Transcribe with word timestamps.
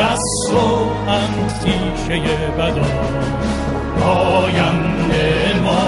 از 0.00 0.20
تو 0.50 0.90
اندیشه 1.08 2.36
بدا 2.58 2.86
آینده 4.06 5.60
ما 5.62 5.82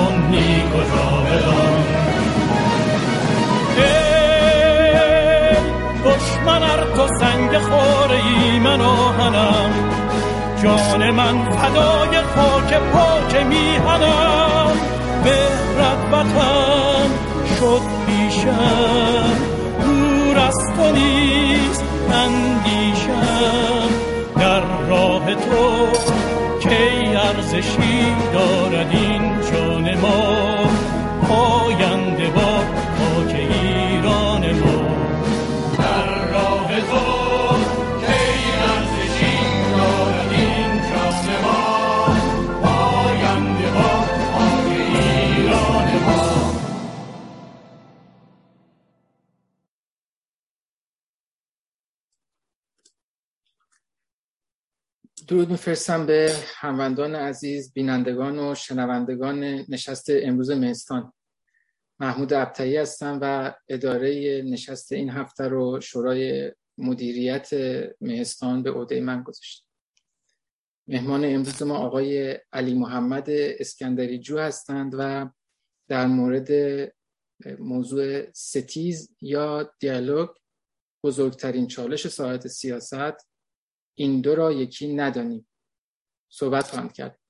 کجا 0.73 1.09
بدان 1.25 1.85
ای 3.77 3.85
دشمن 6.05 6.63
ار 6.63 6.83
تو 6.97 7.07
سنگ 7.21 7.59
خوره 7.59 8.59
من 8.59 8.81
آهنم 8.81 9.71
جان 10.65 11.11
من 11.11 11.45
فدای 11.45 12.23
خاک 12.35 12.75
پاک 12.93 13.37
میهنم. 13.47 14.73
مهرت 15.25 15.99
وطن 16.13 17.09
شد 17.59 17.83
پیشم. 18.07 19.37
دور 19.81 20.39
از 20.39 20.59
تو 20.77 20.93
نیست 20.93 21.85
اندیشم. 22.13 23.84
در 24.55 24.87
راه 24.89 25.35
تو 25.35 25.87
کی 26.61 27.17
ارزشی 27.17 28.07
دارد 28.33 28.91
این 28.91 29.23
جان 29.53 29.99
ما؟ 30.01 30.57
پاینده 31.29 32.27
با 32.31 32.59
خاک 32.99 33.35
ایران 33.35 34.53
ما. 34.53 34.95
در 35.79 36.33
راه 36.33 36.81
تو 36.81 37.24
درود 55.27 55.51
میفرستم 55.51 56.07
به 56.07 56.37
هموندان 56.55 57.15
عزیز 57.15 57.73
بینندگان 57.73 58.39
و 58.39 58.55
شنوندگان 58.55 59.45
نشست 59.45 60.07
امروز 60.11 60.51
مهستان. 60.51 61.13
محمود 62.01 62.33
ابتایی 62.33 62.77
هستم 62.77 63.19
و 63.23 63.55
اداره 63.69 64.43
نشست 64.47 64.93
این 64.93 65.11
هفته 65.11 65.49
رو 65.49 65.81
شورای 65.81 66.53
مدیریت 66.79 67.51
مهستان 68.01 68.63
به 68.63 68.71
عهده 68.71 69.01
من 69.01 69.23
گذاشت 69.23 69.67
مهمان 70.89 71.25
امروز 71.25 71.63
ما 71.63 71.77
آقای 71.77 72.39
علی 72.53 72.75
محمد 72.75 73.31
اسکندری 73.31 74.19
جو 74.19 74.39
هستند 74.39 74.95
و 74.99 75.31
در 75.89 76.07
مورد 76.07 76.51
موضوع 77.59 78.33
ستیز 78.33 79.17
یا 79.21 79.73
دیالوگ 79.79 80.29
بزرگترین 81.05 81.67
چالش 81.67 82.09
ساعت 82.09 82.49
سیاست 82.49 83.34
این 83.95 84.21
دو 84.21 84.35
را 84.35 84.53
یکی 84.53 84.95
ندانیم. 84.95 85.49
صحبت 86.29 86.65
خواهند 86.65 86.93
کرد. 86.93 87.21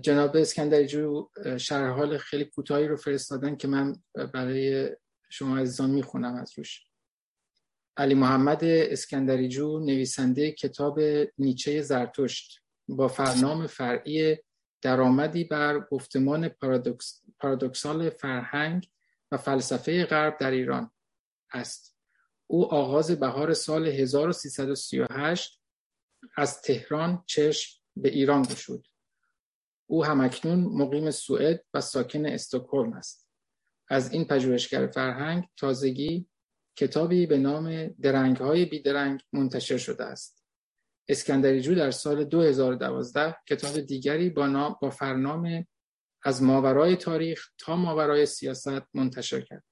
جناب 0.00 0.36
اسکندری 0.36 0.86
جو 0.86 1.28
شرح 1.58 1.90
حال 1.90 2.18
خیلی 2.18 2.44
کوتاهی 2.44 2.88
رو 2.88 2.96
فرستادن 2.96 3.56
که 3.56 3.68
من 3.68 4.02
برای 4.34 4.90
شما 5.30 5.58
عزیزان 5.58 5.90
می‌خونم 5.90 6.34
از 6.34 6.58
روش. 6.58 6.84
علی 7.96 8.14
محمد 8.14 8.64
اسکندری 8.64 9.48
جو 9.48 9.78
نویسنده 9.78 10.52
کتاب 10.52 11.00
نیچه 11.38 11.82
زرتشت. 11.82 12.62
با 12.88 13.08
فرنام 13.08 13.66
فرعی 13.66 14.36
درآمدی 14.82 15.44
بر 15.44 15.80
گفتمان 15.80 16.48
پارادوکس، 16.48 17.22
پارادوکسال 17.38 18.10
فرهنگ 18.10 18.88
و 19.32 19.36
فلسفه 19.36 20.04
غرب 20.04 20.38
در 20.38 20.50
ایران 20.50 20.90
است. 21.52 21.91
او 22.52 22.74
آغاز 22.74 23.10
بهار 23.10 23.54
سال 23.54 23.86
1338 23.86 25.60
از 26.36 26.62
تهران 26.62 27.24
چشم 27.26 27.80
به 27.96 28.08
ایران 28.08 28.42
گشود. 28.42 28.86
او 29.86 30.04
همکنون 30.04 30.64
مقیم 30.64 31.10
سوئد 31.10 31.64
و 31.74 31.80
ساکن 31.80 32.26
استکهلم 32.26 32.92
است. 32.92 33.28
از 33.88 34.12
این 34.12 34.24
پژوهشگر 34.24 34.86
فرهنگ 34.86 35.44
تازگی 35.56 36.28
کتابی 36.76 37.26
به 37.26 37.38
نام 37.38 37.86
درنگهای 37.86 38.64
بیدرنگ 38.64 39.20
منتشر 39.32 39.78
شده 39.78 40.04
است. 40.04 40.44
اسکندریجو 41.08 41.74
در 41.74 41.90
سال 41.90 42.24
2012 42.24 43.36
کتاب 43.48 43.80
دیگری 43.80 44.30
با, 44.30 44.46
نام 44.46 44.76
با 44.82 44.90
فرنام 44.90 45.66
از 46.24 46.42
ماورای 46.42 46.96
تاریخ 46.96 47.48
تا 47.58 47.76
ماورای 47.76 48.26
سیاست 48.26 48.94
منتشر 48.94 49.40
کرد. 49.40 49.64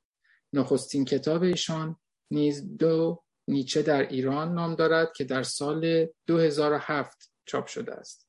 نخستین 0.52 1.04
کتاب 1.04 1.42
ایشان 1.42 1.99
نیز 2.30 2.76
دو 2.76 3.22
نیچه 3.48 3.82
در 3.82 4.08
ایران 4.08 4.54
نام 4.54 4.74
دارد 4.74 5.12
که 5.12 5.24
در 5.24 5.42
سال 5.42 6.06
2007 6.26 7.32
چاپ 7.46 7.66
شده 7.66 7.94
است. 7.94 8.28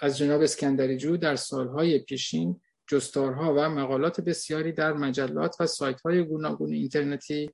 از 0.00 0.18
جناب 0.18 0.42
اسکندریجو 0.42 1.16
در 1.16 1.36
سالهای 1.36 1.98
پیشین 1.98 2.60
جستارها 2.86 3.54
و 3.54 3.68
مقالات 3.68 4.20
بسیاری 4.20 4.72
در 4.72 4.92
مجلات 4.92 5.56
و 5.60 5.66
سایت‌های 5.66 6.24
گوناگون 6.24 6.72
اینترنتی 6.72 7.50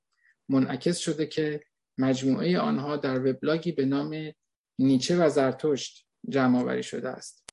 منعکس 0.49 0.97
شده 0.97 1.25
که 1.25 1.63
مجموعه 1.97 2.59
آنها 2.59 2.97
در 2.97 3.19
وبلاگی 3.19 3.71
به 3.71 3.85
نام 3.85 4.33
نیچه 4.79 5.25
و 5.25 5.29
زرتشت 5.29 6.07
جمع 6.29 6.59
آوری 6.59 6.83
شده 6.83 7.09
است. 7.09 7.49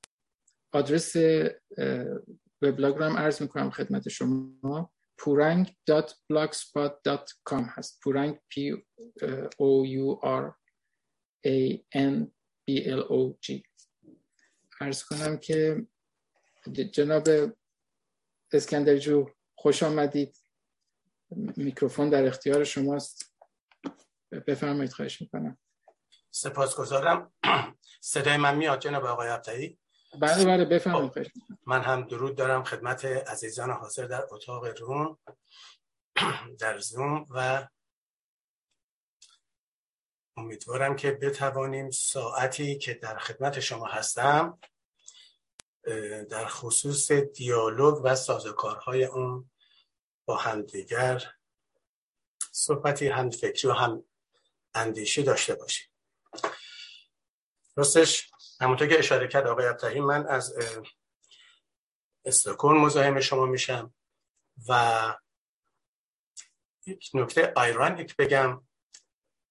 آدرس 0.73 1.17
وبلاگ 2.63 2.97
رو 2.97 3.05
هم 3.05 3.17
عرض 3.17 3.43
می‌کنم 3.43 3.71
خدمت 3.71 4.09
شما 4.09 4.93
purang.blogspot.com 5.22 7.65
هست. 7.69 8.00
پورنگ 8.00 8.37
P 8.37 8.83
O 9.60 9.87
U 9.87 10.21
R 10.25 10.55
A 11.47 11.78
N 11.94 12.27
B 12.66 12.71
L 12.87 13.03
O 13.10 13.34
G. 13.47 13.62
عرض 14.81 15.05
کنم 15.05 15.38
که 15.38 15.87
جناب 16.93 17.28
اسکندرجو 18.53 19.31
خوش 19.55 19.83
آمدید. 19.83 20.37
میکروفون 21.56 22.10
در 22.10 22.27
اختیار 22.27 22.65
شماست. 22.65 23.34
بفرمایید 24.47 24.93
خواهش 24.93 25.21
می‌کنم. 25.21 25.59
سپاسگزارم. 26.31 27.33
صدای 28.00 28.37
من 28.37 28.56
میاد 28.56 28.81
جناب 28.81 29.04
آقای 29.04 29.28
ابتایی 29.28 29.78
بله 30.21 30.45
بله 30.45 30.65
بفرمایید. 30.65 31.33
من 31.67 31.83
هم 31.83 32.03
درود 32.03 32.37
دارم 32.37 32.65
خدمت 32.65 33.05
عزیزان 33.05 33.71
حاضر 33.71 34.06
در 34.06 34.27
اتاق 34.31 34.65
روم 34.65 35.19
در 36.59 36.78
زوم 36.78 37.27
و 37.31 37.69
امیدوارم 40.37 40.97
که 40.97 41.11
بتوانیم 41.11 41.91
ساعتی 41.91 42.78
که 42.78 42.95
در 42.95 43.19
خدمت 43.19 43.61
شما 43.61 43.87
هستم 43.87 44.59
در 46.31 46.47
خصوص 46.47 47.12
دیالوگ 47.12 48.01
و 48.05 48.15
سازوکارهای 48.15 49.05
اون 49.05 49.51
با 50.25 50.37
همدیگر 50.37 51.34
صحبتی 52.53 53.09
هم 53.09 53.31
فکری 53.31 53.69
و 53.69 53.72
هم 53.72 54.05
اندیشی 54.75 55.22
داشته 55.22 55.55
باشیم. 55.55 55.89
راستش 57.77 58.31
همونطور 58.62 58.89
که 58.89 58.98
اشاره 58.98 59.28
کرد 59.28 59.47
آقای 59.47 59.66
ابتهی 59.66 60.01
من 60.01 60.27
از 60.27 60.54
استکون 62.25 62.78
مزاحم 62.78 63.21
شما 63.21 63.47
میشم 63.47 63.95
و 64.69 65.15
یک 66.86 67.10
نکته 67.15 67.54
ایرانیک 67.57 68.16
بگم. 68.16 68.66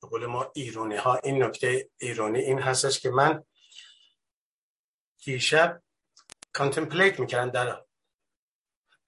به 0.02 0.08
قول 0.08 0.26
ما 0.26 0.52
ایرونی 0.56 0.96
ها 0.96 1.16
این 1.16 1.44
نکته 1.44 1.90
ایرونی 1.98 2.40
این 2.40 2.60
هستش 2.60 3.00
که 3.00 3.10
من 3.10 3.44
دیشب 5.24 5.84
کانتمپلیت 6.54 7.20
می‌کردم 7.20 7.52
در 7.52 7.86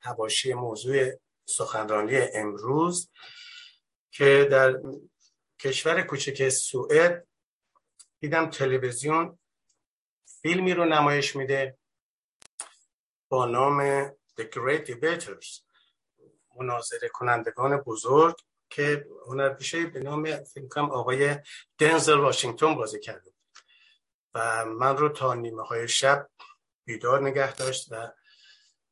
هواشی 0.02 0.54
موضوع 0.54 1.12
سخنرانی 1.46 2.18
امروز 2.18 3.12
که 4.12 4.48
در 4.52 4.82
کشور 5.60 6.02
کوچک 6.02 6.50
سوئد 6.50 7.28
دیدم 8.20 8.50
تلویزیون 8.50 9.40
فیلمی 10.44 10.74
رو 10.74 10.86
نمایش 10.86 11.36
میده 11.36 11.78
با 13.30 13.46
نام 13.46 14.08
The 14.10 14.44
Great 14.54 14.88
Debaters 14.88 15.62
مناظره 16.56 17.10
کنندگان 17.10 17.78
بزرگ 17.78 18.36
که 18.70 19.08
هنرپیشه 19.28 19.86
به 19.86 20.00
نام 20.00 20.36
فکر 20.44 20.80
آقای 20.80 21.36
دنزل 21.78 22.20
واشنگتن 22.20 22.76
بازی 22.76 23.00
کرده 23.00 23.34
و 24.34 24.66
من 24.66 24.98
رو 24.98 25.10
تا 25.10 25.34
نیمه 25.34 25.64
های 25.64 25.88
شب 25.88 26.30
بیدار 26.86 27.28
نگه 27.28 27.56
داشت 27.56 27.92
و 27.92 28.12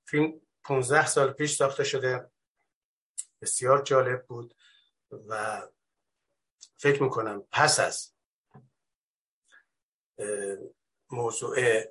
فیلم 0.05 0.41
15 0.63 1.07
سال 1.07 1.31
پیش 1.31 1.55
ساخته 1.55 1.83
شده. 1.83 2.31
بسیار 3.41 3.81
جالب 3.81 4.25
بود 4.25 4.55
و 5.27 5.61
فکر 6.77 7.03
می‌کنم 7.03 7.43
پس 7.51 7.79
از 7.79 8.13
موضوع 11.11 11.83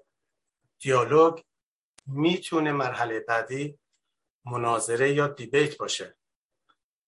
دیالوگ 0.79 1.41
می‌تونه 2.07 2.73
مرحله 2.73 3.21
بعدی 3.21 3.79
مناظره 4.45 5.13
یا 5.13 5.27
دیبیت 5.27 5.77
باشه. 5.77 6.17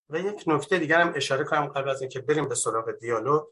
و 0.09 0.19
یک 0.19 0.45
نکته 0.47 0.79
دیگر 0.79 1.01
هم 1.01 1.13
اشاره 1.17 1.45
کنم 1.45 1.67
قبل 1.67 1.89
از 1.89 2.01
اینکه 2.01 2.21
بریم 2.21 2.49
به 2.49 2.55
سراغ 2.55 2.91
دیالوگ 2.91 3.43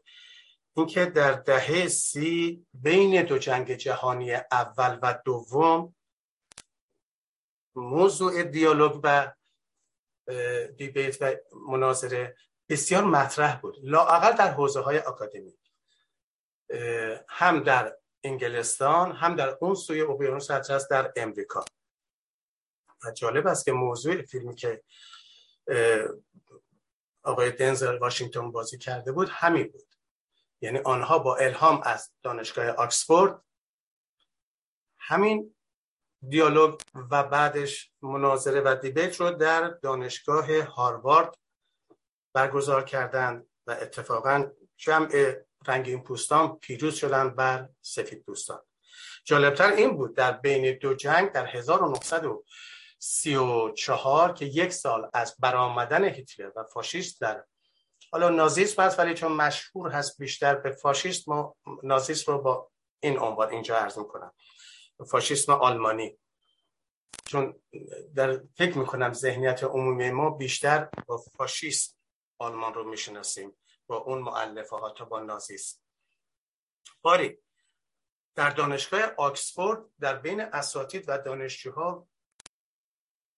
اینکه 0.77 1.05
در 1.05 1.31
دهه 1.31 1.87
سی 1.87 2.65
بین 2.73 3.23
دو 3.23 3.37
جنگ 3.37 3.73
جهانی 3.73 4.33
اول 4.33 4.99
و 5.01 5.21
دوم 5.25 5.95
موضوع 7.75 8.43
دیالوگ 8.43 8.99
و 9.03 9.33
دیبیت 10.77 11.17
و 11.21 11.35
مناظره 11.67 12.35
بسیار 12.69 13.03
مطرح 13.03 13.61
بود. 13.61 13.75
لااقل 13.83 14.31
در 14.31 14.51
حوزه 14.51 14.79
های 14.81 14.97
اکادمی 14.97 15.57
هم 17.29 17.63
در 17.63 17.97
انگلستان 18.23 19.11
هم 19.11 19.35
در 19.35 19.57
اون 19.61 19.75
سوی 19.75 20.01
اقیانوس 20.01 20.51
اطلس 20.51 20.87
در 20.87 21.13
امریکا. 21.15 21.65
و 23.05 23.11
جالب 23.11 23.47
است 23.47 23.65
که 23.65 23.71
موضوع 23.71 24.21
فیلمی 24.21 24.55
که 24.55 24.83
آقای 27.23 27.51
دنزل 27.51 27.97
واشنگتن 27.97 28.51
بازی 28.51 28.77
کرده 28.77 29.11
بود 29.11 29.29
همین 29.29 29.67
بود. 29.67 29.95
یعنی 30.61 30.79
آنها 30.79 31.19
با 31.19 31.35
الهام 31.35 31.81
از 31.83 32.11
دانشگاه 32.23 32.67
آکسفورد 32.67 33.41
همین 34.99 35.55
دیالوگ 36.29 36.81
و 37.11 37.23
بعدش 37.23 37.91
مناظره 38.01 38.61
و 38.61 38.75
دیبیت 38.81 39.15
رو 39.21 39.31
در 39.31 39.67
دانشگاه 39.67 40.61
هاروارد 40.61 41.37
برگزار 42.33 42.83
کردند 42.83 43.49
و 43.67 43.71
اتفاقا 43.71 44.51
جمع 44.77 45.35
رنگین 45.67 46.03
پوستان 46.03 46.57
پیروز 46.57 46.95
شدن 46.95 47.29
بر 47.29 47.69
سفید 47.81 48.25
پوستان. 48.25 48.61
جالبتر 49.25 49.71
این 49.71 49.97
بود 49.97 50.15
در 50.15 50.31
بین 50.31 50.77
دو 50.77 50.93
جنگ 50.93 51.31
در 51.31 51.45
1934 51.45 54.33
که 54.33 54.45
یک 54.45 54.73
سال 54.73 55.09
از 55.13 55.35
برآمدن 55.39 56.05
هیتلر 56.05 56.51
و 56.55 56.63
فاشیست 56.63 57.21
در 57.21 57.43
حالا 58.11 58.29
نازیسم 58.29 58.83
هست 58.83 58.99
ولی 58.99 59.13
چون 59.13 59.31
مشهور 59.31 59.91
هست 59.91 60.17
بیشتر 60.17 60.55
به 60.55 60.71
فاشیسم 60.71 61.31
و 61.31 61.53
نازیسم 61.83 62.31
رو 62.31 62.41
با 62.41 62.71
این 62.99 63.19
عنوان 63.19 63.49
اینجا 63.49 63.77
عرض 63.77 63.97
می‌کنم. 63.97 64.33
فاشیسم 65.07 65.51
آلمانی. 65.51 66.17
چون 67.25 67.61
در 68.15 68.41
فکر 68.57 68.77
می‌کنم 68.77 69.13
ذهنیت 69.13 69.63
عمومی 69.63 70.11
ما 70.11 70.29
بیشتر 70.29 70.89
با 71.07 71.23
فاشیست 71.37 71.97
آلمان 72.39 72.73
رو 72.73 72.89
می‌شناسیم. 72.89 73.57
با 73.91 73.97
اون 73.97 74.21
معلفه 74.21 74.75
ها 74.75 74.89
تا 74.89 75.05
با 75.05 75.19
نازیسم 75.19 75.79
باری 77.01 77.37
در 78.35 78.49
دانشگاه 78.49 79.01
آکسفورد 79.17 79.85
در 79.99 80.15
بین 80.15 80.41
اساتید 80.41 81.05
و 81.07 81.17
دانشجوها 81.17 82.07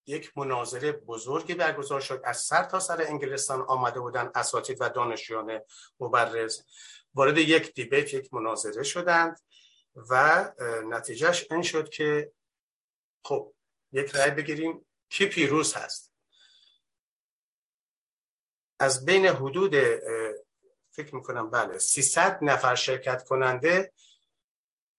یک 0.08 0.38
مناظره 0.38 0.92
بزرگی 0.92 1.54
برگزار 1.54 2.02
شد. 2.02 2.22
از 2.24 2.38
سر 2.38 2.64
تا 2.64 2.80
سر 2.80 3.02
انگلستان 3.02 3.62
آمده 3.62 4.00
بودن 4.00 4.32
اساتید 4.36 4.78
و 4.82 4.90
دانشجویان 4.90 5.62
مبرز. 6.00 6.62
وارد 7.14 7.38
یک 7.38 7.74
دیبیت 7.74 8.14
یک 8.14 8.34
مناظره 8.34 8.84
شدند 8.84 9.40
و 9.96 10.52
نتیجهش 10.86 11.52
این 11.52 11.62
شد 11.62 11.90
که 11.90 12.32
خب 13.26 13.54
یک 13.92 14.16
رأی 14.16 14.32
بگیریم. 14.32 14.86
کی 15.10 15.26
پیروز 15.26 15.74
هست؟ 15.74 16.13
از 18.80 19.06
بین 19.06 19.26
حدود 19.26 19.76
فکر 20.92 21.16
می‌کنم 21.16 21.50
بله 21.50 21.78
300 21.78 22.40
نفر 22.42 22.76
شرکت 22.76 23.24
کننده 23.24 23.94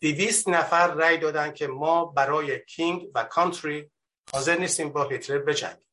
200 0.00 0.48
نفر 0.48 0.94
رأی 0.94 1.18
دادن 1.18 1.52
که 1.52 1.66
ما 1.66 2.04
برای 2.04 2.64
کینگ 2.64 3.10
و 3.14 3.24
کانتری 3.24 3.90
حاضر 4.32 4.58
نیستیم 4.58 4.92
با 4.92 5.08
هیتلر 5.08 5.38
بجنگیم. 5.38 5.86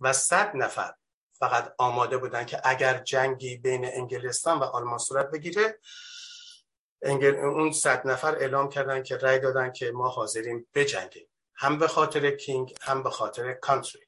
و 0.00 0.12
100 0.12 0.56
نفر 0.56 0.94
فقط 1.38 1.74
آماده 1.78 2.16
بودن 2.16 2.44
که 2.44 2.60
اگر 2.64 2.98
جنگی 2.98 3.56
بین 3.56 3.84
انگلستان 3.84 4.58
و 4.58 4.62
آلمان 4.62 4.98
صورت 4.98 5.30
بگیره 5.30 5.78
انگل... 7.02 7.34
اون 7.34 7.72
صد 7.72 8.06
نفر 8.06 8.34
اعلام 8.34 8.68
کردن 8.68 9.02
که 9.02 9.16
رأی 9.16 9.38
دادن 9.38 9.72
که 9.72 9.90
ما 9.90 10.08
حاضریم 10.08 10.66
بجنگیم. 10.74 11.28
هم 11.54 11.78
به 11.78 11.88
خاطر 11.88 12.30
کینگ 12.30 12.74
هم 12.82 13.02
به 13.02 13.10
خاطر 13.10 13.52
کانتری. 13.52 14.03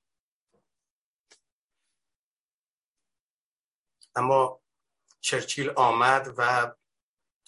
اما 4.17 4.61
چرچیل 5.21 5.71
آمد 5.77 6.35
و 6.37 6.73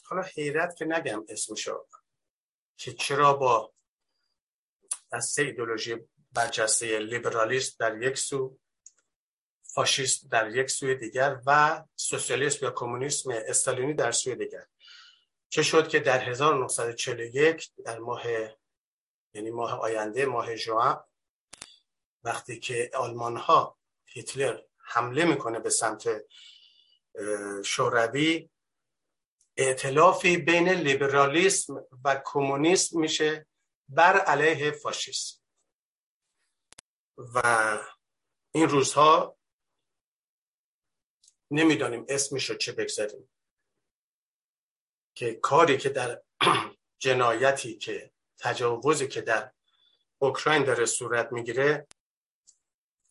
حالا 0.04 0.22
حیرت 0.22 0.76
که 0.76 0.84
نگم 0.84 1.24
اسمشو 1.28 1.86
که 2.76 2.92
چرا 2.92 3.32
با 3.32 3.72
از 5.12 5.24
سه 5.24 5.42
ایدولوژی 5.42 5.96
برجسته 6.32 6.98
لیبرالیست 6.98 7.80
در 7.80 8.02
یک 8.02 8.18
سو 8.18 8.58
فاشیست 9.62 10.30
در 10.30 10.56
یک 10.56 10.70
سوی 10.70 10.94
دیگر 10.94 11.40
و 11.46 11.84
سوسیالیسم 11.96 12.66
یا 12.66 12.70
کمونیسم 12.70 13.30
استالینی 13.30 13.94
در 13.94 14.12
سوی 14.12 14.36
دیگر. 14.36 14.66
چه 15.48 15.62
شد 15.62 15.88
که 15.88 16.00
در 16.00 16.28
1941 16.28 17.70
در 17.84 17.98
ماه 17.98 18.22
یعنی 19.34 19.50
ماه 19.50 19.80
آینده 19.80 20.26
ماه 20.26 20.56
جوان 20.56 21.04
وقتی 22.22 22.60
که 22.60 22.90
آلمان 22.94 23.36
ها 23.36 23.78
هیتلر 24.04 24.60
حمله 24.78 25.24
می‌کنه 25.24 25.58
به 25.58 25.70
سمت 25.70 26.08
شوروی 27.64 28.50
ائتلافی 29.56 30.36
بین 30.36 30.68
لیبرالیسم 30.68 31.84
و 32.04 32.22
کمونیسم 32.24 33.00
میشه 33.00 33.46
بر 33.88 34.20
علیه 34.20 34.70
فاشیسم. 34.70 35.40
و 37.34 37.78
این 38.54 38.68
روزها 38.68 39.38
نمی‌دانیم 41.50 42.06
اسمش 42.08 42.50
رو 42.50 42.56
چه 42.56 42.72
بگذاریم. 42.72 43.30
که 45.14 45.34
کاری 45.34 45.78
که 45.78 45.88
در 45.88 46.22
جنایتی 47.04 47.78
که 47.78 48.12
تجاوزی 48.38 49.08
که 49.08 49.20
در 49.20 49.52
اوکراین 50.18 50.64
داره 50.64 50.86
صورت 50.86 51.32
می‌گیره 51.32 51.86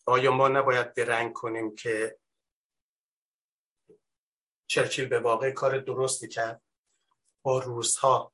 آیا 0.05 0.31
ما 0.31 0.47
نباید 0.47 0.93
درنگ 0.93 1.33
کنیم 1.33 1.75
که 1.75 2.19
چرچیل 4.67 5.07
به 5.07 5.19
واقع 5.19 5.51
کار 5.51 5.79
درستی 5.79 6.27
کرد. 6.27 6.61
با 7.47 7.59
روزها 7.59 8.33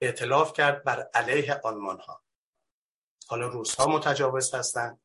اعتلاف 0.00 0.52
کرد 0.52 0.84
بر 0.84 1.10
علیه 1.14 1.60
آلمان 1.64 2.00
ها 2.00 2.22
حالا 3.26 3.48
روس 3.48 3.74
ها 3.74 3.86
متجاوز 3.86 4.54
هستند 4.54 5.00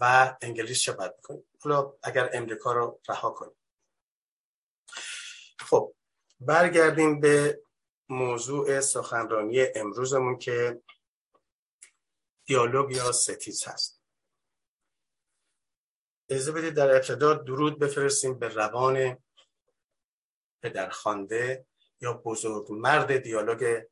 و 0.00 0.36
انگلیس 0.40 0.80
چه 0.80 0.92
باید 0.92 1.16
بکنیم 1.16 1.44
حالا 1.60 1.92
اگر 2.02 2.30
امریکا 2.32 2.72
رو 2.72 3.00
رها 3.08 3.30
کنیم. 3.30 3.56
خب 5.58 5.94
برگردیم 6.40 7.20
به 7.20 7.62
موضوع 8.08 8.80
سخنرانی 8.80 9.66
امروزمون 9.74 10.38
که 10.38 10.82
دیالوگ 12.44 12.90
یا 12.90 13.12
ستیز 13.12 13.68
هست. 13.68 14.01
اجازه 16.32 16.52
بدید 16.52 16.74
در 16.74 16.90
ابتدا 16.90 17.34
درود 17.34 17.78
بفرستیم 17.78 18.38
به 18.38 18.48
روان 18.48 19.18
پدرخوانده 20.62 21.66
یا 22.00 22.12
بزرگ 22.12 22.72
مرد 22.72 23.16
دیالوگ 23.16 23.82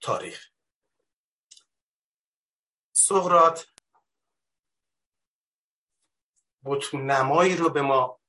تاریخ. 0.00 0.48
سقرات 2.92 3.66
بطون 6.64 7.10
نمایی 7.10 7.56
رو 7.56 7.70
به 7.70 7.82
ما 7.82 8.20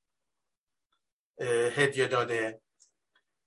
هدیه 1.76 2.06
داده 2.08 2.60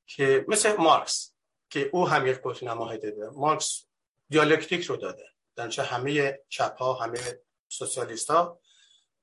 که 0.06 0.46
مثل 0.48 0.76
مارکس 0.76 1.34
که 1.70 1.90
او 1.94 2.08
هم 2.08 2.28
یک 2.28 2.42
بطون 2.44 2.70
نما 2.70 2.90
هدیه 2.90 3.12
داده. 3.12 3.38
مارکس 3.38 3.86
دیالکتیک 4.30 4.86
رو 4.86 4.98
داده. 4.98 5.30
در 5.56 5.82
همه 5.82 6.40
چپ 6.50 6.78
ها 6.78 6.94
همه 6.94 7.40
سوسیالیست 7.68 8.32
ها 8.32 8.62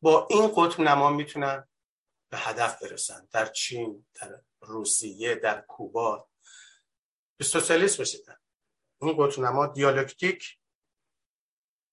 با 0.02 0.26
این 0.31 0.49
قطب 0.57 0.81
نما 0.81 1.11
می‌تونن 1.11 1.69
به 2.31 2.38
هدف 2.38 2.83
برسن. 2.83 3.28
در 3.31 3.47
چین 3.47 4.07
در 4.14 4.43
روسیه 4.61 5.35
در 5.35 5.61
کوبا. 5.61 6.28
به 7.37 7.45
سوسیالیسم 7.45 8.02
رسیدن. 8.02 8.37
اون 9.00 9.17
قطب 9.19 9.40
نما 9.43 9.67
دیالکتیک 9.67 10.59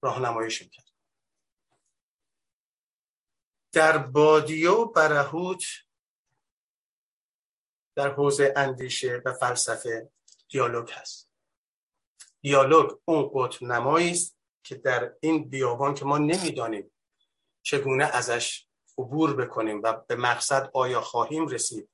راهنماییش 0.03 0.63
کرد. 0.63 0.85
در 3.71 3.97
بادیه 3.97 4.69
و 4.69 4.85
برهوت 4.85 5.63
در 7.95 8.13
حوزه 8.13 8.53
اندیشه 8.55 9.21
و 9.25 9.33
فلسفه 9.33 10.12
دیالوگ 10.50 10.89
هست. 10.91 11.31
دیالوگ 12.41 13.00
اون 13.05 13.31
قطب 13.33 13.63
نمایی 13.63 14.12
است 14.12 14.38
که 14.63 14.75
در 14.75 15.15
این 15.19 15.50
بیابان 15.50 15.93
که 15.93 16.05
ما 16.05 16.17
نمی‌دانیم 16.17 16.94
چگونه 17.65 18.05
ازش 18.05 18.67
عبور 18.98 19.34
بکنیم 19.34 19.81
و 19.84 19.93
به 20.07 20.15
مقصد 20.15 20.69
آیا 20.74 21.01
خواهیم 21.01 21.48
رسید 21.48 21.89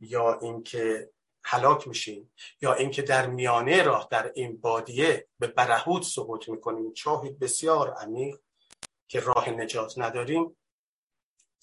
یا 0.00 0.38
اینکه 0.38 1.10
هلاک 1.44 1.88
میشیم 1.88 2.32
یا 2.60 2.74
اینکه 2.74 3.02
در 3.02 3.26
میانه 3.26 3.82
راه 3.82 4.08
در 4.10 4.32
این 4.34 4.60
بادیه 4.60 5.28
به 5.38 5.46
برهود 5.46 6.02
سقوط 6.02 6.48
می‌کنیم؟ 6.48 6.92
چاهی 6.92 7.30
بسیار 7.30 7.94
عمیق 7.94 8.38
که 9.08 9.20
راه 9.20 9.50
نجات 9.50 9.94
نداریم. 9.96 10.56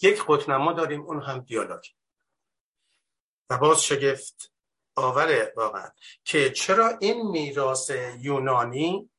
یک 0.01 0.23
قطنما 0.27 0.73
داریم 0.73 1.01
اون 1.01 1.21
هم 1.21 1.39
دیالوگ. 1.39 1.83
و 3.49 3.57
باز 3.57 3.83
شگفت 3.83 4.53
آوره 4.95 5.53
واقعا 5.57 5.89
که 6.25 6.49
چرا 6.49 6.97
این 7.01 7.21
میراث 7.31 7.91
یونانی 8.19 9.09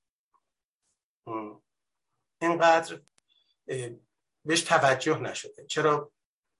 اینقدر 2.40 3.00
بهش 4.44 4.60
توجه 4.60 5.18
نشده. 5.18 5.66
چرا؟ 5.66 6.12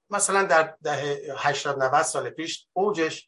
مثلا 0.09 0.43
در 0.43 0.77
دهه 0.83 1.35
80 1.37 1.83
90 1.83 2.01
سال 2.01 2.29
پیش 2.29 2.67
اوجش 2.73 3.27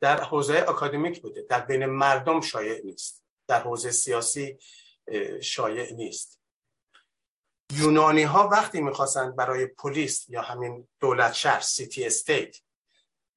در 0.00 0.24
حوزه 0.24 0.64
اکادمیک 0.68 1.22
بوده. 1.22 1.42
در 1.42 1.60
بین 1.60 1.86
مردم 1.86 2.40
شایع 2.40 2.84
نیست. 2.84 3.24
در 3.46 3.62
حوزه 3.62 3.90
سیاسی 3.90 4.58
شایع 5.42 5.92
نیست. 5.92 6.40
یونانی 7.72 8.22
ها 8.22 8.48
وقتی 8.48 8.80
می‌خواستند 8.80 9.36
برای 9.36 9.66
polis 9.66 10.28
یا 10.28 10.42
همین 10.42 10.88
دولت 11.00 11.32
شهر 11.32 11.60
city 11.60 12.06
state 12.06 12.56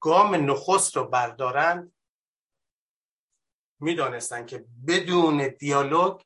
گام 0.00 0.50
نخست 0.50 0.96
رو 0.96 1.04
بردارند 1.04 1.92
می‌دانستند 3.80 4.46
که 4.46 4.64
بدون 4.86 5.48
دیالوگ 5.48 6.20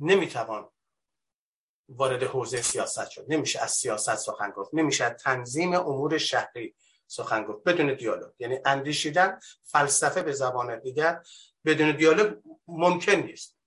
نمی‌توان 0.00 0.70
وارد 1.90 2.22
حوزه 2.22 2.62
سیاست 2.62 3.10
شد. 3.10 3.24
نمیشه 3.28 3.60
از 3.60 3.70
سیاست 3.70 4.14
سخن 4.14 4.50
گفت. 4.50 4.70
نمیشه 4.74 5.04
از 5.04 5.12
تنظیم 5.12 5.74
امور 5.74 6.18
شهری 6.18 6.74
سخن 7.06 7.44
گفت. 7.44 7.64
بدون 7.64 7.94
دیالوگ. 7.94 8.32
یعنی 8.38 8.58
اندیشیدن 8.64 9.40
فلسفه 9.64 10.22
به 10.22 10.32
زبان 10.32 10.78
دیگر 10.78 11.22
بدون 11.64 11.96
دیالوگ 11.96 12.38
ممکن 12.68 13.12
نیست. 13.12 13.58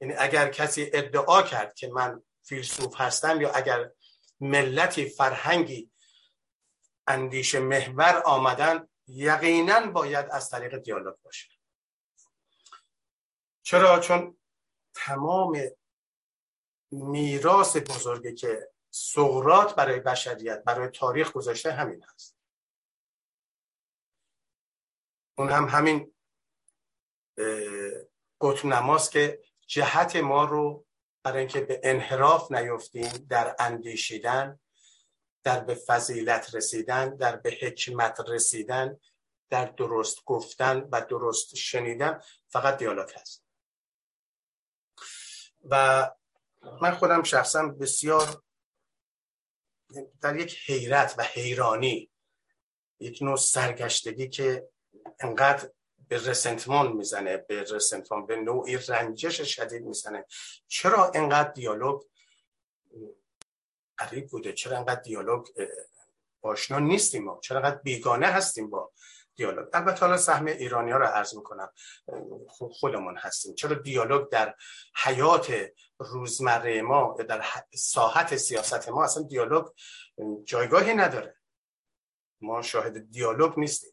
یعنی 0.00 0.14
اگر 0.14 0.48
کسی 0.48 0.90
ادعا 0.92 1.42
کرد 1.42 1.74
که 1.74 1.88
من 1.88 2.22
فیلسوف 2.42 3.00
هستم 3.00 3.40
یا 3.40 3.52
اگر 3.52 3.90
ملتی 4.40 5.08
فرهنگی 5.08 5.90
اندیشه 7.06 7.60
محور 7.60 8.22
آمدن 8.24 8.88
یقینا 9.06 9.86
باید 9.86 10.26
از 10.30 10.50
طریق 10.50 10.76
دیالوگ 10.78 11.14
باشه. 11.24 11.48
چرا؟ 13.62 14.00
چون 14.00 14.38
تمام 14.94 15.58
میراث 16.90 17.76
بزرگی 17.76 18.34
که 18.34 18.70
سقرات 18.90 19.74
برای 19.74 20.00
بشریت 20.00 20.64
برای 20.64 20.88
تاریخ 20.88 21.32
گذاشته 21.32 21.72
همین 21.72 22.04
هست. 22.04 22.36
اون 25.38 25.48
هم 25.48 25.64
همین 25.64 26.14
قطب 28.40 28.66
نماست 28.66 29.10
که 29.10 29.42
جهت 29.66 30.16
ما 30.16 30.44
رو 30.44 30.86
برای 31.22 31.38
اینکه 31.38 31.60
به 31.60 31.80
انحراف 31.84 32.52
نیفتیم 32.52 33.10
در 33.30 33.56
اندیشیدن 33.58 34.60
در 35.42 35.60
به 35.60 35.74
فضیلت 35.74 36.54
رسیدن 36.54 37.16
در 37.16 37.36
به 37.36 37.58
حکمت 37.60 38.20
رسیدن 38.28 39.00
در 39.50 39.64
درست 39.64 40.24
گفتن 40.24 40.88
و 40.92 41.00
درست 41.00 41.54
شنیدن 41.54 42.22
فقط 42.48 42.78
دیالوگ 42.78 43.10
هست. 43.10 43.44
و 45.64 46.10
من 46.82 46.90
خودم 46.90 47.22
شخصا 47.22 47.68
بسیار 47.68 48.42
در 50.20 50.36
یک 50.36 50.58
حیرت 50.66 51.14
و 51.18 51.22
حیرانی 51.22 52.10
یک 53.00 53.22
نوع 53.22 53.36
سرگشتگی 53.36 54.28
که 54.28 54.68
انقدر 55.20 55.70
به 56.08 56.16
رسنتمان 56.16 56.92
می‌زنه 56.92 57.36
به 57.36 57.62
رسنتمان 57.62 58.26
به 58.26 58.36
نوعی 58.36 58.76
رنجش 58.76 59.40
شدید 59.40 59.82
می‌زنه. 59.82 60.24
چرا 60.68 61.10
انقدر 61.14 61.52
دیالوگ 61.52 62.02
قریب 63.96 64.28
بوده؟ 64.28 64.52
چرا 64.52 64.78
انقدر 64.78 65.00
دیالوگ 65.00 65.46
آشنا 66.42 66.78
نیستیم 66.78 67.24
ما؟ 67.24 67.40
چرا 67.42 67.58
انقدر 67.58 67.76
بیگانه 67.76 68.26
هستیم 68.26 68.70
با 68.70 68.92
دیالوگ. 69.36 69.68
البته 69.72 70.00
حالا 70.00 70.16
سهم 70.16 70.46
ایرانی 70.46 70.90
ها 70.90 70.98
رو 70.98 71.06
عرض 71.06 71.34
می‌کنم 71.34 71.72
خودمون 72.48 73.16
هستیم. 73.16 73.54
چرا 73.54 73.74
دیالوگ 73.74 74.28
در 74.28 74.54
حیات 75.04 75.70
روزمره 75.98 76.82
ما 76.82 77.16
در 77.28 77.44
ساحت 77.74 78.36
سیاست 78.36 78.88
ما 78.88 79.04
اصلا 79.04 79.22
دیالوگ 79.22 79.66
جایگاهی 80.44 80.94
نداره؟ 80.94 81.36
ما 82.40 82.62
شاهد 82.62 83.10
دیالوگ 83.10 83.58
نیستیم. 83.58 83.92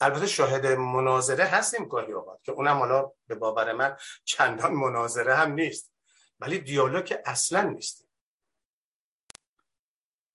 البته 0.00 0.26
شاهد 0.26 0.66
مناظره 0.66 1.44
هستیم 1.44 1.88
گاهی 1.88 2.12
اوقات 2.12 2.42
که 2.42 2.52
اونم 2.52 2.76
حالا 2.78 3.12
به 3.26 3.34
باور 3.34 3.72
من 3.72 3.96
چندان 4.24 4.72
مناظره 4.72 5.34
هم 5.34 5.52
نیست. 5.52 5.92
ولی 6.40 6.58
دیالوگ 6.58 7.16
اصلا 7.24 7.62
نیستیم. 7.62 8.08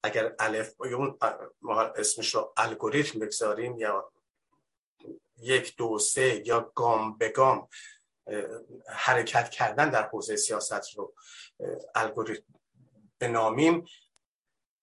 اگر 0.04 0.36
الف 0.40 0.74
اون 0.80 1.18
اسمش 1.96 2.36
رو 2.36 2.54
الگوریتم 2.58 3.20
بگذاریم 3.20 3.78
یا 3.78 4.12
یک 5.42 5.76
دو 5.78 6.00
سه 6.00 6.48
یا 6.48 6.72
گام 6.76 7.18
به 7.18 7.30
گام 7.30 7.68
حرکت 8.90 9.50
کردن 9.50 9.90
در 9.90 10.08
حوزه 10.08 10.36
سیاست 10.36 10.96
رو 10.96 11.14
الگوریتم 11.96 12.44
بنامیم. 13.20 13.86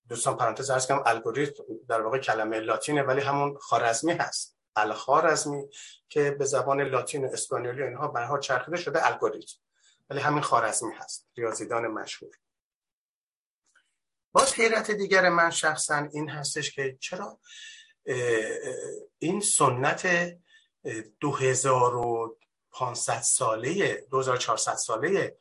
دوستان 0.09 0.37
پرانتز 0.37 0.71
ارز 0.71 0.87
کنم 0.87 1.03
الگوریتم 1.07 1.65
در 1.89 2.01
واقع 2.01 2.19
کلمه 2.19 2.61
لاتینه 2.61 3.03
ولی 3.03 3.21
همون 3.21 3.59
خارزمی 3.59 4.13
هست. 4.13 4.59
الخارزمی 4.77 5.69
که 6.09 6.31
به 6.31 6.45
زبان 6.45 6.81
لاتین 6.81 7.25
و 7.25 7.33
اسپانیولی 7.33 7.83
اینها 7.83 8.09
برها 8.09 8.39
چرخیده 8.39 8.77
شده 8.77 9.07
الگوریتم. 9.07 9.59
ولی 10.11 10.21
همین 10.21 10.43
خارزمی 10.43 10.93
هست. 10.95 11.29
ریاضیدان 11.37 11.87
مشهور. 11.87 12.31
باز 14.33 14.55
حیرت 14.55 14.91
دیگر 14.91 15.29
من 15.29 15.51
شخصا 15.51 16.09
این 16.13 16.31
هستش 16.31 16.71
که 16.71 16.97
چرا 17.01 17.41
این 19.19 19.41
سنت 19.41 20.07
2500 20.85 23.21
ساله 23.21 24.07
2400 24.11 24.75
ساله 24.75 25.37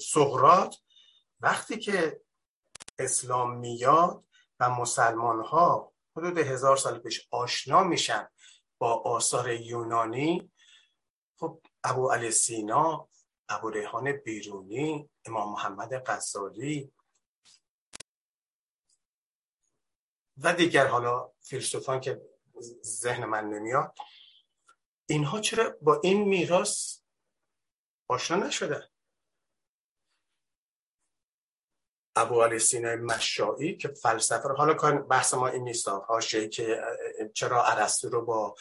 سقرات 0.00 0.76
وقتی 1.40 1.78
که 1.78 2.20
اسلام 2.98 3.56
میاد 3.56 4.24
و 4.60 4.70
مسلمان 4.70 5.44
ها 5.44 5.92
حدود 6.16 6.38
هزار 6.38 6.76
سال 6.76 6.98
پیش 6.98 7.28
آشنا 7.30 7.84
میشن 7.84 8.28
با 8.78 8.94
آثار 8.94 9.52
یونانی 9.52 10.52
خب 11.36 11.60
ابو 11.84 12.10
علی 12.10 12.30
سینا 12.30 13.08
ابو 13.48 13.70
ریحان 13.70 14.12
بیرونی 14.12 15.10
امام 15.24 15.52
محمد 15.52 16.02
غزالی 16.06 16.92
و 20.38 20.54
دیگر 20.54 20.86
حالا 20.86 21.32
فیلسوفان 21.40 22.00
که 22.00 22.22
ذهن 22.84 23.24
من 23.24 23.44
نمیاد. 23.44 23.94
اینها 25.06 25.40
چرا 25.40 25.76
با 25.82 26.00
این 26.02 26.28
میراث 26.28 27.00
آشنا 28.08 28.46
نشده 28.46 28.90
ابو 32.16 32.42
علی 32.42 32.58
سینای 32.58 32.96
مشایی 32.96 33.76
که 33.76 33.88
فلسفه 33.88 34.48
حالا 34.48 34.74
بحث 34.98 35.34
ما 35.34 35.48
این 35.48 35.64
نیست 35.64 35.88
هاشه 35.88 36.48
که 36.48 36.82
چرا 37.34 37.64
ارسطو 37.64 38.08
رو 38.08 38.24
با 38.24 38.56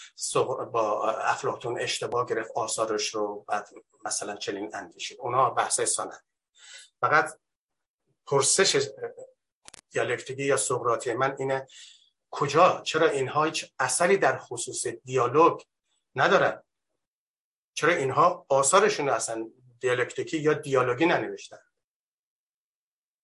با 0.73 1.11
افلاطون 1.11 1.81
اشتباه 1.81 2.25
گرفت 2.25 2.51
آثارش 2.55 3.15
رو 3.15 3.45
بعد 3.47 3.69
مثلا 4.05 4.35
چنین 4.35 4.75
اندیشید. 4.75 5.17
اونا 5.21 5.49
بحث 5.49 5.81
سانه 5.81 6.23
فقط 7.01 7.39
پرسش 8.25 8.89
دیالکتیکی 9.91 10.43
یا 10.43 10.57
سقراطی 10.57 11.13
من 11.13 11.35
اینه 11.39 11.67
کجا؟ 12.31 12.81
چرا 12.81 13.09
اینها 13.09 13.43
هیچ 13.43 13.73
اثری 13.79 14.17
در 14.17 14.37
خصوص 14.37 14.87
دیالوگ 14.87 15.61
ندارن؟ 16.15 16.63
چرا 17.73 17.93
اینها 17.93 18.45
آثارشون 18.49 19.09
اصلا 19.09 19.49
دیالکتیکی 19.79 20.37
یا 20.37 20.53
دیالوگی 20.53 21.05
ننوشتن؟ 21.05 21.59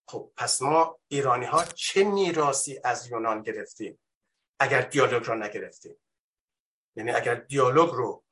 خب 0.08 0.32
پس 0.36 0.62
ما 0.62 0.98
ایرانی 1.08 1.44
ها 1.44 1.64
چه 1.64 2.04
میراسی 2.04 2.80
از 2.84 3.10
یونان 3.10 3.42
گرفتیم 3.42 4.00
اگر 4.60 4.80
دیالوگ 4.80 5.24
رو 5.24 5.34
نگرفتیم؟ 5.34 5.96
یعنی 6.96 7.10
اگر 7.10 7.34
دیالوگ 7.34 7.90
رو 7.90 8.24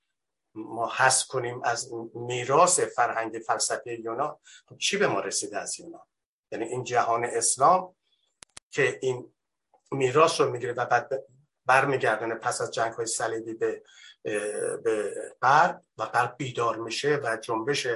ما 0.54 0.92
حس 0.96 1.26
کنیم 1.26 1.62
از 1.62 1.92
میراث 2.14 2.80
فرهنگ 2.80 3.38
فلسفه 3.38 4.00
یونان 4.00 4.38
خب 4.68 4.78
چی 4.78 4.96
به 4.96 5.06
ما 5.06 5.20
رسیده 5.20 5.58
از 5.58 5.80
یونان؟ 5.80 6.06
یعنی 6.52 6.64
این 6.64 6.84
جهان 6.84 7.24
اسلام 7.24 7.96
که 8.70 8.98
این 9.02 9.34
میراث 9.92 10.40
رو 10.40 10.50
می‌گیره 10.50 10.72
و 10.72 10.86
بعد 10.86 11.24
برمیگردونه 11.66 12.34
پس 12.34 12.60
از 12.60 12.70
جنگ 12.70 12.92
های 12.92 13.06
صلیبی 13.06 13.54
به 13.54 13.82
به 14.84 15.14
غرب 15.42 15.82
و 15.98 16.04
غرب 16.04 16.34
بیدار 16.36 16.76
میشه 16.76 17.20
و 17.24 17.36
جنبش 17.36 17.86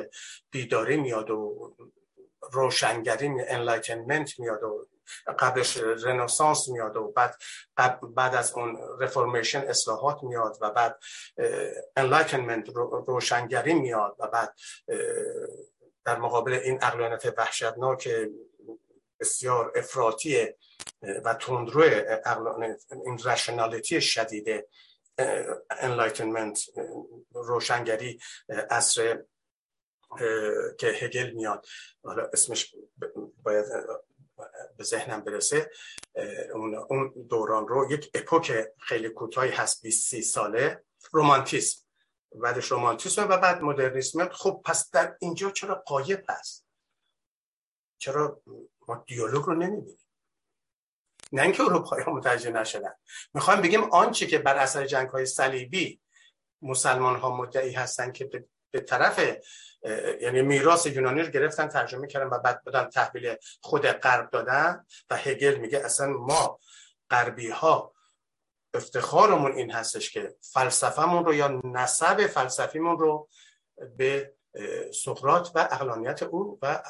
بیداری 0.50 0.97
میاد 0.97 1.31
و 1.31 1.75
روشنگری 2.53 3.26
enlightenment 3.26 4.41
میاد 4.41 4.62
و 4.62 4.87
قبلش 5.38 5.76
رنسانس 5.76 6.69
میاد 6.69 6.97
و 6.97 7.12
بعد 7.17 7.37
بعد 8.15 8.35
از 8.35 8.53
اون 8.53 8.79
reformation 9.00 9.61
اصلاحات 9.61 10.23
میاد 10.23 10.59
و 10.61 10.71
بعد 10.71 10.99
enlightenment 11.97 12.69
روشنگری 13.07 13.75
میاد 13.75 14.17
و 14.19 14.26
بعد 14.26 14.55
در 16.05 16.19
مقابل 16.19 16.53
این 16.53 16.79
عقلانیت 16.83 17.38
وحشتناک 17.38 18.09
بسیار 19.21 19.73
افراطی 19.77 20.47
و 21.25 21.35
تندرو 21.35 21.83
این 22.91 23.19
rationality 23.25 24.00
شدیده 24.01 24.69
enlightenment 25.71 26.61
روشنگری 27.33 28.21
عصر 28.49 29.23
که 30.79 30.87
هگل 30.87 31.31
میاد. 31.31 31.67
حالا 32.05 32.31
اسمش 32.33 32.75
باید 33.43 33.65
به 34.77 34.85
ذهنم 34.85 35.21
برسه. 35.21 35.71
اون 36.89 37.15
دوران 37.31 37.69
رو 37.69 37.93
یک 37.93 38.11
epoch 38.15 38.53
خیلی 38.81 39.09
کوتاهی 39.09 39.51
هست 39.51 39.83
20 39.83 40.09
30 40.09 40.23
ساله. 40.23 40.85
رومانتیسم. 41.13 41.83
بعدش 42.35 42.67
رومانتیسم 42.73 43.29
و 43.29 43.37
بعد 43.37 43.63
مدرنیسم. 43.63 44.29
خب 44.29 44.63
پس 44.65 44.91
در 44.91 45.17
اینجا 45.21 45.51
چرا 45.51 45.75
غایب 45.75 46.25
هست؟ 46.29 46.67
چرا 47.99 48.43
ما 48.88 49.05
دیالوگ 49.07 49.45
رو 49.45 49.55
نمی‌بینیم. 49.55 49.99
نه 51.33 51.43
اینکه 51.43 51.62
اروپایی 51.62 52.05
ها 52.05 52.12
متوجه 52.12 52.50
نشدن. 52.50 52.95
می‌خوایم 53.35 53.61
بگیم 53.61 53.85
آنچه 53.85 54.26
که 54.26 54.38
بر 54.38 54.57
اثر 54.57 54.87
جنگ 54.87 55.09
های 55.09 55.26
صلیبی 55.26 56.00
مسلمان 56.62 57.16
ها 57.16 57.37
مدعی 57.37 57.73
هستن 57.73 58.12
که 58.12 58.31
به 58.71 58.81
طرف 58.81 59.38
یعنی 60.21 60.43
میراث 60.43 60.87
یونانی 60.87 61.21
رو 61.23 61.31
گرفتن 61.31 61.69
ترجمه 61.69 62.07
کردن 62.07 62.26
و 62.26 62.38
بعد 62.38 62.64
بدن 62.64 62.85
تحویل 62.85 63.37
خود 63.61 63.87
غرب 63.87 64.31
دادن 64.31 64.85
و 65.11 65.16
هگل 65.16 65.55
میگه 65.55 65.78
اصلا 65.78 66.09
ما 66.09 66.61
غربی 67.11 67.50
ها 67.50 67.95
افتخارمون 68.75 69.52
این 69.52 69.71
هستش 69.71 70.11
که 70.11 70.35
فلسفهمون 70.40 71.25
رو 71.25 71.35
یا 71.35 71.61
نسب 71.64 72.26
فلسفیمون 72.26 72.99
رو 72.99 73.28
به 73.97 74.36
سقراط 74.93 75.51
و 75.55 75.59
اقلانیت 75.59 76.23
او 76.23 76.59
و 76.63 76.83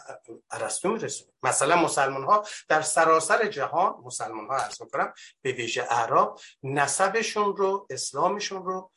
ارسطو 0.51 0.89
میرسونه. 0.89 1.33
مثلا 1.43 1.77
مسلمان 1.77 2.25
ها 2.25 2.47
در 2.69 2.83
سراسر 2.83 3.47
جهان 3.47 4.01
مسلمان 4.05 4.47
ها 4.47 4.57
عرض 4.57 4.83
می‌کنم 4.83 5.13
به 5.43 5.53
ویژه 5.53 5.83
اعراب 5.83 6.41
نسبشون 6.63 7.57
رو 7.57 7.87
اسلامشون 7.91 8.65
رو 8.65 8.93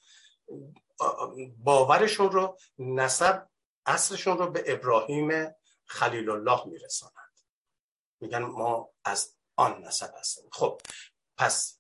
باورشون 1.58 2.32
رو 2.32 2.58
نسب 2.80 3.48
اصلشون 3.86 4.38
رو 4.38 4.52
به 4.52 4.64
ابراهیم 4.68 5.56
خلیل 5.86 6.30
الله 6.30 6.66
میرسانند. 6.66 7.16
میگن 8.22 8.44
ما 8.44 8.90
از 9.06 9.36
آن 9.56 9.84
نسب 9.84 10.14
هستیم. 10.18 10.50
خب 10.52 10.82
پس 11.38 11.80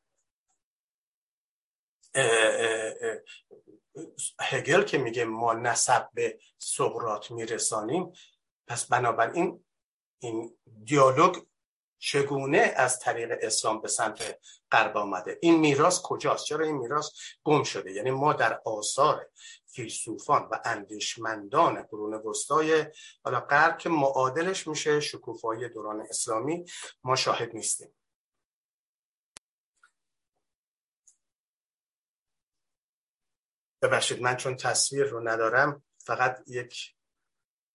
هگل 4.41 4.83
که 4.83 4.97
میگه 4.97 5.25
ما 5.25 5.53
نسب 5.53 6.09
به 6.13 6.39
سقرات 6.57 7.31
میرسانیم 7.31 8.13
پس 8.67 8.85
بنابراین 8.85 9.65
این 10.19 10.57
دیالوگ 10.83 11.35
چگونه 11.99 12.73
از 12.75 12.99
طریق 12.99 13.37
اسلام 13.41 13.81
به 13.81 13.87
سمت 13.87 14.39
غرب 14.71 14.97
آمده؟ 14.97 15.39
این 15.41 15.59
میراث 15.59 16.01
کجاست؟ 16.03 16.45
چرا 16.45 16.65
این 16.65 16.77
میراث 16.77 17.09
گم 17.43 17.63
شده؟ 17.63 17.91
یعنی 17.91 18.11
ما 18.11 18.33
در 18.33 18.61
آثار 18.65 19.29
فیلسوفان 19.67 20.47
و 20.51 20.59
اندیشمندان 20.65 21.83
قرون 21.83 22.13
وسطای 22.13 22.85
حالا 23.23 23.39
غرب 23.39 23.77
که 23.77 23.89
معادلش 23.89 24.67
میشه 24.67 24.99
شکوفایی 24.99 25.69
دوران 25.69 26.01
اسلامی 26.09 26.65
ما 27.03 27.15
شاهد 27.15 27.55
نیستیم. 27.55 27.93
ببخشید 33.81 34.21
من 34.21 34.35
چون 34.35 34.55
تصویر 34.55 35.03
رو 35.03 35.29
ندارم 35.29 35.83
فقط 35.97 36.43
یک 36.47 36.95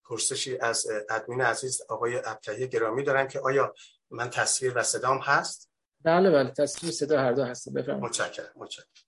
پرسشی 0.05 0.57
از 0.57 0.87
ادمین 1.09 1.41
عزیز 1.41 1.81
آقای 1.89 2.17
ابتهی 2.17 2.67
گرامی 2.67 3.03
دارم 3.03 3.27
که 3.27 3.39
آیا 3.39 3.73
من 4.09 4.29
تصویر 4.29 4.77
و 4.77 4.83
صدام 4.83 5.17
هست؟ 5.17 5.71
بله 6.01 6.31
بله 6.31 6.51
تصویر 6.51 6.91
صدا 6.91 7.21
هر 7.21 7.33
دو 7.33 7.43
هست. 7.43 7.73
بفرمایید. 7.73 8.05
متشکرم 8.05 8.53
متشکرم. 8.55 9.05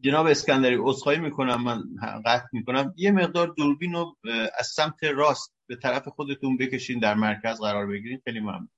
جناب 0.00 0.26
اسکندری 0.26 0.76
عذرخواهی 0.80 1.18
می‌کنم 1.18 1.64
من 1.64 1.82
قطع 2.26 2.46
می‌کنم. 2.52 2.94
یه 2.96 3.10
مقدار 3.10 3.48
دوربین 3.48 3.92
رو 3.92 4.16
از 4.58 4.66
سمت 4.66 5.04
راست 5.04 5.54
به 5.66 5.76
طرف 5.76 6.08
خودتون 6.08 6.56
بکشین 6.56 6.98
در 6.98 7.14
مرکز 7.14 7.60
قرار 7.60 7.86
بگیرین. 7.86 8.22
خیلی 8.24 8.40
ممنون. 8.40 8.68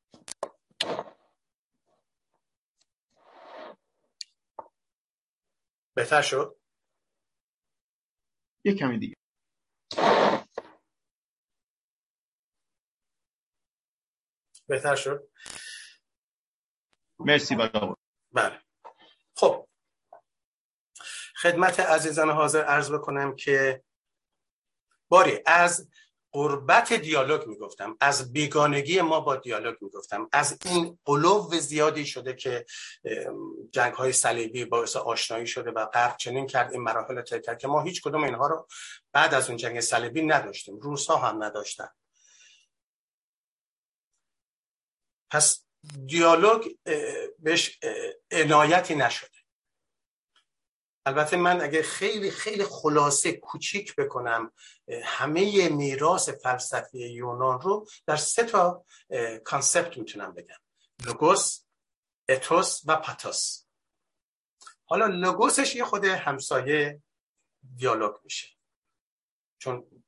بهتر 5.94 6.22
شد؟ 6.22 6.56
یه 8.64 8.74
کمی 8.74 8.98
دیگه. 8.98 9.16
بهتر 14.66 14.96
شد؟ 14.96 15.30
مرسی 17.18 17.56
بله. 18.32 18.62
خب. 19.36 19.68
خدمت 21.36 21.80
عزیزان 21.80 22.30
حاضر 22.30 22.64
عرض 22.64 22.92
بکنم 22.92 23.36
که 23.36 23.84
باری 25.08 25.42
از 25.46 25.90
قربت 26.32 26.92
دیالوگ 26.92 27.46
می‌گفتم. 27.46 27.96
از 28.00 28.32
بیگانگی 28.32 29.00
ما 29.00 29.20
با 29.20 29.36
دیالوگ 29.36 29.76
می‌گفتم. 29.80 30.28
از 30.32 30.58
این 30.64 30.98
قلوب 31.04 31.58
زیادی 31.58 32.06
شده 32.06 32.34
که 32.34 32.66
جنگ 33.70 33.92
های 33.92 34.12
صلیبی 34.12 34.64
باعث 34.64 34.96
آشنایی 34.96 35.46
شده 35.46 35.70
و 35.70 35.86
غرب 35.86 36.16
چنین 36.16 36.46
کرد. 36.46 36.72
این 36.72 36.82
مراحل 36.82 37.22
طی 37.22 37.56
که 37.60 37.68
ما 37.68 37.82
هیچ 37.82 38.02
کدوم 38.02 38.24
اینها 38.24 38.46
رو 38.46 38.68
بعد 39.12 39.34
از 39.34 39.48
اون 39.48 39.56
جنگ 39.56 39.80
صلیبی 39.80 40.22
نداشتیم. 40.22 40.78
روس 40.80 41.06
ها 41.06 41.16
هم 41.16 41.42
نداشتن. 41.42 41.88
پس 45.30 45.64
دیالوگ 46.06 46.68
بهش 47.38 47.78
عنایتی 48.30 48.94
نشده 48.94 49.31
البته 51.06 51.36
من 51.36 51.60
اگه 51.60 51.82
خیلی 51.82 52.30
خیلی 52.30 52.64
خلاصه 52.64 53.32
کوچیک 53.32 53.96
بکنم 53.96 54.52
همه 55.04 55.68
میراث 55.68 56.28
فلسفی 56.28 56.98
یونان 56.98 57.60
رو 57.60 57.86
در 58.06 58.16
سه 58.16 58.44
تا 58.44 58.84
concept 59.44 59.98
می‌تونم 59.98 60.34
بگم. 60.34 60.58
لوگوس 61.04 61.64
اتوس 62.28 62.82
و 62.86 62.96
پاتوس. 62.96 63.64
حالا 64.84 65.06
لوگوسش 65.06 65.76
یه 65.76 65.84
خود 65.84 66.04
همسایه 66.04 67.02
دیالوگ 67.76 68.14
میشه. 68.24 68.48
چون 69.58 70.02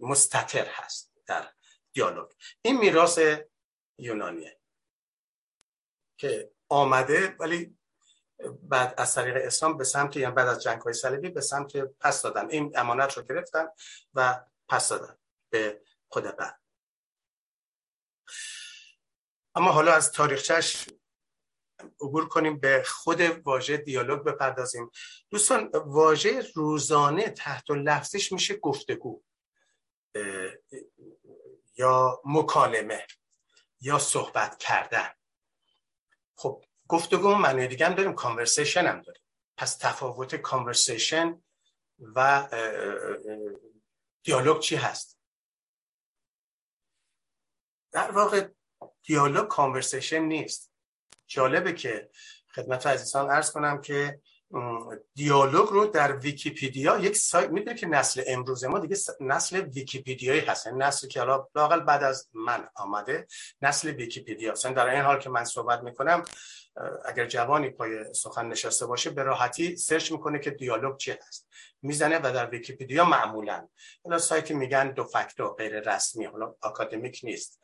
مستتر 0.00 0.66
هست 0.66 1.12
در 1.26 1.52
دیالوگ. 1.92 2.32
این 2.62 2.78
میراث 2.78 3.18
یونانیه 3.98 4.60
که 6.18 6.50
آمده 6.68 7.36
ولی 7.40 7.78
بعد 8.62 8.94
از 8.96 9.14
طریق 9.14 9.36
اسلام 9.36 9.76
به 9.76 9.84
سمت 9.84 10.16
یعنی 10.16 10.34
بعد 10.34 10.48
از 10.48 10.62
جنگ 10.62 10.82
های 10.82 10.92
صلیبی 10.92 11.28
به 11.28 11.40
سمت 11.40 11.76
پس 11.76 12.22
دادن. 12.22 12.50
این 12.50 12.78
امانت 12.78 13.12
رو 13.16 13.22
گرفتن 13.22 13.66
و 14.14 14.44
پس 14.68 14.88
دادن 14.88 15.18
به 15.50 15.82
خود 16.08 16.24
بعد. 16.24 16.60
اما 19.54 19.72
حالا 19.72 19.92
از 19.92 20.12
تاریخچش 20.12 20.86
عبور 22.00 22.28
کنیم 22.28 22.60
به 22.60 22.82
خود 22.86 23.20
واژه 23.20 23.76
دیالوگ 23.76 24.24
بپردازیم. 24.24 24.90
دوستان 25.30 25.70
واژه 25.74 26.52
روزانه 26.54 27.30
تحت 27.30 27.70
لفظش 27.70 28.32
میشه 28.32 28.56
گفتگو 28.56 29.22
یا 31.76 32.22
مکالمه 32.24 33.06
یا 33.80 33.98
صحبت 33.98 34.58
کردن. 34.58 35.08
خب 36.36 36.64
گفتگو 36.88 37.34
معنی 37.34 37.66
دیگه 37.66 37.86
هم 37.86 37.94
داریم 37.94 38.12
کانورسیشن 38.12 38.86
هم 38.86 39.02
داریم. 39.02 39.22
پس 39.56 39.76
تفاوت 39.76 40.34
conversation 40.34 41.42
و 42.14 42.48
دیالوگ 44.22 44.60
چی 44.60 44.76
هست؟ 44.76 45.18
در 47.92 48.10
واقع 48.10 48.48
دیالوگ 49.02 49.48
conversation 49.48 50.18
نیست. 50.18 50.72
جالبه 51.26 51.72
که 51.72 52.10
خدمت 52.54 52.86
عزیزان 52.86 53.30
عرض 53.30 53.50
کنم 53.50 53.80
که 53.80 54.20
دیالوگ 55.14 55.68
رو 55.68 55.86
در 55.86 56.16
ویکیپیدیا 56.16 56.98
یک 56.98 57.16
سایت 57.16 57.50
می‌دونه 57.50 57.76
که 57.76 57.86
نسل 57.86 58.22
امروز 58.26 58.64
ما 58.64 58.78
دیگه 58.78 58.96
نسل 59.20 59.60
ویکیپیدیایی 59.60 60.40
هست. 60.40 60.66
یعنی 60.66 60.78
نسلی 60.78 61.10
که 61.10 61.20
حالا 61.20 61.48
لاقل 61.54 61.80
بعد 61.80 62.02
از 62.02 62.28
من 62.32 62.68
آمده 62.74 63.26
نسل 63.62 63.88
ویکیپیدیا 63.88 64.52
هست. 64.52 64.66
در 64.66 64.86
این 64.86 65.02
حال 65.02 65.18
که 65.18 65.30
من 65.30 65.44
صحبت 65.44 65.82
می‌کنم 65.82 66.24
اگر 67.04 67.26
جوانی 67.26 67.70
پای 67.70 68.14
سخن 68.14 68.46
نشسته 68.46 68.86
باشه 68.86 69.10
به 69.10 69.22
راحتی 69.22 69.76
search 69.76 70.12
می‌کنه 70.12 70.38
که 70.38 70.50
دیالوگ 70.50 70.96
چی 70.96 71.10
هست. 71.10 71.48
می‌زنه 71.82 72.18
و 72.18 72.32
در 72.32 72.50
ویکیپیدیا 72.50 73.04
معمولا. 73.04 73.68
حالا 74.04 74.18
سایتی 74.18 74.54
میگن 74.54 74.90
de 74.90 75.04
facto 75.04 75.48
غیر 75.48 75.80
رسمی 75.80 76.24
حالا 76.24 76.54
آکادمیک 76.60 77.20
نیست. 77.24 77.60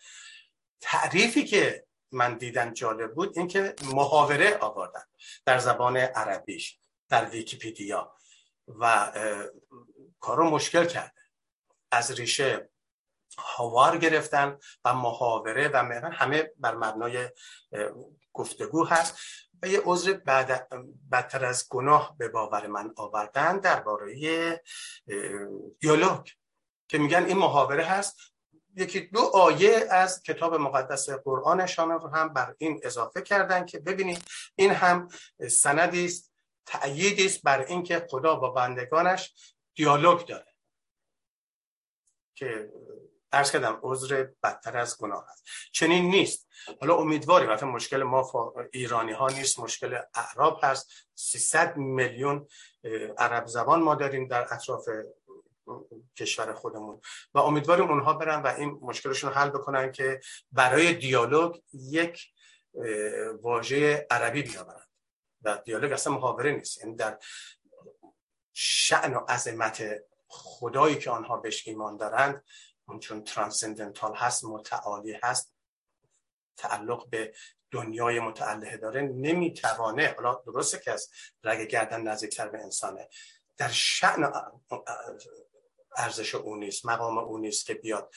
تعریفی 0.81 1.45
که 1.45 1.87
من 2.13 2.39
دیدم 2.39 2.73
جالب 2.73 3.15
بود 3.15 3.39
اینکه 3.39 3.75
محاوره 3.95 4.59
آوردن 4.59 5.05
در 5.47 5.59
زبان 5.59 5.97
عربیش 5.97 6.79
در 7.09 7.25
ویکیپیدیا 7.25 8.17
و 8.69 9.13
کارو 10.21 10.51
مشکل 10.51 10.85
کرده 10.85 11.21
از 11.91 12.11
ریشه 12.11 12.69
حوار 13.39 13.99
گرفتن 13.99 14.59
و 14.85 14.95
محاوره 14.95 15.69
و 15.69 15.77
همه 16.13 16.51
بر 16.57 16.75
مبنای 16.75 17.29
گفتگو 18.33 18.85
هست 18.85 19.19
و 19.63 19.67
یه 19.67 19.83
عذر 19.85 20.13
بعد 20.13 20.69
بدتر 21.13 21.45
از 21.45 21.69
گناه 21.71 22.17
به 22.19 22.29
باور 22.29 22.67
من 22.67 22.93
آوردن 22.97 23.59
درباره 23.59 24.15
دیالوگ 25.81 26.29
که 26.89 26.99
میگن 26.99 27.25
این 27.25 27.39
محاوره 27.39 27.85
هست. 27.85 28.17
یکی 28.77 29.01
دو 29.01 29.21
آیه 29.21 29.87
از 29.91 30.23
کتاب 30.23 30.55
مقدس 30.55 31.11
قرآنشان 31.11 31.91
رو 31.91 32.09
هم 32.09 32.33
بر 32.33 32.55
این 32.59 32.81
اضافه 32.83 33.23
کردن 33.23 33.67
که 33.67 33.79
ببینید 33.79 34.25
این 34.57 34.71
هم 34.71 35.09
سندی 35.51 36.05
است 36.05 36.33
تأییدی 36.67 37.27
است 37.27 37.43
بر 37.43 37.65
اینکه 37.65 38.07
خدا 38.11 38.35
با 38.35 38.51
بندگانش 38.51 39.35
دیالوگ 39.75 40.27
داره. 40.27 40.53
که 42.35 42.73
ارز 43.33 43.51
کردم 43.51 43.81
عذر 43.83 44.27
بدتر 44.43 44.77
از 44.77 44.99
گناه 44.99 45.27
هست 45.31 45.45
چنین 45.73 46.11
نیست. 46.11 46.49
حالا 46.81 46.97
امیدواریم 46.97 47.51
مثلا 47.51 47.69
مشکل 47.69 48.03
ما 48.03 48.55
ایرانی 48.73 49.13
ها 49.13 49.29
نیست 49.29 49.61
مشکل 49.61 49.99
اعراب 50.15 50.61
هست. 50.63 50.91
300 51.15 51.77
میلیون 51.77 52.49
عرب 53.19 53.47
زبان 53.47 53.83
ما 53.83 53.95
داریم 53.95 54.29
در 54.29 54.55
اطراف 54.55 54.89
کشور 56.17 56.55
خودمون. 56.55 57.01
و 57.35 57.39
امیدواریم 57.39 57.91
اونها 57.91 58.13
برن 58.13 58.43
و 58.43 58.47
این 58.47 58.79
مشکلشون 58.83 59.31
رو 59.31 59.37
حل 59.37 59.51
بکنن 59.51 59.93
که 59.93 60.21
برای 60.53 60.95
دیالوگ 60.95 61.61
یک 61.73 62.33
واژه 63.43 64.07
عربی 64.11 64.43
بیاورن 64.43 64.87
و 65.43 65.63
دیالوگ 65.65 65.93
اصلا 65.93 66.13
محاوره 66.13 66.53
نیست. 66.53 66.79
یعنی 66.79 66.97
در 66.97 67.19
شعن 68.53 69.15
و 69.15 69.19
عظمت 69.19 70.05
خدایی 70.29 70.99
که 70.99 71.11
آنها 71.11 71.37
بهش 71.37 71.69
ایمان 71.69 71.97
دارند 71.97 72.45
اون 72.93 73.01
چون 73.01 73.25
ترانسندنتال 73.25 74.15
هست 74.15 74.45
متعالی 74.45 75.19
هست 75.23 75.55
تعلق 76.57 77.11
به 77.11 77.35
دنیای 77.71 78.21
متعلقه 78.21 78.77
داره 78.77 79.03
نمی‌توانه 79.03 80.15
حالا 80.17 80.43
درسته 80.47 80.79
که 80.79 80.93
از 80.93 81.11
رگ 81.45 81.69
گردن 81.69 82.01
نزدیکتر 82.01 82.49
به 82.49 82.63
انسانه 82.63 83.09
در 83.57 83.69
شعن 83.69 84.33
ارزش 85.97 86.35
او 86.35 86.57
نیست 86.57 86.87
مقام 86.87 87.19
او 87.19 87.39
نیست 87.39 87.67
که 87.67 87.75
بیاد 87.75 88.15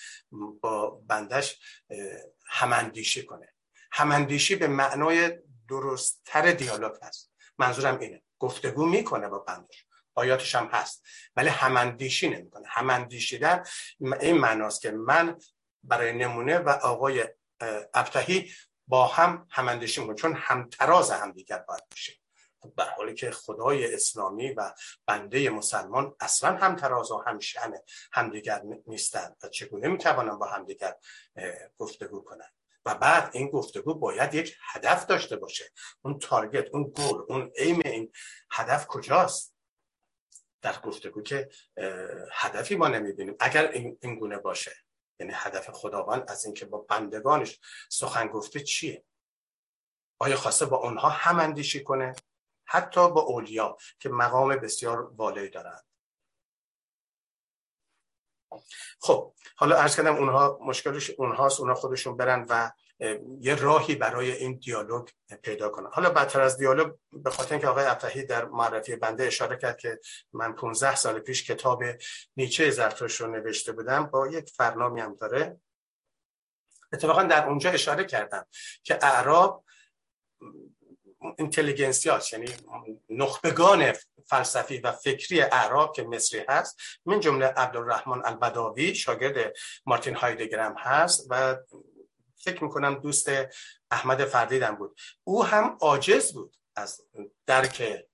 با 0.61 0.89
بندش 0.89 1.59
هماندیشی 2.45 3.25
کنه. 3.25 3.53
هماندیشی 3.91 4.55
به 4.55 4.67
معنای 4.67 5.39
درستتر 5.69 6.51
دیالوگ 6.51 6.93
هست. 7.01 7.31
منظورم 7.57 7.99
اینه. 7.99 8.23
گفتگو 8.39 8.85
می‌کنه 8.85 9.27
با 9.27 9.39
بندش. 9.39 9.84
آیاتش 10.15 10.55
هم 10.55 10.65
هست. 10.65 11.05
ولی 11.35 11.49
هماندیشی 11.49 12.29
نمی‌کنه. 12.29 12.67
هماندیشیدن 12.67 13.63
این 13.99 14.37
معناست 14.37 14.81
که 14.81 14.91
من 14.91 15.39
برای 15.83 16.13
نمونه 16.13 16.57
و 16.57 16.69
آقای 16.69 17.27
ابتهی 17.93 18.51
با 18.87 19.07
هم 19.07 19.47
هماندیشی 19.49 20.01
می‌کنه 20.01 20.15
چون 20.15 20.33
همتراز 20.33 21.11
هم 21.11 21.31
دیگر 21.31 21.57
باید 21.57 21.83
بشیم 21.91 22.15
به 22.77 22.83
حالی 22.83 23.13
که 23.13 23.31
خدای 23.31 23.93
اسلامی 23.93 24.51
و 24.51 24.71
بنده 25.05 25.49
مسلمان 25.49 26.15
اصلا 26.19 26.57
هم 26.57 26.75
تراز 26.75 27.11
و 27.11 27.23
هم 27.27 27.39
شأن 27.39 27.73
همدیگر 28.13 28.61
نیستند 28.87 29.37
و 29.43 29.47
چگونه 29.49 29.87
می‌توانند 29.87 30.39
با 30.39 30.45
همدیگر 30.45 30.95
گفتگو 31.77 32.21
کنند 32.21 32.53
و 32.85 32.95
بعد 32.95 33.29
این 33.33 33.49
گفتگو 33.49 33.93
باید 33.93 34.33
یک 34.33 34.57
هدف 34.73 35.05
داشته 35.05 35.35
باشه. 35.35 35.71
اون 36.01 36.19
تارگت 36.19 36.65
اون 36.73 36.93
گل 36.95 37.21
اون 37.27 37.51
ایم 37.57 37.79
این 37.85 38.11
هدف 38.51 38.87
کجاست؟ 38.87 39.54
در 40.65 40.79
گفتگو 40.79 41.21
که 41.21 41.49
هدفی 42.31 42.75
ما 42.75 42.87
نمی‌بینیم. 42.87 43.35
اگر 43.39 43.71
این 43.71 44.15
گونه 44.19 44.37
باشه 44.37 44.75
یعنی 45.19 45.33
هدف 45.35 45.69
خداوند 45.69 46.31
از 46.31 46.45
اینکه 46.45 46.65
با 46.65 46.77
بندگانش 46.77 47.59
سخن 47.89 48.27
گفته 48.27 48.59
چیه؟ 48.59 49.03
آیا 50.19 50.35
خواسته 50.35 50.65
با 50.65 50.77
اونها 50.77 51.09
هم 51.09 51.39
اندیشی 51.39 51.83
کنه؟ 51.83 52.15
حتی 52.65 53.09
با 53.09 53.21
اولیا 53.21 53.77
که 53.99 54.09
مقام 54.09 54.55
بسیار 54.55 55.11
والایی 55.15 55.49
دارند. 55.49 55.83
خب 59.01 59.33
حالا 59.55 59.77
ارز 59.77 59.95
کردم 59.95 60.15
اونها 60.15 60.59
مشکلش 60.61 61.09
اونهاست 61.09 61.59
اونها 61.59 61.75
خودشون 61.75 62.17
برن 62.17 62.45
و 62.49 62.71
یه 63.39 63.55
راهی 63.55 63.95
برای 63.95 64.31
این 64.31 64.59
دیالوگ 64.59 65.09
پیدا 65.43 65.69
کنن 65.69 65.89
حالا 65.91 66.09
بدتر 66.09 66.41
از 66.41 66.57
دیالوگ 66.57 66.93
به 67.13 67.29
خاطر 67.29 67.51
اینکه 67.51 67.67
آقای 67.67 67.85
ابتهی 67.85 68.23
در 68.23 68.45
معرفی 68.45 68.95
بنده 68.95 69.23
اشاره 69.23 69.57
کرد 69.57 69.77
که 69.77 69.99
من 70.33 70.53
15 70.53 70.95
سال 70.95 71.19
پیش 71.19 71.51
کتاب 71.51 71.83
نیچه 72.37 72.69
زرتوش 72.69 73.21
رو 73.21 73.27
نوشته 73.27 73.71
بودم 73.71 74.05
با 74.05 74.27
یک 74.27 74.49
فرنامی 74.49 75.01
هم 75.01 75.15
داره. 75.15 75.59
اتفاقا 76.93 77.23
در 77.23 77.47
اونجا 77.47 77.69
اشاره 77.69 78.03
کردم 78.03 78.45
که 78.83 78.99
اعراب 79.01 79.65
اینتلیگنسیاش 81.37 82.33
یعنی 82.33 82.47
نخبگان 83.09 83.93
فلسفی 84.27 84.77
و 84.77 84.91
فکری 84.91 85.41
اعراب 85.41 85.95
که 85.95 86.03
مصری 86.03 86.41
هست 86.49 86.77
من 87.05 87.19
جمله 87.19 87.45
عبدالرحمن 87.45 88.21
البداوی 88.25 88.95
شاگرد 88.95 89.53
مارتین 89.85 90.15
هایدگرم 90.15 90.75
هست 90.77 91.27
و 91.29 91.57
فکر 92.37 92.63
می‌کنم 92.63 92.95
دوست 92.95 93.29
احمد 93.91 94.25
فردیدم 94.25 94.75
بود. 94.75 94.99
او 95.23 95.45
هم 95.45 95.77
عاجز 95.81 96.33
بود 96.33 96.55
از 96.75 97.01
درک 97.45 98.07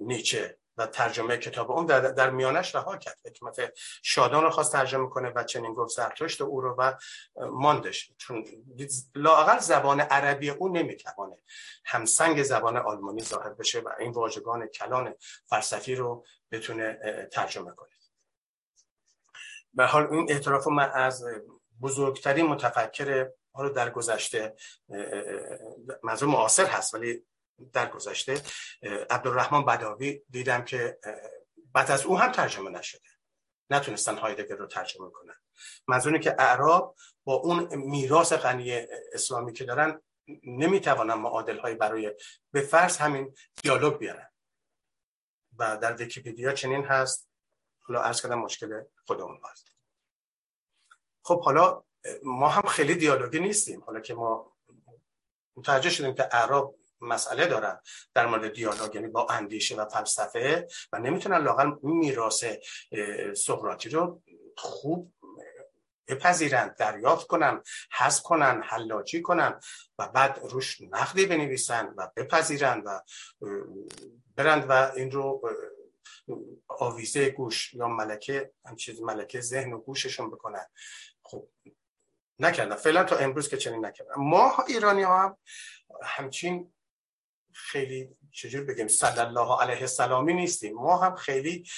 نیچه 0.00 0.58
و 0.76 0.86
ترجمه 0.86 1.36
کتاب 1.36 1.70
اون 1.70 1.86
در, 1.86 2.00
در 2.00 2.30
میانش 2.30 2.74
رها 2.74 2.96
کرد. 2.96 3.18
حکمت 3.24 3.72
شادان 4.02 4.42
رو 4.42 4.50
خواست 4.50 4.72
ترجمه 4.72 5.08
کنه 5.08 5.28
و 5.28 5.44
چنین 5.44 5.74
گفت 5.74 5.96
زرتشت 5.96 6.40
او 6.40 6.60
رو 6.60 6.74
و 6.78 6.94
ماندش. 7.36 8.12
چون 8.18 8.44
لاقل 9.14 9.58
زبان 9.58 10.00
عربی 10.00 10.50
او 10.50 10.68
نمی‌توانه 10.68 11.36
همسنگ 11.84 12.42
زبان 12.42 12.76
آلمانی 12.76 13.22
ظاهر 13.22 13.50
بشه 13.50 13.80
و 13.80 13.90
این 13.98 14.12
واژگان 14.12 14.66
کلان 14.66 15.14
فلسفی 15.46 15.94
رو 15.94 16.24
بتونه 16.50 16.98
ترجمه 17.32 17.72
کنه. 17.72 17.90
به 19.74 19.86
حال 19.86 20.06
این 20.06 20.26
اعتراف 20.30 20.66
من 20.66 20.90
از 20.90 21.24
بزرگترین 21.82 22.46
متفکر 22.46 23.30
رو 23.54 23.68
در 23.68 23.90
گذشته 23.90 24.56
منظور 26.02 26.28
معاصر 26.28 26.66
هست 26.66 26.94
ولی 26.94 27.26
در 27.72 27.88
گذشته 27.88 28.42
عبدالرحمن 29.10 29.64
بداوی 29.64 30.22
دیدم 30.30 30.64
که 30.64 30.98
بعد 31.72 31.90
از 31.90 32.04
او 32.04 32.18
هم 32.18 32.32
ترجمه 32.32 32.70
نشده. 32.70 33.08
نتونستن 33.70 34.16
هایدگر 34.16 34.56
رو 34.56 34.66
ترجمه 34.66 35.10
کنن. 35.10 35.34
منظور 35.88 36.18
که 36.18 36.36
اعراب 36.38 36.96
با 37.24 37.34
اون 37.34 37.74
میراث 37.74 38.32
غنی 38.32 38.86
اسلامی 39.12 39.52
که 39.52 39.64
دارن 39.64 40.00
نمی‌توانن 40.44 41.14
معادل 41.14 41.58
های 41.58 41.74
برای 41.74 42.14
به 42.52 42.60
فرض 42.60 42.96
همین 42.96 43.34
دیالوگ 43.62 43.98
بیارن. 43.98 44.28
و 45.58 45.76
در 45.76 45.92
ویکیپیدیا 45.92 46.52
چنین 46.52 46.84
هست. 46.84 47.30
حالا 47.80 48.02
عرض 48.02 48.22
کردم 48.22 48.38
مشکل 48.38 48.82
خودمون 49.06 49.40
هست. 49.50 49.73
خب 51.24 51.40
حالا 51.40 51.84
ما 52.22 52.48
هم 52.48 52.68
خیلی 52.68 52.94
دیالوگی 52.94 53.40
نیستیم. 53.40 53.80
حالا 53.80 54.00
که 54.00 54.14
ما 54.14 54.52
متوجه 55.56 55.90
شدیم 55.90 56.14
که 56.14 56.28
اعراب 56.32 56.76
مسئله 57.00 57.46
دارن 57.46 57.80
در 58.14 58.26
مورد 58.26 58.52
دیالوگ 58.52 58.94
یعنی 58.94 59.06
با 59.06 59.26
اندیشه 59.30 59.76
و 59.76 59.88
فلسفه 59.88 60.68
و 60.92 60.98
نمی‌تونن 60.98 61.38
لاقل 61.38 61.72
میراث 61.82 62.44
سقراطی 63.36 63.88
رو 63.88 64.22
خوب 64.56 65.12
بپذیرند 66.08 66.76
دریافت 66.76 67.26
کنن 67.26 67.62
حذف 67.92 68.22
کنن 68.22 68.62
حلاجی 68.64 69.22
کنن 69.22 69.60
و 69.98 70.08
بعد 70.08 70.40
روش 70.42 70.80
نقدی 70.80 71.26
بنویسن 71.26 71.94
و 71.96 72.10
بپذیرند 72.16 72.82
و 72.86 73.00
برند 74.36 74.66
و 74.68 74.72
این 74.96 75.10
رو 75.10 75.50
آویزه 76.68 77.30
گوش 77.30 77.74
یا 77.74 77.88
ملکه 77.88 78.52
چیز 78.76 79.02
ملکه 79.02 79.40
ذهن 79.40 79.72
و 79.72 79.78
گوششون 79.78 80.30
بکنن. 80.30 80.66
خب 81.24 81.48
نکردن 82.38 82.76
فعلا 82.76 83.04
تا 83.04 83.16
امروز 83.16 83.48
که 83.48 83.56
چنین 83.56 83.86
نکردن 83.86 84.14
ما 84.16 84.64
ایرانی 84.68 85.02
ها 85.02 85.22
هم 85.22 85.36
همچین 86.02 86.74
خیلی 87.52 88.16
چجور 88.32 88.64
بگیم 88.64 88.88
صلی 88.88 89.18
الله 89.18 89.62
علیه 89.62 89.80
السلامی 89.80 90.34
نیستیم. 90.34 90.74
ما 90.74 90.96
هم 90.96 91.14
خیلی 91.14 91.68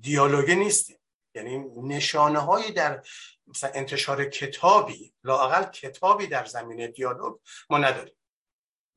دیالوگی 0.00 0.54
نیستیم. 0.54 0.96
یعنی 1.34 1.58
نشانه 1.82 2.38
هایی 2.38 2.72
در 2.72 3.02
مثلا 3.46 3.70
انتشار 3.74 4.24
کتابی 4.24 5.14
لاقل 5.24 5.64
کتابی 5.64 6.26
در 6.26 6.44
زمینه 6.44 6.88
دیالوگ 6.88 7.40
ما 7.70 7.78
نداریم. 7.78 8.14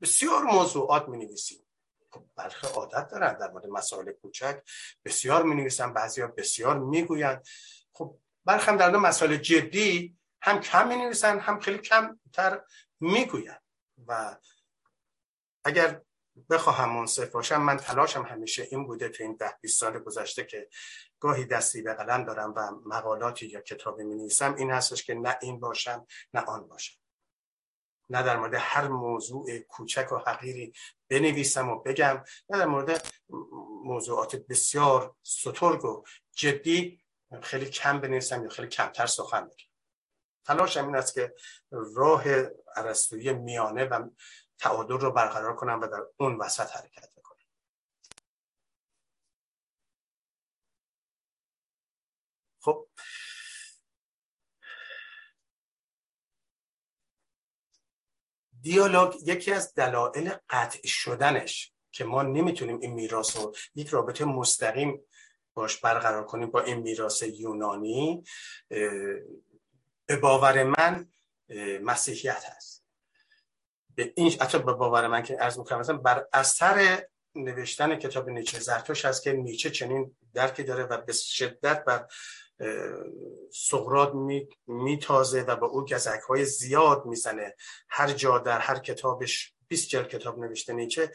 بسیار 0.02 0.42
موضوعات 0.42 1.08
می 1.08 1.18
نویسیم 1.18 1.66
خب 2.10 2.24
برخی 2.36 2.66
عادت 2.66 3.08
دارن 3.10 3.38
در 3.38 3.50
مورد 3.50 3.66
مسائل 3.66 4.12
کوچک. 4.12 4.62
بسیار 5.04 5.42
می 5.42 5.54
نویسن 5.54 5.92
بعضی 5.92 6.22
بسیار 6.22 6.78
می‌گویند. 6.78 7.38
خب 7.38 7.83
برخی 8.44 8.70
هم 8.70 8.76
در 8.76 8.90
مورد 8.90 9.06
مسائل 9.06 9.36
جدی 9.36 10.16
هم 10.42 10.60
کم 10.60 10.88
می 10.88 10.96
نویسن 10.96 11.38
هم 11.38 11.60
خیلی 11.60 11.78
کمتر 11.78 12.62
می‌گویند. 13.00 13.62
و 14.06 14.36
اگر 15.64 16.00
بخواهم 16.50 16.96
منصف 16.96 17.30
باشم 17.30 17.62
من 17.62 17.76
تلاشم 17.76 18.22
همیشه 18.22 18.68
این 18.70 18.86
بوده 18.86 19.08
تو 19.08 19.22
این 19.22 19.36
ده 19.36 19.58
20 19.60 19.80
سال 19.80 19.98
گذشته 19.98 20.44
که 20.44 20.68
گاهی 21.20 21.44
دستی 21.44 21.82
به 21.82 21.94
قلم 21.94 22.24
دارم 22.24 22.54
و 22.56 22.70
مقالاتی 22.86 23.46
یا 23.46 23.60
کتابی 23.60 24.04
می 24.04 24.14
نویسم 24.14 24.54
این 24.54 24.70
هستش 24.70 25.04
که 25.04 25.14
نه 25.14 25.38
این 25.42 25.60
باشم 25.60 26.06
نه 26.34 26.40
آن 26.40 26.68
باشم. 26.68 26.98
نه 28.10 28.22
در 28.22 28.36
مورد 28.36 28.54
هر 28.54 28.88
موضوع 28.88 29.58
کوچک 29.58 30.12
و 30.12 30.16
حقیری 30.16 30.72
بنویسم 31.10 31.68
و 31.68 31.78
بگم 31.82 32.24
نه 32.50 32.58
در 32.58 32.66
مورد 32.66 33.06
موضوعات 33.84 34.36
بسیار 34.36 35.16
سترگ 35.22 35.84
و 35.84 36.04
جدی 36.32 37.03
خیلی 37.40 37.70
کم 37.70 38.00
بنویسم 38.00 38.42
یا 38.42 38.48
خیلی 38.48 38.68
کمتر 38.68 39.06
سخن 39.06 39.44
بگم. 39.44 39.66
تلاشم 40.44 40.86
این 40.86 40.96
است 40.96 41.14
که 41.14 41.34
راه 41.70 42.24
عرستوی 42.76 43.32
میانه 43.32 43.84
و 43.84 44.08
تعادل 44.58 44.98
رو 44.98 45.10
برقرار 45.10 45.56
کنم 45.56 45.80
و 45.80 45.86
در 45.86 46.02
اون 46.16 46.36
وسط 46.36 46.70
حرکت 46.76 47.14
بکنم. 47.16 47.38
خب. 52.60 52.88
دیالوگ 58.60 59.14
یکی 59.26 59.52
از 59.52 59.74
دلایل 59.74 60.32
قطع 60.50 60.86
شدنش 60.86 61.74
که 61.92 62.04
ما 62.04 62.22
نمی‌تونیم 62.22 62.78
این 62.78 62.92
میراث 62.92 63.36
رو 63.36 63.54
یک 63.74 63.88
رابطه 63.88 64.24
مستقیم 64.24 65.04
باش 65.54 65.76
برقرار 65.80 66.24
کنیم 66.24 66.50
با 66.50 66.60
این 66.60 66.78
میراث 66.78 67.22
یونانی 67.22 68.24
به 70.06 70.16
باور 70.22 70.62
من 70.62 71.08
مسیحیت 71.82 72.44
هست. 72.44 72.84
به 73.94 74.12
این 74.16 74.32
حتی 74.40 74.58
به 74.58 74.72
باور 74.72 75.06
من 75.06 75.22
که 75.22 75.34
عرض 75.36 75.58
می‌کنم 75.58 75.78
مثلا 75.78 75.96
بر 75.96 76.26
اثر 76.32 77.06
نوشتن 77.34 77.96
کتاب 77.96 78.30
نیچه 78.30 78.60
زرتوش 78.60 79.04
هست 79.04 79.22
که 79.22 79.32
نیچه 79.32 79.70
چنین 79.70 80.16
درکی 80.34 80.62
داره 80.62 80.84
و 80.84 81.00
به 81.00 81.12
شدت 81.12 81.84
بر 81.84 82.06
سقرات 83.52 84.12
میتازه 84.66 85.42
و 85.42 85.56
با 85.56 85.66
او 85.66 85.84
گزک 85.84 86.20
های 86.28 86.44
زیاد 86.44 87.06
می‌زنه. 87.06 87.54
هر 87.88 88.12
جا 88.12 88.38
در 88.38 88.58
هر 88.58 88.78
کتابش 88.78 89.54
20 89.68 89.88
جلد 89.88 90.08
کتاب 90.08 90.38
نوشته 90.38 90.72
نیچه 90.72 91.12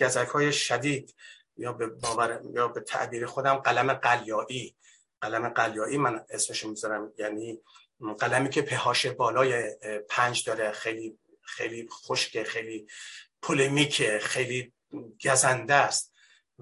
گزک 0.00 0.28
های 0.28 0.52
شدید. 0.52 1.14
یا 1.60 1.72
به 1.72 1.86
باور 1.86 2.42
یا 2.54 2.68
به 2.68 2.80
تعبیر 2.80 3.26
خودم 3.26 3.54
قلم 3.54 3.92
قلیایی. 3.94 4.76
قلم 5.20 5.48
قلیایی 5.48 5.98
من 5.98 6.24
اسمش 6.30 6.64
می‌ذارم. 6.64 7.12
یعنی 7.18 7.60
قلمی 8.18 8.50
که 8.50 8.62
پهاش 8.62 9.06
بالای 9.06 9.76
پنج 10.08 10.44
داره. 10.46 10.72
خیلی 10.72 11.18
خیلی 11.42 11.88
خشک 11.88 12.42
خیلی 12.42 12.86
پولمیک 13.42 14.18
خیلی 14.18 14.72
گزنده 15.24 15.74
است. 15.74 16.10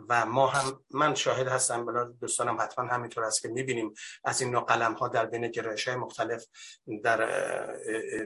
و 0.09 0.27
ما 0.27 0.47
هم 0.47 0.85
من 0.91 1.15
شاهد 1.15 1.49
هستم. 1.49 1.87
بلا 1.87 2.05
دوستانم 2.05 2.61
حتما 2.61 2.85
همینطور 2.85 3.25
است 3.25 3.43
که 3.43 3.49
می‌بینیم 3.49 3.95
از 4.25 4.41
این 4.41 4.51
نوع 4.51 4.65
قلم 4.65 4.93
ها 4.93 5.09
در 5.09 5.27
بین 5.27 5.49
گرایش 5.49 5.89
های 5.89 5.97
مختلف 5.97 6.45
در 7.03 7.19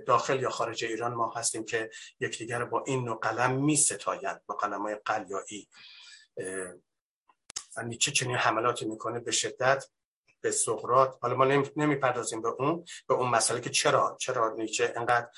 داخل 0.07 0.43
یا 0.43 0.51
خارج 0.51 0.85
ایران 0.85 1.15
ما 1.15 1.33
هستیم 1.37 1.65
که 1.65 1.91
یکدیگر 2.21 2.65
با 2.65 2.85
این 2.87 3.05
نوع 3.05 3.19
قلم 3.23 3.65
می 3.65 3.77
ستایند 3.77 4.43
با 4.47 4.55
قلم 4.55 4.83
های 4.83 4.97
قلیایی. 5.05 5.69
و 7.77 7.83
نیچه 7.83 8.11
چنین 8.11 8.37
حملاتی 8.37 8.85
می‌کنه 8.85 9.21
به 9.21 9.31
شدت 9.31 9.85
به 10.42 10.51
سقرات 10.51 11.18
حالا 11.21 11.35
ما 11.35 11.45
نمی‌پردازیم 11.77 12.42
به 12.42 12.49
اون 12.49 12.85
به 13.09 13.14
اون 13.14 13.29
مسئله 13.29 13.61
که 13.61 13.71
چرا 13.71 14.16
چرا 14.21 14.55
نیچه 14.55 14.92
انقدر 14.97 15.29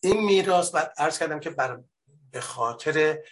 این 0.00 0.24
میراث 0.24 0.70
بعد 0.70 0.94
عرض 0.96 1.18
کردم 1.18 1.40
که 1.40 1.50
بر 1.50 1.82
به 2.30 2.40
خاطر 2.40 3.22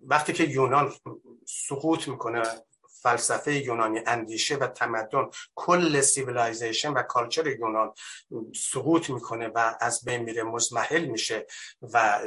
وقتی 0.00 0.32
که 0.32 0.44
یونان 0.44 0.94
سقوط 1.46 2.08
می‌کنه 2.08 2.42
فلسفه 3.06 3.52
یونانی 3.54 4.00
اندیشه 4.06 4.56
و 4.56 4.66
تمدن 4.66 5.30
کل 5.54 6.00
civilization 6.00 6.92
و 6.92 7.02
culture 7.02 7.46
یونان 7.46 7.94
سقوط 8.54 9.10
می‌کنه 9.10 9.48
و 9.48 9.76
از 9.80 10.04
بین 10.04 10.22
میره 10.22 10.42
مزمحل 10.42 11.04
میشه 11.04 11.46
و 11.82 12.20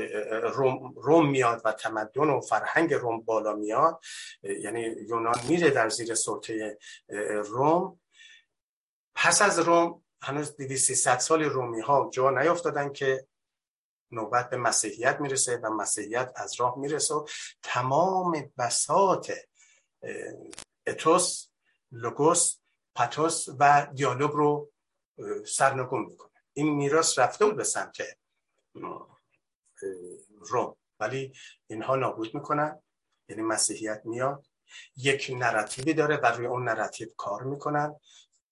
روم, 0.54 0.94
روم 0.96 1.30
میاد 1.30 1.62
و 1.66 1.72
تمدن 1.72 2.30
و 2.30 2.42
فرهنگ 2.42 2.94
روم 2.94 3.22
بالا 3.22 3.56
میاد. 3.56 4.00
یعنی 4.44 4.82
یونان 4.82 5.36
میره 5.48 5.70
در 5.70 5.90
زیر 5.90 6.16
سلطه 6.16 6.78
روم. 7.44 8.00
پس 9.16 9.42
از 9.42 9.60
روم 9.60 10.04
هنوز 10.22 10.56
200 10.56 11.20
سال 11.20 11.44
رومی 11.44 11.82
ها 11.82 12.10
جا 12.14 12.30
نیافتادن 12.30 12.94
که 12.94 13.28
نوبت 14.12 14.50
به 14.50 14.58
مسیحیت 14.58 15.20
می‌رسه 15.20 15.58
و 15.58 15.70
مسیحیت 15.70 16.32
از 16.36 16.60
راه 16.60 16.78
می‌رسه 16.78 17.14
و 17.14 17.28
تمام 17.64 18.52
بساط 18.58 19.32
اتوس 20.90 21.48
لوگوس 21.92 22.58
پاتوس 22.96 23.46
و 23.60 23.88
دیالوگ 23.94 24.32
رو 24.32 24.72
سرنگون 25.48 26.06
می‌کنه. 26.06 26.30
این 26.54 26.70
میراث 26.70 27.20
رفته 27.20 27.46
بود 27.46 27.56
به 27.56 27.64
سمت 27.64 27.98
روم 30.40 30.76
ولی 31.00 31.34
اینها 31.68 31.96
نابود 31.96 32.36
می‌کنن. 32.36 32.82
یعنی 33.30 33.42
مسیحیت 33.42 34.02
میاد. 34.06 34.46
یک 34.98 35.36
narrative 35.38 35.88
ی 35.88 35.94
داره 35.94 36.18
و 36.18 36.26
روی 36.26 36.46
اون 36.46 36.70
narrative 36.70 37.08
کار 37.18 37.44
می‌کنن. 37.44 37.96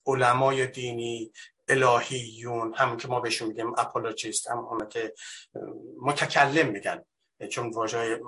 علمای 0.05 0.67
دینی 0.67 1.31
الهیون 1.67 2.73
همون 2.73 2.97
که 2.97 3.07
ما 3.07 3.19
بهشون 3.19 3.47
میگیم 3.47 3.73
apologist 3.77 4.47
هم 4.47 4.87
که 4.89 5.13
متکلم 6.01 6.71
میگن. 6.71 7.05
چون 7.51 7.69
واژه 7.69 8.21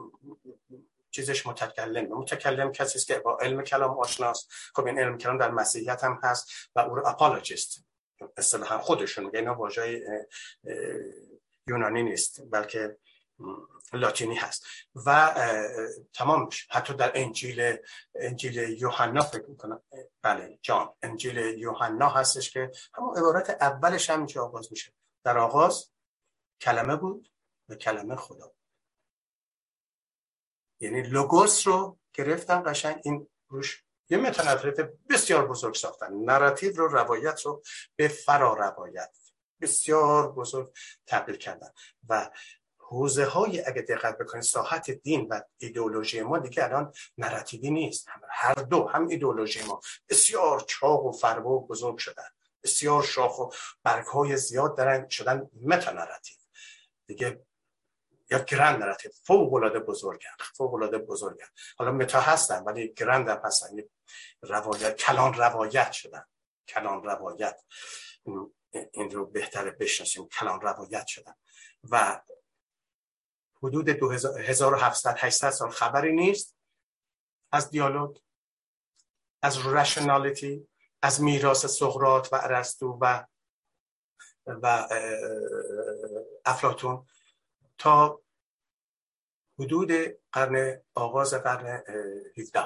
چیزش 1.12 1.48
متکلم 1.48 2.18
متکلم 2.18 2.72
کسی 2.72 2.98
است 2.98 3.08
که 3.08 3.20
با 3.20 3.38
علم 3.38 3.64
کلام 3.64 4.00
آشناست. 4.00 4.52
خب 4.76 4.86
این 4.86 5.00
علم 5.00 5.18
کلام 5.18 5.38
در 5.38 5.52
مسیحیت 5.52 6.04
هم 6.04 6.20
هست 6.24 6.52
و 6.76 6.80
او 6.80 6.96
رو 6.96 7.08
اپولوژیست 7.08 7.86
اصطلاحا 8.38 8.80
خودشون 8.80 9.26
میگه 9.26 9.40
اینا 9.40 9.56
واژه 9.56 10.02
یونانی 11.68 12.04
نیست 12.04 12.42
بلکه 12.52 12.98
لاتینی 13.94 14.36
هست. 14.36 14.66
و 15.06 15.34
تمام 16.14 16.50
حتی 16.70 16.94
در 16.94 17.12
انجیل 17.16 17.78
انجیل 18.16 18.56
یوحنا 18.56 19.22
فکر 19.22 19.46
می‌کنم. 19.46 19.82
بله 20.22 20.60
جان. 20.62 20.94
انجیل 21.02 21.38
یوحنا 21.38 22.10
هستش 22.10 22.52
که 22.52 22.72
همون 22.94 23.18
عبارت 23.18 23.50
اولش 23.50 24.10
هم 24.10 24.28
آغاز 24.40 24.68
میشه. 24.72 24.94
در 25.24 25.38
آغاز 25.38 25.92
کلمه 26.62 26.96
بود 26.96 27.32
و 27.70 27.76
کلمه 27.76 28.16
خدا. 28.16 28.52
یعنی 30.80 31.02
لوگوس 31.02 31.68
رو 31.68 31.98
گرفتن 32.14 32.64
قشنگ 32.66 33.02
این 33.04 33.28
روش 33.48 33.84
یه 34.10 34.18
meta 34.18 34.41
narrative 34.41 34.92
بسیار 35.10 35.48
بزرگ 35.48 35.76
ساختن. 35.76 36.14
narrative 36.14 36.76
رو 36.76 36.88
روایت 36.88 37.42
رو 37.42 37.64
به 37.96 38.08
فرا 38.08 38.54
روایت 38.54 39.18
بسیار 39.62 40.32
بزرگ 40.32 40.74
تبدیل 41.08 41.36
کردن. 41.36 41.70
و 42.10 42.30
حوزه 42.78 43.26
های 43.26 43.66
اگه 43.66 43.82
دقت 43.82 44.18
بکنید 44.18 44.44
ساحت 44.44 44.92
دین 44.92 45.28
و 45.30 45.42
ایدئولوژی 45.58 46.22
ما 46.22 46.38
دیگه 46.40 46.64
الان 46.64 46.94
narrative 47.18 47.66
ی 47.66 47.72
نیست. 47.72 48.08
هر 48.30 48.54
دو 48.54 48.88
هم 48.88 49.08
ایدئولوژی 49.08 49.64
ما 49.64 49.80
بسیار 50.10 50.60
چاق 50.60 51.06
و 51.06 51.12
فربه 51.12 51.50
و 51.50 51.68
بزرگ 51.68 51.98
شدن. 51.98 52.28
بسیار 52.64 53.04
شاخ 53.04 53.40
و 53.40 53.50
برگ 53.84 54.06
های 54.06 54.38
زیاد 54.38 54.78
دارن 54.78 55.10
شدن 55.10 55.50
meta 55.62 55.92
narrative 55.92 56.38
دیگه 57.08 57.46
یا 58.32 58.40
grand 58.40 58.84
narrative 58.84 59.12
فوق 59.24 59.54
العاده 59.54 59.80
بزرگن. 59.80 60.36
فوق 60.56 60.74
العاده 60.74 60.98
بزرگن. 60.98 61.48
حالا 61.78 61.92
meta 61.92 62.20
هستن 62.20 62.64
ولی 62.64 62.94
grand 62.94 63.30
هم 63.30 63.42
هستن 63.44 63.78
روایت 64.42 64.98
کلان 64.98 65.34
روایت 65.34 65.92
شدن. 65.92 66.26
کلان 66.68 67.04
روایت. 67.04 67.62
این 68.94 69.12
رو 69.12 69.26
بهتر 69.26 69.70
بشناسیم. 69.70 70.28
کلان 70.28 70.62
روایت 70.62 71.08
شدن. 71.08 71.34
و 71.90 72.22
حدود 73.64 73.90
2700 73.90 75.16
800 75.20 75.50
سال 75.50 75.70
خبری 75.70 76.12
نیست. 76.12 76.56
از 77.52 77.70
دیالوگ 77.70 78.18
از 79.42 79.66
رشنالیتی 79.66 80.68
از 81.02 81.22
میراث 81.22 81.66
سقراط 81.66 82.30
و 82.32 82.36
ارسطو 82.36 82.98
و 83.02 83.26
و 84.48 84.88
افلاتون 86.46 87.08
تا 87.80 88.22
حدود 89.60 89.92
قرن 90.32 90.82
آغاز 90.96 91.34
قرن 91.34 91.84
17 92.38 92.60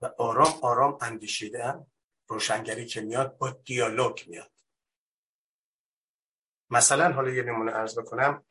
و 0.00 0.06
آرام 0.18 0.58
آرام 0.62 0.98
اندیشیدن 1.00 1.86
روشنگری 2.26 2.86
که 2.86 3.00
میاد 3.00 3.38
با 3.38 3.50
دیالوگ 3.50 4.28
میاد. 4.28 4.52
مثلا 6.70 7.12
حالا 7.12 7.30
یه 7.30 7.42
نمونه 7.42 7.72
ارز 7.72 7.98
بکنم 7.98 8.44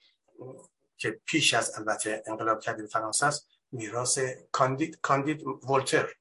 که 0.97 1.21
پیش 1.25 1.53
از 1.53 1.77
البته 1.77 2.23
انقلاب 2.27 2.59
کبیر 2.59 2.85
فرانسه 2.85 3.25
است 3.25 3.49
میراث 3.71 4.19
کاندید 4.51 4.99
کاندید 5.01 5.47
ولتر 5.47 6.13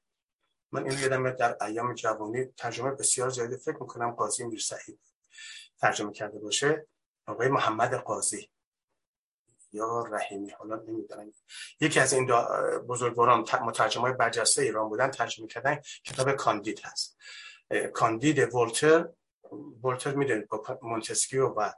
من 0.71 0.89
این 0.89 0.99
یادم 0.99 1.31
در 1.31 1.63
ایام 1.63 1.93
جوانی 1.93 2.45
ترجمه 2.45 2.91
بسیار 2.91 3.29
زیادی 3.29 3.57
فکر 3.57 3.77
می‌کنم 3.81 4.11
قاضی 4.11 4.43
میرسعید 4.43 4.99
ترجمه 5.77 6.11
کرده 6.11 6.39
باشه. 6.39 6.87
آقای 7.27 7.47
محمد 7.47 7.93
قاضی. 7.95 8.49
یا 9.73 10.03
رحیمی 10.11 10.49
حالا 10.49 10.75
نمی‌دونم. 10.75 11.33
یکی 11.81 11.99
از 11.99 12.13
این 12.13 12.27
بزرگواران 12.87 13.45
مترجم 13.61 14.01
های 14.01 14.13
برجسته 14.13 14.61
ایران 14.61 14.89
بودن 14.89 15.11
ترجمه 15.11 15.47
کردن 15.47 15.81
کتاب 16.05 16.31
کاندید 16.31 16.81
هست. 16.83 17.17
کاندید 17.93 18.55
ولتر 18.55 19.09
ولتر 19.83 20.13
می‌دونید 20.13 20.47
با 20.47 20.79
مونتسکیو 20.81 21.47
و 21.47 21.71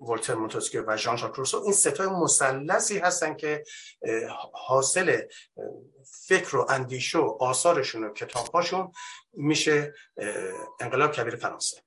ولتر 0.00 0.34
مونتسکیو 0.34 0.84
و 0.86 0.96
ژان 0.96 1.16
ژاک 1.16 1.34
روسو. 1.34 1.62
این 1.62 1.72
سه‌تای 1.72 2.06
مثلثی 2.06 2.98
هستن 2.98 3.34
که 3.34 3.64
حاصل 4.52 5.22
فکر 6.26 6.56
و 6.56 6.66
اندیشه 6.68 7.18
و 7.18 7.36
آثارشون 7.40 8.04
و 8.04 8.12
کتابهاشون 8.12 8.92
میشه 9.32 9.94
انقلاب 10.80 11.12
کبیر 11.12 11.36
فرانسه. 11.36 11.85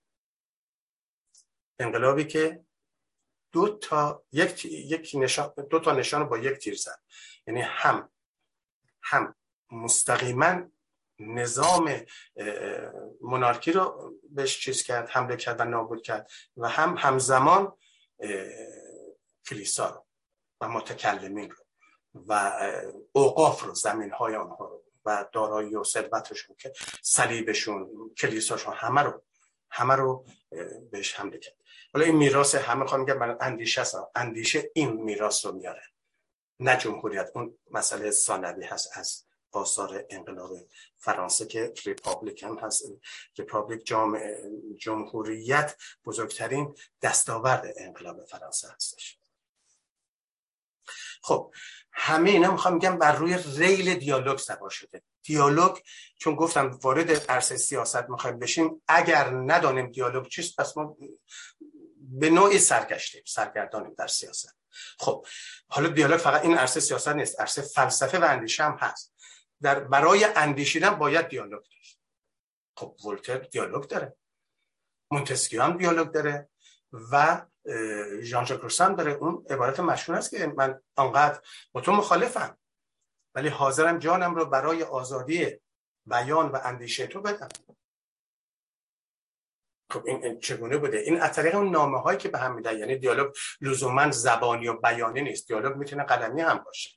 انقلابی 1.80 2.26
که 2.26 2.66
دو 3.52 3.78
تا 3.78 4.24
یک 4.32 4.66
یک 4.66 5.12
نشان 5.14 5.54
دو 5.70 5.80
تا 5.80 5.92
نشان 5.92 6.30
با 6.30 6.38
یک 6.38 6.58
تیر 6.58 6.76
زد. 6.76 7.02
یعنی 7.48 7.62
هم 7.62 8.10
هم 9.04 9.36
مستقیما 9.72 10.62
نظام 11.20 12.06
مونارکی 13.22 13.72
رو 13.72 14.14
بهش 14.30 14.60
چیز 14.60 14.84
کرد 14.84 15.10
حمله 15.10 15.36
کرد 15.36 15.60
و 15.60 15.64
نابود 15.64 16.02
کرد 16.02 16.32
و 16.58 16.70
هم 16.70 16.96
همزمان 16.98 17.78
کلیسا 19.50 19.90
رو 19.90 20.06
و 20.62 20.70
متکلمین 20.70 21.50
رو 21.50 21.58
و 22.28 22.52
اوقاف 23.12 23.64
رو 23.64 23.76
زمین 23.76 24.12
های 24.12 24.36
آنها 24.36 24.66
رو 24.66 24.84
و 25.06 25.26
دارایی 25.34 25.76
و 25.76 25.84
ثروتشون 25.84 26.56
که 26.56 26.74
صلیبشون 27.02 27.90
کلیساشون 28.18 28.74
همه 28.74 29.02
رو 29.02 29.24
همه 29.72 29.96
رو 29.96 30.26
بهش 30.92 31.14
حمله 31.14 31.38
کرد. 31.38 31.56
حالا 31.94 32.06
این 32.06 32.16
میراث 32.16 32.56
همه 32.56 32.86
خواهم 32.86 33.04
میگم 33.04 33.18
من 33.18 33.38
اندیشه 33.42 33.82
هستم 33.82 34.08
اندیشه 34.16 34.72
این 34.76 34.92
میراث 34.94 35.46
رو 35.46 35.52
میاره. 35.52 35.84
نه 36.60 36.78
جمهوریت. 36.78 37.32
اون 37.36 37.58
مسئله 37.72 38.12
ثانوی 38.12 38.66
هست 38.66 38.90
از 38.94 39.26
آثار 39.52 40.06
انقلاب 40.10 40.52
فرانسه 40.98 41.46
که 41.46 41.74
republican 41.86 42.60
هست. 42.60 42.84
republic 43.38 43.94
جمهوریت 44.78 45.76
بزرگترین 46.06 46.76
دستاورد 47.02 47.74
انقلاب 47.78 48.26
فرانسه 48.26 48.68
هستش. 48.76 49.20
خب 51.22 51.54
همه 51.92 52.30
اینا 52.30 52.52
می‌خوام 52.52 52.74
میگم 52.74 52.98
بر 52.98 53.16
روی 53.16 53.38
ریل 53.58 53.96
دیالوگ 53.96 54.38
سوار 54.38 54.70
شده. 54.70 55.04
دیالوگ 55.24 55.78
چون 56.18 56.36
گفتم 56.36 56.80
وارد 56.84 57.32
عرصه 57.32 57.58
سیاست 57.58 58.10
می‌خوایم 58.10 58.40
بشیم 58.40 58.82
اگر 58.88 59.30
ندانیم 59.30 59.92
دیالوگ 59.92 60.28
چیست 60.28 60.56
پس 60.60 60.78
ما 60.78 60.98
به 62.12 62.30
نوعی 62.30 62.60
سرگشتیم 62.60 63.24
سرگردانیم 63.26 63.94
در 63.94 64.08
سیاست. 64.08 64.58
خب 65.00 65.26
حالا 65.68 65.90
دیالوگ 65.90 66.18
فقط 66.18 66.42
این 66.42 66.58
عرصه 66.58 66.80
سیاست 66.80 67.08
نیست 67.08 67.40
عرصه 67.42 67.62
فلسفه 67.62 68.20
و 68.20 68.24
اندیشه 68.24 68.64
هم 68.64 68.78
هست. 68.80 69.14
در 69.62 69.80
برای 69.80 70.24
اندیشیدن 70.24 70.90
باید 70.90 71.28
دیالوگ 71.28 71.64
داشت. 71.64 72.00
خب 72.78 72.96
ولتر 73.06 73.38
دیالوگ 73.38 73.88
داره. 73.88 74.16
مونتسکیو 75.12 75.62
هم 75.62 75.78
دیالوگ 75.78 76.12
داره 76.12 76.50
و 77.12 77.46
ژان 78.22 78.46
ژاک 78.46 78.78
داره. 78.78 79.12
اون 79.12 79.46
عبارت 79.50 79.80
مشهور 79.80 80.18
است 80.18 80.30
که 80.30 80.54
من 80.58 80.82
انقدر 80.98 81.42
با 81.72 81.82
تو 81.82 81.92
مخالفم 81.92 82.58
ولی 83.36 83.48
حاضرم 83.48 84.00
جانم 84.00 84.36
رو 84.36 84.46
برای 84.46 84.84
آزادی 84.84 85.60
بیان 86.06 86.50
و 86.50 86.60
اندیشه 86.64 87.08
تو 87.08 87.22
بدم. 87.22 87.50
خب 89.90 90.04
این 90.06 90.40
چگونه 90.40 90.78
بوده؟ 90.78 90.98
این 90.98 91.22
از 91.22 91.34
طریق 91.34 91.56
اون 91.56 91.70
نامه 91.70 92.02
هایی 92.02 92.18
که 92.18 92.30
به 92.30 92.40
هم 92.40 92.56
میدن 92.56 92.80
یعنی 92.80 92.98
دیالوگ 92.98 93.36
لزوما 93.62 94.12
زبانی 94.12 94.68
و 94.68 94.74
بیانی 94.74 95.22
نیست. 95.22 95.48
دیالوگ 95.48 95.76
می‌تونه 95.76 96.04
قلمی 96.04 96.42
هم 96.42 96.58
باشه. 96.58 96.90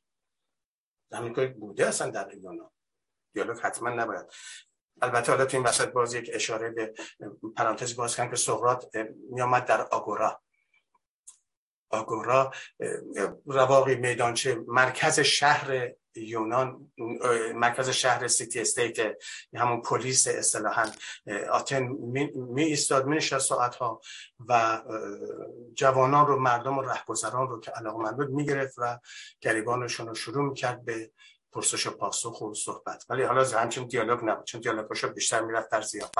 همین 1.12 1.34
که 1.34 1.46
بوده 1.46 1.86
اصلا 1.86 2.10
در 2.10 2.34
یونان 2.34 2.70
دیالوگ 3.34 3.58
حتما 3.58 3.90
نباید. 3.90 4.26
البته 5.02 5.32
حالا 5.32 5.44
تو 5.44 5.56
این 5.56 5.66
وسط 5.66 5.88
باز 5.88 6.14
یک 6.14 6.30
اشاره 6.32 6.70
به 6.70 6.94
پرانتز 7.56 7.96
باز 7.96 8.16
کنم 8.16 8.30
که 8.30 8.36
سقراط 8.36 8.96
میامد 9.30 9.64
در 9.64 9.80
آگورا. 9.80 10.42
آگورا 11.92 12.52
رواقی 13.46 13.94
میدانچه 13.94 14.64
مرکز 14.68 15.20
شهر 15.20 15.92
یونان 16.14 16.92
مرکز 17.54 17.88
شهر 17.88 18.28
سیتی 18.28 18.60
استیت 18.60 19.16
همون 19.54 19.82
پلیس 19.82 20.28
اصطلاحا 20.28 20.86
آتن 21.50 21.82
می 22.34 22.62
ایستاد 22.62 23.06
می 23.06 23.20
ساعت 23.20 23.74
ها 23.74 24.00
و 24.48 24.82
جوانان 25.74 26.26
رو 26.26 26.40
مردم 26.40 26.78
و 26.78 26.82
رهگذران 26.82 27.48
رو 27.48 27.60
که 27.60 27.70
علاقمند 27.70 28.16
بود 28.16 28.30
می‌گرفت 28.30 28.74
و 28.78 28.98
گریبانشون 29.40 30.08
رو 30.08 30.14
شروع 30.14 30.48
می‌کرد 30.48 30.84
به 30.84 31.10
پرسش 31.52 31.86
و 31.86 31.90
پاسخ 31.90 32.40
و 32.40 32.54
صحبت. 32.54 33.04
ولی 33.08 33.22
حالا 33.22 33.44
همچین 33.44 33.86
دیالوگ 33.86 34.24
نبود 34.24 34.46
چون 34.46 34.60
دیالوگاشو 34.60 35.08
بیشتر 35.08 35.40
می‌رفت 35.40 35.70
در 35.70 35.80
زیافت 35.80 36.18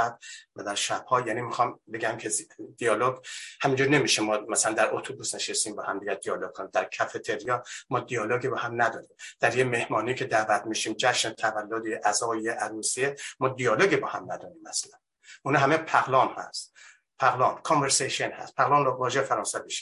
و 0.57 0.62
در 0.64 0.75
شبها. 0.75 1.21
یعنی 1.21 1.42
می‌خوام 1.42 1.81
بگم 1.92 2.16
که 2.16 2.31
دیالوگ 2.77 3.16
همینجور 3.61 3.88
نمیشه. 3.88 4.23
ما 4.23 4.38
مثلا 4.49 4.73
در 4.73 4.95
اتوبوس 4.95 5.35
نشستیم 5.35 5.77
با 5.77 5.83
هم 5.83 5.99
دیگه 5.99 6.14
دیالوگ 6.14 6.53
کنیم. 6.53 6.71
در 6.73 6.88
کافتریا 6.99 7.62
ما 7.90 8.01
دیالوگی 8.01 8.49
با 8.49 8.57
هم 8.57 8.83
نداریم. 8.83 9.16
در 9.40 9.57
یه 9.57 9.64
مهمانی 9.64 10.14
که 10.14 10.25
دعوت 10.25 10.66
میشیم 10.66 10.92
جشن 10.92 11.31
تولد 11.31 12.05
عزای 12.05 12.49
عروسی 12.49 13.14
ما 13.40 13.49
دیالوگی 13.49 13.97
با 13.97 14.09
هم 14.09 14.33
نداریم 14.33 14.61
مثلا 14.62 14.99
اون 15.42 15.56
همه 15.56 15.77
پغلان 15.77 16.35
هست. 16.38 16.73
پغلان 17.19 17.63
کانورسیشن 17.63 18.31
هست. 18.31 18.54
پغلان 18.54 18.87
واژه 18.87 19.21
فرانسوی 19.23 19.75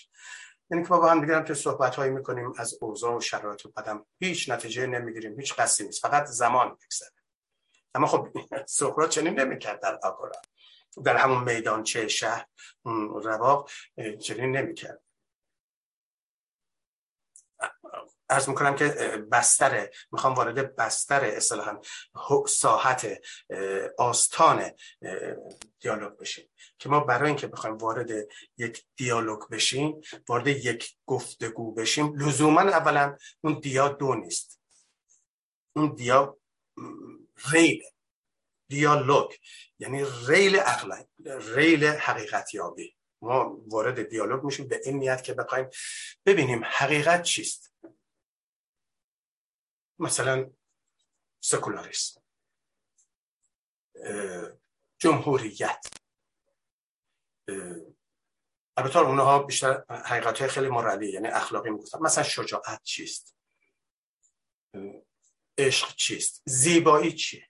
یعنی 0.71 0.83
که 0.83 0.89
با 0.89 1.11
هم 1.11 1.21
دیگه 1.21 1.45
که 1.45 1.55
صحبت 1.55 1.97
هایی 1.97 2.11
می‌کنیم 2.11 2.53
از 2.57 2.79
اوضاع 2.81 3.16
و 3.16 3.21
شرایط 3.21 3.66
و 3.66 3.71
بدم 3.77 4.07
هیچ 4.21 4.51
نتیجه 4.51 4.87
نمی‌گیریم 4.87 5.41
هیچ 5.41 5.55
قصدی 5.55 5.85
نیست 5.85 6.03
فقط 6.03 6.25
زمان 6.25 6.77
میگذره. 6.81 7.11
اما 7.95 8.07
خب 8.07 8.29
سقراط 8.66 9.11
چنین 9.11 9.41
نمی‌کرد 9.41 9.81
در 9.81 9.99
آگورا. 10.03 10.33
در 11.05 11.16
همون 11.16 11.45
میدانچه 11.45 12.09
شهر 12.09 12.47
رواق 13.25 13.71
چنین 14.21 14.57
نمی‌کرد. 14.57 15.03
ارز 18.31 18.49
می‌کنم 18.49 18.76
که 18.76 18.85
بستر 19.33 19.89
می‌خوام 20.12 20.35
وارد 20.35 20.76
بستر 20.76 21.24
اصطلاحا 21.24 21.81
ساحت 22.47 23.20
آستان 23.99 24.70
دیالوگ 25.81 26.16
بشیم. 26.16 26.51
که 26.78 26.89
ما 26.89 27.01
برای 27.01 27.28
اینکه 27.28 27.47
بخوایم 27.47 27.76
وارد 27.76 28.11
یک 28.59 28.85
دیالوگ 28.97 29.49
بشیم 29.49 30.01
وارد 30.28 30.47
یک 30.47 30.97
گفتگو 31.07 31.74
بشیم 31.74 32.14
لزوما 32.16 32.61
اولا 32.61 33.16
اون 33.41 33.61
دیا 33.61 33.89
دو 33.89 34.14
نیست. 34.14 34.61
اون 35.76 35.95
دیا 35.95 36.39
ریل 37.53 37.83
دیالوگ 38.68 39.35
یعنی 39.78 40.05
ریل 40.26 40.57
عقل 40.57 41.03
ریل 41.55 41.85
حقیقت 41.85 42.55
یابی 42.55 42.97
ما 43.22 43.61
وارد 43.66 44.09
دیالوگ 44.09 44.45
میشیم 44.45 44.68
به 44.68 44.81
این 44.85 44.99
نیت 44.99 45.24
که 45.24 45.35
بخوایم 45.35 45.68
ببینیم 46.26 46.62
حقیقت 46.64 47.22
چیست. 47.22 47.70
مثلا 50.01 50.51
سکولاریسم 51.40 52.22
جمهوریت. 54.98 55.86
البته 58.76 58.98
اونها 58.98 59.38
بیشتر 59.38 59.84
حقیقت 59.88 60.38
های 60.38 60.48
خیلی 60.48 60.68
مرالی 60.68 61.12
یعنی 61.12 61.28
اخلاقی 61.28 61.70
می‌گفتن. 61.70 61.98
مثلا 61.98 62.24
شجاعت 62.24 62.82
چیست؟ 62.82 63.36
عشق 65.59 65.94
چیست؟ 65.94 66.42
زیبایی 66.46 67.12
چیه؟ 67.12 67.48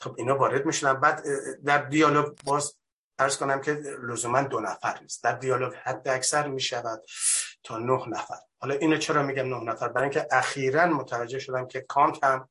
خب 0.00 0.14
اینا 0.18 0.38
وارد 0.38 0.66
میشن 0.66 0.94
بعد 0.94 1.24
در 1.64 1.78
دیالوگ 1.78 2.38
باز 2.44 2.76
ارز 3.18 3.36
کنم 3.36 3.60
که 3.60 3.72
لزوما 4.08 4.42
دو 4.42 4.60
نفر 4.60 5.00
نیست. 5.00 5.24
در 5.24 5.32
دیالوگ 5.32 5.74
حد 5.74 6.08
اکثر 6.08 6.48
می‌شود. 6.48 7.04
تا 7.64 7.78
نه 7.78 8.08
نفر. 8.08 8.38
حالا 8.60 8.74
اینو 8.74 8.96
چرا 8.96 9.22
میگم 9.22 9.54
نه 9.54 9.72
نفر؟ 9.72 9.88
برای 9.88 10.02
اینکه 10.02 10.28
اخیرا 10.32 10.86
متوجه 10.86 11.38
شدم 11.38 11.66
که 11.66 11.80
کانت 11.80 12.24
هم 12.24 12.48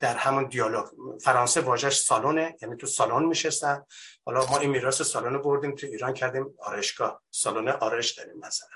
در 0.00 0.16
همون 0.16 0.44
دیالوگ 0.44 0.86
فرانسه 1.22 1.60
واژش 1.60 1.96
سالونه 1.96 2.56
یعنی 2.62 2.76
تو 2.76 2.86
سالن 2.86 3.24
میشستن 3.24 3.84
حالا 4.26 4.46
ما 4.46 4.58
این 4.58 4.70
میراث 4.70 5.02
سالن 5.02 5.42
بردیم 5.42 5.74
تو 5.74 5.86
ایران 5.86 6.12
کردیم 6.12 6.54
آرشگاه 6.58 7.22
سالن 7.30 7.68
آرش 7.68 8.10
داریم 8.10 8.38
مثلا. 8.38 8.68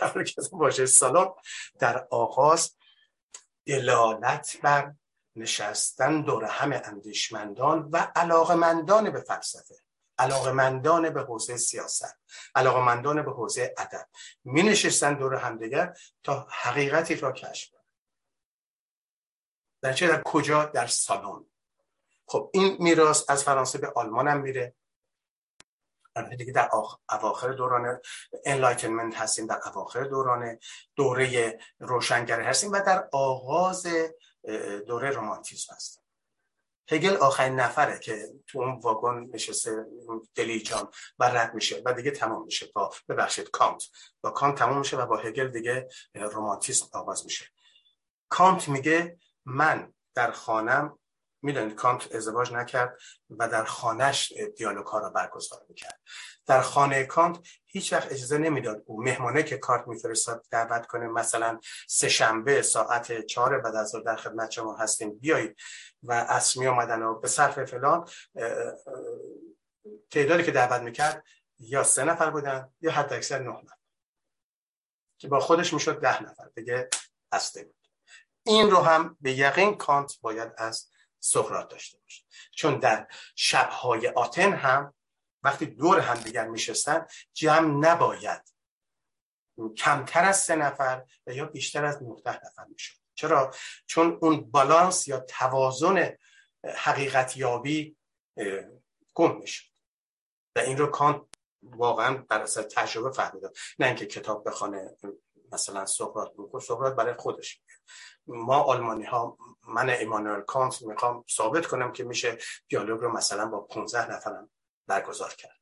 در 0.00 0.24
که 0.24 0.42
واژه 0.52 0.86
سالن 0.86 1.26
در 1.78 2.06
آغاز 2.10 2.76
دلالت 3.66 4.56
بر 4.62 4.94
نشستن 5.36 6.22
دور 6.22 6.44
همه 6.44 6.82
اندیشمندان 6.84 7.88
و 7.92 7.96
علاقمندان 8.16 9.10
به 9.10 9.20
فلسفه. 9.20 9.74
علاقمندان 10.18 11.10
به 11.10 11.22
حوزه 11.22 11.56
سیاست 11.56 12.18
علاقمندان 12.54 13.22
به 13.22 13.30
حوزه 13.30 13.74
ادب. 13.78 14.08
می 14.44 14.62
نشستن 14.62 15.14
دور 15.14 15.34
همدیگر 15.34 15.96
تا 16.22 16.46
حقیقتی 16.50 17.14
را 17.14 17.32
کشف 17.32 17.70
کنند 17.70 17.84
در 19.82 19.92
چه 19.92 20.06
در 20.06 20.22
کجا؟ 20.22 20.64
در 20.64 20.86
سالن. 20.86 21.46
خب 22.26 22.50
این 22.54 22.76
میراث 22.80 23.30
از 23.30 23.44
فرانسه 23.44 23.78
به 23.78 23.92
آلمان 23.96 24.28
هم 24.28 24.40
میره. 24.40 24.74
دیگه 26.38 26.52
در 26.52 26.70
اواخر 27.10 27.52
دوران 27.52 28.00
Enlightenment 28.44 29.16
هستیم 29.16 29.46
در 29.46 29.60
اواخر 29.66 30.04
دوران 30.04 30.58
دوره 30.96 31.58
روشنگری 31.78 32.44
هستیم 32.44 32.72
و 32.72 32.80
در 32.86 33.08
آغاز 33.12 33.86
دوره 34.86 35.10
رومانتیسم 35.10 35.74
هستیم. 35.74 36.05
هگل 36.88 37.16
آخرین 37.16 37.60
نفره 37.60 37.98
که 37.98 38.28
تو 38.46 38.58
اون 38.58 38.80
واگن 38.80 39.30
نشسته 39.34 39.86
دلیجان 40.34 40.88
و 41.18 41.24
رد 41.24 41.54
میشه 41.54 41.82
و 41.84 41.92
دیگه 41.92 42.10
تمام 42.10 42.44
میشه 42.44 42.70
با 42.74 42.92
ببخشید 43.08 43.50
کانت. 43.50 43.82
با 44.20 44.30
کانت 44.30 44.58
تمام 44.58 44.78
میشه 44.78 44.96
و 44.96 45.06
با 45.06 45.16
هگل 45.16 45.48
دیگه 45.48 45.88
رومانتیسم 46.14 46.86
آغاز 46.92 47.24
میشه. 47.24 47.44
کانت 48.28 48.68
میگه 48.68 49.18
من 49.44 49.92
در 50.14 50.30
خانم 50.30 50.98
می‌دونید 51.42 51.74
کانت 51.74 52.14
ازدواج 52.14 52.52
نکرد 52.52 52.98
و 53.30 53.48
در 53.48 53.64
خانهش 53.64 54.32
دیالوگ 54.56 54.86
ها 54.86 54.98
را 54.98 55.10
برگزار 55.10 55.60
می‌کرد. 55.68 56.00
در 56.46 56.60
خانه 56.60 57.04
کانت 57.04 57.38
هیچ 57.66 57.92
وقت 57.92 58.12
اجازه 58.12 58.38
نمی‌داد 58.38 58.82
او 58.86 59.02
مهمانه 59.02 59.42
که 59.42 59.58
کارت 59.58 59.88
میفرستاد 59.88 60.44
دعوت 60.50 60.86
کنه 60.86 61.08
مثلا 61.08 61.60
سه 61.88 62.08
شنبه 62.08 62.62
ساعت 62.62 63.26
چهار 63.26 63.58
بعد 63.58 63.74
از 63.74 63.92
در 64.06 64.16
خدمت 64.16 64.50
شما 64.50 64.76
هستیم 64.76 65.18
بیایید. 65.18 65.56
و 66.08 66.12
اصر 66.12 66.60
می 66.60 66.66
آمدن 66.66 67.02
و 67.02 67.20
به 67.20 67.28
صرف 67.28 67.64
فلان 67.64 68.08
تعدادی 70.10 70.42
که 70.42 70.50
دعوت 70.50 70.82
می‌کرد 70.82 71.24
یا 71.58 71.82
سه 71.82 72.04
نفر 72.04 72.30
بودن 72.30 72.74
یا 72.80 72.92
حتی 72.92 73.14
اکثر 73.14 73.38
نه 73.38 73.50
نفر. 73.50 73.76
که 75.18 75.28
با 75.28 75.40
خودش 75.40 75.72
می‌شد 75.72 76.00
ده 76.00 76.22
نفر. 76.22 76.48
دیگه 76.54 76.88
بسته 77.32 77.64
بود. 77.64 77.76
این 78.46 78.70
رو 78.70 78.78
هم 78.78 79.16
به 79.20 79.32
یقین 79.32 79.76
کانت 79.76 80.20
باید 80.20 80.52
از 80.56 80.90
سقراط 81.20 81.70
داشته 81.70 81.98
باشه. 81.98 82.24
چون 82.52 82.78
در 82.78 83.08
شبهای 83.36 84.08
آتن 84.08 84.52
هم 84.52 84.94
وقتی 85.42 85.66
دور 85.66 86.00
هم 86.00 86.14
دیگر 86.14 86.48
میشستن 86.48 87.06
جمع 87.32 87.88
نباید 87.88 88.42
کمتر 89.76 90.24
از 90.24 90.36
سه 90.36 90.56
نفر 90.56 91.04
و 91.26 91.32
یا 91.32 91.44
بیشتر 91.44 91.84
از 91.84 92.02
نقطه 92.02 92.40
نفر 92.46 92.64
می‌شد. 92.64 93.05
چرا؟ 93.16 93.50
چون 93.86 94.18
اون 94.20 94.50
بالانس 94.50 95.08
یا 95.08 95.20
توازن 95.20 96.16
حقیقت 96.76 97.36
یابی 97.36 97.96
گم 99.14 99.38
می‌شد. 99.38 99.64
و 100.56 100.58
این 100.58 100.78
رو 100.78 100.86
کانت 100.86 101.22
واقعا 101.62 102.16
بر 102.16 102.40
اساس 102.40 102.66
تجربه 102.74 103.10
فهمیده. 103.10 103.50
نه 103.78 103.86
اینکه 103.86 104.06
کتاب 104.06 104.48
بخونه 104.48 104.96
مثلا 105.52 105.86
سقراط 105.86 106.38
میگه 106.38 106.58
سقراط 106.58 106.94
برای 106.94 107.14
خودش 107.14 107.60
ما 108.26 108.62
آلمانی 108.62 109.04
ها 109.04 109.38
من 109.68 109.90
ایمانوئل 109.90 110.40
کانت 110.40 110.82
می‌خوام 110.82 111.24
ثابت 111.30 111.66
کنم 111.66 111.92
که 111.92 112.04
میشه 112.04 112.38
دیالوگ 112.68 113.00
رو 113.00 113.12
مثلا 113.16 113.46
با 113.46 113.60
15 113.60 114.12
نفرم 114.12 114.50
برگزار 114.86 115.34
کرد. 115.34 115.60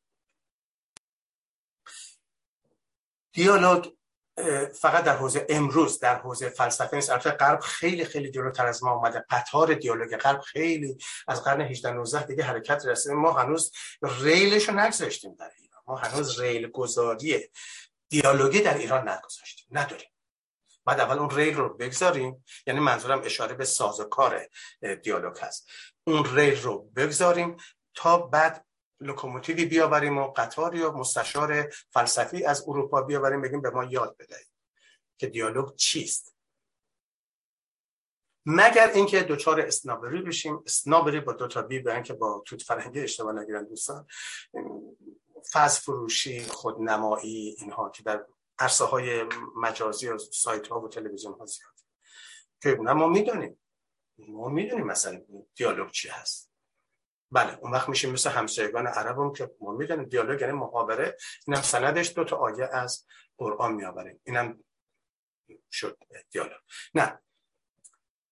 دیالوگ 3.33 3.95
فقط 4.81 5.05
در 5.05 5.17
حوزه 5.17 5.47
امروز 5.49 5.99
در 5.99 6.19
حوزه 6.19 6.49
فلسفه 6.49 6.97
نیست. 6.97 7.11
البته 7.11 7.31
غرب 7.31 7.61
خیلی 7.61 8.05
خیلی 8.05 8.31
جلوتر 8.31 8.67
از 8.67 8.85
ما 8.85 8.93
اومده. 8.93 9.25
قطار 9.31 9.75
دیالوگ 9.75 10.17
غرب 10.17 10.41
خیلی 10.41 10.99
از 11.29 11.45
قرن 11.45 11.61
18 11.61 11.91
19 11.91 12.27
دیگه 12.27 12.45
حرکت 12.45 12.87
رسیده. 12.87 13.15
ما 13.15 13.33
هنوز 13.33 13.73
ریلش 14.03 14.69
رو 14.69 14.81
نگذاشتیم 14.81 15.35
در 15.35 15.51
ایران. 15.59 15.83
ما 15.87 15.97
هنوز 15.97 16.41
ریل 16.41 16.69
گذاری 16.71 17.51
دیالوگی 18.09 18.61
در 18.61 18.79
ایران 18.79 19.09
نگذاشتیم. 19.09 19.67
نداریم. 19.71 20.09
بعد 20.87 21.01
اول 21.01 21.19
اون 21.19 21.31
ریل 21.31 21.55
رو 21.55 21.77
بگذاریم. 21.77 22.45
یعنی 22.67 22.81
منظورم 22.81 23.23
اشاره 23.25 23.55
به 23.55 23.65
سازوکار 23.65 24.49
دیالوگ 25.03 25.39
هست. 25.39 25.69
اون 26.07 26.37
ریل 26.37 26.63
رو 26.63 26.91
بگذاریم 26.97 27.57
تا 27.95 28.19
بعد 28.19 28.67
لوکوموتیوی 29.05 29.65
بیاوریم 29.65 30.19
و 30.19 30.33
قطاری 30.37 30.83
و 30.83 30.93
مستشار 30.93 31.75
فلسفی 31.91 32.45
از 32.45 32.65
اروپا 32.69 33.03
بیاوریم 33.03 33.41
بگیم 33.41 33.61
به 33.61 33.71
ما 33.71 33.85
یاد 33.85 34.17
بدهید 34.17 34.51
که 35.19 35.27
دیالوگ 35.27 35.75
چیست. 35.75 36.37
مگر 38.47 38.91
اینکه 38.95 39.23
دوچار 39.23 39.61
اسنابری 39.61 40.23
بشیم 40.23 40.63
اسنابری 40.67 41.21
با 41.21 41.33
دو 41.33 41.49
تا 41.49 41.63
بی 41.63 41.79
به 41.79 42.03
که 42.03 42.13
با 42.13 42.43
توت 42.47 42.63
فرنگی 42.63 43.01
اشتباه 43.01 43.33
نگیرن 43.33 43.65
دوستان. 43.65 44.07
فاز 45.53 45.81
فروشی 45.81 46.41
خودنمایی 46.41 47.57
اینها 47.59 47.91
که 47.91 48.03
در 48.03 48.27
عرصه 48.59 48.85
های 48.85 49.25
مجازی 49.57 50.09
و 50.09 50.19
سایت 50.19 50.67
ها 50.67 50.81
و 50.81 50.89
تلویزیون 50.89 51.35
ها 51.35 51.47
زیاد. 51.47 51.75
که 52.63 52.75
ما 52.75 53.09
می‌دونیم 53.09 53.61
ما 54.19 54.49
می‌دونیم 54.49 54.87
مثلا 54.87 55.23
دیالوگ 55.55 55.91
چی 55.91 56.09
هست. 56.09 56.54
بله 57.35 57.59
اون 57.63 57.73
وقت 57.73 57.89
میشه 57.89 58.11
مثل 58.11 58.31
همسایگان 58.31 58.87
عرب 58.87 59.19
هم 59.19 59.33
که 59.33 59.51
ما 59.61 59.73
می‌دونیم 59.73 60.05
دیالوگ 60.05 60.41
یعنی 60.41 60.53
محاوره 60.53 61.17
اینم 61.47 61.63
سندش 61.63 62.13
دو 62.15 62.25
تا 62.25 62.37
آیه 62.37 62.69
از 62.73 63.07
قرآن 63.39 63.73
میآوریم 63.73 64.21
اینم 64.25 64.65
شد 65.71 65.99
دیالوگ. 66.31 66.61
نه. 66.95 67.23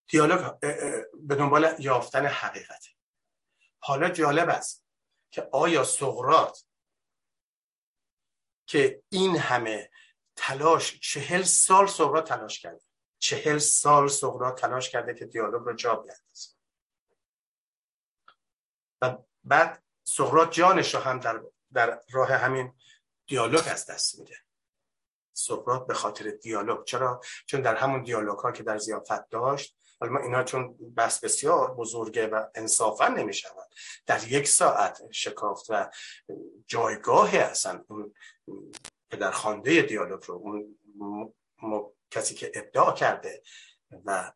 دیالوگ 0.08 0.58
به 1.14 1.34
دنبال 1.34 1.74
یافتن 1.78 2.26
حقیقت. 2.26 2.86
حالا 3.78 4.08
جالب 4.08 4.48
است 4.48 4.86
که 5.30 5.48
آیا 5.52 5.84
سقرات 5.84 6.64
که 8.66 9.02
این 9.08 9.36
همه 9.36 9.90
تلاش 10.36 11.00
چهل 11.00 11.42
سال 11.42 11.86
سقراط 11.86 12.28
تلاش 12.28 12.60
کرده. 12.60 12.84
چهل 13.18 13.58
سال 13.58 14.08
سقراط 14.08 14.60
تلاش 14.60 14.90
کرده 14.90 15.14
که 15.14 15.26
دیالوگ 15.26 15.62
رو 15.62 15.74
جا 15.74 15.94
بیاندازه 15.94 16.61
و 19.02 19.18
بعد 19.44 19.82
سقراط 20.04 20.52
جانش 20.52 20.94
رو 20.94 21.00
هم 21.00 21.20
در, 21.20 21.40
در 21.72 22.00
راه 22.12 22.32
همین 22.32 22.72
دیالوگ 23.26 23.64
از 23.66 23.86
دست 23.86 24.18
میده. 24.18 24.36
سقراط 25.32 25.86
به 25.86 25.94
خاطر 25.94 26.30
دیالوگ. 26.30 26.84
چرا؟ 26.84 27.20
چون 27.46 27.60
در 27.60 27.74
همون 27.74 28.02
دیالوگ 28.02 28.38
ها 28.38 28.52
که 28.52 28.62
در 28.62 28.78
زیافت 28.78 29.28
داشت 29.28 29.76
حالا 30.00 30.20
اینا 30.20 30.44
چون 30.44 30.76
بس 30.96 31.20
بسیار 31.20 31.74
بزرگه 31.74 32.26
و 32.26 32.44
انصافا 32.54 33.08
نمی 33.08 33.34
شود 33.34 33.74
در 34.06 34.28
یک 34.28 34.48
ساعت 34.48 35.02
شکافت 35.10 35.66
و 35.68 35.90
جایگاه 36.66 37.36
اصلا 37.36 37.84
اون 37.88 38.14
در 39.10 39.30
خانده 39.30 39.82
دیالوگ 39.82 40.24
رو 40.24 40.34
اون 40.34 41.94
کسی 42.10 42.34
که 42.34 42.52
ابداع 42.54 42.94
کرده 42.94 43.42
و 44.04 44.32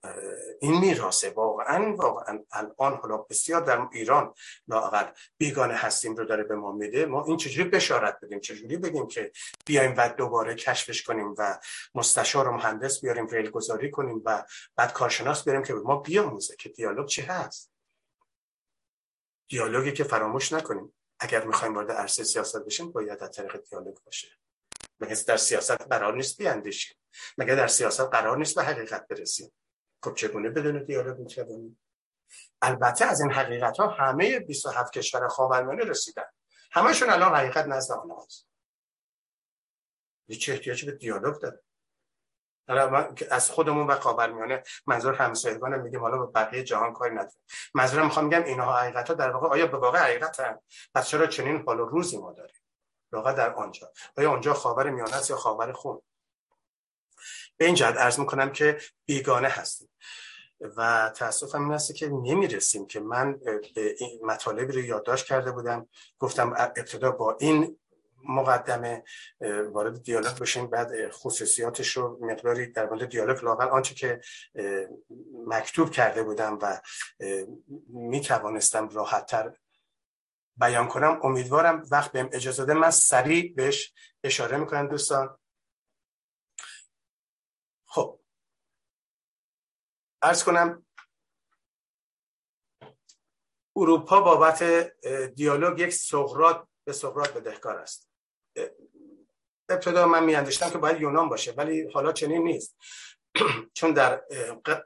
این 0.61 0.81
میراسه 0.81 1.31
واقعا 1.31 1.97
واقعا. 1.97 2.45
الان 2.53 2.97
حالا 2.97 3.17
بسیار 3.17 3.61
در 3.61 3.89
ایران 3.93 4.35
لاقل 4.69 5.07
بیگانه 5.39 5.75
هستیم 5.75 6.17
رو 6.17 6.25
داره 6.25 6.45
به 6.45 6.57
ما 6.57 6.73
میده. 6.73 7.07
ما 7.07 7.25
این 7.25 7.37
چجوری 7.37 7.71
بشارت 7.71 8.19
بدیم؟ 8.23 8.41
چجوری 8.41 8.77
بگیم 8.77 9.07
که 9.07 9.33
بیایم 9.67 9.95
و 9.97 10.09
دوباره 10.09 10.55
کشفش 10.55 11.03
کنیم 11.03 11.35
و 11.39 11.59
مستشار 11.95 12.49
و 12.49 12.53
مهندس 12.53 13.01
بیاریم 13.01 13.27
ریل 13.27 13.51
گذاری 13.51 13.91
کنیم 13.91 14.23
و 14.25 14.45
بعد 14.77 14.93
کارشناس 14.93 15.45
بیاریم 15.45 15.63
که 15.63 15.75
ما 15.75 15.97
بیاموزه 15.97 16.57
که 16.57 16.69
دیالوگ 16.69 17.07
چی 17.07 17.23
هست؟ 17.23 17.73
دیالوگی 19.49 19.93
که 19.93 20.05
فراموش 20.05 20.53
نکنیم. 20.53 20.93
اگر 21.21 21.45
می‌خوایم 21.45 21.75
وارد 21.75 21.91
عرصه 21.91 22.25
سیاست 22.25 22.65
بشیم 22.65 22.93
باید 22.93 23.23
از 23.23 23.31
طریق 23.31 23.63
دیالوگ 23.71 23.97
باشه. 24.05 24.29
در 25.27 25.37
سیاست 25.37 25.81
قرار 25.81 26.17
نیست 26.17 26.39
بیاندیشیم. 26.39 26.97
مگه 27.39 27.55
در 27.55 27.67
سیاست 27.67 28.01
قرار 28.01 28.37
نیست 28.37 28.55
به 28.55 28.63
حقیقت 28.63 29.09
برسیم؟ 29.09 29.53
خب 30.03 30.15
چگونه 30.15 30.51
بدون 30.51 30.85
دیالوگ 30.85 31.19
می‌توانیم 31.19 31.81
البته 32.63 33.05
از 33.05 33.21
این 33.21 33.33
حقیقت 33.33 33.77
ها 33.77 33.89
همه 33.89 34.39
27 34.41 34.93
کشور 34.93 35.29
خاورمیانه 35.29 35.85
رسیدن. 35.85 36.25
همشون 36.73 37.11
الان 37.11 37.35
حقیقت 37.35 37.67
نزد 37.67 37.93
آنهاست 37.93 38.47
چه 40.41 40.53
احتیاجی 40.53 40.87
به 40.87 40.93
دیالوگ 40.93 41.41
داره. 41.41 41.63
از 43.31 43.51
خودمون 43.51 43.87
و 43.87 43.95
خاورمیانه 43.95 44.63
منظور 44.87 45.15
همسایگان 45.15 45.79
میگیم 45.79 46.01
حالا 46.01 46.19
به 46.19 46.33
بقیه 46.33 46.65
جهان 46.65 46.93
کاری 46.93 47.15
نداره 47.15 47.33
منظورم 47.75 48.05
می‌خوام 48.05 48.25
میگم 48.25 48.45
اینها 48.45 48.77
حقیقت 48.77 49.09
ها 49.09 49.15
در 49.15 49.31
واقع 49.31 49.49
آیا 49.49 49.67
به 49.67 49.79
واقع 49.79 49.99
حقیقت 49.99 50.41
هم 50.41 50.61
پس 50.95 51.09
چرا 51.09 51.27
چنین 51.27 51.63
حال 51.67 51.81
و 51.81 51.85
روزی 51.85 52.19
ما 52.19 52.33
داریم؟ 52.33 52.57
واقعا 53.13 53.33
در 53.33 53.55
آنجا. 53.55 53.93
آیا 54.17 54.31
آنجا 54.31 54.55
خاور 54.55 54.91
میانه 54.91 55.17
است 55.17 55.31
یا 55.31 55.37
خاور 55.37 55.73
خون؟ 55.73 56.03
به 57.57 57.65
این 57.65 57.75
جهت 57.75 57.97
عرض 57.97 58.19
می‌کنم 58.19 58.53
که 58.53 58.81
بیگانه 59.07 59.49
هستیم. 59.49 59.89
و 60.77 61.13
تاسفم 61.17 61.63
این 61.63 61.73
است 61.73 61.95
که 61.95 62.09
نمی‌رسیم 62.09 62.87
که 62.87 63.01
من 63.01 63.39
به 63.75 63.95
این 63.99 64.21
مطالبی 64.25 64.73
رو 64.73 64.81
یادداشت 64.81 65.27
کرده 65.27 65.53
بودم. 65.53 65.89
گفتم 66.19 66.55
ابتدا 66.57 67.11
با 67.11 67.37
این 67.41 67.79
مقدمه 68.29 69.05
وارد 69.73 70.03
دیالوگ 70.03 70.39
بشیم 70.39 70.67
بعد 70.67 71.11
خصوصیاتش 71.11 71.97
رو 71.97 72.19
مقداری 72.21 72.67
در 72.67 72.87
مورد 72.87 73.09
دیالوگ 73.09 73.45
لاقل 73.45 73.69
آنچه 73.69 73.95
که 73.95 74.21
مکتوب 75.47 75.91
کرده 75.91 76.23
بودم 76.23 76.59
و 76.63 76.81
می 77.89 78.21
توانستم 78.21 78.89
راحتتر 78.89 79.57
بیان 80.57 80.89
کنم 80.89 81.21
امیدوارم 81.23 81.83
وقت 81.91 82.13
بهم 82.13 82.31
اجازه 82.33 82.65
ده 82.65 82.75
من 82.75 82.91
سریع 82.91 83.55
بهش 83.55 83.95
اشاره 84.25 84.57
می‌کنم 84.57 84.89
دوستان 84.89 85.39
خب 87.87 88.21
ارز 90.23 90.45
کنم 90.45 90.87
اروپا 93.77 94.21
بابت 94.21 94.63
دیالوگ 95.35 95.81
یک 95.81 95.91
سقرات 95.91 96.69
به 96.87 96.93
سقرات 96.93 97.35
بدهکار 97.35 97.77
است. 97.77 98.11
ابتدا 99.69 100.07
من 100.07 100.25
میاندیشتم 100.25 100.71
که 100.71 100.79
باید 100.79 101.01
یونان 101.01 101.29
باشه 101.29 101.53
ولی 101.53 101.91
حالا 101.91 102.13
چنین 102.13 102.43
نیست. 102.43 102.77
چون 103.79 103.93
در 103.93 104.23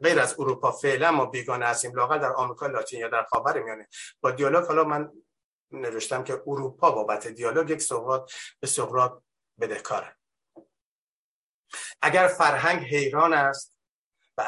غیر 0.03 0.21
از 0.21 0.41
اروپا 0.41 0.73
فعلا 0.73 1.11
ما 1.11 1.27
بیگانه 1.27 1.67
هستیم 1.67 1.95
لاقل 1.95 2.19
در 2.19 2.33
آمریکا 2.33 2.67
لاتین 2.67 3.01
یا 3.01 3.09
در 3.09 3.25
خاور 3.25 3.63
میانه. 3.63 3.89
با 4.21 4.31
دیالوگ 4.31 4.65
حالا 4.65 4.85
من 4.85 5.13
نوشتم 5.71 6.25
که 6.25 6.43
اروپا 6.47 6.91
بابت 6.91 7.29
دیالوگ 7.29 7.71
یک 7.71 7.83
سقراط 7.83 8.33
به 8.61 8.67
سقراط 8.67 9.23
بدهکاره. 9.61 10.17
اگر 12.03 12.27
فرهنگ 12.27 12.87
حیران 12.87 13.33
است 13.33 13.80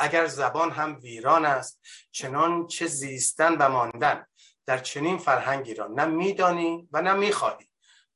اگر 0.01 0.26
زبان 0.26 0.70
هم 0.70 0.99
ویران 1.03 1.45
است 1.45 1.80
چنان 2.11 2.66
چه 2.66 2.86
زیستن 2.86 3.57
و 3.57 3.68
ماندن 3.68 4.26
در 4.66 4.78
چنین 4.78 5.18
فرهنگی 5.18 5.74
را 5.74 5.86
نه 5.86 6.05
میدانی 6.05 6.88
و 6.93 7.03
نه 7.03 7.12
می‌خواهی. 7.12 7.68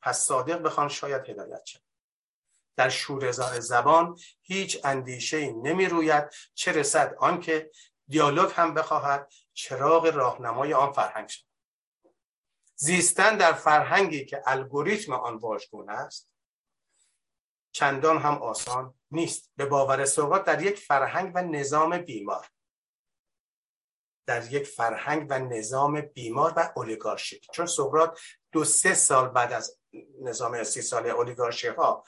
پس 0.03 0.19
صادق 0.19 0.63
بخوان 0.63 0.89
شاید 0.89 1.31
هدایت 1.31 1.65
شد 1.65 1.81
در 2.77 2.89
شورزار 2.89 3.61
زبان 3.61 4.19
هیچ 4.43 4.81
اندیشه 4.85 5.53
نمی 5.53 5.87
روید 5.87 6.25
چه 6.55 6.73
رسد 6.73 7.15
آنکه 7.19 7.71
دیالوگ 8.09 8.53
هم 8.55 8.75
بخواهد 8.75 9.33
چراغ 9.55 10.07
راهنمای 10.07 10.75
آن 10.75 10.93
فرهنگ 10.93 11.29
شد 11.29 11.45
زیستن 12.75 13.37
در 13.37 13.53
فرهنگی 13.53 14.25
که 14.25 14.43
الگوریتم 14.47 15.13
آن 15.13 15.37
واژگون 15.37 15.91
است 15.91 16.36
چندان 17.73 18.19
هم 18.19 18.35
آسان 18.35 18.95
نیست. 19.11 19.51
به 19.57 19.67
باور 19.67 20.05
سقراط 20.05 20.45
در 20.45 20.63
یک 20.63 20.79
فرهنگ 20.79 21.33
و 21.35 21.43
نظام 21.43 21.99
بیمار. 21.99 22.47
در 24.27 24.53
یک 24.53 24.67
فرهنگ 24.67 25.27
و 25.31 25.39
نظام 25.39 26.01
بیمار 26.01 26.53
و 26.57 26.73
اولیگارشیک 26.77 27.47
چون 27.53 27.67
سقراط 27.67 28.19
دو 28.53 28.65
سه 28.65 28.95
سال 28.95 29.29
بعد 29.29 29.53
از 29.53 29.79
نظام 30.23 30.65
سی 30.65 30.83
ساله 30.83 31.11
اولیگارشی 31.11 31.69
ها 31.69 32.05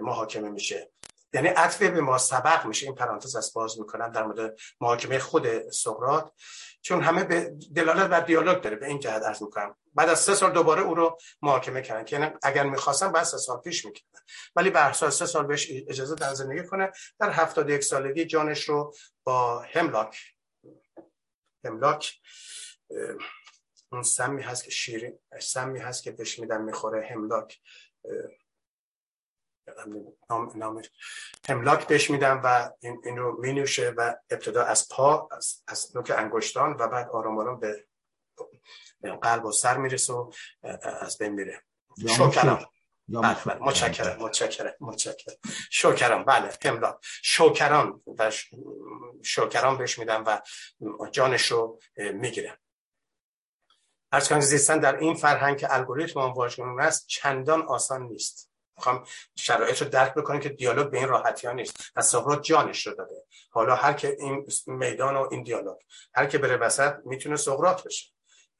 محاکمه 0.00 0.48
میشه. 0.48 0.90
یعنی 1.34 1.48
عطف 1.48 1.82
به 1.82 2.00
ما 2.00 2.18
سبق 2.18 2.66
میشه. 2.66 2.86
این 2.86 2.94
پرانتز 2.94 3.36
از 3.36 3.52
باز 3.52 3.80
می‌کنم 3.80 4.12
در 4.12 4.22
مورد 4.22 4.58
محاکمه 4.80 5.18
خود 5.18 5.70
سقراط. 5.70 6.32
چون 6.82 7.02
همه 7.02 7.24
به 7.24 7.56
دلالت 7.74 8.06
بر 8.06 8.20
دیالوگ 8.20 8.60
داره 8.60 8.76
به 8.76 8.86
این 8.86 9.00
جهت 9.00 9.22
عرض 9.22 9.42
می‌کنم. 9.42 9.76
بعد 9.94 10.08
از 10.08 10.20
سه 10.20 10.34
سال 10.34 10.52
دوباره 10.52 10.82
او 10.82 10.94
رو 10.94 11.18
محاکمه 11.42 11.82
کردن. 11.82 12.04
که 12.04 12.18
یعنی 12.18 12.34
اگر 12.42 12.64
می‌خواستن 12.64 13.12
بعد 13.12 13.24
سه 13.24 13.38
سال 13.38 13.60
پیش 13.60 13.84
می‌کردن. 13.84 14.20
ولی 14.56 14.70
به 14.70 14.80
هر 14.80 14.92
سه 14.92 15.26
سال 15.26 15.46
بهش 15.46 15.68
اجازه 15.88 16.14
در 16.14 16.34
زندگی 16.34 16.66
کنه. 16.66 16.92
در 17.18 17.30
هفتاد 17.30 17.70
یک 17.70 17.84
سالگی 17.84 18.24
جانش 18.24 18.68
رو 18.68 18.94
با 19.24 19.58
هملاک 19.60 20.18
هملاک 21.64 22.20
اون 23.92 24.02
سمی 24.02 24.42
هست 24.42 24.64
که 24.64 24.70
شیرین 24.70 25.18
سمی 25.40 25.78
هست 25.78 26.02
که 26.02 26.10
بهش 26.10 26.38
میدن 26.38 26.62
می‌خوره 26.62 27.08
هملاک 27.10 27.60
نام, 30.54 30.82
هملاک 31.48 31.86
بهش 31.86 32.10
میدم 32.10 32.40
و 32.44 32.70
این, 32.80 33.02
این 33.04 33.16
رو 33.16 33.40
می 33.40 33.52
نوشه 33.52 33.94
و 33.96 34.14
ابتدا 34.30 34.64
از 34.64 34.88
پا 34.88 35.28
از, 35.32 35.62
از 35.68 35.96
نوک 35.96 36.12
انگشتان 36.16 36.76
و 36.78 36.88
بعد 36.88 37.08
آرام 37.08 37.38
آرام 37.38 37.60
به 37.60 37.86
قلب 39.22 39.44
و 39.44 39.52
سر 39.52 39.76
می‌رسه 39.76 40.12
و 40.12 40.32
از 41.00 41.18
بین 41.18 41.32
میره. 41.32 41.62
شکرم. 42.08 42.66
بله 43.08 43.36
بله. 43.44 43.58
متشکرم 43.60 44.16
متشکرم 44.22 44.74
متشکرم. 44.80 45.36
شکرم. 45.70 46.24
بله 46.24 46.50
هملاک 46.64 46.96
شکران 47.22 48.02
و 48.18 48.30
شکران 49.22 49.78
بهش 49.78 49.98
میدم 49.98 50.24
و 50.26 50.40
جانش 51.10 51.52
رو 51.52 51.78
می‌گیرم. 51.96 52.56
هر 54.12 54.20
کنم 54.20 54.40
زیستن 54.40 54.78
در 54.78 54.96
این 54.96 55.14
فرهنگ 55.14 55.58
که 55.58 55.74
الگوریتم 55.74 56.20
آن 56.20 56.32
واژگون 56.32 56.80
است 56.80 57.06
چندان 57.06 57.62
آسان 57.62 58.02
نیست. 58.02 58.51
می‌خوام 58.76 59.04
شرایط 59.34 59.82
رو 59.82 59.88
درک 59.88 60.14
بکنیم 60.14 60.40
که 60.40 60.48
دیالوگ 60.48 60.90
به 60.90 60.98
این 60.98 61.08
راحتی 61.08 61.46
ها 61.46 61.52
نیست 61.52 61.92
و 61.96 62.02
سقراط 62.02 62.42
جانش 62.42 62.86
رو 62.86 62.94
داده. 62.94 63.24
حالا 63.50 63.74
هر 63.74 63.92
که 63.92 64.16
این 64.20 64.46
میدان 64.66 65.16
و 65.16 65.28
این 65.30 65.42
دیالوگ 65.42 65.76
هر 66.14 66.26
که 66.26 66.38
بره 66.38 66.56
وسط 66.56 66.94
می‌تونه 67.04 67.36
سقراط 67.36 67.82
بشه. 67.82 68.10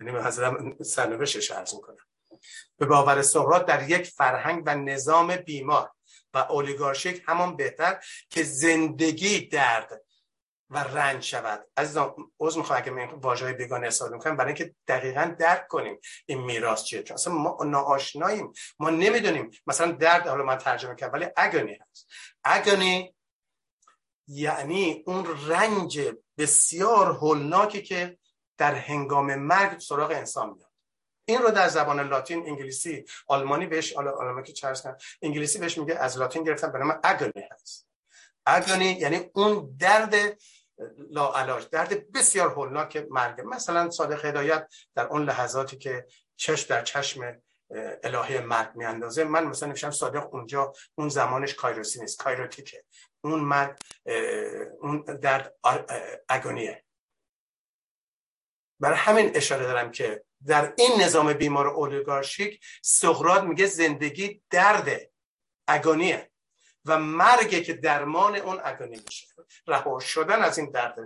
یعنی 0.01 0.19
حضرم 0.19 0.77
سرنوشتش 0.83 1.51
عرض 1.51 1.75
می‌کنم. 1.75 1.97
به 2.79 2.87
باور 2.87 3.23
سقراط 3.23 3.67
در 3.67 3.91
یک 3.91 4.07
فرهنگ 4.07 4.63
و 4.67 4.75
نظام 4.75 5.37
بیمار 5.37 5.91
و 6.35 6.39
اولیگارشیک 6.39 7.23
همان 7.27 7.57
بهتر 7.57 8.01
که 8.31 8.43
زندگی 8.43 9.47
درد 9.47 10.02
و 10.73 10.79
رنج 10.79 11.23
شود. 11.23 11.69
عزیزان 11.77 12.15
عذر 12.41 12.59
می‌خوام 12.59 12.79
اگه 12.79 12.91
من 12.91 13.09
واژه 13.09 13.53
بیگانه 13.53 13.87
استفاده 13.87 14.15
می‌کنم 14.15 14.37
برای 14.37 14.49
اینکه 14.49 14.75
دقیقا 14.89 15.37
درک 15.39 15.69
کنیم 15.69 16.01
این 16.27 16.41
میراث 16.41 16.85
چیه. 16.85 17.03
چون 17.03 17.15
اصلا 17.15 17.33
ما 17.33 17.59
ناآشناییم. 17.65 18.53
ما 18.79 18.91
نمی‌دونیم 18.91 19.51
مثلا 19.67 19.93
درد 19.93 20.29
حالا 20.29 20.45
من 20.45 20.59
ترجمه 20.59 20.95
کردم 20.95 21.13
ولی 21.13 21.27
اگونی 21.37 21.79
هست. 21.91 22.09
اگونی 22.45 23.15
یعنی 24.29 25.03
اون 25.07 25.27
رنج 25.47 26.01
بسیار 26.39 27.07
هولناکی 27.07 27.83
که 27.83 28.19
در 28.59 28.75
هنگام 28.75 29.35
مرگ 29.35 29.79
سراغ 29.79 30.11
انسان 30.11 30.51
میاد. 30.51 30.73
این 31.25 31.39
رو 31.43 31.51
در 31.51 31.69
زبان 31.69 32.09
لاتین 32.09 32.47
انگلیسی 32.47 33.05
آلمانی 33.27 33.67
بهش 33.67 33.93
آلمانی 33.93 34.47
که 34.47 34.53
چرس 34.53 34.87
انگلیسی 35.23 35.59
بهش 35.59 35.79
میگه 35.79 35.95
از 35.95 36.19
لاتین 36.19 36.45
گرفتن 36.45 36.73
به 36.73 36.79
نام 36.79 37.01
اگونی 37.03 37.49
هست. 37.51 37.89
اگونی 38.47 38.93
یعنی 38.93 39.31
اون 39.35 39.77
درد 39.79 40.15
لاعلاج 41.11 41.69
درد 41.69 42.13
بسیار 42.13 42.51
هولناک 42.51 43.07
مرگ. 43.11 43.41
مثلا 43.41 43.91
صادق 43.91 44.25
هدایت 44.25 44.69
در 44.95 45.07
اون 45.07 45.25
لحظاتی 45.25 45.77
که 45.79 46.07
چشم 46.37 46.69
در 46.69 46.83
چشم 46.83 47.43
الهه 48.03 48.41
مرگ 48.41 48.77
میاندازه. 48.77 49.25
من 49.25 49.45
مثلا 49.45 49.69
نوشتم 49.69 49.91
صادق 49.91 50.35
اونجا 50.35 50.73
اون 50.95 51.09
زمانش 51.09 51.55
کایروسی 51.55 52.01
نیست 52.01 52.19
کایروتیکه. 52.19 52.85
اون 53.25 53.41
مرگ 53.41 53.79
اون 54.81 55.03
درد 55.03 55.55
اگونیه. 56.29 56.85
برای 58.81 58.99
همین 58.99 59.37
اشاره 59.37 59.65
دارم 59.65 59.91
که 59.91 60.25
در 60.47 60.75
این 60.79 61.03
نظام 61.03 61.33
بیمار 61.33 61.67
اولیگارشیک 61.67 62.65
سقراط 62.83 63.43
میگه 63.43 63.67
زندگی 63.67 64.43
درد 64.51 65.11
اگونیه. 65.69 66.32
و 66.85 66.99
مرگه 66.99 67.61
که 67.61 67.73
درمان 67.73 68.37
اون 68.37 68.61
اگونی 68.65 69.01
میشه. 69.07 69.27
رها 69.67 70.01
شدن 70.01 70.43
از 70.43 70.59
این 70.59 70.71
درد 70.71 70.97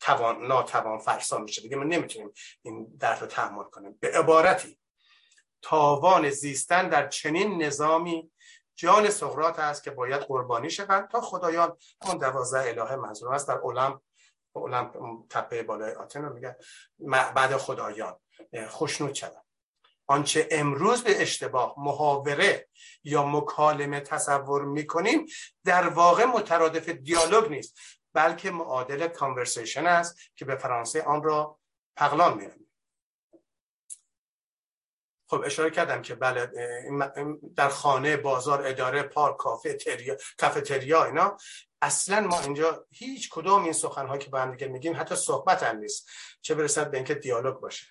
توان 0.00 0.46
ناتوان 0.46 0.98
فرسا 0.98 1.38
میشه. 1.38 1.62
دیگه 1.62 1.76
ما 1.76 1.84
نمی‌تونیم 1.84 2.32
این 2.62 2.96
درد 3.00 3.20
رو 3.20 3.26
تحمل 3.26 3.64
کنیم. 3.64 3.98
به 4.00 4.18
عبارتی 4.18 4.78
تاوان 5.62 6.30
زیستن 6.30 6.88
در 6.88 7.08
چنین 7.08 7.62
نظامی 7.62 8.30
جان 8.74 9.10
سقراط 9.10 9.58
است 9.58 9.82
که 9.82 9.90
باید 9.90 10.22
قربانی 10.22 10.70
شوند 10.70 11.08
تا 11.08 11.20
خدایان 11.20 11.76
اون 12.02 12.18
دوازده 12.18 12.68
الهه 12.68 12.96
منظور 12.96 13.34
است. 13.34 13.48
در 13.48 13.58
اولم 13.58 14.00
اولم 14.52 14.92
تپه 15.30 15.62
بالای 15.62 15.92
آتن 15.92 16.24
رو 16.24 16.34
میگه. 16.34 16.56
بعد 17.08 17.56
خدایان. 17.56 18.16
خوشنود 18.68 19.14
شدن 19.14 19.40
آنچه 20.08 20.48
امروز 20.50 21.04
به 21.04 21.22
اشتباه 21.22 21.74
محاوره 21.78 22.68
یا 23.04 23.26
مکالمه 23.26 24.00
تصور 24.00 24.64
می‌کنیم 24.64 25.26
در 25.64 25.88
واقع 25.88 26.24
مترادف 26.24 26.88
دیالوگ 26.88 27.50
نیست 27.50 27.78
بلکه 28.12 28.50
معادل 28.50 29.08
کانورسیشن 29.08 29.86
است 29.86 30.18
که 30.36 30.44
به 30.44 30.56
فرانسه 30.56 31.02
آن 31.02 31.22
را 31.22 31.58
پغلان 31.96 32.38
میرم 32.38 32.68
خب 35.30 35.42
اشاره 35.46 35.70
کردم 35.70 36.02
که 36.02 36.14
بله 36.14 36.50
در 37.56 37.68
خانه 37.68 38.16
بازار 38.16 38.66
اداره 38.66 39.02
پارک 39.02 39.36
کافه 39.36 39.74
تریا 39.74 40.16
کافتریا 40.38 41.04
اینا. 41.04 41.36
اصلا 41.82 42.20
ما 42.20 42.40
اینجا 42.40 42.86
هیچ 42.90 43.30
کدام 43.30 43.64
این 43.64 43.72
سخنها 43.72 44.18
که 44.18 44.30
با 44.30 44.40
هم 44.40 44.50
دیگه 44.50 44.66
میگیم 44.66 44.96
حتی 44.96 45.16
صحبت 45.16 45.62
هم 45.62 45.76
نیست. 45.76 46.08
چه 46.40 46.54
برسد 46.54 46.90
به 46.90 46.96
اینکه 46.96 47.14
دیالوگ 47.14 47.54
باشه 47.54 47.86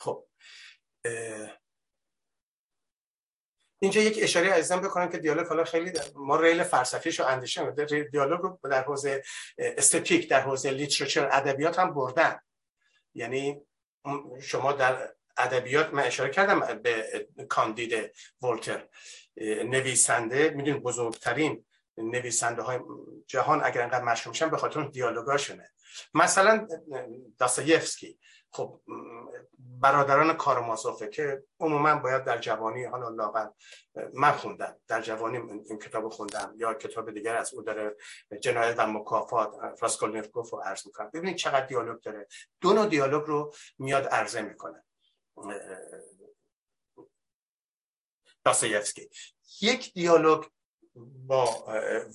خب 0.00 0.26
اینجا 3.78 4.00
یک 4.00 4.18
اشاره 4.22 4.52
عزیزم 4.52 4.80
بکنم 4.80 5.08
که 5.08 5.18
دیالوگ 5.18 5.46
حالا 5.46 5.64
خیلی 5.64 5.92
ما 6.14 6.40
ریل 6.40 6.62
فلسفیشو 6.62 7.24
اندیشه 7.24 7.70
دیالوگ 8.12 8.40
رو 8.40 8.58
در 8.70 8.84
حوزه 8.84 9.22
استتیک 9.58 10.30
در 10.30 10.40
حوزه 10.40 10.70
لیترچر 10.70 11.28
ادبیات 11.32 11.78
هم 11.78 11.94
بردن. 11.94 12.40
یعنی 13.14 13.60
شما 14.40 14.72
در 14.72 15.14
ادبیات 15.36 15.94
من 15.94 16.02
اشاره 16.02 16.30
کردم 16.30 16.82
به 16.82 17.28
کاندید 17.48 18.12
ولتر. 18.42 18.88
نویسنده 19.64 20.50
می‌دونید 20.50 20.82
بزرگترین 20.82 21.64
نویسنده 21.98 22.62
های 22.62 22.80
جهان 23.26 23.64
اگر 23.64 23.82
انقدر 23.82 24.04
مشهور 24.04 24.28
میشن 24.28 24.50
به 24.50 24.56
خاطر 24.56 24.82
دیالوگاشونه. 24.82 25.72
مثلا 26.14 26.68
داستایفسکی. 27.38 28.18
خب 28.50 28.80
برادران 29.80 30.32
کارمازوفه 30.32 31.08
که 31.08 31.42
عموما 31.60 31.96
باید 31.96 32.24
در 32.24 32.38
جوانی 32.38 32.84
حالا 32.84 33.08
لاغر 33.08 33.48
من 34.14 34.32
خوندم 34.32 34.76
در 34.88 35.00
جوانی 35.00 35.36
این 35.36 35.78
کتاب 35.78 36.08
خوندم 36.08 36.54
یا 36.56 36.74
کتاب 36.74 37.10
دیگر 37.10 37.36
از 37.36 37.54
او 37.54 37.62
داره 37.62 37.96
جنایت 38.40 38.74
و 38.78 38.86
مکافات 38.86 39.50
راسکولنیکوف 39.80 40.50
رو 40.50 40.58
عرض 40.58 40.86
می‌کنم. 40.86 41.10
ببینید 41.14 41.36
چقدر 41.36 41.66
دیالوگ 41.66 42.00
داره. 42.00 42.26
دو 42.60 42.72
نوع 42.72 42.86
دیالوگ 42.86 43.24
رو 43.26 43.54
میاد 43.78 44.06
عرضه 44.06 44.42
می‌کنه. 44.42 44.84
داستایفسکی. 48.44 49.10
یک 49.60 49.92
دیالوگ 49.92 50.44
با 51.26 51.66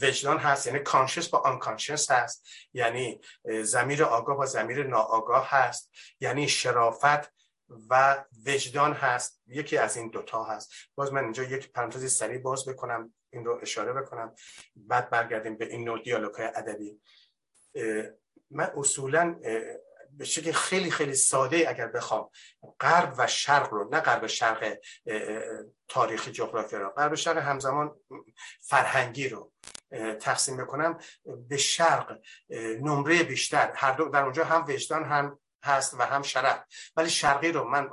وجدان 0.02 0.38
هست 0.38 0.68
یعنی 0.68 0.80
کانشس 0.80 1.30
با 1.30 1.40
آنکانشس 1.40 2.12
هست 2.12 2.48
یعنی 2.74 3.22
زمیر 3.64 4.04
آگاه 4.04 4.38
با 4.38 4.46
زمیر 4.46 4.88
ناآگاه 4.88 5.50
هست 5.50 5.92
یعنی 6.20 6.48
شرافت 6.48 7.41
و 7.90 8.24
وجدان 8.46 8.94
هست. 8.94 9.42
یکی 9.48 9.78
از 9.78 9.98
این 9.98 10.10
دوتا 10.10 10.44
هست. 10.44 10.72
باز 10.96 11.14
من 11.14 11.24
اینجا 11.24 11.44
یک 11.44 11.72
پرانتزی 11.72 12.10
سریع 12.10 12.38
باز 12.38 12.66
بکنم 12.66 13.14
این 13.30 13.46
رو 13.46 13.60
اشاره 13.62 13.94
بکنم. 13.94 14.36
بعد 14.76 15.10
برگردیم 15.10 15.58
به 15.58 15.66
این 15.66 15.84
نوع 15.84 16.02
دیالوگ 16.04 16.36
های 16.36 16.46
ادبی 16.46 17.02
من 18.52 18.72
اصولا 18.78 19.40
به 20.18 20.26
شکل 20.26 20.52
خیلی 20.52 20.92
خیلی 20.92 21.16
ساده 21.16 21.70
اگر 21.70 21.88
بخوام 21.88 22.30
غرب 22.80 23.14
و 23.18 23.28
شرق 23.28 23.74
رو 23.74 23.90
نه 23.92 24.00
غرب 24.00 24.28
شرق 24.28 24.78
تاریخی 25.88 26.32
جغرافیا 26.32 26.80
رو 26.80 26.90
غرب 26.90 27.16
شرق 27.16 27.38
همزمان 27.38 27.96
فرهنگی 28.62 29.30
رو 29.30 29.52
تقسیم 30.20 30.58
بکنم. 30.58 31.00
به 31.50 31.58
شرق 31.58 32.20
نمره 32.82 33.24
بیشتر 33.24 33.72
هر 33.76 33.92
دو 33.92 34.10
در 34.10 34.24
اونجا 34.24 34.46
هم 34.46 34.66
وجدان 34.68 35.06
هم 35.06 35.40
هست 35.64 35.94
و 35.94 36.02
هم 36.02 36.22
شرف. 36.22 36.64
ولی 36.96 37.10
شرقی 37.10 37.52
رو 37.52 37.64
من 37.64 37.90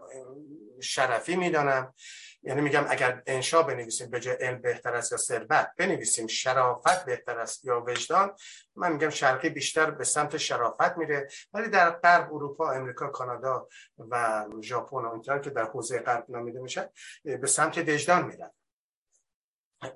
شرفی 0.83 1.37
می‌دانم. 1.37 1.95
یعنی 2.43 2.61
میگم 2.61 2.87
اگر 2.89 3.23
انشا 3.27 3.63
بنویسیم 3.63 4.11
به 4.11 4.21
جای 4.21 4.35
علم 4.35 4.61
بهتر 4.61 4.95
است 4.95 5.13
یا 5.13 5.19
ثروت 5.19 5.71
بنویسیم 5.77 6.27
شرافت 6.27 7.05
بهتر 7.05 7.39
است 7.39 7.65
یا 7.65 7.85
وجدان 7.87 8.37
من 8.77 8.93
میگم 8.93 9.11
شرقی 9.11 9.49
بیشتر 9.49 9.91
به 9.91 10.05
سمت 10.05 10.37
شرافت 10.37 10.97
میره. 10.97 11.29
ولی 11.53 11.69
در 11.69 11.91
غرب 11.91 12.35
اروپا 12.35 12.73
امریکا 12.73 13.09
کانادا 13.09 13.69
و 13.99 14.45
ژاپن 14.61 14.97
و 14.97 15.13
اینطور 15.13 15.39
که 15.39 15.51
در 15.51 15.65
حوزه 15.65 15.99
غرب 15.99 16.25
نامیده 16.29 16.61
میشه 16.61 16.93
به 17.25 17.47
سمت 17.47 17.79
وجدان 17.79 18.27
میرن. 18.27 18.51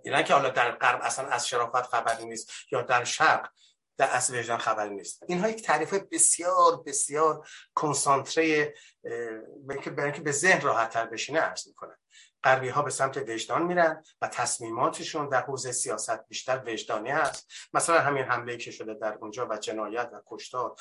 اینا 0.02 0.22
که 0.22 0.34
حالا 0.34 0.50
در 0.50 0.70
غرب 0.70 1.00
اصلا 1.02 1.28
از 1.28 1.48
شرافت 1.48 1.82
خبری 1.82 2.24
نیست 2.24 2.50
یا 2.72 2.82
در 2.82 3.04
شرق 3.04 3.48
در 3.96 4.06
اصل 4.06 4.38
وجدان 4.38 4.58
خبری 4.58 4.94
نیست. 4.94 5.22
اینها 5.28 5.48
یک 5.48 5.62
تعریف 5.62 5.94
بسیار 5.94 6.82
بسیار 6.86 7.48
کنسانتره 7.74 8.74
برای 9.64 10.04
اینکه 10.04 10.20
به 10.20 10.32
ذهن 10.32 10.60
راحت 10.60 10.90
تر 10.90 11.06
بشینه 11.06 11.40
عرض 11.40 11.68
می‌کنه 11.68 11.98
غربی 12.44 12.68
ها 12.68 12.82
به 12.82 12.90
سمت 12.90 13.16
وجدان 13.16 13.62
میرن 13.62 14.04
و 14.22 14.28
تصمیماتشون 14.28 15.28
در 15.28 15.40
حوزه 15.40 15.72
سیاست 15.72 16.28
بیشتر 16.28 16.62
وجدانی 16.66 17.10
هست. 17.10 17.52
مثلا 17.74 18.00
همین 18.00 18.24
حمله 18.24 18.56
که 18.56 18.70
شده 18.70 18.94
در 18.94 19.14
اونجا 19.14 19.48
و 19.50 19.56
جنایت 19.56 20.10
و 20.12 20.20
کشتار 20.26 20.74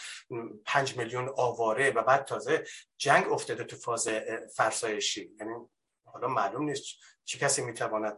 پنج 0.65 0.97
میلیون 0.97 1.33
آواره 1.37 1.91
و 1.91 2.03
بعد 2.03 2.25
تازه 2.25 2.63
جنگ 2.97 3.31
افتاده 3.31 3.63
تو 3.63 3.75
فاز 3.75 4.07
فرسایشی. 4.55 5.31
یعنی 5.39 5.53
حالا 6.13 6.27
معلوم 6.27 6.63
نیست 6.63 6.85
چه 7.23 7.37
کسی 7.37 7.61
می‌تواند 7.61 8.17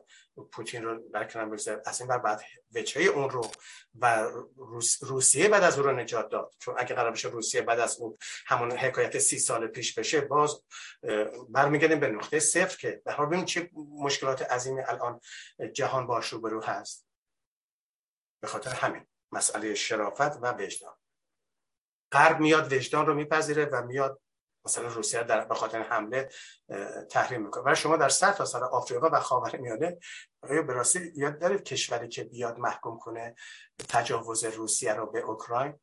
پوتین 0.51 0.83
رو 0.83 1.09
برکنار 1.09 1.45
بگذاره. 1.45 1.81
از 1.85 2.01
این 2.01 2.17
بعد 2.17 2.41
وجهه 2.75 3.03
اون 3.03 3.29
رو 3.29 3.51
و 3.99 4.29
روسیه 5.01 5.49
بعد 5.49 5.63
از 5.63 5.79
اون 5.79 5.89
رو 5.89 5.95
نجات 5.95 6.29
داد. 6.29 6.53
چون 6.59 6.75
اگه 6.77 6.95
قرار 6.95 7.11
بشه 7.11 7.29
روسیه 7.29 7.61
بعد 7.61 7.79
از 7.79 7.97
اون 7.99 8.17
همون 8.45 8.71
حکایت 8.71 9.19
سی 9.19 9.39
سال 9.39 9.67
پیش 9.67 9.99
بشه 9.99 10.21
باز 10.21 10.63
برمیگردیم 11.49 11.99
به 11.99 12.07
نقطه 12.07 12.39
صفر 12.39 12.77
که 12.77 13.01
به 13.05 13.11
حال 13.11 13.25
ببینیم 13.25 13.45
چه 13.45 13.69
مشکلات 13.99 14.41
عظیمی 14.41 14.81
الان 14.81 15.19
جهان 15.73 16.07
باش 16.07 16.33
روبرو 16.33 16.63
هست. 16.63 17.07
به 18.41 18.47
خاطر 18.47 18.71
همین 18.71 19.07
مسئله 19.31 19.75
شرافت 19.75 20.37
و 20.41 20.51
وجدان. 20.51 20.95
غرب 22.11 22.39
میاد 22.39 22.73
وجدان 22.73 23.05
رو 23.05 23.13
میپذیره 23.13 23.65
و 23.65 23.81
میاد 23.81 24.21
مثلا 24.65 24.87
روسیه 24.87 25.23
در 25.23 25.45
به 25.45 25.55
خاطر 25.55 25.81
حمله 25.81 26.29
تحریم 27.09 27.41
می‌کنه. 27.41 27.71
و 27.71 27.75
شما 27.75 27.97
در 27.97 28.09
تا 28.09 28.45
سال 28.45 28.63
آفریقا 28.63 29.09
و 29.13 29.19
خاورمیانه 29.19 29.97
آیا 30.41 30.61
به 30.61 30.73
راستی 30.73 31.11
یاد 31.15 31.39
دارید 31.39 31.63
کشوری 31.63 32.07
که 32.07 32.23
بیاد 32.23 32.59
محکوم 32.59 32.99
کنه 32.99 33.35
تجاوز 33.89 34.43
روسیه 34.43 34.93
رو 34.93 35.11
به 35.11 35.19
اوکراین؟ 35.19 35.79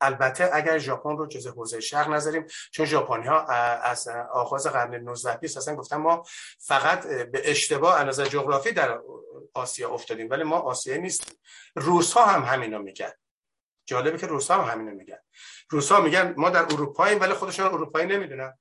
البته 0.00 0.50
اگر 0.52 0.78
ژاپن 0.78 1.16
رو 1.16 1.26
جزء 1.26 1.50
حوزه 1.50 1.80
شرق 1.80 2.08
نذاریم 2.08 2.46
چون 2.70 2.86
ژاپنی 2.86 3.26
ها 3.26 3.40
از 3.42 4.08
آغاز 4.32 4.66
قرن 4.66 4.94
19 4.94 5.36
20 5.36 5.56
اصلا 5.56 5.76
گفتن 5.76 5.96
ما 5.96 6.24
فقط 6.58 7.06
به 7.06 7.50
اشتباه 7.50 8.00
از 8.00 8.20
جغرافی 8.20 8.72
در 8.72 9.00
آسیا 9.54 9.90
افتادیم 9.90 10.30
ولی 10.30 10.42
ما 10.42 10.58
آسیا 10.58 10.96
نیستیم. 10.96 11.38
روس 11.76 12.12
ها 12.12 12.26
هم 12.26 12.44
همینو 12.44 12.78
میگن 12.78 13.12
جالبه 13.86 14.18
که 14.18 14.26
روس 14.26 14.50
ها 14.50 14.62
هم 14.62 14.70
همینو 14.72 14.96
میگن. 14.96 15.18
روس 15.70 15.92
ها 15.92 16.00
میگن 16.00 16.34
ما 16.36 16.50
در 16.50 16.62
اروپاییم 16.62 17.20
ولی 17.20 17.34
خودشون 17.34 17.66
اروپایی 17.66 18.06
نمی‌دونن. 18.06 18.58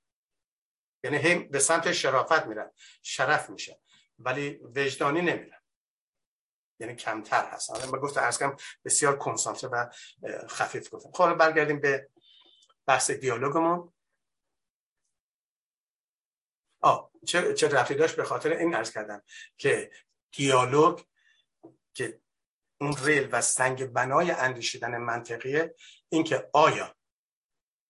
یعنی 1.04 1.18
هم 1.18 1.48
به 1.48 1.60
سمت 1.60 1.92
شرافت 1.92 2.46
میرن. 2.46 2.72
شرف 3.02 3.50
میشه. 3.50 3.80
ولی 4.20 4.60
وجدانی 4.76 5.22
نمیرن. 5.22 5.62
یعنی 6.80 6.96
کمتر 6.96 7.46
هستن. 7.46 7.90
من 7.90 8.00
گفت 8.00 8.18
ارز 8.18 8.44
بسیار 8.86 9.18
کنسانتره 9.18 9.70
و 9.70 9.90
خفیف 10.48 10.94
گفتم. 10.94 11.12
خب 11.12 11.34
برگردیم 11.34 11.80
به 11.80 12.10
بحث 12.86 13.12
دیالوگمون. 13.12 13.94
آه 16.82 17.12
چه 17.26 17.54
چه 17.54 17.68
رفتی 17.68 17.96
داشت؟ 17.96 18.16
به 18.16 18.24
خاطر 18.24 18.52
این 18.52 18.76
عرض 18.76 18.92
کردم 18.92 19.22
که 19.58 19.92
دیالوگ 20.32 21.02
که 21.94 22.22
اون 22.86 22.96
ریل 23.04 23.30
و 23.32 23.42
سنگ 23.42 23.86
بنای 23.86 24.32
اندیشیدن 24.32 24.98
منطقیه. 24.98 25.76
اینکه 26.10 26.50
آیا 26.54 26.96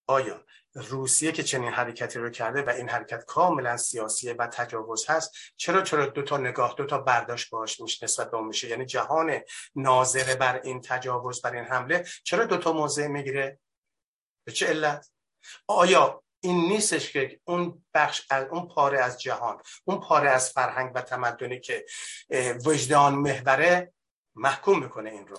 آیا 0.08 0.46
روسیه 0.76 1.32
که 1.32 1.43
چنین 1.43 1.72
حرکتی 1.72 2.20
رو 2.20 2.30
کرده 2.30 2.62
و 2.62 2.70
این 2.70 2.89
حرکت 2.89 3.26
کاملا 3.26 3.78
سیاسیه 3.78 4.34
و 4.34 4.48
تجاوز 4.48 5.06
هست 5.10 5.32
چرا 5.56 5.82
چرا 5.82 6.06
دو 6.06 6.22
تا 6.22 6.38
نگاه 6.38 6.74
دو 6.78 6.86
تا 6.86 6.98
برداشت 6.98 7.50
باش 7.50 7.80
میشه 7.80 8.06
نسبت 8.06 8.32
به 8.32 8.41
میشه؟ 8.41 8.68
یعنی 8.68 8.86
جهان 8.86 9.39
ناظره 9.76 10.36
بر 10.36 10.62
این 10.64 10.82
تجاوز 10.82 11.41
بر 11.41 11.54
این 11.54 11.66
حمله 11.66 12.06
چرا 12.24 12.46
دو 12.46 12.58
تا 12.58 12.74
موضع 12.74 13.08
می‌گیره؟ 13.08 13.60
به 14.48 14.52
چه 14.52 14.68
علت؟ 14.68 15.10
آیا 15.68 16.24
این 16.39 16.58
نیستش 16.58 17.12
که 17.12 17.39
اون 17.43 17.86
بخش 17.93 18.28
از 18.30 18.48
اون 18.52 18.68
پاره 18.68 19.00
از 19.00 19.22
جهان 19.22 19.62
اون 19.86 20.00
پاره 20.00 20.30
از 20.30 20.50
فرهنگ 20.50 20.91
و 20.96 21.02
تمدنی 21.02 21.60
که 21.60 21.86
وجدان 22.66 23.16
محوره 23.16 23.95
محکوم 24.36 24.83
می‌کنه 24.83 25.09
این 25.09 25.27
رو. 25.27 25.38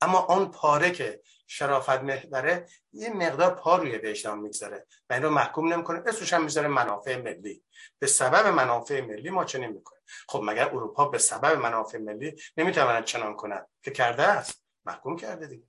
اما 0.00 0.18
اون 0.18 0.50
پاره 0.50 0.90
که 0.90 1.22
شرافت 1.46 2.02
محوره 2.02 2.68
یه 2.92 3.10
مقدار 3.10 3.54
پا 3.54 3.76
روی 3.76 3.96
وجدان 3.98 4.38
می‌گذاره 4.38 4.86
و 5.10 5.12
این 5.12 5.22
رو 5.22 5.30
محکوم 5.30 5.72
نمی‌کنه. 5.72 6.02
اسمش 6.06 6.32
هم 6.32 6.44
می‌ذاره 6.44 6.68
منافع 6.68 7.16
ملی. 7.22 7.64
به 7.98 8.06
سبب 8.06 8.46
منافع 8.46 9.00
ملی 9.00 9.30
ما 9.30 9.44
چنین 9.44 9.70
می‌کنیم 9.70 10.02
خب 10.28 10.42
مگر 10.44 10.68
اروپا 10.68 11.08
به 11.08 11.18
سبب 11.18 11.58
منافع 11.58 11.98
ملی 11.98 12.36
نمی‌تواند 12.56 13.04
چنان 13.04 13.36
کنند 13.36 13.68
که 13.82 13.90
کرده 13.90 14.22
است. 14.22 14.64
محکوم 14.84 15.16
کرده 15.16 15.46
دیگه. 15.46 15.66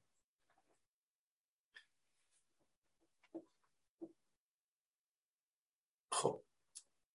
خب 6.12 6.42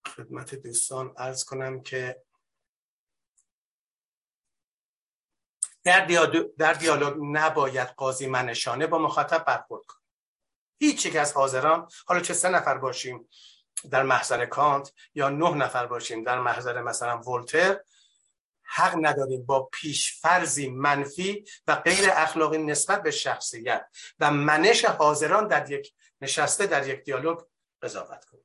خدمت 0.06 0.54
دوستان 0.54 1.14
ارز 1.18 1.44
کنم 1.44 1.82
که 1.82 2.22
در, 5.84 6.06
در 6.58 6.72
دیالوگ 6.72 7.14
نباید 7.22 7.88
قاضی 7.88 8.26
منشانه 8.26 8.86
با 8.86 8.98
مخاطب 8.98 9.44
برخورد 9.44 9.86
کنه. 9.86 10.00
هیچ 10.78 11.06
یک 11.06 11.16
از 11.16 11.32
حاضران 11.32 11.88
حالا 12.06 12.20
چه 12.20 12.34
سه 12.34 12.48
نفر 12.48 12.78
باشیم 12.78 13.28
در 13.90 14.02
محضر 14.02 14.46
کانت 14.46 14.92
یا 15.14 15.28
نه 15.28 15.50
نفر 15.50 15.86
باشیم 15.86 16.24
در 16.24 16.40
محضر 16.40 16.82
مثلا 16.82 17.20
ولتر 17.20 17.80
حق 18.62 18.94
نداریم 19.00 19.46
با 19.46 19.68
پیشفرزی 19.72 20.68
منفی 20.68 21.44
و 21.66 21.76
غیر 21.76 22.10
اخلاقی 22.12 22.58
نسبت 22.58 23.02
به 23.02 23.10
شخصیت 23.10 23.88
و 24.18 24.30
منش 24.30 24.84
حاضران 24.84 25.48
در 25.48 25.70
یک 25.70 25.94
نشسته 26.20 26.66
در 26.66 26.88
یک 26.88 27.04
دیالوگ 27.04 27.38
قضاوت 27.82 28.24
کنیم. 28.24 28.44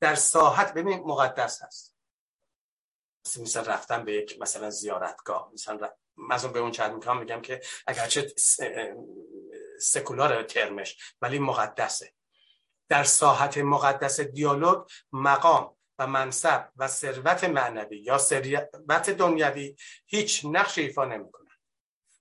در 0.00 0.14
ساحت 0.14 0.74
ببین 0.74 0.98
مقدس 0.98 1.62
هست. 1.62 1.96
مثل 3.40 3.64
رفتن 3.64 4.04
به 4.04 4.14
یک 4.14 4.40
مثلا 4.40 4.70
زیارتگاه 4.70 5.50
مثلا 5.52 5.90
مثلا 6.16 6.50
به 6.50 6.58
اون 6.58 6.70
چند 6.70 6.94
می‌کنم 6.94 7.18
میگم 7.18 7.40
که 7.40 7.60
اگرچه 7.86 8.32
سکولار 9.80 10.42
ترمش 10.42 11.14
ولی 11.22 11.38
مقدسه. 11.38 12.12
در 12.88 13.04
ساحت 13.04 13.58
مقدس 13.58 14.20
دیالوگ 14.20 14.86
مقام 15.12 15.76
و 15.98 16.06
منصب 16.06 16.68
و 16.76 16.88
ثروت 16.88 17.44
معنوی 17.44 17.98
یا 17.98 18.18
ثروت 18.18 19.10
دنیوی 19.10 19.76
هیچ 20.06 20.44
نقش 20.44 20.78
ایفا 20.78 21.04
نمی‌کنه 21.04 21.50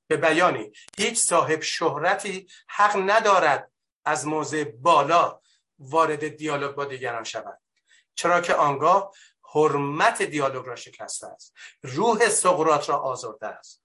به 0.07 0.17
بیانی 0.17 0.71
هیچ 0.97 1.19
صاحب 1.19 1.61
شهرتی 1.61 2.47
حق 2.67 2.95
ندارد 2.95 3.71
از 4.05 4.27
موضع 4.27 4.63
بالا 4.63 5.41
وارد 5.79 6.27
دیالوگ 6.27 6.75
با 6.75 6.85
دیگران 6.85 7.23
شود. 7.23 7.61
چرا 8.15 8.41
که 8.41 8.53
آنگاه 8.53 9.11
حرمت 9.53 10.21
دیالوگ 10.21 10.65
را 10.65 10.75
شکسته 10.75 11.27
است. 11.27 11.53
روح 11.83 12.29
سقرات 12.29 12.89
را 12.89 12.97
آزرده 12.97 13.47
است. 13.47 13.84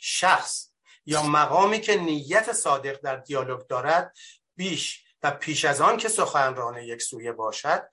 شخص 0.00 0.68
یا 1.06 1.22
مقامی 1.22 1.80
که 1.80 1.96
نیت 1.96 2.52
صادق 2.52 3.00
در 3.00 3.16
دیالوگ 3.16 3.66
دارد 3.66 4.16
بیش 4.56 5.04
و 5.22 5.30
پیش 5.30 5.64
از 5.64 5.80
آن 5.80 5.96
که 5.96 6.08
سخنران 6.08 6.76
یک 6.76 7.02
سویه 7.02 7.32
باشد 7.32 7.88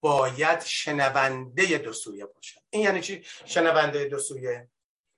باید 0.00 0.60
شنونده 0.60 1.78
دو 1.78 1.92
سویه 1.92 2.26
باشد. 2.26 2.60
این 2.70 2.82
یعنی 2.82 3.00
چی؟ 3.00 3.24
شنونده 3.44 4.04
دو 4.04 4.18
سویه. 4.18 4.68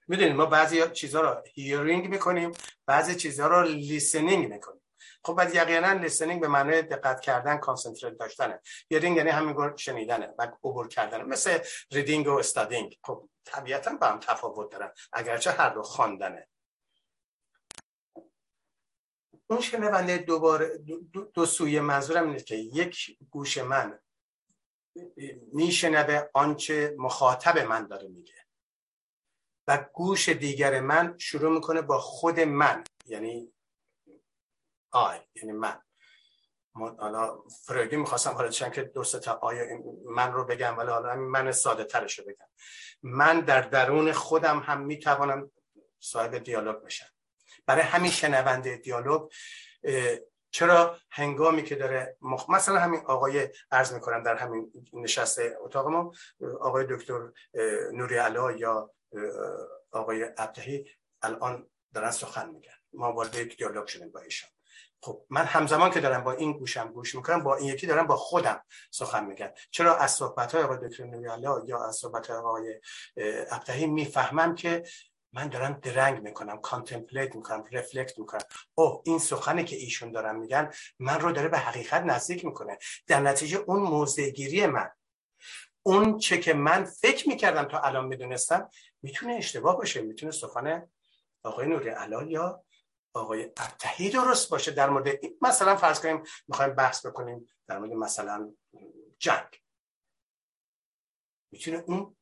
می‌دونید 0.08 0.32
ما 0.32 0.46
بعضی 0.46 0.90
چیزها 0.90 1.20
رو 1.20 1.42
hearing 1.54 2.08
می‌کنیم 2.08 2.52
بعضی 2.86 3.14
چیزها 3.14 3.46
رو 3.46 3.62
listening 3.62 4.52
می‌کنیم. 4.52 4.82
خب 5.24 5.34
بعد 5.34 5.54
یقینا 5.54 5.92
listening 5.92 6.40
به 6.40 6.48
معنی 6.48 6.82
دقت 6.82 7.20
کردن 7.20 7.56
concentrate 7.56 8.18
داشتنه. 8.18 8.60
hearing 8.90 9.16
یعنی 9.16 9.30
همین 9.30 9.76
شنیدنه 9.76 10.34
و 10.38 10.42
عبور 10.42 10.88
کردنه 10.88 11.24
مثل 11.24 11.58
reading 11.90 12.26
و 12.26 12.38
studying 12.38 12.98
خب 13.04 13.28
طبیعتا 13.46 13.96
با 13.96 14.06
هم 14.06 14.20
تفاوت 14.20 14.72
دارن. 14.72 14.92
اگرچه 15.12 15.50
هر 15.50 15.70
دو 15.70 15.82
خواندنه. 15.82 16.48
اون 19.50 19.60
شنونده 19.60 20.18
دوباره 20.18 20.78
دو, 21.12 21.24
دو 21.24 21.46
سوی 21.46 21.80
منظورم 21.80 22.28
اینه 22.28 22.40
که 22.40 22.56
یک 22.56 23.18
گوش 23.30 23.58
من 23.58 24.00
میشنوه 25.52 26.28
آنچه 26.34 26.94
مخاطب 26.98 27.58
من 27.58 27.86
داره 27.86 28.08
میگه. 28.08 28.46
و 29.68 29.88
گوش 29.92 30.28
دیگر 30.28 30.80
من 30.80 31.18
شروع 31.18 31.54
می‌کنه 31.54 31.82
با 31.82 31.98
خود 31.98 32.40
من 32.40 32.84
یعنی 33.06 33.54
آی 34.90 35.20
یعنی 35.34 35.52
من. 35.52 35.82
حالا 36.76 37.38
فرویدی 37.64 37.96
می‌خواستم 37.96 38.30
حالا 38.30 38.48
چند 38.48 38.72
که 38.72 38.82
دو 38.82 39.04
آیا 39.40 39.78
من 40.04 40.32
رو 40.32 40.44
بگم 40.44 40.78
ولی 40.78 40.90
حالا 40.90 41.16
من 41.16 41.52
ساده 41.52 41.84
ترش 41.84 42.18
رو 42.18 42.24
بگم. 42.24 42.46
من 43.02 43.40
در 43.40 43.60
درون 43.60 44.12
خودم 44.12 44.58
هم 44.58 44.80
می‌توانم 44.80 45.50
صاحب 46.00 46.38
دیالوگ 46.38 46.82
بشم. 46.82 47.06
برای 47.66 47.82
همین 47.82 48.10
شنونده 48.10 48.76
دیالوگ 48.76 49.32
چرا 50.50 50.96
هنگامی 51.10 51.62
که 51.62 51.74
داره 51.74 52.16
مخ... 52.20 52.50
مثلا 52.50 52.78
همین 52.78 53.00
آقای 53.06 53.48
عرض 53.70 53.92
می‌کنم 53.92 54.22
در 54.22 54.36
همین 54.36 54.72
نشست 54.92 55.38
اتاق 55.60 55.86
ما 55.86 56.12
آقای 56.60 56.86
دکتر 56.90 57.32
نوری 57.92 58.16
علا 58.16 58.52
یا 58.52 58.90
آقای 59.92 60.24
ابتهی 60.24 60.90
الان 61.22 61.70
دارن 61.94 62.10
سخن 62.10 62.50
میگن. 62.50 62.72
ما 62.92 63.12
وارد 63.12 63.34
یک 63.34 63.56
دیالوگ 63.56 63.86
شدیم 63.86 64.10
با 64.10 64.20
ایشان. 64.20 64.50
خب 65.06 65.22
من 65.30 65.44
همزمان 65.44 65.90
که 65.90 66.00
دارم 66.00 66.24
با 66.24 66.32
این 66.32 66.52
گوشم 66.52 66.92
گوش 66.92 67.14
می‌کنم 67.14 67.42
با 67.42 67.56
این 67.56 67.68
یکی 67.68 67.86
دارم 67.86 68.06
با 68.06 68.16
خودم 68.16 68.62
سخن 68.90 69.24
میگم. 69.24 69.50
چرا 69.70 69.96
از 69.96 70.10
صحبت 70.10 70.54
های 70.54 70.64
آقای 70.64 70.88
دکتر 70.88 71.04
نویالا 71.04 71.62
یا 71.64 71.84
از 71.84 71.96
صحبت 71.96 72.26
های 72.26 72.38
آقای 72.38 72.80
ابتهی 73.50 73.86
می‌فهمم 73.86 74.54
که 74.54 74.82
من 75.32 75.48
دارم 75.48 75.72
درنگ 75.82 76.22
می‌کنم 76.22 76.60
کانتمپلیت 76.60 77.34
می‌کنم 77.36 77.64
رفلکت 77.72 78.18
می‌کنم. 78.18 78.40
اوه 78.74 79.02
این 79.04 79.18
سخنی 79.18 79.64
که 79.64 79.76
ایشون 79.76 80.12
دارم 80.12 80.38
میگن 80.38 80.70
من 80.98 81.20
رو 81.20 81.32
داره 81.32 81.48
به 81.48 81.58
حقیقت 81.58 82.02
نزدیک 82.02 82.44
می‌کنه. 82.44 82.78
در 83.06 83.20
نتیجه 83.20 83.58
اون 83.66 83.80
موضعگیری 83.82 84.66
من 84.66 84.90
اون 85.82 86.18
چه 86.18 86.38
که 86.38 86.54
من 86.54 86.84
فکر 86.84 87.28
می‌کردم 87.28 87.64
تا 87.64 87.80
الان 87.80 88.06
می‌دونستم 88.06 88.70
می‌تونه 89.02 89.34
اشتباه 89.34 89.76
باشه. 89.76 90.02
می‌تونه 90.02 90.32
سخن 90.32 90.88
آقای 91.42 91.66
نوری 91.66 91.88
علا 91.88 92.22
یا 92.22 92.64
آقای 93.16 93.44
ابتهی 93.44 94.10
درست 94.10 94.50
باشه. 94.50 94.70
در 94.70 94.90
مورد 94.90 95.08
مثلا 95.42 95.76
فرض 95.76 96.00
کنیم 96.00 96.22
می‌خوایم 96.48 96.74
بحث 96.74 97.06
بکنیم 97.06 97.48
در 97.66 97.78
مورد 97.78 97.92
مثلا 97.92 98.54
جنگ. 99.18 99.62
می‌تونه 101.52 101.84
اون 101.86 102.16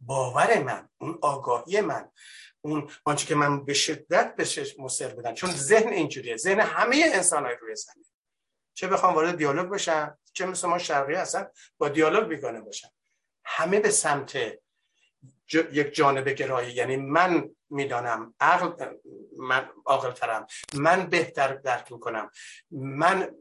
باور 0.00 0.62
من 0.62 0.88
اون 0.98 1.18
آگاهی 1.22 1.80
من 1.80 2.10
اون 2.60 2.90
آنچه 3.04 3.26
که 3.26 3.34
من 3.34 3.64
به 3.64 3.74
شدت 3.74 4.36
بهش 4.36 4.78
مصر 4.78 5.08
بدن 5.08 5.34
چون 5.34 5.50
ذهن 5.50 5.88
اینجوریه 5.88 6.36
ذهن 6.36 6.60
همه 6.60 7.10
انسان 7.14 7.46
های 7.46 7.56
روی 7.60 7.76
زمین. 7.76 8.06
چه 8.74 8.88
بخوام 8.88 9.14
وارد 9.14 9.36
دیالوگ 9.36 9.68
بشن 9.68 10.18
چه 10.32 10.46
مثل 10.46 10.68
ما 10.68 10.78
شرقی 10.78 11.14
هستن 11.14 11.50
با 11.78 11.88
دیالوگ 11.88 12.28
بیگانه 12.28 12.60
باشن. 12.60 12.88
همه 13.44 13.80
به 13.80 13.90
سمت 13.90 14.38
یک 15.54 15.94
جانب 15.94 16.28
گرایی. 16.28 16.72
یعنی 16.72 16.96
من 16.96 17.50
می‌دانم 17.70 18.34
عقل 18.40 18.94
من 19.38 19.68
عاقل 19.86 20.12
ترم 20.12 20.46
من 20.74 21.06
بهتر 21.06 21.54
درک 21.54 21.92
می‌کنم. 21.92 22.30
من 22.70 23.34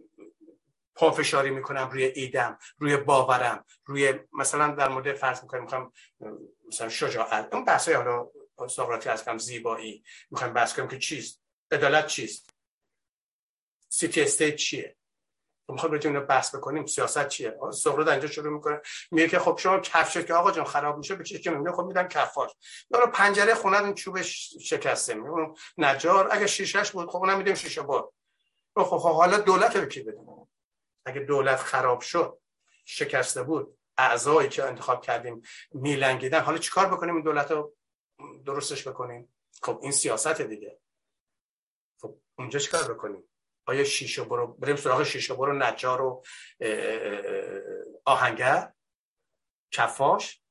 پافشاری 0.96 1.50
می‌کنم 1.50 1.90
روی 1.90 2.04
ایدم 2.04 2.58
روی 2.78 2.98
باورم 2.98 3.66
روی 3.86 4.14
مثلا 4.34 4.76
در 4.76 4.90
مورد 4.90 5.14
فرض 5.14 5.42
می‌کنم 5.42 5.62
می‌خوام 5.62 5.92
مثلا 6.68 6.90
شجاعت 6.90 7.54
اون 7.54 7.66
بحثای 7.66 7.94
حالا 7.94 8.30
سقراطی 8.70 9.10
از 9.10 9.26
کم 9.26 9.38
زیبایی. 9.38 10.04
می‌خوایم 10.32 10.54
بحث 10.54 10.74
کنیم 10.74 10.88
که 10.88 11.00
چیست؟ 11.00 11.42
عدالت 11.72 12.08
چیست؟ 12.08 12.50
سیتی 13.90 14.22
استیت 14.22 14.56
چیه؟ 14.56 14.98
می‌خوام 15.70 15.92
راجع 15.92 16.10
اینو 16.10 16.22
بحث 16.22 16.56
بکنیم 16.56 16.86
سیاست 16.86 17.28
چیه؟ 17.28 17.58
سقراط 17.74 18.08
اینجا 18.08 18.28
شروع 18.28 18.54
می‌کنه 18.54 18.82
میگه 19.12 19.28
که 19.28 19.40
خب 19.40 19.58
شما 19.58 19.80
کفش 19.80 20.18
که 20.18 20.34
آقا 20.34 20.52
جان 20.52 20.66
خراب 20.66 20.98
میشه 20.98 21.16
به 21.16 21.24
که 21.24 21.50
میگه؟ 21.50 21.72
خب 21.72 21.84
میدن 21.84 22.08
کفاش. 22.08 22.52
یا 22.92 23.06
پنجره 23.06 23.56
خونه 23.56 23.84
این 23.84 23.94
چوبش 23.94 24.54
شکسته 24.62 25.14
میگه 25.14 25.54
نجار. 25.78 26.28
اگه 26.32 26.48
شیشهش 26.48 26.92
بود 26.92 27.10
خب 27.10 27.18
اونم 27.18 27.38
میدیم 27.38 27.56
شیشه 27.56 27.82
بار. 27.82 28.12
خب،, 28.76 28.84
خب 28.84 29.00
حالا 29.00 29.38
دولت 29.38 29.76
رو 29.76 29.86
کی 29.86 30.04
بده 30.04 30.18
اگه 31.06 31.20
دولت 31.20 31.60
خراب 31.60 32.02
شد 32.02 32.40
شکسته 32.86 33.44
بود 33.44 33.78
اعضایی 33.98 34.50
که 34.50 34.64
انتخاب 34.64 35.02
کردیم 35.02 35.42
میلنگیدن 35.72 36.40
حالا 36.40 36.58
چیکار 36.58 36.86
بکنیم؟ 36.86 37.16
این 37.16 37.24
دولت 37.24 37.52
رو 37.52 37.74
درستش 38.46 38.88
بکنیم؟ 38.88 39.34
خب 39.62 39.80
این 39.82 39.92
سیاست 39.92 40.42
دیگه. 40.42 40.80
خب 42.02 42.18
اونجا 42.38 42.60
چیکار 42.60 42.94
بکنیم؟ 42.94 43.27
آیا 43.68 43.84
شیشه 43.84 44.24
برو 44.24 44.48
بریم 44.48 44.76
سراغ 44.76 45.04
شیشه 45.04 45.34
برو 45.34 45.54
نجار 45.58 46.02
و 46.02 46.24
آهنگر؟ 48.06 48.72
کفاش؟ 49.72 50.42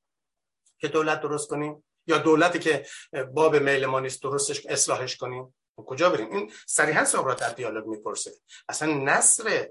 که 0.79 0.89
دولت 0.89 1.21
درست 1.21 1.49
کنیم؟ 1.49 1.85
یا 2.07 2.19
دولتی 2.19 2.59
که 2.59 2.87
باب 3.35 3.57
میل 3.57 3.87
ما 3.87 4.01
نیست 4.01 4.23
درستش 4.23 4.67
اصلاحش 4.67 5.17
کنیم؟ 5.17 5.55
کجا 5.77 6.11
بریم؟ 6.11 6.33
این 6.33 6.53
صریحا 6.67 7.05
سقراط 7.05 7.41
در 7.41 7.53
دیالوگ 7.53 7.87
می‌پرسه. 7.87 8.33
اصلا 8.69 8.95
نصر 8.95 9.69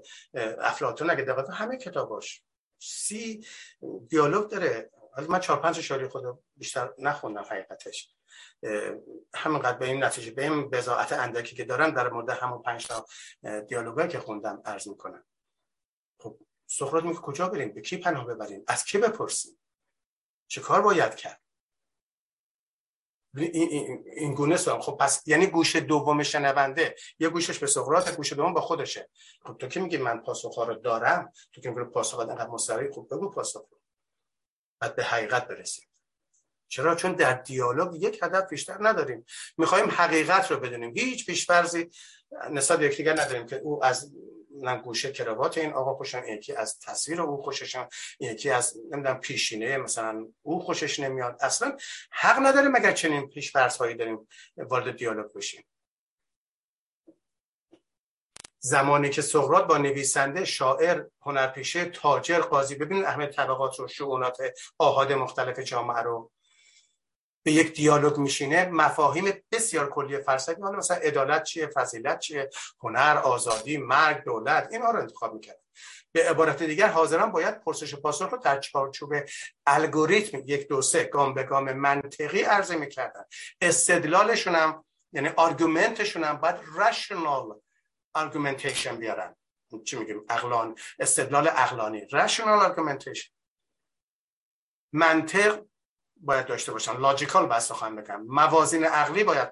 افلاطون 0.60 1.10
اگه 1.10 1.22
دقت 1.22 1.50
همه 1.50 1.78
کتاباش. 1.78 2.42
سی 2.78 3.46
دیالوگ 4.08 4.50
داره. 4.50 4.90
من 5.28 5.40
چهار 5.40 5.60
پنج 5.60 5.80
شاری 5.80 6.08
خودم 6.08 6.38
بیشتر 6.56 6.94
نخوندم 6.98 7.42
حقیقتش. 7.42 8.15
همینقدر 9.34 9.78
به 9.78 9.86
این 9.86 10.04
نتیجه 10.04 10.30
به 10.30 10.42
این 10.42 10.70
بزاعت 10.70 11.12
اندکی 11.12 11.56
که 11.56 11.64
دارن 11.64 11.90
در 11.90 12.10
مورد 12.10 12.30
همون 12.30 12.62
پنج 12.62 12.86
تا 12.86 13.06
دیالوگایی 13.68 14.08
که 14.08 14.18
خوندم 14.18 14.62
عرض 14.64 14.88
می‌کنم. 14.88 15.24
خب 16.20 16.38
سقراط 16.66 17.04
میگه 17.04 17.20
کجا 17.20 17.48
بریم؟ 17.48 17.72
به 17.72 17.80
کی 17.80 17.96
پناه 17.96 18.26
ببریم؟ 18.26 18.64
از 18.66 18.84
کی 18.84 18.98
بپرسیم؟ 18.98 19.58
چه 20.48 20.60
کار 20.60 20.82
باید 20.82 21.14
کرد؟ 21.14 21.40
این, 23.36 24.04
این 24.16 24.34
گونه 24.34 24.56
سوال. 24.56 24.80
خب 24.80 24.96
پس 25.00 25.22
یعنی 25.26 25.46
گوش 25.46 25.76
دوم 25.76 26.22
شنونده 26.22 26.94
یه 27.18 27.28
گوشش 27.28 27.58
به 27.58 27.66
سقراط 27.66 28.16
گوش 28.16 28.32
دوم 28.32 28.54
با 28.54 28.60
خودشه. 28.60 29.10
خب 29.42 29.56
تو 29.56 29.66
که 29.66 29.80
میگی 29.80 29.96
من 29.96 30.20
پاسخ 30.20 30.58
رو 30.58 30.74
دارم؟ 30.74 31.32
تو 31.52 31.60
که 31.60 31.70
میگی 31.70 31.90
پاسخ 31.90 32.18
انقدر 32.18 32.46
مستقیم؟ 32.46 32.92
خب 32.92 33.08
بگو 33.10 33.30
پاسخ 33.30 33.60
رو. 33.70 33.80
بعد 34.80 34.96
به 34.96 35.04
حقیقت 35.04 35.48
برسیم. 35.48 35.88
چرا؟ 36.68 36.94
چون 36.94 37.12
در 37.12 37.32
دیالوگ 37.32 38.02
یک 38.02 38.22
هدف 38.22 38.48
بیشتر 38.48 38.76
نداریم. 38.80 39.24
می‌خوایم 39.58 39.90
حقیقت 39.90 40.50
رو 40.50 40.60
بدونیم. 40.60 40.92
هیچ 40.96 41.26
پیشفرضی 41.26 41.90
نسبت 42.50 42.80
یکدیگر 42.80 43.20
نداریم 43.20 43.46
که 43.46 43.56
او 43.56 43.84
از 43.84 44.12
من 44.62 44.80
گوشه 44.80 45.12
کراوات 45.12 45.58
این 45.58 45.72
آقا 45.72 45.94
خوشم 45.94 46.22
یکی 46.28 46.52
از 46.52 46.78
تصویر 46.78 47.22
او 47.22 47.42
خوششم 47.42 47.88
یکی 48.20 48.50
از 48.50 48.76
نمی‌دونم 48.90 49.20
پیشینه 49.20 49.76
مثلا 49.76 50.28
او 50.42 50.60
خوشش 50.60 51.00
نمیاد. 51.00 51.36
اصلا 51.40 51.76
حق 52.10 52.46
نداره 52.46 52.68
مگر 52.68 52.92
چنین 52.92 53.28
پیش 53.28 53.56
هایی 53.56 53.94
داریم 53.94 54.28
وارد 54.56 54.96
دیالوگ 54.96 55.32
بشیم. 55.32 55.64
زمانی 58.58 59.10
که 59.10 59.22
سقراط 59.22 59.64
با 59.64 59.78
نویسنده 59.78 60.44
شاعر 60.44 61.04
هنرپیشه 61.20 61.84
تاجر 61.84 62.38
قاضی 62.38 62.74
ببینید 62.74 63.04
اهمیت 63.04 63.30
طبقات 63.30 63.78
رو 63.78 63.88
شعونات 63.88 64.38
آهاد 64.78 65.12
مختلف 65.12 65.58
جامعه 65.58 66.02
رو 66.02 66.30
به 67.46 67.52
یک 67.52 67.76
دیالوگ 67.76 68.18
میشینه 68.18 68.66
مفاهیم 68.66 69.42
بسیار 69.52 69.90
کلی 69.90 70.18
فلسفی 70.18 70.62
حالا 70.62 70.78
مثلا 70.78 70.96
عدالت 70.96 71.42
چیه 71.42 71.66
فضیلت 71.66 72.18
چیه 72.18 72.50
هنر 72.82 73.20
آزادی 73.24 73.76
مرگ 73.76 74.24
دولت 74.24 74.68
اینا 74.72 74.90
رو 74.90 75.00
انتخاب 75.00 75.34
می‌کرد. 75.34 75.60
به 76.12 76.30
عبارت 76.30 76.62
دیگر 76.62 76.88
حاضران 76.88 77.32
باید 77.32 77.60
پرسش 77.60 77.94
و 77.94 78.00
پاسخ 78.00 78.30
رو 78.30 78.38
در 78.38 78.60
چارچوب 78.60 79.14
الگوریتم 79.66 80.38
یک 80.46 80.68
دو 80.68 80.82
سه 80.82 81.04
گام 81.04 81.34
به 81.34 81.42
گام 81.42 81.72
منطقی 81.72 82.42
عرضه 82.42 82.76
می‌کردن. 82.76 83.24
استدلالشون 83.60 84.54
هم 84.54 84.84
یعنی 85.12 85.28
argument 85.28 85.92
شون 85.92 86.24
هم 86.24 86.36
باید 86.36 86.56
rational 86.76 87.60
argumentation 88.14 88.96
بیارن. 88.96 89.36
چی 89.84 89.96
میگیم؟ 89.96 90.24
عقلان 90.28 90.74
استدلال 90.98 91.48
عقلانی. 91.48 92.06
rational 92.12 92.58
argumentation 92.58 93.30
منطق 94.92 95.62
باید 96.16 96.46
داشته 96.46 96.72
باشن. 96.72 96.96
logical 96.96 97.46
بس 97.46 97.68
سخن 97.68 97.96
بگم. 97.96 98.22
موازین 98.22 98.84
عقلی 98.84 99.24
باید 99.24 99.48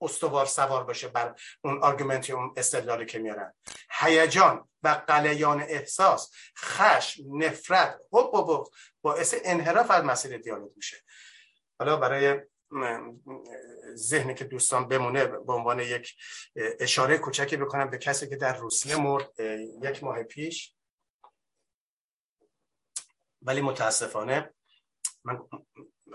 استوار 0.00 0.46
سوار 0.46 0.84
باشه 0.84 1.08
بر 1.08 1.34
اون 1.64 1.82
آرگومنتی 1.82 2.32
اون 2.32 2.54
استدلالی 2.56 3.06
که 3.06 3.18
میارن. 3.18 3.54
هیجان 3.90 4.68
و 4.82 4.88
قلیان 4.88 5.60
احساس 5.60 6.30
خش 6.58 7.20
نفرت 7.32 8.00
حب 8.12 8.34
و 8.34 8.44
بغض 8.44 8.68
باعث 9.02 9.34
انحراف 9.44 9.90
از 9.90 10.04
مسیر 10.04 10.38
دیالوگ 10.38 10.76
میشه. 10.76 10.96
حالا 11.78 11.96
برای 11.96 12.40
ذهنی 13.94 14.34
که 14.34 14.44
دوستان 14.44 14.88
بمونه 14.88 15.24
به 15.24 15.52
عنوان 15.52 15.80
یک 15.80 16.16
اشاره 16.56 17.18
کوچکی 17.18 17.56
بکنم 17.56 17.90
به 17.90 17.98
کسی 17.98 18.28
که 18.28 18.36
در 18.36 18.56
روسیه 18.56 18.96
مرد 18.96 19.40
یک 19.82 20.04
ماه 20.04 20.22
پیش. 20.22 20.74
ولی 23.42 23.60
متاسفانه 23.60 24.54
من 25.26 25.38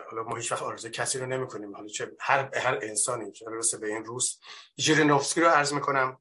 حالا 0.10 0.24
ما 0.24 0.36
هیچ 0.36 0.52
وقت 0.52 0.62
آرزو 0.62 0.90
کسی 0.90 1.20
رو 1.20 1.26
نمی 1.26 1.48
کنیم 1.48 1.76
حالا 1.76 1.88
چه 1.88 2.12
هر 2.20 2.58
هر 2.58 2.80
انسانی 2.82 3.32
چه 3.32 3.46
برسه 3.46 3.78
به 3.78 3.88
این 3.88 4.06
روز. 4.06 4.40
ژیرینوفسکی 4.80 5.42
رو 5.42 5.48
عرض 5.48 5.74
می‌کنم. 5.74 6.18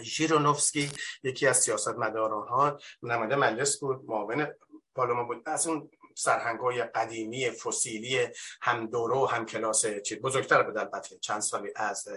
ژیرینوفسکی 0.00 0.90
یکی 1.22 1.46
از 1.46 1.60
سیاست 1.60 1.88
مداران 1.88 2.48
ها 2.48 2.78
نماینده 3.02 3.36
مجلس 3.36 3.80
بود 3.80 4.04
معاون 4.04 4.54
پارلمان 4.94 5.26
بود. 5.26 5.42
از 5.46 5.66
اون 5.66 5.90
سرهنگای 6.14 6.82
قدیمی 6.82 7.50
فسیلی 7.50 8.28
هم 8.62 8.86
دوره 8.86 9.16
و 9.16 9.26
هم 9.26 9.46
کلاس 9.46 9.86
چیز. 9.86 10.18
بزرگتر 10.18 10.62
بود 10.62 10.78
البته 10.78 11.18
چند 11.18 11.40
سالی 11.40 11.72
از 11.76 12.08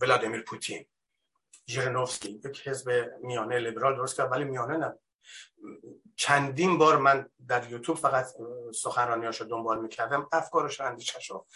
ولادیمیر 0.00 0.42
پوتین. 0.42 0.86
ژیرینوفسکی 1.68 2.40
یک 2.44 2.68
حزب 2.68 3.10
میانه 3.20 3.58
لیبرال 3.58 3.96
درست 3.96 4.16
کرد 4.16 4.32
ولی 4.32 4.44
میانه 4.44 4.76
نه 4.76 4.98
چندین 6.22 6.78
بار 6.78 6.96
من 6.96 7.28
در 7.48 7.70
یوتیوب 7.70 7.98
فقط 7.98 8.26
سخنرانیاشو 8.74 9.44
دنبال 9.44 9.80
می‌کردم. 9.80 10.28
افکارش 10.32 10.80
و 10.80 10.84
اندیششو 10.84 11.46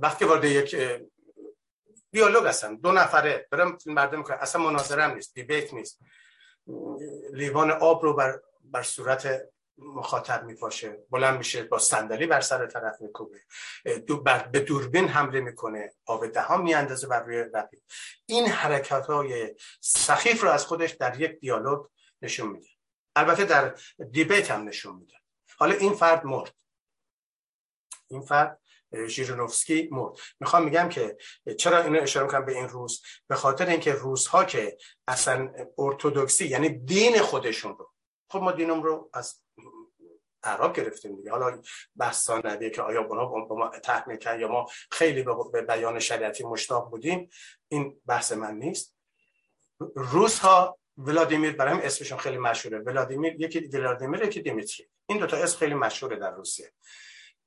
وقتی 0.00 0.24
وارد 0.24 0.44
یک 0.44 0.76
دیالوگ 2.10 2.46
هستن 2.46 2.76
دو 2.76 2.92
نفره 2.92 3.48
برم 3.50 3.78
مردم 3.86 4.18
می‌کنه 4.18 4.36
اصلا 4.36 4.62
مناظره 4.62 5.02
هم 5.02 5.14
نیست 5.14 5.34
دیبیت 5.34 5.74
نیست. 5.74 5.98
لیوان 7.32 7.70
آب 7.70 8.02
رو 8.02 8.14
بر, 8.14 8.40
بر 8.64 8.82
صورت 8.82 9.48
مخاطب 9.78 10.44
میپاشه. 10.44 10.98
بلند 11.10 11.38
میشه 11.38 11.62
با 11.62 11.78
صندلی 11.78 12.26
بر 12.26 12.40
سر 12.40 12.66
طرف 12.66 13.00
میکوبه. 13.00 13.38
دو 14.06 14.22
به 14.52 14.60
دوربین 14.60 15.08
حمله 15.08 15.40
می‌کنه. 15.40 15.92
آب 16.06 16.26
دهان 16.26 16.62
میاندازه 16.62 17.06
بر 17.06 17.22
روی 17.22 17.44
رقیب 17.54 17.82
این 18.26 18.46
حرکت 18.46 19.06
های 19.06 19.54
سخیف 19.80 20.42
رو 20.42 20.50
از 20.50 20.66
خودش 20.66 20.90
در 20.90 21.20
یک 21.20 21.40
دیالوگ 21.40 21.86
نشون 22.22 22.48
میده. 22.48 22.71
البته 23.16 23.44
در 23.44 23.74
دیبیت 24.10 24.50
هم 24.50 24.68
نشون 24.68 24.96
میده. 24.96 25.14
حالا 25.58 25.74
این 25.74 25.92
فرد 25.92 26.24
مرد. 26.24 26.54
این 28.08 28.22
فرد 28.22 28.60
ژیرونوفسکی 29.06 29.88
مرد. 29.92 30.18
می‌خوام 30.40 30.64
میگم 30.64 30.88
که 30.88 31.16
چرا 31.58 31.82
اینو 31.82 32.02
اشاره 32.02 32.26
می‌کنم 32.26 32.44
به 32.44 32.52
این 32.52 32.68
روز؟ 32.68 33.02
به 33.26 33.34
خاطر 33.34 33.66
اینکه 33.66 33.92
روزها 33.92 34.44
که 34.44 34.76
اصلا 35.08 35.54
ارتودکسی 35.78 36.48
یعنی 36.48 36.68
دین 36.68 37.18
خودشون 37.18 37.76
رو. 37.78 37.92
خب 38.28 38.38
ما 38.38 38.52
دینم 38.52 38.82
رو 38.82 39.10
از 39.14 39.42
عرب 40.42 40.72
گرفتیم 40.72 41.16
دیگه. 41.16 41.30
حالا 41.30 41.62
بحثا 41.96 42.38
ندیه 42.38 42.70
که 42.70 42.82
آیا 42.82 43.04
اونا 43.04 43.24
با 43.24 43.56
ما 43.56 43.68
تحمیل 43.68 44.16
کرد 44.16 44.40
یا 44.40 44.48
ما 44.48 44.66
خیلی 44.90 45.24
به 45.52 45.62
بیان 45.62 45.98
شریعتی 45.98 46.44
مشتاق 46.44 46.90
بودیم. 46.90 47.30
این 47.68 48.00
بحث 48.06 48.32
من 48.32 48.54
نیست. 48.54 48.96
روس 49.94 50.38
ها 50.38 50.78
ولادیمیر 50.98 51.52
برای 51.52 51.86
اسمشون 51.86 52.18
خیلی 52.18 52.38
مشهوره. 52.38 52.78
ولادیمیر 52.78 53.40
یکی 53.40 53.60
ولادیمیر 53.60 54.22
یکی 54.22 54.42
دیمیتری 54.42 54.88
این 55.06 55.18
دو 55.18 55.26
تا 55.26 55.36
اسم 55.36 55.58
خیلی 55.58 55.74
مشهوره 55.74 56.16
در 56.16 56.30
روسیه. 56.30 56.72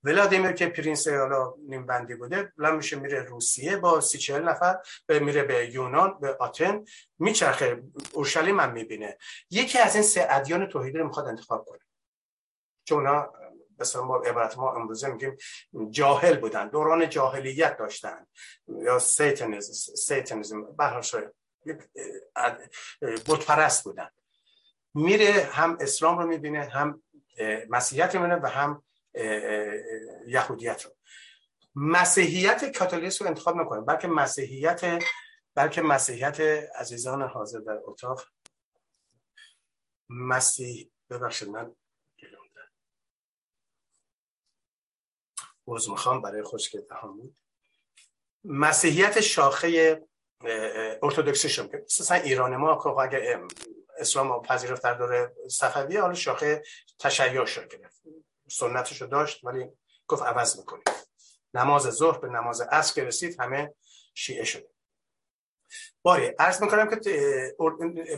ولادیمیر 0.03 0.51
که 0.51 0.67
prince 0.67 1.07
حالا 1.07 1.53
نیم 1.67 1.85
بندی 1.85 2.15
بوده 2.15 2.53
بلند 2.57 2.73
میشه 2.73 2.95
میره 2.95 3.23
روسیه 3.23 3.77
با 3.77 4.01
سی 4.01 4.17
چهل 4.17 4.43
نفر 4.43 4.77
به 5.05 5.19
میره 5.19 5.43
به 5.43 5.69
یونان 5.73 6.19
به 6.19 6.35
آتن 6.39 6.85
میچرخه. 7.19 7.83
اورشلیم 8.13 8.59
هم 8.59 8.71
می‌بینه. 8.71 9.17
یکی 9.49 9.79
از 9.79 9.95
این 9.95 10.03
سه 10.03 10.27
ادیان 10.29 10.67
توحیدی 10.67 10.97
رو 10.97 11.07
می‌خواد 11.07 11.27
انتخاب 11.27 11.65
کنه. 11.65 11.79
چون 12.83 12.97
اونا 12.97 13.33
مثلا 13.79 14.03
ما 14.03 14.17
عبارت 14.17 14.57
ما 14.57 14.75
امروزه 14.75 15.07
میگیم 15.07 15.37
جاهل 15.89 16.37
بودن 16.37 16.69
دوران 16.69 17.09
جاهلیت 17.09 17.77
داشتن. 17.77 18.27
یا 18.67 18.99
heathenism 18.99 19.95
heathenism. 19.95 20.75
به 20.75 20.83
بت‌پرست 23.25 23.83
بودن. 23.83 24.09
میره 24.93 25.49
هم 25.51 25.77
اسلام 25.81 26.17
رو 26.17 26.27
می‌بینه 26.27 26.63
هم 26.63 27.03
مسیحیت 27.69 28.15
می‌بینه 28.15 28.35
و 28.35 28.47
هم 28.47 28.83
یهودیت 30.27 30.85
رو. 30.85 30.91
مسیحیت 31.75 32.77
کاتولیک 32.77 33.15
رو 33.15 33.27
انتخاب 33.27 33.55
نکنه 33.55 33.81
بلکه 33.81 34.07
مسیحیت 34.07 35.03
بلکه 35.55 35.81
مسیحیت 35.81 36.39
عزیزان 36.75 37.21
حاضر 37.21 37.59
در 37.59 37.79
اتاق. 37.83 38.23
مسیح 40.09 40.91
ببخشید 41.09 41.49
من 41.49 41.75
عوض 45.67 45.89
می‌خوام 45.89 46.21
برای 46.21 46.43
خشک 46.43 46.75
دهان 46.75 47.35
مسیحیت 48.43 49.21
شاخه 49.21 50.01
ارتودکسی 51.03 51.49
شد 51.49 51.71
که 51.71 51.77
مثلا 51.99 52.17
ایران 52.17 52.55
ما 52.55 52.75
که 52.83 52.89
اگه 52.89 53.41
اسلام 53.99 54.41
پذیرفت 54.41 54.83
در 54.83 54.93
دوره 54.93 55.35
صفوی 55.51 55.97
حالا 55.97 56.13
شاخه 56.13 56.63
تشیع 56.99 57.45
شد 57.45 57.67
گرفت. 57.67 58.01
سنتش 58.51 59.01
رو 59.01 59.07
داشت 59.07 59.43
ولی 59.43 59.69
گفت 60.07 60.23
عوض 60.23 60.57
می‌کنیم. 60.57 60.83
نماز 61.53 61.83
ظهر 61.83 62.17
به 62.17 62.27
نماز 62.27 62.61
عصر 62.61 63.03
رسید 63.03 63.39
همه 63.39 63.73
شیعه 64.13 64.43
شد 64.43 64.67
باری 66.01 66.31
عرض 66.39 66.61
می‌کنم 66.61 66.99
که 66.99 67.55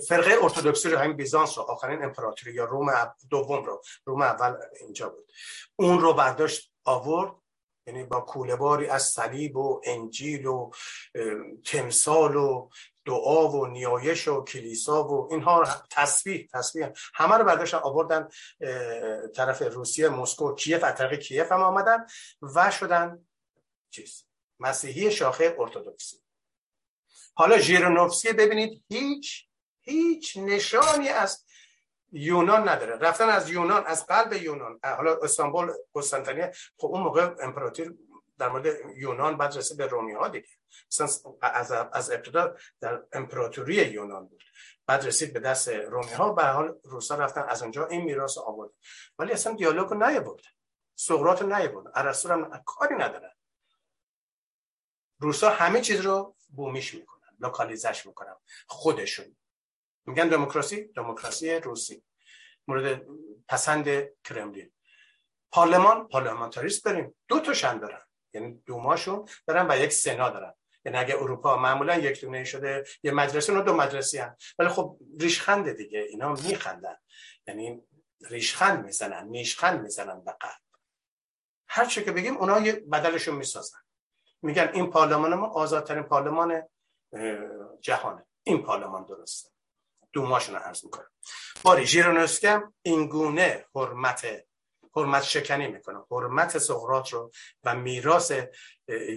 فرقه 0.08 0.44
ارتودکسی 0.44 0.90
رو 0.90 0.98
همین 0.98 1.18
بیزانس 1.18 1.58
رو 1.58 1.64
آخرین 1.64 2.04
امپراتوری 2.04 2.54
یا 2.54 2.66
روم 2.66 3.14
دوم 3.30 3.66
رو 3.66 3.82
روم 4.06 4.22
اول 4.22 4.56
اینجا 4.82 5.10
بود. 5.10 5.32
اون 5.76 6.00
رو 6.00 6.14
برداشت 6.14 6.72
آورد. 6.84 7.32
یعنی 7.88 8.04
با 8.04 8.22
کولهباری 8.22 8.88
از 8.88 9.04
صلیب 9.04 9.58
و 9.58 9.82
انجیل 9.86 10.46
و 10.46 10.72
تمثال 11.66 12.36
و 12.36 12.70
دعا 13.06 13.50
و 13.50 13.68
نیایش 13.68 14.28
و 14.28 14.44
کلیسا 14.44 15.08
و 15.08 15.34
اینها 15.34 15.66
تسبیح 15.92 16.50
تسبیح. 16.54 16.88
همه 17.14 17.36
رو 17.36 17.44
برداشتن 17.44 17.78
آوردن 17.78 18.28
طرف 19.36 19.62
روسیه 19.62 20.10
مسکو 20.10 20.56
کیف 20.56 20.84
از 20.84 20.96
طریق 20.96 21.20
کیف 21.20 21.52
هم 21.52 21.62
آمدن 21.62 22.06
و 22.42 22.72
شدن 22.72 23.28
چیز؟ 23.90 24.24
مسیحی 24.60 25.12
شاخه 25.12 25.56
ارتودکسی 25.60 26.18
حالا 27.34 27.58
ژیرونوفسکی 27.58 28.34
ببینید 28.34 28.84
هیچ 28.90 29.48
هیچ 29.82 30.38
نشانی 30.38 31.10
از 31.10 31.46
یونان 32.12 32.70
نداره. 32.70 32.98
رفتن 32.98 33.30
از 33.30 33.50
یونان 33.50 33.86
از 33.86 34.06
قلب 34.06 34.34
یونان. 34.34 34.80
حالا 34.84 35.16
استانبول 35.24 35.72
قسطنطنیه. 35.96 36.52
خب 36.78 36.88
اون 36.88 37.02
موقع 37.02 37.36
امپراتور 37.42 37.94
در 38.40 38.50
مورد 38.50 38.66
یونان 38.96 39.38
بعد 39.38 39.58
رسید 39.58 39.78
به 39.78 39.88
رومی 39.88 40.14
ها 40.14 40.28
دیگه 40.28 40.48
از 41.42 41.72
از 41.72 42.12
ابتدا 42.12 42.56
در 42.82 43.04
امپراتوری 43.14 43.76
یونان 43.76 44.28
بود. 44.28 44.44
بعد 44.86 45.06
رسید 45.06 45.34
به 45.34 45.40
دست 45.40 45.70
رومی 45.70 46.12
ها 46.12 46.34
به 46.34 46.44
حال 46.44 46.80
روسا 46.84 47.16
رفتن 47.16 47.46
از 47.50 47.62
اونجا 47.62 47.86
این 47.86 48.02
میراث 48.02 48.38
آورد. 48.38 48.70
ولی 49.20 49.32
اصلا 49.34 49.54
دیالوگ 49.54 49.90
رو 49.90 50.08
نیاورد. 50.08 50.42
سقراط 50.96 51.42
رو 51.42 51.48
نیاورد. 51.48 51.92
ارسطو 51.96 52.30
هم 52.34 52.64
کاری 52.66 52.96
ندارن 52.96 53.32
روسا 55.20 55.50
همه 55.50 55.82
چیز 55.82 56.02
رو 56.02 56.36
بومیش 56.50 56.94
می‌کنن. 56.94 57.38
لوکالیزش 57.40 58.06
می‌کنن. 58.06 58.36
خودشون. 58.68 59.38
میگن 60.08 60.28
دموکراسی؟ 60.28 60.84
دموکراسی 60.84 61.56
روسی. 61.56 62.04
مورد 62.68 63.02
پسند 63.48 63.86
کرملین. 64.24 64.72
پارلمان 65.52 66.08
پارلمانتاریست 66.08 66.88
بریم. 66.88 67.16
دو 67.28 67.40
تاشن 67.40 67.78
دارن. 67.80 68.02
یعنی 68.34 68.64
دوماشون 68.66 69.28
دارن 69.48 69.72
و 69.72 69.78
یک 69.78 69.94
سنا 69.94 70.30
دارن. 70.30 70.54
یعنی 70.86 70.98
اگه 70.98 71.16
اروپا 71.16 71.58
معمولا 71.58 71.96
یک 71.98 72.22
دونه 72.22 72.44
شده 72.44 72.84
یه 73.04 73.12
مدرسه 73.12 73.54
اون 73.54 73.64
دو 73.64 73.74
مدرسی 73.74 74.18
هم 74.18 74.38
ولی 74.60 74.70
خب 74.70 74.98
ریشخنده 75.20 75.74
دیگه. 75.74 76.00
اینا 76.00 76.34
میخندن. 76.34 76.98
یعنی 77.48 77.82
ریشخند 78.30 78.86
می‌زنن 78.86 79.28
میشخند 79.28 79.82
می‌زنن 79.82 80.24
به 80.24 80.32
قلب. 80.32 80.62
هر 81.68 81.86
چه 81.86 82.04
که 82.04 82.12
بگیم 82.12 82.38
اونا 82.38 82.60
یه 82.60 82.74
بدلشون 82.74 83.36
می‌سازن. 83.36 83.78
میگن 84.42 84.72
این 84.74 84.90
پارلمان 84.90 85.34
ما 85.34 85.48
آزادترین 85.48 86.04
پارلمان 86.04 86.64
جهانه. 87.82 88.26
این 88.44 88.64
پارلمان 88.64 89.06
درسته. 89.06 89.50
دوماشون 90.18 90.56
رو 90.56 90.62
عرض 90.62 90.86
می‌کنم. 90.86 91.12
باری 91.64 91.86
ژیرونوسکم 91.86 92.74
این 92.82 93.08
گونه 93.08 93.66
حرمت 93.76 94.28
حرمت 94.96 95.24
شکنی 95.24 95.68
می‌کنه. 95.68 96.00
حرمت 96.12 96.58
سقراط 96.58 97.10
رو 97.10 97.32
و 97.64 97.76
میراث 97.76 98.32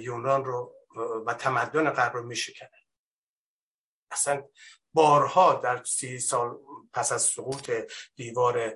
یونان 0.02 0.44
رو 0.44 0.74
و 1.26 1.34
تمدن 1.34 1.90
غرب 1.90 2.16
رو 2.16 2.22
میشکنه. 2.22 2.78
اصلا 4.10 4.44
بارها 4.94 5.52
در 5.54 5.84
سی 5.84 6.18
سال 6.18 6.58
پس 6.92 7.12
از 7.12 7.22
سقوط 7.22 7.70
دیوار 8.16 8.74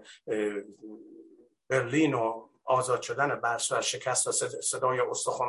برلین 1.68 2.14
و 2.14 2.48
آزاد 2.64 3.02
شدن 3.02 3.40
برس 3.40 3.72
و 3.72 3.82
شکست 3.82 4.26
و 4.26 4.32
صدای 4.62 5.00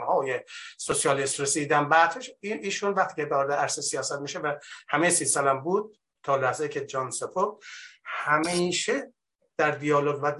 های 0.08 0.40
سوسیالیست 0.78 1.40
رسیدن 1.40 1.90
بعدش 1.90 2.32
این 2.40 2.64
ایشون 2.64 2.94
وقتی 2.94 3.16
که 3.16 3.26
وارد 3.28 3.52
عرصه 3.52 3.82
سیاست 3.82 4.20
میشه 4.20 4.40
و 4.40 4.56
همه 4.88 5.10
سی 5.10 5.26
سالم 5.26 5.62
بود 5.62 5.98
تا 6.26 6.36
لحظه 6.36 6.70
که 6.70 6.86
جان 6.86 7.12
سپو 7.12 7.60
همیشه 8.06 9.14
در 9.58 9.72
دیالوگ 9.72 10.24
و 10.24 10.32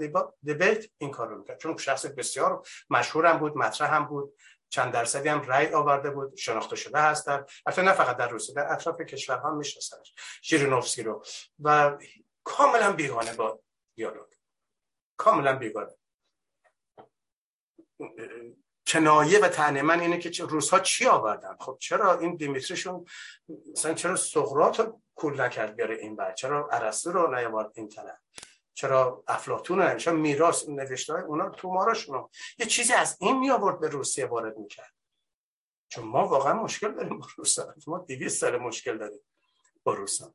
دیبیت 0.42 0.86
این 0.98 1.10
کار 1.10 1.28
رو 1.28 1.38
می‌کرد. 1.38 1.58
چون 1.58 1.76
شخص 1.76 2.06
بسیار 2.06 2.66
مشهورم 2.90 3.38
بود 3.38 3.56
مطرح 3.56 3.94
هم 3.94 4.04
بود 4.04 4.32
چند 4.68 4.92
درصدی 4.92 5.28
هم 5.28 5.42
رأی 5.42 5.66
آورده 5.66 6.10
بود 6.10 6.36
شناخته 6.36 6.76
شده 6.76 6.98
هست 6.98 7.26
در 7.26 7.46
نه 7.78 7.92
فقط 7.92 8.16
در 8.16 8.28
روسیه 8.28 8.54
در 8.54 8.72
اطراف 8.72 9.00
کشورها 9.00 9.54
میشناسنش. 9.54 10.14
ژیرینوفسکی 10.42 11.02
رو. 11.02 11.24
و 11.62 11.98
کاملا 12.44 12.92
بیگانه 12.92 13.34
با 13.34 13.60
دیالوگ. 13.94 14.26
کاملا 15.16 15.58
بیگانه. 15.58 15.92
کنایه 18.86 19.40
و 19.40 19.48
تنه 19.48 19.82
من 19.82 20.00
اینه 20.00 20.18
که 20.18 20.44
روزها 20.44 20.80
چی 20.80 21.06
آوردن؟ 21.06 21.56
خب 21.60 21.76
چرا 21.80 22.18
این 22.18 22.36
دیمیتریشون 22.36 23.04
مثلا 23.72 23.94
چرا 23.94 24.16
سقراط 24.16 24.80
کول 25.16 25.40
نکرد 25.40 25.76
بیاره 25.76 25.96
این 25.96 26.16
بر. 26.16 26.32
چرا 26.32 26.68
ارسطو 26.72 27.12
رو 27.12 27.34
نیاورد 27.34 27.72
این 27.74 27.88
طرف؟ 27.88 28.18
چرا 28.74 29.24
افلاطون 29.28 29.78
رو 29.78 29.98
چرا 29.98 30.14
میراث 30.14 30.68
نوشته 30.68 31.12
های 31.12 31.22
اونا 31.22 31.50
توماراشون 31.50 32.28
یه 32.58 32.66
چیزی 32.66 32.92
از 32.92 33.16
این 33.20 33.38
می 33.38 33.50
آورد 33.50 33.80
به 33.80 33.88
روسیه 33.88 34.26
وارد 34.26 34.56
می‌کرد. 34.56 34.92
چون 35.88 36.04
ما 36.04 36.28
واقعا 36.28 36.62
مشکل 36.62 36.94
داریم 36.94 37.18
با 37.18 37.26
روسا 37.36 37.74
ما 37.86 37.98
200 37.98 38.40
سال 38.40 38.56
مشکل 38.56 38.98
داریم 38.98 39.20
با 39.84 39.94
روسا 39.94 40.34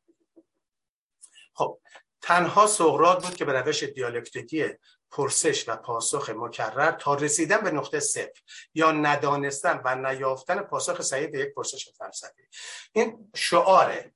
خب 1.54 1.80
تنها 2.22 2.68
سقراط 2.68 3.26
بود 3.26 3.36
که 3.36 3.46
به 3.46 3.62
روش 3.62 3.84
دیالکتیکی 3.84 4.66
پرسش 5.12 5.70
و 5.70 5.76
پاسخ 5.76 6.30
مکرر 6.30 6.92
تا 6.92 7.16
رسیدن 7.16 7.58
به 7.58 7.72
نقطه 7.72 8.00
صفر 8.00 8.42
یا 8.74 8.92
ندانستن 8.92 9.82
و 9.86 9.96
نیافتن 9.96 10.62
پاسخ 10.62 11.02
صحیح 11.02 11.28
به 11.28 11.40
یک 11.40 11.54
پرسش 11.54 11.90
فلسفی 11.98 12.44
این 12.92 13.32
شعار 13.36 14.12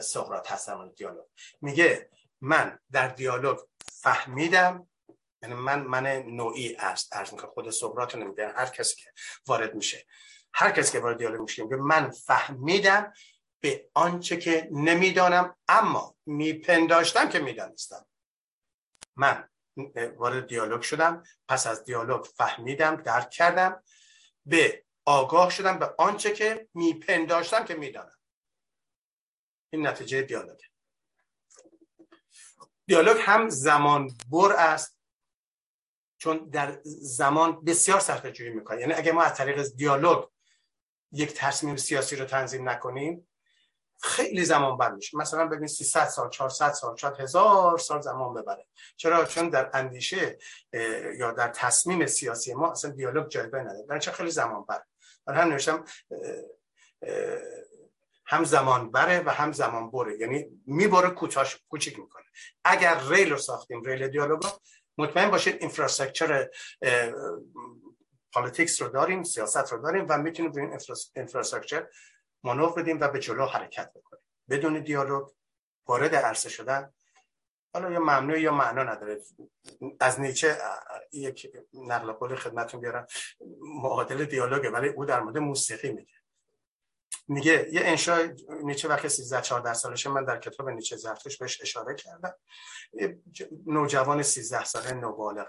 سقراط 0.00 0.52
هست 0.52 0.68
در 0.68 0.86
دیالوگ. 0.96 1.24
میگه 1.60 2.10
من 2.40 2.78
در 2.92 3.08
دیالوگ 3.08 3.58
فهمیدم 3.92 4.88
یعنی 5.42 5.54
من 5.54 5.82
من 5.82 6.06
نوعی 6.06 6.76
است 6.76 7.16
ارز 7.16 7.32
می‌کنم 7.32 7.50
خود 7.50 7.70
سقراط 7.70 8.14
نمیگه 8.14 8.48
هر 8.48 8.66
کسی 8.66 8.96
که 8.96 9.12
وارد 9.46 9.74
میشه 9.74 10.06
هر 10.54 10.70
کسی 10.70 10.92
که 10.92 11.00
وارد 11.00 11.18
دیالوگ 11.18 11.40
میشه 11.40 11.62
میگه 11.62 11.76
من 11.76 12.10
فهمیدم 12.10 13.12
به 13.60 13.90
آنچه 13.94 14.36
که 14.36 14.68
نمی‌دانم 14.72 15.56
اما 15.68 16.16
میپنداشتم 16.26 17.28
که 17.28 17.38
می‌دانستم. 17.38 18.06
من 19.16 19.48
وارد 20.16 20.46
دیالوگ 20.46 20.82
شدم 20.82 21.22
پس 21.48 21.66
از 21.66 21.84
دیالوگ 21.84 22.24
فهمیدم 22.24 22.96
درک 22.96 23.30
کردم 23.30 23.82
به 24.46 24.84
آگاه 25.04 25.50
شدم 25.50 25.78
به 25.78 25.94
آنچه 25.98 26.32
که 26.32 26.68
میپنداشتم 26.74 27.64
که 27.64 27.74
می‌دانم. 27.74 28.19
این 29.70 29.86
نتیجه 29.86 30.22
دیالوگ. 30.22 30.58
دیالوگ 32.86 33.16
هم 33.20 33.48
زمان 33.48 34.10
بر 34.30 34.52
است 34.52 34.98
چون 36.18 36.48
در 36.48 36.80
زمان 36.84 37.64
بسیار 37.64 38.00
سخت 38.00 38.26
جویی 38.26 38.50
می‌کنه. 38.50 38.80
یعنی 38.80 38.92
اگه 38.92 39.12
ما 39.12 39.22
از 39.22 39.34
طریق 39.34 39.62
دیالوگ 39.62 40.24
یک 41.12 41.34
تصمیم 41.34 41.76
سیاسی 41.76 42.16
رو 42.16 42.24
تنظیم 42.24 42.68
نکنیم 42.68 43.28
خیلی 44.02 44.44
زمان 44.44 44.78
بر 44.78 44.90
میشه. 44.90 45.16
مثلا 45.16 45.46
ببین 45.46 45.66
300 45.66 46.08
سال 46.08 46.30
400 46.30 46.72
سال 46.72 46.96
شاید 46.96 47.14
هزار 47.14 47.78
سال 47.78 48.00
زمان 48.00 48.34
ببره. 48.34 48.66
چرا؟ 48.96 49.24
چون 49.24 49.48
در 49.48 49.70
اندیشه 49.74 50.38
یا 51.18 51.32
در 51.32 51.48
تصمیم 51.48 52.06
سیاسی 52.06 52.54
ما 52.54 52.70
اصلا 52.70 52.90
دیالوگ 52.90 53.28
جایگاه 53.28 53.60
نداره. 53.60 53.86
در 53.86 53.98
چه 53.98 54.12
خیلی 54.12 54.30
زمان 54.30 54.64
بر 54.64 54.82
برای 55.26 55.40
هم 55.40 55.48
نوشتم 55.48 55.84
هم 58.30 58.44
زمان 58.44 58.90
بره 58.90 59.20
و 59.20 59.30
هم 59.30 59.52
زمان 59.52 59.90
بره. 59.90 60.18
یعنی 60.18 60.62
می‌بره 60.66 61.10
کوتاش 61.10 61.58
کوچیک 61.68 61.98
می‌کنه. 61.98 62.24
اگر 62.64 63.00
ریل 63.08 63.30
رو 63.30 63.36
ساختیم 63.36 63.82
ریل 63.82 64.08
دیالوگ 64.08 64.42
مطمئن 64.98 65.30
باشید 65.30 65.56
اینفراستراکچر 65.60 66.48
politics 68.32 68.82
رو 68.82 68.88
داریم 68.88 69.22
سیاست 69.22 69.72
رو 69.72 69.82
داریم 69.82 70.06
و 70.08 70.18
می‌تونیم 70.18 70.52
این 70.56 70.78
infrastructure 71.16 71.86
مانور 72.44 72.72
بدیم 72.72 73.00
و 73.00 73.08
به 73.08 73.18
جلو 73.18 73.46
حرکت 73.46 73.92
بکنیم. 73.94 74.22
بدون 74.50 74.80
دیالوگ 74.80 75.28
وارد 75.86 76.14
عرصه 76.14 76.48
شدن 76.48 76.92
حالا 77.74 77.90
یا 77.90 78.00
ممنوع 78.00 78.40
یا 78.40 78.52
معنا 78.52 78.82
نداره. 78.82 79.20
از 80.00 80.20
نیچه 80.20 80.58
یک 81.12 81.52
نقل 81.74 82.12
قول 82.12 82.36
خدمتتون 82.36 82.80
بیارم. 82.80 83.06
معادل 83.60 84.24
دیالوگه 84.24 84.70
ولی 84.70 84.88
او 84.88 85.04
در 85.04 85.20
مورد 85.20 85.38
موسیقی 85.38 85.92
میگه. 85.92 86.19
میگه 87.30 87.68
یه 87.72 87.80
انشاء 87.84 88.28
نیچه 88.62 88.88
وقتی 88.88 89.08
13 89.08 89.40
14 89.40 89.74
سالشه 89.74 90.10
من 90.10 90.24
در 90.24 90.38
کتاب 90.38 90.68
نیچه 90.68 90.96
زرتشت 90.96 91.38
بهش 91.38 91.60
اشاره 91.62 91.94
کردم. 91.94 92.34
نوجوان 93.66 94.22
13 94.22 94.64
ساله 94.64 94.92
نوبالغ 94.92 95.46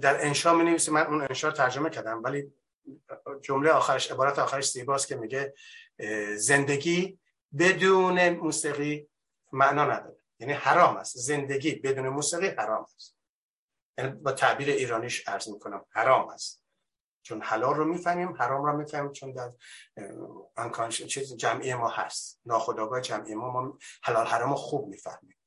در 0.00 0.26
انشاء 0.26 0.54
می 0.54 0.64
نویسه 0.64 0.92
من 0.92 1.06
اون 1.06 1.22
انشاء 1.22 1.50
ترجمه 1.50 1.90
کردم 1.90 2.22
ولی 2.24 2.52
جمله 3.42 3.70
آخرش 3.70 4.10
عبارت 4.12 4.38
آخرش 4.38 4.70
زیباست 4.70 5.08
که 5.08 5.16
میگه 5.16 5.54
زندگی 6.36 7.18
بدون 7.58 8.28
موسیقی 8.28 9.08
معنا 9.52 9.84
نداره. 9.84 10.16
یعنی 10.38 10.52
حرام 10.52 10.96
است. 10.96 11.18
زندگی 11.18 11.74
بدون 11.74 12.08
موسیقی 12.08 12.46
حرام 12.46 12.86
است. 12.96 13.16
یعنی 13.98 14.10
با 14.10 14.32
تعبیر 14.32 14.68
ایرانیش 14.68 15.28
عرض 15.28 15.48
می‌کنم 15.48 15.84
حرام 15.90 16.28
است. 16.28 16.65
چون 17.26 17.42
حلال 17.42 17.74
رو 17.74 17.84
می‌فهمیم 17.84 18.32
حرام 18.32 18.64
رو 18.64 18.76
می‌فهمیم 18.76 19.12
چون 19.12 19.32
در 19.32 19.52
چیز 20.88 21.36
جمعی 21.36 21.74
ما 21.74 21.88
هست. 21.88 22.40
ناخداگاه 22.44 23.00
جمعی 23.00 23.34
ما 23.34 23.50
ما 23.50 23.78
حلال 24.02 24.26
حرام 24.26 24.50
رو 24.50 24.56
خوب 24.56 24.88
می‌فهمیم. 24.88 25.38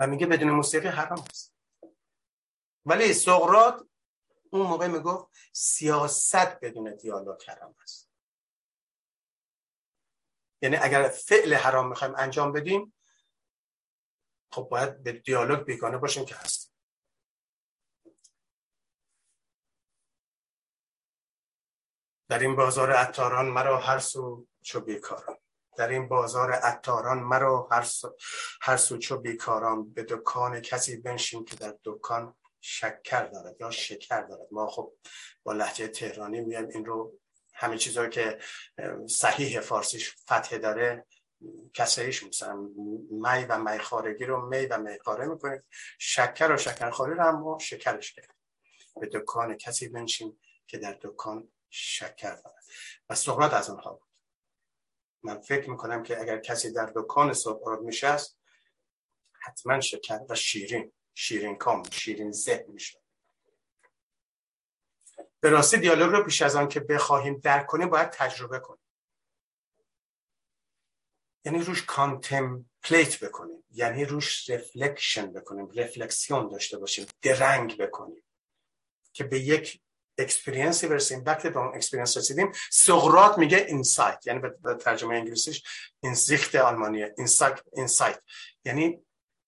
و 0.00 0.06
میگه 0.06 0.26
بدون 0.26 0.50
موسیقی 0.50 0.88
حرام 0.88 1.24
است 1.30 1.54
ولی 2.86 3.14
سقراط 3.14 3.82
اون 4.50 4.66
موقع 4.66 4.86
می‌گفت 4.86 5.26
سیاست 5.52 6.60
بدون 6.60 6.96
دیالوگ 6.96 7.42
حرام 7.48 7.74
است. 7.82 8.10
یعنی 10.62 10.76
اگر 10.76 11.08
فعل 11.08 11.54
حرام 11.54 11.88
می‌خوایم 11.88 12.14
انجام 12.16 12.52
بدیم 12.52 12.94
خب 14.52 14.68
باید 14.70 15.02
به 15.02 15.12
دیالوگ 15.12 15.64
بیگانه 15.64 15.98
باشیم 15.98 16.24
که 16.24 16.34
هستیم 16.34 16.65
در 22.28 22.38
این 22.38 22.56
بازار 22.56 22.92
عطاران 22.92 23.46
مرا 23.46 23.78
هر 23.78 23.98
سو 23.98 24.46
چو 24.62 24.80
بیکاران. 24.80 25.36
در 25.76 25.88
این 25.88 26.08
بازار 26.08 26.52
عطاران 26.52 27.18
مرا 27.18 27.68
هر 27.72 27.82
سو, 27.82 28.16
هر 28.60 28.76
سو 28.76 28.98
چو 28.98 29.16
بیکاران. 29.16 29.92
به 29.92 30.02
دکان 30.02 30.60
کسی 30.60 30.96
بنشین 30.96 31.44
که 31.44 31.56
در 31.56 31.74
دکان 31.84 32.34
شکر 32.60 33.24
دارد 33.24 33.56
یا 33.60 33.70
شکر 33.70 34.20
دارد. 34.20 34.48
ما 34.50 34.66
خب 34.66 34.92
با 35.42 35.52
لحجه 35.52 35.88
تهرانی 35.88 36.40
میایم 36.40 36.68
این 36.68 36.84
رو 36.84 37.18
همه 37.54 37.78
چیزهایی 37.78 38.10
که 38.10 38.38
صحیح 39.08 39.60
فارسیش 39.60 40.14
فتح 40.14 40.58
داره 40.58 41.06
کسریش 41.74 42.22
مثلا 42.22 42.56
می 43.10 43.44
و 43.48 43.58
میخارگی 43.58 44.24
رو 44.24 44.46
می 44.46 44.66
و 44.66 44.78
میخاره 44.78 45.26
می‌کنیم 45.26 45.64
شکر 45.98 46.52
و 46.52 46.56
شکرخواری 46.56 47.14
رو 47.14 47.22
هم 47.22 47.58
شکرش 47.58 48.12
کرد 48.12 48.34
به 49.00 49.06
دکان 49.06 49.56
کسی 49.56 49.88
بنشین 49.88 50.38
که 50.66 50.78
در 50.78 50.98
دکان 51.02 51.48
شکر 51.76 52.34
دارد 52.34 52.64
و 53.08 53.14
سقراط 53.14 53.52
از 53.52 53.70
اونها 53.70 53.92
بود. 53.92 54.08
من 55.22 55.40
فکر 55.40 55.70
می‌کنم 55.70 56.02
که 56.02 56.20
اگر 56.20 56.38
کسی 56.38 56.72
در 56.72 56.92
دکان 56.94 57.32
سقراط 57.32 57.80
میشه 57.80 58.16
حتما 59.32 59.80
شکر 59.80 60.20
و 60.28 60.34
شیرین 60.34 60.92
شیرین 61.14 61.56
کام 61.56 61.90
شیرین 61.90 62.32
ذهن 62.32 62.72
میشه 62.72 63.02
به 65.40 65.50
راستی 65.50 65.76
دیالوگ 65.76 66.10
رو 66.10 66.24
پیش 66.24 66.42
از 66.42 66.56
آن 66.56 66.68
که 66.68 66.80
بخواهیم 66.80 67.38
درک 67.38 67.66
کنیم 67.66 67.88
باید 67.88 68.10
تجربه 68.10 68.58
کنیم. 68.58 68.82
یعنی 71.44 71.58
روش 71.58 71.84
contemplate 71.84 73.24
بکنیم. 73.24 73.64
یعنی 73.70 74.04
روش 74.04 74.50
reflection 74.50 75.32
بکنیم 75.32 75.70
Reflexion 75.74 76.48
داشته 76.48 76.78
باشیم 76.78 77.06
درنگ 77.22 77.78
بکنیم. 77.78 78.24
که 79.12 79.24
به 79.24 79.40
یک 79.40 79.80
experience 80.18 80.82
ی 80.82 80.88
برسیم 80.88 81.22
وقتی 81.26 81.50
به 81.50 81.58
اون 81.58 81.74
experience 81.74 82.16
رسیدیم. 82.16 82.52
سقراط 82.70 83.38
میگه 83.38 83.58
insight 83.58 84.26
یعنی 84.26 84.38
به 84.38 84.74
ترجمه 84.74 85.14
انگلیسیش 85.14 85.62
Einsicht 86.00 86.54
آلمانیه. 86.54 87.14
insight 87.18 87.60
insight 87.72 88.20
یعنی 88.64 89.02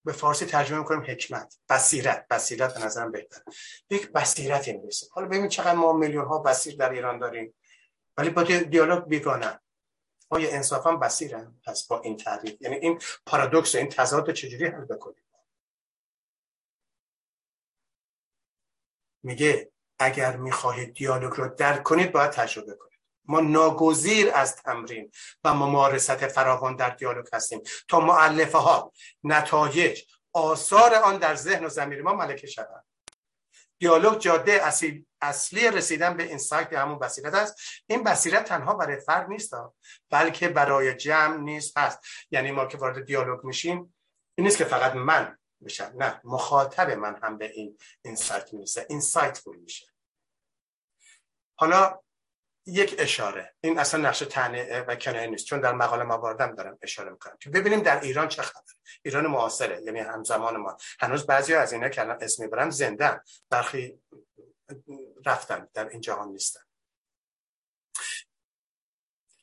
به 0.05 0.13
فارسی 0.13 0.47
ترجمه 0.47 0.79
می‌کنیم 0.79 1.05
حکمت. 1.09 1.59
بصیرت. 1.69 2.27
بصیرت 2.31 2.75
به 2.75 2.85
نظرم 2.85 3.13
بهتر 3.13 3.43
یک 3.91 4.13
بصیرت 4.13 4.69
می‌رسه 4.69 5.07
حالا 5.11 5.27
ببین 5.27 5.49
چقدر 5.49 5.75
ما 5.75 5.93
میلیون 5.93 6.25
ها 6.25 6.39
بصیر 6.39 6.77
در 6.77 6.91
ایران 6.91 7.19
داریم. 7.19 7.55
ولی 8.17 8.31
با 8.31 8.43
دیالوگ 8.43 9.05
بیگانه. 9.05 9.61
آیا 10.31 10.51
انصافا 10.51 10.97
بصیرن؟ 10.97 11.61
پس 11.67 11.87
با 11.87 12.01
این 12.01 12.17
تعریف 12.17 12.57
یعنی 12.61 12.77
این 12.77 13.01
پارادوکس 13.27 13.75
این 13.75 13.89
تضاد 13.89 14.33
چجوری 14.33 14.67
حل 14.67 14.85
بکنیم؟ 14.85 15.25
میگه 19.23 19.71
اگر 19.99 20.37
می‌خواهید 20.37 20.95
دیالوگ 20.95 21.33
رو 21.33 21.49
درک 21.49 21.83
کنید 21.83 22.13
باید 22.13 22.31
تجربه 22.31 22.75
کنید. 22.75 22.99
ما 23.25 23.41
ناگزیر 23.41 24.31
از 24.35 24.57
تمرین 24.57 25.11
و 25.45 25.55
ممارست 25.55 26.29
فراوان 26.29 26.77
در 26.77 26.91
دیالوگ 26.91 27.27
هستیم. 27.33 27.61
تا 27.89 28.01
معلفه 28.01 28.59
ها 28.59 28.93
نتایج 29.25 30.03
آثار 30.33 30.95
آن 30.95 31.19
در 31.19 31.35
ذهن 31.35 31.65
و 31.65 31.69
زمیر 31.69 32.03
ما 32.03 32.15
ملکه 32.15 32.47
شوند. 32.47 32.85
دیالوگ 33.79 34.19
جاده 34.19 34.67
اصلی, 34.67 35.07
اصلی 35.21 35.71
رسیدن 35.71 36.17
به 36.17 36.23
اینسایت 36.23 36.73
همون 36.73 36.99
بصیرت 36.99 37.35
است. 37.35 37.57
این 37.87 38.05
بصیرت 38.05 38.45
تنها 38.45 38.75
برای 38.75 39.01
فرد 39.01 39.29
نیست 39.29 39.55
بلکه 40.11 40.49
برای 40.49 40.95
جمع 40.95 41.37
نیست. 41.37 41.79
هست 41.79 41.99
یعنی 42.31 42.51
ما 42.51 42.67
که 42.67 42.79
وارد 42.79 43.05
دیالوگ 43.05 43.45
میشیم 43.45 43.95
این 44.35 44.47
نیست 44.47 44.59
که 44.59 44.65
فقط 44.65 44.95
من 44.95 45.39
میشم 45.61 45.93
نه 45.97 46.21
مخاطب 46.25 46.91
من 46.91 47.21
هم 47.23 47.39
به 47.39 47.51
این 47.51 47.79
اینسایت 48.03 48.53
می‌رسه. 48.55 48.87
اینسایت 48.89 49.47
میشه. 49.47 49.87
حالا 51.59 52.01
یک 52.67 52.97
اشاره. 52.99 53.55
این 53.61 53.79
اصلا 53.79 54.09
نقش 54.09 54.19
تنه 54.19 54.81
و 54.81 54.97
کنایه 54.97 55.27
نیست. 55.27 55.45
چون 55.45 55.61
در 55.61 55.73
مقاله 55.73 56.05
مواردم 56.05 56.55
دارم 56.55 56.79
اشاره 56.83 57.11
می‌کنم. 57.11 57.37
که 57.41 57.51
ببینیم 57.51 57.81
در 57.81 58.01
ایران 58.01 58.29
چه 58.29 58.43
خبر 58.43 58.63
ایران 59.03 59.27
معاصره. 59.27 59.83
یعنی 59.83 60.01
همزمان 60.01 60.57
ما. 60.57 60.77
هنوز 61.01 61.27
بعضی 61.27 61.55
از 61.55 61.73
اینا 61.73 61.89
که 61.89 62.01
الان 62.01 62.19
اسم 62.23 62.43
می‌برم 62.43 62.71
زنده 62.71 63.21
برخی 63.51 64.01
رفتن. 65.27 65.69
در 65.75 65.89
این 65.89 66.01
جهان 66.01 66.29
نیستن. 66.29 66.61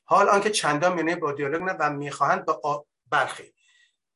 حال 0.04 0.28
آنکه 0.28 0.50
چندان 0.50 0.98
یعنی 0.98 1.14
با 1.14 1.32
دیالوگ 1.32 1.62
نه 1.62 1.72
و 1.72 1.90
می‌خواهند 1.90 2.46
به 2.46 2.54
برخی. 3.06 3.54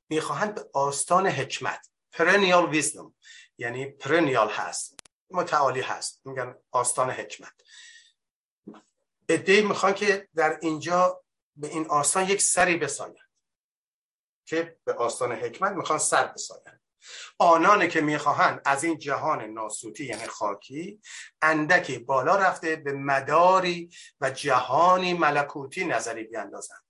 می‌خواهند 0.09 0.55
به 0.55 0.71
آستان 0.73 1.27
حکمت. 1.27 1.90
Perennial 2.17 2.75
wisdom 2.75 3.13
یعنی 3.59 3.95
perennial 4.01 4.51
هست 4.51 5.01
متعالی 5.31 5.81
هست 5.81 6.21
میگن 6.25 6.55
آستان 6.71 7.11
حکمت. 7.11 7.53
ادهی 9.29 9.63
می‌خوان 9.63 9.95
که 9.95 10.29
در 10.35 10.59
اینجا 10.63 11.25
به 11.57 11.69
این 11.69 11.87
آستان 11.87 12.29
یک 12.29 12.43
سری 12.43 12.77
بساین. 12.77 13.17
که 14.47 14.79
به 14.85 14.93
آستان 14.93 15.33
حکمت 15.33 15.73
می‌خوان 15.73 15.99
سر 15.99 16.27
بساین. 16.27 16.63
آنانی 17.39 17.89
که 17.89 18.01
می‌خواهند 18.01 18.63
از 18.65 18.85
این 18.85 18.99
جهان 18.99 19.45
ناسوتی 19.45 20.05
یعنی 20.07 20.27
خاکی 20.27 21.01
اندکی 21.43 21.99
بالا 21.99 22.37
رفته 22.37 22.77
به 22.77 22.93
مداری 22.93 23.91
و 24.21 24.31
جهانی 24.31 25.15
ملکوتی 25.15 25.85
نظری 25.85 26.25
بیاندازند. 26.25 26.85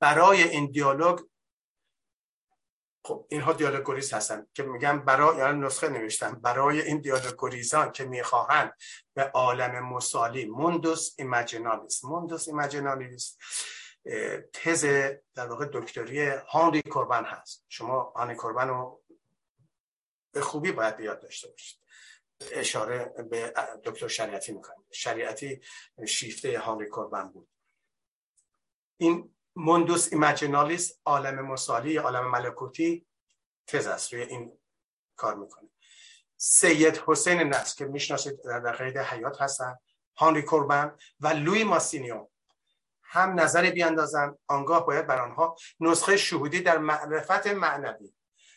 برای 0.00 0.42
این 0.42 0.70
دیالوگ 0.70 1.20
خب 3.06 3.26
اینها 3.30 3.52
دیالوگوریز 3.52 4.12
هستن 4.12 4.46
که 4.54 4.62
میگن 4.62 4.98
برای 4.98 5.36
یعنی 5.38 5.60
نسخه 5.60 5.88
نوشتن 5.88 6.32
برای 6.32 6.80
این 6.80 7.00
دیالوگوریزان 7.00 7.92
که 7.92 8.04
می‌خواهند 8.04 8.72
به 9.14 9.22
عالم 9.22 9.88
مسالی 9.88 10.44
موندوس 10.44 11.14
ایمجینالیس 11.18 12.04
موندوس 12.04 12.48
ایمجینالیس 12.48 13.36
تز 14.52 14.84
در 15.34 15.46
واقع 15.46 15.68
دکتری 15.72 16.28
هانری 16.28 16.82
کوربن 16.82 17.24
هست. 17.24 17.64
شما 17.68 18.12
هانری 18.16 18.36
کوربن 18.36 18.68
رو 18.68 19.02
به 20.32 20.40
خوبی 20.40 20.72
باید 20.72 20.96
بیاد 20.96 21.22
داشته 21.22 21.48
باشید. 21.48 21.80
اشاره 22.52 23.14
به 23.30 23.52
دکتر 23.84 24.08
شریعتی 24.08 24.52
می‌کنید 24.52 24.86
شریعتی 24.92 25.60
شیفته 26.06 26.58
هانری 26.58 26.88
کوربن 26.88 27.28
بود. 27.28 27.48
این 28.96 29.35
موندوس 29.56 30.12
ایمجینالیس 30.12 30.98
عالم 31.04 31.40
مسالی 31.40 31.96
عالم 31.96 32.30
ملکوتی 32.30 33.06
تز 33.66 33.86
است 33.86 34.12
روی 34.12 34.22
این 34.22 34.58
کار 35.16 35.34
می‌کنه. 35.34 35.68
سید 36.36 37.02
حسین 37.06 37.38
نصر 37.42 37.74
که 37.76 37.84
می‌شناسید 37.84 38.42
در 38.42 38.72
قید 38.72 38.98
حیات 38.98 39.40
هستن 39.40 39.76
هانری 40.16 40.42
کوربن 40.42 40.96
و 41.20 41.28
لوی 41.28 41.64
ماسینیو. 41.64 42.28
هم 43.02 43.40
نظری 43.40 43.70
بیاندازن 43.70 44.38
آنگاه 44.46 44.86
باید 44.86 45.06
بر 45.06 45.20
آنها 45.22 45.56
نسخه 45.80 46.16
شهودی 46.16 46.60
در 46.60 46.78
معرفت 46.78 47.46
معنوی. 47.46 48.14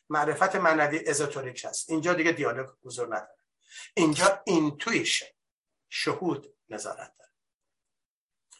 معرفت 0.09 0.55
معنوی 0.55 1.07
ازوتوریک 1.07 1.65
هست 1.65 1.89
اینجا 1.89 2.13
دیگه 2.13 2.31
دیالوگ 2.31 2.69
حضور 2.83 3.07
نداره. 3.07 3.37
اینجا 3.93 4.41
اینتویشن 4.45 5.25
شهود 5.89 6.55
نظارت. 6.69 7.18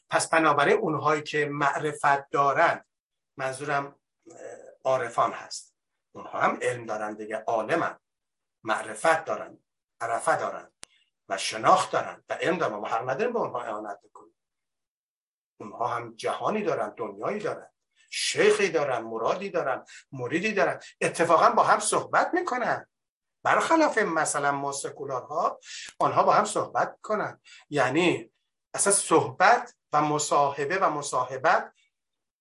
پس 0.09 0.29
بنابراین 0.29 0.77
اونهایی 0.77 1.23
که 1.23 1.45
معرفت 1.45 2.29
دارند 2.29 2.85
منظورم 3.37 3.95
عارفان 4.83 5.31
هست. 5.31 5.75
اونها 6.11 6.39
هم 6.39 6.59
علم 6.61 6.85
دارن 6.85 7.13
دیگه 7.13 7.43
عالمن. 7.47 7.99
معرفت 8.63 9.25
دارن 9.25 9.57
عرفه 10.01 10.35
دارن 10.35 10.71
و 11.29 11.37
شناخت 11.37 11.91
دارن 11.91 12.23
و 12.29 12.33
علم 12.33 12.57
دارن. 12.57 12.75
ما 12.75 12.87
حق 12.87 13.09
نداریم 13.09 13.33
به 13.33 13.39
اونها 13.39 13.61
اعانت 13.61 13.99
بکنیم. 14.03 14.35
اونها 15.59 15.87
هم 15.87 16.15
جهانی 16.15 16.63
دارن 16.63 16.93
دنیایی 16.97 17.39
دارن. 17.39 17.69
شیخی 18.09 18.69
دارن 18.69 18.99
مرادی 19.01 19.49
دارن 19.49 19.85
مریدی 20.11 20.53
دارن. 20.53 20.79
اتفاقا 21.01 21.49
با 21.49 21.63
هم 21.63 21.79
صحبت 21.79 22.33
می‌کنن. 22.33 22.87
برخلاف 23.43 23.97
مثلا 23.97 24.51
ما 24.51 24.71
سکولارها 24.71 25.59
آنها 25.99 26.23
با 26.23 26.33
هم 26.33 26.45
صحبت 26.45 26.97
کنن 27.01 27.41
یعنی 27.69 28.31
اصلا 28.73 28.93
صحبت 28.93 29.75
و 29.93 30.01
مصاحبه 30.01 30.77
و 30.77 30.89
مصاحبت 30.89 31.73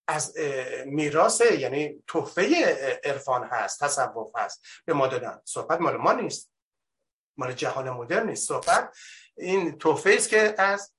از 0.09 0.39
میراث 0.87 1.41
یعنی 1.41 2.05
تحفه 2.09 2.65
عرفان 3.05 3.45
هست 3.45 3.85
تصوف 3.85 4.37
هست 4.37 4.63
به 4.85 4.93
ما 4.93 5.07
دادن. 5.07 5.41
صحبت 5.45 5.81
مال 5.81 5.97
ما 5.97 6.13
نیست. 6.13 6.51
مال 7.37 7.53
جهان 7.53 7.91
مدرن 7.91 8.29
نیست. 8.29 8.49
صحبت 8.49 8.97
این 9.37 9.79
تحفه 9.79 10.15
است 10.17 10.29
که 10.29 10.55
از 10.59 10.93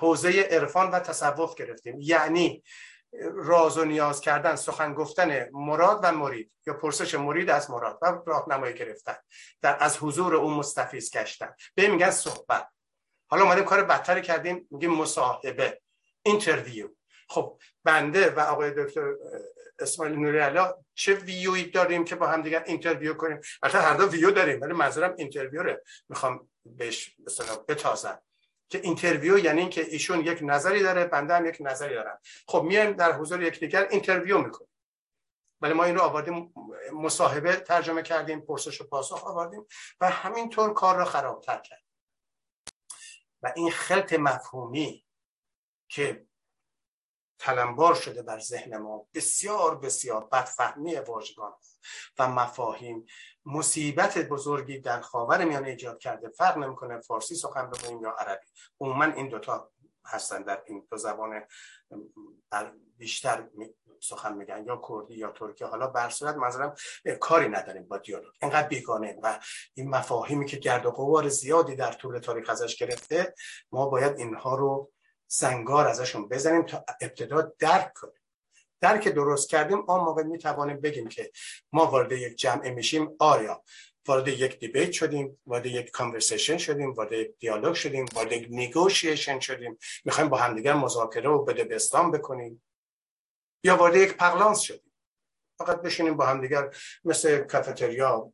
حوزه 0.00 0.42
عرفان 0.42 0.90
و 0.90 0.98
تصوف 1.00 1.54
گرفتیم. 1.54 1.96
یعنی 2.00 2.62
راز 3.34 3.78
و 3.78 3.84
نیاز 3.84 4.20
کردن 4.20 4.56
سخن 4.56 4.94
گفتن 4.94 5.48
مراد 5.52 6.00
و 6.02 6.12
مرید 6.12 6.52
یا 6.66 6.74
پرسش 6.74 7.14
مرید 7.14 7.50
از 7.50 7.70
مراد 7.70 7.98
و 8.02 8.22
راهنمایی 8.26 8.74
گرفتن. 8.74 9.16
در 9.62 9.76
از 9.80 9.98
حضور 9.98 10.34
اون 10.34 10.54
مستفیض 10.54 11.10
گشتن. 11.10 11.54
به 11.74 11.86
میگن 11.86 12.10
صحبت. 12.10 12.68
حالا 13.30 13.42
اومدیم 13.42 13.64
کار 13.64 13.84
بدتر 13.84 14.20
کردیم 14.20 14.68
میگیم 14.70 14.90
مصاحبه. 14.90 15.80
interview 16.24 16.88
خب 17.28 17.58
بنده 17.84 18.30
و 18.30 18.40
آقای 18.40 18.70
دکتر 18.70 19.14
اسماعیل 19.78 20.14
نوری 20.14 20.60
چه 20.94 21.14
ویوی 21.14 21.64
داریم 21.64 22.04
که 22.04 22.14
با 22.14 22.26
هم 22.26 22.42
دیگر 22.42 22.64
interview 22.66 23.14
کنیم؟ 23.14 23.40
البته 23.62 23.78
هر 23.78 23.94
دو 23.94 24.08
ویو 24.10 24.30
داریم 24.30 24.60
ولی 24.60 24.72
منظورم 24.72 25.14
interview 25.18 25.76
می‌خوام 26.08 26.48
بهش 26.64 27.16
مثلا 27.26 27.56
بتازم. 27.56 28.22
که 28.68 28.80
interview 28.80 29.38
یعنی 29.38 29.60
اینکه 29.60 29.80
ایشون 29.80 30.20
یک 30.20 30.38
نظری 30.42 30.82
داره 30.82 31.04
بنده 31.04 31.34
هم 31.34 31.46
یک 31.46 31.56
نظری 31.60 31.94
دارم 31.94 32.18
خب 32.48 32.62
میایم 32.62 32.92
در 32.92 33.12
حضور 33.12 33.42
یکدیگر 33.42 33.88
interview 33.90 34.38
می‌کنیم. 34.38 34.68
ولی 35.60 35.72
ما 35.72 35.84
این 35.84 35.94
رو 35.94 36.00
آوردیم 36.00 36.54
مصاحبه 36.92 37.56
ترجمه 37.56 38.02
کردیم 38.02 38.40
پرسش 38.40 38.80
و 38.80 38.84
پاسخ 38.84 39.26
آوردیم 39.26 39.66
و 40.00 40.10
همینطور 40.10 40.72
کار 40.74 40.98
رو 40.98 41.04
خرابتر 41.04 41.58
کرد 41.58 41.84
و 43.42 43.52
این 43.56 43.70
خلط 43.70 44.12
مفهومی 44.12 45.03
که 45.94 46.26
تلمبار 47.38 47.94
شده 47.94 48.22
بر 48.22 48.38
ذهن 48.38 48.76
ما 48.76 49.06
بسیار 49.14 49.78
بسیار 49.78 50.28
بدفهمی 50.32 50.96
واژگان 50.96 51.52
و 52.18 52.28
مفاهیم 52.28 53.06
مصیبت 53.46 54.18
بزرگی 54.18 54.78
در 54.78 55.00
خاور 55.00 55.44
میانه 55.44 55.68
ایجاد 55.68 55.98
کرده. 55.98 56.28
فرق 56.28 56.58
نمی‌کنه 56.58 57.00
فارسی 57.00 57.34
سخن 57.34 57.70
بگوییم 57.70 58.02
یا 58.02 58.10
عربی. 58.10 58.46
عموما 58.80 59.04
این 59.04 59.28
دوتا 59.28 59.72
هستن 60.06 60.42
در 60.42 60.62
این 60.66 60.86
دو 60.90 60.96
زبان 60.96 61.42
بیشتر 62.96 63.48
سخن 64.02 64.34
میگن 64.34 64.64
یا 64.66 64.82
کردی 64.88 65.14
یا 65.14 65.30
ترکی. 65.30 65.64
حالا 65.64 65.86
بر 65.86 66.10
صورت 66.10 66.36
منظورم 66.36 66.74
کاری 67.20 67.48
نداریم 67.48 67.88
با 67.88 67.98
دیالوگ. 67.98 68.32
اینقدر 68.42 68.68
بیگانه 68.68 69.18
و 69.22 69.40
این 69.74 69.90
مفاهیمی 69.90 70.46
که 70.46 70.56
گرد 70.56 70.86
و 70.86 70.90
غبار 70.90 71.28
زیادی 71.28 71.76
در 71.76 71.92
طول 71.92 72.18
تاریخ 72.18 72.50
ازش 72.50 72.76
گرفته 72.76 73.34
ما 73.72 73.88
باید 73.88 74.18
اینها 74.18 74.54
رو 74.54 74.92
زنگار 75.38 75.88
ازشون 75.88 76.28
بزنیم 76.28 76.62
تا 76.62 76.84
ابتدا 77.00 77.52
درک 77.58 77.92
کنیم. 77.92 78.20
درک 78.80 79.08
درست 79.08 79.48
کردیم 79.50 79.90
آن 79.90 80.00
موقع 80.00 80.22
می 80.22 80.38
توانیم 80.38 80.80
بگیم 80.80 81.08
که 81.08 81.32
ما 81.72 81.86
وارد 81.86 82.12
یک 82.12 82.36
جمعه 82.36 82.70
میشیم. 82.70 83.16
آریا 83.18 83.62
وارد 84.08 84.28
یک 84.28 84.58
دیبیت 84.58 84.92
شدیم 84.92 85.40
وارد 85.46 85.66
یک 85.66 85.90
کانورسیشن 85.90 86.58
شدیم 86.58 86.92
وارد 86.92 87.12
یک 87.12 87.38
دیالوگ 87.38 87.74
شدیم 87.74 88.06
وارد 88.12 88.32
یک 88.32 88.46
نیگوشیشن 88.50 89.40
شدیم. 89.40 89.78
می‌خوایم 90.04 90.30
با 90.30 90.36
همدیگر 90.36 90.72
مذاکره 90.74 91.28
و 91.28 91.44
بده 91.44 91.64
بستان 91.64 92.10
بکنیم. 92.10 92.62
یا 93.64 93.76
وارد 93.76 93.96
یک 93.96 94.16
پغلانس 94.16 94.60
شدیم. 94.60 94.92
فقط 95.58 95.82
بشینیم 95.82 96.16
با 96.16 96.26
همدیگر 96.26 96.76
مثل 97.04 97.38
کافتریا 97.38 98.32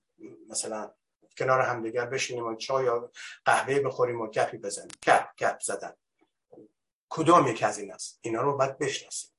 مثلا 0.48 0.94
کنار 1.38 1.60
همدیگر 1.60 2.06
بشینیم 2.06 2.46
و 2.46 2.56
چای 2.56 2.84
یا 2.84 3.10
قهوه 3.44 3.80
بخوریم 3.80 4.20
و 4.20 4.26
گپی 4.26 4.58
بزنیم. 4.58 4.90
گپ 5.06 5.36
گپ 5.38 5.60
زدن. 5.60 5.92
کدام 7.10 7.46
یک 7.46 7.62
از 7.62 7.78
این 7.78 7.92
است؟ 7.92 8.18
اینا 8.20 8.42
رو 8.42 8.56
باید 8.56 8.78
بشناسیم. 8.78 9.30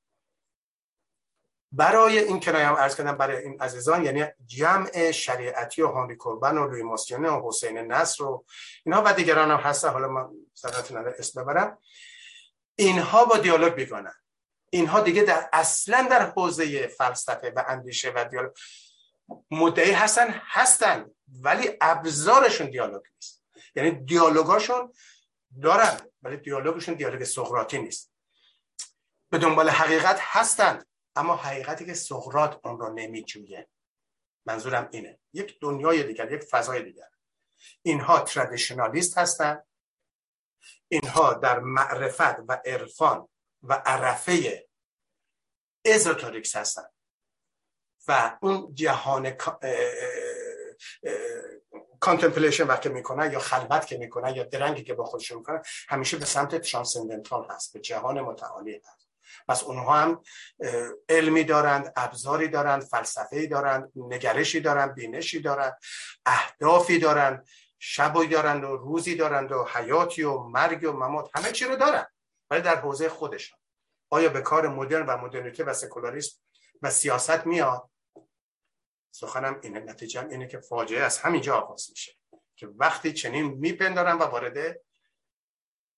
برای 1.71 2.19
این 2.19 2.39
کنایه 2.39 2.67
هم 2.67 2.75
ارز 2.75 2.95
کردم 2.95 3.17
برای 3.17 3.43
این 3.43 3.61
عزیزان 3.61 4.05
یعنی 4.05 4.25
جمع 4.45 5.11
شریعتی 5.11 5.81
و 5.81 5.87
هانری 5.87 6.15
کربن 6.15 6.57
و 6.57 6.67
روی 6.67 6.83
ماسیونه 6.83 7.29
و 7.29 7.47
حسین 7.47 7.77
نصر 7.77 8.23
و 8.23 8.45
اینها 8.85 9.03
و 9.05 9.13
دیگران 9.13 9.51
هم 9.51 9.57
هستن. 9.57 9.89
حالا 9.89 10.07
من 10.07 10.29
سرعت 10.53 10.91
نداره 10.91 11.15
اسم 11.19 11.43
ببرم. 11.43 11.77
اینها 12.75 13.25
با 13.25 13.37
دیالوگ 13.37 13.73
بیگانن. 13.73 14.13
اینها 14.69 14.99
دیگه 14.99 15.23
در 15.23 15.49
اصلا 15.53 16.07
در 16.09 16.29
حوزه 16.29 16.87
فلسفه 16.87 17.53
و 17.55 17.63
اندیشه 17.67 18.11
و 18.15 18.25
دیالوگ 18.25 18.51
مدعی 19.51 19.91
هستن 19.91 20.41
هستن 20.45 21.05
ولی 21.41 21.69
ابزارشون 21.81 22.69
دیالوگ 22.69 23.01
نیست. 23.15 23.43
یعنی 23.75 23.91
دیالوگاشون 23.91 24.93
دارن. 25.61 26.10
ولی 26.23 26.37
دیالوگشون 26.37 26.95
دیالوگ 26.95 27.23
سقراطی 27.23 27.79
نیست. 27.79 28.13
به 29.29 29.37
دنبال 29.37 29.69
حقیقت 29.69 30.17
هستند 30.19 30.87
اما 31.15 31.35
حقیقتی 31.35 31.85
که 31.85 31.93
سقراط 31.93 32.65
اون 32.65 32.79
رو 32.79 32.93
نمیجویه. 32.93 33.69
منظورم 34.45 34.89
اینه. 34.91 35.19
یک 35.33 35.59
دنیای 35.61 36.03
دیگر 36.03 36.31
یک 36.31 36.43
فضای 36.43 36.83
دیگر. 36.83 37.09
اینها 37.81 38.19
تردیشنالیست 38.19 39.17
هستند 39.17 39.67
اینها 40.87 41.33
در 41.33 41.59
معرفت 41.59 42.39
و 42.47 42.61
عرفان 42.65 43.27
و 43.63 43.73
عرفه 43.73 44.67
ازوتوریکس 45.85 46.55
هستند 46.55 46.93
و 48.07 48.37
اون 48.41 48.75
جهان 48.75 49.37
contemplation 52.01 52.67
وقتی 52.67 52.89
می‌کنن 52.89 53.31
یا 53.31 53.39
خلوت 53.39 53.87
که 53.87 53.97
می‌کنن 53.97 54.35
یا 54.35 54.43
درنگی 54.43 54.83
که 54.83 54.93
با 54.93 55.05
خودشون 55.05 55.37
می‌کنن 55.37 55.61
همیشه 55.89 56.17
به 56.17 56.25
سمت 56.25 56.55
transcendental 56.55 57.47
هست 57.49 57.73
به 57.73 57.79
جهان 57.79 58.21
متعالی 58.21 58.75
هست. 58.75 59.09
پس 59.47 59.63
اونها 59.63 59.93
هم 59.93 60.21
علمی 61.09 61.43
دارند 61.43 61.93
ابزاری 61.95 62.47
دارند 62.47 62.81
فلسفه 62.81 63.47
دارند 63.47 63.91
نگرشی 63.95 64.59
دارند 64.59 64.95
بینشی 64.95 65.41
دارند 65.41 65.77
اهدافی 66.25 66.99
دارند 66.99 67.47
شبی 67.79 68.27
دارند 68.27 68.63
و 68.63 68.77
روزی 68.77 69.15
دارند 69.15 69.51
و 69.51 69.67
حیاتی 69.73 70.23
و 70.23 70.37
مرگ 70.37 70.89
و 70.89 70.91
ممات 70.91 71.29
همه 71.35 71.51
چی 71.51 71.65
رو 71.65 71.75
دارند 71.75 72.11
ولی 72.49 72.61
در 72.61 72.75
حوزه 72.75 73.09
خودشان. 73.09 73.59
آیا 74.09 74.29
به 74.29 74.41
کار 74.41 74.67
مدرن 74.67 75.05
و 75.05 75.17
مدرنیته 75.17 75.63
و 75.63 75.73
سکولاریسم 75.73 76.37
و 76.81 76.89
سیاست 76.89 77.47
میاد؟ 77.47 77.89
سخنم 79.11 79.59
اینه 79.63 79.79
نتیجه 79.79 80.27
اینه 80.29 80.47
که 80.47 80.59
فاجعه 80.59 81.03
از 81.03 81.17
همینجا 81.17 81.55
آغاز 81.55 81.89
میشه 81.89 82.17
که 82.55 82.67
وقتی 82.67 83.13
چنین 83.13 83.45
میپندارن 83.45 84.17
و 84.17 84.23
وارد 84.23 84.81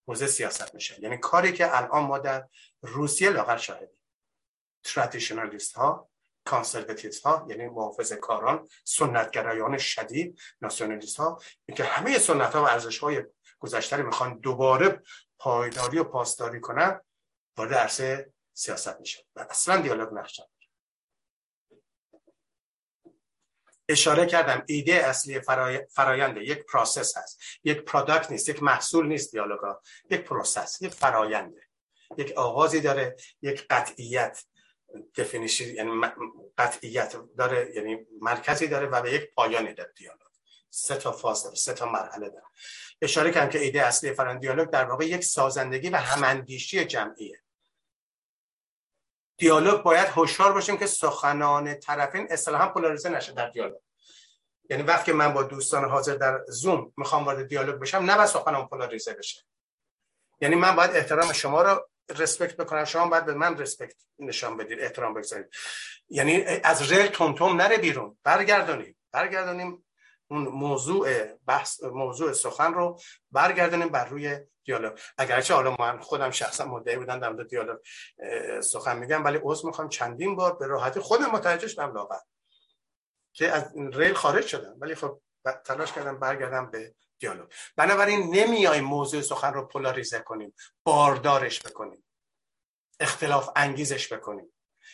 حوزه 0.07 0.27
سیاست 0.27 0.75
میشه. 0.75 1.01
یعنی 1.01 1.17
کاری 1.17 1.53
که 1.53 1.77
الان 1.77 2.03
ما 2.03 2.19
در 2.19 2.47
روسیه 2.81 3.29
لاغر 3.29 3.57
شاهدیم. 3.57 3.99
ترادیشنالیست 4.83 5.73
ها 5.73 6.09
کانسرواتیست 6.45 7.23
ها 7.23 7.45
یعنی 7.49 7.67
محافظ 7.67 8.13
کاران 8.13 8.67
سنتگرایان 8.83 9.77
شدید 9.77 10.39
ناسیونالیست 10.61 11.17
ها 11.17 11.41
که 11.75 11.83
همه 11.83 12.19
سنت 12.19 12.55
ها 12.55 12.63
و 12.63 12.67
ارزش 12.67 12.97
های 12.97 13.23
گذشته 13.59 13.97
می‌خوان 13.97 14.39
دوباره 14.39 15.01
پایداری 15.39 15.99
و 15.99 16.03
پاسداری 16.03 16.59
کنن 16.59 17.01
وارد 17.57 17.73
عرصه 17.73 18.33
سیاست 18.53 18.99
میشه. 18.99 19.25
و 19.35 19.45
اصلا 19.49 19.81
دیالوگ 19.81 20.13
نقش 20.13 20.41
اشاره 23.89 24.25
کردم 24.25 24.63
ایده 24.67 24.93
اصلی 24.93 25.39
فرای... 25.39 25.85
فرایند 25.89 26.37
یک 26.37 26.65
process 26.65 27.17
هست. 27.17 27.41
یک 27.63 27.81
product 27.81 28.31
نیست 28.31 28.49
یک 28.49 28.63
محصول 28.63 29.07
نیست 29.07 29.31
دیالوگا. 29.31 29.81
یک 30.09 30.21
process 30.21 30.81
یک 30.81 30.93
فراینده 30.93 31.61
یک 32.17 32.31
آغازی 32.31 32.81
داره 32.81 33.15
یک 33.41 33.67
قطعیت 33.69 34.45
definition 35.15 35.65
یعنی 35.65 36.01
قطعیت 36.57 37.15
داره 37.37 37.71
یعنی 37.75 37.97
مرکزی 38.21 38.67
داره 38.67 38.87
و 38.87 39.01
به 39.01 39.13
یک 39.13 39.33
پایانی 39.35 39.73
داره 39.73 39.93
دیالوگ. 39.95 40.19
سه 40.69 40.95
تا 40.95 41.11
فاز 41.11 41.43
داره 41.43 41.55
سه 41.55 41.73
تا 41.73 41.85
مرحله 41.85 42.29
داره. 42.29 42.45
اشاره 43.01 43.31
کردم 43.31 43.49
که 43.49 43.59
ایده 43.59 43.85
اصلی 43.85 44.13
فرایند 44.13 44.41
دیالوگ 44.41 44.69
در 44.69 44.85
واقع 44.85 45.05
یک 45.05 45.23
سازندگی 45.23 45.89
و 45.89 45.95
هماندیشی 45.95 46.85
جمعیه. 46.85 47.42
دیالوگ 49.37 49.81
باید 49.81 50.07
هوشیار 50.07 50.53
باشیم 50.53 50.77
که 50.77 50.85
سخنان 50.85 51.73
طرفین 51.73 52.27
اصطلاحا 52.29 52.67
پولاریزه 52.67 53.09
نشه 53.09 53.31
در 53.31 53.49
دیالوگ. 53.49 53.81
یعنی 54.69 54.83
وقتی 54.83 55.11
من 55.11 55.33
با 55.33 55.43
دوستان 55.43 55.89
حاضر 55.89 56.15
در 56.15 56.39
زوم 56.47 56.93
می‌خوام 56.97 57.25
وارد 57.25 57.47
دیالوگ 57.47 57.75
بشم 57.75 57.97
نه 57.97 58.17
بس 58.17 58.33
سخنان 58.33 58.67
پولاریزه 58.67 59.13
بشه. 59.13 59.41
یعنی 60.41 60.55
من 60.55 60.75
باید 60.75 60.91
احترام 60.91 61.33
شما 61.33 61.61
رو 61.61 61.87
رسپکت 62.17 62.57
بکنم 62.57 62.85
شما 62.85 63.07
باید 63.07 63.25
به 63.25 63.33
من 63.33 63.57
رسپکت 63.57 63.95
نشان 64.19 64.57
بدید 64.57 64.79
احترام 64.79 65.13
بگذارید. 65.13 65.47
یعنی 66.09 66.45
از 66.63 66.91
ریل 66.91 67.07
تونتون 67.07 67.57
نره 67.57 67.77
بیرون. 67.77 68.17
برگردونیم. 68.23 68.97
برگردونیم. 69.11 69.82
اون 70.33 70.47
موضوع 70.47 71.23
بحث 71.33 71.83
موضوع 71.83 72.33
سخن 72.33 72.73
رو 72.73 72.99
برگردونیم 73.31 73.89
بر 73.89 74.05
روی 74.05 74.39
دیالوگ. 74.63 74.99
اگرچه 75.17 75.53
حالا 75.53 75.75
من 75.79 75.99
خودم 75.99 76.31
شخصا 76.31 76.65
مدعی 76.65 76.95
بودم 76.95 77.19
در 77.19 77.43
دیالوگ 77.43 77.77
سخن 78.61 78.99
میگم 78.99 79.23
ولی 79.23 79.39
عذر 79.43 79.67
می‌خوام 79.67 79.89
چندین 79.89 80.35
بار 80.35 80.55
به 80.55 80.67
راحتی 80.67 80.99
خودم 80.99 81.31
متوجه 81.31 81.67
شدم 81.67 81.93
لاغر 81.93 82.19
که 83.33 83.51
از 83.51 83.71
ریل 83.75 84.13
خارج 84.13 84.47
شدم. 84.47 84.75
ولی 84.79 84.95
خب 84.95 85.21
تلاش 85.65 85.91
کردم 85.91 86.19
برگردم 86.19 86.71
به 86.71 86.95
دیالوگ. 87.19 87.49
بنابراین 87.75 88.35
نمیای 88.35 88.81
موضوع 88.81 89.21
سخن 89.21 89.53
رو 89.53 89.67
پولاریزه 89.67 90.19
کنیم 90.19 90.53
باردارش 90.83 91.61
بکنیم 91.61 92.05
اختلاف 92.99 93.49
انگیزش 93.55 94.13
بکنیم. 94.13 94.52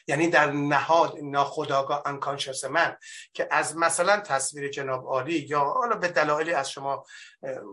یعنی 0.09 0.27
در 0.27 0.51
نهاد 0.51 1.17
ناخداگاه 1.21 2.01
انکانشس 2.05 2.63
من 2.63 2.97
که 3.33 3.47
از 3.51 3.77
مثلا 3.77 4.19
تصویر 4.19 4.69
جناب 4.69 5.05
عالی 5.05 5.39
یا 5.49 5.59
حالا 5.59 5.95
به 5.95 6.07
دلایلی 6.07 6.53
از 6.53 6.71
شما 6.71 7.05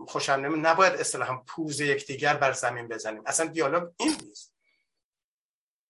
خوشم 0.07 0.31
نمی 0.31 0.59
نباید 0.59 0.93
اصطلاحا 0.93 1.37
پوز 1.47 1.79
یکدیگر 1.81 2.33
بر 2.33 2.51
زمین 2.51 2.87
بزنیم. 2.87 3.23
اصلا 3.25 3.45
دیالوگ 3.45 3.89
این 3.99 4.15
نیست. 4.23 4.53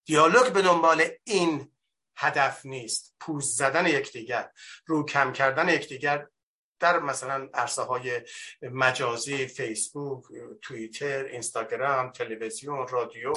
دیالوگ 0.05 0.53
به 0.53 0.61
دنبال 0.61 1.03
این 1.23 1.71
هدف 2.15 2.65
نیست. 2.65 3.15
پوز 3.19 3.55
زدن 3.55 3.87
یکدیگر 3.87 4.51
رو 4.85 5.05
کم 5.05 5.33
کردن 5.33 5.69
یکدیگر 5.69 6.27
در 6.79 6.99
مثلا 6.99 7.49
عرصه 7.53 7.81
های 7.81 8.21
مجازی 8.61 9.47
فیسبوک 9.47 10.23
توییتر 10.61 11.25
اینستاگرام 11.25 12.11
تلویزیون 12.11 12.87
رادیو 12.87 13.33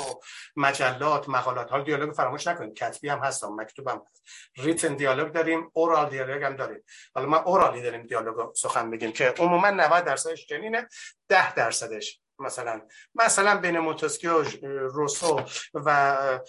مجلات 0.57 1.29
مقالات. 1.29 1.71
ها 1.71 1.81
دیالوگ 1.81 2.13
فراموش 2.13 2.47
نکنید 2.47 2.75
کتبی 2.75 3.09
هم 3.09 3.19
هست 3.19 3.45
مکتوب 3.45 3.89
هم 3.89 4.03
هست. 4.11 4.25
ریتن 4.57 4.97
دیالوگ 4.97 5.33
داریم 5.33 5.71
اورال 5.73 6.11
دیالوگ 6.11 6.43
هم 6.43 6.57
داریم. 6.57 6.85
حالا 7.15 7.27
ما 7.27 7.37
اورالی 7.37 7.83
داریم 7.83 8.07
دیالوگ 8.07 8.55
سخن 8.55 8.91
بگیم 8.91 9.13
که 9.13 9.35
عموما 9.39 9.71
90 9.71 10.05
درصدش 10.05 10.47
جنینه 10.47 10.89
10 11.29 11.55
درصدش 11.55 12.21
مثلا. 12.39 12.89
مثلا 13.15 13.61
بین 13.61 13.79
موتسکیو 13.79 14.43
روسو 14.89 15.41
و 15.75 16.41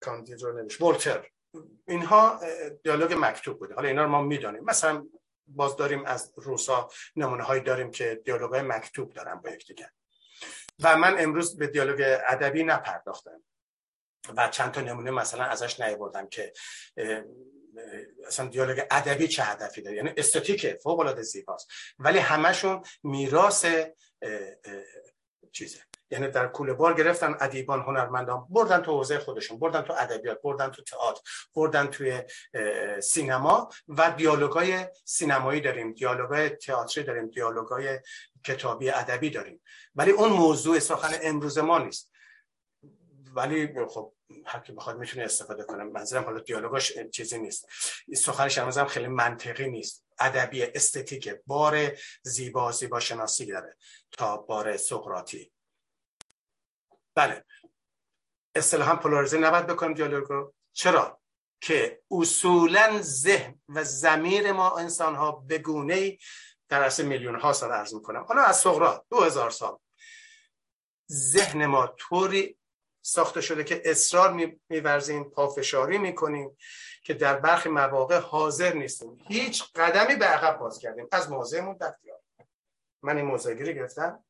کاندید 0.00 0.42
ولتر 0.80 1.30
اینها 1.88 2.40
دیالوگ 2.84 3.14
مکتوب 3.18 3.58
بوده. 3.58 3.74
حالا 3.74 3.88
اینا 3.88 4.02
رو 4.04 4.10
ما 4.10 4.22
می‌دانیم. 4.22 4.64
مثلا 4.64 5.06
باز 5.46 5.76
داریم 5.76 6.04
از 6.04 6.32
روسا 6.36 6.90
نمونه 7.16 7.42
هایی 7.42 7.62
داریم 7.62 7.90
که 7.90 8.20
دیالوگ 8.24 8.50
های 8.50 8.62
مکتوب 8.62 9.12
دارن 9.12 9.34
با 9.34 9.50
یکدیگر. 9.50 9.90
و 10.82 10.96
من 10.96 11.16
امروز 11.18 11.58
به 11.58 11.66
دیالوگ 11.66 12.18
ادبی 12.26 12.64
نپرداختم. 12.64 13.42
و 14.36 14.48
چند 14.48 14.72
تا 14.72 14.80
نمونه 14.80 15.10
مثلا 15.10 15.44
ازش 15.44 15.80
نیاوردم 15.80 16.28
که 16.28 16.52
اصلا 18.26 18.48
دیالوگ 18.48 18.82
ادبی 18.90 19.28
چه 19.28 19.42
هدفی 19.42 19.82
داره. 19.82 19.96
یعنی 19.96 20.12
استاتیک 20.16 20.74
فوق 20.82 21.00
العاده 21.00 21.22
زیباست. 21.22 21.68
ولی 21.98 22.18
همشون 22.18 22.82
میراث 23.02 23.66
چیزه. 25.52 25.87
یعنی 26.10 26.28
در 26.28 26.46
کوله 26.46 26.72
بار 26.72 26.94
گرفتن 26.94 27.36
ادیبان 27.40 27.80
هنرمندان. 27.80 28.46
بردن 28.50 28.82
تو 28.82 28.92
حوزه 28.92 29.18
خودشون 29.18 29.58
بردن 29.58 29.82
تو 29.82 29.92
ادبیات 29.92 30.42
بردن 30.42 30.70
تو 30.70 30.82
تئاتر 30.82 31.20
بردن 31.54 31.86
توی 31.86 32.22
سینما 33.00 33.70
و 33.88 34.10
دیالوگای 34.16 34.86
سینمایی 35.04 35.60
داریم. 35.60 35.92
دیالوگای 35.92 36.48
تئاتری 36.48 37.04
داریم 37.04 37.26
دیالوگای 37.26 38.00
کتابی 38.44 38.90
ادبی 38.90 39.30
داریم. 39.30 39.62
ولی 39.94 40.10
اون 40.10 40.28
موضوع 40.28 40.78
سخن 40.78 41.18
امروز 41.22 41.58
ما 41.58 41.78
نیست. 41.78 42.12
ولی 43.34 43.86
خب 43.86 44.12
هر 44.46 44.60
کی 44.60 44.72
بخواد 44.72 44.98
می‌تونه 44.98 45.24
استفاده 45.24 45.64
کنه. 45.64 45.84
منظورم 45.84 46.24
حالا 46.24 46.40
دیالوگاش 46.40 46.92
چیزی 47.12 47.38
نیست. 47.38 47.66
سخنش 48.16 48.58
هم 48.58 48.86
خیلی 48.86 49.08
منطقی 49.08 49.70
نیست. 49.70 50.06
ادبی 50.20 50.62
استتیک 50.62 51.34
بار 51.46 51.92
زیبا 52.22 52.72
زیبا 52.72 53.00
شناسی 53.00 53.46
داره 53.46 53.76
تا 54.12 54.36
بار 54.36 54.76
سقراطی. 54.76 55.52
بله. 57.18 57.44
اصطلاحا 58.54 58.96
پولارزه 58.96 59.38
نباید 59.38 59.66
بکنیم 59.66 59.94
دیالوگ 59.94 60.52
چرا؟ 60.72 61.20
که 61.60 62.02
اصولا 62.10 62.98
ذهن 63.02 63.60
و 63.68 63.84
زمیر 63.84 64.52
ما 64.52 64.78
انسان 64.78 65.14
ها 65.14 65.32
بگونه 65.32 66.18
در 66.68 66.82
اصل 66.82 67.04
میلیون 67.04 67.40
ها 67.40 67.52
سال 67.52 67.72
عرض 67.72 67.94
می‌کنم. 67.94 68.22
حالا 68.22 68.42
از 68.42 68.60
سقراط 68.60 69.02
دو 69.10 69.20
هزار 69.20 69.50
سال. 69.50 69.78
ذهن 71.12 71.66
ما 71.66 71.86
طوری 71.86 72.58
ساخته 73.02 73.40
شده 73.40 73.64
که 73.64 73.82
اصرار 73.84 74.56
میورزیم 74.68 75.24
پافشاری 75.24 75.98
می‌کنیم 75.98 76.56
که 77.02 77.14
در 77.14 77.40
برخی 77.40 77.68
مواقع 77.68 78.18
حاضر 78.18 78.72
نیستیم. 78.72 79.18
هیچ 79.28 79.72
قدمی 79.74 80.16
به 80.16 80.24
عقب 80.24 80.58
باز 80.58 80.78
کردیم. 80.78 81.08
از 81.12 81.30
موضعمون 81.30 81.76
دفتیار 81.80 82.20
من 83.02 83.16
این 83.16 83.26
موضع 83.26 83.54
گیری 83.54 83.74
گرفتم 83.74 84.24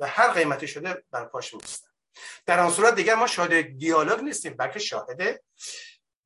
و 0.00 0.06
هر 0.06 0.30
قیمتی 0.30 0.68
شده 0.68 1.04
بر 1.10 1.24
پاش 1.24 1.54
میستم 1.54 1.93
در 2.46 2.60
آن 2.60 2.70
صورت 2.70 2.94
دیگر 2.94 3.14
ما 3.14 3.26
شاهد 3.26 3.78
دیالوگ 3.78 4.20
نیستیم 4.20 4.54
بلکه 4.54 4.78
شاهد 4.78 5.44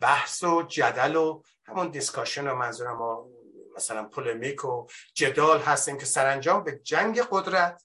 بحث 0.01 0.45
و 0.45 0.63
جدل 0.63 1.17
و 1.17 1.43
همون 1.65 1.91
دیسکاشن 1.91 2.49
و 2.49 2.55
منظورم 2.55 2.97
ما 2.97 3.29
مثلا 3.77 4.05
پولمیک 4.09 4.65
و 4.65 4.87
جدال 5.15 5.61
هستیم 5.61 5.99
که 5.99 6.07
سرانجام 6.07 6.65
به 6.65 6.79
جنگ 6.79 7.21
قدرت 7.31 7.85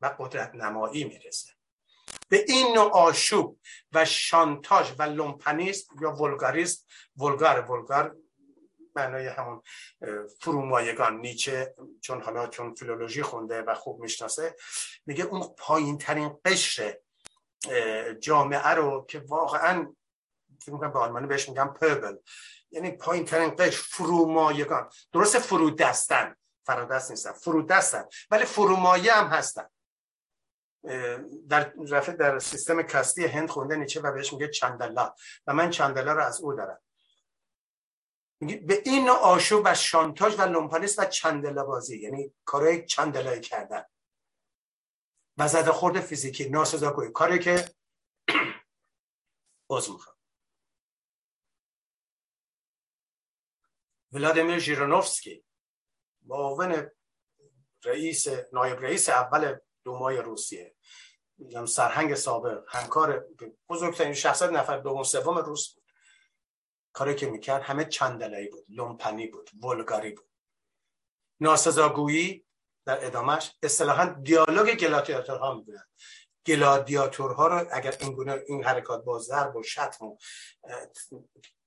و 0.00 0.16
قدرت 0.18 0.54
نمایی 0.54 1.04
می‌رسه. 1.04 1.52
به 2.28 2.44
این 2.48 2.74
نوع 2.74 2.90
آشوب 2.90 3.58
و 3.92 4.04
شانتاژ 4.04 4.92
و 4.98 5.02
لومپنیست 5.02 5.90
یا 6.00 6.12
ولگاریست 6.12 6.86
ولگار 7.16 7.70
ولگار 7.70 8.16
معنای 8.96 9.26
همون 9.26 9.62
فرومایگان 10.40 11.16
نیچه 11.20 11.74
چون 12.00 12.22
حالا 12.22 12.46
چون 12.46 12.74
فیلولوژی 12.74 13.22
خونده 13.22 13.62
و 13.62 13.74
خوب 13.74 14.00
می‌شناسه 14.00 14.56
میگه 15.06 15.24
اون 15.24 15.54
پایین 15.58 15.98
ترین 15.98 16.36
قشر 16.44 16.98
جامعه 18.20 18.68
رو 18.68 19.06
که 19.08 19.18
واقعا 19.18 19.92
به 20.66 20.98
آلمانی 20.98 21.26
بهش 21.26 21.48
میگم 21.48 21.74
پبل 21.80 22.16
یعنی 22.70 22.90
پایین 22.90 23.24
ترین 23.24 23.50
قش 23.50 23.76
فرومایگان. 23.76 24.90
درست 25.12 25.38
فرودستن. 25.38 26.36
فرادست 26.66 27.10
نیستن 27.10 27.32
فرودستن. 27.32 28.04
ولی 28.30 28.44
فرومایه 28.44 29.12
هم 29.12 29.26
هستن. 29.26 29.68
در 31.48 31.72
رفت 31.88 32.10
در 32.10 32.38
سیستم 32.38 32.82
کستی 32.82 33.24
هند 33.24 33.50
خونده 33.50 33.76
نیچه 33.76 34.00
و 34.00 34.12
بهش 34.12 34.32
میگه 34.32 34.48
چندلا. 34.48 35.14
و 35.46 35.52
من 35.52 35.70
چندلا 35.70 36.12
رو 36.12 36.22
از 36.22 36.40
او 36.40 36.52
دارم. 36.52 36.78
به 38.40 38.82
این 38.84 39.08
آشوب 39.08 39.62
و 39.64 39.74
شانتاج 39.74 40.38
و 40.38 40.42
لومپانیست 40.42 40.98
و 40.98 41.04
چندلا 41.04 41.64
بازی. 41.64 41.98
یعنی 41.98 42.34
کارهای 42.44 42.86
چندلایی 42.86 43.40
کردن. 43.40 43.84
و 45.38 45.48
زده 45.48 45.72
خورد 45.72 46.00
فیزیکی 46.00 46.48
ناسزاگویی 46.48 47.10
کاری 47.12 47.38
که 47.38 47.64
باز 49.70 49.90
می‌خوام. 49.90 50.16
ولادیمیر 54.12 54.58
ژیرونوفسکی 54.58 55.44
معاون 56.22 56.90
رئیس 57.84 58.26
نایب 58.52 58.80
رئیس 58.80 59.08
اول 59.08 59.58
دومای 59.84 60.16
روسیه. 60.16 60.76
میگم 61.38 61.66
سرهنگ 61.66 62.14
سابق 62.14 62.64
همکار 62.68 63.26
بزرگترین 63.68 64.12
شخصیت 64.12 64.50
نفر 64.50 64.78
دوم 64.78 65.02
سوم 65.02 65.38
روس 65.38 65.74
بود. 65.74 65.84
کاری 66.92 67.14
که 67.14 67.26
می‌کرد 67.26 67.62
همه 67.62 67.84
چندلایی 67.84 68.48
بود. 68.48 68.66
لومپنی 68.68 69.26
بود 69.26 69.50
ولگاری 69.62 70.10
بود. 70.10 70.30
ناسزاگویی 71.40 72.46
در 72.86 73.06
ادامهش 73.06 73.52
اصطلاحا 73.62 74.04
دیالوگ 74.22 74.74
گلادیاتورها 74.74 75.54
می‌گویند. 75.54 75.88
گلادیاتورها 76.46 77.46
رو 77.46 77.66
اگر 77.72 77.94
این 78.00 78.12
گونه 78.12 78.42
این 78.46 78.64
حرکات 78.64 79.04
با 79.04 79.18
ضرب 79.18 79.56
و 79.56 79.62
شتم 79.62 80.06
و 80.06 80.16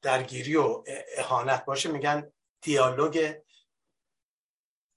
درگیری 0.01 0.55
و 0.55 0.83
اهانت 1.17 1.65
باشه 1.65 1.91
میگن 1.91 2.31
دیالوگ 2.61 3.35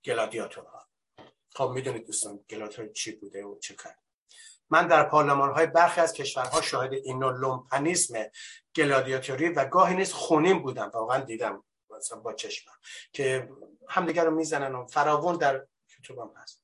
گلادیاتورها. 0.04 0.88
خب 1.54 1.70
می‌دونید 1.74 2.06
دوستان 2.06 2.44
گلادیاتور 2.50 2.88
چی 2.92 3.12
بوده 3.12 3.44
و 3.44 3.58
چه 3.58 3.74
کرد 3.74 3.98
من 4.70 4.86
در 4.86 5.08
پارلمان 5.08 5.52
های 5.52 5.66
برخی 5.66 6.00
از 6.00 6.12
کشورها 6.12 6.60
شاهد 6.60 6.92
این 6.92 7.18
نوع 7.18 7.32
لومپنیسم 7.32 8.14
گلادیاتوری 8.76 9.48
و 9.48 9.64
گاهی 9.64 9.96
نیست 9.96 10.12
خونین 10.12 10.62
بودم. 10.62 10.90
واقعا 10.94 11.20
دیدم 11.20 11.64
مثلا 11.90 12.18
با 12.20 12.32
چشمم 12.32 12.74
که 13.12 13.50
همدیگر 13.88 14.24
رو 14.24 14.30
می‌زنن 14.30 14.74
و 14.74 14.86
فراون 14.86 15.36
در 15.36 15.66
یوتیوب 16.00 16.34
هست. 16.36 16.62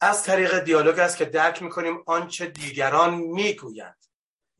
از 0.00 0.22
طریق 0.22 0.58
دیالوگ 0.58 0.98
است 0.98 1.16
که 1.16 1.24
درک 1.24 1.62
می‌کنیم 1.62 2.02
آنچه 2.06 2.46
دیگران 2.46 3.14
می‌گویند 3.14 4.06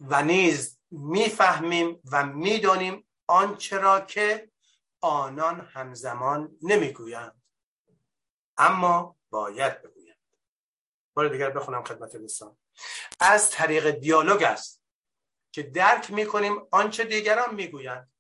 و 0.01 0.23
نیز 0.23 0.79
می‌فهمیم 0.91 2.01
و 2.13 2.27
می‌دانیم 2.27 3.09
آنچه 3.27 3.79
را 3.79 4.01
که 4.01 4.51
آنان 5.01 5.61
همزمان 5.61 6.59
نمی‌گویند. 6.63 7.43
اما 8.57 9.17
باید 9.31 9.83
بگویند 9.83 10.19
بار 11.15 11.29
دیگر 11.29 11.51
بخونم 11.51 11.85
خدمت 11.85 12.17
دوستان. 12.17 12.57
از 13.21 13.51
طریق 13.51 13.91
دیالوگ 13.91 14.43
است 14.43 14.83
که 15.53 15.63
درک 15.63 16.11
می‌کنیم 16.11 16.69
آنچه 16.71 17.05
دیگران 17.05 17.55
می‌گویند 17.55 18.13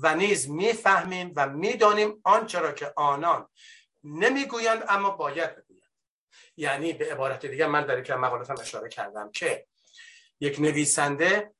و 0.00 0.14
نیز 0.14 0.50
می‌فهمیم 0.50 1.32
و 1.36 1.48
می‌دانیم 1.48 2.20
آنچه 2.24 2.58
را 2.58 2.72
که 2.72 2.92
آنان 2.96 3.48
نمی‌گویند 4.04 4.84
اما 4.88 5.10
باید 5.10 5.56
بگویند. 5.56 5.92
یعنی 6.56 6.92
به 6.92 7.12
عبارت 7.12 7.46
دیگر 7.46 7.66
من 7.66 7.86
در 7.86 7.98
یک 7.98 8.10
مقالاتم 8.10 8.54
اشاره 8.60 8.88
کردم 8.88 9.30
که 9.30 9.66
یک 10.40 10.60
نویسنده 10.60 11.54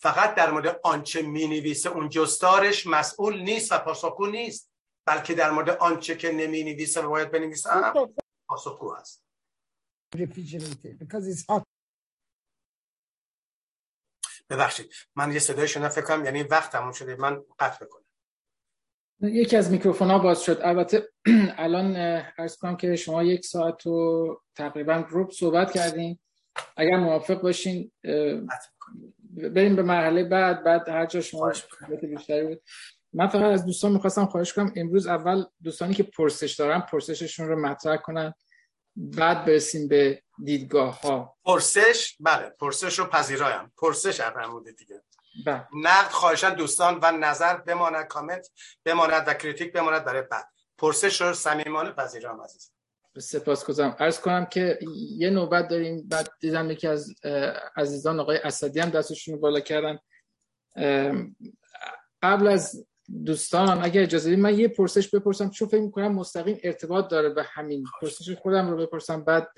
فقط 0.00 0.34
در 0.34 0.50
مورد 0.50 0.80
آنچه 0.84 1.22
می 1.22 1.46
نویسه 1.46 1.90
اون 1.90 2.08
جستارش 2.08 2.86
مسئول 2.86 3.40
نیست 3.40 3.72
و 3.72 3.78
پاسخگو 3.78 4.26
نیست 4.26 4.72
بلکه 5.06 5.34
در 5.34 5.50
مورد 5.50 5.70
آنچه 5.70 6.16
که 6.16 6.32
نمی 6.32 6.64
نویسه 6.64 7.02
و 7.02 7.08
باید 7.08 7.30
بنویسه 7.30 7.70
هم 7.70 8.14
پاسخگو 8.48 8.94
هست 8.94 9.24
ببخشید 14.50 14.92
من 15.16 15.32
یه 15.32 15.38
صدای 15.38 15.68
شما 15.68 15.88
فکر 15.88 16.04
کنم 16.04 16.24
یعنی 16.24 16.42
وقت 16.42 16.72
تموم 16.72 16.92
شده 16.92 17.16
من 17.16 17.42
قطع 17.58 17.84
بکنم. 17.84 18.04
یکی 19.20 19.56
از 19.56 19.70
میکروفون 19.70 20.10
ها 20.10 20.18
باز 20.18 20.42
شد. 20.42 20.60
البته 20.62 21.08
الان 21.56 21.96
ارز 22.38 22.56
کنم 22.56 22.76
که 22.76 22.96
شما 22.96 23.22
یک 23.22 23.46
ساعت 23.46 23.86
و 23.86 24.40
تقریبا 24.54 25.04
روب 25.08 25.30
صحبت 25.30 25.72
کردیم 25.72 26.20
اگر 26.76 26.96
موافق 26.96 27.40
باشین 27.40 27.92
بریم 29.36 29.76
به 29.76 29.82
مرحله 29.82 30.24
بعد 30.24 30.64
بعد 30.64 30.88
هر 30.88 31.06
جا 31.06 31.20
شما 31.20 31.52
بیشتری 32.02 32.46
بود. 32.46 32.62
من 33.12 33.28
فقط 33.28 33.42
از 33.42 33.66
دوستان 33.66 33.92
می‌خواستم 33.92 34.26
خواهش 34.26 34.52
کنم 34.52 34.72
امروز 34.76 35.06
اول 35.06 35.44
دوستانی 35.62 35.94
که 35.94 36.02
پرسش 36.02 36.52
دارن 36.52 36.80
پرسششون 36.80 37.48
رو 37.48 37.60
مطرح 37.60 37.96
کنن 37.96 38.34
بعد 38.96 39.44
برسیم 39.44 39.88
به 39.88 40.22
دیدگاه 40.44 41.00
ها 41.00 41.36
پرسش 41.44 42.16
بله 42.20 42.50
پرسش 42.60 42.98
رو 42.98 43.04
پذیرایم 43.04 43.72
پرسش 43.76 44.20
فرمودید 44.20 44.76
دیگه. 44.76 45.02
بله. 45.46 45.66
نقد 45.74 46.10
خواهشان 46.10 46.54
دوستان 46.54 46.98
و 47.02 47.12
نظر 47.12 47.56
بماند 47.56 48.06
کامنت 48.06 48.48
بماند 48.84 49.24
و 49.26 49.34
کریتیک 49.34 49.72
بماند 49.72 50.04
برای 50.04 50.22
بعد. 50.22 50.48
پرسش 50.78 51.20
رو 51.20 51.34
صمیمانه 51.34 51.90
پذیرام 51.90 52.40
عزیز. 52.40 52.72
سپاس 53.18 53.64
گذارم. 53.64 53.96
عرض 53.98 54.20
کنم 54.20 54.46
که 54.46 54.78
یه 55.16 55.30
نوبت 55.30 55.68
داریم. 55.68 56.08
بعد 56.08 56.30
دیدم 56.40 56.70
یکی 56.70 56.88
از 56.88 57.14
عزیزان 57.76 58.20
آقای 58.20 58.38
اسدی 58.38 58.80
هم 58.80 58.90
دستشون 58.90 59.40
بالا 59.40 59.60
کردن. 59.60 59.98
قبل 62.22 62.46
از 62.46 62.87
دوستان 63.26 63.84
اگر 63.84 64.02
اجازه 64.02 64.30
بدید 64.30 64.42
من 64.42 64.58
یه 64.58 64.68
پرسش 64.68 65.08
بپرسم 65.08 65.50
چون 65.50 65.68
فکر 65.68 65.80
می‌کنم 65.80 66.14
مستقیم 66.14 66.58
ارتباط 66.62 67.10
داره 67.10 67.28
به 67.28 67.42
همین 67.42 67.84
پرسش 68.00 68.36
خودم 68.36 68.70
رو 68.70 68.76
بپرسم 68.76 69.24
بعد 69.24 69.48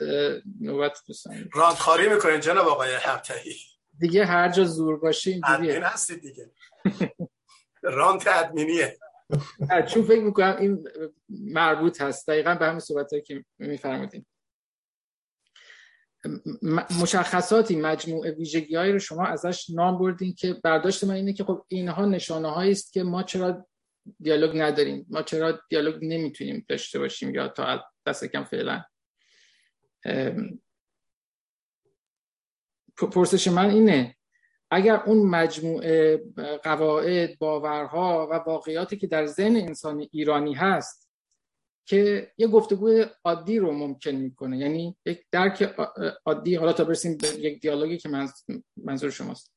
نوبت 0.60 0.98
دوستان. 1.06 1.51
راندخاری 1.55 2.09
می‌کنین 2.09 2.40
جناب 2.40 2.68
آقای 2.68 2.94
حبتهی 2.94 3.56
دیگه 3.98 4.24
هر 4.24 4.48
جا 4.48 4.64
زور 4.64 4.97
باشه 4.98 5.31
اینجوریه. 5.31 5.70
ادمین 5.70 5.85
هستید 5.85 6.20
دیگه. 6.20 6.51
رانت 7.82 8.27
ادمینیه. 8.27 8.98
چون 9.89 10.02
فکر 10.02 10.22
می‌کنم 10.22 10.56
این 10.59 10.89
مربوط 11.28 12.01
هست. 12.01 12.28
دقیقا 12.28 12.55
به 12.55 12.66
همین 12.66 12.81
صحبت 12.81 13.10
که 13.27 13.44
میفرمودین. 13.59 14.27
مشخصاتی 17.01 17.76
مجموعه 17.76 18.30
ویژگی 18.30 18.76
رو 18.76 18.98
شما 18.98 19.26
ازش 19.26 19.70
نام 19.70 19.98
بردین 19.98 20.34
که 20.34 20.55
برداشت 20.64 21.05
من 21.05 21.14
اینه 21.14 21.32
که 21.32 21.44
خب 21.44 21.64
اینها 21.68 22.05
نشانه 22.05 22.48
هایی 22.48 22.72
است 22.72 22.92
که 22.92 23.02
ما 23.02 23.22
چرا 23.22 23.66
دیالوگ 24.20 24.51
نداریم. 24.55 25.06
ما 25.10 25.22
چرا 25.22 25.60
دیالوگ 25.68 26.05
نمی‌تونیم 26.05 26.64
داشته 26.68 26.98
باشیم 26.98 27.34
یا 27.34 27.48
تا 27.48 27.84
دست 28.06 28.24
کم 28.24 28.44
فعلا. 28.44 28.84
پرسش 32.97 33.48
من 33.48 33.70
اینه 33.70 34.16
اگر 34.70 35.02
اون 35.06 35.26
مجموعه 35.26 36.22
قواعد 36.62 37.38
باورها 37.38 38.28
و 38.30 38.34
واقعیاتی 38.34 38.97
که 38.97 39.06
در 39.06 39.26
ذهن 39.26 39.56
انسان 39.56 40.06
ایرانی 40.12 40.55
هست 40.55 41.09
که 41.90 42.32
یه 42.38 42.46
گفتگوی 42.46 43.06
عادی 43.24 43.58
رو 43.58 43.72
ممکن 43.72 44.10
می‌کنه. 44.10 44.58
یعنی 44.58 44.96
یک 45.06 45.26
درک 45.32 45.74
عادی 46.24 46.54
حالا 46.54 46.72
تا 46.72 46.84
برسیم 46.84 47.16
به 47.16 47.28
یک 47.28 47.60
دیالوگی 47.60 47.98
که 47.98 48.08
منظور 48.76 49.10
شماست. 49.10 49.54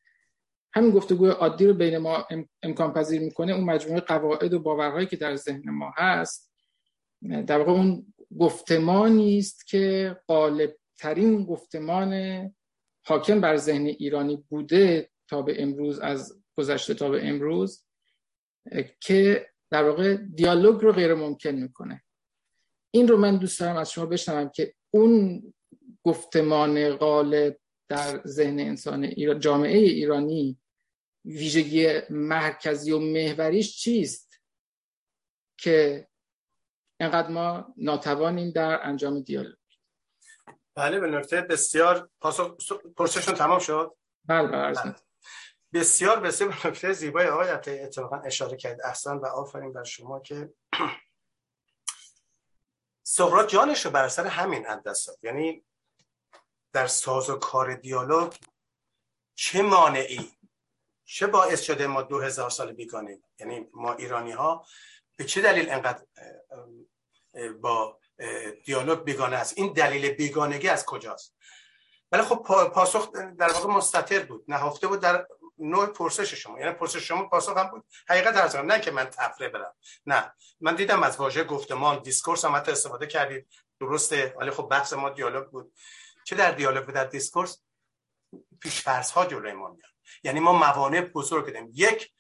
همین 0.74 0.92
گفتگوی 0.92 1.30
عادی 1.30 1.68
رو 1.68 1.74
بین 1.74 1.98
ما 1.98 2.28
امکان 2.64 2.94
پذیر 2.94 3.22
می‌کنه. 3.22 3.54
اون 3.54 3.64
مجموعه 3.64 4.00
قواعد 4.00 4.54
و 4.54 4.60
باورهایی 4.60 5.08
که 5.08 5.18
در 5.18 5.36
ذهن 5.36 5.70
ما 5.70 5.94
هست 5.98 6.52
در 7.48 7.58
واقع 7.58 7.72
اون 7.72 8.14
گفتمانی 8.40 9.38
است 9.38 9.68
که 9.68 10.16
غالب 10.28 10.76
ترین 10.98 11.46
گفتمان 11.46 12.12
حاکم 13.06 13.42
بر 13.42 13.58
ذهن 13.58 13.86
ایرانی 13.86 14.46
بوده 14.50 15.10
تا 15.28 15.42
به 15.42 15.62
امروز 15.64 16.00
از 16.00 16.44
گذشته 16.58 16.94
تا 16.94 17.10
به 17.10 17.28
امروز 17.28 17.86
که 19.00 19.50
در 19.72 19.84
واقع 19.84 20.16
دیالوگ 20.16 20.82
رو 20.82 20.92
غیر 20.92 21.14
ممکن 21.14 21.50
می‌کنه. 21.50 22.04
این 22.96 23.08
رو 23.08 23.18
من 23.18 23.38
دوست 23.38 23.60
دارم 23.60 23.78
از 23.78 23.92
شما 23.92 24.06
بشنوم 24.06 24.50
که 24.50 24.74
اون 24.92 25.44
گفتمان 26.04 26.96
غالب 26.96 27.60
در 27.90 28.22
ذهن 28.28 28.60
انسان 28.60 29.04
ایران 29.04 29.40
جامعه 29.40 29.78
ایرانی 29.78 30.60
ویژگی 31.26 32.02
مرکزی 32.10 32.92
و 32.92 33.00
محوریش 33.00 33.78
چیست 33.78 34.42
که 35.58 36.08
انقدر 37.00 37.28
ما 37.28 37.74
ناتوانیم 37.78 38.52
در 38.52 38.80
انجام 38.84 39.20
دیالوگ؟ 39.20 39.56
بله 40.76 41.00
به 41.00 41.08
نکته 41.08 41.42
بسیار 41.42 42.10
پرسشون 42.98 43.36
تمام 43.36 43.60
شد؟ 43.60 43.96
بله 44.26 44.48
بله 44.48 44.96
بسیار 45.74 46.20
بسیار 46.20 46.50
به 46.50 46.68
نکته 46.70 46.94
زیبای 46.94 47.28
آقای 47.28 47.50
اتفاقا 47.50 48.18
اشاره 48.18 48.58
کرد. 48.58 48.80
احسان 48.86 49.18
و 49.18 49.26
آفرین 49.26 49.74
بر 49.74 49.84
شما 49.84 50.20
که 50.20 50.54
سقراط 53.04 53.50
جانش 53.50 53.86
رو 53.86 53.92
بر 53.92 54.08
سر 54.08 54.28
همین 54.28 54.70
اندست 54.70 55.24
یعنی 55.24 55.64
در 56.74 56.88
ساز 56.88 57.30
و 57.30 57.36
کار 57.36 57.76
دیالوگ 57.76 58.34
چه 59.36 59.62
مانعی 59.62 60.32
چه 61.06 61.28
باعث 61.28 61.62
شده 61.62 61.88
ما 61.88 62.02
دو 62.02 62.20
هزار 62.20 62.50
سال 62.50 62.72
بیگانه 62.72 63.20
یعنی 63.40 63.68
ما 63.74 63.94
ایرانی 63.94 64.32
ها 64.32 64.66
به 65.16 65.24
چه 65.24 65.42
دلیل 65.42 65.70
انقدر 65.70 66.06
با 67.62 68.00
دیالوگ 68.66 69.04
بیگانه 69.04 69.36
است؟ 69.36 69.58
این 69.58 69.74
دلیل 69.74 70.10
بیگانگی 70.10 70.68
از 70.70 70.86
کجاست؟ 70.86 71.36
ولی 72.12 72.22
خب 72.22 72.36
پاسخ 72.74 73.12
در 73.12 73.54
واقع 73.54 73.74
مستطر 73.74 74.24
بود 74.24 74.46
نهفته 74.48 74.88
بود 74.88 75.00
در 75.00 75.28
نوع 75.64 75.86
پرسش 75.86 76.34
شما. 76.34 76.60
یعنی 76.60 76.72
پرسش 76.72 77.08
شما 77.08 77.24
پاسخ 77.24 77.58
هم 77.58 77.68
بود. 77.68 77.86
حقیقت 78.10 78.38
عرض 78.38 78.56
نه 78.56 78.80
که 78.80 78.92
من 78.92 79.06
طفره 79.06 79.50
برم. 79.50 79.74
نه. 80.06 80.34
من 80.62 80.76
دیدم 80.76 81.04
از 81.04 81.18
واژه 81.18 81.44
گفتمان 81.44 82.02
discourse 82.02 82.46
هم 82.46 82.56
حتی 82.56 82.72
استفاده 82.72 83.08
کردید. 83.08 83.48
درسته. 83.80 84.36
ولی 84.40 84.52
خب 84.52 84.64
بحث 84.64 84.94
ما 84.94 85.10
دیالوگ 85.10 85.48
بود. 85.48 85.74
چه 86.24 86.36
در 86.36 86.52
دیالوگ 86.52 86.90
و 86.90 86.92
در 86.92 87.06
discourse 87.06 87.62
پیشفرض 88.62 89.12
ها 89.12 89.26
جلوی 89.26 89.54
ما 89.54 89.70
میاد. 89.70 89.90
یعنی 90.24 90.40
ما 90.40 90.54
موانع 90.54 91.02
بزرگ 91.02 91.54
داریم. 91.54 91.72
یک 91.74 92.12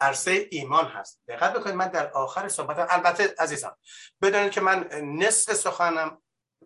عرصه 0.00 0.48
ایمان 0.50 0.86
هست. 0.86 1.20
دقت 1.28 1.52
بکنید 1.52 1.74
من 1.74 1.88
در 1.88 2.10
آخر 2.12 2.48
صحبت 2.48 2.86
البته 2.90 3.34
عزیزم 3.38 3.76
بدونید 4.22 4.52
که 4.52 4.60
من 4.60 4.88
نصف 4.92 5.52
سخنم 5.52 6.22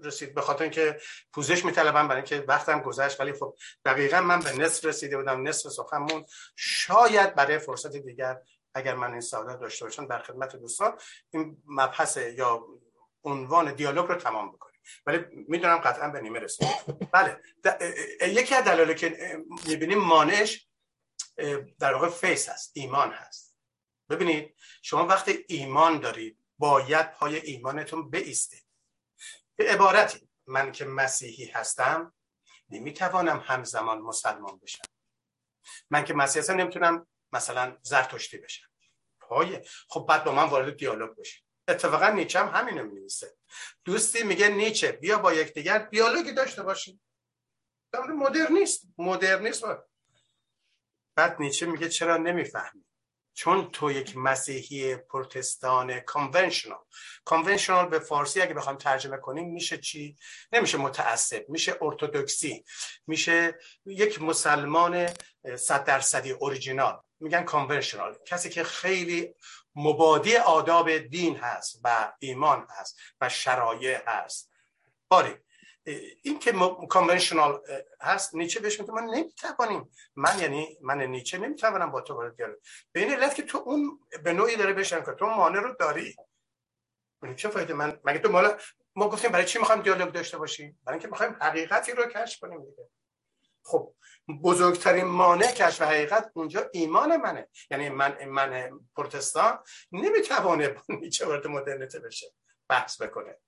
رسید. 0.06 0.34
به 0.34 0.40
خاطر 0.40 0.62
اینکه 0.62 1.00
پوزش 1.32 1.64
میطلبم 1.64 2.08
برای 2.08 2.22
اینکه 2.22 2.44
وقتم 2.48 2.80
گذشت. 2.80 3.20
ولی 3.20 3.32
خب 3.32 3.56
دقیقا 3.84 4.20
من 4.20 4.40
به 4.40 4.52
نصف 4.52 4.84
رسیده 4.84 5.16
بودم 5.16 5.48
نصف 5.48 5.68
سخنمون. 5.68 6.24
شاید 6.56 7.34
برای 7.34 7.58
فرصت 7.58 7.96
دیگر 7.96 8.40
اگر 8.74 8.94
من 8.94 9.12
این 9.12 9.20
سعادت 9.20 9.60
داشته 9.60 9.84
باشم 9.84 10.06
در 10.06 10.18
خدمت 10.18 10.56
دوستان 10.56 10.98
این 11.30 11.62
مبحث 11.66 12.16
یا 12.16 12.66
عنوان 13.24 13.74
دیالوگ 13.74 14.08
رو 14.08 14.14
تمام 14.14 14.52
بکنیم. 14.52 14.80
ولی 15.06 15.24
می‌دونم 15.48 15.78
قطعا 15.78 16.08
به 16.08 16.20
نیمه 16.20 16.38
رسید 16.38 16.68
بله. 17.12 17.40
یکی 18.20 18.54
از 18.54 18.64
دلایلی 18.64 18.94
که 18.94 19.36
می‌بینیم 19.66 19.98
مانش 19.98 20.68
در 21.78 21.94
واقع 21.94 22.08
فیس 22.08 22.48
هست 22.48 22.70
ایمان 22.74 23.12
هست. 23.12 23.56
ببینید 24.10 24.54
شما 24.82 25.06
وقتی 25.06 25.44
ایمان 25.48 26.00
دارید 26.00 26.38
باید 26.58 27.12
پای 27.12 27.36
ایمانتون 27.36 28.10
بیستید. 28.10 28.64
به 29.56 29.72
عبارتی 29.72 30.28
من 30.46 30.72
که 30.72 30.84
مسیحی 30.84 31.46
هستم 31.46 32.14
نمی‌توانم 32.70 33.44
همزمان 33.46 33.98
مسلمان 33.98 34.58
بشم. 34.58 34.82
من 35.90 36.04
که 36.04 36.14
مسیحی 36.14 36.40
هستم 36.40 36.56
نمی‌تونم 36.56 37.06
مثلا 37.32 37.78
زرتشتی 37.82 38.38
بشم. 38.38 38.66
پایه 39.20 39.64
خب 39.88 40.06
بعد 40.08 40.24
با 40.24 40.32
من 40.32 40.48
وارد 40.48 40.76
دیالوگ 40.76 41.16
بشید 41.16 41.44
اتفاقا 41.68 42.08
نیچه 42.08 42.40
هم 42.40 42.48
همینو 42.48 42.84
نویسه 42.84 43.36
دوستی 43.84 44.22
میگه 44.22 44.48
نیچه 44.48 44.92
بیا 44.92 45.18
با 45.18 45.32
یکدیگر 45.32 45.78
دیالوگی 45.78 46.32
داشته 46.32 46.62
باشیم. 46.62 47.02
مدرنیست 48.08 48.82
مدرنیست 48.98 49.64
بعد 51.16 51.36
نیچه 51.40 51.66
میگه 51.66 51.88
چرا 51.88 52.16
نمی‌فهمی؟ 52.16 52.84
چون 53.34 53.70
تو 53.70 53.90
یک 53.90 54.16
مسیحی 54.16 54.96
پروتستان 54.96 56.00
کانونشنال 56.00 56.78
کانونشنال 57.24 57.88
به 57.88 57.98
فارسی 57.98 58.40
اگه 58.40 58.54
بخوام 58.54 58.76
ترجمه 58.76 59.16
کنیم 59.16 59.52
میشه 59.52 59.78
چی؟ 59.78 60.16
نمیشه 60.52 60.78
متعصب 60.78 61.48
میشه 61.48 61.76
ارتودکسی 61.80 62.64
میشه 63.06 63.58
یک 63.86 64.22
مسلمان 64.22 65.08
صد 65.56 65.84
درصدی 65.84 66.30
اوریجینال 66.30 67.00
میگن 67.20 67.42
کانونشنال 67.42 68.18
کسی 68.26 68.50
که 68.50 68.64
خیلی 68.64 69.34
مبادی 69.74 70.36
آداب 70.36 70.98
دین 70.98 71.36
هست 71.36 71.80
و 71.84 72.12
ایمان 72.18 72.66
هست 72.70 72.98
و 73.20 73.28
شرایع 73.28 73.98
هست. 74.06 74.50
باری. 75.08 75.34
این 76.22 76.38
که 76.38 76.52
کانونشنال 76.88 77.62
هست 78.00 78.34
نیچه 78.34 78.60
بهش 78.60 78.80
میگه 78.80 78.92
من 78.92 79.04
نمی‌توانیم. 79.04 79.90
من 80.16 80.38
یعنی 80.38 80.78
من 80.82 81.02
نیچه 81.02 81.38
نمی‌توانم 81.38 81.90
با 81.90 82.00
تو 82.00 82.14
وارد 82.14 82.36
دیالوگ 82.36 82.58
به 82.92 83.00
این 83.00 83.12
علت 83.12 83.34
که 83.34 83.42
تو 83.42 83.58
اون 83.58 84.00
به 84.24 84.32
نوعی 84.32 84.56
داره 84.56 84.72
بشن 84.72 85.04
که 85.04 85.12
تو 85.12 85.26
مانع 85.26 85.60
رو 85.60 85.74
داری. 85.80 86.16
چه 87.36 87.48
فایده؟ 87.48 87.74
من 87.74 88.00
مگه 88.04 88.18
تو 88.18 88.32
مالا 88.32 88.56
ما 88.94 89.08
گفتیم 89.08 89.32
برای 89.32 89.44
چی 89.44 89.58
می‌خوایم 89.58 89.82
دیالوگ 89.82 90.12
داشته 90.12 90.38
باشیم؟ 90.38 90.80
برای 90.84 90.98
اینکه 90.98 91.08
می‌خوایم 91.08 91.36
حقیقتی 91.40 91.92
رو 91.92 92.06
کشف 92.06 92.40
کنیم 92.40 92.64
دیگه. 92.64 92.88
خب 93.64 93.94
بزرگترین 94.42 95.04
مانع 95.04 95.52
کشف 95.52 95.82
حقیقت 95.82 96.30
اونجا 96.34 96.70
ایمان 96.72 97.16
منه. 97.16 97.48
یعنی 97.70 97.88
من 97.88 98.24
من 98.24 98.70
پروتستان 98.96 99.58
نمی‌توانه 99.92 100.68
با 100.68 100.82
نیچه 100.88 101.26
وارد 101.26 101.46
مدرنیته 101.46 101.98
بشه. 101.98 102.26
بحث 102.68 103.02
بکنه. 103.02 103.38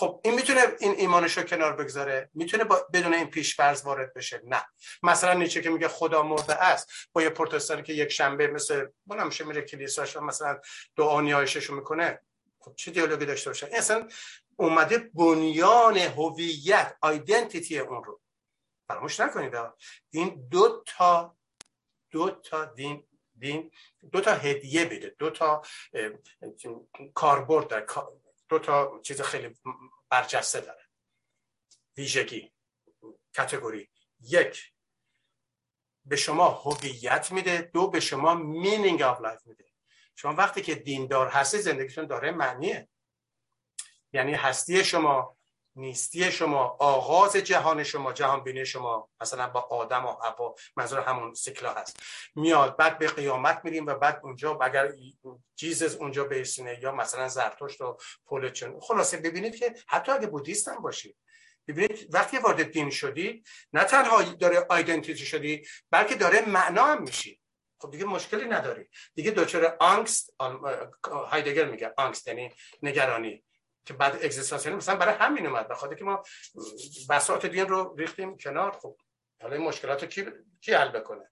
خب 0.00 0.20
این 0.24 0.34
می‌تونه 0.34 0.60
این 0.80 0.94
ایمانش 0.98 1.38
رو 1.38 1.42
کنار 1.42 1.76
بگذاره؟ 1.76 2.30
می‌تونه 2.34 2.64
بدون 2.64 3.14
این 3.14 3.26
پیش 3.30 3.56
فرض 3.56 3.84
وارد 3.84 4.14
بشه؟ 4.14 4.42
نه. 4.44 4.64
مثلا 5.02 5.32
نیچه 5.32 5.62
که 5.62 5.70
میگه 5.70 5.88
خدا 5.88 6.22
مرده 6.22 6.54
است 6.62 6.90
با 7.12 7.22
یه 7.22 7.30
پروتستانی 7.30 7.82
که 7.82 7.92
یک 7.92 8.08
شنبه 8.08 8.46
مثل 8.46 8.86
اون 9.06 9.24
میشه 9.24 9.44
میره 9.44 9.62
کلیساش 9.62 10.16
مثلا 10.16 10.60
دعا 10.96 11.20
نیایشش 11.20 11.70
می‌کنه. 11.70 12.20
خب 12.58 12.74
چه 12.76 12.90
دیالوگی 12.90 13.26
داشته 13.26 13.50
باشه؟ 13.50 13.68
اصلا 13.72 14.08
اومده 14.56 14.98
بنیان 14.98 15.98
هویت 15.98 16.96
آیدنتیتی 17.00 17.78
اون 17.78 18.04
رو. 18.04 18.20
فراموش 18.88 19.20
نکنید 19.20 19.54
این 20.10 20.48
دو 20.50 20.82
تا 20.86 21.36
دو 22.10 22.30
تا 22.30 22.64
دین 22.64 23.06
دین 23.38 23.70
دو 24.12 24.20
تا 24.20 24.34
هدیه 24.34 24.84
بده. 24.84 25.14
دو 25.18 25.30
تا 25.30 25.62
کاربرد 27.14 27.86
دو 28.50 28.58
تا 28.58 29.00
چیز 29.02 29.22
خیلی 29.22 29.56
برجسته 30.08 30.60
داره. 30.60 30.84
ویژگی 31.96 32.52
category 33.36 33.90
یک 34.20 34.72
به 36.04 36.16
شما 36.16 36.48
هویت 36.48 37.32
میده. 37.32 37.62
دو 37.62 37.90
به 37.90 38.00
شما 38.00 38.34
meaning 38.34 39.02
of 39.02 39.20
life 39.20 39.46
میده. 39.46 39.64
شما 40.16 40.34
وقتی 40.34 40.62
که 40.62 40.74
دیندار 40.74 41.28
هستی 41.28 41.58
زندگیتون 41.58 42.06
داره 42.06 42.30
معنیه. 42.30 42.88
یعنی 44.12 44.34
هستی 44.34 44.84
شما 44.84 45.38
نیستی 45.80 46.32
شما 46.32 46.76
آغاز 46.78 47.36
جهان 47.36 47.82
شما 47.84 48.12
جهان 48.12 48.44
بینی 48.44 48.66
شما 48.66 49.10
مثلا 49.20 49.48
با 49.48 49.60
آدم 49.60 50.06
و 50.06 50.08
هوا 50.08 50.54
منظور 50.76 51.00
همون 51.00 51.34
سکلا 51.34 51.74
هست. 51.74 52.00
میاد 52.34 52.76
بعد 52.76 52.98
به 52.98 53.06
قیامت 53.08 53.60
میریم 53.64 53.86
و 53.86 53.94
بعد 53.94 54.20
اونجا 54.22 54.58
اگر 54.62 54.92
جیزس 55.56 55.96
اونجا 55.96 56.24
برسینه 56.24 56.78
یا 56.82 56.92
مثلا 56.92 57.28
زرتشت 57.28 57.80
و 57.80 57.96
پولچن 58.26 58.80
خلاصه 58.80 59.16
ببینید 59.16 59.56
که 59.56 59.74
حتی 59.88 60.12
اگه 60.12 60.26
بودیست 60.26 60.68
هم 60.68 60.82
باشید. 60.82 61.16
ببینید 61.68 62.14
وقتی 62.14 62.38
وارد 62.38 62.72
دین 62.72 62.90
شدی 62.90 63.42
نه 63.72 63.84
تنها 63.84 64.22
داره 64.22 64.66
آیدنتیتی 64.68 65.26
شدی 65.26 65.66
بلکه 65.90 66.14
داره 66.14 66.48
معنا 66.48 66.84
هم 66.84 67.02
میشی 67.02 67.40
خب 67.80 67.90
دیگه 67.90 68.04
مشکلی 68.04 68.44
نداری. 68.44 68.88
دیگه 69.14 69.30
دچار 69.30 69.76
آنکست 69.80 70.34
هایدگر 71.04 71.64
میگه 71.64 71.94
آنکست 71.96 72.28
یعنی 72.28 72.52
نگرانی. 72.82 73.44
که 73.90 73.96
بعد 73.96 74.24
اگزیستانسیون 74.24 74.76
مثلا 74.76 74.96
برای 74.96 75.14
همین 75.14 75.46
اومد 75.46 75.68
بخاطر 75.68 75.94
که 75.94 76.04
ما 76.04 76.22
بساط 77.10 77.46
دین 77.46 77.68
رو 77.68 77.94
ریختیم 77.98 78.36
کنار. 78.36 78.70
خب 78.70 78.96
حالا 79.42 79.56
این 79.56 79.64
مشکلات 79.64 80.02
رو 80.02 80.08
کی 80.08 80.26
کی 80.60 80.72
حل 80.72 80.88
بکنه؟ 80.88 81.30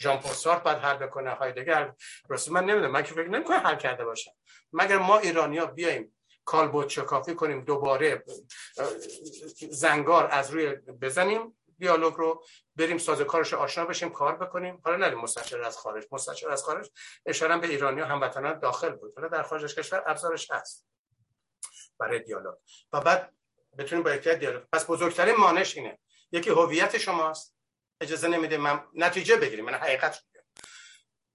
ژان 0.00 0.18
پل 0.20 0.32
سارت 0.32 0.62
بعد 0.62 0.78
حل 0.78 0.96
بکنه 0.96 1.30
هایدگر. 1.30 1.94
راست 2.28 2.48
من 2.48 2.64
نمی‌دونم 2.64 2.90
من 2.90 3.02
که 3.02 3.14
فکر 3.14 3.28
نمی‌کنم 3.28 3.56
حل 3.56 3.76
کرده 3.76 4.04
باشم 4.04 4.30
مگر 4.72 4.98
ما 4.98 5.18
ایرانیا 5.18 5.66
بیایم 5.66 6.16
کالبوت 6.44 6.88
شکافی 6.88 7.34
کنیم 7.34 7.64
دوباره 7.64 8.24
زنگار 9.70 10.28
از 10.30 10.50
روی 10.50 10.66
بزنیم 10.76 11.58
دیالوگ 11.78 12.14
رو 12.14 12.44
بریم 12.76 12.98
سازوکارش 12.98 13.54
آشنا 13.54 13.84
بشیم 13.84 14.10
کار 14.10 14.36
بکنیم. 14.36 14.80
حالا 14.84 14.96
نریم 14.96 15.18
مستشار 15.18 15.62
از 15.62 15.78
خارج. 15.78 16.06
مستشار 16.12 16.52
از 16.52 16.62
خارج 16.62 16.90
اشاره 17.26 17.58
به 17.58 17.66
ایرانی 17.66 18.00
هموطنان 18.00 18.58
داخل 18.58 18.90
بود. 18.90 19.12
حالا 19.16 19.28
در 19.28 19.42
خارج 19.42 19.74
کشور 19.74 20.02
ابزارش 20.06 20.50
هست. 20.50 20.88
برای 21.98 22.18
دیالوگ. 22.18 22.54
و 22.92 23.00
بعد 23.00 23.34
بتونیم 23.78 24.04
با 24.04 24.14
یکی 24.14 24.34
دیالوگ 24.34 24.62
پس 24.72 24.86
بزرگترین 24.86 25.36
مانش 25.36 25.76
اینه. 25.76 25.98
یکی 26.32 26.50
هویت 26.50 26.98
شماست. 26.98 27.54
اجازه 28.00 28.28
نمیده 28.28 28.56
من 28.56 28.84
نتیجه 28.94 29.36
بگیریم. 29.36 29.64
من 29.64 29.74
حقیقت 29.74 30.24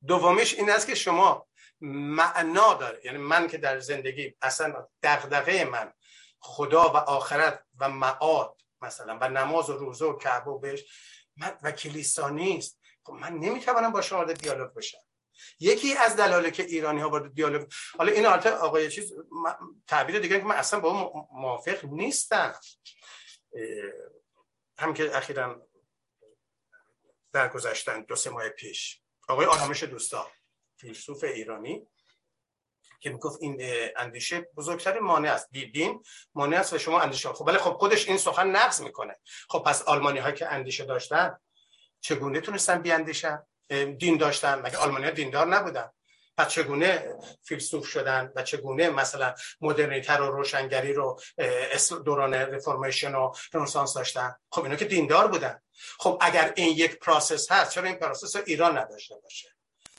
دومیش 0.08 0.54
این 0.54 0.70
است 0.70 0.88
که 0.88 0.96
شما 0.96 1.48
معنا 1.82 2.74
داره. 2.74 3.02
یعنی 3.06 3.18
من 3.18 3.48
که 3.48 3.58
در 3.58 3.80
زندگی 3.80 4.36
اصلا 4.42 4.88
دغدغه 5.04 5.66
من 5.66 5.94
خدا 6.40 6.94
و 6.94 6.98
آخرت 6.98 7.64
و 7.80 7.90
معاد 7.90 8.62
مثلا 8.82 9.18
و 9.22 9.30
نماز 9.30 9.70
و 9.70 9.78
روزه 9.78 10.06
و 10.06 10.18
کعبه 10.18 10.52
و 10.52 10.60
بهش 10.60 10.84
من 11.38 11.58
و 11.64 11.72
کلیسا 11.72 12.30
نیست. 12.30 12.80
خب 13.04 13.14
من 13.14 13.34
نمی‌توانم 13.34 13.92
با 13.92 14.02
شما 14.02 14.24
دیالوگ 14.24 14.74
بشم. 14.74 15.03
یکی 15.60 15.96
از 15.96 16.16
دلایلی 16.16 16.52
که 16.52 16.64
ایرانی 16.64 17.02
ها 17.02 17.10
وارد 17.10 17.34
دیالوگ 17.34 17.72
حالا 17.98 18.12
این 18.12 18.26
البته 18.26 18.52
آقای 18.52 18.92
چیز 18.92 19.14
تعبیر 19.88 20.20
دیگه 20.20 20.40
که 20.40 20.46
من 20.46 20.56
اصلا 20.56 20.80
با 20.80 21.12
موافق 21.32 21.86
نیستم. 21.86 22.60
هم 24.78 24.94
که 24.94 25.18
اخیرا 25.18 25.68
درگذشتن 27.34 28.02
دو 28.04 28.16
سه 28.16 28.30
ماه 28.30 28.50
پیش. 28.50 29.02
آقای 29.30 29.46
آرامش 29.46 29.84
دوستا 29.84 30.32
فیلسوف 30.78 31.24
ایرانی 31.24 31.88
که 33.00 33.10
می‌گفت 33.10 33.38
این 33.42 33.62
اندیشه 33.98 34.42
بزرگترین 34.42 35.04
مانع 35.04 35.32
است. 35.32 35.52
دین 35.52 36.04
مانع 36.34 36.60
است 36.60 36.74
و 36.74 36.78
شما 36.78 37.02
اندیشه 37.02 37.30
خب 37.30 37.48
ولی 37.48 37.58
خب 37.58 37.74
خودش 37.74 38.08
این 38.08 38.18
سخن 38.18 38.48
نقض 38.48 38.82
می‌کنه. 38.82 39.20
خب 39.50 39.64
پس 39.66 39.82
آلمانی 39.82 40.20
ها 40.20 40.32
که 40.32 40.48
اندیشه 40.48 40.86
داشتن 40.86 41.38
چگونه 42.02 42.42
تونستن 42.42 42.82
بیاندیشن؟ 42.82 43.44
دین 44.00 44.18
داشتن. 44.18 44.60
مگه 44.60 44.78
آلمانی 44.78 45.12
دیندار 45.12 45.48
نبودن؟ 45.48 45.90
پس 46.38 46.48
چگونه 46.48 47.16
فیلسوف 47.44 47.88
شدن 47.88 48.32
و 48.36 48.44
چگونه 48.44 48.90
مثلا 48.90 49.34
مدرنیته 49.62 50.14
رو 50.14 50.32
روشنگری 50.32 50.94
رو 50.94 51.20
دوران 52.06 52.34
reformation 52.34 53.16
و 53.16 53.32
رنسانس 53.54 53.94
داشتن؟ 53.94 54.36
خب 54.52 54.64
اینا 54.64 54.76
که 54.76 54.86
دیندار 54.86 55.28
بودن. 55.28 55.62
خب 56.00 56.18
اگر 56.22 56.54
این 56.56 56.78
یک 56.78 57.00
process 57.00 57.52
هست 57.52 57.72
چرا 57.72 57.84
این 57.84 57.96
پروسس 57.96 58.36
رو 58.36 58.42
ایران 58.46 58.78
نداشته 58.78 59.16
باشه؟ 59.24 59.50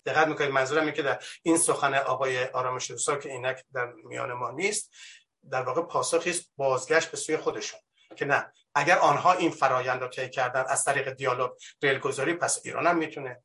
دقت 0.07 0.29
می‌کنید 0.29 0.51
منظورم 0.51 0.81
اینه 0.81 0.93
که 0.93 1.03
در 1.03 1.23
این 1.43 1.59
سخن 1.59 1.95
آقای 1.95 2.45
آرامش 2.45 2.91
دوستا 2.91 3.17
که 3.17 3.33
اینک 3.33 3.65
در 3.75 3.93
میان 4.05 4.33
ما 4.33 4.51
نیست 4.51 4.91
در 5.51 5.63
واقع 5.63 5.83
پاسخی 5.83 6.35
بازگشت 6.57 7.11
به 7.11 7.17
سوی 7.17 7.37
خودشون 7.37 7.81
که 8.17 8.25
نه 8.25 8.53
اگر 8.75 8.99
آنها 8.99 9.33
این 9.33 9.51
فرایند 9.51 10.03
رو 10.03 10.09
طی 10.09 10.31
کردن 10.31 10.65
از 10.69 10.85
طریق 10.85 11.13
دیالوگ 11.13 11.51
ریل 11.83 11.99
پس 12.35 12.61
ایران 12.65 12.87
هم 12.87 12.97
می‌تونه 12.97 13.43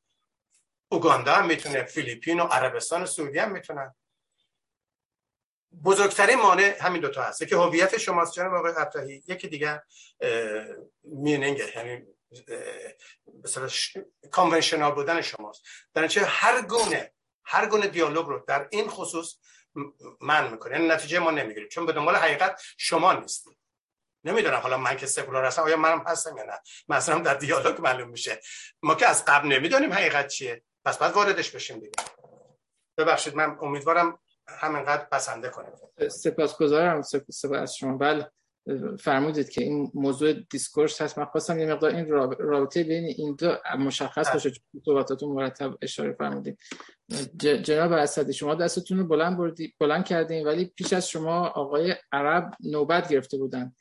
اوگاندا 0.91 1.33
هم 1.33 1.45
می‌تونه 1.45 1.83
فیلیپین 1.83 2.39
و 2.39 2.43
عربستان 2.43 3.03
و 3.03 3.05
سعودی 3.05 3.39
هم 3.39 3.51
می‌تونن. 3.51 3.95
بزرگترین 5.83 6.39
مانع 6.39 6.77
همین 6.81 7.01
دوتا 7.01 7.23
هست. 7.23 7.41
یکی 7.41 7.55
هویت 7.55 7.97
شماست 7.97 8.33
جناب 8.33 8.53
آقای 8.53 8.73
ابتهی 8.77 9.23
یکی 9.27 9.47
دیگه 9.47 9.83
مینینگ 11.03 11.61
یعنی 11.75 12.03
مثلا 13.43 13.69
کانونشنال 14.31 14.91
بودن 14.91 15.21
شماست. 15.21 15.63
در 15.93 16.07
چه 16.07 16.25
هر 16.25 16.61
گونه 16.61 17.13
هر 17.43 17.65
گونه 17.65 17.87
دیالوگ 17.87 18.25
رو 18.25 18.45
در 18.47 18.67
این 18.71 18.87
خصوص 18.87 19.35
من 20.21 20.51
می‌کنه. 20.51 20.75
یعنی 20.75 20.87
نتیجه 20.87 21.19
ما 21.19 21.31
نمی‌گیریم. 21.31 21.69
چون 21.69 21.85
به 21.85 21.93
دنبال 21.93 22.15
حقیقت 22.15 22.61
شما 22.77 23.13
نیستید 23.13 23.57
نمی‌دونم 24.23 24.57
حالا 24.57 24.77
من 24.77 24.97
که 24.97 25.05
سکولار 25.05 25.45
هستم 25.45 25.61
آیا 25.61 25.77
منم 25.77 26.03
هستم 26.07 26.37
یا 26.37 26.43
نه؟ 26.43 26.59
مثلا 26.87 27.19
در 27.19 27.33
دیالوگ 27.33 27.81
معلوم 27.81 28.09
میشه. 28.09 28.41
ما 28.81 28.95
که 28.95 29.07
از 29.07 29.25
قبل 29.25 29.47
نمی‌دونیم 29.47 29.93
حقیقت 29.93 30.27
چیه. 30.27 30.63
پس 30.89 30.97
باید 30.97 31.13
واردش 31.13 31.51
بشیم 31.51 31.79
دیگه. 31.79 31.91
ببخشید 32.97 33.35
من 33.35 33.57
امیدوارم 33.61 34.19
همینقدر 34.47 35.07
بسنده 35.11 35.49
کنیم 35.49 35.71
سپاسگزارم 36.07 37.01
سپاس 37.01 37.73
شما. 37.73 37.97
بله 37.97 38.31
فرمودید 38.99 39.49
که 39.49 39.63
این 39.63 39.91
موضوع 39.93 40.33
discourse 40.33 41.01
هست. 41.01 41.19
من 41.19 41.25
خواستم 41.25 41.59
یه 41.59 41.73
مقدار 41.73 41.95
این 41.95 42.07
رابطه 42.39 42.83
بین 42.83 43.05
این 43.05 43.35
دو 43.35 43.57
مشخص 43.79 44.25
بله. 44.25 44.33
باشه 44.33 44.51
چون 44.51 44.81
صحبتاتون 44.85 45.29
مرتب 45.29 45.77
اشاره 45.81 46.13
فرمودید. 46.13 46.59
جناب 47.37 47.91
اسدی 47.91 48.33
شما 48.33 48.55
دستتون 48.55 48.97
رو 48.97 49.07
بلند 49.07 49.37
بردی 49.37 49.75
بلند 49.79 50.05
کردین 50.05 50.47
ولی 50.47 50.65
پیش 50.65 50.93
از 50.93 51.09
شما 51.09 51.47
آقای 51.47 51.95
عرب 52.11 52.51
نوبت 52.59 53.09
گرفته 53.09 53.37
بودن. 53.37 53.75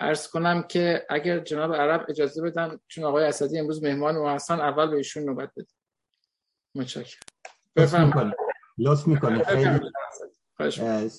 ارز 0.00 0.26
کنم 0.28 0.62
که 0.62 1.06
اگر 1.10 1.40
جناب 1.40 1.74
عرب 1.74 2.06
اجازه 2.08 2.42
بدن 2.42 2.78
چون 2.88 3.04
آقای 3.04 3.24
اسدی 3.24 3.58
امروز 3.58 3.82
مهمان 3.82 4.16
و 4.16 4.28
هستن 4.28 4.60
اول 4.60 4.90
به 4.90 4.96
ایشون 4.96 5.22
نوبت 5.22 5.50
بده 5.56 5.68
متشکرم. 6.74 7.20
بفرمایید. 7.76 8.34
لطف 8.78 9.06
می‌کنید 9.06 9.42
خیلی 9.42 9.80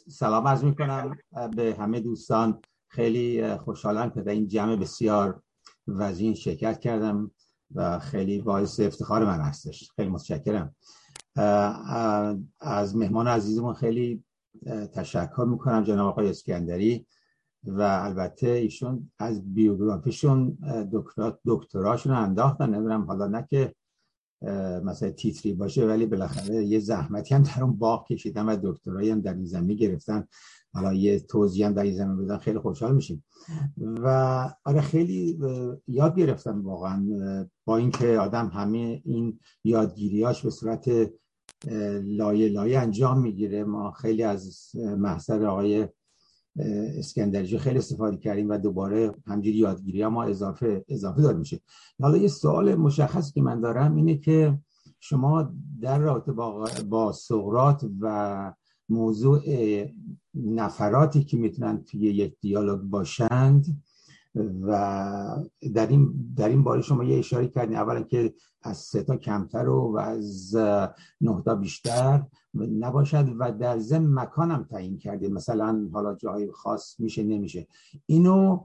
سلام 0.09 0.47
عرض 0.47 0.63
می‌کنم 0.63 1.17
به 1.55 1.75
همه 1.79 1.99
دوستان. 1.99 2.61
خیلی 2.87 3.55
خوشحالم 3.57 4.09
که 4.09 4.21
در 4.21 4.31
این 4.31 4.47
جمع 4.47 4.75
بسیار 4.75 5.43
وزین 5.87 6.33
شرکت 6.33 6.79
کردم 6.79 7.31
و 7.75 7.99
خیلی 7.99 8.41
باعث 8.41 8.79
افتخار 8.79 9.25
من 9.25 9.41
هستش. 9.41 9.91
خیلی 9.95 10.09
متشکرم. 10.09 10.75
از 12.61 12.95
مهمان 12.95 13.27
عزیزمون 13.27 13.73
خیلی 13.73 14.23
تشکر 14.93 15.45
می‌کنم 15.47 15.83
جناب 15.83 16.07
آقای 16.07 16.29
اسکندری. 16.29 17.07
و 17.63 17.81
البته 17.81 18.47
ایشون 18.47 19.11
از 19.19 19.53
بیوگرافیشون 19.53 20.57
دکتراشون 21.45 22.13
انداختن. 22.13 22.69
نمی‌دونم 22.69 23.03
حالا 23.03 23.27
نه 23.27 23.47
که 23.49 23.75
مثلا 24.83 25.11
تیتری 25.11 25.53
باشه 25.53 25.87
ولی 25.87 26.05
بالاخره 26.05 26.65
یه 26.65 26.79
زحمتی 26.79 27.35
هم 27.35 27.43
در 27.43 27.63
اون 27.63 27.77
باغ 27.77 28.07
کشیدن 28.07 28.45
و 28.45 28.57
دکترایی 28.63 29.09
هم 29.09 29.21
در 29.21 29.33
این 29.33 29.45
زمین 29.45 29.77
گرفتن. 29.77 30.27
حالا 30.73 30.93
یه 30.93 31.19
توضیح 31.19 31.65
هم 31.65 31.73
در 31.73 31.83
این 31.83 31.93
زمین 31.93 32.17
بدن 32.17 32.37
خیلی 32.37 32.59
خوشحال 32.59 32.95
میشیم. 32.95 33.23
و 33.77 34.07
آره 34.65 34.81
خیلی 34.81 35.39
یاد 35.87 36.15
گرفتم 36.15 36.61
واقعا 36.61 37.05
با 37.65 37.77
اینکه 37.77 38.19
آدم 38.19 38.47
همه 38.47 39.01
این 39.05 39.39
یادگیریاش 39.63 40.41
به 40.43 40.49
صورت 40.49 41.11
لایه 42.03 42.49
لایه 42.49 42.79
انجام 42.79 43.21
می‌گیره. 43.21 43.63
ما 43.63 43.91
خیلی 43.91 44.23
از 44.23 44.71
محضر 44.75 45.45
آقای 45.45 45.87
اسکندرجی 46.97 47.57
خیلی 47.57 47.77
استفاده 47.77 48.17
کردیم 48.17 48.49
و 48.49 48.57
دوباره 48.57 49.11
همجوری 49.27 49.57
یادگیری 49.57 50.07
ما 50.07 50.23
اضافه 50.23 50.85
اضافه 50.87 51.21
دار 51.21 51.33
میشه. 51.33 51.59
حالا 52.01 52.17
یه 52.17 52.27
سوال 52.27 52.75
مشخص 52.75 53.31
که 53.31 53.41
من 53.41 53.61
دارم 53.61 53.95
اینه 53.95 54.17
که 54.17 54.59
شما 54.99 55.53
در 55.81 55.99
رابطه 55.99 56.31
با, 56.31 56.67
با 56.89 57.11
سقرات 57.11 57.85
و 57.99 58.53
موضوع 58.89 59.41
نفراتی 60.33 61.23
که 61.23 61.37
می‌تونن 61.37 61.83
توی 61.83 61.99
یک 62.01 62.35
دیالوگ 62.41 62.79
باشند 62.79 63.81
و 64.61 65.45
در 65.73 65.87
این 65.87 66.33
در 66.35 66.49
این 66.49 66.63
باره 66.63 66.81
شما 66.81 67.03
یه 67.03 67.19
اشاره 67.19 67.47
کردین 67.47 67.77
اولا 67.77 68.01
که 68.01 68.33
از 68.61 68.77
سه 68.77 69.03
تا 69.03 69.17
کمتر 69.17 69.69
و, 69.69 69.97
از 69.97 70.55
نه 71.21 71.41
تا 71.45 71.55
بیشتر. 71.55 72.23
نباشد 72.53 73.35
و 73.39 73.51
در 73.51 73.79
ضمن 73.79 74.13
مکانم 74.13 74.63
تعیین 74.63 74.97
کردید 74.97 75.31
مثلا 75.31 75.89
حالا 75.93 76.15
جای 76.15 76.51
خاص 76.51 76.99
میشه 76.99 77.23
نمیشه. 77.23 77.67
اینو 78.05 78.59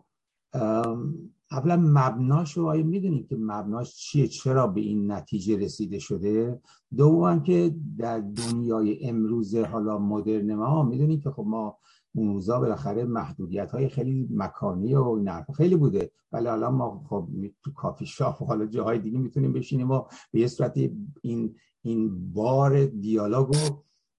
اولا 1.51 1.77
مبناش 1.77 2.57
رو 2.57 2.67
آیا 2.67 2.85
می‌دونید 2.85 3.29
که 3.29 3.37
مبناش 3.37 3.97
چیه؟ 3.97 4.29
چرا 4.29 4.67
به 4.67 4.81
این 4.81 5.13
نتیجه 5.13 5.57
رسیده 5.57 5.99
شده؟ 5.99 6.61
دوم 6.97 7.43
که 7.43 7.75
در 7.99 8.21
دنیای 8.21 9.09
امروز 9.09 9.57
حالا 9.57 9.99
مدرن 9.99 10.55
ما 10.55 10.83
می‌دونید 10.83 11.23
که 11.23 11.31
خب 11.31 11.45
ما 11.47 11.79
روزا 12.17 12.61
بالاخره 12.61 13.05
محدودیت 13.05 13.71
های 13.71 13.89
خیلی 13.89 14.29
مکانی 14.31 14.95
و 14.95 15.03
این 15.03 15.31
خیلی 15.57 15.77
بوده. 15.77 16.11
ولی 16.33 16.47
حالا 16.47 16.71
ما 16.71 17.05
خب 17.09 17.29
تو 17.63 17.73
کافی 17.73 18.07
شاپ 18.07 18.43
و 18.43 18.45
حالا 18.45 18.67
جاهای 18.67 18.99
دیگه 18.99 19.19
می‌تونیم 19.19 19.53
بشینیم 19.53 19.91
و 19.91 20.03
به 20.33 20.41
یه 20.41 20.47
صورت 20.47 20.77
این 21.23 21.55
این 21.83 22.33
بار 22.33 22.87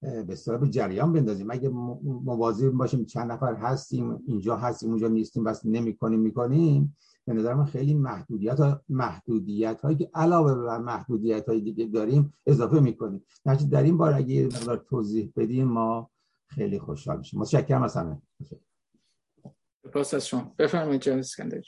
به 0.01 0.33
اصطلاح 0.33 0.59
به 0.59 0.69
جریان 0.69 1.13
بندازیم. 1.13 1.51
اگه 1.51 1.69
مواظب 2.03 2.71
باشیم 2.71 3.05
چند 3.05 3.31
نفر 3.31 3.55
هستیم 3.55 4.19
اینجا 4.27 4.55
هستیم 4.55 4.89
اونجا 4.89 5.07
نیستیم 5.07 5.43
بس 5.43 5.65
نمی‌کنیم 5.65 6.19
می‌کنیم 6.19 6.97
به 7.25 7.33
نظر 7.33 7.53
من 7.53 7.65
خیلی 7.65 7.93
محدودیت 7.93 8.81
محدودیت 8.89 9.81
هایی 9.81 9.97
که 9.97 10.09
علاوه 10.13 10.55
بر 10.55 10.77
محدودیت 10.77 11.49
های 11.49 11.61
دیگه 11.61 11.85
داریم 11.85 12.33
اضافه 12.45 12.79
می‌کنیم. 12.79 13.23
در 13.71 13.83
این 13.83 13.97
بار 13.97 14.13
اگه 14.13 14.33
یه 14.35 14.47
توضیح 14.89 15.31
بدیم 15.35 15.67
ما 15.67 16.09
خیلی 16.47 16.79
خوشحال 16.79 17.17
میشیم 17.17 17.39
متشکرم 17.39 17.83
از 17.83 17.97
همه. 17.97 18.21
سپاس 19.87 20.13
از 20.13 20.27
شما. 20.27 20.55
بفرمایید 20.59 21.01
جناب 21.01 21.19
اسکندر 21.19 21.61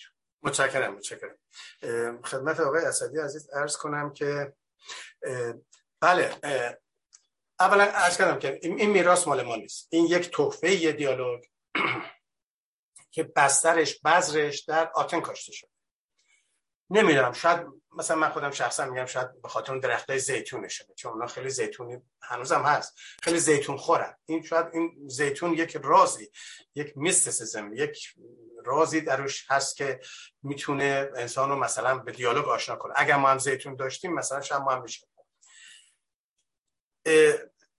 متشکرم 0.43 0.93
متشکرم. 0.93 1.38
خدمت 2.23 2.60
آقای 2.60 2.85
اسدی 2.85 3.19
عزیز 3.19 3.49
عرض 3.49 3.77
کنم 3.77 4.14
که 4.14 4.53
بله 5.99 6.35
اولا 7.60 7.84
عرض 7.84 8.18
کردم 8.18 8.39
که 8.39 8.60
این 8.61 8.89
میراث 8.89 9.27
مال 9.27 9.41
ما 9.41 9.56
نیست. 9.56 9.88
این 9.91 10.06
یک 10.06 10.31
تحفه 10.31 10.72
یه 10.76 10.91
دیالوگ 10.91 11.43
که 13.11 13.23
بسترش 13.23 14.01
بذرش 14.01 14.60
در 14.60 14.91
آتن 14.95 15.19
کاشته 15.22 15.51
شده. 15.51 15.69
نمی‌دونم 16.89 17.34
شاید 17.34 17.68
مثلا 17.91 18.18
من 18.18 18.30
خودم 18.30 18.52
شخصا 18.52 18.86
میگم 18.86 19.06
شاید 19.06 19.41
به 19.41 19.49
خاطر 19.49 19.72
اون 19.72 19.82
درختای 19.82 20.20
زیتونشه 20.20 20.88
چون 20.95 21.11
اونا 21.11 21.28
خیلی 21.28 21.49
زیتونی 21.49 22.02
هنوزم 22.22 22.61
هست. 22.61 22.99
خیلی 23.24 23.40
زیتون 23.40 23.78
خورن. 23.78 24.16
این 24.26 24.44
شاید 24.44 24.68
این 24.74 25.07
زیتون 25.07 25.53
یک 25.53 25.78
رازی 25.84 26.32
یک 26.76 26.94
میستیسیزم 26.95 27.74
یک 27.74 28.14
رازی 28.66 29.02
درش 29.02 29.45
هست 29.49 29.76
که 29.76 29.99
می‌تونه 30.44 31.10
انسان 31.16 31.49
رو 31.49 31.56
مثلا 31.56 31.98
به 31.98 32.11
دیالوگ 32.11 32.45
آشنا 32.45 32.76
کنه. 32.76 32.94
اگر 32.95 33.16
ما 33.16 33.30
هم 33.30 33.38
زیتون 33.38 33.76
داشتیم 33.76 34.14
مثلا 34.14 34.41
شاید 34.41 34.61
ما 34.61 34.72
هم 34.72 34.84
بشه 34.84 35.07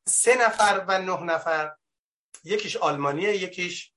سه 0.06 0.36
نفر 0.36 0.84
و 0.88 0.98
نه 0.98 1.22
نفر 1.22 1.74
یکیش 2.44 2.76
آلمانیه 2.76 3.36
یکیش 3.36 3.92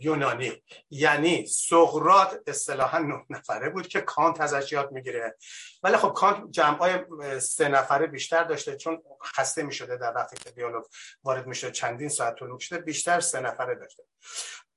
یونانی. 0.00 0.62
یعنی 0.90 1.46
سقرات 1.46 2.40
اصطلاحا 2.46 2.98
نه 2.98 3.24
نفره 3.30 3.70
بود 3.70 3.88
که 3.88 4.00
کانت 4.00 4.40
ازش 4.40 4.72
یاد 4.72 4.92
می‌گیره. 4.92 5.36
ولی 5.82 5.96
خب 5.96 6.12
کانت 6.12 6.50
جمعای 6.50 7.00
سه 7.40 7.68
نفره 7.68 8.06
بیشتر 8.06 8.44
داشته 8.44 8.76
چون 8.76 9.02
خسته 9.24 9.62
می‌شده 9.62 9.96
در 9.96 10.12
وقتی 10.16 10.36
که 10.36 10.50
دیالوگ 10.50 10.84
وارد 11.22 11.46
میشه 11.46 11.70
چندین 11.70 12.08
ساعت 12.08 12.34
طول 12.34 12.50
می‌شده 12.50 12.78
بیشتر 12.78 13.20
سه 13.20 13.40
نفره 13.40 13.74
داشته. 13.74 14.02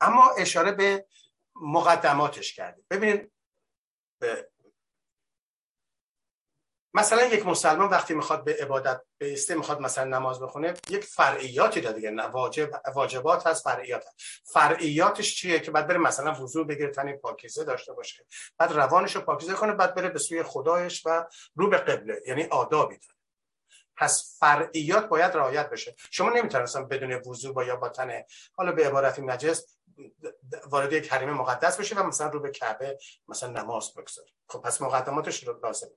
اما 0.02 0.30
اشاره 0.38 0.72
به 0.72 1.06
مقدماتش 1.62 2.54
کرده 2.54 2.82
ببینید 2.90 3.32
مثلا 6.98 7.26
یک 7.26 7.46
مسلمان 7.46 7.90
وقتی 7.90 8.14
می‌خواد 8.14 8.44
به 8.44 8.58
عبادت 8.62 9.02
بیسته 9.18 9.56
می‌خواد 9.56 9.82
مثلا 9.82 10.04
نماز 10.04 10.40
بخونه 10.40 10.74
یک 10.90 11.04
فرعیاتی 11.04 11.82
داره 11.82 11.96
دیگه 11.96 12.28
واجب 12.28 12.70
واجبات 12.96 13.48
هست 13.48 13.64
فرعیات 13.64 14.06
هست. 14.08 14.16
فرعیاتش 14.54 15.36
چیه 15.36 15.60
که 15.60 15.72
بعد 15.72 15.88
بره 15.88 15.98
مثلا 15.98 16.44
وضو 16.44 16.66
بگیره 16.66 16.92
تنی 16.92 17.14
پاکیزه 17.14 17.64
داشته 17.64 17.94
باشه 17.94 18.26
بعد 18.58 18.72
روانش 18.72 19.16
رو 19.16 19.22
پاکیزه 19.22 19.54
کنه 19.54 19.74
بعد 19.74 19.96
بره 19.96 20.10
به 20.10 20.20
سوی 20.20 20.44
خدایش 20.44 21.06
و 21.06 21.26
رو 21.56 21.70
به 21.70 21.78
قبله 21.78 22.22
یعنی 22.28 22.44
آدابی 22.44 22.96
داره. 22.98 23.14
پس 23.98 24.38
فرعیات 24.40 25.06
باید 25.06 25.32
رعایت 25.32 25.70
بشه. 25.70 25.96
شما 26.12 26.30
نمی‌تونستم 26.30 26.88
بدون 26.88 27.14
وضو 27.14 27.54
با 27.54 27.64
یا 27.64 27.76
با 27.76 27.90
تنه 27.90 28.26
حالا 28.54 28.72
به 28.72 28.88
عبارت 28.88 29.20
نجس 29.20 29.66
وارد 30.70 30.94
یک 30.94 31.14
حریم 31.14 31.30
مقدس 31.30 31.80
بشه 31.80 31.96
و 31.96 32.04
مثلا 32.04 32.28
رو 32.28 32.40
به 32.40 32.52
کعبه 32.52 32.98
مثلا 33.28 33.50
نماز 33.50 33.94
بگذاره 33.94 34.30
خب 34.50 34.62
پس 34.62 34.82
مقدماتش 34.82 35.44
رو 35.44 35.60
لازمه. 35.64 35.92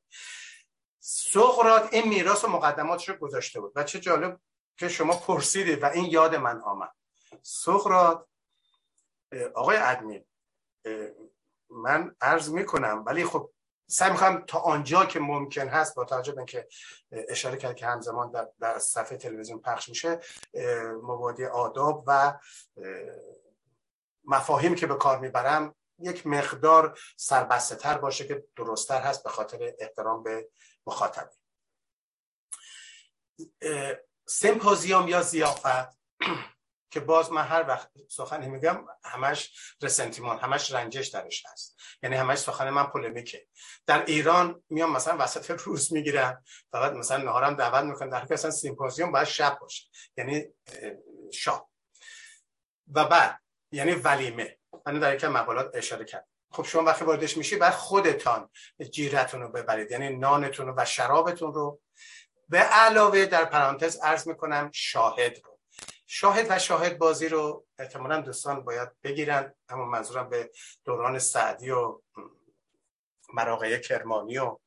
سقرات 1.01 1.89
این 1.93 2.09
میراث 2.09 2.45
و 2.45 2.49
مقدماتش 2.49 3.09
رو 3.09 3.17
گذاشته 3.17 3.61
بود. 3.61 3.73
و 3.77 3.85
چه 3.85 4.01
جالب 4.01 4.41
که 4.77 4.89
شما 4.89 5.17
پرسیدید 5.17 5.83
و 5.83 5.87
این 5.87 6.05
یاد 6.05 6.35
من 6.35 6.61
آمد. 6.61 6.93
سقرات 7.43 8.27
آقای 9.55 9.77
ادمین 9.77 10.25
من 11.71 12.17
عرض 12.21 12.49
می‌کنم 12.51 13.03
ولی 13.07 13.25
خب 13.25 13.51
سعی 13.87 14.11
می‌کنم 14.11 14.45
تا 14.47 14.59
آنجا 14.59 15.05
که 15.05 15.21
ممکن 15.21 15.69
هست 15.69 15.95
با 15.95 16.05
توجه 16.05 16.33
به 16.33 16.39
اینکه 16.39 16.69
اشاره 17.13 17.57
کرد 17.57 17.77
که 17.77 17.87
همزمان 17.87 18.31
در, 18.31 18.49
در 18.61 18.79
صفحه 18.79 19.19
تلویزیون 19.19 19.61
پخش 19.61 19.89
میشه 19.89 20.21
مبادی 21.03 21.45
آداب 21.45 22.05
و 22.07 22.39
مفاهیم 24.25 24.75
که 24.75 24.87
به 24.87 24.95
کار 24.95 25.19
می‌برم 25.19 25.75
یک 25.99 26.27
مقدار 26.27 26.99
سربسته 27.17 27.77
تر 27.77 27.99
باشه 27.99 28.27
که 28.27 28.45
درستتر 28.57 29.01
هست 29.01 29.25
به 29.25 29.31
خاطر 29.31 29.73
احترام 29.79 30.23
به 30.23 30.49
مخاطبین. 30.87 31.39
سمپوزیوم 34.27 35.09
یا 35.09 35.23
زیافت 35.23 36.01
که 36.93 37.01
باز 37.01 37.33
من 37.33 37.45
هر 37.45 37.69
وقت 37.69 37.91
سخنی 38.09 38.49
میگم 38.49 38.87
همش 39.05 39.75
رسنتیمان 39.83 40.39
همش 40.39 40.73
رنجش 40.73 41.09
درش 41.09 41.47
هست. 41.47 41.77
یعنی 42.03 42.17
همش 42.17 42.39
سخن 42.39 42.71
من 42.71 42.87
پولمیکه. 42.87 43.49
در 43.87 44.05
ایران 44.05 44.63
میام 44.69 44.93
مثلا 44.93 45.17
وسط 45.25 45.51
روز 45.51 45.93
می‌گیرم 45.93 46.45
فقط 46.73 46.93
مثلا 46.93 47.25
نهارم 47.25 47.55
دعوت 47.55 47.85
می‌کنم 47.85 48.11
در 48.11 48.19
حالی 48.19 48.35
اصلا 48.35 48.51
سیمپوزیوم 48.51 49.13
باید 49.13 49.27
شب 49.27 49.59
باشه. 49.61 49.85
یعنی 50.17 50.45
شاب 51.33 51.71
و 52.95 53.05
بعد 53.05 53.41
یعنی 53.73 53.93
ولیمه. 53.93 54.59
من 54.87 54.99
در 54.99 55.15
یک 55.15 55.25
مقالات 55.25 55.71
اشاره 55.75 56.05
کردم. 56.05 56.30
خب 56.53 56.65
شما 56.65 56.83
وقتی 56.83 57.05
واردش 57.05 57.37
میشی 57.37 57.57
بعد 57.57 57.73
خودتان 57.73 58.51
جیرتون 58.91 59.41
رو 59.41 59.49
ببرید. 59.49 59.91
یعنی 59.91 60.17
نانتون 60.17 60.67
رو 60.67 60.75
و 60.77 60.85
شرابتون 60.85 61.55
رو. 61.55 61.81
به 62.49 62.59
علاوه 62.59 63.27
در 63.27 63.45
پرانتز 63.45 63.97
عرض 63.97 64.29
می‌کنم 64.29 64.71
شاهد 64.73 65.39
رو. 65.45 65.59
شاهد 66.07 66.47
و 66.51 66.59
شاهد 66.59 66.99
بازی 66.99 67.29
رو 67.29 67.67
احتمالا 67.79 68.21
دوستان 68.21 68.65
باید 68.65 68.89
بگیرن. 69.03 69.55
اما 69.69 69.85
منظورم 69.85 70.29
به 70.29 70.51
دوران 70.85 71.19
سعدی 71.19 71.71
و 71.71 72.01
مراقعه 73.35 73.79
کرمانی 73.79 74.39
و 74.39 74.59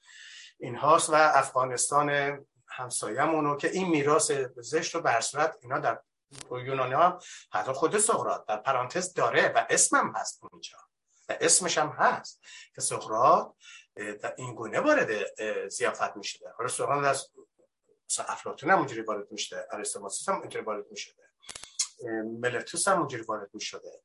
این 0.60 0.76
هاست 0.76 1.10
و 1.10 1.14
افغانستان 1.14 2.40
همسایمونو 2.68 3.58
که 3.58 3.70
این 3.70 3.88
میراث 3.88 4.32
زشت 4.58 4.96
رو 4.96 5.02
به 5.02 5.20
صورت 5.20 5.58
اینا 5.62 5.80
در 5.80 6.00
یونانی 6.52 6.94
ها 6.94 7.20
حتی 7.52 7.72
خود 7.72 7.98
سقراط 7.98 8.46
در 8.46 8.58
پرانتز 8.58 9.14
داره 9.14 9.48
و 9.56 9.66
اسمم 9.70 10.14
هست 10.16 10.44
اونجا. 10.52 10.78
و 11.30 11.38
اسمش 11.42 11.78
هم 11.78 11.88
هست 11.88 12.42
که 12.76 12.82
سقراط 12.82 13.54
این 14.38 14.56
گونه 14.56 14.80
وارد 14.80 15.40
زیافت 15.70 16.16
میشه 16.16 16.54
حالا 16.58 16.70
سقراط 16.70 17.06
از 17.06 17.30
افلاطون 18.28 18.70
هم 18.70 18.78
اونجوری 18.78 19.02
وارد 19.02 19.32
میشه 19.32 19.68
ارسطوانوس 19.72 20.30
هم 20.30 20.42
اینطوری 20.42 20.66
وارد 20.66 20.86
میشه 20.92 21.12
ملتوس 22.42 22.88
هم 22.88 23.00
اونجوری 23.00 23.24
وارد 23.24 23.50
می 23.54 23.62
شده 23.62 24.02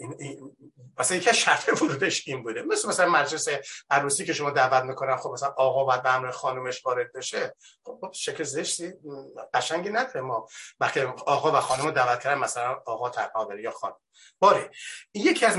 این, 0.00 0.14
این 0.18 0.56
مثلا 0.98 1.16
یکی 1.16 1.34
شرط 1.34 1.82
ورودش 1.82 2.28
این 2.28 2.42
بوده. 2.42 2.62
مثل 2.62 2.88
مثلا 2.88 3.10
مجلس 3.10 3.48
عروسی 3.90 4.24
که 4.24 4.32
شما 4.32 4.50
دعوت 4.50 4.84
می‌کنن 4.84 5.16
خب 5.16 5.30
مثلا 5.30 5.48
آقا 5.48 5.84
باید 5.84 6.02
به 6.02 6.14
امر 6.14 6.30
خانومش 6.30 6.86
وارد 6.86 7.12
بشه. 7.12 7.54
خب, 7.84 7.98
خب 8.00 8.12
شکل 8.12 8.44
زشتی 8.44 8.92
قشنگی 9.54 9.90
نداره 9.90 10.20
ما. 10.20 10.48
وقتی 10.80 11.00
آقا 11.00 11.52
و 11.52 11.60
خانم 11.60 11.90
دعوت 11.90 12.20
کردن 12.20 12.38
مثلا 12.38 12.82
آقا 12.86 13.10
تنها 13.10 13.54
یا 13.60 13.70
خانم. 13.70 13.96
باره 14.38 14.70
یکی 15.14 15.46
از 15.46 15.58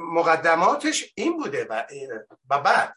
مقدماتش 0.00 1.12
این 1.14 1.36
بوده 1.36 1.66
و, 1.70 1.86
و 2.50 2.58
بعد 2.58 2.94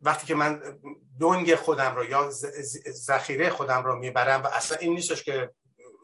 وقتی 0.00 0.26
که 0.26 0.34
من 0.34 0.78
دنگ 1.20 1.54
خودم 1.54 1.96
رو 1.96 2.04
یا 2.04 2.30
ذخیره 2.90 3.50
خودم 3.50 3.82
رو 3.82 3.96
می‌برم 3.96 4.42
و 4.42 4.46
اصلا 4.46 4.78
این 4.78 4.92
نیستش 4.92 5.22
که 5.22 5.50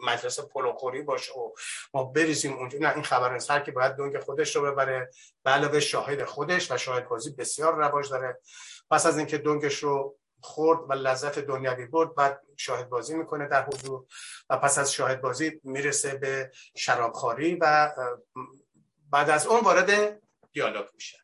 مدرسه 0.02 0.43
پلوخوری 0.43 1.02
باشه 1.02 1.32
و 1.32 1.52
ما 1.94 2.05
بریزیم 2.05 2.52
اونجا. 2.52 2.78
نه 2.78 2.94
این 2.94 3.02
خبر 3.02 3.32
نیست. 3.32 3.64
که 3.64 3.73
باید 3.73 3.93
دنگ 3.93 4.18
خودش 4.18 4.56
رو 4.56 4.62
ببره. 4.62 5.10
به 5.43 5.51
علاوه 5.51 5.81
شاهد 5.81 6.24
خودش 6.24 6.70
و 6.70 6.77
شاهد 6.77 7.09
بازی 7.09 7.31
بسیار 7.31 7.74
رواج 7.74 8.10
داره. 8.10 8.40
پس 8.90 9.06
از 9.06 9.18
اینکه 9.18 9.39
دنگش 9.39 9.78
رو 9.78 10.18
خورد 10.40 10.90
و 10.90 10.93
لذت 10.93 11.39
دنیوی 11.39 11.86
برد 11.86 12.14
بعد 12.14 12.43
شاهد 12.56 12.89
بازی 12.89 13.14
می‌کنه 13.14 13.48
در 13.48 13.64
حضور 13.64 14.06
و 14.51 14.56
پس 14.56 14.78
از 14.78 14.93
شاهد 14.93 15.20
بازی 15.20 15.60
می‌رسه 15.64 16.14
به 16.14 16.51
شرابخواری 16.77 17.55
و 17.60 17.94
بعد 19.10 19.31
از 19.31 19.47
اون 19.47 19.60
وارد 19.60 20.20
دیالوگ 20.52 20.86
میشه. 20.94 21.18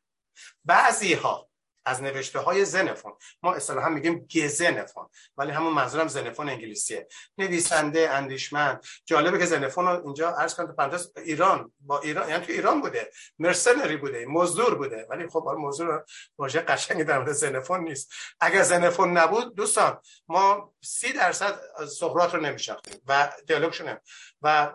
بعضی 0.64 1.14
ها 1.14 1.48
از 1.84 2.02
نوشته 2.02 2.38
های 2.38 2.64
زنفون. 2.64 3.12
ما 3.42 3.54
اصطلاحا 3.54 3.88
میگیم 3.88 4.28
گزنفون 4.34 5.08
ولی 5.36 5.50
همون 5.50 5.72
منظورم 5.72 6.08
زنفون 6.08 6.48
انگلیسیه. 6.48 7.08
نویسنده 7.38 8.10
اندیشمند. 8.10 8.84
جالبه 9.04 9.38
که 9.38 9.46
زنفون 9.46 9.86
رو 9.86 10.04
اینجا 10.04 10.30
عرض 10.30 10.54
کنم 10.54 10.74
ایران 11.16 11.72
با 11.80 12.00
ایران 12.00 12.28
یعنی 12.28 12.46
تو 12.46 12.52
ایران 12.52 12.80
بوده. 12.80 13.10
مرسنری 13.38 13.96
بوده 13.96 14.26
مزدور 14.26 14.74
بوده. 14.74 15.06
ولی 15.10 15.28
خب 15.28 15.44
مزدور 15.58 16.04
واژه 16.38 16.60
قشنگی 16.60 17.04
در 17.04 17.18
مورد 17.18 17.32
زنفون 17.32 17.80
نیست. 17.80 18.12
اگر 18.40 18.62
زنفون 18.62 19.18
نبود 19.18 19.54
دوستان 19.54 20.00
ما 20.28 20.74
سی 20.80 21.12
درصد 21.12 21.58
سقراط 21.86 22.34
رو 22.34 22.40
نمیشناختیم 22.40 23.00
و 23.06 23.32
دیالوگشون 23.46 23.98
و 24.42 24.72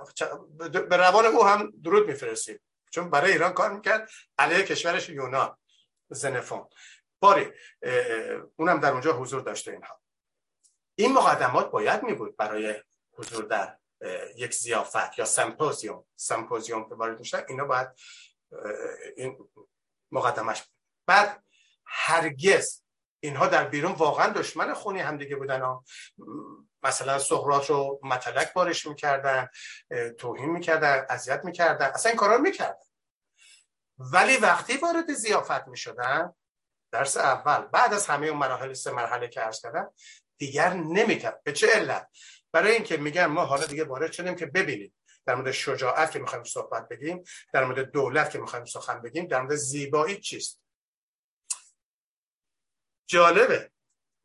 به 0.89 0.97
روان 0.97 1.25
او 1.25 1.45
هم 1.45 1.73
درود 1.83 2.07
میفرستیم. 2.07 2.59
چون 2.91 3.09
برای 3.09 3.31
ایران 3.31 3.53
کار 3.53 3.73
می‌کرد 3.73 4.09
علیه 4.37 4.63
کشورش 4.63 5.09
یونان 5.09 5.57
زنفون. 6.09 6.67
باری 7.19 7.51
اونم 8.55 8.79
در 8.79 8.91
اونجا 8.91 9.13
حضور 9.13 9.41
داشته 9.41 9.71
اینها. 9.71 10.01
این 10.95 11.13
مقدمات 11.13 11.71
باید 11.71 12.03
می 12.03 12.13
بود 12.13 12.37
برای 12.37 12.75
حضور 13.11 13.43
در 13.43 13.77
یک 14.35 14.53
زیافت 14.53 15.19
یا 15.19 15.25
سمپوزیوم. 15.25 16.05
سمپوزیوم 16.15 16.89
که 16.89 16.95
وارد 16.95 17.19
میشه 17.19 17.45
اینا 17.47 17.65
باید 17.65 17.87
این 19.15 19.49
مقدمش 20.11 20.63
بعد 21.07 21.43
هرگز 21.85 22.83
اینها 23.19 23.47
در 23.47 23.67
بیرون 23.67 23.91
واقعا 23.91 24.33
دشمن 24.33 24.73
خونی 24.73 24.99
همدیگه 24.99 25.35
بودن 25.35 25.61
ها. 25.61 25.85
مثلا 26.83 27.19
سقراط 27.19 27.69
رو 27.69 27.99
متلک 28.03 28.53
بارش 28.53 28.87
می‌کردن 28.87 29.47
توهین 30.17 30.49
می‌کردن 30.49 31.05
اذیت 31.09 31.45
می‌کردن 31.45 31.85
اصلا 31.85 32.09
این 32.09 32.19
کارا 32.19 32.35
رو 32.35 32.41
می‌کردن. 32.41 32.85
ولی 33.97 34.37
وقتی 34.37 34.77
وارد 34.77 35.13
زیافت 35.13 35.67
می‌شدن 35.67 36.33
درس 36.91 37.17
اول. 37.17 37.61
بعد 37.61 37.93
از 37.93 38.07
همه 38.07 38.27
اون 38.27 38.39
مراحل 38.39 38.73
سه 38.73 38.91
مرحله 38.91 39.27
که 39.27 39.41
عرض 39.41 39.61
کردم 39.61 39.93
دیگر 40.37 40.73
نمی‌کرد. 40.73 41.43
به 41.43 41.53
چه 41.53 41.67
علت؟ 41.67 42.09
برای 42.51 42.71
اینکه 42.71 42.97
میگن 42.97 43.25
ما 43.25 43.45
حالا 43.45 43.65
دیگه 43.65 43.83
وارد 43.83 44.11
شدیم 44.11 44.35
که 44.35 44.45
ببینیم. 44.45 44.93
در 45.25 45.35
مورد 45.35 45.51
شجاعت 45.51 46.11
که 46.11 46.19
می‌خوایم 46.19 46.43
صحبت 46.43 46.87
بگیم 46.87 47.23
در 47.53 47.65
مورد 47.65 47.91
دولت 47.91 48.31
که 48.31 48.39
می‌خوایم 48.39 48.65
سخن 48.65 49.01
بگیم 49.01 49.27
در 49.27 49.41
مورد 49.41 49.55
زیبایی 49.55 50.19
چیست؟ 50.19 50.61
جالبه. 53.07 53.71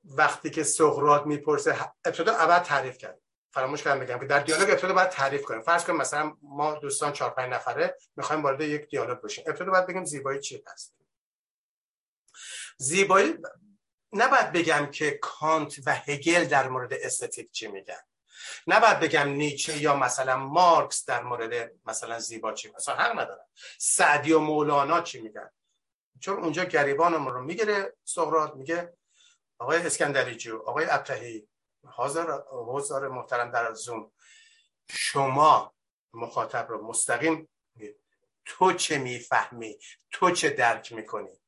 وقتی 0.04 0.50
که 0.50 0.62
سقراط 0.62 1.26
می‌پرسه 1.26 1.90
ابتدا 2.04 2.32
اول 2.32 2.58
تعریف 2.58 2.98
کرد. 2.98 3.18
فراموش 3.54 3.82
کردم 3.82 4.00
بگم 4.00 4.18
که 4.18 4.26
در 4.26 4.38
دیالوگ 4.38 4.70
ابتدا 4.70 4.92
باید 4.92 5.08
تعریف 5.08 5.42
کنیم. 5.42 5.62
فرض 5.62 5.84
کنیم 5.84 5.98
مثلا 5.98 6.36
ما 6.42 6.74
دوستان 6.74 7.12
چهار 7.12 7.30
پنج 7.30 7.52
نفره 7.52 7.96
می‌خوایم 8.16 8.42
وارد 8.42 8.60
یک 8.60 8.88
دیالوگ 8.88 9.20
بشیم. 9.20 9.44
ابتدا 9.46 9.70
باید 9.70 9.86
بگیم 9.86 10.04
زیبایی 10.04 10.40
چی 10.40 10.64
هست؟ 10.66 11.01
زیبایی 12.76 13.34
نباید 14.12 14.52
بگم 14.52 14.90
که 14.90 15.10
کانت 15.10 15.74
و 15.86 15.94
هگل 15.94 16.44
در 16.44 16.68
مورد 16.68 16.92
استتیک 16.92 17.50
چی 17.50 17.68
میگن. 17.68 18.00
نباید 18.66 19.00
بگم 19.00 19.28
نیچه 19.28 19.82
یا 19.82 19.96
مثلا 19.96 20.36
مارکس 20.36 21.04
در 21.04 21.22
مورد 21.22 21.72
مثلا 21.86 22.18
زیبا 22.18 22.52
چی 22.52 22.72
مثلا 22.76 22.94
حق 22.94 23.18
ندارم. 23.18 23.46
سعدی 23.78 24.32
و 24.32 24.38
مولانا 24.38 25.00
چی 25.00 25.20
میگن؟ 25.20 25.50
چون 26.20 26.38
اونجا 26.38 26.64
گریبانمون 26.64 27.34
رو 27.34 27.42
می‌گیره 27.42 27.96
سقراط 28.04 28.54
میگه 28.54 28.96
آقای 29.58 29.86
اسکندری 29.86 30.34
جو 30.34 30.58
آقای 30.58 30.86
ابتهی 30.90 31.48
حاضر 31.86 32.38
حضار 32.50 33.08
محترم 33.08 33.50
در 33.50 33.74
زوم. 33.74 34.12
شما 34.90 35.74
مخاطب 36.14 36.66
رو 36.68 36.86
مستقیم 36.86 37.48
تو 38.44 38.72
چه 38.72 38.98
می‌فهمی؟ 38.98 39.78
تو 40.10 40.30
چه 40.30 40.50
درک 40.50 40.92
می‌کنی؟ 40.92 41.41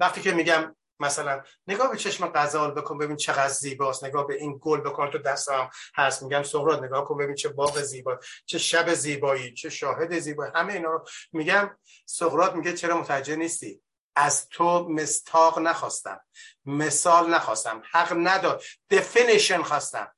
وقتی 0.00 0.20
که 0.20 0.32
میگم 0.32 0.76
مثلا 1.00 1.42
نگاه 1.66 1.90
به 1.90 1.96
چشم 1.96 2.32
غزال 2.34 2.70
بکن 2.70 2.98
ببین 2.98 3.16
چقدر 3.16 3.48
زیباست 3.48 4.04
نگاه 4.04 4.26
به 4.26 4.34
این 4.34 4.58
گل 4.60 4.80
بکن 4.80 5.10
تو 5.10 5.18
دستم 5.18 5.70
هست. 5.94 6.22
میگم 6.22 6.42
سهراد 6.42 6.84
نگاه 6.84 7.04
کن 7.04 7.16
ببین 7.16 7.34
چه 7.34 7.48
باغ 7.48 7.82
زیبا 7.82 8.18
چه 8.46 8.58
شب 8.58 8.94
زیبایی 8.94 9.54
چه 9.54 9.70
شاهد 9.70 10.18
زیبایی. 10.18 10.52
همه 10.54 10.72
اینا 10.72 10.90
رو 10.90 11.04
میگم. 11.32 11.78
سهراد 12.06 12.54
میگه 12.54 12.72
چرا 12.72 13.00
متوجه 13.00 13.36
نیستی؟ 13.36 13.82
از 14.16 14.48
تو 14.48 14.88
مستاق 14.88 15.58
نخواستم 15.58 16.20
مثال 16.64 17.34
نخواستم 17.34 17.82
حق 17.90 18.12
نداد. 18.16 18.62
Definition 18.94 19.62
خواستم. 19.62 20.14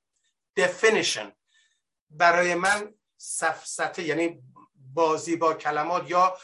Definition. 0.60 1.26
برای 2.10 2.54
من 2.54 2.94
سفسته 3.16 4.02
یعنی 4.02 4.42
بازی 4.74 5.36
با 5.36 5.54
کلمات 5.54 6.10
یا 6.10 6.36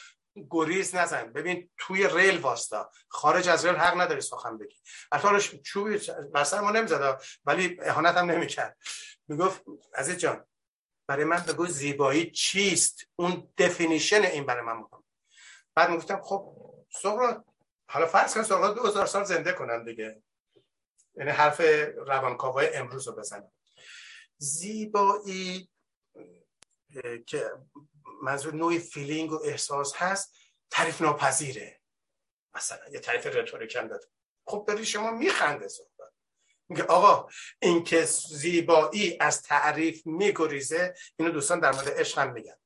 گریز 0.50 0.94
نزن. 0.94 1.32
ببین 1.32 1.70
توی 1.78 2.08
ریل 2.08 2.38
واستا. 2.38 2.90
خارج 3.08 3.48
از 3.48 3.66
ریل 3.66 3.76
حق 3.76 4.00
نداری 4.00 4.20
سخن 4.20 4.58
بگی. 4.58 4.76
حتی 5.12 5.58
چوبی 5.58 6.00
بر 6.32 6.60
ما 6.60 6.70
نمی‌زد. 6.70 7.22
ولی 7.44 7.76
اهانت 7.82 8.16
هم 8.16 8.30
نمی‌کرد. 8.30 8.76
می‌گفت 9.28 9.62
عزیز 9.94 10.16
جان 10.16 10.44
برای 11.06 11.24
من 11.24 11.44
بگو 11.48 11.66
زیبایی 11.66 12.30
چیست؟ 12.30 13.06
اون 13.16 13.52
definition 13.58 14.22
این 14.22 14.46
برای 14.46 14.62
من 14.62 14.76
می‌کنم 14.76 15.04
بعد 15.74 15.90
می‌گفتم 15.90 16.20
خب 16.22 16.54
سقراط 16.90 17.44
حالا 17.90 18.06
فرض 18.06 18.34
کن 18.34 18.42
سقراط 18.42 18.76
دو 18.76 18.86
هزار 18.86 19.06
سال 19.06 19.24
زنده 19.24 19.52
کنم 19.52 19.84
دیگه. 19.84 20.22
یعنی 21.14 21.30
حرف 21.30 21.60
روانکاوای 22.06 22.74
امروز 22.74 23.08
رو 23.08 23.14
بزنم 23.14 23.52
زیبایی 24.38 25.70
که 27.26 27.50
منظور 28.22 28.54
نوعی 28.54 28.78
feeling 28.78 29.32
و 29.32 29.40
احساس 29.44 29.96
هست 29.96 30.34
تعریف 30.70 31.02
ناپذیره. 31.02 31.80
مثلا 32.54 32.88
یه 32.92 33.00
تعریف 33.00 33.26
rhetoric 33.26 33.76
هم 33.76 33.88
داد 33.88 34.10
خب 34.46 34.64
بری 34.68 34.86
شما 34.86 35.10
میخنده 35.10 35.68
صحبت. 35.68 36.12
میگه 36.68 36.82
آقا 36.82 37.28
این 37.62 37.84
که 37.84 38.04
زیبایی 38.30 39.16
از 39.20 39.42
تعریف 39.42 40.06
میگریزه 40.06 40.94
اینو 41.16 41.32
دوستان 41.32 41.60
در 41.60 41.72
مورد 41.72 41.88
عشق 41.88 42.18
هم 42.18 42.32
میگن. 42.32 42.56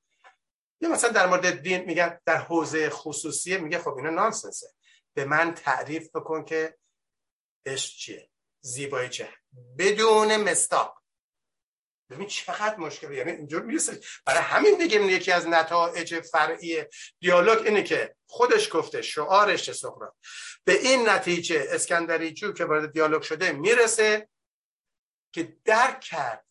یا 0.80 0.88
مثلا 0.88 1.10
در 1.10 1.26
مورد 1.26 1.62
دین 1.62 1.84
میگن 1.84 2.20
در 2.24 2.36
حوزه 2.36 2.90
خصوصیه 2.90 3.58
میگه 3.58 3.78
خب 3.78 3.96
اینا 3.96 4.10
نانسنسه. 4.10 4.66
به 5.14 5.24
من 5.24 5.54
تعریف 5.54 6.08
بکن 6.14 6.44
که 6.44 6.78
عشق 7.66 7.96
چیه؟ 7.96 8.30
زیبایی 8.60 9.08
چه؟ 9.08 9.28
بدون 9.78 10.36
مستاق. 10.36 11.01
ببین 12.12 12.26
چقدر 12.26 12.76
مشکلی 12.76 13.16
یعنی 13.16 13.30
اینجور 13.30 13.62
می‌رسه. 13.62 14.00
برای 14.26 14.40
همین 14.40 14.78
دیگه 14.78 15.02
یکی 15.02 15.32
از 15.32 15.48
نتایج 15.48 16.20
فرعی 16.20 16.84
دیالوگ 17.20 17.66
اینه 17.66 17.82
که 17.82 18.16
خودش 18.26 18.68
گفته 18.72 19.02
شعارش 19.02 19.72
سقراط. 19.72 20.14
به 20.64 20.72
این 20.72 21.08
نتیجه 21.08 21.66
اسکندری 21.68 22.32
جو 22.32 22.52
که 22.52 22.64
وارد 22.64 22.92
دیالوگ 22.92 23.22
شده 23.22 23.52
می‌رسه 23.52 24.28
که 25.32 25.56
درک 25.64 26.00
کرد 26.00 26.46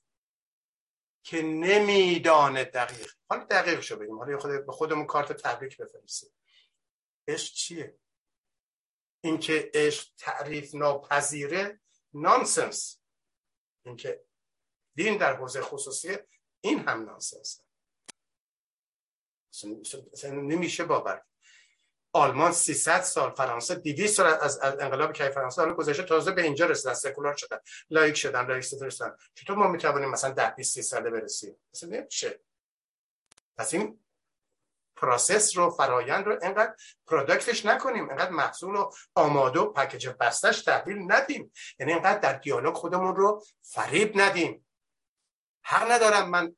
که 1.24 1.42
نمیدانه 1.42 2.64
دقیق. 2.64 3.12
حالا 3.30 3.44
دقیق 3.44 3.82
شو 3.82 3.96
بگیم 3.96 4.18
حالا 4.18 4.40
خود 4.40 4.66
به 4.66 4.72
خودمون 4.72 5.06
کارت 5.06 5.32
تبریک 5.32 5.78
بفرستیم. 5.78 6.30
عشق 7.28 7.54
چیه؟ 7.54 7.96
اینکه 9.24 9.72
عشق 9.74 10.08
تعریف 10.18 10.76
ناپذیره 10.76 11.82
نانسنس. 12.14 13.02
اینکه 13.86 14.24
دین 14.96 15.18
در 15.18 15.36
حوزه 15.36 15.62
خصوصی 15.62 16.18
این 16.62 16.80
هم 16.80 17.06
nonsense. 17.06 17.62
نمیشه 20.24 20.84
باور 20.84 21.24
آلمان 22.14 22.52
300 22.52 23.02
سال 23.02 23.32
فرانسه 23.32 23.76
200 23.76 24.16
سال 24.16 24.26
از 24.28 24.60
انقلاب 24.62 25.14
کی 25.14 25.30
فرانسه 25.30 25.62
حالا 25.62 25.74
گذشته 25.74 26.04
تازه 26.04 26.32
به 26.32 26.42
اینجا 26.42 26.66
رسیدن 26.66 26.94
سکولار 26.94 27.36
شدن 27.36 27.58
لایک 27.90 28.16
شدن 28.16 28.48
لایک 28.48 28.64
شدن. 28.64 29.16
چطور 29.34 29.58
ما 29.58 29.68
می‌توانیم 29.68 30.10
مثلا 30.10 30.32
10 30.32 30.50
20 30.50 30.82
ساله 30.82 31.10
برسیم؟ 31.10 31.56
مثلا 31.74 31.90
نمیشه. 31.90 32.42
پس 33.58 33.74
این 33.74 34.00
process 34.96 35.58
رو 35.58 35.70
فرایند 35.70 36.26
رو 36.26 36.40
انقدر 36.42 36.76
product 37.08 37.53
ش 37.53 37.66
نکنیم 37.66 38.10
انقدر 38.10 38.32
محصول 38.32 38.76
رو 38.76 38.94
آماده 39.16 39.60
و 39.60 39.74
package 39.74 40.08
بستش 40.08 40.62
تحویل 40.62 41.12
ندیم. 41.12 41.52
یعنی 41.80 41.94
انقدر 41.94 42.20
در 42.20 42.34
دیالوگ 42.34 42.74
خودمون 42.74 43.16
رو 43.16 43.44
فریب 43.62 44.12
ندیم. 44.16 44.68
حق 45.64 45.92
ندارم 45.92 46.30
من 46.30 46.56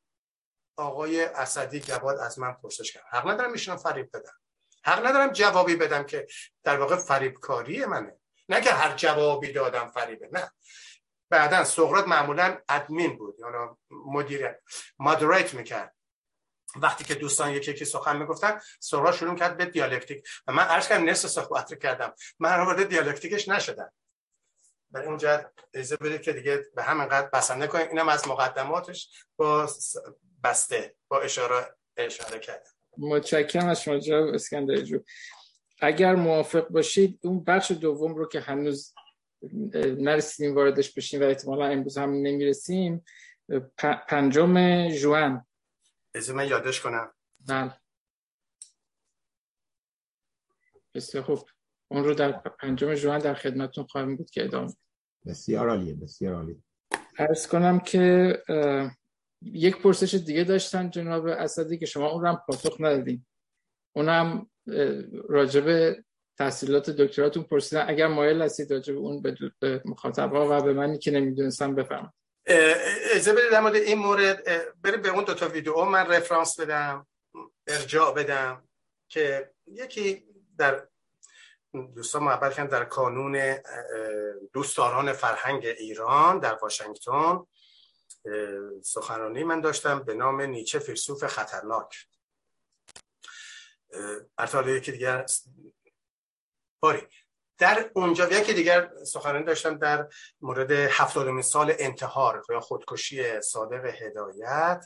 آقای 0.77 1.25
اسدی 1.25 1.80
جواد 1.80 2.19
از 2.19 2.39
من 2.39 2.53
پرسش 2.53 2.91
کرد 2.91 3.03
حق 3.11 3.27
ندارم 3.27 3.51
میشونم 3.51 3.77
فریب 3.77 4.09
بدم. 4.13 4.34
حق 4.85 5.05
ندارم 5.05 5.31
جوابی 5.31 5.75
بدم 5.75 6.03
که 6.03 6.27
در 6.63 6.77
واقع 6.80 6.95
فریبکاری 6.95 7.85
منه. 7.85 8.17
نه 8.49 8.61
که 8.61 8.71
هر 8.71 8.95
جوابی 8.95 9.51
دادم 9.51 9.88
فریبه 9.88 10.30
نه. 10.31 10.51
بعدا 11.30 11.63
سقراط 11.63 12.07
معمولا 12.07 12.57
ادمین 12.69 13.17
بود. 13.17 13.39
یعنی 13.39 13.69
مدیر 13.89 14.55
مادریت 14.99 15.53
می‌کرد. 15.53 15.95
وقتی 16.75 17.03
که 17.03 17.15
دوستان 17.15 17.51
یکی 17.51 17.71
یکی 17.71 17.85
سخن 17.85 18.17
می‌گفتن 18.17 18.61
سقراط 18.80 19.15
شروع 19.15 19.35
کرد 19.35 19.57
به 19.57 19.65
دیالکتیک. 19.65 20.27
و 20.47 20.51
من 20.51 20.63
عرض 20.63 20.88
کردم 20.88 21.09
نصف 21.09 21.30
صحبت 21.30 21.71
رو 21.71 21.77
کردم. 21.77 22.13
من 22.39 22.65
وارد 22.65 22.89
دیالکتیکش 22.89 23.47
نشدم. 23.47 23.93
برای 24.94 25.07
اونجا 25.07 25.52
اجازه 25.74 25.98
بدید 25.98 26.22
که 26.22 26.34
دیگه 26.34 26.65
به 26.76 26.84
همین 26.84 27.06
قد 27.06 27.32
بسنده 27.32 27.68
کنیم. 27.68 27.88
اینم 27.90 28.10
از 28.10 28.28
مقدماتش 28.28 29.26
با 29.36 29.70
بسته 30.44 30.95
با 31.07 31.22
اشاره 31.22 31.76
اشاره 31.98 32.40
کردم 32.40 32.70
متشکرم 32.98 33.68
از 33.68 33.82
شما 33.82 33.99
جناب 33.99 34.28
اسکندر 34.28 34.76
جو 34.76 34.99
اگر 35.82 36.15
موافق 36.15 36.68
باشید 36.68 37.20
اون 37.24 37.44
بخش 37.44 37.72
دوم 37.72 38.15
رو 38.15 38.28
که 38.28 38.40
هنوز 38.40 38.94
نرسیدیم 39.98 40.56
واردش 40.56 40.94
بشیم 40.94 41.22
و 41.22 41.24
احتمالا 41.24 41.65
امروز 41.65 41.98
هم 41.98 42.10
نمی‌رسیم 42.10 43.06
پنجم 44.10 44.90
جوان. 44.90 45.45
از 46.15 46.30
من 46.30 46.48
یادش 46.48 46.82
کنم. 46.82 47.14
بله. 47.48 47.78
بسیار 50.95 51.24
خوب. 51.24 51.49
اون 51.88 52.03
رو 52.03 52.14
در 52.14 52.31
پنجم 52.31 52.93
جوان 52.93 53.19
در 53.19 53.34
خدمتون 53.34 53.84
خواهیم 53.84 54.15
بود 54.15 54.30
که 54.30 54.43
ادامه 54.43 54.73
بسیار 55.26 55.69
عالیه 55.69 55.93
بسیار 55.93 56.35
عالی 56.35 56.64
ارز 57.18 57.47
کنم 57.47 57.80
که 57.80 58.38
یک 59.41 59.77
پرسش 59.77 60.14
دیگه 60.14 60.43
داشتن 60.43 60.89
جناب 60.89 61.26
اسدی 61.26 61.77
که 61.77 61.85
شما 61.85 62.10
اون 62.10 62.22
رو 62.22 62.27
هم 62.27 62.41
پاسخ 62.47 62.76
ندادین. 62.80 63.26
اونم 63.95 64.49
راجب 65.30 65.95
تحصیلات 66.38 66.89
دکتراتون 66.89 67.43
پرسیدن. 67.43 67.85
اگر 67.88 68.07
مایل 68.07 68.41
هستید 68.41 68.73
راجب 68.73 68.97
اون 68.97 69.22
به 69.60 69.81
مخاطبا 69.85 70.57
و 70.57 70.64
به 70.64 70.73
منی 70.73 70.97
که 70.97 71.11
نمی‌دونستم 71.11 71.76
بفهمم 71.76 72.14
اجازه 73.11 73.34
بدید 73.34 73.51
در 73.51 73.61
مورد 73.61 73.76
این 73.76 73.97
مورد 73.97 74.43
بریم 74.81 75.01
به 75.01 75.10
اون 75.10 75.23
دو 75.23 75.34
تا 75.34 75.47
ویدیو. 75.47 75.85
من 75.85 76.07
رفرانس 76.07 76.60
بدم 76.60 77.07
ارجاع 77.68 78.14
بدم 78.14 78.64
که 79.07 79.51
یکی 79.68 80.26
در 80.57 80.88
دوستان 81.74 82.24
محبت 82.24 82.70
در 82.70 82.86
کانون 82.86 83.58
دوستداران 84.54 85.14
فرهنگ 85.14 85.66
ایران 85.66 86.40
در 86.40 86.54
واشنگتن. 86.54 87.40
سخنرانی 88.84 89.44
من 89.44 89.62
داشتم 89.62 90.04
به 90.04 90.14
نام 90.14 90.41
نیچه 90.41 90.80
فیلسوف 90.80 91.24
خطرناک. 91.28 92.08
ارتاله 94.38 94.72
یکی 94.72 94.91
دیگر 94.91 95.26
باری. 96.80 97.08
در 97.57 97.91
اونجا 97.93 98.30
یکی 98.30 98.53
دیگر 98.53 98.89
سخنرانی 99.05 99.45
داشتم 99.45 99.77
در 99.77 100.07
مورد 100.41 100.71
هفتادمین 100.71 101.41
سال 101.41 101.73
انتحار 101.80 102.43
یا 102.49 102.59
خودکشی 102.59 103.41
صادق 103.41 103.85
هدایت 103.85 104.85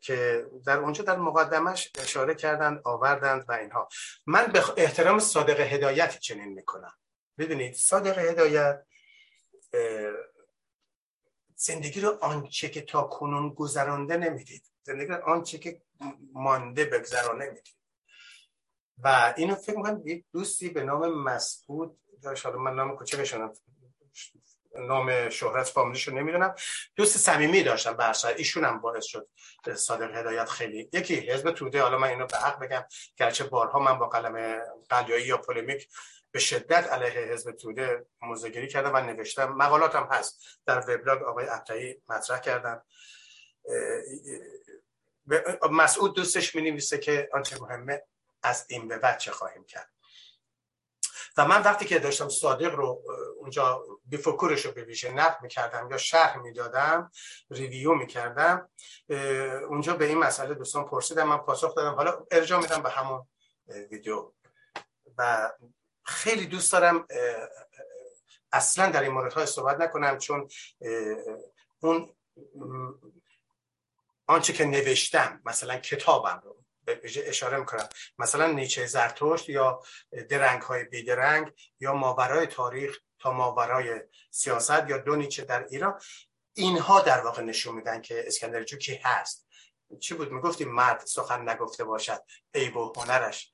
که 0.00 0.46
در 0.66 0.78
اونجا 0.78 1.04
در 1.04 1.16
مقدمش 1.16 1.92
اشاره 1.98 2.34
کردند 2.34 2.80
آوردند 2.84 3.44
و 3.48 3.52
اینها. 3.52 3.88
من 4.26 4.46
به 4.46 4.64
احترام 4.76 5.18
صادق 5.18 5.60
هدایت 5.60 6.18
چنین 6.18 6.48
می‌کنم. 6.48 6.92
ببینید 7.38 7.74
صادق 7.74 8.18
هدایت 8.18 8.86
زندگی 11.56 12.00
رو 12.00 12.18
آنچه 12.20 12.68
که 12.68 12.80
تا 12.80 13.02
کنون 13.02 13.54
گذرانده 13.54 14.16
نمی‌دید. 14.16 14.62
زندگی 14.82 15.06
رو 15.06 15.24
آنچه 15.24 15.58
که 15.58 15.82
مانده 16.32 16.84
بگذرانه 16.84 17.44
نمی‌دید. 17.44 17.75
و 18.98 19.34
اینو 19.36 19.54
فکر 19.54 19.76
می‌کنم 19.76 20.02
یک 20.04 20.24
دوستی 20.32 20.68
به 20.68 20.82
نام 20.82 21.22
مسعود 21.22 21.98
داشت. 22.22 22.46
من 22.46 22.74
نام 22.74 22.96
کوچکشون 22.96 23.52
نام 24.74 25.28
شهرت 25.28 25.66
فامیلیشو 25.66 26.14
نمی‌دونم. 26.14 26.54
دوست 26.96 27.18
صمیمی 27.18 27.62
داشتم 27.62 27.92
برسای 27.92 28.34
ایشون 28.34 28.64
هم 28.64 28.80
باعث 28.80 29.04
شد 29.04 29.28
صادق 29.74 30.16
هدایت 30.16 30.48
خیلی 30.48 30.90
یکی 30.92 31.14
حزب 31.14 31.50
توده. 31.50 31.82
حالا 31.82 31.98
من 31.98 32.08
اینو 32.08 32.26
به 32.26 32.36
حق 32.36 32.58
بگم. 32.58 32.84
گرچه 33.16 33.44
بارها 33.44 33.78
من 33.78 33.98
با 33.98 34.08
قلم 34.08 34.60
قلیایی 34.88 35.26
یا 35.26 35.38
پولمیک 35.38 35.88
به 36.30 36.38
شدت 36.38 36.92
علیه 36.92 37.32
حزب 37.32 37.52
توده 37.52 38.06
موزگیری 38.22 38.68
کردم 38.68 38.94
و 38.94 39.00
نوشتم. 39.00 39.52
مقالاتم 39.52 40.08
هست. 40.10 40.60
در 40.66 40.78
وبلاگ 40.78 41.22
آقای 41.22 41.46
عطایی 41.46 42.02
مطرح 42.08 42.40
کردم. 42.40 42.82
مسعود 45.70 46.16
دوستش 46.16 46.54
می 46.54 46.62
نویسه 46.62 46.98
که 46.98 47.28
آنچه 47.32 47.60
مهمه 47.60 48.02
از 48.46 48.66
این 48.68 48.88
به 48.88 48.98
بعد 48.98 49.18
چه 49.18 49.30
خواهیم 49.30 49.64
کرد. 49.64 49.90
و 51.36 51.46
من 51.46 51.62
وقتی 51.62 51.84
که 51.84 51.98
داشتم 51.98 52.28
صادق 52.28 52.74
رو 52.74 53.02
اونجا 53.38 53.84
بیفکرش 54.04 54.66
رو 54.66 54.72
به 54.72 54.86
نقد 55.14 55.42
می‌کردم 55.42 55.90
یا 55.90 55.98
شرح 55.98 56.36
می‌دادم 56.36 57.10
ریویو 57.50 57.94
می‌کردم 57.94 58.70
اونجا 59.68 59.96
به 59.96 60.04
این 60.04 60.18
مسئله 60.18 60.54
دوستان 60.54 60.84
پرسیدم 60.84 61.28
من 61.28 61.36
پاسخ 61.36 61.74
دادم. 61.74 61.94
حالا 61.94 62.26
ارجاع 62.30 62.60
میدم 62.60 62.82
به 62.82 62.90
همون 62.90 63.28
ویدیو. 63.90 64.32
و 65.18 65.52
خیلی 66.02 66.46
دوست 66.46 66.72
دارم 66.72 67.06
اصلا 68.52 68.90
در 68.90 69.02
این 69.02 69.12
موردهای 69.12 69.46
صحبت 69.46 69.80
نکنم 69.80 70.18
چون 70.18 70.48
اون 71.80 72.16
آنچه 74.26 74.52
که 74.52 74.64
نوشتم 74.64 75.40
مثلا 75.44 75.78
کتابم 75.78 76.40
رو 76.44 76.55
اشاره 77.26 77.56
می‌کنم. 77.56 77.88
مثلا 78.18 78.46
نیچه 78.46 78.86
زرتشت 78.86 79.48
یا 79.48 79.82
درنگ 80.28 80.62
های 80.62 80.84
بیدرنگ 80.84 81.52
یا 81.80 81.92
ماورای 81.94 82.46
تاریخ 82.46 82.98
تا 83.18 83.32
ماورای 83.32 84.00
سیاست 84.30 84.88
یا 84.88 84.98
دو 84.98 85.16
نیچه 85.16 85.44
در 85.44 85.64
ایران 85.64 86.00
اینها 86.54 87.00
در 87.00 87.20
واقع 87.20 87.42
نشون 87.42 87.74
میدن 87.74 88.00
که 88.00 88.24
اسکندر 88.26 88.64
کی 88.64 89.00
هست. 89.04 89.46
چی 90.00 90.14
بود؟ 90.14 90.32
می‌گفتیم 90.32 90.68
مرد 90.72 91.06
سخن 91.06 91.48
نگفته 91.48 91.84
باشد 91.84 92.22
عیب 92.54 92.76
و 92.76 92.92
هنرش 92.96 93.52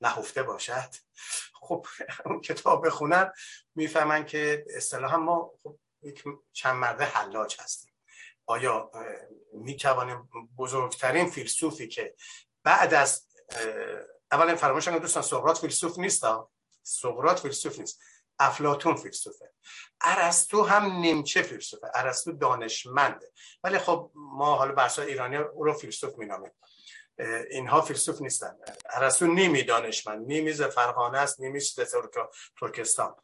نهفته 0.00 0.42
باشد. 0.42 0.94
خب 1.52 1.86
اون 2.24 2.40
کتاب 2.40 2.86
بخونن 2.86 3.32
می‌فهمن 3.74 4.26
که 4.26 4.64
اصطلاحا 4.76 5.16
ما 5.16 5.52
خب 5.62 5.78
یک 6.02 6.24
چند 6.52 6.76
مرده 6.76 7.04
حلاج 7.04 7.56
هستیم. 7.60 7.94
آیا 8.46 8.90
می 9.52 9.76
توانیم 9.76 10.28
بزرگترین 10.58 11.30
فیلسوفی 11.30 11.88
که 11.88 12.14
بعد 12.64 12.94
از 12.94 13.26
اولا 14.32 14.56
فراموش 14.56 14.88
دوستان 14.88 15.22
سقراط 15.22 15.58
فیلسوف 15.58 15.98
نیست 15.98 16.24
سقراط 16.82 17.40
فیلسوف 17.40 17.78
نیست 17.78 18.00
افلاتون 18.38 18.96
فیلسوفه. 18.96 19.52
ارسطو 20.00 20.62
هم 20.62 20.92
نیمچه 20.92 21.42
فیلسوفه 21.42 21.90
ارسطو 21.94 22.32
دانشمنده. 22.32 23.32
ولی 23.64 23.78
خب 23.78 24.10
ما 24.14 24.56
حالا 24.56 24.72
برسا 24.72 25.02
ایرانی 25.02 25.36
او 25.36 25.64
رو 25.64 25.72
فیلسوف 25.72 26.18
مینامیم. 26.18 26.52
اینها 27.50 27.80
فیلسوف 27.80 28.22
نیستن. 28.22 28.56
ارسطو 28.90 29.26
نیمی 29.26 29.62
دانشمند 29.62 30.26
نیمی 30.26 30.52
فرغانه 30.52 31.18
است 31.18 31.40
نیمی 31.40 31.60
ترکستان. 32.60 33.14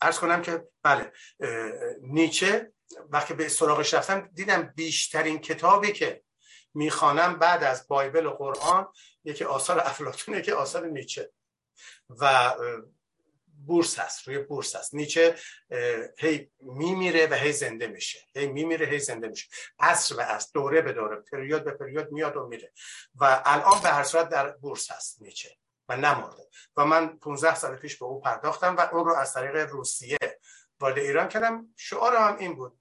ارز 0.00 0.18
کنم 0.18 0.42
که 0.42 0.64
بله 0.82 1.12
نیچه 2.00 2.72
وقتی 3.10 3.34
به 3.34 3.48
سراغش 3.48 3.94
رفتم 3.94 4.30
دیدم 4.34 4.62
بیشترین 4.62 5.38
کتابی 5.38 5.92
که 5.92 6.22
می‌خوانم 6.74 7.38
بعد 7.38 7.64
از 7.64 7.88
بایبل 7.88 8.26
و 8.26 8.30
قرآن 8.30 8.88
یکی 9.24 9.44
آثار 9.44 9.80
افلاتونه 9.80 10.42
که 10.42 10.54
آثار 10.54 10.86
نیچه. 10.86 11.30
و 12.08 12.54
بورس 13.66 13.98
هست 13.98 14.28
روی 14.28 14.38
بورس 14.38 14.76
هست. 14.76 14.94
نیچه 14.94 15.36
هی 16.18 16.50
میمیره 16.60 17.26
و 17.26 17.34
هی 17.34 17.52
زنده 17.52 17.86
میشه. 17.86 18.18
هی 18.36 18.46
میمیره 18.46 18.86
هی 18.86 18.98
زنده 18.98 19.28
میشه. 19.28 19.48
عصر 19.78 20.16
به 20.16 20.22
عصر 20.22 20.48
دوره 20.54 20.82
به 20.82 20.92
دوره 20.92 21.16
پریود 21.16 21.64
به 21.64 21.70
پریود 21.70 22.12
میاد 22.12 22.36
و 22.36 22.46
میره. 22.46 22.72
و 23.14 23.42
الان 23.44 23.80
به 23.82 23.88
هر 23.88 24.04
صورت 24.04 24.28
در 24.28 24.50
بورس 24.50 24.90
هست 24.90 25.22
نیچه 25.22 25.56
و 25.88 25.96
نمرده. 25.96 26.48
و 26.76 26.84
من 26.84 27.18
15 27.18 27.54
سال 27.54 27.76
پیش 27.76 27.96
به 27.96 28.04
او 28.04 28.20
پرداختم 28.20 28.76
و 28.76 28.80
اون 28.80 29.04
رو 29.04 29.14
از 29.14 29.34
طریق 29.34 29.56
روسیه 29.56 30.18
وارد 30.80 30.98
ایران 30.98 31.28
کردم. 31.28 31.74
شعار 31.76 32.16
هم 32.16 32.36
این 32.36 32.54
بود. 32.54 32.80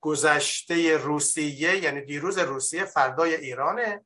گذشته 0.00 0.96
روسیه 0.96 1.76
یعنی 1.76 2.00
دیروز 2.00 2.38
روسیه 2.38 2.84
فردای 2.84 3.34
ایرانه 3.34 4.04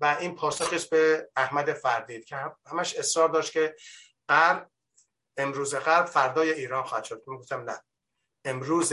و 0.00 0.16
این 0.20 0.34
پاسخش 0.34 0.86
به 0.86 1.30
احمد 1.36 1.72
فردید 1.72 2.24
که 2.24 2.36
همش 2.66 2.96
اصرار 2.96 3.28
داشت 3.28 3.52
که 3.52 3.76
غرب 4.28 4.70
امروز 5.36 5.74
غرب 5.74 6.06
فردای 6.06 6.52
ایران 6.52 6.84
خواهد 6.84 7.04
شد. 7.04 7.24
گفتم 7.24 7.70
نه. 7.70 7.82
امروز 8.44 8.92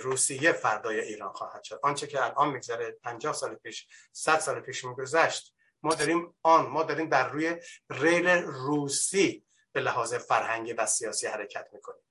روسیه 0.00 0.52
فردای 0.52 1.00
ایران 1.00 1.32
خواهد 1.32 1.62
شد. 1.62 1.80
آنچه 1.82 2.06
که 2.06 2.24
الان 2.24 2.48
میگذره 2.48 2.90
50 2.90 3.32
سال 3.32 3.54
پیش 3.54 3.88
100 4.12 4.38
سال 4.38 4.60
پیش 4.60 4.84
میگذشت 4.84 5.54
ما 5.82 5.94
داریم 5.94 6.34
آن 6.42 6.66
ما 6.66 6.82
داریم 6.82 7.08
در 7.08 7.28
روی 7.28 7.56
ریل 7.90 8.28
روسی 8.28 9.46
به 9.72 9.80
لحاظ 9.80 10.14
فرهنگی 10.14 10.72
و 10.72 10.86
سیاسی 10.86 11.26
حرکت 11.26 11.68
می‌کنیم. 11.72 12.07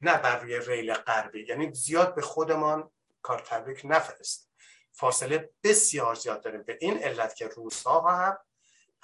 نه 0.00 0.18
بر 0.18 0.38
روی 0.38 0.60
ریل 0.60 0.94
غربی. 0.94 1.46
یعنی 1.48 1.74
زیاد 1.74 2.14
به 2.14 2.22
خودمان 2.22 2.90
کار 3.22 3.38
تبریک 3.38 3.80
نفرست. 3.84 4.50
فاصله 4.92 5.50
بسیار 5.64 6.14
زیاد 6.14 6.44
داریم 6.44 6.62
به 6.62 6.78
این 6.80 6.98
علت 6.98 7.34
که 7.36 7.48
روس 7.48 7.82
ها 7.82 8.00
هم 8.00 8.38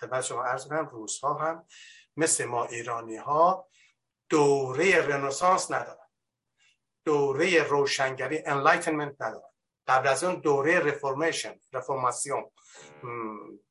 خدمت 0.01 0.21
شما 0.21 0.45
عرض 0.45 0.67
کنم 0.67 0.89
روس 0.89 1.21
ها 1.21 1.35
هم 1.35 1.67
مثل 2.17 2.45
ما 2.45 2.65
ایرانی 2.65 3.17
ها 3.17 3.69
دوره 4.29 5.07
رنسانس 5.07 5.71
ندارن. 5.71 6.07
دوره 7.05 7.63
روشنگری 7.63 8.39
enlightenment 8.39 9.23
ندارن. 9.23 9.51
قبل 9.87 10.09
از 10.09 10.25
اون 10.25 10.41
دوره 10.41 10.81
رفرمیشن 10.81 11.61
رفرماسیون 11.73 12.51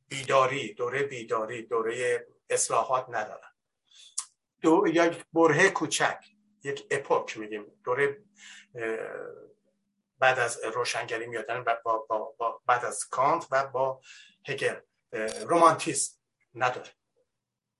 بیداری 0.08 0.74
دوره 0.74 1.04
بیداری 1.04 1.62
دوره 1.62 2.28
اصلاحات 2.50 3.06
ندارن. 3.10 3.52
دو 4.62 4.84
یک 4.88 5.26
بره 5.34 5.70
کوچک. 5.70 6.35
یک 6.66 6.88
اپوک 6.92 7.38
میگیم. 7.38 7.66
دوره 7.84 8.18
بعد 10.20 10.40
از 10.40 10.64
روشنگری 10.64 11.28
میادن 11.28 11.64
با, 11.84 12.06
با, 12.10 12.36
با, 12.38 12.62
بعد 12.66 12.86
از 12.86 13.06
کانت 13.06 13.48
و 13.52 13.68
با 13.68 14.02
هگل. 14.48 14.76
رومانتیسم 15.48 16.20
نداره. 16.56 16.90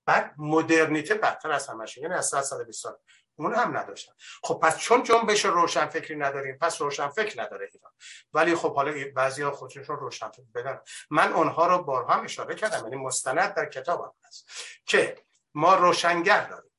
بعد 0.06 0.34
مدرنیته 0.38 1.14
بدتر 1.14 1.52
از 1.52 1.68
همش. 1.68 1.96
یعنی 1.96 2.14
از 2.14 2.28
100 2.28 2.40
سال 2.40 2.64
20 2.64 2.82
سال. 2.82 2.96
اون 3.38 3.54
هم 3.54 3.76
نداشتن 3.76 4.12
خب 4.42 4.60
پس 4.62 4.78
چون 4.78 5.02
جنبش 5.02 5.44
روشن 5.44 5.86
فکری 5.86 6.16
نداریم 6.16 6.58
پس 6.58 6.80
روشن 6.80 7.08
فکر 7.08 7.42
نداره 7.42 7.68
ایران. 7.72 7.92
ولی 8.32 8.54
خب 8.54 8.74
حالا 8.74 8.94
بعضی 9.14 9.42
ها 9.42 9.50
خودشون 9.50 9.96
روشن 9.96 10.30
فکر 10.30 10.44
بدن. 10.54 10.80
من 11.10 11.32
اونها 11.32 11.66
رو 11.66 11.82
بارها 11.82 12.14
هم 12.14 12.24
اشاره 12.24 12.54
کردم. 12.54 12.84
یعنی 12.84 12.96
مستند 12.96 13.54
در 13.54 13.66
کتابم 13.66 14.12
هست. 14.24 14.48
که 14.86 15.24
ما 15.54 15.74
روشنگر 15.74 16.44
داریم. 16.44 16.70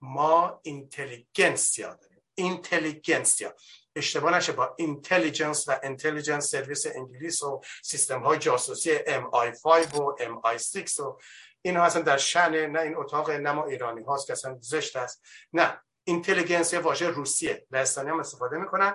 ما 0.00 0.60
intelligentsia 0.62 1.94
داریم. 1.94 2.22
intelligentsia 2.34 3.54
اشتباه 3.96 4.36
نشه 4.36 4.52
با 4.52 4.74
intelligence 4.78 5.68
و 5.68 5.80
intelligence 5.82 6.50
service 6.50 6.86
انگلیس 6.86 7.42
و 7.42 7.60
سیستم 7.82 8.22
های 8.22 8.38
جاسوسی 8.38 8.98
MI5 8.98 9.94
و 9.94 10.16
MI6 10.18 11.00
و 11.00 11.18
این 11.62 11.76
اصلا 11.76 12.02
در 12.02 12.16
شن 12.16 12.66
نه 12.66 12.80
این 12.80 12.96
اتاق 12.96 13.30
نما 13.30 13.64
ایرانی 13.64 14.04
هاست 14.04 14.26
که 14.26 14.32
اصلا 14.32 14.58
زشت 14.60 14.96
است. 14.96 15.22
نه 15.52 15.80
اینتلیجنس 16.04 16.74
واژه 16.74 17.08
روسیه. 17.08 17.66
لهستانی 17.70 18.10
هم 18.10 18.20
استفاده 18.20 18.56
می‌کنن. 18.56 18.94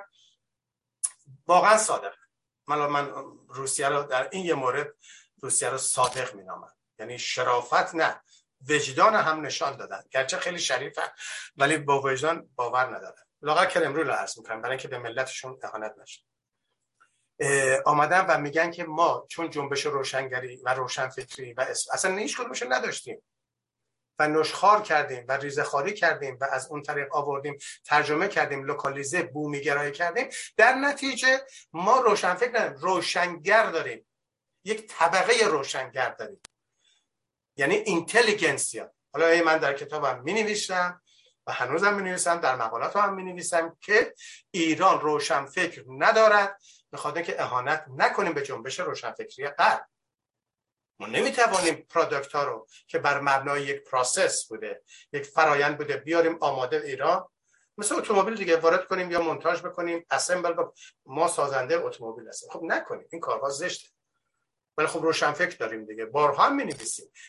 واقعا 1.47 1.77
صادق 1.77 2.13
من 2.67 2.85
من 2.87 3.11
روسیه 3.47 3.87
رو 3.87 4.03
در 4.03 4.29
این 4.31 4.45
یه 4.45 4.53
مورد 4.53 4.93
روسیه 5.41 5.69
رو 5.69 5.77
صادق 5.77 6.35
مینامم. 6.35 6.73
یعنی 6.99 7.19
شرافت 7.19 7.95
نه. 7.95 8.21
وجدان 8.69 9.15
هم 9.15 9.45
نشان 9.45 9.77
دادن. 9.77 10.03
گرچه 10.11 10.37
خیلی 10.37 10.59
شریفه 10.59 11.01
ولی 11.57 11.77
با 11.77 12.01
وجدان 12.01 12.49
باور 12.55 12.95
ندارن. 12.95 13.23
لاغر 13.41 13.65
کرم 13.65 13.93
رو 13.93 14.11
عرض 14.11 14.37
می‌کنم 14.37 14.61
برای 14.61 14.71
اینکه 14.71 14.87
به 14.87 14.97
ملتشون 14.97 15.59
اهانت 15.63 15.95
نشه. 15.97 16.21
آمدن 17.85 18.25
و 18.25 18.37
میگن 18.37 18.71
که 18.71 18.83
ما 18.83 19.25
چون 19.29 19.49
جنبش 19.49 19.85
روشنگری 19.85 20.61
و 20.65 20.73
روشنفکری 20.73 21.53
و 21.53 21.65
اصلا 21.93 22.17
هیچ 22.17 22.37
کدومش 22.37 22.63
نداشتیم. 22.69 23.23
و 24.19 24.27
نشخار 24.27 24.81
کردیم 24.81 25.25
و 25.27 25.31
ریزخاری 25.31 25.93
کردیم 25.93 26.37
و 26.41 26.43
از 26.51 26.67
اون 26.67 26.81
طریق 26.81 27.15
آوردیم 27.15 27.57
ترجمه 27.85 28.27
کردیم 28.27 28.63
لوکالیزه 28.63 29.23
بومیگرایی 29.23 29.91
کردیم. 29.91 30.29
در 30.57 30.75
نتیجه 30.75 31.41
ما 31.73 31.99
روشنفکر 31.99 32.49
نداریم 32.49 32.77
روشنگر 32.77 33.71
داریم. 33.71 34.07
یک 34.63 34.87
طبقه 34.87 35.33
روشنگر 35.47 36.09
داریم. 36.09 36.41
یعنی 37.61 37.75
اینتلیگنسیا 37.75 38.93
حالا 39.13 39.43
من 39.43 39.57
در 39.57 39.73
کتابم 39.73 40.21
می 40.23 40.33
نوشتم 40.33 41.01
و 41.47 41.51
هنوزم 41.51 41.93
می 41.93 42.03
نویسم 42.03 42.39
در 42.39 42.55
مقالات 42.55 42.95
هم 42.95 43.13
می 43.13 43.23
نویسم 43.23 43.77
که 43.81 44.13
ایران 44.51 45.01
روشنفکر 45.01 45.83
ندارد 45.87 46.61
می‌خواد 46.91 47.23
که 47.23 47.41
اهانت 47.41 47.85
نکنیم 47.97 48.33
به 48.33 48.41
جنبش 48.41 48.79
روشنفکری 48.79 49.47
غرب. 49.47 49.87
ما 50.99 51.07
نمی‌توانیم 51.07 51.75
product 51.89 52.31
ها 52.31 52.43
رو 52.43 52.67
که 52.87 52.99
بر 52.99 53.19
مبنای 53.19 53.63
یک 53.63 53.83
process 53.83 54.47
بوده 54.47 54.81
یک 55.13 55.23
فرایند 55.23 55.77
بوده 55.77 55.97
بیاریم 55.97 56.37
آماده 56.41 56.77
ایران. 56.77 57.27
مثل 57.77 57.95
اتومبیل 57.95 58.35
دیگه 58.35 58.57
وارد 58.57 58.87
کنیم 58.87 59.11
یا 59.11 59.21
مونتاژ 59.21 59.61
بکنیم 59.61 60.05
assemble 60.09 60.53
ما 61.05 61.27
سازنده 61.27 61.85
اتومبیل 61.85 62.27
هستیم. 62.27 62.49
خب 62.51 62.63
نکنیم. 62.63 63.07
این 63.11 63.21
کارها 63.21 63.49
زشته. 63.49 63.89
ولی 64.81 64.89
خب 64.89 65.01
روشنفکر 65.03 65.57
داریم 65.57 65.85
دیگه. 65.85 66.05
بارها 66.05 66.43
هم 66.43 66.55
می 66.55 66.75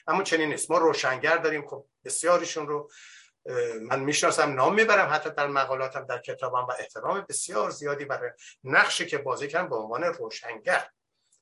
اما 0.07 0.23
چنین 0.23 0.49
نیست. 0.49 0.71
ما 0.71 0.79
روشنگر 0.79 1.37
داریم. 1.37 1.69
خب 1.69 1.87
بسیاریشون 2.05 2.69
رو 2.69 2.91
من 3.81 4.01
می‌شناسم 4.01 4.55
نام 4.55 4.75
می‌برم 4.75 5.13
حتی 5.13 5.31
در 5.31 5.47
مقالاتم 5.47 6.07
در 6.07 6.19
کتابم 6.19 6.65
و 6.65 6.73
احترام 6.79 7.27
بسیار 7.29 7.71
زیادی 7.71 8.05
برای 8.05 8.31
نقشی 8.65 9.07
که 9.07 9.19
بازی 9.19 9.49
کردن 9.49 9.69
به 9.69 9.77
عنوان 9.77 10.05
روشنگر. 10.05 10.89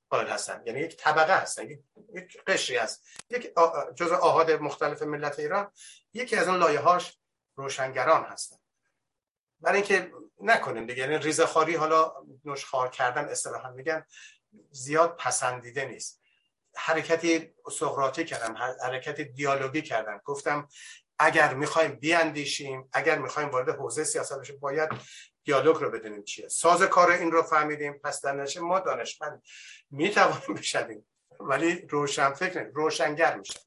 قائل 0.09 0.27
هستن 0.27 0.63
یعنی 0.67 0.81
یک 0.81 0.97
طبقه 0.97 1.37
هستن 1.37 1.71
یک 1.71 2.45
قشری 2.47 2.77
هست. 2.77 3.07
یک 3.31 3.53
جزء 3.97 4.15
آهاد 4.15 4.51
مختلف 4.51 5.03
ملت 5.03 5.39
ایران. 5.39 5.73
یکی 6.15 6.37
از 6.37 6.49
اون 6.49 6.59
لایه 6.59 6.81
هاش 6.81 7.19
روشنگران 7.57 8.25
هستن. 8.25 8.57
برای 9.61 9.77
اینکه 9.77 10.13
نکنیم 10.41 10.87
دیگه. 10.87 11.03
یعنی 11.03 11.19
ریزخاری 11.19 11.75
حالا 11.75 12.15
نشخار 12.45 12.89
کردن 12.89 13.25
اصطلاحا 13.25 13.71
میگن. 13.71 14.07
زیاد 14.71 15.17
پسندیده 15.17 15.85
نیست. 15.85 16.21
حرکت 16.77 17.51
سقراطی 17.73 18.25
کردم 18.25 18.55
حرکت 18.83 19.21
دیالوگی 19.21 19.83
کردم. 19.83 20.21
گفتم 20.25 20.69
اگر 21.19 21.55
می‌خوایم 21.55 21.93
بیاندیشیم 21.93 22.89
اگر 22.93 23.19
می‌خوایم 23.19 23.49
وارد 23.49 23.69
حوزه 23.69 24.05
سیاست 24.05 24.39
بشیم 24.39 24.59
باید 24.59 24.91
دیالوگ 25.45 25.77
رو 25.77 25.91
بدونیم 25.91 26.23
چیه. 26.23 26.49
ساز 26.49 26.83
کار 26.83 27.11
این 27.11 27.31
رو 27.31 27.43
فهمیدیم 27.43 27.93
پس 27.93 28.21
در 28.21 28.33
نشه 28.33 28.61
ما 28.61 28.81
دانشمند 28.81 29.43
می‌توانیم 29.91 30.55
بشدیم 30.55 31.07
ولی 31.41 31.87
روشن 31.87 32.33
فکر 32.33 32.63
روشنگر 32.63 33.37
میشه 33.37 33.61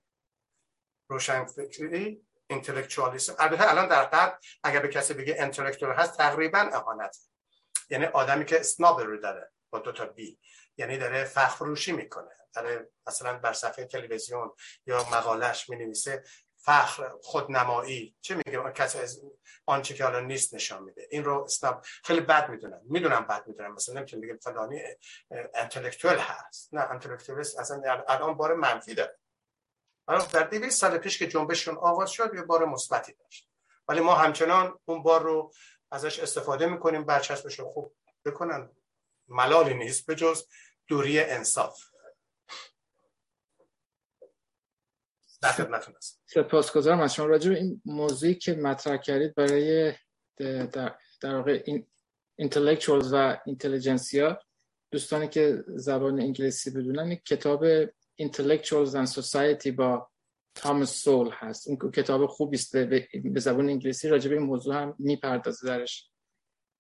روشن 1.10 1.46
فکری 1.46 2.22
انتلیکچوالیست 2.50 3.40
البته 3.40 3.72
الان 3.72 3.88
در 3.88 4.04
قبل 4.04 4.38
اگر 4.64 4.80
به 4.80 4.88
کسی 4.88 5.14
بگه 5.14 5.36
انتلیکچوال 5.40 5.96
هست 5.96 6.18
تقریبا 6.18 6.60
اهانت. 6.60 7.18
یعنی 7.90 8.06
آدمی 8.06 8.46
که 8.46 8.60
اسناب 8.60 9.00
رو 9.00 9.18
داره 9.18 9.52
با 9.70 9.80
دو 9.80 9.92
تا 9.92 10.06
بی. 10.06 10.40
یعنی 10.78 10.98
داره 10.98 11.24
فخروشی 11.24 11.92
می‌کنه. 11.92 12.30
داره 12.54 12.90
مثلا 13.08 13.38
بر 13.38 13.54
صفحه 13.54 13.86
تلویزیون 13.86 14.52
یا 14.86 14.98
مقالش 14.98 15.70
می 15.70 15.76
نویسه 15.76 16.24
فخر 16.58 17.12
خودنمایی. 17.22 18.16
چه 18.22 18.36
میگه؟ 18.36 18.72
کسی 18.72 19.00
از 19.00 19.22
آنچه 19.66 19.94
که 19.94 20.04
حالا 20.04 20.20
نیست 20.20 20.54
نشان 20.54 20.84
میده. 20.84 21.08
این 21.12 21.24
رو 21.24 21.44
اسناب 21.44 21.86
خیلی 22.04 22.22
بد 22.22 22.50
می‌دونم 22.50 22.82
می‌دونم 22.84 23.28
بد 23.28 23.48
می‌دونم 23.48 23.74
مثلا 23.74 23.96
نمی‌تونم 23.96 24.22
بگم 24.22 24.38
فلانی 24.38 24.82
انتלקچوال 25.54 26.18
هست. 26.18 26.74
نه 26.74 26.82
انتלקچوالست 26.92 27.60
اصلا 27.60 28.04
الان 28.08 28.34
بار 28.34 28.56
منفی 28.56 28.94
داره. 28.94 29.20
حالا 30.08 30.26
در 30.26 30.44
200 30.44 30.82
سال 30.82 30.98
پیش 30.98 31.20
که 31.20 31.28
جنبششون 31.28 31.78
آغاز 31.78 32.12
شد 32.12 32.34
یه 32.36 32.42
بار 32.42 32.66
مثبتی 32.66 33.14
داشت. 33.14 33.50
ولی 33.88 34.00
ما 34.00 34.16
همچنان 34.16 34.80
اون 34.86 35.04
بار 35.04 35.24
رو 35.24 35.54
ازش 35.92 36.20
استفاده 36.20 36.66
می‌کنیم 36.66 37.04
برچسبش 37.04 37.60
رو 37.60 37.70
خوب 37.70 37.96
بکنن. 38.26 38.76
ملالی 39.28 39.74
نیست 39.74 40.06
به 40.06 40.16
جز 40.16 40.48
دوری 40.88 41.20
انصاف. 41.20 41.80
سپاسگزارم 46.26 47.00
از 47.00 47.14
شما. 47.14 47.26
راجع 47.26 47.50
به 47.50 47.58
این 47.58 47.82
موضوعی 47.86 48.36
که 48.36 48.54
مطرح 48.54 48.98
کردید 48.98 49.36
برای 49.36 49.94
در, 50.38 50.98
در 51.22 51.36
واقع 51.36 51.64
این 51.66 51.88
intellectuals 52.42 53.08
و 53.14 53.38
اینتلیجنسیا 53.46 54.40
دوستانی 54.92 55.28
که 55.28 55.64
زبان 55.68 56.22
انگلیسی 56.22 56.72
بدونن 56.72 57.12
یک 57.12 57.24
کتاب 57.26 57.86
intellectuals 58.22 58.94
and 58.94 59.14
society 59.14 59.68
با 59.68 60.10
تامس 60.56 60.92
سول 61.04 61.30
هست. 61.34 61.68
اون 61.68 61.92
کتاب 61.92 62.26
خوبی 62.26 62.58
است 62.58 62.78
به 62.78 63.40
زبان 63.40 63.70
انگلیسی. 63.70 64.08
راجع 64.08 64.30
به 64.30 64.36
این 64.36 64.46
موضوع 64.46 64.76
هم 64.76 64.96
می‌پردازه 65.00 65.68
درش. 65.68 66.13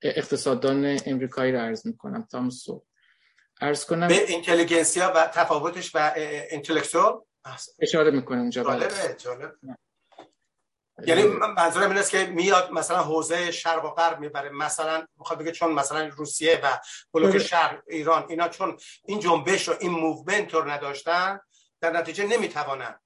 اقتصاددان 0.03 0.99
امریکایی 1.05 1.51
رو 1.51 1.59
عرض 1.59 1.87
می‌کنم. 1.87 2.27
تامس 2.31 2.53
ساول 2.53 2.79
عرض 3.61 3.85
کنم 3.85 4.07
به 4.07 4.27
intelligentsia 4.27 5.13
و 5.15 5.27
تفاوتش 5.27 5.95
و 5.95 6.13
intellectual 6.51 7.21
اشاره 7.79 8.11
می‌کنه 8.11 8.39
اونجا 8.39 8.63
جالبه 8.63 9.15
جالب 9.17 9.55
یعنی 11.05 11.23
منظورم 11.57 11.89
این 11.89 11.99
است 11.99 12.11
که 12.11 12.25
میاد 12.25 12.71
مثلا 12.71 13.03
حوزه 13.03 13.51
شرق 13.51 13.85
و 13.85 13.89
غرب 13.89 14.19
می‌بره. 14.19 14.49
مثلا 14.49 15.07
می‌خواد 15.17 15.39
بگه 15.39 15.51
چون 15.51 15.71
مثلا 15.71 16.07
روسیه 16.07 16.59
و 16.63 16.79
بلوک 17.13 17.31
بله. 17.31 17.43
شرق 17.43 17.83
ایران 17.87 18.25
اینا 18.29 18.49
چون 18.49 18.77
این 19.05 19.19
جنبش 19.19 19.69
و 19.69 19.75
این 19.79 19.91
movement 19.91 20.53
رو 20.53 20.69
نداشتن 20.69 21.39
در 21.81 21.91
نتیجه 21.91 22.27
نمی‌توانن. 22.27 22.99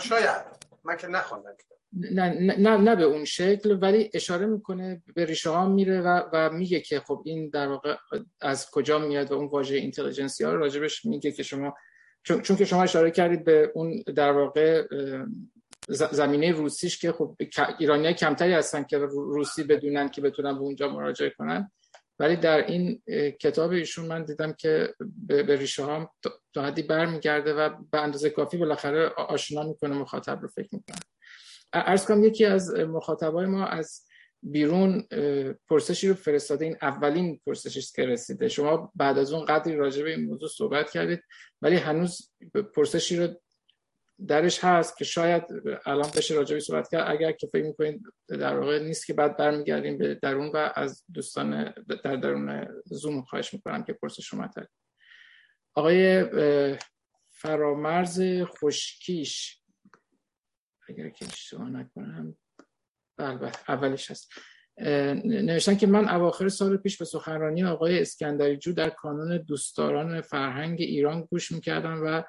شاید. 0.00 0.44
من 0.84 0.96
که 0.96 1.06
نخوندم. 1.06 1.56
نه, 1.92 2.56
نه, 2.58 2.76
نه 2.76 2.96
به 2.96 3.02
اون 3.02 3.24
شکل 3.24 3.78
ولی 3.82 4.10
اشاره 4.14 4.46
می‌کنه 4.46 5.02
به 5.14 5.24
ریشه 5.24 5.50
ها 5.50 5.68
میره 5.68 6.00
و, 6.00 6.22
و 6.32 6.50
میگه 6.50 6.80
که 6.80 7.00
خب 7.00 7.22
این 7.24 7.48
در 7.48 7.68
واقع 7.68 7.96
از 8.40 8.70
کجا 8.70 8.98
میاد 8.98 9.32
و 9.32 9.34
اون 9.34 9.46
واژه 9.46 9.76
اینتلیجنسی 9.76 10.44
ها 10.44 10.54
راجبش 10.54 11.04
میگه 11.04 11.32
که 11.32 11.42
شما 11.42 11.74
چون, 12.22 12.42
چون 12.42 12.56
که 12.56 12.64
شما 12.64 12.82
اشاره 12.82 13.10
کردید 13.10 13.44
به 13.44 13.72
اون 13.74 14.02
در 14.16 14.32
واقع 14.32 14.86
زمینه 15.88 16.52
روسیش 16.52 16.98
که 16.98 17.12
خب 17.12 17.36
ایرانی 17.78 18.14
کمتری 18.14 18.52
هستن 18.52 18.82
که 18.82 18.98
روسی 19.12 19.64
بدونن 19.64 20.08
که 20.08 20.20
بتونن 20.20 20.52
به 20.52 20.60
اونجا 20.60 20.88
مراجعه 20.88 21.30
کنن. 21.30 21.70
ولی 22.18 22.36
در 22.36 22.66
این 22.66 23.02
کتاب 23.40 23.70
ایشون 23.70 24.06
من 24.06 24.24
دیدم 24.24 24.52
که 24.52 24.94
به 25.26 25.56
ریشه 25.56 25.84
ها 25.84 26.14
تا 26.54 26.62
حدی 26.62 26.82
برمیگرده 26.82 27.54
و 27.54 27.70
به 27.92 28.00
اندازه 28.00 28.30
کافی 28.30 28.56
بالاخره 28.56 29.08
آشنا 29.08 29.62
می‌کنه 29.62 29.94
مخاطب 29.94 30.40
رو 30.42 30.48
فکر 30.48 30.68
می‌کنه. 30.72 30.98
ارز 31.72 32.06
کنم 32.06 32.24
یکی 32.24 32.44
از 32.44 32.74
مخاطبای 32.74 33.46
ما 33.46 33.66
از 33.66 34.04
بیرون 34.42 35.06
پرسشی 35.68 36.08
رو 36.08 36.14
فرستاده. 36.14 36.64
این 36.64 36.76
اولین 36.82 37.40
پرسشی 37.46 37.80
که 37.94 38.06
رسیده. 38.06 38.48
شما 38.48 38.92
بعد 38.94 39.18
از 39.18 39.32
اون 39.32 39.44
قدری 39.44 39.76
راجع 39.76 40.02
به 40.02 40.10
این 40.10 40.26
موضوع 40.26 40.48
صحبت 40.48 40.90
کردید 40.90 41.22
ولی 41.62 41.76
هنوز 41.76 42.30
پرسشی 42.74 43.16
رو 43.16 43.28
درش 44.26 44.64
هست 44.64 44.96
که 44.96 45.04
شاید 45.04 45.42
الان 45.86 46.10
بشه 46.16 46.34
راجبی 46.34 46.60
صحبت 46.60 46.88
کرد. 46.88 47.10
اگر 47.10 47.32
که 47.32 47.46
فکر 47.46 47.64
می‌کنید 47.64 48.02
در 48.28 48.58
واقع 48.58 48.78
نیست 48.78 49.06
که 49.06 49.14
بعد 49.14 49.36
برمیگردیم 49.36 49.98
به 49.98 50.14
درون 50.14 50.50
و 50.54 50.72
از 50.74 51.04
دوستان 51.14 51.74
در 52.04 52.16
درون 52.16 52.68
زوم 52.84 53.22
خواهش 53.22 53.54
می‌کنم 53.54 53.84
که 53.84 53.92
پرسش 53.92 54.26
شما 54.26 54.48
تر 54.48 54.66
آقای 55.74 56.24
فرامرز 57.28 58.22
خوشکیش 58.42 59.59
اگر 60.90 61.08
که 61.08 61.24
اشتباه 61.24 61.70
نکنم. 61.70 62.36
بله 63.16 63.38
بله 63.38 63.52
اولش 63.68 64.10
هست. 64.10 64.32
نوشتن 65.24 65.76
که 65.76 65.86
من 65.86 66.08
اواخر 66.08 66.48
سال 66.48 66.76
پیش 66.76 66.98
به 66.98 67.04
سخنرانی 67.04 67.64
آقای 67.64 68.00
اسکندری 68.00 68.56
جو 68.56 68.72
در 68.72 68.90
کانون 68.90 69.36
دوستداران 69.38 70.20
فرهنگ 70.20 70.80
ایران 70.80 71.24
گوش 71.24 71.52
می‌کردم 71.52 72.00
و 72.04 72.22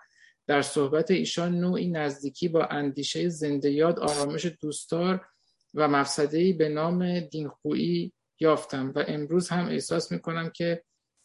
در 0.47 0.61
صحبت 0.61 1.11
ایشان 1.11 1.59
نوعی 1.59 1.87
نزدیکی 1.87 2.47
با 2.47 2.65
اندیشه 2.65 3.29
زنده 3.29 3.71
یاد 3.71 3.99
آرامش 3.99 4.45
دوستدار 4.61 5.25
و 5.73 5.87
مفسدهی 5.87 6.53
به 6.53 6.69
نام 6.69 7.19
دینخویی 7.19 8.13
یافتم 8.39 8.91
و 8.95 9.05
امروز 9.07 9.49
هم 9.49 9.67
احساس 9.67 10.11
می‌کنم 10.11 10.49
که 10.49 10.83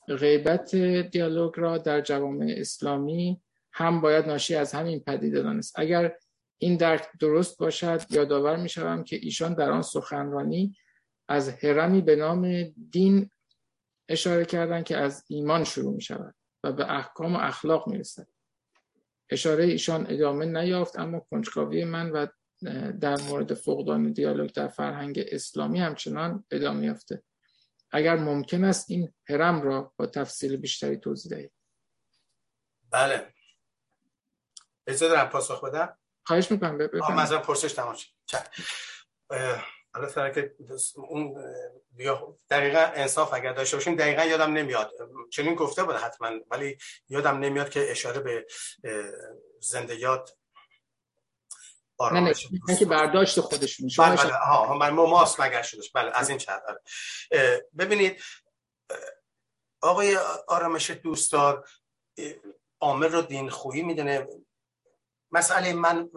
غیبت 0.08 0.76
دیالوگ 1.10 1.52
را 1.56 1.78
در 1.78 2.00
جوامع 2.00 2.54
اسلامی 2.58 3.42
هم 3.72 4.00
باید 4.00 4.26
ناشی 4.26 4.54
از 4.54 4.72
همین 4.72 5.00
پدیده 5.00 5.42
دانست 5.42 5.78
اگر 5.78 6.16
این 6.58 6.76
درک 6.76 7.08
درست 7.20 7.58
باشد 7.58 8.02
یادآور 8.10 8.56
می 8.56 8.68
شوم 8.68 9.04
که 9.04 9.16
ایشان 9.16 9.54
در 9.54 9.70
آن 9.70 9.82
سخنرانی 9.82 10.76
از 11.28 11.48
هرمی 11.48 12.00
به 12.00 12.16
نام 12.16 12.62
دین 12.90 13.30
اشاره 14.08 14.44
کردند 14.44 14.84
که 14.84 14.96
از 14.96 15.24
ایمان 15.28 15.64
شروع 15.64 15.94
می 15.94 16.02
شود 16.02 16.34
و 16.64 16.72
به 16.72 16.92
احکام 16.92 17.36
و 17.36 17.38
اخلاق 17.38 17.88
می 17.88 17.98
رسد. 17.98 18.26
اشاره 19.30 19.64
ایشان 19.64 20.06
ادامه 20.10 20.46
نیافت 20.46 20.98
اما 20.98 21.20
کنجکاوی 21.20 21.84
من 21.84 22.10
و 22.10 22.26
در 23.00 23.20
مورد 23.20 23.54
فقدان 23.54 24.12
دیالوگ 24.12 24.50
در 24.50 24.68
فرهنگ 24.68 25.24
اسلامی 25.26 25.80
همچنان 25.80 26.44
ادامه 26.50 26.86
یافته. 26.86 27.22
اگر 27.90 28.16
ممکن 28.16 28.64
است 28.64 28.90
این 28.90 29.14
هرم 29.28 29.62
را 29.62 29.92
با 29.96 30.06
تفصیل 30.06 30.56
بیشتری 30.56 30.96
توضیح 30.96 31.30
دهید. 31.30 31.52
بله. 32.90 33.34
اجازه 34.86 35.08
دارم 35.08 35.28
پاسخ 35.28 35.64
بدم؟ 35.64 35.98
خواهش 36.26 36.50
می‌کنم 36.50 36.78
بفرمایید 36.78 37.20
مثلا 37.20 37.38
پرسش 37.38 37.72
تمام 37.72 37.94
شد 37.94 38.08
حالا 39.94 40.30
که 40.30 40.54
اون 40.96 41.34
دقیقا 42.50 42.90
انصاف 42.94 43.34
اگر 43.34 43.52
داشته 43.52 43.76
باشیم 43.76 43.96
دقیقا 43.96 44.24
یادم 44.24 44.52
نمیاد 44.52 44.92
چنین 45.30 45.54
گفته 45.54 45.84
بود 45.84 45.94
حتما 45.94 46.30
ولی 46.50 46.78
یادم 47.08 47.38
نمیاد 47.38 47.70
که 47.70 47.90
اشاره 47.90 48.20
به 48.20 48.46
زنده 49.60 49.96
یاد 49.96 50.38
نه 52.00 52.34
نه 52.68 52.76
که 52.76 52.86
برداشت 52.86 53.40
خودشون 53.40 53.88
بله 53.98 54.16
بله 54.16 54.32
ها 54.32 54.74
من 54.74 54.90
ماست 54.90 55.40
مگر 55.40 55.62
شدش 55.62 55.90
بله 55.90 56.10
از 56.14 56.28
این 56.28 56.38
چهت 56.38 56.62
ببینید 57.78 58.22
آقای 59.82 60.18
آرامش 60.48 60.90
دوستدار 60.90 61.68
عامل 62.80 63.12
رو 63.12 63.22
دین 63.22 63.50
خویی 63.50 63.82
می‌دونه 63.82 64.26
مسئله 65.30 65.72
من 65.72 66.10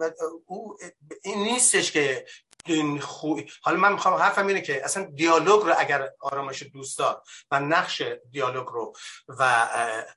او 0.46 0.78
این 1.22 1.42
نیستش 1.42 1.92
که 1.92 2.26
این 2.66 3.00
خوی 3.00 3.50
حالا 3.62 3.76
من 3.76 3.92
می‌خوام 3.92 4.14
حرفم 4.14 4.46
اینه 4.46 4.60
که 4.60 4.84
اصلا 4.84 5.04
دیالوگ 5.04 5.62
رو 5.62 5.74
اگر 5.78 6.10
آرامش 6.20 6.62
دوستدار 6.62 7.22
و 7.50 7.60
نقش 7.60 8.02
دیالوگ 8.30 8.66
رو 8.66 8.92
و 9.28 9.68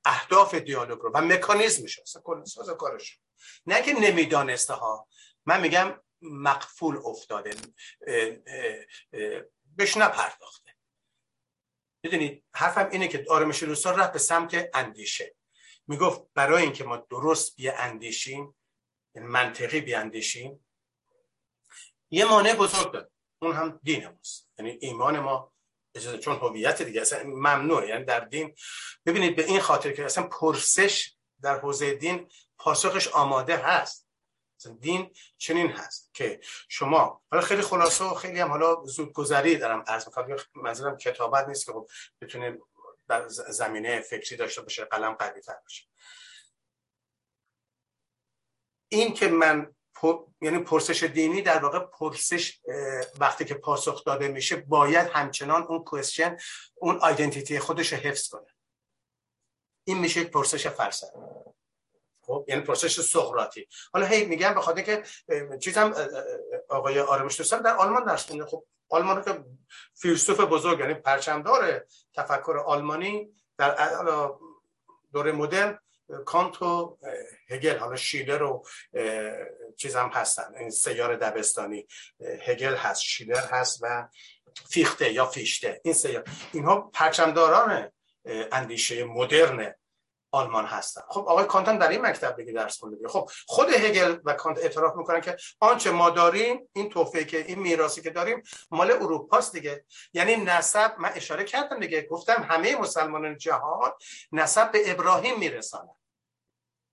اهداف 0.05 0.55
دیالوگ 0.55 0.99
رو 0.99 1.11
و 1.13 1.21
مکانیزمش 1.21 1.99
اصلا 1.99 2.21
کل 2.21 2.43
ساز 2.43 2.69
کارش 2.69 3.19
نه 3.65 3.81
که 3.81 3.93
نمی‌دانسته 3.93 4.73
ها. 4.73 5.07
من 5.45 5.61
میگم 5.61 5.99
مقفول 6.21 6.97
افتاده 7.05 7.55
بهش 9.75 9.97
نپرداخته. 9.97 10.75
می‌دونید 12.03 12.43
حرفم 12.53 12.89
اینه 12.91 13.07
که 13.07 13.25
آرامش 13.29 13.63
دوستدار 13.63 13.95
رفت 13.95 14.13
به 14.13 14.19
سمت 14.19 14.69
اندیشه. 14.73 15.35
می‌گفت 15.87 16.21
برای 16.33 16.63
اینکه 16.63 16.83
ما 16.83 16.97
درست 16.97 17.55
اندیشیم 17.59 18.39
یعنی 18.39 18.55
منطقی 19.15 19.81
بیاندیشیم 19.81 20.65
یه 22.11 22.25
مانع 22.25 22.53
بزرگ 22.53 22.91
داره. 22.91 23.09
اون 23.41 23.55
هم 23.55 23.79
دین 23.83 24.07
ماست. 24.07 24.49
یعنی 24.57 24.77
ایمان 24.81 25.19
ما 25.19 25.53
چون 26.21 26.35
هویت 26.35 26.81
دیگه 26.81 27.01
اصلا 27.01 27.23
ممنوع 27.23 27.87
یعنی 27.87 28.05
در 28.05 28.19
دین 28.19 28.55
ببینید 29.05 29.35
به 29.35 29.45
این 29.45 29.59
خاطر 29.59 29.91
که 29.91 30.05
اصلا 30.05 30.27
پرسش 30.27 31.15
در 31.41 31.59
حوزه 31.59 31.93
دین 31.93 32.31
پاسخش 32.57 33.07
آماده 33.07 33.57
هست. 33.57 34.07
دین 34.79 35.15
چنین 35.37 35.71
هست 35.71 36.13
که 36.13 36.39
شما 36.69 37.23
حالا 37.31 37.43
خیلی 37.43 37.61
خلاصه 37.61 38.05
و 38.05 38.13
خیلی 38.13 38.39
هم 38.39 38.49
حالا 38.49 38.83
زودگذری 38.83 39.55
دارم 39.55 39.83
عرض 39.87 40.05
می‌کنم. 40.07 40.37
منظورم 40.55 40.97
کتابت 40.97 41.47
نیست 41.47 41.65
که 41.65 41.71
خب 41.71 41.89
بتونه 42.21 42.57
در 43.07 43.27
زمینه 43.27 43.99
فکری 43.99 44.35
داشته 44.35 44.61
باشه 44.61 44.85
قلم 44.85 45.13
قوی 45.13 45.41
تر 45.41 45.55
باشه. 45.63 45.83
این 48.93 49.13
که 49.13 49.27
من 49.27 49.75
یعنی 50.41 50.59
پرسش 50.59 51.03
دینی 51.03 51.41
در 51.41 51.59
واقع 51.59 51.79
پرسش 51.79 52.59
وقتی 53.19 53.45
که 53.45 53.53
پاسخ 53.53 54.03
داده 54.03 54.27
میشه 54.27 54.55
باید 54.55 55.07
همچنان 55.07 55.63
اون 55.63 55.83
کوشن 55.83 56.37
اون 56.75 56.97
آیدنتیتی 56.97 57.59
خودش 57.59 57.93
رو 57.93 57.99
حفظ 57.99 58.27
کنه. 58.27 58.55
این 59.83 59.99
میشه 59.99 60.21
یک 60.21 60.31
پرسش 60.31 60.67
فلسفی 60.67 61.17
خب 62.21 62.45
یعنی 62.47 62.61
پرسش 62.61 63.01
سقراطی. 63.01 63.67
حالا 63.93 64.05
هی 64.05 64.25
میگم 64.25 64.53
به 64.53 64.61
خاطر 64.61 64.81
که 64.81 65.03
چیزم 65.59 65.93
آقای 66.69 66.99
آرامش 66.99 67.37
دوستان 67.37 67.61
در 67.61 67.75
آلمان 67.75 68.05
درس 68.05 68.27
خونده 68.27 68.45
خب 68.45 68.65
آلمان 68.89 69.23
که 69.23 69.45
فیلسوف 69.93 70.39
بزرگ 70.39 70.79
یعنی 70.79 70.93
پرچمدار 70.93 71.85
تفکر 72.13 72.57
آلمانی 72.57 73.29
در 73.57 73.95
دوره 75.13 75.31
مدرن 75.31 75.79
کانت 76.25 76.61
و 76.61 76.97
هگل 77.49 77.77
حالا 77.77 77.95
شیلر 77.95 78.43
و 78.43 78.65
چیز 79.77 79.95
هم 79.95 80.09
هستن. 80.09 80.55
این 80.59 80.69
سیار 80.69 81.15
دبستانی 81.15 81.87
هگل 82.41 82.75
هست 82.75 83.01
شیلر 83.01 83.45
هست 83.45 83.79
و 83.81 84.07
فیخته 84.69 85.13
یا 85.13 85.25
فیشته. 85.25 85.81
این 85.83 85.93
سیار 85.93 86.23
اینها 86.53 86.81
پرچمداران 86.93 87.91
اندیشه 88.51 89.03
مدرن 89.03 89.75
آلمان 90.33 90.65
هستن. 90.65 91.01
خب 91.09 91.19
آقای 91.19 91.45
کانتن 91.45 91.77
در 91.77 91.89
این 91.89 92.01
مکتب 92.01 92.37
بگی 92.37 92.51
درس 92.51 92.79
خونده 92.79 93.07
خب 93.07 93.29
خود 93.47 93.69
هگل 93.69 94.17
و 94.25 94.33
کانت 94.33 94.57
اعتراف 94.57 94.95
می‌کنن 94.95 95.21
که 95.21 95.37
آنچه 95.59 95.91
ما 95.91 96.09
داریم 96.09 96.69
این 96.73 96.89
توفیق 96.89 97.27
که 97.27 97.45
این 97.45 97.59
میراثی 97.59 98.01
که 98.01 98.09
داریم 98.09 98.43
مال 98.71 98.91
اروپاست 98.91 99.53
دیگه. 99.53 99.85
یعنی 100.13 100.35
نسب 100.35 100.95
من 100.99 101.11
اشاره 101.15 101.43
کردم 101.43 101.79
دیگه. 101.79 102.01
گفتم 102.01 102.43
همه 102.49 102.75
مسلمانان 102.75 103.37
جهان 103.37 103.91
نسب 104.31 104.71
به 104.71 104.91
ابراهیم 104.91 105.39
میرسانن 105.39 105.95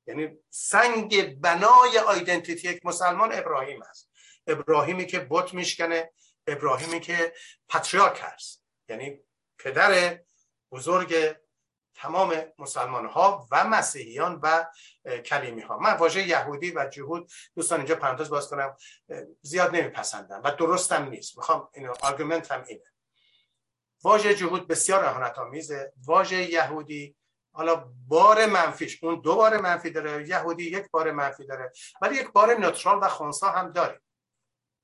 یعنی 0.06 0.38
سنگ 0.50 1.40
بنای 1.40 1.98
آیدنتیتی 2.06 2.68
یک 2.68 2.86
مسلمان 2.86 3.32
ابراهیم 3.32 3.82
است. 3.82 4.10
ابراهیمی 4.46 5.06
که 5.06 5.26
بت 5.30 5.54
میشکنه 5.54 6.12
ابراهیمی 6.46 7.00
که 7.00 7.32
پاتریارک 7.68 8.20
هست 8.22 8.64
یعنی 8.88 9.20
پدر 9.58 10.18
بزرگ 10.72 11.36
تمام 12.00 12.34
مسلمان 12.58 13.06
ها 13.06 13.46
و 13.50 13.64
مسیحیان 13.64 14.40
و 14.42 14.66
کلیمی 15.26 15.60
ها 15.60 15.78
من 15.78 15.96
واژه 15.96 16.28
یهودی 16.28 16.70
و 16.70 16.88
جهود 16.88 17.30
دوستان 17.56 17.80
اینجا 17.80 17.94
پرانتز 17.94 18.28
باز 18.28 18.50
کنم 18.50 18.76
زیاد 19.42 19.76
نمیپسندم 19.76 20.40
و 20.44 20.50
درستم 20.50 21.08
نیست. 21.08 21.36
می‌خوام 21.36 21.68
این 21.74 21.88
آرگومنت 21.88 22.52
هم 22.52 22.64
اینه. 22.68 22.82
واژه 24.04 24.34
جهود 24.34 24.68
بسیار 24.68 25.04
اهانت 25.04 25.38
آمیزه 25.38 25.92
واژه 26.06 26.50
یهودی 26.50 27.16
حالا 27.52 27.84
بار 28.08 28.46
منفیش 28.46 29.04
اون 29.04 29.20
دو 29.20 29.36
بار 29.36 29.60
منفی 29.60 29.90
داره 29.90 30.28
یهودی 30.28 30.64
یک 30.64 30.90
بار 30.90 31.10
منفی 31.12 31.46
داره 31.46 31.72
ولی 32.02 32.16
یک 32.16 32.32
بار 32.32 32.54
نوترال 32.54 32.98
و 33.02 33.08
خونسا 33.08 33.50
هم 33.50 33.72
داره. 33.72 34.00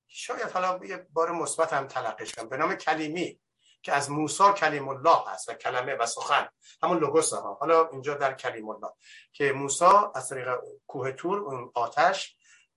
شاید 0.08 0.50
حالا 0.50 0.80
یه 0.84 1.06
بار 1.10 1.32
مثبت 1.32 1.72
هم 1.72 1.86
تلقیش 1.86 2.34
کنم. 2.34 2.48
به 2.48 2.56
نام 2.56 2.74
کلیمی. 2.74 3.40
که 3.82 3.92
از 3.92 4.10
موسی 4.10 4.52
کلیم 4.56 4.88
الله 4.88 5.18
هست 5.26 5.48
و 5.48 5.54
کلمه 5.54 5.94
و 5.94 6.06
سخن. 6.06 6.48
همون 6.82 6.98
لوگوس 6.98 7.32
ها. 7.32 7.54
حالا 7.60 7.88
اینجا 7.88 8.14
در 8.14 8.34
کلیم 8.34 8.68
الله. 8.68 8.92
که 9.32 9.52
موسی 9.52 9.84
از 10.14 10.28
طریق 10.28 10.48
کوه 10.86 11.12
تور 11.12 11.38
اون 11.38 11.70
آتش 11.74 12.36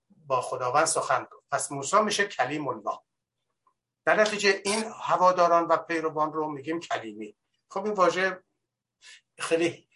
با 0.09 0.41
خداوند 0.41 0.85
سخن 0.85 1.27
گفت. 1.31 1.45
پس 1.51 1.71
موسی 1.71 2.01
میشه 2.01 2.27
کلیم 2.27 2.67
الله. 2.67 2.99
در 4.05 4.15
نتیجه 4.15 4.61
این 4.65 4.84
هواداران 5.01 5.63
و 5.63 5.77
پیروان 5.77 6.34
رو 6.34 6.51
میگیم 6.51 6.80
کلیمی. 6.80 7.38
خب 7.71 7.85
این 7.85 7.93
واژه 7.93 8.43
خیلی 9.39 9.89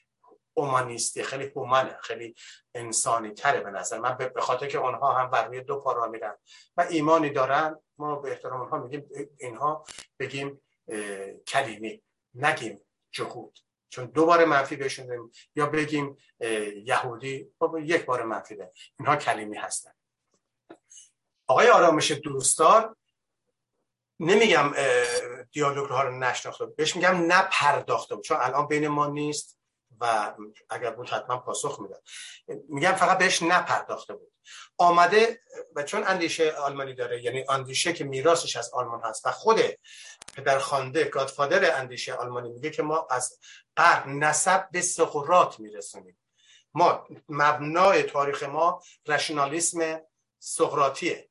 اومانیستی 0.53 1.23
خیلی 1.23 1.51
هومنه 1.55 1.97
خیلی 2.01 2.35
انسانی 2.75 3.31
تره 3.31 3.59
به 3.59 3.71
نظر 3.71 3.99
من 3.99 4.17
به 4.17 4.41
خاطر 4.41 4.67
که 4.67 4.77
اونها 4.77 5.13
هم 5.13 5.30
بر 5.30 5.47
دو 5.47 5.80
پا 5.80 6.07
میرن. 6.07 6.38
و 6.77 6.81
ایمانی 6.81 7.30
دارن 7.30 7.80
ما 7.97 8.15
به 8.15 8.31
احترام 8.31 8.61
اونها 8.61 8.77
میگیم 8.77 9.09
اینها 9.39 9.85
بگیم 10.19 10.62
کلیمی 11.47 12.03
نگیم 12.34 12.81
جهود. 13.11 13.60
چون 13.89 14.05
دو 14.05 14.26
بار 14.26 14.45
منفی 14.45 14.76
بهشون 14.76 15.31
یا 15.55 15.65
بگیم 15.65 16.18
یهودی 16.85 17.51
خب 17.60 17.77
یک 17.84 18.05
بار 18.05 18.23
منفی 18.23 18.55
ده 18.55 18.72
اینها 18.99 19.15
کلیمی 19.15 19.57
هستن. 19.57 19.91
آقای 21.47 21.69
آرامش 21.69 22.11
دوستان 22.11 22.95
نمیگم 24.19 24.73
دیالوگ 25.51 25.89
ها 25.89 26.03
رو 26.03 26.18
نشناخته 26.18 26.65
بهش 26.65 26.95
میگم 26.95 27.31
نپرداخته 27.31 28.18
چون 28.18 28.38
الان 28.41 28.68
بین 28.68 28.88
ما 28.88 29.07
نیست 29.07 29.60
و 29.99 30.34
اگر 30.69 30.91
بود 30.91 31.10
حتما 31.10 31.38
پاسخ 31.38 31.80
می‌داد. 31.80 32.03
میگم 32.69 32.91
فقط 32.91 33.18
بهش 33.18 33.43
نپرداخته 33.43 34.14
بود. 34.14 34.32
آمده 34.77 35.41
و 35.75 35.83
چون 35.83 36.03
اندیشه 36.03 36.51
آلمانی 36.51 36.93
داره 36.93 37.23
یعنی 37.23 37.45
اندیشه 37.49 37.93
که 37.93 38.03
میراثش 38.03 38.55
از 38.55 38.73
آلمان 38.73 39.01
هست 39.03 39.25
و 39.25 39.31
خود 39.31 39.59
پدر 40.35 40.59
خانده 40.59 41.03
گادفادر 41.03 41.79
اندیشه 41.79 42.13
آلمانی 42.13 42.49
میگه 42.49 42.69
که 42.69 42.83
ما 42.83 43.07
از 43.09 43.39
قرن 43.75 44.23
نسب 44.23 44.69
به 44.71 44.81
سقرات 44.81 45.59
میرسونیم. 45.59 46.19
ما 46.73 47.07
مبنای 47.29 48.03
تاریخ 48.03 48.43
ما 48.43 48.81
رشنالیسم 49.07 50.01
سقراطیه. 50.39 51.29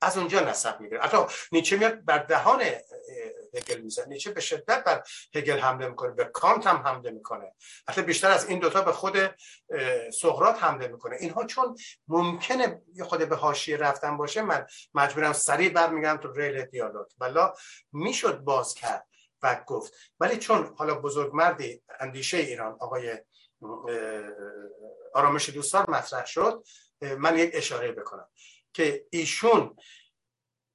از 0.00 0.18
اونجا 0.18 0.40
نسب 0.40 0.80
می‌گیره 0.80 1.00
حتی 1.00 1.18
نیچه 1.52 1.76
میاد 1.76 2.04
بر 2.04 2.18
دهان 2.18 2.64
هگل 3.56 3.80
می‌زنه. 3.80 4.06
نیچه 4.06 4.32
به 4.32 4.40
شدت 4.40 4.84
بر 4.84 5.02
هگل 5.34 5.58
حمله 5.58 5.88
می‌کنه. 5.88 6.10
به 6.10 6.24
کانت 6.24 6.66
هم 6.66 6.76
حمله 6.76 7.10
می‌کنه. 7.10 7.52
حتی 7.88 8.02
بیشتر 8.02 8.30
از 8.30 8.48
این 8.48 8.58
دوتا 8.58 8.82
به 8.82 8.92
خود 8.92 9.16
سقراط 10.20 10.58
حمله 10.58 10.88
می‌کنه. 10.88 11.16
اینها 11.20 11.44
چون 11.44 11.76
ممکنه 12.08 12.82
خود 13.02 13.28
به 13.28 13.36
حاشیه 13.36 13.76
رفتن 13.76 14.16
باشه 14.16 14.42
من 14.42 14.66
مجبورم 14.94 15.32
سریع 15.32 15.68
برمیگردم 15.68 16.22
تو 16.22 16.32
ریل 16.32 16.64
دیالوگ. 16.64 17.06
ولی 17.18 17.40
می‌شد 17.92 18.38
باز 18.38 18.74
کرد 18.74 19.06
و 19.42 19.60
گفت. 19.66 19.92
ولی 20.20 20.36
چون 20.36 20.74
حالا 20.78 20.94
بزرگ 20.94 21.34
مردی 21.34 21.82
اندیشه 22.00 22.36
ایران 22.36 22.76
آقای 22.80 23.18
آرامش 25.14 25.50
دوستان 25.50 25.84
مطرح 25.88 26.26
شد 26.26 26.64
من 27.18 27.38
یک 27.38 27.50
اشاره 27.52 27.92
بکنم 27.92 28.28
که 28.72 29.06
ایشون 29.10 29.76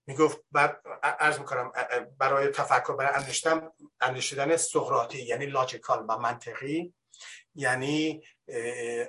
می‌گفت 0.09 0.39
ارز 1.03 1.39
می‌کنم 1.39 1.71
برای 2.17 2.47
تفکر 2.47 2.95
برای 2.95 3.15
اندیشتن 3.15 3.69
اندیشیدن 4.01 4.57
سقراطی 4.57 5.21
یعنی 5.21 5.45
لاجیکال 5.45 6.05
و 6.09 6.17
منطقی 6.17 6.93
یعنی 7.55 8.23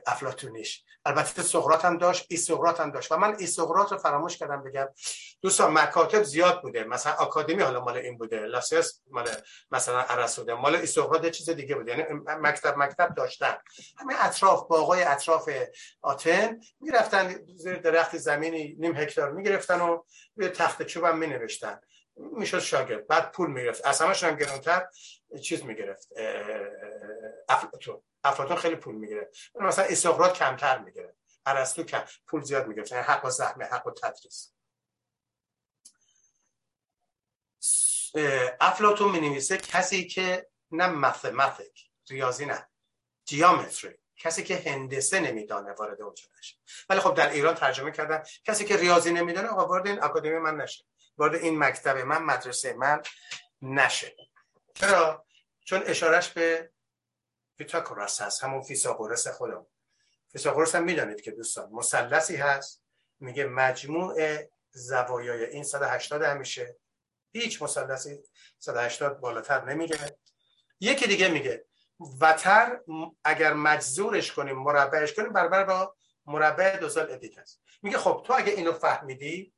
افلاتونیش 0.06 0.84
البته 1.04 1.42
سقراط 1.42 1.84
هم 1.84 1.98
داشت 1.98 2.26
ای 2.30 2.36
سقراط 2.36 2.80
هم 2.80 2.90
داشت. 2.90 3.12
و 3.12 3.16
من 3.16 3.36
ای 3.38 3.46
سقراط 3.46 3.92
رو 3.92 3.98
فراموش 3.98 4.36
کردم 4.36 4.62
بگم 4.62 4.88
دوستان 5.42 5.72
مکاتب 5.72 6.22
زیاد 6.22 6.62
بوده. 6.62 6.84
مثلا 6.84 7.12
آکادمی 7.12 7.62
حالا 7.62 7.80
مال 7.80 7.96
این 7.96 8.18
بوده 8.18 8.40
لاسیس 8.40 9.02
مال 9.10 9.28
مثلا 9.70 10.00
ارسطو. 10.00 10.56
مال 10.56 10.76
ای 10.76 10.86
سقراط 10.86 11.26
چیز 11.26 11.50
دیگه 11.50 11.74
بوده. 11.74 11.90
یعنی 11.90 12.04
مکتب 12.26 12.78
مکتب 12.78 13.14
داشتن. 13.14 13.56
همه 13.98 14.14
اطراف 14.26 14.68
باغای 14.68 15.02
اطراف 15.02 15.50
آتن 16.02 16.60
می‌رفتن 16.80 17.44
زیر 17.56 17.76
درخت 17.76 18.16
زمینی 18.16 18.76
نیم 18.78 18.96
هکتار 18.96 19.32
می‌گرفتن 19.32 19.80
و 19.80 20.02
روی 20.36 20.48
تخت 20.48 20.82
چوب 20.82 21.04
هم 21.04 21.18
مینوشتن. 21.18 21.80
می‌شد 22.16 22.58
شاگرد. 22.58 23.06
بعد 23.06 23.32
پول 23.32 23.50
می‌گرفت 23.50 23.86
از 23.86 24.00
همش 24.00 24.24
هم 24.24 24.36
گرونتر 24.36 24.86
چیز 25.42 25.64
می‌گرفت. 25.64 26.08
افلاتون 27.48 28.02
افلاتون 28.24 28.56
خیلی 28.56 28.76
پول 28.76 28.94
می‌گیره. 28.94 29.30
مثلا 29.54 29.84
استقرات 29.84 30.38
کمتر 30.38 30.78
می‌گیره. 30.78 31.16
ارسطو 31.46 31.82
کم 31.82 32.04
پول 32.26 32.42
زیاد 32.42 32.66
می‌گرفت 32.66 32.92
یعنی 32.92 33.04
حق 33.04 33.24
و 33.24 33.30
زحمه 33.30 33.64
حق 33.64 33.86
و 33.86 33.90
تدریس. 33.90 34.52
افلاتون 38.60 39.18
می 39.18 39.40
کسی 39.40 40.06
که 40.06 40.50
نه 40.70 40.86
مفهمتک 40.86 41.90
ریاضی 42.08 42.46
نه 42.46 42.68
جیامتری. 43.24 43.98
کسی 44.16 44.44
که 44.44 44.62
هندسه 44.66 45.20
نمیدانه 45.20 45.72
وارد 45.72 46.02
اونجا 46.02 46.24
نشه 46.38 46.56
ولی 46.88 47.00
خب 47.00 47.14
در 47.14 47.30
ایران 47.30 47.54
ترجمه 47.54 47.90
کردن 47.90 48.22
کسی 48.44 48.64
که 48.64 48.76
ریاضی 48.76 49.12
نمیدانه 49.12 49.48
آقا 49.48 49.66
وارد 49.66 49.86
این 49.86 50.02
اکادمی 50.02 50.38
من 50.38 50.56
نشه. 50.56 50.84
وارد 51.18 51.34
این 51.34 51.58
مکتب 51.58 51.96
من 51.96 52.22
مدرسه 52.22 52.72
من 52.72 53.02
نشه. 53.62 54.16
چرا؟ 54.74 55.26
چون 55.64 55.82
اشارش 55.86 56.28
به 56.28 56.72
پیتاگوراس 57.60 58.20
هست 58.20 58.44
همون 58.44 58.62
فیثاغورس 58.62 59.28
خودم 59.28 59.66
فیثاغورس 60.32 60.74
هم 60.74 60.84
می‌دانید 60.84 61.20
که 61.20 61.30
دوستان 61.30 61.70
مثلثی 61.72 62.36
هست. 62.36 62.82
میگه 63.18 63.44
مجموع 63.44 64.38
زوایای 64.72 65.44
این 65.44 65.64
180 65.64 66.22
همیشه. 66.22 66.76
هیچ 67.32 67.62
مثلثی 67.62 68.18
180 68.58 69.20
بالاتر 69.20 69.64
نمیره 69.64 70.18
یکی 70.80 71.06
دیگه 71.06 71.28
میگه 71.28 71.64
وتر 72.20 72.80
اگر 73.24 73.52
مجزورش 73.52 74.32
کنیم 74.32 74.56
مربعش 74.56 75.14
کنیم 75.14 75.32
برابر 75.32 75.64
با 75.64 75.96
مربع 76.26 76.76
دو 76.76 76.88
سال 76.88 77.12
ادیک 77.12 77.38
هست 77.38 77.62
میگه 77.82 77.98
خب 77.98 78.22
تو 78.26 78.32
اگه 78.32 78.52
اینو 78.52 78.72
فهمیدی 78.72 79.54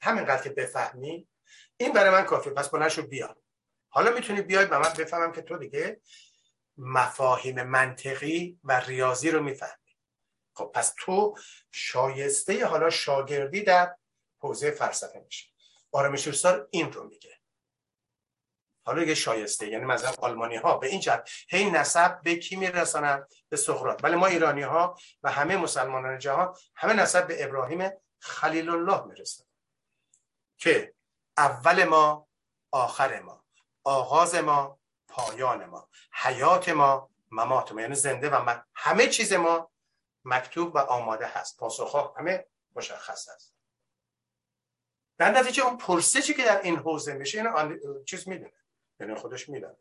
همینقدر 0.00 0.42
که 0.42 0.50
بفهمی 0.50 1.28
این 1.76 1.92
برای 1.92 2.10
من 2.10 2.22
کافی 2.22 2.50
پس 2.50 2.68
بلنشو 2.68 3.06
بیا 3.06 3.36
حالا 3.88 4.10
می‌تونی 4.10 4.42
بیای 4.42 4.66
به 4.66 4.78
من 4.78 4.92
بفهمم 4.98 5.32
که 5.32 5.42
تو 5.42 5.58
دیگه 5.58 6.00
مفاهیم 6.76 7.62
منطقی 7.62 8.58
و 8.64 8.80
ریاضی 8.80 9.30
رو 9.30 9.42
می‌فهمی. 9.42 9.96
خب 10.56 10.70
پس 10.74 10.94
تو 10.98 11.34
شایسته 11.72 12.66
حالا 12.66 12.90
شاگردی 12.90 13.62
در 13.62 13.96
حوزه 14.38 14.70
فلسفه 14.70 15.18
میشه 15.18 15.48
آرامش 15.92 16.44
این 16.70 16.92
رو 16.92 17.04
میگه. 17.08 17.38
حالا 18.86 19.02
یه 19.02 19.14
شایسته 19.14 19.68
یعنی 19.68 19.84
مثلا 19.84 20.12
آلمانی 20.18 20.56
ها 20.56 20.78
به 20.78 20.86
این 20.86 21.00
جهت 21.00 21.30
هی 21.48 21.70
نسب 21.70 22.20
به 22.22 22.36
کی 22.36 22.56
میرسانن؟ 22.56 23.26
به 23.48 23.56
سقراط. 23.56 24.04
ولی 24.04 24.16
ما 24.16 24.26
ایرانی 24.26 24.62
ها 24.62 24.98
و 25.22 25.30
همه 25.30 25.56
مسلمانان 25.56 26.18
جهان 26.18 26.56
همه 26.74 26.92
نسب 26.92 27.26
به 27.26 27.44
ابراهیم 27.44 27.90
خلیل 28.18 28.70
الله 28.70 29.04
می‌رسن. 29.04 29.44
که 30.58 30.94
اول 31.36 31.84
ما 31.84 32.28
آخر 32.72 33.20
ما 33.20 33.44
آغاز 33.84 34.34
ما 34.34 34.80
پایان 35.14 35.64
ما. 35.64 35.88
حیات 36.12 36.68
ما 36.68 37.10
ممات 37.30 37.72
ما 37.72 37.80
یعنی 37.80 37.94
زنده 37.94 38.30
و 38.30 38.42
من 38.42 38.64
همه 38.74 39.06
چیز 39.06 39.32
ما 39.32 39.70
مکتوب 40.24 40.74
و 40.74 40.78
آماده 40.78 41.26
هست. 41.26 41.58
پاسخ 41.58 42.14
همه 42.18 42.46
مشخص 42.76 43.28
هست. 43.28 43.54
در 45.18 45.30
نتیجه 45.30 45.64
اون 45.64 45.76
پرسشی 45.76 46.34
که 46.34 46.44
در 46.44 46.62
این 46.62 46.76
حوزه 46.76 47.14
میشه 47.14 47.38
اینو 47.38 47.78
چیز 48.04 48.28
می‌دونه. 48.28 48.52
یعنی 49.00 49.14
خودش 49.14 49.48
می‌دونه 49.48 49.76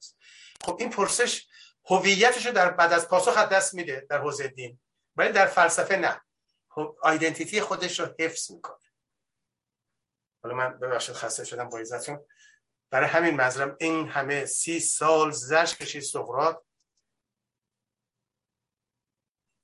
خب 0.61 0.77
این 0.79 0.89
پرسش 0.89 1.47
هویتش 1.85 2.45
رو 2.45 2.51
در 2.51 2.71
بعد 2.71 2.93
از 2.93 3.07
پاسخ 3.07 3.37
دست 3.37 3.73
میده 3.73 4.07
در 4.09 4.21
حوزه 4.21 4.47
دین. 4.47 4.79
ولی 5.15 5.31
در 5.31 5.45
فلسفه 5.45 5.95
نه. 5.95 6.21
آیدنتیتی 7.01 7.61
خودش 7.61 7.99
رو 7.99 8.15
حفظ 8.19 8.51
می‌کنه. 8.51 8.77
حالا 10.43 10.55
من 10.55 10.79
ببخشید 10.79 11.15
خسته 11.15 11.45
شدم 11.45 11.69
با 11.69 11.79
عزتون. 11.79 12.25
برای 12.93 13.09
همین 13.09 13.35
مذرم 13.35 13.77
این 13.79 14.07
همه 14.07 14.45
سی 14.45 14.79
سال 14.79 15.31
زش 15.31 15.75
کشید 15.75 16.01
سقرات 16.01 16.63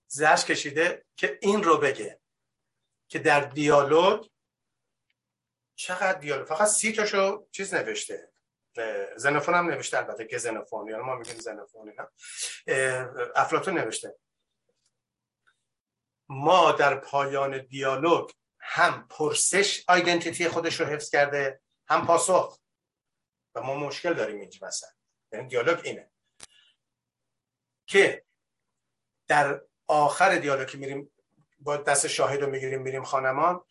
زش 0.08 0.46
کشیده 0.46 1.06
که 1.16 1.40
این 1.42 1.64
رو 1.64 1.78
بگه 1.78 2.20
که 3.08 3.20
در 3.20 3.40
دیالوگ 3.40 4.28
چقدر 5.76 6.20
دیالوگ؟ 6.20 6.48
فقط 6.48 6.68
سی 6.68 6.94
تاشو 6.94 7.48
چیز 7.52 7.74
نوشته. 7.74 8.32
زنفون 9.16 9.54
هم 9.54 9.70
نوشته 9.70 9.98
البته 9.98 10.26
که 10.26 10.38
زنفون. 10.38 10.88
یعنی 10.88 11.02
ما 11.02 11.16
میگیم 11.16 11.40
زنفون 11.40 11.90
اینا. 11.90 12.12
افلاتون 13.36 13.78
نوشته. 13.78 14.16
ما 16.30 16.72
در 16.72 16.96
پایان 16.96 17.66
دیالوگ 17.66 18.32
هم 18.60 19.08
پرسش 19.08 19.86
آیدنتیتی 19.88 20.48
خودش 20.48 20.80
رو 20.80 20.86
حفظ 20.86 21.10
کرده 21.10 21.62
هم 21.88 22.08
پاسخ. 22.08 22.60
ما 23.62 23.76
مشکل 23.76 24.14
داریم 24.14 24.40
اینجا 24.40 24.68
مثلا. 24.68 24.90
یعنی 25.32 25.48
دیالوگ 25.48 25.80
اینه. 25.84 26.12
که 27.88 28.26
در 29.28 29.62
آخر 29.88 30.36
دیالوگ 30.36 30.68
که 30.68 30.78
میریم 30.78 31.12
با 31.60 31.78
دست 31.78 32.08
شاهد 32.08 32.42
رو 32.42 32.50
می‌گیریم 32.50 32.82
میریم 32.82 33.04
خانمان 33.04 33.66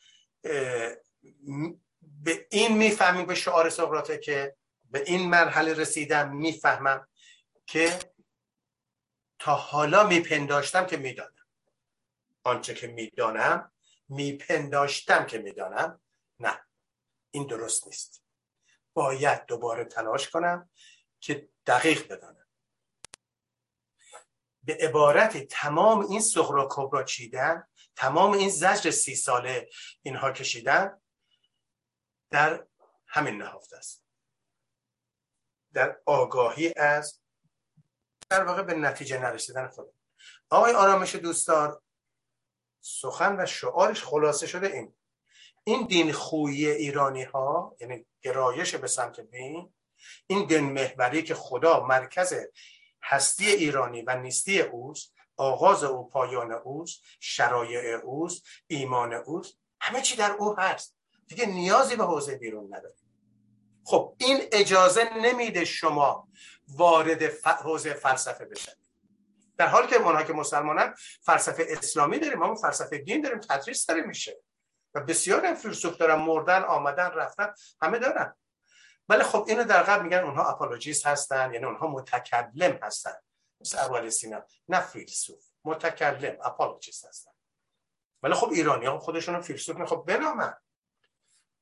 به 2.02 2.46
این 2.50 2.76
می‌فهمیم 2.76 3.26
به 3.26 3.34
شعار 3.34 3.70
سقراطه 3.70 4.18
که 4.18 4.56
به 4.90 5.02
این 5.06 5.28
مرحله 5.28 5.74
رسیدم 5.74 6.36
می‌فهمم 6.36 7.08
که 7.66 7.98
تا 9.38 9.54
حالا 9.54 10.06
میپنداشتم 10.06 10.86
که 10.86 10.96
می‌دانم. 10.96 11.46
آنچه 12.44 12.74
که 12.74 12.86
می‌دانم 12.86 13.72
میپنداشتم 14.08 15.26
که 15.26 15.38
می‌دانم. 15.38 16.00
نه 16.40 16.60
این 17.30 17.46
درست 17.46 17.86
نیست. 17.86 18.24
باید 18.98 19.46
دوباره 19.46 19.84
تلاش 19.84 20.30
کنم 20.30 20.70
که 21.20 21.48
دقیق 21.66 22.12
بدانم. 22.12 22.46
به 24.62 24.78
عبارت 24.80 25.36
تمام 25.36 26.06
این 26.10 26.20
سخرا 26.20 26.68
کبرا 26.70 27.02
چیدن 27.02 27.68
تمام 27.96 28.32
این 28.32 28.48
زجر 28.48 28.90
سی 28.90 29.14
ساله 29.14 29.68
اینها 30.02 30.32
کشیدن 30.32 31.00
در 32.30 32.66
همین 33.06 33.42
نهفته 33.42 33.76
است. 33.76 34.04
در 35.72 36.00
آگاهی 36.06 36.74
از 36.76 37.20
در 38.30 38.44
واقع 38.44 38.62
به 38.62 38.74
نتیجه 38.74 39.18
نرسیدن 39.18 39.68
خود 39.68 39.94
آقای 40.50 40.72
آرامش 40.72 41.14
دوستدار 41.14 41.82
سخن 42.80 43.42
و 43.42 43.46
شعارش 43.46 44.04
خلاصه 44.04 44.46
شده 44.46 44.66
این. 44.66 44.97
این 45.68 45.86
دین 45.86 46.12
خویی 46.12 46.70
ایرانی 46.70 47.22
ها 47.22 47.76
یعنی 47.80 48.06
گرایش 48.22 48.74
به 48.74 48.86
سمت 48.86 49.20
دین 49.20 49.72
این 50.26 50.46
دین 50.46 50.72
محوری 50.72 51.22
که 51.22 51.34
خدا 51.34 51.86
مرکز 51.86 52.34
هستی 53.02 53.46
ایرانی 53.46 54.02
و 54.02 54.16
نیستی 54.16 54.60
اوست 54.60 55.14
آغاز 55.36 55.84
او 55.84 56.08
پایان 56.08 56.52
اوست 56.52 57.02
شرایع 57.20 57.94
اوست 57.94 58.46
ایمان 58.66 59.12
اوست 59.12 59.58
همه 59.80 60.00
چی 60.00 60.16
در 60.16 60.30
او 60.30 60.60
هست. 60.60 60.96
دیگه 61.26 61.46
نیازی 61.46 61.96
به 61.96 62.04
حوزه 62.04 62.36
بیرون 62.36 62.74
نداریم. 62.74 63.12
خب 63.84 64.16
این 64.18 64.40
اجازه 64.52 65.10
نمیده 65.16 65.64
شما 65.64 66.28
وارد 66.68 67.22
حوزه 67.44 67.94
فلسفه 67.94 68.44
بشن 68.44 68.72
در 69.56 69.66
حالی 69.66 69.86
که 69.86 69.96
اونها 69.96 70.22
که 70.22 70.32
مسلمانن 70.32 70.94
فلسفه 71.22 71.66
اسلامی 71.68 72.18
داریم 72.18 72.38
ما 72.38 72.54
فلسفه 72.54 72.98
دین 72.98 73.20
داریم 73.20 73.38
تدریس 73.38 73.86
داره 73.86 74.02
میشه. 74.02 74.40
و 74.94 75.00
بسیار 75.00 75.54
فیلسوف 75.54 75.96
دارن 75.96 76.14
مردن 76.14 76.62
آمدن 76.62 77.10
رفتن 77.10 77.54
همه 77.82 77.98
دارن. 77.98 78.34
ولی 79.08 79.22
خب 79.22 79.44
اینو 79.48 79.64
در 79.64 79.82
قبل 79.82 80.02
میگن 80.02 80.18
اونها 80.18 80.50
apologist 80.50 81.06
هستن 81.06 81.52
یعنی 81.52 81.66
اونها 81.66 81.86
متکلم 81.86 82.78
هستن. 82.82 83.14
مثل 83.60 83.78
ابوعلی 83.78 84.10
سینا. 84.10 84.44
نه 84.68 84.80
فیلسوف 84.80 85.44
متکلم 85.64 86.36
apologist 86.44 87.04
هستن. 87.04 87.30
ولی 88.22 88.34
خب 88.34 88.50
ایرانی 88.52 88.86
ها 88.86 88.98
خودشون 88.98 89.40
فیلسوف 89.40 89.84
خب 89.84 90.04
بنامن 90.06 90.54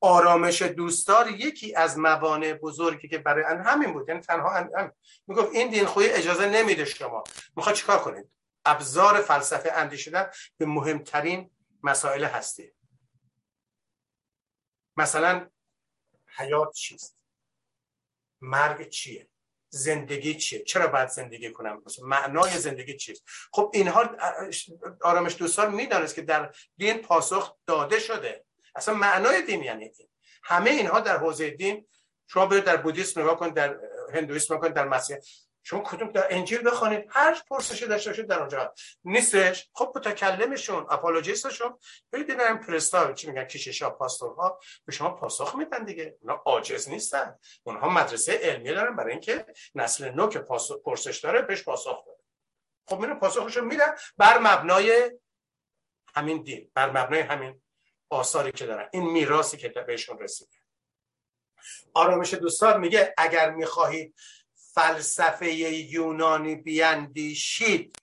آرامش 0.00 0.62
دوستدار 0.62 1.28
یکی 1.30 1.74
از 1.74 1.98
موانع 1.98 2.52
بزرگی 2.52 3.08
که 3.08 3.18
برای 3.18 3.44
همین 3.44 3.92
بود. 3.92 4.08
یعنی 4.08 4.20
تنها 4.20 4.50
هم 4.50 4.92
می‌گفت 5.26 5.54
این 5.54 5.70
دین 5.70 5.86
خوی 5.86 6.08
اجازه 6.08 6.48
نمیده 6.48 6.84
شما. 6.84 7.24
می‌خواد 7.56 7.74
چیکار 7.74 7.98
کنید؟ 7.98 8.30
ابزار 8.64 9.20
فلسفه 9.20 9.72
اندیشیدن 9.72 10.30
به 10.58 10.66
مهمترین 10.66 11.50
مسائل 11.82 12.24
هستی. 12.24 12.75
مثلا 14.97 15.51
حیات 16.36 16.74
چیست؟ 16.74 17.24
مرگ 18.40 18.89
چیه؟ 18.89 19.28
زندگی 19.68 20.35
چیه؟ 20.35 20.62
چرا 20.62 20.86
باید 20.86 21.09
زندگی 21.09 21.52
کنم؟ 21.52 21.82
معنای 22.02 22.59
زندگی 22.59 22.97
چیست؟ 22.97 23.24
خب 23.52 23.70
اینها 23.74 24.16
آرامش 25.02 25.36
دوستان 25.36 25.74
می‌دانست 25.74 26.14
که 26.14 26.23
در 26.23 26.55
دین 26.77 26.98
پاسخ 27.02 27.56
داده 27.66 27.98
شده. 27.98 28.44
اصلا 28.74 28.94
معنای 28.94 29.43
دین 29.43 29.62
یعنی 29.62 29.85
این. 29.85 30.09
همه 30.43 30.70
اینها 30.70 31.01
در 31.01 31.16
حوزه 31.16 31.51
دین 31.51 31.86
شما 32.27 32.47
برید 32.47 32.64
در 32.64 32.77
بودیسم 32.77 33.20
نگاه 33.20 33.39
کنید 33.39 33.55
در 33.55 33.81
هندویسم 34.14 34.55
نگاه 34.55 34.60
کنید 34.60 34.77
در 34.77 34.89
مسیح. 34.89 35.16
شما 35.68 35.80
کدوم 35.80 36.12
در 36.12 36.26
انجیل 36.30 36.70
بخونید 36.70 37.05
هر 37.10 37.43
پرسشی 37.51 37.86
داشته 37.86 38.10
باشید 38.10 38.26
در 38.26 38.38
اونجا. 38.38 38.74
نیستش؟ 39.05 39.68
خب 39.74 39.93
متکلمشون 39.97 40.86
اپولوژیستشون. 40.90 41.78
برید 42.12 42.30
این 42.40 42.59
پرستا 42.59 43.12
چی 43.12 43.26
میگن؟ 43.26 43.44
کشیشا 43.44 43.90
پاستورها. 43.90 44.60
به 44.84 44.93
شما 44.93 45.10
پاسخ 45.10 45.55
میدن 45.55 45.84
دیگه. 45.84 46.18
اونا 46.20 46.34
عاجز 46.34 46.88
نیستن. 46.88 47.38
اونها 47.64 47.88
مدرسه 47.88 48.32
علمی 48.32 48.74
دارن 48.74 48.97
برای 48.97 49.12
اینکه 49.12 49.47
نسل 49.74 50.10
نو 50.10 50.28
که 50.28 50.38
پرسش 50.84 51.18
داره 51.18 51.43
بهش 51.43 51.62
پاسخ 51.62 52.02
بده. 52.02 52.24
خب 52.88 52.98
میره 52.98 53.14
پاسخشو 53.14 53.64
میدن 53.64 53.94
بر 54.16 54.38
مبنای 54.38 55.10
همین 56.14 56.43
دین 56.43 56.70
بر 56.74 56.90
مبنای 56.90 57.20
همین 57.20 57.62
آثاری 58.10 58.52
که 58.52 58.66
دارن. 58.66 58.88
این 58.93 59.10
میراثی 59.10 59.56
که 59.56 59.68
بهشون 59.68 60.18
رسیده. 60.18 60.56
آرامش 61.94 62.34
دوستان 62.34 62.80
میگه 62.80 63.14
اگر 63.18 63.51
می‌خواهید 63.51 64.14
فلسفه 64.76 65.52
یونانی 65.52 66.54
بیاندیشید 66.54 67.96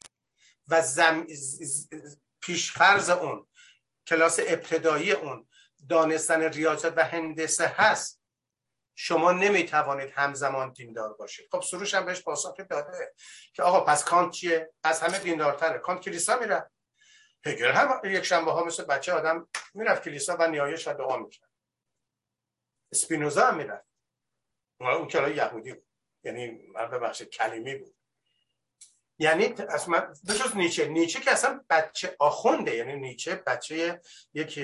و 0.67 0.81
زم... 0.81 1.27
پیشفرز 2.41 3.09
اون 3.09 3.47
کلاس 4.07 4.39
ابتدایی 4.47 5.11
اون 5.11 5.47
دانستن 5.89 6.41
ریاضت 6.41 6.97
و 6.97 7.03
هندسه 7.03 7.67
هست. 7.67 8.21
شما 8.95 9.31
نمی‌توانید 9.31 10.11
همزمان 10.11 10.71
دیندار 10.71 11.13
باشید. 11.13 11.47
خب 11.51 11.61
سروش 11.61 11.93
هم 11.93 12.05
بهش 12.05 12.21
پاسخ 12.21 12.57
داده 12.57 13.13
که 13.53 13.63
آقا 13.63 13.81
پس 13.81 14.03
کانت 14.03 14.31
چیه؟ 14.33 14.73
از 14.83 15.01
همه 15.01 15.19
دیندارتره. 15.19 15.79
کانت 15.79 16.01
کلیسا 16.01 16.39
میره. 16.39 16.71
هگل 17.45 17.71
هم 17.71 18.01
یک 18.03 18.23
شنبه 18.23 18.51
ها 18.51 18.63
مثل 18.63 18.85
بچه 18.85 19.13
آدم 19.13 19.47
می‌رفت 19.73 20.03
کلیسا 20.03 20.37
و 20.39 20.47
نیایش 20.47 20.87
و 20.87 20.93
دعا 20.93 21.17
می‌کرد. 21.17 21.49
اسپینوزا 22.91 23.47
هم 23.47 23.57
می‌رفت. 23.57 23.87
اون 24.79 25.07
کلا 25.07 25.29
یهودی 25.29 25.73
بود. 25.73 25.92
یعنی 26.23 26.47
ببخشید 26.91 27.29
کلیمی 27.29 27.75
بود. 27.75 27.95
یعنی 29.19 29.45
اصلا 29.69 30.13
بجز 30.29 30.55
نیچه. 30.55 30.87
نیچه 30.87 31.19
که 31.19 31.31
اصلا 31.31 31.65
بچه 31.69 32.15
آخونده 32.19 32.75
یعنی 32.75 32.95
نیچه 32.95 33.35
بچه 33.35 34.01
یک 34.33 34.59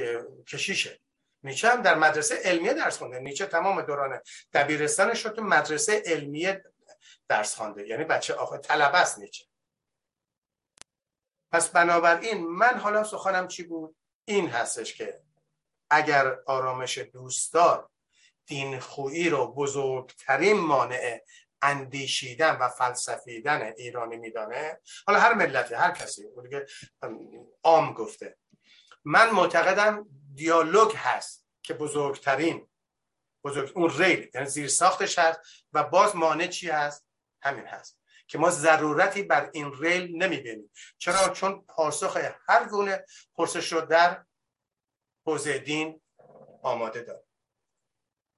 کشیشه. 0.48 1.00
نیچه 1.44 1.70
هم 1.70 1.82
در 1.82 1.96
مدرسه 1.96 2.36
علمیه 2.36 2.74
درس 2.74 2.98
خونده. 2.98 3.20
نیچه 3.20 3.46
تمام 3.46 3.82
دوران 3.82 4.22
دبیرستانش 4.54 5.26
رو 5.26 5.32
تو 5.32 5.42
مدرسه 5.44 6.04
علمیه 6.06 6.64
درس 7.28 7.56
خونده. 7.56 7.88
یعنی 7.88 8.04
بچه 8.04 8.34
آخه 8.34 8.58
طلبه 8.58 8.98
است 8.98 9.20
نیچه. 9.20 9.46
پس 11.52 11.70
بنابراین 11.70 12.48
من 12.48 12.80
حالا 12.80 13.04
سخنم 13.04 13.48
چی 13.48 13.64
بود؟ 13.64 13.96
این 14.26 14.50
هستش 14.50 14.94
که 14.94 15.22
اگر 15.90 16.40
آرامش 16.46 16.98
دوستدار 16.98 17.90
دین 18.46 18.80
خویی 18.80 19.30
رو 19.30 19.54
بزرگترین 19.54 20.60
مانع 20.60 21.22
اندیشیدن 21.62 22.58
و 22.58 22.70
فلسفیدن 22.70 23.74
ایرانی 23.78 24.18
میدانه. 24.18 24.80
حالا 25.08 25.20
هر 25.20 25.34
ملتی 25.34 25.76
هر 25.76 25.92
کسی. 25.92 26.24
دیگه 26.44 26.66
عام 27.64 27.94
گفته. 27.94 28.38
من 29.04 29.30
معتقدم 29.30 30.08
دیالوگ 30.36 30.96
هست 30.96 31.46
که 31.64 31.74
بزرگترین 31.74 32.70
بزرگ 33.44 33.72
اون 33.76 33.90
ریل 33.90 34.30
یعنی 34.34 34.48
زیر 34.48 34.68
ساختش 34.68 35.20
هست 35.20 35.40
و 35.74 35.84
باز 35.84 36.16
مانع 36.16 36.48
چی 36.48 36.70
هست؟ 36.70 37.06
همین 37.42 37.66
هست 37.66 38.00
که 38.28 38.38
ما 38.38 38.50
ضرورتی 38.50 39.24
بر 39.24 39.50
این 39.54 39.74
ریل 39.80 40.24
نمی‌بینیم. 40.24 40.72
چرا؟ 40.98 41.30
چون 41.30 41.66
پاسخ 41.68 42.18
هر 42.48 42.68
گونه 42.70 43.06
پرسش 43.36 43.74
رو 43.74 43.82
در 43.82 44.26
حوزه 45.26 45.58
دین 45.58 46.02
آماده 46.64 47.02
داره 47.02 47.29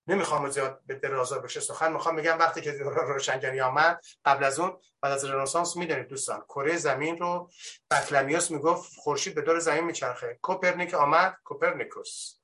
نمی‌خوام 0.07 0.49
زیاد 0.49 0.81
به 0.85 0.95
درازا 0.95 1.39
بشه 1.39 1.59
سخن 1.59 1.93
می‌خوام 1.93 2.15
بگم 2.15 2.39
وقتی 2.39 2.61
که 2.61 2.71
روشنگری 2.81 3.61
آمد 3.61 4.01
قبل 4.25 4.43
از 4.43 4.59
اون 4.59 4.81
بعد 5.01 5.11
از 5.11 5.25
رنسانس 5.25 5.75
می‌دونید 5.75 6.07
دوستان 6.07 6.41
کره 6.41 6.77
زمین 6.77 7.17
رو 7.17 7.49
بطلمیوس 7.91 8.51
می‌گفت 8.51 8.91
خورشید 8.97 9.35
به 9.35 9.41
دور 9.41 9.59
زمین 9.59 9.83
میچرخه. 9.83 10.39
کوپرنیک 10.41 10.93
آمد 10.93 11.37
کوپرنیکوس. 11.43 12.35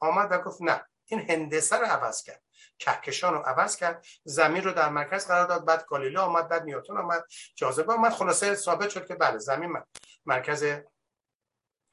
آمد 0.00 0.32
و 0.32 0.38
گفت 0.38 0.62
نه 0.62 0.86
این 1.04 1.30
هندسه 1.30 1.76
رو 1.76 1.86
عوض 1.86 2.22
کرد 2.22 2.42
کهکشان 2.78 3.34
رو 3.34 3.40
عوض 3.40 3.76
کرد 3.76 4.06
زمین 4.24 4.64
رو 4.64 4.72
در 4.72 4.88
مرکز 4.88 5.26
قرار 5.26 5.46
داد 5.46 5.64
بعد 5.64 5.84
گالیله 5.86 6.20
آمد 6.20 6.48
بعد 6.48 6.62
نیوتن 6.62 6.96
آمد 6.96 7.24
جاذبه 7.54 7.92
آمد 7.92 8.12
خلاصه 8.12 8.54
ثابت 8.54 8.90
شد 8.90 9.06
که 9.06 9.14
بله 9.14 9.38
زمین 9.38 9.82
مرکز 10.26 10.64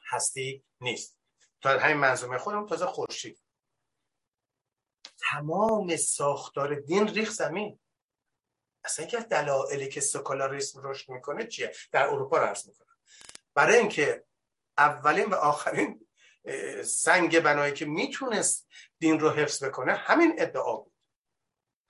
هستی 0.10 0.66
نیست. 0.82 1.20
تا 1.62 1.70
همین 1.70 1.98
منظومه 1.98 2.38
خودم 2.38 2.66
تازه 2.66 2.86
خورشید. 2.86 3.40
تمام 5.32 5.96
ساختار 5.96 6.76
دین 6.76 7.08
ریخ 7.08 7.32
زمین. 7.32 7.80
اصلا 8.84 9.06
یکی 9.06 9.18
از 9.18 9.30
دلایلی 9.30 9.90
که 9.90 10.02
سکولاریسم 10.02 10.82
رشد 10.84 11.12
می‌کنه 11.12 11.48
چیه؟ 11.48 11.72
در 11.92 12.08
اروپا 12.08 12.38
رو 12.38 12.48
می‌کنه 12.50 12.88
برای 13.54 13.78
اینکه 13.78 14.24
اولین 14.78 15.26
و 15.26 15.36
آخرین 15.36 16.08
سنگ 16.86 17.40
بنایی 17.40 17.74
که 17.74 17.86
می‌تونست 17.86 18.68
دین 19.00 19.20
رو 19.20 19.30
حفظ 19.30 19.64
بکنه 19.64 19.94
همین 19.94 20.36
ادعا 20.38 20.76
بود. 20.76 20.94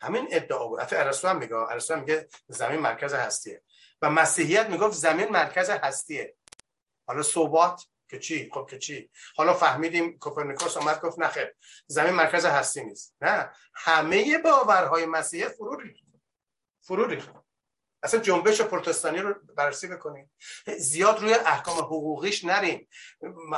همین 0.01 0.27
ادعا 0.31 0.67
بود. 0.67 0.79
حتی 0.79 0.95
ارسطو 0.95 1.27
هم 1.27 1.39
میگه 1.39 1.55
ارسطو 1.55 1.95
میگه 1.95 2.27
زمین 2.47 2.79
مرکز 2.79 3.13
هستیه. 3.13 3.63
و 4.01 4.09
مسیحیت 4.09 4.69
می‌گفت 4.69 4.93
زمین 4.97 5.29
مرکز 5.29 5.69
هستیه. 5.69 6.35
حالا 7.07 7.23
صوبات 7.23 7.87
که 8.09 8.19
چی؟ 8.19 8.49
خب 8.53 8.67
که 8.69 8.77
چی؟ 8.77 9.09
حالا 9.35 9.53
فهمیدیم 9.53 10.17
کوپرنیکوس 10.17 10.77
اومد 10.77 11.01
گفت 11.01 11.19
نخیر 11.19 11.53
زمین 11.87 12.13
مرکز 12.13 12.45
هستی 12.45 12.83
نیست. 12.83 13.15
نه 13.21 13.51
همه 13.73 14.37
باورهای 14.37 15.05
مسیحیت 15.05 15.51
فرو 15.51 15.79
ریخت. 15.79 16.03
فرو 16.81 17.21
اصلا 18.03 18.19
جنبش 18.19 18.61
پروتستانی 18.61 19.19
رو 19.19 19.35
بررسی 19.55 19.87
بکنیم. 19.87 20.31
زیاد 20.77 21.21
روی 21.21 21.33
احکام 21.33 21.77
حقوقیش 21.77 22.45
نریم. 22.45 22.87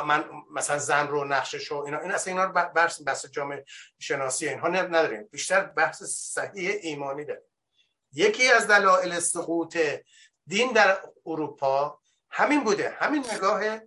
من 0.03 0.25
مثلا 0.51 0.77
زن 0.77 1.07
رو 1.07 1.25
نقشش 1.25 1.71
و 1.71 1.75
اینا 1.75 1.99
این 1.99 2.11
اصلا 2.11 2.33
اینا 2.33 2.45
رو 2.45 2.51
بحث 2.51 3.01
بحث 3.05 3.25
جامعه 3.25 3.65
شناسی 3.99 4.49
اینها 4.49 4.67
نداریم. 4.67 5.29
بیشتر 5.31 5.63
بحث 5.63 6.03
صحیح 6.03 6.79
ایمانی 6.81 7.25
داریم. 7.25 7.43
یکی 8.13 8.51
از 8.51 8.67
دلایل 8.67 9.19
سقوط 9.19 9.77
دین 10.47 10.71
در 10.71 11.01
اروپا 11.25 11.99
همین 12.29 12.63
بوده. 12.63 12.89
همین 12.89 13.25
نگاه 13.33 13.79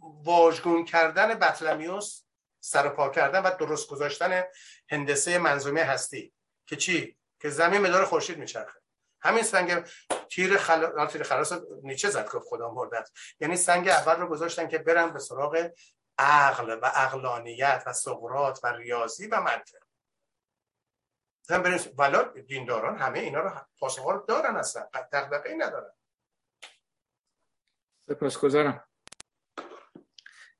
واژگون 0.00 0.84
کردن 0.84 1.34
بطلمیوس 1.34 2.24
سرپا 2.60 3.08
کردن 3.08 3.42
و 3.42 3.56
درست 3.56 3.90
گذاشتن 3.90 4.44
هندسه 4.88 5.38
منظومه 5.38 5.84
هستی. 5.84 6.32
که 6.66 6.76
چی؟ 6.76 7.18
که 7.40 7.50
زمین 7.50 7.80
مدار 7.80 8.04
خورشید 8.04 8.38
میچرخه. 8.38 8.80
همین 9.22 9.42
سنگ 9.42 9.84
تیر 10.30 10.56
خل... 10.56 11.06
تیر 11.06 11.22
خلاص 11.22 11.52
نیچه 11.82 12.10
زد 12.10 12.32
که 12.32 12.38
خدا 12.40 12.70
مردت 12.70 13.10
یعنی 13.40 13.56
سنگ 13.56 13.88
اول 13.88 14.20
رو 14.20 14.28
گذاشتن 14.28 14.68
که 14.68 14.78
برن 14.78 15.10
به 15.10 15.18
سراغ 15.18 15.70
عقل 16.18 16.78
و 16.82 16.84
عقلانیت 16.84 17.82
و 17.86 17.92
سقرات 17.92 18.60
و 18.62 18.66
ریاضی 18.66 19.26
و 19.26 19.40
منطق. 19.40 19.82
مثلا 21.44 21.62
بریم 21.62 21.94
ولا 21.98 22.22
دینداران 22.22 22.98
همه 22.98 23.18
اینا 23.18 23.40
رو 23.40 23.50
پاسخ 23.78 24.02
رو 24.02 24.24
دارن 24.28 24.56
اصلا. 24.56 24.88
دغدغه‌ای 25.12 25.56
ندارن. 25.56 25.92
سپاسگزارم. 28.08 28.89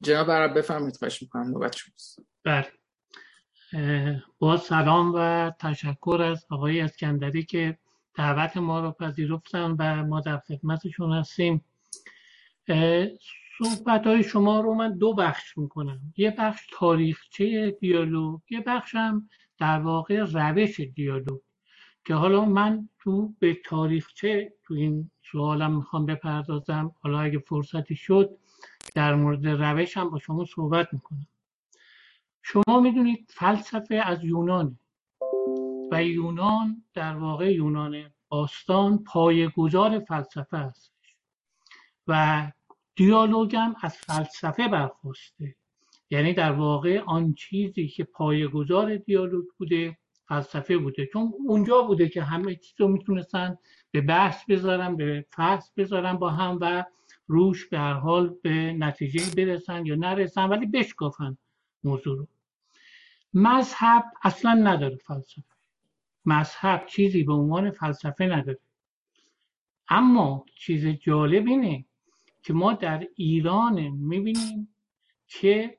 جناب 0.02 0.31
عرب 0.31 0.59
بفرمایید 0.59 0.97
خواهش 0.97 1.22
می‌کنم 1.22 1.51
نوبت 1.51 1.77
شماست. 1.77 2.22
بله. 2.44 2.66
با 4.39 4.56
سلام 4.56 5.12
و 5.14 5.51
تشکر 5.59 6.22
از 6.22 6.47
آقای 6.51 6.81
اسکندری 6.81 7.44
که 7.44 7.78
دعوت 8.14 8.56
ما 8.56 8.81
رو 8.81 8.93
پذیرفتن 8.93 9.77
و 9.78 10.06
ما 10.06 10.20
در 10.20 10.39
خدمتشون 10.39 11.12
هستیم. 11.12 11.64
صحبت 13.59 14.06
های 14.06 14.22
شما 14.22 14.60
رو 14.60 14.74
من 14.74 14.98
دو 14.98 15.14
بخش 15.14 15.59
می‌کنم. 15.59 16.01
یه 16.16 16.31
بخش 16.39 16.66
تاریخچه 16.72 17.70
دیالوگ 17.70 18.40
یه 18.51 18.60
بخشم 18.60 19.28
در 19.59 19.81
واقع 19.81 20.24
روش 20.24 20.81
دیالوگ. 20.81 21.40
که 22.05 22.14
حالا 22.14 22.44
من 22.44 22.89
تو 22.98 23.35
به 23.39 23.59
تاریخچه 23.64 24.52
تو 24.64 24.74
این 24.74 25.10
سوالم 25.32 25.77
می‌خوام 25.77 26.06
بپردازم. 26.06 26.94
حالا 27.02 27.20
اگه 27.20 27.39
فرصتی 27.39 27.97
شد 27.97 28.39
در 28.94 29.15
مورد 29.15 29.47
روش 29.47 29.97
هم 29.97 30.11
با 30.11 30.19
شما 30.19 30.44
صحبت 30.44 30.89
می‌کنم. 30.93 31.27
شما 32.43 32.81
می‌دونید 32.81 33.31
فلسفه 33.35 33.94
از 33.94 34.24
یونان 34.24 34.78
و 35.90 36.05
یونان 36.05 36.85
در 36.94 37.16
واقع 37.16 37.52
یونان 37.52 38.11
باستان 38.28 39.05
پایگذار 39.05 40.01
فلسفه 40.01 40.57
است 40.57 40.93
و 42.07 42.52
دیالوگم 42.94 43.74
از 43.82 43.97
فلسفه 43.97 44.69
برخواسته. 44.69 45.57
یعنی 46.11 46.35
در 46.35 46.52
واقع 46.52 47.01
آن 47.01 47.35
چیزی 47.35 47.89
که 47.89 48.05
پایگذار 48.05 48.97
دیالوگ 48.97 49.44
بوده 49.59 49.98
فلسفه 50.28 50.78
بوده. 50.78 51.07
چون 51.07 51.32
اونجا 51.48 51.82
بوده 51.82 52.09
که 52.09 52.23
همه 52.23 52.55
چیز 52.55 52.81
رو 52.81 52.89
می‌تونستن 52.89 53.59
به 53.90 54.01
بحث 54.01 54.44
بذارن 54.48 54.97
به 54.97 55.27
فحص 55.31 55.70
بذارن 55.77 56.12
با 56.12 56.31
هم 56.31 56.59
و 56.61 56.85
روش 57.31 57.66
به 57.69 57.78
هر 57.78 57.93
حال 57.93 58.35
به 58.43 58.73
نتیجه 58.73 59.35
برسن 59.36 59.86
یا 59.86 59.94
نرسن 59.94 60.48
ولی 60.48 60.66
بشکافن 60.66 61.39
موضوع 61.85 62.19
رو. 62.19 62.27
مذهب 63.35 64.05
اصلا 64.23 64.55
نداره 64.55 64.97
فلسفه. 64.97 65.43
مذهب 66.24 66.86
چیزی 66.86 67.23
به 67.23 67.32
عنوان 67.32 67.70
فلسفه 67.70 68.24
نداره. 68.24 68.59
اما 69.89 70.44
چیز 70.55 70.86
جالب 70.86 71.47
اینه 71.47 71.85
که 72.43 72.52
ما 72.52 72.73
در 72.73 73.07
ایران 73.15 73.89
می‌بینیم 73.89 74.74
که 75.27 75.78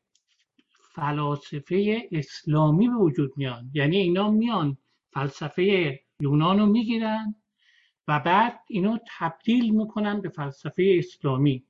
فلاسفه 0.93 2.09
اسلامی 2.11 2.87
به 2.87 2.95
وجود 2.95 3.33
میان. 3.37 3.71
یعنی 3.73 3.97
اینا 3.97 4.31
میان 4.31 4.77
فلسفه 5.13 5.99
یونان 6.19 6.59
رو 6.59 6.65
می‌گیرن 6.65 7.35
و 8.07 8.19
بعد 8.19 8.59
اینو 8.67 8.97
تبدیل 9.19 9.75
می‌کنن 9.75 10.21
به 10.21 10.29
فلسفه 10.29 10.95
اسلامی. 10.97 11.63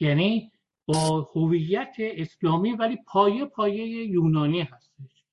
یعنی 0.00 0.52
با 0.86 1.30
هویت 1.34 1.94
اسلامی 1.98 2.72
ولی 2.72 2.98
پایه 3.06 3.44
پایه 3.44 3.86
یونانی 3.86 4.60
هستش. 4.60 5.24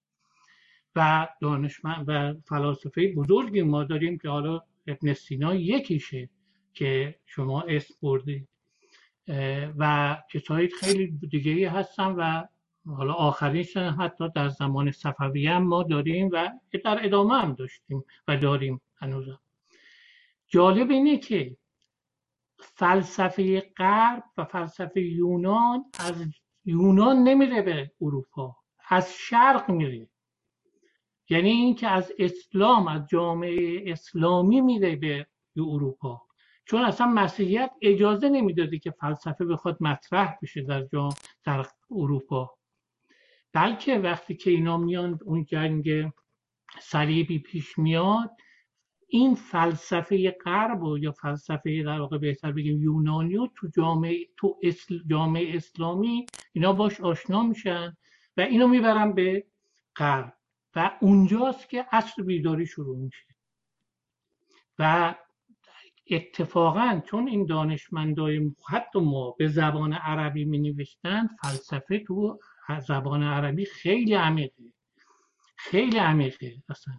و 0.95 1.27
دانشمند 1.41 2.05
و 2.07 2.33
فلاسفه 2.45 3.13
بزرگی 3.13 3.61
ما 3.61 3.83
داریم 3.83 4.17
که 4.17 4.29
حالا 4.29 4.61
ابن 4.87 5.13
سینا 5.13 5.55
یکیشه 5.55 6.29
که 6.73 7.19
شما 7.25 7.61
اسم 7.61 7.93
بردید 8.01 8.47
و 9.77 10.17
کسایی 10.31 10.69
خیلی 10.69 11.07
دیگه 11.07 11.69
هستن 11.69 12.05
و 12.05 12.43
حالا 12.85 13.13
آخرینش 13.13 13.77
حتی 13.77 14.29
در 14.35 14.49
زمان 14.49 14.91
صفوی 14.91 15.47
هم 15.47 15.63
ما 15.63 15.83
داریم 15.83 16.29
و 16.33 16.49
در 16.83 17.05
ادامه 17.05 17.41
هم 17.41 17.53
داشتیم 17.53 18.03
و 18.27 18.37
داریم 18.37 18.81
هنوزم. 18.95 19.39
جالب 20.49 20.91
اینه 20.91 21.17
که 21.17 21.57
فلسفه 22.59 23.59
غرب 23.77 24.23
و 24.37 24.45
فلسفه 24.45 25.01
یونان 25.01 25.85
از 25.99 26.23
یونان 26.65 27.23
نمیره 27.23 27.61
به 27.61 27.91
اروپا 28.01 28.55
از 28.89 29.13
شرق 29.13 29.69
میره. 29.69 30.09
یعنی 31.29 31.49
اینکه 31.49 31.87
از 31.87 32.13
اسلام 32.19 32.87
از 32.87 33.07
جامعه 33.09 33.91
اسلامی 33.91 34.61
میره 34.61 34.95
به 34.95 35.27
اروپا. 35.57 36.21
چون 36.65 36.81
اصلا 36.81 37.07
مسیحیت 37.07 37.71
اجازه 37.81 38.29
نمی‌داده 38.29 38.79
که 38.79 38.91
فلسفه 38.91 39.45
بخواد 39.45 39.77
مطرح 39.81 40.35
بشه 40.41 40.61
در 40.61 40.85
جام 40.85 41.13
در 41.43 41.65
اروپا. 41.91 42.57
بلکه 43.53 43.97
وقتی 43.97 44.35
که 44.35 44.49
اینا 44.51 44.77
میان 44.77 45.19
اون 45.25 45.45
جنگ 45.45 46.11
صلیبی 46.81 47.39
پیش 47.39 47.79
میاد 47.79 48.31
این 49.09 49.35
فلسفه 49.35 50.31
غرب 50.45 50.83
یا 50.99 51.11
فلسفه 51.11 51.83
در 51.83 51.99
واقع 51.99 52.17
بهتر 52.17 52.51
بگیم 52.51 52.83
یونانی 52.83 53.37
و 53.37 53.47
تو 53.55 53.67
جامعه 53.67 54.25
تو 54.37 54.59
جامعه 55.07 55.55
اسلامی 55.55 56.25
اینا 56.53 56.73
باش 56.73 57.01
آشنا 57.01 57.43
میشن 57.43 57.97
و 58.37 58.41
اینو 58.41 58.67
می‌برن 58.67 59.13
به 59.13 59.45
غرب. 59.95 60.33
و 60.75 60.91
اونجاست 61.01 61.69
که 61.69 61.85
عصر 61.91 62.23
بیداری 62.23 62.65
شروع 62.65 62.97
میشه. 62.97 63.25
و 64.79 65.15
اتفاقا 66.11 67.01
چون 67.05 67.27
این 67.27 67.45
دانشمندای 67.45 68.51
حتی 68.69 68.99
ما 68.99 69.31
به 69.31 69.47
زبان 69.47 69.93
عربی 69.93 70.45
می 70.45 70.59
نوشتن 70.59 71.27
فلسفه 71.41 71.99
تو 71.99 72.39
زبان 72.87 73.23
عربی 73.23 73.65
خیلی 73.65 74.13
عمیقه. 74.13 74.63
خیلی 75.55 75.97
عمیقه. 75.97 76.55
اصلا 76.69 76.93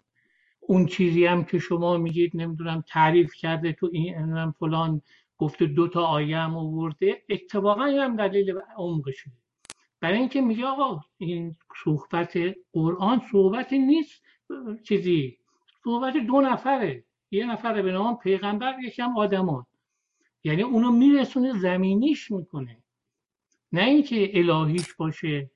اون 0.70 0.86
چیزی 0.86 1.26
هم 1.26 1.44
که 1.44 1.58
شما 1.58 1.96
میگید 1.96 2.30
نمی‌دونم 2.34 2.84
تعریف 2.88 3.34
کرده 3.34 3.72
تو 3.72 3.90
این 3.92 4.50
فلان 4.50 5.02
گفته 5.38 5.66
دو 5.66 5.88
تا 5.88 6.04
آیه 6.04 6.38
هم 6.38 6.56
آورده 6.56 7.22
اتفاقا 7.28 7.84
هم 7.84 8.16
دلیل 8.16 8.54
عمقشه. 8.76 9.30
برای 10.00 10.18
اینکه 10.18 10.40
میگه 10.40 10.64
آقا 10.64 11.00
این 11.18 11.56
صحبت 11.84 12.38
قرآن 12.72 13.22
صحبتی 13.32 13.78
نیست 13.78 14.22
چیزی 14.82 15.38
صحبت 15.84 16.16
دو 16.16 16.40
نفره. 16.40 17.04
یه 17.30 17.46
نفره 17.46 17.82
به 17.82 17.92
نام 17.92 18.18
پیغمبر 18.18 18.74
یکم 18.84 19.18
آدمان. 19.18 19.66
یعنی 20.44 20.62
اونو 20.62 20.92
میرسونه 20.92 21.58
زمینیش 21.58 22.30
می‌کنه. 22.30 22.82
نه 23.72 23.84
اینکه 23.84 24.30
الهیش 24.34 24.94
باشه. 24.94 25.50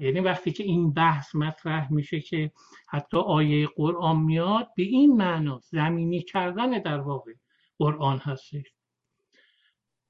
یعنی 0.00 0.20
وقتی 0.20 0.52
که 0.52 0.64
این 0.64 0.92
بحث 0.92 1.34
مطرح 1.34 1.92
میشه 1.92 2.20
که 2.20 2.52
حتی 2.88 3.16
آیه 3.16 3.66
قرآن 3.66 4.20
میاد 4.20 4.68
به 4.76 4.82
این 4.82 5.16
معنا 5.16 5.60
زمینی 5.62 6.22
کردن 6.22 6.70
در 6.70 7.00
واقع 7.00 7.32
قرآن 7.78 8.18
هستش. 8.18 8.66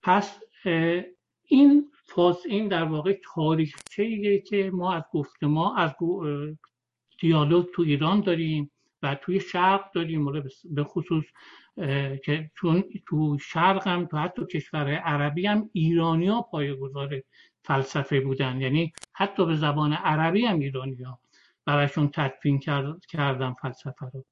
پس 0.02 0.40
این 1.44 1.90
فاس 2.06 2.42
این 2.46 2.68
در 2.68 2.84
واقع 2.84 3.20
تاریخچه 3.34 4.38
که 4.38 4.70
ما 4.74 4.92
از 4.92 5.02
گفته 5.12 5.46
ما 5.46 5.76
از 5.76 5.94
دیالوگ 7.20 7.66
تو 7.74 7.82
ایران 7.82 8.20
داریم 8.20 8.70
و 9.02 9.14
توی 9.14 9.40
شرق 9.40 9.92
داریم 9.92 10.32
به 10.64 10.84
خصوص 10.84 11.24
که 12.24 12.50
چون 12.56 12.84
تو 13.06 13.38
شرق 13.38 13.88
هم 13.88 14.06
تو 14.06 14.16
حتی 14.16 14.46
کشور 14.46 14.94
عربی 14.94 15.46
هم 15.46 15.70
ایرانی 15.72 16.28
ها 16.28 16.42
پایگذار 16.42 17.22
فلسفه 17.64 18.20
بودن. 18.20 18.60
یعنی 18.60 18.92
حتی 19.12 19.46
به 19.46 19.54
زبان 19.54 19.92
عربی 19.92 20.46
هم 20.46 20.58
ایرانی 20.58 21.02
ها 21.02 21.18
براشون 21.64 22.08
تدفین 22.08 22.58
کردن 23.08 23.54
فلسفه 23.62 24.06
رو. 24.14 24.24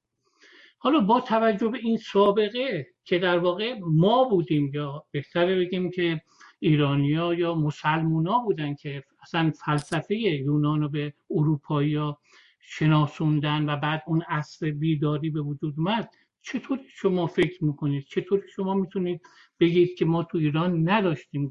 حالا 0.79 1.01
با 1.01 1.21
توجه 1.21 1.69
به 1.69 1.79
این 1.79 1.97
سابقه 1.97 2.87
که 3.05 3.19
در 3.19 3.39
واقع 3.39 3.79
ما 3.81 4.25
بودیم 4.25 4.71
یا 4.75 5.05
بهتره 5.11 5.57
بگیم 5.57 5.91
که 5.91 6.23
ایرانیا 6.59 7.35
یا 7.35 7.55
مسلمونا 7.55 8.39
بودن 8.39 8.75
که 8.75 9.05
اصلا 9.23 9.53
فلسفه 9.65 10.17
یونان 10.17 10.81
رو 10.81 10.89
به 10.89 11.15
اروپایی 11.31 11.95
ها 11.95 12.19
شناسوندن 12.61 13.69
و 13.69 13.77
بعد 13.77 14.03
اون 14.07 14.23
اصل 14.29 14.71
بیداری 14.71 15.31
به 15.31 15.41
وجود 15.41 15.75
اومد. 15.77 16.11
چطور 16.43 16.81
شما 16.89 17.27
فکر 17.27 17.65
می‌کنید؟ 17.65 18.05
چطور 18.05 18.43
شما 18.55 18.75
می‌تونید 18.75 19.23
بگید 19.61 19.99
که 19.99 20.05
ما 20.05 20.23
تو 20.23 20.39
ایران 20.39 20.89
نداشتیم؟ 20.89 21.51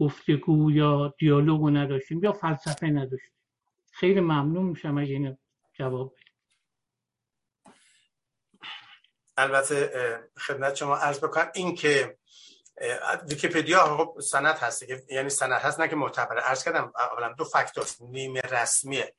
گفتگو 0.00 0.70
یا 0.70 1.14
دیالوگو 1.18 1.70
نداشتیم 1.70 2.24
یا 2.24 2.32
فلسفه 2.32 2.86
نداشتیم. 2.86 3.32
خیلی 3.92 4.20
ممنون 4.20 4.66
میشم 4.66 4.98
اگه 4.98 5.12
این 5.12 5.38
جواب 5.72 6.14
البته 9.36 9.90
خدمت 10.36 10.74
شما 10.74 10.96
عرض 10.96 11.18
بکنم 11.18 11.50
این 11.54 11.74
که 11.74 12.18
ویکیپدیا 13.28 13.96
خب 13.96 14.20
سند 14.20 14.56
هست 14.56 14.84
یعنی 15.10 15.28
سند 15.28 15.52
هست 15.52 15.80
نه 15.80 15.88
که 15.88 15.96
معتبره 15.96 16.40
عرض 16.40 16.64
کردم 16.64 16.92
اولا 16.98 17.32
دو 17.32 17.44
فاکتور 17.44 17.86
نیمه 18.00 18.40
رسمیه. 18.40 19.14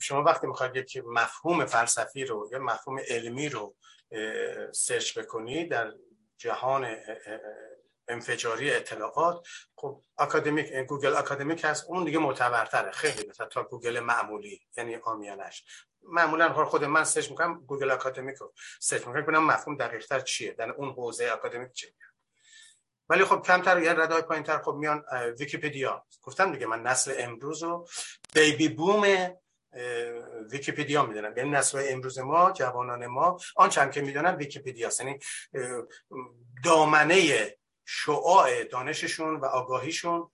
شما 0.00 0.22
وقتی 0.22 0.46
می‌خواید 0.46 0.76
یک 0.76 1.02
مفهوم 1.06 1.64
فلسفی 1.64 2.24
رو 2.24 2.48
یا 2.52 2.58
مفهوم 2.58 3.00
علمی 3.08 3.48
رو 3.48 3.76
سرچ 4.72 5.18
بکنید 5.18 5.70
در 5.70 5.92
جهان 6.38 6.96
انفجاری 8.08 8.74
اطلاعات. 8.74 9.46
خب 9.76 10.02
اکادمیک 10.18 10.72
گوگل 10.72 11.16
اکادمیک 11.16 11.64
هست 11.64 11.84
اون 11.88 12.04
دیگه 12.04 12.18
معتبرتره. 12.18 12.90
خیلی 12.90 13.28
مثلا 13.28 13.46
تا 13.46 13.62
گوگل 13.62 14.00
معمولی 14.00 14.66
یعنی 14.76 14.96
عامیانش. 14.96 15.64
معمولا 16.02 16.64
خود 16.64 16.84
من 16.84 17.04
سرچ 17.04 17.30
می‌کنم 17.30 17.64
گوگل 17.66 17.90
اکادمیک 17.90 18.36
رو 18.36 18.52
سرچ 18.80 19.06
می‌کنم 19.06 19.22
ببینم 19.22 19.46
مفهوم 19.46 19.76
دقیقتر 19.76 20.20
چیه 20.20 20.52
در 20.52 20.70
اون 20.70 20.88
حوزه 20.90 21.24
اکادمیک 21.32 21.72
چیه. 21.72 21.92
ولی 23.08 23.24
خب 23.24 23.42
کمتر 23.42 23.82
یعنی 23.82 23.98
رده‌های 23.98 24.22
پایینتر 24.22 24.58
خب 24.58 24.72
میان 24.72 25.04
ویکیپدیا 25.38 26.06
گفتم 26.22 26.52
دیگه 26.52 26.66
من 26.66 26.82
نسل 26.82 27.14
امروز 27.18 27.62
رو 27.62 27.88
baby 28.34 28.68
boom 28.68 29.36
ویکیپدیا 30.50 31.06
می‌دونم. 31.06 31.36
یعنی 31.36 31.50
نسل 31.50 31.86
امروز 31.88 32.18
ما 32.18 32.52
جوانان 32.52 33.06
ما 33.06 33.38
آنچه 33.56 33.80
هم 33.80 33.90
که 33.90 34.00
می‌دونم 34.00 34.36
ویکیپدیا 34.36 34.90
یعنی 35.00 35.18
دامنه 36.64 37.56
شعاع 37.86 38.64
دانششون 38.64 39.36
و 39.36 39.44
آگاهیشون 39.44 40.30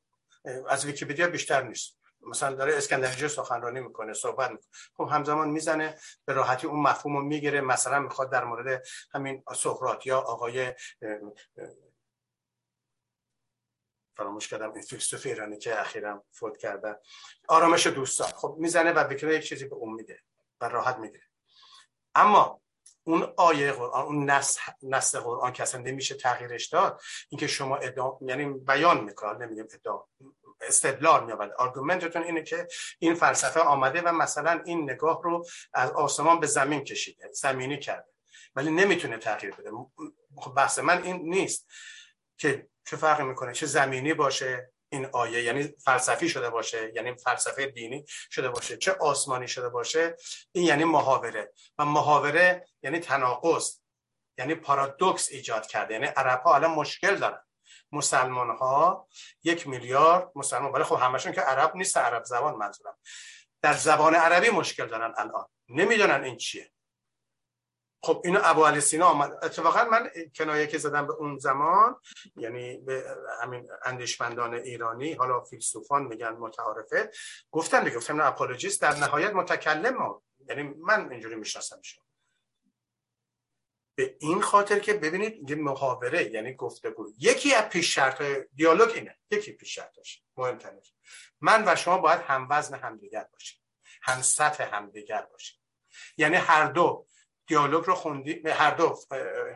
از 0.68 0.84
ویکیپدیا 0.84 1.28
بیشتر 1.28 1.62
نیست. 1.62 1.98
مثلا 2.20 2.54
داره 2.54 2.76
اسکندری‌جو 2.76 3.28
سخنرانی 3.28 3.80
می‌کنه 3.80 4.12
صحبت 4.12 4.50
می‌کنه. 4.50 4.68
خب 4.96 5.08
همزمان 5.12 5.48
می‌زنه 5.48 5.98
به 6.24 6.32
راحتی 6.32 6.66
اون 6.66 6.80
مفهوم 6.80 7.26
می‌گیره. 7.26 7.60
مثلا 7.60 8.00
می‌خواد 8.00 8.32
در 8.32 8.44
مورد 8.44 8.86
همین 9.14 9.44
سقراط 9.56 10.06
یا 10.06 10.18
آقای 10.18 10.74
فراموش 14.16 14.48
کردم 14.48 14.72
این 14.72 14.82
فیلسوف 14.82 15.26
ایرانی 15.26 15.58
که 15.58 15.80
اخیرا 15.80 16.24
فوت 16.30 16.56
کرده. 16.56 16.98
آرامش 17.48 17.86
دوستان. 17.86 18.28
خب 18.28 18.56
می‌زنه 18.58 18.92
و 18.92 19.04
بکنه 19.04 19.34
یک 19.34 19.48
چیزی 19.48 19.64
به 19.64 19.74
اون 19.74 19.94
میده 19.94 20.20
و 20.60 20.68
راحت 20.68 20.96
میده. 20.96 21.22
اما 22.14 22.61
اون 23.04 23.32
آیه 23.36 23.72
قرآن 23.72 24.04
اون 24.04 24.30
نص 24.82 25.14
قرآن 25.14 25.52
که 25.52 25.62
اصلا 25.62 25.80
نمیشه 25.80 26.14
تغییرش 26.14 26.66
داد 26.66 27.00
اینکه 27.28 27.46
شما 27.46 27.76
ادام 27.76 28.18
یعنی 28.20 28.44
بیان 28.46 29.04
می‌کنه 29.04 29.46
نمیگم 29.46 29.66
ادام 29.74 30.04
استدلال 30.60 31.24
میابد 31.24 31.50
آرگومنتتون 31.58 32.22
اینه 32.22 32.42
که 32.42 32.68
این 32.98 33.14
فلسفه 33.14 33.60
آمده 33.60 34.02
و 34.02 34.12
مثلا 34.12 34.62
این 34.64 34.90
نگاه 34.90 35.22
رو 35.22 35.46
از 35.72 35.90
آسمان 35.90 36.40
به 36.40 36.46
زمین 36.46 36.84
کشیده 36.84 37.30
زمینی 37.32 37.78
کرده 37.78 38.12
ولی 38.56 38.70
نمی‌تونه 38.70 39.18
تغییر 39.18 39.54
بده. 39.54 39.70
خب 40.36 40.54
بحث 40.54 40.78
من 40.78 41.02
این 41.02 41.16
نیست 41.16 41.66
که 42.38 42.68
چه 42.86 42.96
فرقی 42.96 43.22
می‌کنه 43.22 43.52
چه 43.52 43.66
زمینی 43.66 44.14
باشه 44.14 44.71
این 44.92 45.08
آیه 45.12 45.42
یعنی 45.42 45.62
فلسفی 45.84 46.28
شده 46.28 46.50
باشه 46.50 46.92
یعنی 46.94 47.14
فلسفه 47.14 47.66
دینی 47.66 48.04
شده 48.30 48.48
باشه. 48.48 48.76
چه 48.76 48.92
آسمانی 48.92 49.48
شده 49.48 49.68
باشه؟ 49.68 50.16
این 50.52 50.64
یعنی 50.64 50.84
محاوره. 50.84 51.52
و 51.78 51.84
محاوره 51.84 52.66
یعنی 52.82 52.98
تناقض 52.98 53.78
یعنی 54.38 54.54
پارادوکس 54.54 55.28
ایجاد 55.30 55.66
کرده. 55.66 55.94
یعنی 55.94 56.06
عرب 56.06 56.42
ها 56.42 56.54
الان 56.54 56.70
مشکل 56.70 57.16
دارن. 57.16 57.42
مسلمان 57.92 58.56
ها 58.56 59.08
یک 59.44 59.68
میلیارد 59.68 60.30
مسلمان. 60.34 60.72
ولی 60.72 60.84
خب 60.84 60.96
همشون 60.96 61.32
که 61.32 61.40
عرب 61.40 61.76
نیست 61.76 61.96
عرب 61.96 62.24
زبان 62.24 62.54
منظورم. 62.54 62.98
در 63.62 63.72
زبان 63.72 64.14
عربی 64.14 64.50
مشکل 64.50 64.86
دارن 64.86 65.14
الان. 65.16 65.46
نمی‌دونن 65.68 66.24
این 66.24 66.36
چیه. 66.36 66.72
خب 68.04 68.22
اینو 68.24 68.40
ابو 68.44 68.64
علی 68.64 68.80
سینا 68.80 69.06
آمد. 69.06 69.32
اتفاقا 69.42 69.84
من 69.84 70.10
کنایه 70.34 70.66
که 70.66 70.78
زدم 70.78 71.06
به 71.06 71.12
اون 71.12 71.38
زمان 71.38 72.00
یعنی 72.36 72.78
به 72.78 73.16
همین 73.42 73.68
اندیشمندان 73.84 74.54
ایرانی 74.54 75.12
حالا 75.12 75.44
فیلسوفان 75.44 76.02
میگن 76.02 76.30
متعارفه 76.30 77.10
گفتم 77.50 77.84
دیگه 77.84 77.96
گفتم 77.96 78.20
اپولوژیست 78.20 78.82
در 78.82 78.94
نهایت 78.94 79.32
متکلم 79.32 79.96
ما. 79.96 80.22
یعنی 80.48 80.62
من 80.62 81.12
اینجوری 81.12 81.34
میشناسمشون. 81.34 82.04
به 83.94 84.16
این 84.20 84.40
خاطر 84.40 84.78
که 84.78 84.94
ببینید 84.94 85.50
یه 85.50 85.56
محاوره 85.56 86.30
یعنی 86.30 86.54
گفتگو. 86.54 87.12
یکی 87.18 87.54
از 87.54 87.64
پیش 87.64 87.94
شرط 87.94 88.22
دیالوگ 88.54 88.90
اینه. 88.94 89.18
یکی 89.30 89.52
پیش 89.52 89.74
شرطش 89.74 90.22
مهمترینش 90.36 90.94
من 91.40 91.64
و 91.66 91.76
شما 91.76 91.98
باید 91.98 92.20
هم 92.20 92.46
وزن 92.50 92.78
همدیگر 92.78 93.26
باشیم. 93.32 93.60
هم 94.02 94.22
سطح 94.22 94.74
همدیگر 94.76 95.22
باشیم. 95.22 95.58
یعنی 96.16 96.36
هر 96.36 96.66
دو 96.66 97.06
دیالوگ 97.52 97.84
رو 97.84 97.94
خوندی 97.94 98.48
هر 98.48 98.70
دو 98.70 98.98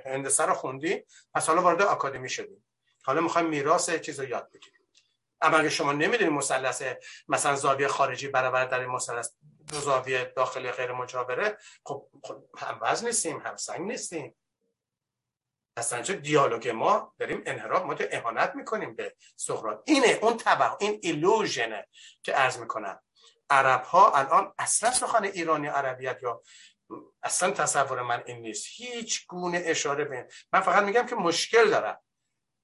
هندسه 0.05 0.45
رو 0.45 0.55
خوندی 0.55 1.05
پس 1.35 1.47
حالا 1.47 1.63
وارد 1.63 1.83
آکادمی 1.83 2.29
شدیم 2.29 2.65
حالا 3.03 3.21
می‌خوایم 3.21 3.49
میراث 3.49 3.91
چیز 3.91 4.21
رو 4.21 4.29
یاد 4.29 4.51
بگیریم. 4.53 4.81
اما 5.41 5.57
اگه 5.57 5.69
شما 5.69 5.93
نمی‌دونید 5.93 6.33
مثلث 6.33 6.83
مثلا 7.29 7.57
زاویه 7.57 7.89
خارجی 7.89 8.29
برابر 8.29 8.65
در 8.65 8.87
مثلث 8.87 9.31
دو 9.69 9.81
زاویه 9.81 10.33
داخلی 10.37 10.71
غیر 10.71 10.93
مجاوره 10.93 11.59
خب, 11.85 12.09
خب 12.23 12.45
هم 12.59 12.79
وزن 12.83 13.07
نیستیم 13.07 13.39
هم 13.39 13.57
سنگ 13.57 13.81
نیستیم. 13.81 14.35
اصلا 15.77 16.03
چه 16.03 16.15
دیالوگ 16.15 16.69
ما؟ 16.69 17.15
داریم 17.19 17.43
انحراف 17.47 17.83
ما 17.83 17.97
اهانت 18.11 18.53
می‌کنیم 18.55 18.95
به 18.95 19.17
سقراط. 19.37 19.83
اینه 19.85 20.19
اون 20.23 20.37
تبع 20.37 20.77
این 20.81 20.99
ایلوژنه 21.03 21.89
که 22.23 22.33
عرض 22.33 22.59
می‌کنم. 22.59 23.01
عرب 23.51 23.83
ها 23.83 24.13
الان 24.13 24.55
اصلا 24.59 24.91
سخن 24.91 25.25
ایرانی 25.25 25.67
عربیت 25.67 26.23
یا 26.23 26.43
اصلا 27.23 27.51
تصور 27.51 28.03
من 28.03 28.23
این 28.27 28.41
نیست. 28.43 28.67
هیچ 28.71 29.27
گونه 29.27 29.63
اشاره 29.65 30.05
به 30.05 30.29
من 30.53 30.61
فقط 30.61 30.83
میگم 30.83 31.07
که 31.07 31.15
مشکل 31.15 31.71
دارن. 31.71 31.97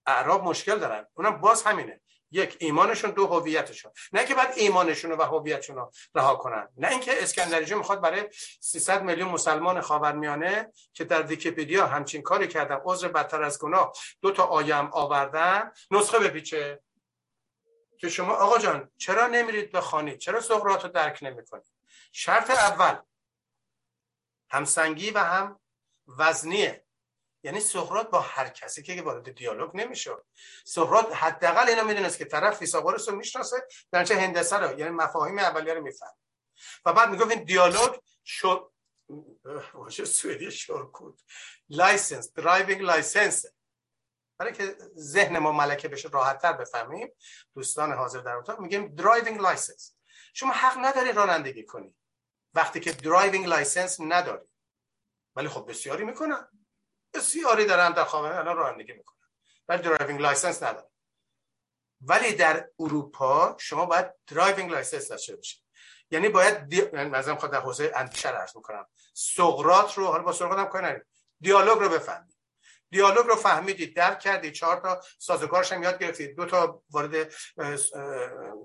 اعراب 0.07 0.45
مشکل 0.45 0.79
دارن. 0.79 1.07
اونم 1.15 1.41
باز 1.41 1.63
همینه. 1.63 2.01
یک 2.31 2.57
ایمانشون 2.61 3.11
دو 3.11 3.27
هویتشون. 3.27 3.93
نه 4.13 4.25
که 4.25 4.35
بعد 4.35 4.53
ایمانشون 4.57 5.13
و 5.13 5.23
هویتشون 5.23 5.77
رو 5.77 5.91
رها 6.15 6.37
کنن. 6.37 6.69
نه 6.77 6.89
اینکه 6.89 7.23
اسکندریجی 7.23 7.75
می‌خواد 7.75 8.01
برای 8.01 8.29
300 8.61 9.03
میلیون 9.03 9.29
مسلمان 9.29 9.81
خاورمیانه 9.81 10.73
که 10.93 11.05
در 11.05 11.23
ویکیپدیا 11.23 11.87
همچین 11.87 12.23
کاری 12.23 12.49
کردن 12.49 12.81
عذر 12.85 13.09
بدتر 13.09 13.43
از 13.43 13.59
گناه 13.59 13.93
دو 14.23 14.31
تا 14.31 14.45
آیه 14.45 14.75
هم 14.75 14.91
آوردن 14.93 15.73
نسخه 15.91 16.19
بپیچه. 16.19 16.83
که 17.99 18.09
شما 18.09 18.35
آقا 18.35 18.59
جان 18.59 18.91
چرا 18.99 19.27
نمیرید 19.27 19.73
بخوانید 19.73 20.19
چرا 20.19 20.41
سقراط 20.41 20.85
رو 20.85 20.89
درک 20.89 21.19
نمی‌کنید؟ 21.23 21.73
شرط 22.13 22.51
اول 22.51 22.97
همسنگی 24.53 25.11
و 25.11 25.19
هم 25.19 25.61
وزنیه. 26.19 26.87
یعنی 27.45 27.61
سقراط 27.61 28.11
با 28.11 28.21
هر 28.21 28.49
کسی 28.49 28.83
که 28.83 29.03
وارد 29.03 29.35
دیالوگ 29.35 29.77
نمیشه. 29.77 30.11
سقراط 30.65 31.13
حداقل 31.13 31.69
اینو 31.69 31.85
می‌دونست 31.85 32.19
که 32.19 32.25
طرف 32.25 32.59
فیثاغورس 32.59 33.09
رو 33.09 33.17
می‌شناسه 33.17 33.67
در 33.93 34.05
چه 34.05 34.21
هندسه 34.21 34.57
رو 34.57 34.79
یعنی 34.79 34.91
مفاهیم 34.91 35.39
اولیه 35.39 35.75
رو 35.75 35.83
می‌فهمه 35.83 36.17
و 36.85 36.93
بعد 36.93 37.11
می‌گفت 37.11 37.31
این 37.31 37.45
دیالوگ 37.45 37.97
شو 38.25 38.73
واژه 39.75 40.05
سوئدی 40.05 40.51
körkort 40.51 41.21
license 41.69 42.33
driving 42.33 42.83
license 42.83 43.45
برای 44.39 44.53
که 44.53 44.77
ذهن 44.97 45.39
ما 45.39 45.53
ملکه 45.53 45.89
بشه 45.89 46.09
راحتتر 46.09 46.53
بفهمیم 46.53 47.13
دوستان 47.55 47.93
حاضر 47.93 48.21
در 48.21 48.37
اتاق 48.37 48.61
میگیم 48.61 48.95
driving 48.95 49.41
license 49.41 49.95
شما 50.35 50.53
حق 50.53 50.79
نداری 50.79 51.13
رانندگی 51.13 51.65
کنی. 51.65 51.95
وقتی 52.55 52.81
که 52.81 52.93
driving 52.93 53.47
license 53.47 54.01
نداری 54.01 54.47
ولی 55.37 55.49
خب 55.49 55.71
بسیاری 55.71 56.05
می‌کنن. 56.05 56.49
بسیاری 57.15 57.67
دارن 57.67 57.93
در 57.93 58.05
خاور 58.05 58.33
الان 58.33 58.57
رانندگی 58.57 58.93
می‌کنن. 58.93 59.29
ولی 59.69 59.83
driving 59.83 60.21
license 60.21 60.63
ندارن. 60.63 60.89
ولی 62.01 62.35
در 62.35 62.69
اروپا 62.79 63.57
شما 63.59 63.87
باید 63.87 64.15
driving 64.27 64.71
license 64.71 65.09
داشته 65.09 65.37
باشید. 65.37 65.63
یعنی 66.11 66.29
باید 66.29 66.69
دی... 66.69 66.83
مثلا 66.91 67.37
خود 67.37 67.51
در 67.51 67.61
حوزه 67.61 67.93
اندیشه 67.97 68.29
عرض 68.29 68.57
می‌کنم 68.57 68.87
سقراط 69.15 69.95
رو 69.95 70.07
حالا 70.07 70.23
با 70.23 70.33
سقراط 70.33 70.59
هم 70.59 70.67
کاری 70.67 71.01
دیالوگ 71.41 71.79
رو 71.79 71.89
بفهمید. 71.89 72.32
دیالوگ 72.93 73.27
رو 73.27 73.37
فهمیدید 73.37 73.97
درک 73.97 74.21
کردید. 74.21 74.53
چهار 74.53 74.77
تا 74.77 75.01
سازوکارش 75.19 75.73
هم 75.73 75.83
یاد 75.83 75.99
گرفتید. 75.99 76.37
دو 76.37 76.47
تا 76.47 76.83
وارد 76.91 77.35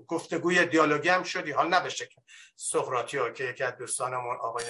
گفتگوی 0.06 0.66
دیالوگی 0.66 1.08
هم 1.08 1.22
شدی. 1.22 1.50
حال 1.52 1.68
نبشه 1.68 2.06
که 2.06 2.22
سقراطی 2.56 3.18
ها 3.18 3.30
که 3.30 3.44
یکی 3.44 3.64
از 3.64 3.76
دوستانمون 3.76 4.36
آقای 4.36 4.64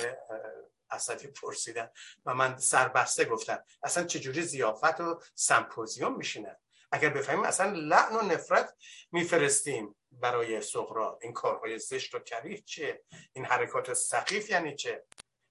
اسدی 0.91 1.27
پرسیدن 1.27 1.91
و 2.27 2.35
من 2.35 2.57
سربسته 2.57 3.25
گفتم 3.25 3.59
اصلا 3.83 4.05
چجوری 4.05 4.43
زیافت 4.43 5.01
و 5.01 5.21
سمپوزیوم 5.35 6.17
میشینن 6.17 6.57
اگر 6.93 7.09
بفهمیم 7.09 7.45
اصلا 7.45 7.73
لعن 7.73 8.17
و 8.17 8.23
نفرت 8.23 8.75
میفرستیم 9.13 9.95
برای 10.13 10.61
سقراط. 10.61 11.19
این 11.23 11.33
کارهای 11.33 11.79
زشت 11.79 12.15
و 12.15 12.19
کریه 12.19 12.59
چه 12.59 13.03
این 13.33 13.45
حرکات 13.45 13.95
سقیف 13.95 14.51
یعنی 14.51 14.77
چه؟ 14.77 15.05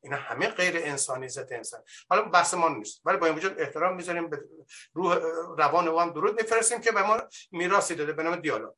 اینا 0.08 0.18
همه 0.18 0.48
غیر 0.48 0.76
انسانی 0.78 1.28
ضد 1.30 1.54
انسان. 1.54 1.80
حالا 2.10 2.22
بحث 2.22 2.54
ما 2.54 2.70
نیست 2.70 3.02
ولی 3.06 3.18
با 3.18 3.26
این 3.26 3.36
وجود 3.36 3.60
احترام 3.60 3.96
می‌ذاریم 3.96 4.30
به 4.30 4.40
روح 4.94 5.18
روان 5.58 5.88
او 5.88 6.00
هم 6.00 6.10
درود 6.10 6.42
میفرستیم 6.42 6.82
که 6.82 6.92
به 6.92 7.04
ما 7.04 7.22
میراثی 7.52 7.96
داده 7.96 8.14
به 8.14 8.24
نام 8.24 8.36
دیالوگ. 8.36 8.74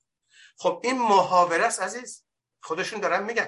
خب 0.58 0.82
این 0.84 1.00
محاوره 1.00 1.66
است 1.66 1.82
عزیز. 1.82 2.26
خودشون 2.62 3.00
دارن 3.00 3.24
میگن. 3.24 3.48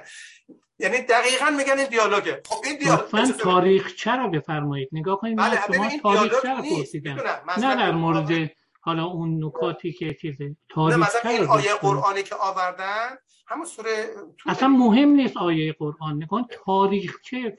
یعنی 0.80 1.02
دقیقا 1.02 1.50
میگن 1.50 1.80
این 1.80 1.90
دیالوگه. 1.90 2.42
خب 2.46 2.62
این 2.66 2.78
دیالوگ 2.78 3.38
تاریخ 3.38 3.96
چرا 3.96 4.28
بفرمایید. 4.28 4.90
نگاه 4.92 5.20
کنید 5.20 5.38
بله 5.38 5.62
شما 5.68 5.92
تاریخ 6.04 6.42
چرا 6.42 6.62
پرسیدم. 6.62 7.16
نه 7.58 7.76
در 7.76 7.92
مورد 7.92 8.52
حالا 8.84 9.06
اون 9.06 9.46
نکاتی 9.46 9.94
که 9.94 10.14
چیزه 10.14 10.56
تاریخ 10.70 10.98
مثلا 10.98 11.32
این 11.32 11.48
آیه 11.48 11.74
قرآنی 11.74 12.24
که 12.24 12.36
آوردن 12.36 13.18
همون 13.48 13.66
سوره 13.66 14.06
اصلا 14.46 14.70
مهم 14.70 15.10
نیست 15.10 15.38
آیه 15.38 15.74
قرآن. 15.74 16.24
نکن 16.24 16.46
تاریخ 16.66 17.22
چه 17.22 17.56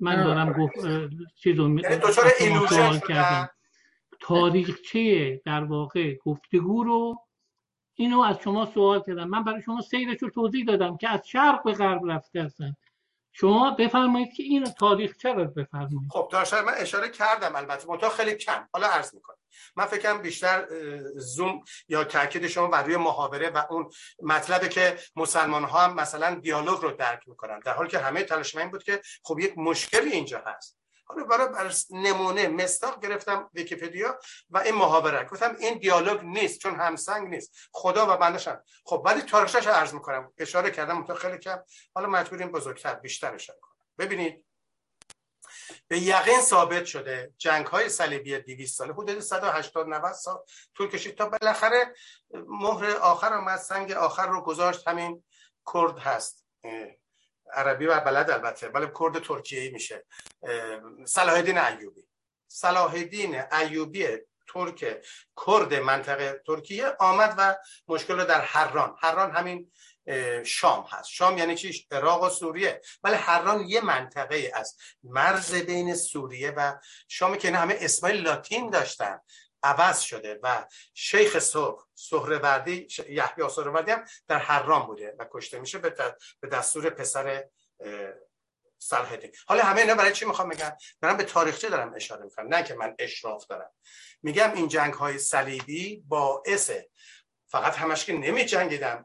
من 0.00 0.24
دارم 0.24 0.52
گفت 0.52 0.74
چیزو 1.36 1.62
یعنی 1.62 3.00
کردم. 3.08 3.50
تاریخچه 4.20 5.40
در 5.44 5.64
واقع؟ 5.64 6.14
گفتگو 6.14 6.84
رو 6.84 7.22
اینو 7.94 8.20
از 8.20 8.38
شما 8.44 8.66
سوال 8.66 9.02
کردم. 9.06 9.28
من 9.28 9.44
برای 9.44 9.62
شما 9.62 9.80
سیرش 9.80 10.22
رو 10.22 10.30
توضیح 10.30 10.64
دادم 10.64 10.96
که 10.96 11.08
از 11.08 11.28
شرق 11.28 11.62
به 11.62 11.72
غرب 11.72 12.10
رفته 12.10 12.42
هستن. 12.42 12.76
شما 13.40 13.70
بفرمایید 13.70 14.32
که 14.32 14.42
این 14.42 14.64
تاریخ 14.64 15.16
چرا 15.16 15.44
بفرمایید؟ 15.44 16.10
خب 16.10 16.28
داشتم 16.32 16.64
من 16.64 16.72
اشاره 16.76 17.08
کردم 17.08 17.56
البته. 17.56 17.88
منتها 17.88 18.10
خیلی 18.10 18.34
کم. 18.34 18.68
حالا 18.72 18.86
عرض 18.86 19.14
می‌کنم. 19.14 19.36
من 19.76 19.84
فکرم 19.84 20.22
بیشتر 20.22 20.66
زوم 21.16 21.60
یا 21.88 22.04
تاکید 22.04 22.46
شما 22.46 22.66
بر 22.66 22.82
روی 22.82 22.96
محاوره 22.96 23.50
و 23.50 23.62
اون 23.70 23.90
مطلبه 24.22 24.68
که 24.68 24.98
مسلمان 25.16 25.64
ها 25.64 25.78
هم 25.78 25.94
مثلا 25.94 26.34
دیالوگ 26.34 26.80
رو 26.80 26.90
درک 26.90 27.28
می‌کنن. 27.28 27.60
در 27.60 27.72
حالی 27.72 27.88
که 27.90 27.98
همه 27.98 28.22
تلاش 28.22 28.56
این 28.56 28.70
بود 28.70 28.82
که 28.82 29.00
خب 29.22 29.38
یک 29.38 29.58
مشکلی 29.58 30.10
اینجا 30.10 30.42
هست. 30.46 30.77
حالا 31.08 31.24
برای 31.24 31.74
نمونه 31.90 32.48
مستاق 32.48 33.02
گرفتم 33.02 33.50
ویکیپدیا 33.54 34.18
و 34.50 34.58
این 34.58 34.74
محاوره. 34.74 35.24
گفتم 35.24 35.56
این 35.58 35.78
دیالوگ 35.78 36.22
نیست 36.22 36.60
چون 36.60 36.74
همسنگ 36.74 37.28
نیست. 37.28 37.56
خدا 37.72 38.14
و 38.14 38.16
بندشن 38.16 38.60
خب 38.84 39.02
ولی 39.04 39.22
تاریخش 39.22 39.66
عرض 39.66 39.94
می‌کنم. 39.94 40.32
اشاره 40.38 40.70
کردم 40.70 41.04
تو 41.04 41.14
خیلی 41.14 41.38
کم. 41.38 41.58
حالا 41.94 42.08
مجبوریم 42.08 42.52
بزرگتر 42.52 42.94
بیشتر 42.94 43.34
اشاره 43.34 43.58
کنم. 43.60 43.76
ببینید 43.98 44.44
به 45.88 45.98
یقین 45.98 46.40
ثابت 46.40 46.84
شده 46.84 47.32
جنگ 47.38 47.66
های 47.66 47.88
صلیبی 47.88 48.38
200 48.38 48.78
ساله 48.78 48.92
حدود 48.92 49.20
180 49.20 49.88
90 49.88 50.12
سال 50.12 50.38
طول 50.74 50.88
کشید 50.88 51.18
تا 51.18 51.28
بالاخره 51.28 51.94
مهر 52.48 52.90
آخر 52.96 53.34
آمد 53.34 53.58
سنگ 53.58 53.92
آخر 53.92 54.26
رو 54.26 54.40
گذاشت. 54.40 54.88
همین 54.88 55.24
کرد 55.72 55.98
هست. 55.98 56.44
عربی 57.54 57.86
و 57.86 58.00
بلد 58.00 58.30
البته 58.30 58.68
ولی 58.68 58.86
کرد 59.00 59.24
ترکیه 59.24 59.70
میشه. 59.70 60.04
صلاح 61.04 61.34
الدین 61.34 61.58
ایوبی. 61.58 62.08
صلاح 62.48 62.92
الدین 62.92 63.42
ایوبی 63.52 64.06
ترک 64.54 65.02
کرد 65.46 65.74
منطقه 65.74 66.42
ترکیه 66.46 66.96
آمد 66.98 67.34
و 67.38 67.56
مشکل 67.88 68.20
رو 68.20 68.24
در 68.24 68.40
حران. 68.40 68.96
حران 69.00 69.30
همین 69.30 69.72
شام 70.44 70.86
هست. 70.90 71.08
شام 71.08 71.38
یعنی 71.38 71.54
چیش 71.54 71.86
عراق 71.90 72.22
و 72.22 72.28
سوریه. 72.28 72.80
ولی 73.02 73.14
حران 73.14 73.60
یه 73.60 73.80
منطقه 73.80 74.52
از 74.54 74.76
مرز 75.02 75.54
بین 75.54 75.94
سوریه 75.94 76.50
و 76.50 76.74
شام 77.08 77.36
که 77.36 77.50
همه 77.50 77.76
اسمای 77.80 78.18
لاتین 78.18 78.70
داشتن. 78.70 79.20
عوض 79.62 80.00
شده 80.00 80.40
و 80.42 80.66
شیخ 80.94 81.38
سرخ 81.38 81.86
سهروردی 81.94 82.88
یحیی 83.08 83.48
سهروردی 83.50 83.92
هم 83.92 84.04
در 84.28 84.38
حرام 84.38 84.86
بوده 84.86 85.16
و 85.18 85.26
کشته 85.30 85.60
میشه 85.60 85.78
به 85.78 86.48
دستور 86.52 86.90
پسر 86.90 87.44
صلاح 88.78 89.16
حالا 89.46 89.62
همه 89.62 89.80
اینا 89.80 89.94
برای 89.94 90.12
چی 90.12 90.24
می‌خوام 90.24 90.48
بگم؟ 90.48 90.76
دارم 91.02 91.16
به 91.16 91.24
تاریخچه 91.24 91.68
دارم 91.68 91.94
اشاره 91.94 92.24
می‌کنم 92.24 92.54
نه 92.54 92.62
که 92.62 92.74
من 92.74 92.94
اشراف 92.98 93.46
دارم. 93.46 93.70
میگم 94.22 94.52
این 94.54 94.68
جنگ 94.68 94.94
های 94.94 95.18
صلیبی 95.18 96.02
باعث 96.08 96.70
فقط 97.50 97.76
همش 97.76 98.04
که 98.04 98.12
نمی 98.12 98.44
جنگیدن 98.44 99.04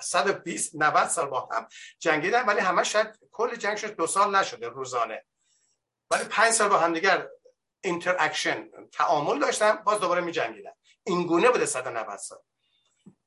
120 0.00 0.74
90 0.74 1.08
سال 1.08 1.26
با 1.26 1.48
هم 1.52 1.68
جنگیدن 1.98 2.46
ولی 2.46 2.60
همش 2.60 2.92
شاید 2.92 3.18
کل 3.30 3.56
جنگشون 3.56 3.90
دو 3.90 4.06
سال 4.06 4.36
نشده 4.36 4.68
روزانه. 4.68 5.24
ولی 6.10 6.24
پنج 6.24 6.52
سال 6.52 6.68
با 6.68 6.78
هم 6.78 6.92
دیگر 6.92 7.28
interaction 7.84 8.68
تعامل 8.92 9.38
داشتن 9.38 9.72
باز 9.72 10.00
دوباره 10.00 10.20
می 10.20 10.32
جنگیدن 10.32 10.72
این 11.04 11.26
گونه 11.26 11.50
بوده 11.50 11.66
190 11.66 12.16
سال. 12.18 12.38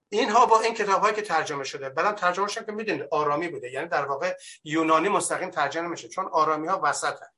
اینها 0.09 0.45
با 0.45 0.61
این 0.61 0.73
کتاب 0.73 1.01
هایی 1.01 1.15
که 1.15 1.21
ترجمه 1.21 1.63
شده 1.63 1.89
بعدم 1.89 2.11
ترجمه 2.11 2.47
شده 2.47 2.65
که 2.65 2.71
می‌دونید 2.71 3.07
آرامی 3.11 3.47
بوده. 3.47 3.71
یعنی 3.71 3.87
در 3.87 4.05
واقع 4.05 4.37
یونانی 4.63 5.09
مستقیم 5.09 5.49
ترجمه 5.49 5.87
نمیشه 5.87 6.07
چون 6.07 6.25
آرامی 6.25 6.67
ها 6.67 6.81
وسط 6.83 7.13
هست. 7.21 7.37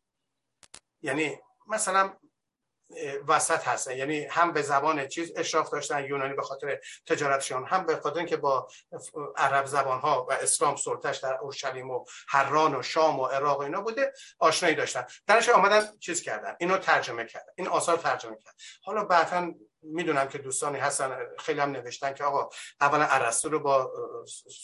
یعنی 1.02 1.40
مثلا 1.68 2.14
وسط 3.28 3.68
هستن. 3.68 3.98
یعنی 3.98 4.26
هم 4.26 4.52
به 4.52 4.62
زبان 4.62 5.08
چیز 5.08 5.32
اشراف 5.36 5.70
داشتن 5.70 6.06
یونانی 6.06 6.34
به 6.34 6.42
خاطر 6.42 6.80
تجارتشون 7.06 7.66
هم 7.66 7.86
به 7.86 7.96
خاطر 7.96 8.18
اینکه 8.18 8.38
با 8.38 8.68
عرب 9.38 9.66
زبان 9.66 10.00
ها 10.00 10.26
و 10.30 10.34
اسلام 10.34 10.76
سلطش 10.76 11.18
در 11.18 11.38
اورشلیم 11.38 11.92
و 11.92 12.06
حران 12.28 12.76
و 12.76 12.84
شام 12.84 13.20
و 13.20 13.26
عراق 13.26 13.60
اینا 13.60 13.82
بوده 13.82 14.14
آشنایی 14.40 14.76
داشتن. 14.76 15.06
درش 15.28 15.50
آمدن 15.50 15.98
چیز 16.00 16.22
کردن 16.22 16.56
اینو 16.60 16.78
ترجمه 16.78 17.26
کردن 17.26 17.52
این 17.56 17.68
آثار 17.68 17.98
ترجمه 17.98 18.38
کرد 18.44 18.56
حالا 18.84 19.04
بعدا 19.04 19.52
می‌دونم 19.82 20.28
که 20.28 20.38
دوستانی 20.38 20.78
هستن 20.78 21.18
خیلی 21.40 21.60
هم 21.60 21.72
نوشتن 21.72 22.14
که 22.14 22.24
آقا 22.24 22.50
اولا 22.82 23.06
ارسطو 23.06 23.50
رو 23.50 23.60
با 23.60 23.92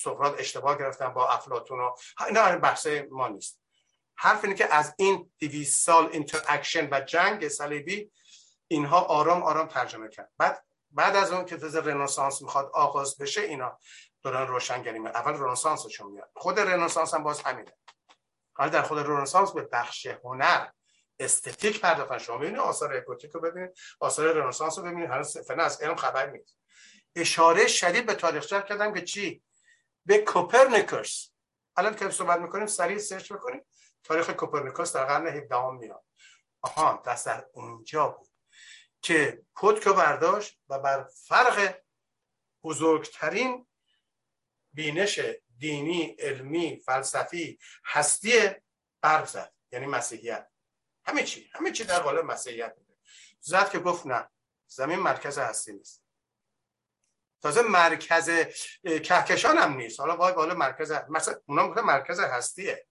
سقراط 0.03 0.39
اشتباه 0.39 0.77
گرفتن 0.77 1.14
با 1.14 1.30
افلاطون 1.30 1.80
و 1.80 1.95
اینا 2.27 2.57
بحث 2.57 2.88
ما 3.11 3.27
نیست. 3.27 3.60
حرف 4.15 4.43
اینه 4.43 4.55
که 4.55 4.75
از 4.75 4.95
این 4.97 5.31
200 5.39 5.85
سال 5.85 6.09
interaction 6.11 6.89
و 6.91 7.02
جنگ 7.02 7.47
صلیبی 7.47 8.11
اینها 8.68 8.99
آرام 8.99 9.44
آرام 9.44 9.68
ترجمه 9.68 10.10
کرد. 10.10 10.31
بعد 10.37 10.63
بعد 10.91 11.15
از 11.15 11.31
اون 11.31 11.45
که 11.45 11.57
تز 11.57 11.76
رنسانس 11.76 12.41
می‌خواد 12.41 12.71
آغاز 12.73 13.18
بشه 13.18 13.41
اینا 13.41 13.79
دارن 14.23 14.47
روشنگری 14.47 14.99
می 14.99 15.07
اول 15.07 15.34
رنسانسشون 15.34 16.11
میاد 16.11 16.29
خود 16.36 16.60
رنسانس 16.60 17.13
هم 17.13 17.23
باز 17.23 17.41
همینه. 17.41 17.73
حالا 18.53 18.69
در 18.69 18.81
خود 18.81 18.99
رنسانس 18.99 19.52
به 19.52 19.61
بخش 19.61 20.07
هنر 20.23 20.68
استتیک 21.19 21.81
پرداختن. 21.81 22.18
شما 22.18 22.37
ببینید 22.37 22.60
آثار 22.60 22.97
گوتیک 22.97 23.31
رو 23.31 23.41
ببینید 23.41 23.77
آثار 23.99 24.34
رنسانس 24.34 24.77
رو 24.77 24.84
ببینید 24.84 25.10
هنوز 25.10 25.37
فعلا 25.37 25.63
از 25.63 25.81
علم 25.81 25.95
خبر 25.95 26.29
نیست. 26.29 26.57
اشاره 27.15 27.68
شدید 27.68 28.05
به 28.05 28.13
تاریخچه 28.13 28.61
کردم 28.61 28.94
که 28.94 29.02
چی؟ 29.02 29.44
به 30.05 30.18
کوپرنیکوس. 30.18 31.29
الان 31.77 31.95
که 31.95 32.10
صحبت 32.10 32.39
می‌کنیم 32.39 32.65
سریع 32.65 32.97
سرچ 32.97 33.34
بکنیم. 33.34 33.61
تاریخ 34.04 34.30
کوپرنیکوس 34.30 34.94
در 34.94 35.05
قرن 35.05 35.28
17 35.28 35.70
میاد. 35.70 36.05
آها 36.62 37.04
دست 37.05 37.26
در 37.26 37.46
اونجا 37.54 38.07
بود 38.07 38.30
که 39.02 39.44
پتکو 39.55 39.94
برداشت 39.94 40.62
و 40.70 40.80
بر 40.80 41.04
فرق 41.04 41.80
بزرگترین 42.63 43.68
بینش 44.73 45.20
دینی 45.57 46.15
علمی 46.20 46.81
فلسفی 46.86 47.60
هستی 47.86 48.49
غرب 49.04 49.26
زد 49.26 49.54
یعنی 49.71 49.86
مسیحیت. 49.86 50.49
همه 51.05 51.23
چی 51.23 51.49
همه 51.54 51.71
چی 51.71 51.84
در 51.84 51.99
قالب 51.99 52.26
مسیحیت 52.26 52.76
بوده. 52.76 52.97
زد 53.39 53.70
که 53.70 53.80
گفت 53.80 54.05
نه 54.05 54.30
زمین 54.68 54.99
مرکز 54.99 55.38
هستی 55.38 55.73
نیست. 55.73 56.04
تازه 57.41 57.62
مرکز 57.62 58.30
کهکشان 58.84 59.57
هم 59.57 59.73
نیست. 59.73 59.99
حالا 59.99 60.18
وای 60.18 60.34
بالا 60.34 60.54
مرکز 60.54 60.91
مثلا 61.10 61.41
اونا 61.46 61.81
مرکز 61.81 62.20
هستیه. 62.20 62.88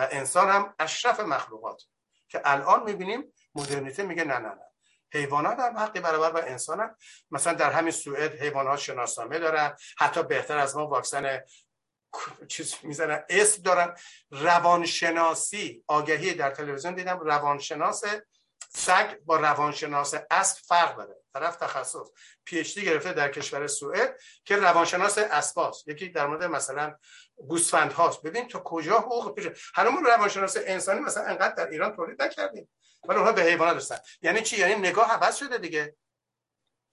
و 0.00 0.08
انسان 0.10 0.48
هم 0.48 0.74
اشرف 0.78 1.20
مخلوقات 1.20 1.82
که 2.28 2.40
الان 2.44 2.82
می‌بینیم 2.82 3.32
مدرنیته 3.54 4.02
میگه 4.02 4.24
نه 4.24 4.38
نه 4.38 4.48
نه. 4.48 4.66
حیوانات 5.12 5.58
هم 5.58 5.78
حقی 5.78 6.00
برابر 6.00 6.30
با 6.30 6.38
انسان 6.38 6.80
هم. 6.80 6.96
مثلا 7.30 7.52
در 7.52 7.70
همین 7.72 7.90
سوئد 7.90 8.42
حیوانات 8.42 8.78
شناسنامه 8.78 9.38
دارن. 9.38 9.76
حتی 9.98 10.22
بهتر 10.22 10.58
از 10.58 10.76
ما 10.76 10.86
واکسن 10.86 11.40
چیز 12.48 12.74
می‌زنن 12.82 13.24
اسم 13.28 13.62
دارن. 13.62 13.96
روانشناسی 14.30 15.84
آگهی 15.86 16.34
در 16.34 16.50
تلویزیون 16.50 16.94
دیدم 16.94 17.18
روانشناس 17.18 18.04
سگ 18.74 19.18
با 19.24 19.36
روانشناس 19.36 20.14
اسب 20.30 20.58
فرق 20.64 20.96
داره. 20.96 21.16
طرف 21.34 21.56
تخصص 21.56 22.10
پی 22.44 22.62
گرفته 22.62 23.12
در 23.12 23.28
کشور 23.28 23.66
سوئد 23.66 24.20
که 24.44 24.56
روانشناس 24.56 25.18
اسباس 25.18 25.84
یکی 25.86 26.08
در 26.08 26.26
مورد 26.26 26.44
مثلا 26.44 26.96
گوسفند 27.48 27.92
هاست. 27.92 28.22
ببین 28.22 28.48
تو 28.48 28.58
کجا 28.58 28.98
حقوق 28.98 29.34
پیش 29.34 29.70
هنوز 29.74 30.06
روانشناس 30.06 30.56
انسانی 30.66 31.00
مثلا 31.00 31.24
انقدر 31.24 31.54
در 31.54 31.68
ایران 31.70 31.96
تولید 31.96 32.22
نکردیم. 32.22 32.68
ولی 33.08 33.18
اونها 33.18 33.32
به 33.32 33.42
حیوانات 33.42 33.76
هستن. 33.76 33.98
یعنی 34.22 34.42
چی؟ 34.42 34.58
یعنی 34.58 34.74
نگاه 34.74 35.12
عوض 35.12 35.36
شده 35.36 35.58
دیگه. 35.58 35.96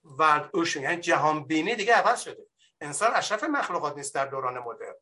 ورد 0.04 0.50
اوشن 0.52 0.82
یعنی 0.82 1.00
جهان 1.00 1.44
بینی 1.44 1.74
دیگه 1.74 1.94
عوض 1.94 2.20
شده. 2.20 2.46
انسان 2.80 3.14
اشرف 3.14 3.44
مخلوقات 3.44 3.96
نیست 3.96 4.14
در 4.14 4.26
دوران 4.26 4.58
مدرن. 4.58 4.94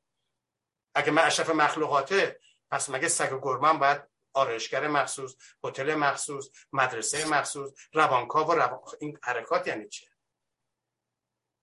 اگه 0.95 1.11
من 1.11 1.23
اشرف 1.23 1.51
مخلوقاته 1.51 2.41
پس 2.71 2.91
مگه 2.91 3.09
سگ 3.09 3.33
و 3.33 3.41
گرمن 3.41 3.79
باید 3.79 4.03
آرایشگر 4.33 4.89
مخصوص 4.89 5.37
هتل 5.65 5.95
مخصوص 5.95 6.49
مدرسه 6.73 7.29
مخصوص 7.29 7.73
روانکاو 7.93 8.49
و 8.49 8.55
روان... 8.55 8.81
این 9.01 9.19
حرکات 9.23 9.67
یعنی 9.67 9.89
چیه 9.89 10.09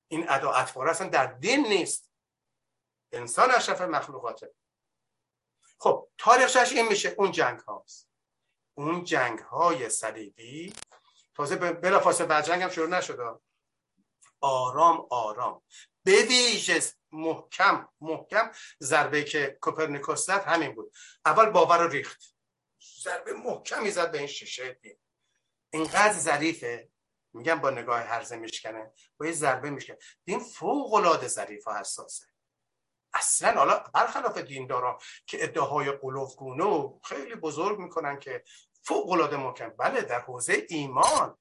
این 0.07 0.29
ادا 0.29 0.51
اطوار 0.51 0.89
اصلا 0.89 1.09
در 1.09 1.25
دین 1.25 1.67
نیست. 1.67 2.12
انسان 3.13 3.51
اشرف 3.51 3.81
مخلوقاته 3.81 4.53
خب 5.79 6.09
تاریخش 6.17 6.71
این 6.71 6.87
میشه 6.87 7.15
اون 7.17 7.31
جنگ 7.31 7.59
هاست. 7.59 8.09
اون 8.77 9.03
جنگ 9.03 9.39
های 9.39 9.89
صلیبی. 9.89 10.73
تازه 11.35 11.55
بلافاصله 11.55 12.27
بعد 12.27 12.45
جنگ 12.45 12.61
هم 12.61 12.69
شروع 12.69 12.87
نشد 12.87 13.41
آرام 14.41 15.07
آرام. 15.09 15.63
بویژه 16.05 16.83
محکم 17.11 17.89
محکم 18.01 18.51
ضربه 18.81 19.23
که 19.23 19.57
کوپرنیکوس 19.61 20.25
زد 20.25 20.43
همین 20.43 20.75
بود. 20.75 20.93
اول 21.25 21.49
باور 21.49 21.77
رو 21.77 21.89
ریخت. 21.89 22.35
ضربه 23.03 23.33
محکمی 23.33 23.91
زد 23.91 24.11
به 24.11 24.17
این 24.17 24.27
شیشه 24.27 24.79
اینقدر 25.73 26.13
ظریفه. 26.13 26.89
میگم 27.33 27.61
با 27.61 27.69
نگاه 27.69 28.01
هرزه 28.01 28.35
میشکنه 28.35 28.93
با 29.17 29.25
یه 29.25 29.31
ضربه 29.31 29.69
میشکنه. 29.69 29.97
دین 30.25 30.39
فوق 30.39 30.93
العاده 30.93 31.27
ظریف 31.27 31.67
و 31.67 31.73
حساسه. 31.73 32.32
اصلا 33.13 33.51
حالا 33.51 33.83
برخلاف 33.93 34.37
دینداران 34.37 34.97
که 35.27 35.43
ادعاهای 35.43 35.91
قلوفگونه 35.91 36.93
خیلی 37.03 37.35
بزرگ 37.35 37.79
می‌کنن 37.79 38.19
که 38.19 38.43
فوق 38.81 39.11
العاده 39.11 39.37
محکم. 39.37 39.69
بله 39.69 40.01
در 40.01 40.19
حوزه 40.19 40.65
ایمان 40.69 41.37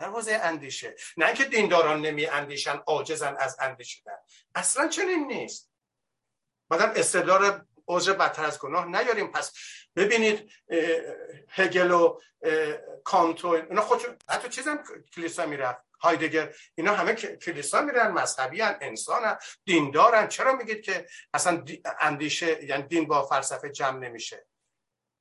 در 0.00 0.08
حوزه 0.08 0.32
اندیشه. 0.32 0.94
نه 1.16 1.26
اینکه 1.26 1.44
دینداران 1.44 2.00
نمی 2.00 2.26
اندیشن 2.26 2.76
عاجزن 2.86 3.36
از 3.38 3.56
اندیشیدن 3.60 4.16
اصلا 4.54 4.88
چنین 4.88 5.26
نیست. 5.26 5.70
بعدم 6.68 6.92
استدلال 6.96 7.66
عذر 7.88 8.12
بدتر 8.12 8.44
از 8.44 8.58
گناه 8.58 8.86
نیاریم. 8.86 9.32
پس 9.32 9.52
ببینید 9.96 10.50
هگل 11.48 11.90
و 11.90 12.20
کانتو 13.04 13.48
اینا 13.48 13.82
خودشون 13.82 14.16
حتی 14.30 14.48
چیزم 14.48 14.84
کلیسا 15.14 15.46
می‌رفت. 15.46 15.80
هایدگر 16.04 16.54
اینا 16.74 16.94
همه 16.94 17.14
کلیسا 17.14 17.80
میرن 17.80 18.10
مذهبی 18.10 18.60
هن 18.60 18.78
انسان 18.80 19.24
هن 19.24 19.38
دیندارن 19.64 20.28
چرا 20.28 20.56
میگید 20.56 20.80
که 20.82 21.06
اصلا 21.34 21.64
اندیشه 22.00 22.64
یعنی 22.64 22.82
دین 22.82 23.06
با 23.06 23.26
فلسفه 23.26 23.70
جمع 23.70 23.98
نمیشه؟ 23.98 24.46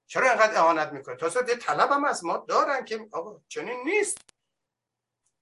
چرا 0.07 0.29
اینقدر 0.29 0.57
اهانت 0.57 0.91
می‌کنه؟ 0.91 1.15
تازه 1.15 1.43
طلب 1.43 1.91
هم 1.91 2.05
از 2.05 2.25
ما 2.25 2.37
دارن 2.37 2.85
که 2.85 3.07
آقا 3.11 3.41
چنین 3.47 3.83
نیست. 3.85 4.17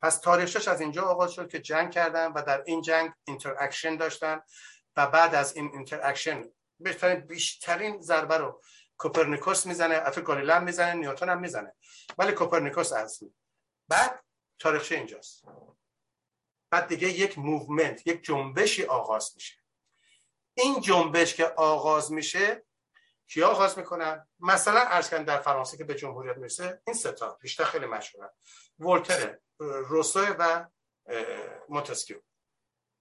پس 0.01 0.19
تاریخش 0.19 0.67
از 0.67 0.81
اینجا 0.81 1.03
آغاز 1.03 1.31
شد 1.31 1.49
که 1.49 1.59
جنگ 1.59 1.91
کردن 1.91 2.31
و 2.31 2.41
در 2.41 2.63
این 2.65 2.81
جنگ 2.81 3.13
interaction 3.23 3.97
داشتن 3.97 4.41
و 4.95 5.07
بعد 5.07 5.35
از 5.35 5.55
این 5.55 5.69
interaction 5.73 6.43
بهترین 6.79 7.19
بیشترین 7.19 8.01
ضربه 8.01 8.37
رو 8.37 8.61
کوپرنیکوس 8.97 9.65
می‌زنه 9.65 9.95
افر 9.95 10.21
گالیله 10.21 10.59
می‌زنه 10.59 10.93
نیوتن 10.93 11.29
هم 11.29 11.39
می‌زنه. 11.39 11.75
ولی 12.17 12.31
کوپرنیکوس 12.31 12.93
اصلی 12.93 13.35
بعد 13.87 14.23
تاریخچه 14.61 14.95
اینجاست. 14.95 15.45
بعد 16.69 16.87
دیگه 16.87 17.07
یک 17.07 17.37
movement 17.37 18.07
یک 18.07 18.23
جنبشی 18.23 18.83
آغاز 18.83 19.31
میشه. 19.35 19.55
این 20.53 20.81
جنبش 20.81 21.35
که 21.35 21.45
آغاز 21.45 22.11
میشه 22.11 22.63
کیا 23.27 23.49
آغاز 23.49 23.77
می‌کنن؟ 23.77 24.27
مثلا 24.39 24.79
عرض 24.79 25.09
در 25.09 25.41
فرانسه 25.41 25.77
که 25.77 25.83
به 25.83 25.95
جمهوریت 25.95 26.37
می‌رسه 26.37 26.81
این 26.87 26.95
سه‌تا 26.95 27.37
بیشتر 27.41 27.63
خیلی 27.63 27.85
مشهورن 27.85 28.29
ولتر 28.79 29.39
روسو 29.59 30.25
و 30.39 30.65
مونتسکیو. 31.69 32.17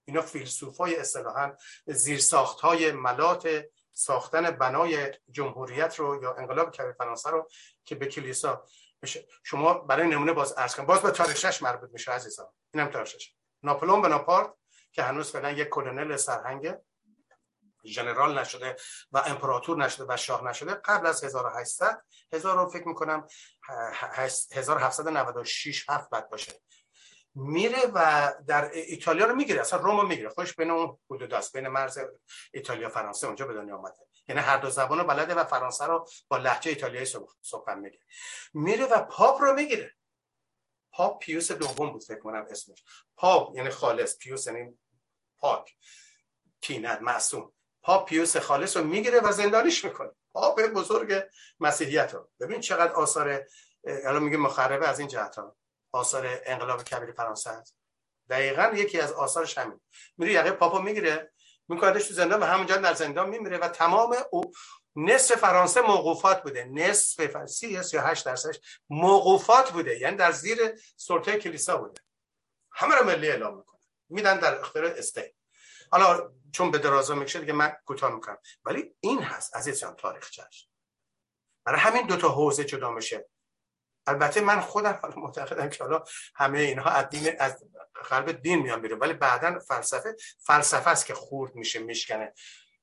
اینا 0.05 0.21
فیلسوفای 0.21 0.95
اصطلاحا 0.95 1.55
زیرساخت 1.85 2.59
های 2.59 2.91
ملات 2.91 3.63
ساختن 3.93 4.51
بنای 4.51 5.11
جمهوریت 5.31 5.95
رو 5.95 6.23
یا 6.23 6.33
انقلاب 6.33 6.71
کبیر 6.71 6.93
فرانسه 6.93 7.29
رو 7.29 7.49
که 7.85 7.95
به 7.95 8.05
کلیسا 8.05 8.65
بشه 9.01 9.27
شما 9.43 9.73
برای 9.73 10.07
نمونه 10.07 10.33
باز 10.33 10.53
ارز 10.57 10.75
کنم. 10.75 10.85
باز 10.85 11.01
به 11.01 11.11
تاریخش 11.11 11.61
مربوط 11.61 11.89
میشه 11.93 12.11
عزیزان. 12.11 12.47
اینم 12.73 12.87
تاریخش 12.87 13.35
ناپلون 13.63 14.01
بناپارت 14.01 14.53
که 14.91 15.03
هنوز 15.03 15.31
فعلا 15.31 15.51
یک 15.51 15.69
کلونل 15.69 16.15
سرهنگ 16.15 16.73
ژنرال 17.85 18.39
نشده 18.39 18.75
و 19.11 19.17
امپراتور 19.17 19.77
نشده 19.77 20.05
و 20.09 20.17
شاه 20.17 20.43
نشده 20.43 20.73
قبل 20.73 21.07
از 21.07 21.23
1800 21.23 22.03
هزار 22.33 22.69
فکر 22.69 22.87
می‌کنم 22.87 23.27
1796 24.53 25.89
هفت 25.89 26.09
بعد 26.09 26.29
باشه. 26.29 26.53
میره 27.35 27.79
و 27.93 28.31
در 28.47 28.71
ایتالیا 28.71 29.25
رو 29.25 29.35
می‌گیره. 29.35 29.61
اصلا 29.61 29.79
روم 29.79 29.99
رو 29.99 30.07
می‌گیره. 30.07 30.29
خوش 30.29 30.55
بین 30.55 30.71
اون 30.71 30.97
حدود 31.11 31.43
بین 31.53 31.67
مرز 31.67 31.99
ایتالیا 32.53 32.89
فرانسه 32.89 33.27
اونجا 33.27 33.47
به 33.47 33.53
دنیا 33.53 33.77
آمده 33.77 33.95
یعنی 34.31 34.43
هر 34.43 34.57
دو 34.57 34.69
زبان 34.69 34.99
رو 34.99 35.03
بلده 35.03 35.33
و 35.33 35.43
فرانسه 35.43 35.85
رو 35.85 36.07
با 36.27 36.37
لهجه 36.37 36.69
ایتالیایی 36.69 37.05
سخن 37.41 37.79
میگه. 37.79 37.99
میره 38.53 38.85
و 38.85 39.01
پاپ 39.01 39.41
رو 39.41 39.53
می‌گیره. 39.53 39.95
پاپ 40.91 41.19
پیوس 41.19 41.51
دوم 41.51 41.91
بود 41.91 42.03
فکر 42.03 42.19
کنم 42.19 42.45
اسمش. 42.49 42.83
پاپ 43.17 43.55
یعنی 43.55 43.69
خالص 43.69 44.17
پیوس 44.17 44.47
یعنی 44.47 44.79
پاک. 45.37 45.75
کینت 46.61 47.01
معصوم. 47.01 47.53
پاپ 47.81 48.09
پیوس 48.09 48.37
خالص 48.37 48.77
رو 48.77 48.83
می‌گیره 48.83 49.19
و 49.19 49.31
زندانیش 49.31 49.85
می‌کنه. 49.85 50.11
پاپ 50.33 50.61
بزرگ 50.61 51.29
مسیحیت 51.59 52.13
رو. 52.13 52.29
ببین 52.39 52.61
چقدر 52.61 52.91
آثار 52.91 53.45
الان 53.83 54.23
میگه 54.23 54.37
مخربه 54.37 54.87
از 54.87 54.99
این 54.99 55.07
جهت 55.07 55.35
ها. 55.35 55.57
آثار 55.91 56.41
انقلاب 56.45 56.83
کبیر 56.83 57.11
فرانسه 57.11 57.49
هست. 57.49 57.77
دقیقا 58.29 58.71
یکی 58.75 58.99
از 58.99 59.11
آثارش 59.11 59.57
همین. 59.57 59.81
میره 60.17 60.33
یقه 60.33 60.51
پاپو 60.51 60.79
می‌گیره. 60.79 61.33
می‌کنه 61.67 61.99
تو 61.99 62.13
زندان 62.13 62.39
و 62.39 62.45
همونجا 62.45 62.77
در 62.77 62.93
زندان 62.93 63.29
میمیره 63.29 63.57
و 63.57 63.67
تمام 63.67 64.15
او 64.31 64.41
نصف 64.95 65.35
فرانسه 65.35 65.81
موقوفات 65.81 66.43
بوده. 66.43 66.63
نصف 66.63 67.45
سی 67.45 67.79
یا 67.93 68.01
هشت 68.01 68.25
درصدش 68.25 68.59
موقوفات 68.89 69.71
بوده. 69.71 69.99
یعنی 69.99 70.17
در 70.17 70.31
زیر 70.31 70.57
سلطه 70.95 71.37
کلیسا 71.37 71.77
بوده. 71.77 72.01
همه 72.71 72.95
رو 72.95 73.05
ملی 73.05 73.29
اعلام 73.29 73.57
می‌کنه. 73.57 73.79
میدن 74.09 74.39
در 74.39 74.59
اختیار 74.59 74.85
استی 74.85 75.21
حالا 75.91 76.31
چون 76.51 76.71
به 76.71 76.77
درازا 76.77 77.15
می‌کشه 77.15 77.39
دیگه 77.39 77.53
من 77.53 77.73
کوتاه 77.85 78.15
می‌کنم. 78.15 78.37
ولی 78.65 78.95
این 78.99 79.23
هست 79.23 79.55
عزیزان 79.55 79.95
تاریخچش 79.95 80.67
برای 81.65 81.79
همین 81.79 82.07
دو 82.07 82.17
تا 82.17 82.29
حوزه 82.29 82.63
جدا 82.63 82.91
میشه. 82.91 83.29
البته 84.07 84.41
من 84.41 84.61
خودم 84.61 84.99
معتقدم 85.17 85.69
که 85.69 85.83
حالا 85.83 86.03
همه 86.35 86.59
اینها 86.59 86.89
از 86.89 87.09
دین 87.09 87.35
از 87.39 87.63
قلب 88.09 88.31
دین 88.31 88.59
میان 88.59 88.81
بیرون 88.81 88.99
ولی 88.99 89.13
بعدا 89.13 89.59
فلسفه 89.59 90.15
فلسفه 90.39 90.89
است 90.89 91.05
که 91.05 91.13
خورد 91.13 91.55
میشه 91.55 91.79
میشکنه 91.79 92.33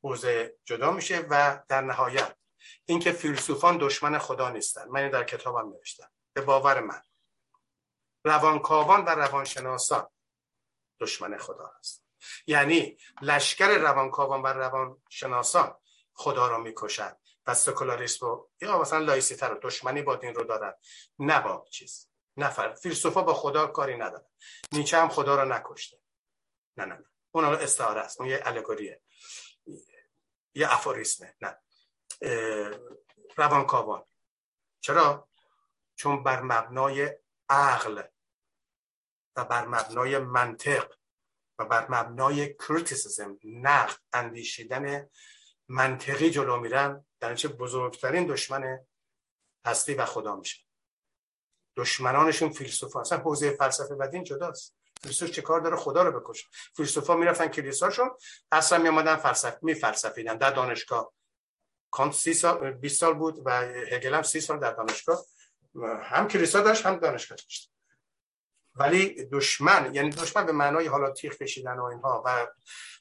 حوزه 0.02 0.54
جدا 0.64 0.90
میشه 0.90 1.26
و 1.30 1.60
در 1.68 1.80
نهایت 1.80 2.34
اینکه 2.84 3.12
فیلسوفان 3.12 3.78
دشمن 3.80 4.18
خدا 4.18 4.50
نیستن. 4.50 4.88
من 4.88 5.10
در 5.10 5.24
کتابم 5.24 5.68
نوشتم. 5.68 6.10
به 6.32 6.40
باور 6.40 6.80
من. 6.80 7.02
روانکاوان 8.24 9.04
و 9.04 9.08
روانشناسان 9.08 10.08
دشمن 11.00 11.38
خدا 11.38 11.72
هست 11.78 12.04
یعنی 12.46 12.96
لشکر 13.22 13.78
روانکاوان 13.78 14.42
و 14.42 14.46
روانشناسان 14.46 15.74
خدا 16.12 16.48
را 16.48 16.58
می‌کشد 16.58 17.16
و 17.48 17.54
سکولاریسم 17.54 18.40
یا 18.60 18.78
مثلا 18.78 18.98
لایسیته 18.98 19.46
رو 19.46 19.58
دشمنی 19.62 20.02
با 20.02 20.16
دین 20.16 20.34
رو 20.34 20.44
دارن. 20.44 20.74
نه 21.18 21.40
با 21.40 21.66
چیز. 21.70 22.08
نفر 22.36 22.74
فیلسوفا 22.74 23.22
با 23.22 23.34
خدا 23.34 23.66
کاری 23.66 23.96
ندارن. 23.96 24.26
نیچه 24.72 24.98
هم 24.98 25.08
خدا 25.08 25.42
رو 25.42 25.48
نکشته. 25.48 25.98
نه 26.76 26.84
نه 26.84 26.94
نه. 26.94 27.04
اون 27.30 27.44
استعاره 27.44 28.00
است. 28.00 28.20
اون 28.20 28.30
یه 28.30 28.40
الگوریه. 28.44 29.02
یه 30.54 30.72
افوریسمه 30.72 31.34
نه. 31.40 31.58
روانکاوان. 33.36 34.04
چرا؟ 34.80 35.28
چون 35.96 36.22
بر 36.22 36.42
مبنای 36.42 37.16
عقل 37.48 38.02
و 39.36 39.44
بر 39.44 39.66
مبنای 39.66 40.18
منطق 40.18 40.94
و 41.58 41.64
بر 41.64 41.86
مبنای 41.90 42.54
کریتیسیزم 42.54 43.38
نقد 43.44 43.98
اندیشیدن 44.12 45.10
منطقی 45.68 46.30
جلو 46.30 46.56
میرن 46.56 47.04
در 47.20 47.34
بزرگترین 47.34 48.26
دشمن 48.26 48.86
هستی 49.66 49.94
و 49.94 50.04
خدا 50.04 50.36
میشه. 50.36 50.64
دشمنانشون 51.76 52.50
فیلسوفا. 52.50 53.00
اصلا 53.00 53.18
حوزه 53.18 53.50
فلسفه 53.50 53.94
و 53.98 54.08
دین 54.10 54.24
جداست. 54.24 54.76
فیلسوف 55.02 55.30
چه 55.30 55.42
کار 55.42 55.60
داره؟ 55.60 55.76
خدا 55.76 56.02
رو 56.02 56.20
بکشه. 56.20 56.46
فیلسوفا 56.76 57.16
می‌رفتن 57.16 57.48
کلیساشون 57.48 58.10
اصلا 58.52 58.78
میامدن 58.78 59.16
فلسفه 59.16 59.58
می 59.62 59.74
فلسفیدن 59.74 60.36
در 60.36 60.50
دانشگاه. 60.50 61.12
کانت 61.90 62.12
سی 62.12 62.34
سال 62.34 62.72
20 62.72 63.00
سال 63.00 63.14
بود 63.14 63.42
و 63.44 63.50
هگل 63.90 64.14
هم 64.14 64.22
30 64.22 64.40
سال 64.40 64.58
در 64.58 64.72
دانشگاه. 64.72 65.24
هم 66.02 66.28
کلیسا 66.28 66.60
داشت 66.60 66.86
هم 66.86 66.96
دانشگاه 66.96 67.36
داشت. 67.36 67.72
ولی 68.74 69.24
دشمن 69.32 69.94
یعنی 69.94 70.10
دشمن 70.10 70.46
به 70.46 70.52
معنای 70.52 70.86
حالا 70.86 71.10
تیغ 71.10 71.34
کشیدن 71.34 71.78
و 71.78 71.84
اینها 71.84 72.22
و 72.26 72.46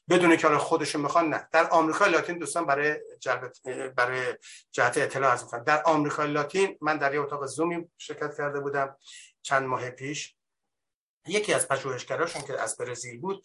بدون 0.08 0.36
که 0.36 0.46
حالا 0.46 0.58
خودشون 0.58 1.00
می‌خوان 1.00 1.28
نه. 1.28 1.48
در 1.52 1.70
آمریکا 1.70 2.06
لاتین 2.06 2.38
دوستان 2.38 2.66
برای 2.66 2.96
جلب 3.20 3.52
برای 3.96 4.34
جهت 4.72 4.98
اطلاع 4.98 5.32
از 5.32 5.50
در 5.50 5.82
آمریکا 5.82 6.24
لاتین 6.24 6.78
من 6.80 6.96
در 6.96 7.14
یه 7.14 7.20
اتاق 7.20 7.46
زومی 7.46 7.88
شرکت 7.98 8.36
کرده 8.36 8.60
بودم 8.60 8.96
چند 9.42 9.62
ماه 9.62 9.90
پیش. 9.90 10.37
یکی 11.30 11.54
از 11.54 11.68
پژوهشگراشون 11.68 12.42
که 12.42 12.60
از 12.60 12.76
برزیل 12.76 13.20
بود 13.20 13.44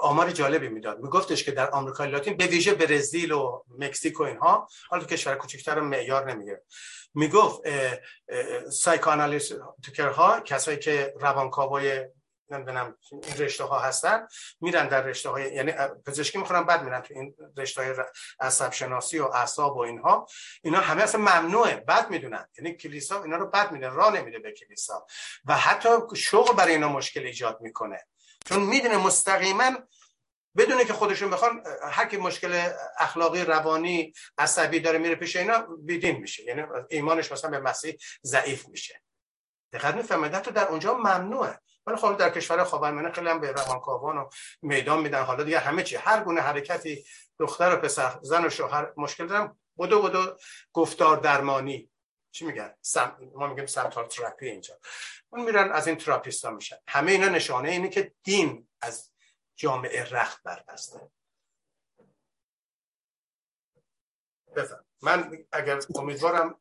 آمار 0.00 0.30
جالبی 0.30 0.68
می‌داد. 0.68 0.98
میگفتش 0.98 1.44
که 1.44 1.52
در 1.52 1.70
آمریکا 1.70 2.04
لاتین 2.04 2.36
به 2.36 2.46
ویژه 2.46 2.74
برزیل 2.74 3.32
و 3.32 3.62
مکزیک 3.78 4.20
و 4.20 4.22
اینها 4.22 4.68
حالا 4.88 5.02
تو 5.02 5.08
کشور 5.08 5.34
کوچکتر 5.34 5.80
معیار 5.80 6.32
نمیگه. 6.32 6.62
می‌گفت 7.14 7.60
ها 9.98 10.40
کسایی 10.40 10.78
که 10.78 11.14
روانکاوای 11.20 12.06
نمی‌دونم 12.50 12.96
این 13.10 13.36
رشته 13.38 13.64
ها 13.64 13.78
هستن 13.78 14.26
میرن 14.60 14.88
در 14.88 15.02
رشته 15.02 15.28
های 15.28 15.54
یعنی 15.54 15.72
پزشکی 16.06 16.38
می‌خورن 16.38 16.64
بعد 16.64 16.82
میرن 16.82 17.00
تو 17.00 17.14
این 17.14 17.34
رشته 17.56 17.82
های 17.82 17.94
عصب 18.40 18.72
شناسی 18.72 19.18
و 19.18 19.24
اعصاب 19.24 19.76
و 19.76 19.80
اینها. 19.80 20.26
اینا 20.62 20.80
همه 20.80 21.02
اصلا 21.02 21.20
ممنوعه 21.20 21.76
بعد 21.76 22.10
می‌دونن. 22.10 22.48
یعنی 22.58 22.74
کلیسا 22.74 23.22
اینا 23.22 23.36
رو 23.36 23.46
بعد 23.46 23.72
میده 23.72 23.88
راه 23.88 24.16
نمیده 24.16 24.38
به 24.38 24.52
کلیسا. 24.52 25.06
و 25.44 25.56
حتی 25.56 25.88
شغل 26.16 26.52
برای 26.52 26.72
اینا 26.72 26.88
مشکل 26.88 27.20
ایجاد 27.20 27.60
می‌کنه. 27.60 28.06
چون 28.44 28.62
می‌دونه 28.62 28.96
مستقیما 28.96 29.72
بدونه 30.56 30.84
که 30.84 30.92
خودشون 30.92 31.30
بخوان 31.30 31.62
هر 31.82 32.04
کی 32.04 32.16
مشکل 32.16 32.70
اخلاقی 32.98 33.44
روانی 33.44 34.12
عصبی 34.38 34.80
داره 34.80 34.98
میره 34.98 35.14
پیش 35.14 35.36
اینا 35.36 35.58
بیدین 35.78 36.16
میشه. 36.16 36.44
یعنی 36.44 36.62
ایمانش 36.90 37.32
مثلا 37.32 37.50
به 37.50 37.58
مسیح 37.58 37.96
ضعیف 38.24 38.68
میشه. 38.68 39.02
دقت 39.72 39.94
می‌فهمید 39.94 40.38
تو 40.38 40.50
در 40.50 40.68
اونجا 40.68 40.94
ممنوعه. 40.94 41.60
ولی 41.86 41.96
خب 41.96 42.16
در 42.16 42.30
کشور 42.30 42.64
خاورمیانه 42.64 43.12
خیلی 43.12 43.28
هم 43.28 43.40
به 43.40 43.52
روانکاوان 43.52 44.18
و 44.18 44.28
میدان 44.62 45.00
میدن. 45.00 45.22
حالا 45.22 45.44
دیگه 45.44 45.58
همه 45.58 45.82
چی 45.82 45.96
هر 45.96 46.24
گونه 46.24 46.40
حرکتی 46.40 47.04
دختر 47.38 47.74
و 47.74 47.76
پسر 47.76 48.18
زن 48.22 48.46
و 48.46 48.50
شوهر 48.50 48.92
مشکل 48.96 49.26
دارن 49.26 49.58
بدو 49.78 50.02
بدو 50.02 50.36
گفتار 50.72 51.16
درمانی. 51.16 51.90
چی 52.30 52.46
میگن؟ 52.46 52.74
سم... 52.80 53.30
ما 53.34 53.46
میگیم 53.46 53.66
سمتال 53.66 54.06
تراپی 54.06 54.48
اینجا. 54.48 54.78
اون 55.28 55.44
میرن 55.44 55.72
از 55.72 55.86
این 55.86 55.96
تراپیستا 55.96 56.50
میشن. 56.50 56.76
همه 56.88 57.12
اینا 57.12 57.28
نشانه 57.28 57.70
اینه 57.70 57.88
که 57.88 58.12
دین 58.22 58.68
از 58.80 59.12
جامعه 59.56 60.04
رخت 60.04 60.42
بربسته. 60.42 61.00
بفهم. 64.56 64.84
من 65.02 65.44
اگر 65.52 65.80
امیدوارم 65.94 66.60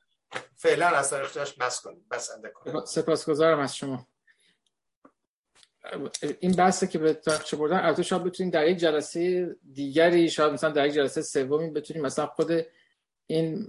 فعلا 0.56 0.88
از 0.88 1.10
طریقش 1.10 1.54
بس 1.54 1.82
کنیم. 1.82 2.08
بسنده 2.12 2.50
کنیم. 2.50 2.86
سپاسگزارم 2.86 3.60
از 3.60 3.76
شما. 3.76 4.08
این 6.40 6.52
بحثی 6.52 6.88
که 6.88 7.00
به 7.00 7.14
تاقچه 7.14 7.58
بردن 7.58 7.80
البته 7.80 8.04
شاید 8.04 8.24
بتونیم 8.24 8.52
در 8.52 8.68
یک 8.68 8.78
جلسه 8.78 9.56
دیگری 9.74 10.30
شاید 10.30 10.54
مثلا 10.54 10.70
در 10.70 10.88
یک 10.88 10.94
جلسه 10.94 11.22
سومی 11.22 11.70
بتونیم 11.70 12.04
مثلا 12.06 12.26
خود 12.26 12.52
این 13.28 13.68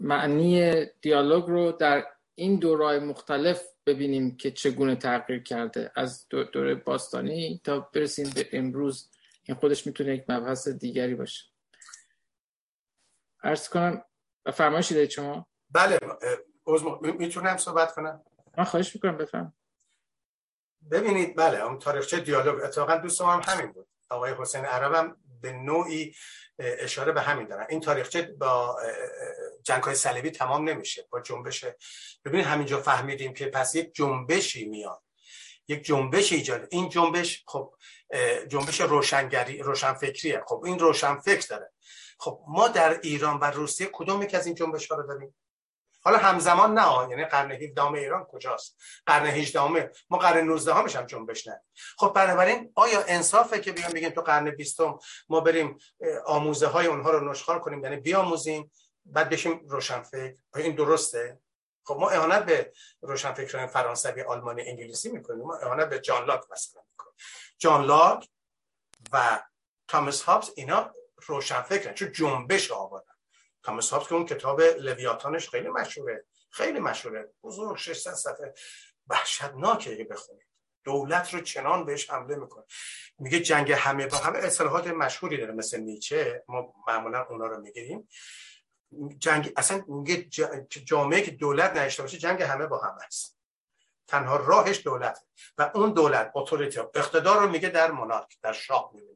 معنی 0.00 0.84
دیالوگ 1.00 1.44
رو 1.44 1.72
در 1.72 2.06
این 2.34 2.56
دورای 2.56 2.98
مختلف 2.98 3.64
ببینیم 3.86 4.36
که 4.36 4.50
چگونه 4.50 4.96
تغییر 4.96 5.42
کرده 5.42 5.90
از 5.94 6.28
دوره 6.28 6.74
باستانی 6.74 7.60
تا 7.64 7.80
برسیم 7.80 8.30
به 8.34 8.48
امروز. 8.52 9.10
این 9.44 9.56
خودش 9.56 9.86
می‌تونه 9.86 10.14
یک 10.14 10.24
مبحث 10.28 10.68
دیگری 10.68 11.14
باشه. 11.14 11.44
ارز 13.42 13.68
کنم 13.68 14.04
فرمایشی 14.52 14.94
دارید 14.94 15.10
شما؟ 15.10 15.46
بله 15.70 15.98
می‌تونم 17.18 17.56
صحبت 17.56 17.94
کنم؟ 17.94 18.20
من 18.58 18.64
خواهش 18.64 18.94
می‌کنم 18.94 19.16
بفهم 19.16 19.52
ببینید 20.90 21.36
بله 21.36 21.64
اون 21.64 21.78
تاریخچه 21.78 22.20
دیالوگ 22.20 22.64
اتفاقا 22.64 22.96
دوست 22.96 23.20
هم 23.20 23.42
همین 23.44 23.72
بود. 23.72 23.88
آقای 24.10 24.34
حسین 24.38 24.64
عربم 24.64 25.16
به 25.40 25.52
نوعی 25.52 26.14
اشاره 26.58 27.12
به 27.12 27.20
همین 27.20 27.46
دارن. 27.46 27.66
این 27.68 27.80
تاریخچه 27.80 28.22
با 28.22 28.80
جنگ 29.62 29.82
های 29.82 29.94
صلیبی 29.94 30.30
تمام 30.30 30.68
نمیشه 30.68 31.06
با 31.10 31.20
جنبش. 31.20 31.64
ببینید 32.24 32.46
همینجا 32.46 32.80
فهمیدیم 32.80 33.34
که 33.34 33.46
پس 33.46 33.74
یک 33.74 33.94
جنبشی 33.94 34.68
میاد. 34.68 35.02
یک 35.68 35.82
جنبش 35.82 36.32
ایجاد. 36.32 36.68
این 36.70 36.88
جنبش 36.88 37.44
خب 37.46 37.74
جنبش 38.48 38.80
روشنگری 38.80 39.58
روشنفکریه. 39.58 40.42
خب 40.46 40.62
این 40.64 40.78
روشنفکر 40.78 41.46
داره. 41.48 41.72
خب 42.18 42.44
ما 42.48 42.68
در 42.68 43.00
ایران 43.00 43.38
و 43.40 43.44
روسیه 43.44 43.88
کدوم 43.92 44.26
که 44.26 44.36
از 44.36 44.46
این 44.46 44.54
جنبش 44.54 44.90
ها 44.90 44.96
رو 44.96 45.06
داریم؟ 45.06 45.34
حالا 46.04 46.18
همزمان 46.18 46.78
نه 46.78 47.10
یعنی 47.10 47.24
قرن 47.24 47.52
17 47.52 47.92
ایران 47.92 48.24
کجاست؟ 48.24 48.76
قرن 49.06 49.26
18 49.26 49.90
ما 50.10 50.18
قرن 50.18 50.46
19 50.46 50.74
هم 50.74 50.88
هم 50.88 51.06
جنبش 51.06 51.46
نه 51.46 51.60
خب 51.98 52.12
بنابراین 52.12 52.72
آیا 52.74 53.04
انصافه 53.08 53.60
که 53.60 53.72
بیان 53.72 53.92
بگیم 53.92 54.10
تو 54.10 54.20
قرن 54.20 54.50
20 54.50 54.80
ما 55.28 55.40
بریم 55.40 55.78
آموزه 56.26 56.66
های 56.66 56.86
اونها 56.86 57.10
رو 57.10 57.30
نشخوار 57.30 57.58
کنیم 57.58 57.84
یعنی 57.84 57.96
بیاموزیم 57.96 58.72
بعد 59.06 59.28
بشیم 59.28 59.60
روشنفکر؟ 59.68 60.34
این 60.56 60.74
درسته؟ 60.74 61.38
خب 61.86 61.96
ما 62.00 62.10
اهانت 62.10 62.44
به 62.44 62.72
روشنفکران 63.00 63.66
فرانسوی 63.66 64.22
آلمانی 64.22 64.62
انگلیسی 64.62 65.08
می‌کنیم. 65.12 65.42
ما 65.42 65.56
اهانت 65.56 65.88
به 65.88 66.00
جان 66.00 66.24
لاک 66.24 66.40
مثلا 66.50 66.82
می‌کنیم. 66.90 67.14
جان 67.58 67.84
لاک 67.84 68.28
و 69.12 69.42
تامس 69.88 70.22
هابز 70.22 70.50
اینا 70.56 70.94
روشنفکرن 71.26 71.94
چون 71.94 72.12
جنبش 72.12 72.70
آوردن 72.70 73.13
تامس 73.64 73.90
هابز 73.90 74.08
که 74.08 74.14
اون 74.14 74.26
کتاب 74.26 74.60
لویاتانش 74.60 75.48
خیلی 75.48 75.68
مشهوره. 75.68 76.24
خیلی 76.50 76.80
مشهوره. 76.80 77.32
بزرگ 77.42 77.76
600 77.76 78.12
صفحه. 78.12 78.54
وحشتناکه 79.08 79.96
که 79.96 80.04
بخونید. 80.04 80.46
دولت 80.84 81.34
رو 81.34 81.40
چنان 81.40 81.84
بهش 81.84 82.10
حمله 82.10 82.36
می‌کنه. 82.36 82.64
میگه 83.18 83.40
جنگ 83.40 83.72
همه 83.72 84.06
با 84.06 84.16
همه 84.16 84.38
اصطلاحات 84.38 84.86
مشهوری 84.86 85.36
داره 85.36 85.52
مثل 85.52 85.80
نیچه. 85.80 86.44
ما 86.48 86.74
معمولا 86.86 87.26
اونا 87.30 87.46
رو 87.46 87.60
می‌گیریم. 87.60 88.08
جنگ 89.18 89.52
اصلا 89.56 89.84
میگه 89.88 90.22
جامعه 90.68 91.22
که 91.22 91.30
دولت 91.30 91.76
نشته 91.76 92.02
باشه 92.02 92.18
جنگ 92.18 92.42
همه 92.42 92.66
با 92.66 92.78
همه 92.78 93.02
است. 93.04 93.38
تنها 94.06 94.36
راهش 94.36 94.80
دولت 94.84 95.18
و 95.58 95.70
اون 95.74 95.92
دولت 95.92 96.32
authority 96.34 96.80
اقتدار 96.80 97.40
رو 97.40 97.48
میگه 97.48 97.68
در 97.68 97.90
monarch 97.90 98.36
در 98.42 98.52
شاه 98.52 98.90
می‌بینه. 98.94 99.13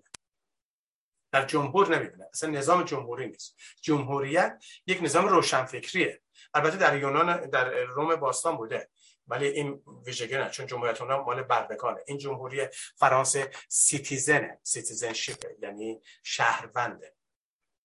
در 1.32 1.44
جمهور 1.44 1.97
نمی‌بینه. 1.97 2.28
اصلا 2.32 2.50
نظام 2.50 2.82
جمهوری 2.82 3.26
نیست. 3.26 3.57
جمهوریت 3.82 4.65
یک 4.86 5.02
نظام 5.02 5.28
روشنفکریه. 5.28 6.23
البته 6.55 6.76
در 6.76 6.98
یونان 6.98 7.50
در 7.50 7.70
روم 7.70 8.16
باستان 8.16 8.57
بوده. 8.57 8.89
ولی 9.26 9.47
این 9.47 9.82
ویژگی 10.07 10.36
نه. 10.36 10.50
چون 10.50 10.66
جمهوریت 10.66 11.00
مال 11.00 11.42
بردگانه. 11.42 12.00
این 12.07 12.18
جمهوری 12.18 12.66
فرانسه 12.97 13.50
citizen 13.68 14.60
ه 14.62 14.69
citizenship 14.69 15.44
یعنی 15.62 16.02
شهرونده 16.23 17.15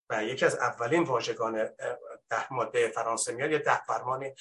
و 0.09 0.23
یکی 0.23 0.45
از 0.45 0.55
اولین 0.55 1.03
واژگان 1.03 1.69
ده 2.29 2.53
ماده 2.53 2.87
فرانسه 2.87 3.33
میاد 3.33 3.51
یه 3.51 3.57
ده 3.57 3.83
فرمان 3.83 4.35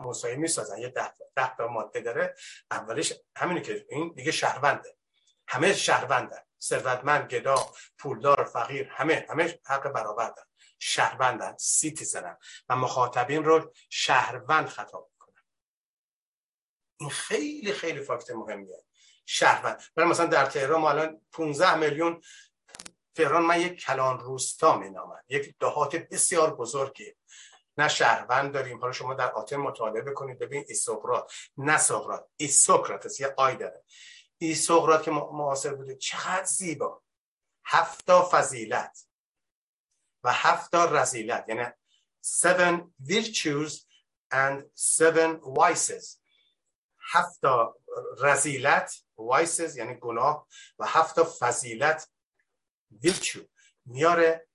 موسایی 0.00 0.36
می‌سازن. 0.36 0.78
یه 0.78 0.88
ده, 0.88 1.12
ده 1.36 1.64
ماده 1.64 2.00
داره. 2.00 2.34
اولیش 2.70 3.12
همینه 3.36 3.60
که 3.60 3.86
این 3.88 4.12
دیگه 4.16 4.30
شهرونده. 4.32 4.96
همه 5.48 5.72
شهرونده. 5.74 6.46
ثروتمند 6.62 7.28
گدا 7.28 7.72
پولدار 7.98 8.44
فقیر 8.44 8.88
همه 8.88 9.26
همه 9.30 9.58
حق 9.66 9.88
برابر 9.88 10.28
دارن 10.28 10.50
شهروندن 10.80 11.56
سیتیزنن. 11.56 12.36
و 12.68 12.76
مخاطبین 12.76 13.44
رو 13.44 13.72
شهروند 13.90 14.68
خطاب 14.68 15.10
می‌کنن. 15.12 15.42
این 17.00 17.10
خیلی 17.10 17.72
خیلی 17.72 18.00
فاکت 18.00 18.30
مهمیه. 18.30 18.84
شهروند. 19.26 19.82
برای 19.94 20.08
مثلا 20.08 20.26
در 20.26 20.46
تهران 20.46 20.80
ما 20.80 20.90
الان 20.90 21.20
15 21.32 21.74
میلیون 21.74 22.22
تهران 23.14 23.42
من 23.42 23.60
یک 23.60 23.80
کلان 23.80 24.18
روستا 24.18 24.78
می 24.78 24.90
نامم 24.90 25.20
یک 25.28 25.54
دهات 25.60 25.96
بسیار 25.96 26.54
بزرگی. 26.54 27.14
نه 27.76 27.88
شهروند 27.88 28.54
داریم. 28.54 28.80
حالا 28.80 28.92
شما 28.92 29.14
در 29.14 29.32
آتن 29.32 29.56
مطالعه 29.56 30.02
بکنید. 30.02 30.38
ببین 30.38 30.64
ایسوکرات 30.68 31.32
نه 31.56 31.78
سقراط. 31.78 32.24
ایسوکراتس 32.36 33.20
یه 33.20 33.34
I 33.36 33.56
داره. 33.56 33.84
ایسوکرات 34.40 35.02
که 35.02 35.10
معاصر 35.10 35.74
بوده. 35.74 35.96
چقدر 35.96 36.44
زیبا. 36.44 37.02
هفتا 37.64 38.28
فضیلت 38.32 39.06
و 40.24 40.32
هفتا 40.32 40.84
رذیلت. 40.84 41.44
یعنی 41.48 41.66
seven 42.24 42.80
virtues 43.02 43.72
and 44.32 44.62
seven 44.74 45.40
vices. 45.58 46.20
هفتا 47.12 47.76
رزیلت 48.18 49.04
vices 49.18 49.76
یعنی 49.76 49.94
گناه 49.94 50.46
و 50.78 50.86
هفتا 50.86 51.24
فضیلت 51.38 52.10
ویچو 52.90 53.40
میاره 53.84 54.48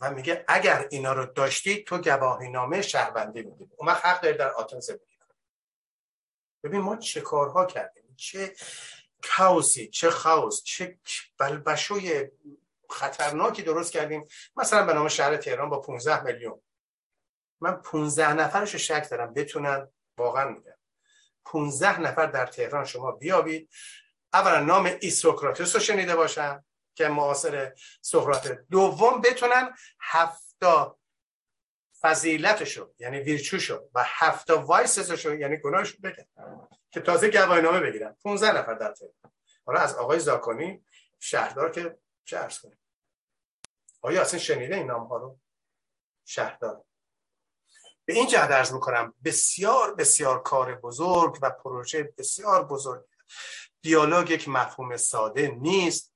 و 0.00 0.10
میگه 0.10 0.44
اگر 0.48 0.88
اینا 0.90 1.12
رو 1.12 1.26
داشتی 1.26 1.84
تو 1.84 1.98
گواهی 1.98 2.48
نامه 2.48 2.82
شهروندی 2.82 3.42
میدی 3.42 3.70
اون 3.76 3.88
حق 3.88 4.20
داری 4.20 4.38
در 4.38 4.50
آتن 4.50 4.80
زندگی 4.80 5.18
ببین 6.64 6.80
ما 6.80 6.96
چه 6.96 7.20
کارها 7.20 7.66
کردیم؟ 7.66 8.14
چه 8.16 8.54
کاوسی 9.22 9.88
چه 9.88 10.10
خاوس 10.10 10.62
چه 10.62 10.98
بلبشوی 11.38 12.30
خطرناکی 12.90 13.62
درست 13.62 13.92
کردیم. 13.92 14.26
مثلا 14.56 14.86
به 14.86 14.92
نام 14.92 15.08
شهر 15.08 15.36
تهران 15.36 15.70
با 15.70 15.80
15 15.80 16.24
میلیون. 16.24 16.62
من 17.60 17.72
15 17.72 18.32
نفرش 18.32 18.76
شک 18.76 19.10
دارم 19.10 19.34
بتونن 19.34 19.88
واقعا 20.18 20.48
میگم 20.48 20.72
15 21.44 22.00
نفر 22.00 22.26
در 22.26 22.46
تهران 22.46 22.84
شما 22.84 23.12
بیابید. 23.12 23.70
اولا 24.32 24.60
نام 24.60 24.90
ایسوکراتس 25.00 25.74
رو 25.74 25.80
شنیده 25.80 26.16
باشن 26.16 26.64
که 26.94 27.08
معاصر 27.08 27.74
سقراط. 28.00 28.48
دوم 28.70 29.20
بتونن 29.20 29.76
هفتا 30.00 30.98
فضیلتشو 32.00 32.94
یعنی 32.98 33.18
ویرچوشو 33.18 33.88
و 33.94 34.04
هفتا 34.06 34.62
وایسشو 34.62 35.34
یعنی 35.34 35.56
گناهشو 35.56 35.98
بگن. 36.02 36.26
که 36.92 37.00
تازه 37.00 37.30
گواهی 37.30 37.62
نامه 37.62 37.80
بگیرن 37.80 38.16
15 38.24 38.58
نفر 38.58 38.74
در 38.74 38.92
تهران. 38.92 39.32
حالا 39.66 39.80
از 39.80 39.94
آقای 39.94 40.20
زاکانی 40.20 40.84
شهردار 41.18 41.70
که 41.70 41.98
چه 42.24 42.38
ارز 42.38 42.58
کنیم 42.58 42.78
آیا 44.02 44.20
اصلا 44.20 44.38
شنیده 44.38 44.76
این 44.76 44.86
نام 44.86 45.06
ها 45.06 45.16
رو؟ 45.16 45.38
شهردار. 46.24 46.84
به 48.04 48.14
این 48.14 48.26
جهت 48.26 48.50
ارز 48.50 48.72
می‌کنم 48.72 49.14
بسیار 49.24 49.94
بسیار 49.94 50.42
کار 50.42 50.74
بزرگ 50.74 51.38
و 51.42 51.50
پروژه 51.50 52.14
بسیار 52.18 52.64
بزرگ. 52.64 53.04
دیالوگ 53.82 54.30
یک 54.30 54.48
مفهوم 54.48 54.96
ساده 54.96 55.48
نیست. 55.48 56.11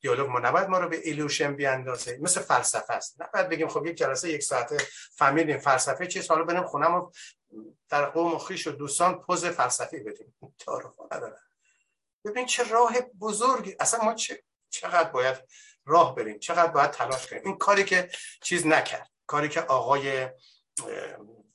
دیالوگ 0.00 0.28
ما 0.28 0.38
نباید 0.38 0.68
ما 0.68 0.78
رو 0.78 0.88
به 0.88 0.96
ایلوشن 0.96 1.56
بیاندازه. 1.56 2.18
مثل 2.20 2.40
فلسفه 2.40 2.92
است. 2.92 3.22
نباید 3.22 3.48
بگیم 3.48 3.68
خب 3.68 3.86
یک 3.86 3.96
جلسه 3.96 4.30
یک 4.30 4.42
ساعته 4.42 4.76
فهمیدیم 5.16 5.58
فلسفه 5.58 6.06
چیست 6.06 6.30
حالا 6.30 6.44
بریم 6.44 6.64
خونم 6.64 6.94
و 6.94 7.10
در 7.88 8.04
قوم 8.06 8.34
و 8.34 8.38
خیش 8.38 8.66
و 8.66 8.70
دوستان 8.70 9.20
پوز 9.20 9.44
فلسفی 9.44 9.98
بدیم. 10.00 10.34
تعارف 10.58 10.92
نداره 11.12 11.40
ببین 12.24 12.46
چه 12.46 12.68
راه 12.68 13.00
بزرگی. 13.20 13.76
اصلا 13.80 14.04
ما 14.04 14.14
چه 14.14 14.42
چقدر 14.70 15.10
باید 15.10 15.36
راه 15.84 16.14
بریم؟ 16.14 16.38
چقدر 16.38 16.72
باید 16.72 16.90
تلاش 16.90 17.26
کنیم؟ 17.26 17.42
این 17.44 17.58
کاری 17.58 17.84
که 17.84 18.10
چیز 18.42 18.66
نکرد. 18.66 19.10
کاری 19.26 19.48
که 19.48 19.60
آقای 19.60 20.28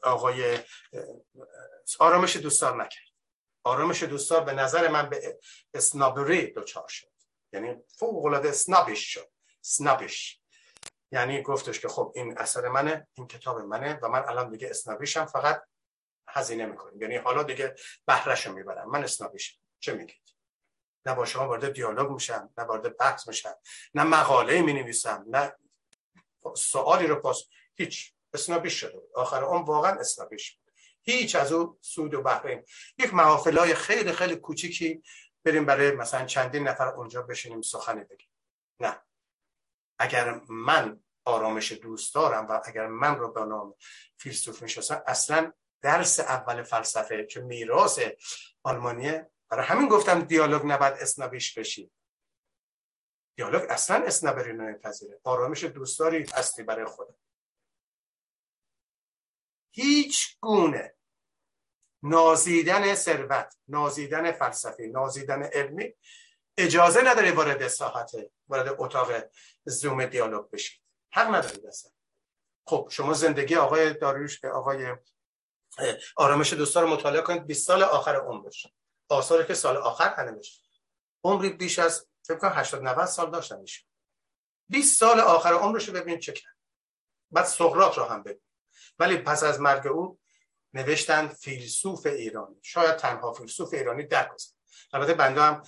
آقای 0.03 0.59
آرامش 1.99 2.37
دوستان 2.37 2.81
نکرد. 2.81 3.05
آرامش 3.63 4.03
دوستان 4.03 4.45
به 4.45 4.53
نظر 4.53 4.87
من 4.87 5.09
به 5.09 5.39
اسنابری 5.73 6.51
دوچار 6.51 6.87
شد. 6.87 7.14
یعنی 7.55 7.75
فوق 7.99 8.25
العاده 8.25 8.49
اسنابش 8.49 9.13
شد. 9.13 9.31
اسنابش 9.63 10.41
یعنی 11.11 11.41
گفتش 11.41 11.79
که 11.79 11.87
خب 11.87 12.11
این 12.15 12.37
اثر 12.37 12.69
منه 12.69 13.07
این 13.13 13.27
کتاب 13.27 13.59
منه 13.59 13.99
و 14.01 14.07
من 14.07 14.23
الان 14.27 14.49
دیگه 14.49 14.69
اسنابیشم 14.69 15.25
فقط 15.25 15.63
هزینه 16.27 16.65
می‌کنیم. 16.65 17.01
یعنی 17.01 17.15
حالا 17.15 17.43
دیگه 17.43 17.75
بهرهشو 18.05 18.53
می‌برم. 18.53 18.89
من 18.89 19.03
اسنابیشم 19.03 19.57
چه 19.79 19.93
میگید؟ 19.93 20.35
نه 21.05 21.15
با 21.15 21.25
شما 21.25 21.47
وارد 21.47 21.73
دیالوگ 21.73 22.11
میشم 22.11 22.49
نه 22.57 22.63
وارد 22.63 22.97
بحث 22.97 23.27
میشم 23.27 23.55
نه 23.93 24.03
مقاله 24.03 24.61
می 24.61 24.73
نویسم 24.73 25.25
نه 25.27 25.55
سوالی 26.55 27.07
رو 27.07 27.15
پاس 27.15 27.47
هیچ. 27.75 28.13
اسنابیش 28.33 28.73
شده 28.73 29.01
آخر 29.15 29.43
اون 29.43 29.61
واقعا 29.61 29.99
اسنابیش 29.99 30.59
هیچ 31.01 31.35
از 31.35 31.51
او 31.51 31.77
سود 31.81 32.13
و 32.13 32.21
بهره. 32.21 32.65
یک 32.97 33.13
محافل 33.13 33.57
های 33.57 33.73
خیلی 33.75 34.11
خیلی 34.11 34.35
کوچیکی 34.35 35.03
بریم 35.45 35.65
برای 35.65 35.91
مثلا 35.91 36.25
چندین 36.25 36.67
نفر 36.67 36.87
اونجا 36.87 37.21
بشینیم 37.21 37.61
سخنی 37.61 38.03
بگیم. 38.03 38.29
نه. 38.79 39.01
اگر 39.99 40.41
من 40.49 41.03
آرامش 41.25 41.71
دوست 41.71 42.15
دارم 42.15 42.47
و 42.47 42.61
اگر 42.65 42.87
من 42.87 43.17
رو 43.17 43.31
به 43.31 43.45
نام 43.45 43.75
فیلسوف 44.17 44.61
می‌شناسم 44.61 45.03
اصلا 45.07 45.53
درس 45.81 46.19
اول 46.19 46.63
فلسفه 46.63 47.25
که 47.25 47.39
میراث 47.39 47.99
آلمانیه 48.63 49.31
برای 49.49 49.65
همین 49.65 49.87
گفتم 49.87 50.21
دیالوگ 50.21 50.61
نباید 50.65 50.93
اسنابیش 50.93 51.57
بشی. 51.57 51.91
دیالوگ 53.37 53.65
اصلا 53.69 54.05
اسنابری 54.05 54.53
نمیپذیره 54.53 55.19
آرامش 55.23 55.63
دوستداری 55.63 56.25
هستی 56.33 56.63
برای 56.63 56.85
خودت. 56.85 57.15
هیچ 59.71 60.37
گونه 60.41 60.94
نازیدن 62.05 62.95
ثروت 62.95 63.55
نازیدن 63.67 64.31
فلسفی 64.31 64.87
نازیدن 64.87 65.43
علمی. 65.43 65.93
اجازه 66.57 67.01
نداره 67.01 67.31
وارد 67.31 67.67
ساحت 67.67 68.11
وارد 68.47 68.75
اتاق 68.77 69.11
زوم 69.65 70.05
دیالوگ 70.05 70.49
بشید. 70.49 70.81
حق 71.11 71.35
ندارید 71.35 71.65
اصلا 71.65 71.91
خب 72.67 72.87
شما 72.91 73.13
زندگی 73.13 73.55
آقای 73.55 73.93
داریوش 73.93 74.45
آقای 74.45 74.95
آرامش 76.15 76.53
دوستان 76.53 76.83
رو 76.83 76.89
مطالعه 76.89 77.21
کنید. 77.21 77.47
20 77.47 77.67
سال 77.67 77.83
آخر 77.83 78.15
عمرش. 78.15 78.67
آثاری 79.09 79.47
که 79.47 79.53
سال 79.53 79.77
آخر 79.77 80.31
نمیشه 80.31 80.61
عمری 81.23 81.49
بیش 81.49 81.79
از 81.79 82.07
فکر 82.23 82.37
کنم 82.37 82.51
80 82.55 82.83
90 82.83 83.05
سال 83.05 83.31
داشتن 83.31 83.59
میشه 83.59 83.85
20 84.69 84.99
سال 84.99 85.19
آخر 85.19 85.53
عمرش 85.53 85.87
رو 85.87 85.93
ببین 85.93 86.19
چه 86.19 86.33
کرد. 86.33 86.55
بعد 87.31 87.45
سقراط 87.45 87.97
رو 87.97 88.03
هم 88.03 88.23
ببین. 88.23 88.41
ولی 88.99 89.17
پس 89.17 89.43
از 89.43 89.59
مرگ 89.59 89.87
او 89.87 90.19
نوشتن 90.75 91.27
فیلسوف 91.27 92.05
ایرانی. 92.05 92.55
شاید 92.61 92.95
تنها 92.95 93.33
فیلسوف 93.33 93.73
ایرانی 93.73 94.03
در 94.03 94.31
البته 94.93 95.13
بنده 95.13 95.41
هم 95.41 95.61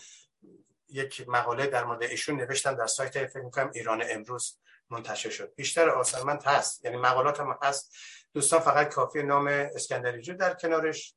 یک 0.90 1.30
مقاله 1.30 1.68
در 1.68 1.84
مورد 1.84 2.04
ایشون 2.04 2.36
نوشتم 2.36 2.76
در 2.76 2.88
سایت 2.88 3.28
فکر 3.28 3.42
می‌کنم 3.42 3.72
ایران 3.74 4.04
امروز 4.10 4.60
منتشر 4.90 5.30
شد. 5.30 5.56
بیشتر 5.56 5.90
آسان 5.90 6.40
هست. 6.46 6.86
یعنی 6.86 6.98
مقالات 6.98 7.40
هم 7.40 7.58
هست. 7.62 7.96
دوستان 8.34 8.60
فقط 8.60 8.94
کافی 8.94 9.24
نام 9.24 9.48
اسکندری 9.48 10.22
جو 10.22 10.34
در 10.34 10.54
کنارش. 10.54 11.16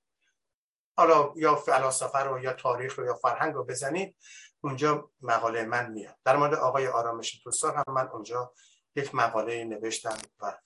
حالا 0.96 1.32
یا 1.36 1.56
فلاسفه 1.56 2.18
رو 2.18 2.40
یا 2.40 2.52
تاریخ 2.52 2.98
رو 2.98 3.06
یا 3.06 3.14
فرهنگ 3.14 3.54
رو 3.54 3.64
بزنید. 3.64 4.16
اونجا 4.60 5.10
مقاله 5.20 5.64
من 5.64 5.90
میاد. 5.90 6.16
در 6.24 6.36
مورد 6.36 6.54
آقای 6.54 6.86
آرامش 6.86 7.40
دوستان 7.44 7.74
هم 7.74 7.94
من 7.94 8.08
اونجا 8.08 8.52
یک 8.96 9.14
مقاله 9.14 9.64
نوشتم 9.64 10.18
و 10.40 10.58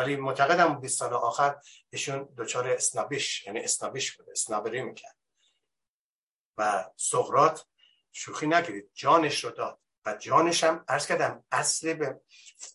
ولی 0.00 0.16
معتقدم 0.16 0.80
20 0.80 0.98
سال 0.98 1.12
آخر 1.12 1.56
ایشون 1.90 2.28
دچار 2.38 2.68
اسنابیش 2.68 3.46
یعنی 3.46 3.60
اسنابیش 3.60 4.16
بوده 4.16 4.32
اسنابری 4.32 4.82
می‌کرد. 4.82 5.16
و 6.58 6.90
سقرات 6.96 7.66
شوخی 8.12 8.46
نگیرید 8.46 8.90
جانش 8.94 9.44
رو 9.44 9.50
داد. 9.50 9.78
و 10.06 10.14
جانش 10.14 10.64
هم 10.64 10.84
ارز 10.88 11.06
کردم 11.06 11.44
اصل 11.50 11.94
به, 11.94 12.20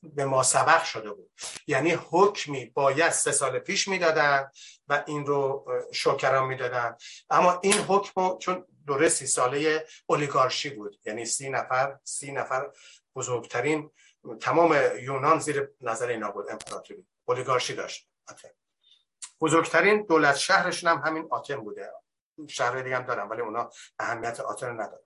به 0.03 0.25
ما 0.25 0.43
سبق 0.43 0.83
شده 0.83 1.13
بود. 1.13 1.31
یعنی 1.67 1.91
حکمی 1.91 2.65
باید 2.65 3.11
سه 3.11 3.31
سال 3.31 3.59
پیش 3.59 3.87
می‌دادن 3.87 4.51
و 4.87 5.03
این 5.07 5.25
رو 5.25 5.65
شکران 5.93 6.47
می‌دادن. 6.47 6.97
اما 7.29 7.59
این 7.63 7.77
حکم 7.77 8.37
چون 8.37 8.65
دوره 8.87 9.09
سی 9.09 9.27
ساله 9.27 9.87
اولیگارشی 10.05 10.69
بود. 10.69 10.99
یعنی 11.05 11.25
سی 11.25 11.49
نفر 11.49 11.99
سی 12.03 12.31
نفر 12.31 12.71
بزرگترین 13.15 13.91
تمام 14.41 14.75
یونان 15.01 15.39
زیر 15.39 15.69
نظر 15.81 16.07
اینا 16.07 16.31
بود 16.31 16.49
امپراتوری. 16.49 17.05
اولیگارشی 17.25 17.75
داشت. 17.75 18.09
بزرگترین 19.41 20.05
دولت 20.05 20.35
شهرشون 20.35 20.89
هم 20.91 20.97
همین 20.97 21.27
آتن 21.31 21.55
بوده. 21.55 21.91
شهر 22.47 22.81
دیگه 22.81 22.95
هم 22.95 23.03
دارم 23.03 23.29
ولی 23.29 23.41
اونا 23.41 23.71
اهمیت 23.99 24.39
آتن 24.39 24.81
نداره 24.81 25.05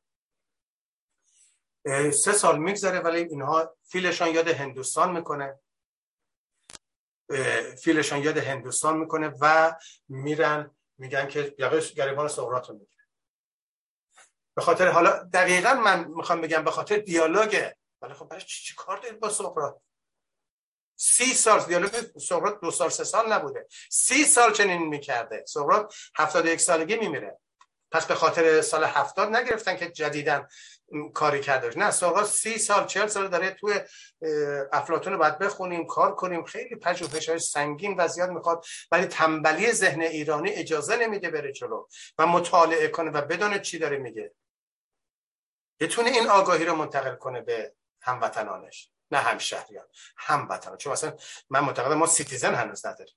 سه 2.12 2.32
سال 2.32 2.60
میگذره 2.60 3.00
ولی 3.00 3.18
اینها 3.18 3.78
فیلشان 3.84 4.28
یاد 4.28 4.48
هندوستان 4.48 5.12
می‌کنه. 5.12 5.60
فیلشان 7.84 8.20
یاد 8.20 8.38
هندوستان 8.38 8.98
می‌کنه 8.98 9.34
و 9.42 9.76
میرن 10.08 10.76
میگن 10.98 11.28
که 11.28 11.56
گریبان 11.96 12.28
سقراط 12.28 12.70
رو 12.70 12.76
می‌گیره. 12.76 13.06
به 14.56 14.62
خاطر 14.62 14.88
حالا 14.88 15.24
دقیقا 15.24 15.74
من 15.74 16.08
می‌خوام 16.08 16.42
بگم 16.42 16.64
به 16.64 16.72
خاطر 16.72 16.98
دیالوگه 16.98 17.78
ولی 18.02 18.14
خب 18.14 18.28
برای 18.28 18.42
چی, 18.42 18.64
چی 18.64 18.76
کار 18.76 18.98
دارید 18.98 19.20
با 19.20 19.30
سقراط؟ 19.30 19.82
سی 21.02 21.34
سال 21.34 21.60
دیالوگ 21.60 21.92
سقراط 22.18 22.60
دو 22.62 22.72
سال 22.72 22.90
سه 22.90 23.04
سال 23.04 23.34
نبوده. 23.34 23.68
سی 23.92 24.24
سال 24.24 24.54
چنین 24.54 24.88
می‌کرده. 24.88 25.46
سقراط 25.48 25.94
هفتاد 26.16 26.46
یک 26.46 26.62
سالگی 26.62 26.96
میمیره. 26.96 27.40
پس 27.92 28.06
به 28.06 28.16
خاطر 28.16 28.62
سال 28.62 28.84
هفتاد 28.84 29.36
نگرفتن 29.36 29.78
که 29.78 29.92
جدیدن 29.92 30.48
کاری 31.14 31.42
کرده 31.42 31.80
نه 31.80 31.92
سقراط 31.92 32.28
سی 32.28 32.58
سال 32.58 32.86
چهل 32.86 33.08
سال 33.08 33.28
داره 33.28 33.52
توی 33.52 33.80
افلاتون 34.72 35.14
رو 35.14 35.20
باید 35.20 35.40
بخونیم 35.40 35.86
کار 35.86 36.16
کنیم. 36.16 36.44
خیلی 36.44 36.76
پژوهش 36.76 37.30
های 37.30 37.40
سنگین 37.40 37.96
و 37.98 38.08
زیاد 38.08 38.30
می‌خواد 38.30 38.66
ولی 38.92 39.06
تنبلی 39.06 39.72
ذهن 39.72 40.02
ایرانی 40.02 40.50
اجازه 40.50 40.96
نمیده 40.96 41.30
بره 41.30 41.52
جلو 41.52 41.88
و 42.18 42.28
مطالعه 42.28 42.88
کنه 42.88 43.12
و 43.12 43.22
بدون 43.22 43.60
چی 43.60 43.80
داره 43.80 43.98
میگه. 43.98 44.34
بتونه 45.80 46.10
این 46.10 46.28
آگاهی 46.28 46.66
رو 46.66 46.76
منتقل 46.76 47.16
کنه 47.16 47.42
به 47.42 47.74
هموطنانش. 48.02 48.92
نه 49.12 49.18
همشهریان 49.18 49.88
هموطنان 50.18 50.78
چون 50.78 50.94
مثلا 50.94 51.18
من 51.50 51.60
معتقدم 51.60 51.94
ما 51.94 52.08
citizen 52.08 52.56
هنوز 52.56 52.86
نداریم. 52.86 53.16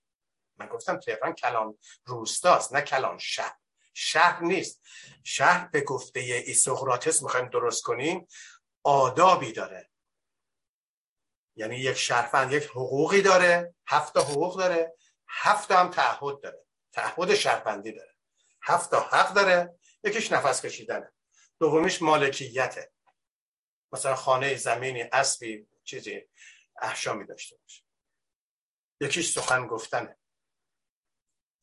من 0.56 0.66
گفتم 0.66 0.98
تهران 0.98 1.34
کلان 1.34 1.78
روستاست 2.04 2.74
نه 2.74 2.80
کلان 2.80 3.18
شهر. 3.18 3.56
شهر 3.94 4.42
نیست. 4.42 4.82
شهر 5.24 5.68
به 5.68 5.80
گفته 5.80 6.20
ایسوقراتس 6.20 7.22
می‌خوایم 7.22 7.48
درست 7.48 7.82
کنیم 7.82 8.26
آدابی 8.82 9.52
داره. 9.52 9.90
یعنی 11.56 11.76
یک 11.76 11.96
شهروند 11.96 12.52
یک 12.52 12.64
حقوقی 12.64 13.22
داره 13.22 13.74
هفت 13.86 14.16
حقوق 14.16 14.58
داره 14.58 14.94
هفت 15.28 15.70
هم 15.70 15.90
تعهد 15.90 16.40
داره. 16.40 16.64
تعهد 16.92 17.34
شهروندی 17.34 17.92
داره. 17.92 18.14
هفت 18.62 18.94
حق 18.94 19.34
داره 19.34 19.78
یکیش 20.04 20.32
نفس 20.32 20.62
کشیدنه. 20.62 21.12
دومیش 21.60 22.02
مالکیته. 22.02 22.92
مثلا 23.92 24.16
خانه 24.16 24.54
زمینی 24.54 25.02
اسبی 25.02 25.66
چیزی 25.92 26.28
احشامی 26.82 27.26
داشته 27.26 27.56
باشه. 27.56 27.82
یکیش 29.00 29.32
سخن 29.32 29.66
گفتنه. 29.66 30.18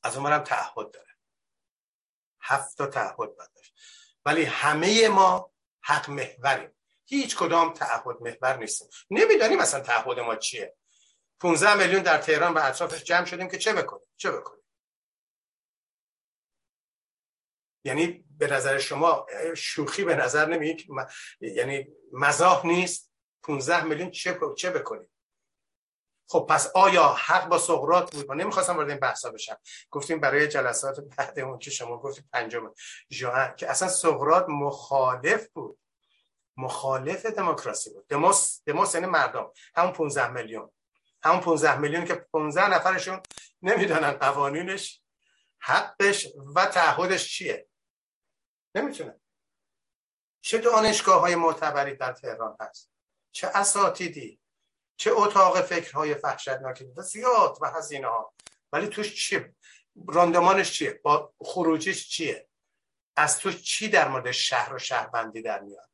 از 0.04 0.18
اونم 0.18 0.44
تعهد 0.44 0.92
داره. 0.92 1.16
هفت 2.42 2.78
تا 2.78 2.88
تعهد 2.88 3.18
باید 3.18 3.54
داشت. 3.56 3.76
ولی 4.26 4.44
همه 4.44 5.08
ما 5.08 5.54
حق 5.82 6.10
محوریم. 6.10 6.76
هیچ 7.06 7.38
کدام 7.38 7.74
تعهد 7.74 8.22
محور 8.22 8.58
نیستیم. 8.58 8.88
نمی‌دانیم 9.10 9.60
مثلا 9.60 9.80
تعهد 9.80 10.20
ما 10.20 10.36
چیه. 10.36 10.78
15 11.40 11.76
میلیون 11.76 12.04
در 12.04 12.18
تهران 12.18 12.54
و 12.54 12.60
اطرافش 12.64 13.04
جمع 13.04 13.26
شدیم 13.26 13.50
که 13.50 13.58
چه 13.58 13.74
بکنیم؟ 13.74 14.08
چه 14.18 14.32
بکنیم؟ 14.32 14.64
یعنی 17.84 18.26
به 18.38 18.48
نظر 18.48 18.80
شما 18.80 19.26
شوخی 19.58 20.04
به 20.04 20.16
نظر 20.16 20.46
نمیاد 20.46 20.78
یعنی 21.42 21.88
مزاح 22.12 22.66
نیست؟ 22.66 23.09
15 23.44 23.84
میلیون 23.84 24.12
چه 24.12 24.40
چه 24.58 24.70
بکنیم؟ 24.70 25.10
خب 26.32 26.46
پس 26.50 26.72
آیا 26.76 27.08
حق 27.08 27.48
با 27.48 27.58
سقراط 27.58 28.16
بود؟ 28.16 28.30
من 28.30 28.38
نمی‌خواستم 28.38 28.76
وارد 28.76 28.90
این 28.90 29.00
بحثا 29.00 29.32
بشم. 29.32 29.58
گفتیم 29.90 30.20
برای 30.20 30.48
جلسات 30.48 31.00
بعد 31.00 31.40
اون 31.40 31.60
که 31.60 31.72
شما 31.72 31.98
گفتیم 31.98 32.30
پنجم. 32.34 32.74
ژوئن 33.12 33.56
که 33.56 33.70
اصلا 33.70 33.88
سقراط 33.88 34.46
مخالف 34.50 35.48
بود. 35.50 35.80
مخالف 36.58 37.26
دموکراسی 37.26 37.90
بود. 37.90 38.08
دموس 38.08 38.62
دموس 38.66 38.94
یعنی 38.94 39.06
مردم. 39.08 39.52
همون 39.76 39.94
15 39.94 40.28
میلیون. 40.32 40.72
همون 41.24 41.42
15 41.42 41.78
میلیون 41.78 42.06
که 42.06 42.16
15 42.16 42.70
نفرشون 42.70 43.22
نمی‌دونن 43.62 44.12
قوانینش 44.12 45.02
حقش 45.60 46.28
و 46.56 46.66
تعهدش 46.66 47.30
چیه. 47.34 47.68
نمی‌تونه 48.76 49.20
چه 50.42 50.58
دانشگاه 50.58 51.22
های 51.22 51.36
معتبری 51.36 51.96
در 51.96 52.14
تهران 52.14 52.58
هست؟ 52.60 52.92
چه 53.32 53.48
اساتیدی 53.48 54.40
چه 54.98 55.12
اتاق 55.12 55.62
فکرهای 55.62 56.16
فحشتناکی 56.16 56.88
زیاد 56.98 57.58
و 57.62 57.66
هزینه 57.66 58.08
ها. 58.08 58.34
ولی 58.72 58.88
توش 58.88 59.16
چیه 59.16 59.56
راندمانش 60.08 60.72
چیه؟ 60.72 61.00
با 61.04 61.34
خروجیش 61.42 62.10
چیه؟ 62.10 62.48
از 63.16 63.40
تو 63.40 63.52
چی 63.52 63.88
در 63.90 64.08
مورد 64.08 64.32
شهر 64.32 64.74
و 64.74 64.80
شهربندی 64.80 65.42
در 65.42 65.60
میاد؟ 65.60 65.90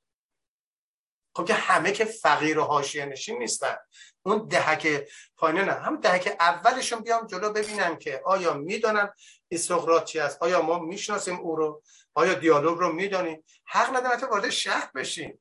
خب 1.35 1.45
که 1.45 1.53
همه 1.53 1.91
که 1.91 2.05
فقیر 2.05 2.59
و 2.59 2.64
حاشیه 2.64 3.05
نشین 3.05 3.38
نیستن. 3.38 3.77
اون 4.25 4.47
دهک 4.47 5.07
پایینه 5.38 5.64
نه. 5.64 5.72
هم 5.72 6.01
دهک 6.01 6.38
اولشون 6.39 6.99
بیام 6.99 7.27
جلو 7.27 7.53
ببینن 7.53 7.97
که 7.97 8.22
آیا 8.25 8.53
می‌دونن 8.53 9.14
سقراط 9.57 10.03
چی 10.03 10.19
است؟ 10.19 10.43
آیا 10.43 10.61
ما 10.61 10.80
می‌شناسیم 10.80 11.35
او 11.35 11.55
رو؟ 11.55 11.83
آیا 12.14 12.33
دیالوگ 12.33 12.77
رو 12.77 12.93
می‌دانیم 12.93 13.43
حق 13.65 13.95
ندارن 13.95 14.30
وارد 14.30 14.49
شهر 14.49 14.91
بشین. 14.95 15.39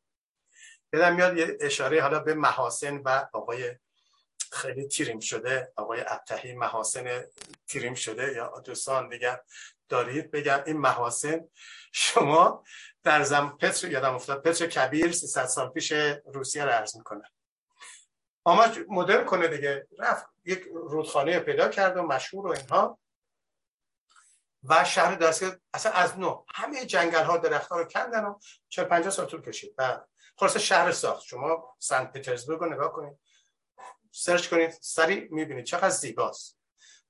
یادم 0.94 1.14
میاد 1.16 1.36
یه 1.36 1.58
اشاره 1.60 2.02
حالا 2.02 2.18
به 2.18 2.34
محاسن 2.34 2.96
و 2.96 3.26
آقای 3.32 3.76
خیلی 4.52 4.88
تیریم 4.88 5.20
شده 5.20 5.72
آقای 5.76 6.00
ابتهی 6.06 6.54
محاسن 6.54 7.24
تیریم 7.66 7.94
شده. 7.94 8.32
یا 8.32 8.62
دوستان 8.64 9.08
دیگر 9.08 9.40
دارید 9.88 10.30
بگم 10.30 10.62
این 10.66 10.76
محاسن 10.76 11.40
شما 11.92 12.64
در 13.02 13.22
زم 13.22 13.56
پتر 13.60 13.90
یادم 13.90 14.14
افتاد 14.14 14.42
پتر 14.42 14.66
کبیر 14.66 15.12
300 15.12 15.46
سال 15.46 15.68
پیش 15.68 15.92
روسیه 16.24 16.64
رو 16.64 16.70
عرض 16.70 16.96
می‌کنه. 16.96 17.22
آمد 18.44 18.78
مدرن 18.88 19.24
کنه 19.24 19.48
دیگه. 19.48 19.86
رفت 19.98 20.26
یک 20.44 20.64
رودخانه 20.74 21.40
پیدا 21.40 21.68
کرد 21.68 21.96
و 21.96 22.02
مشهور 22.02 22.46
و 22.46 22.50
اینها. 22.50 22.98
و 24.68 24.84
شهر 24.84 25.14
دست 25.14 25.44
اصلا 25.74 25.92
از 25.92 26.18
نو 26.18 26.44
همه 26.54 26.86
جنگل 26.86 27.24
ها 27.24 27.36
درخت 27.36 27.68
ها 27.68 27.78
رو 27.78 27.84
کندن 27.84 28.24
و 28.24 28.38
40 28.68 28.84
50 28.84 29.10
سال 29.10 29.26
طول 29.26 29.42
کشید. 29.42 29.74
و 29.78 30.00
خلاص 30.36 30.56
شهر 30.56 30.92
ساخت. 30.92 31.22
شما 31.22 31.76
سنت 31.78 32.12
پترزبورگ 32.12 32.60
رو 32.60 32.74
نگاه 32.74 32.92
کنید. 32.92 33.18
سرچ 34.12 34.48
کنید 34.48 34.70
سری 34.70 35.28
می‌بینید 35.30 35.64
چقدر 35.64 35.90
زیباست. 35.90 36.58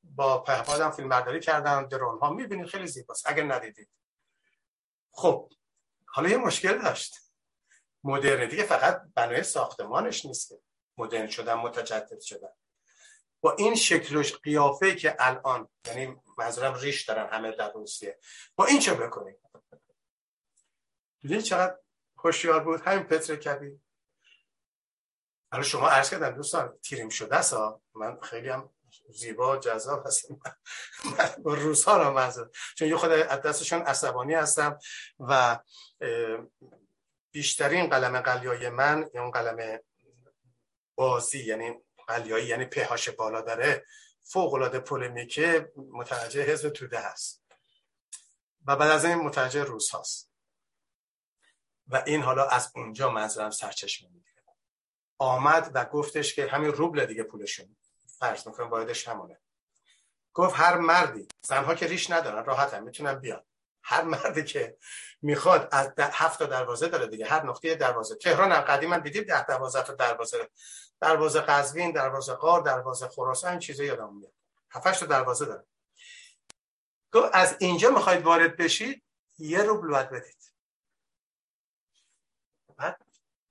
با 0.03 0.39
پهپادم 0.39 0.91
فیلم 0.91 1.09
برداری 1.09 1.41
کردن 1.41 1.87
درون 1.87 2.19
ها 2.19 2.31
می‌بینید 2.31 2.67
خیلی 2.67 2.87
زیباست. 2.87 3.29
اگر 3.29 3.43
ندیدید. 3.43 3.91
خب 5.11 5.53
حالا 6.07 6.29
یه 6.29 6.37
مشکل 6.37 6.83
داشت. 6.83 7.17
مدرن 8.05 8.49
دیگه 8.49 8.63
فقط 8.63 9.03
بنای 9.15 9.43
ساختمانش 9.43 10.27
نیست 10.27 10.49
که. 10.49 10.59
مدرن 10.99 11.27
شدن 11.27 11.55
متجدد 11.55 12.21
شدن. 12.21 12.53
با 13.41 13.53
این 13.53 13.75
شکل 13.75 14.17
و 14.17 14.23
قیافه 14.43 14.95
که 14.95 15.17
الان 15.19 15.69
یعنی 15.87 16.17
منظورم 16.39 16.75
ریش 16.75 17.05
دارن 17.05 17.29
همه 17.33 17.53
در 17.53 17.73
روسیه. 17.73 18.19
با 18.57 18.65
این 18.65 18.81
چه 18.81 18.95
بکنید 18.95 19.37
دیدید 21.21 21.41
چقدر 21.41 21.79
خوشیار 22.25 22.65
بود. 22.65 22.81
همین 22.81 23.05
پتر 23.05 23.37
کبی 23.37 23.81
حالا 25.53 25.65
شما 25.65 25.89
عرض 25.89 26.11
کردن 26.11 26.35
دوستان 26.35 26.79
تیریم 26.83 27.09
شده 27.09 27.43
سا 27.43 27.83
من 27.95 28.21
خیلی 28.21 28.49
هم 28.49 28.71
زیبا 29.11 29.57
جذاب 29.57 30.07
هستم. 30.07 30.41
با 31.45 31.55
روس 31.55 31.85
ها 31.85 32.11
منظور. 32.11 32.51
چون 32.77 32.89
یه 32.89 32.97
خود 32.97 33.11
دستشون 33.11 33.83
عصبانی 33.83 34.35
هستم 34.35 34.79
و 35.19 35.59
بیشترین 37.31 37.91
قلم 37.91 38.21
قلیای 38.21 38.69
من 38.69 39.11
اون 39.15 39.31
قلم 39.31 39.79
بازی 40.95 41.45
یعنی 41.45 41.75
قلیایی 42.07 42.47
یعنی 42.47 42.65
پهاش 42.65 43.09
بالا 43.09 43.41
داره 43.41 43.87
فوق 44.23 44.55
العاده 44.55 44.79
پولمیکه 44.79 45.73
متوجه 45.77 46.43
حزب 46.43 46.69
توده 46.69 47.01
هست. 47.01 47.45
و 48.67 48.77
بعد 48.77 48.91
از 48.91 49.05
این 49.05 49.15
متوجه 49.15 49.65
روس 49.65 49.91
هاست 49.91 50.34
و 51.89 52.03
این 52.07 52.23
حالا 52.23 52.45
از 52.49 52.73
اونجا 52.75 53.11
منظورم 53.11 53.51
سرچشمه 53.51 54.11
می‌گیره. 54.11 54.43
آمد 55.19 55.71
و 55.75 55.85
گفتش 55.85 56.35
که 56.35 56.47
همین 56.47 56.73
روبل 56.73 57.07
دیگه 57.07 57.23
پولشون 57.23 57.77
فرض 58.19 58.47
می‌کنم 58.47 58.71
وایدش 58.71 59.09
همونه. 59.09 59.41
گفت 60.33 60.55
هر 60.61 60.79
مردی 60.79 61.29
زنها 61.47 61.75
که 61.75 61.87
ریش 61.87 62.11
ندارن 62.11 62.45
راحت 62.45 62.75
هم 62.75 62.83
می‌تونن 62.83 63.15
بیان. 63.15 63.43
هر 63.83 64.03
مردی 64.03 64.45
که 64.45 64.77
می‌خواد 65.23 65.69
از 65.73 65.93
هفت 65.99 66.39
تا 66.39 66.47
دروازه 66.47 66.89
داره 66.89 67.07
دیگه 67.07 67.27
هر 67.27 67.47
نقطه 67.47 67.75
دروازه. 67.75 68.15
تهران 68.15 68.53
هم 68.53 68.61
قدیما 68.61 68.99
دیدیم 68.99 69.25
ده 69.25 69.47
دوازده 69.47 69.83
تا 69.83 69.95
دروازه. 69.95 70.49
دروازه 71.01 71.41
قزوین 71.41 71.93
دروازه 71.93 72.35
قار 72.35 72.63
دروازه 72.63 73.09
خراسان 73.09 73.59
چیزا 73.59 73.85
یادم 73.85 74.15
میاد. 74.15 74.33
هفتش 74.71 74.99
تا 74.99 75.07
دروازه 75.07 75.45
داره. 75.45 75.65
تو 77.13 77.31
از 77.33 77.57
اینجا 77.61 77.91
می‌خواید 77.91 78.23
وارد 78.23 78.57
بشید 78.57 79.03
یه 79.39 79.63
روبل 79.63 80.03
بدید. 80.03 80.54
بعد 82.77 83.07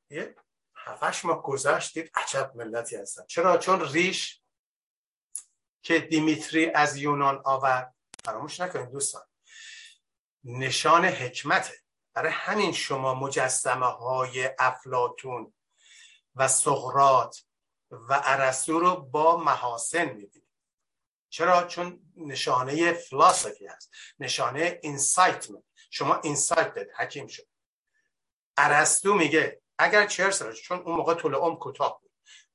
یه 0.09 0.35
هفتش 0.75 1.25
ماه 1.25 1.41
گذشتید 1.43 2.11
عجب 2.15 2.51
ملتی 2.55 2.95
هستن. 2.95 3.25
چرا؟ 3.25 3.57
چون 3.57 3.81
ریش 3.81 4.41
که 5.81 5.99
دیمیتری 5.99 6.69
از 6.69 6.97
یونان 6.97 7.41
آورد 7.45 7.95
فراموش 8.25 8.59
نکنید 8.59 8.91
دوستان. 8.91 9.23
نشان 10.43 11.05
حکمته. 11.05 11.73
برای 12.13 12.31
همین 12.31 12.71
شما 12.71 13.13
مجسمه 13.13 13.85
های 13.85 14.49
افلاتون 14.59 15.53
و 16.35 16.47
سقرات 16.47 17.45
و 17.91 18.21
ارسطو 18.23 18.79
رو 18.79 18.95
با 18.95 19.37
محاسن 19.37 20.05
می‌دید 20.05 20.49
چرا؟ 21.29 21.67
چون 21.67 22.11
نشانه 22.15 22.93
فلسفی 22.93 23.67
هست. 23.67 23.91
نشانه 24.19 24.79
اینسایتمنت 24.83 25.63
شما 25.89 26.15
اینسایت 26.15 26.77
حکیم 26.97 27.27
شد. 27.27 27.47
ارسطو 28.57 29.13
میگه 29.13 29.61
اگر 29.79 30.07
چهر 30.07 30.31
سال 30.31 30.53
چون 30.53 30.79
اون 30.79 30.95
موقع 30.95 31.13
طول 31.13 31.35
عمر 31.35 31.55
کوتاه 31.55 32.01
بود. 32.01 32.11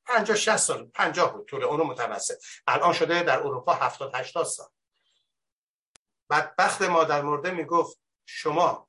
50 0.07 0.37
60 0.37 0.57
سال 0.57 0.87
50 0.87 1.33
بود 1.33 1.47
طول 1.49 1.65
عمر 1.65 1.85
متوسط. 1.85 2.45
الان 2.67 2.93
شده 2.93 3.23
در 3.23 3.39
اروپا 3.39 3.75
70 3.75 4.15
80 4.15 4.47
سال. 4.47 4.69
بدبخت 6.31 6.83
مادر 6.83 7.23
مرده 7.23 7.51
می‌گفت 7.51 7.99
شما 8.27 8.89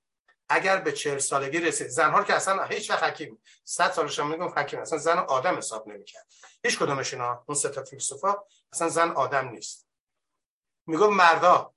اگر 0.49 0.77
به 0.77 0.91
چهل 0.91 1.17
سالگی 1.17 1.59
رسید 1.59 1.87
زنها 1.87 2.23
که 2.23 2.33
اصلا 2.33 2.63
هیچ 2.63 2.89
وقت 2.89 3.03
حکیم 3.03 3.41
صد 3.63 3.91
سالش 3.91 4.19
هم 4.19 4.31
میگم 4.31 4.49
حکیم 4.49 4.79
اصلا 4.79 4.97
زن 4.97 5.17
آدم 5.17 5.57
حساب 5.57 5.87
نمی‌کرد. 5.87 6.27
هیچ 6.63 6.79
کدومش 6.79 7.13
اینا 7.13 7.43
اون 7.47 7.55
سه 7.55 7.69
تا 7.69 7.83
فیلسوفا 7.83 8.35
اصلا 8.73 8.89
زن 8.89 9.11
آدم 9.11 9.49
نیست. 9.49 9.87
میگم 10.87 11.13
مردا 11.13 11.73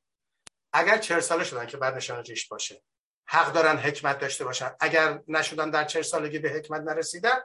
اگر 0.73 0.99
چهل 0.99 1.21
ساله 1.21 1.45
شدن 1.45 1.67
که 1.67 1.77
بعد 1.77 1.95
نشان 1.95 2.25
ریش 2.25 2.49
باشه 2.49 2.83
حق 3.27 3.53
دارن 3.53 3.77
حکمت 3.77 4.19
داشته 4.19 4.45
باشن. 4.45 4.77
اگر 4.81 5.21
نشدن 5.29 5.71
در 5.71 5.85
چهل 5.85 6.03
سالگی 6.03 6.39
به 6.39 6.51
حکمت 6.51 6.81
نرسیدن 6.81 7.43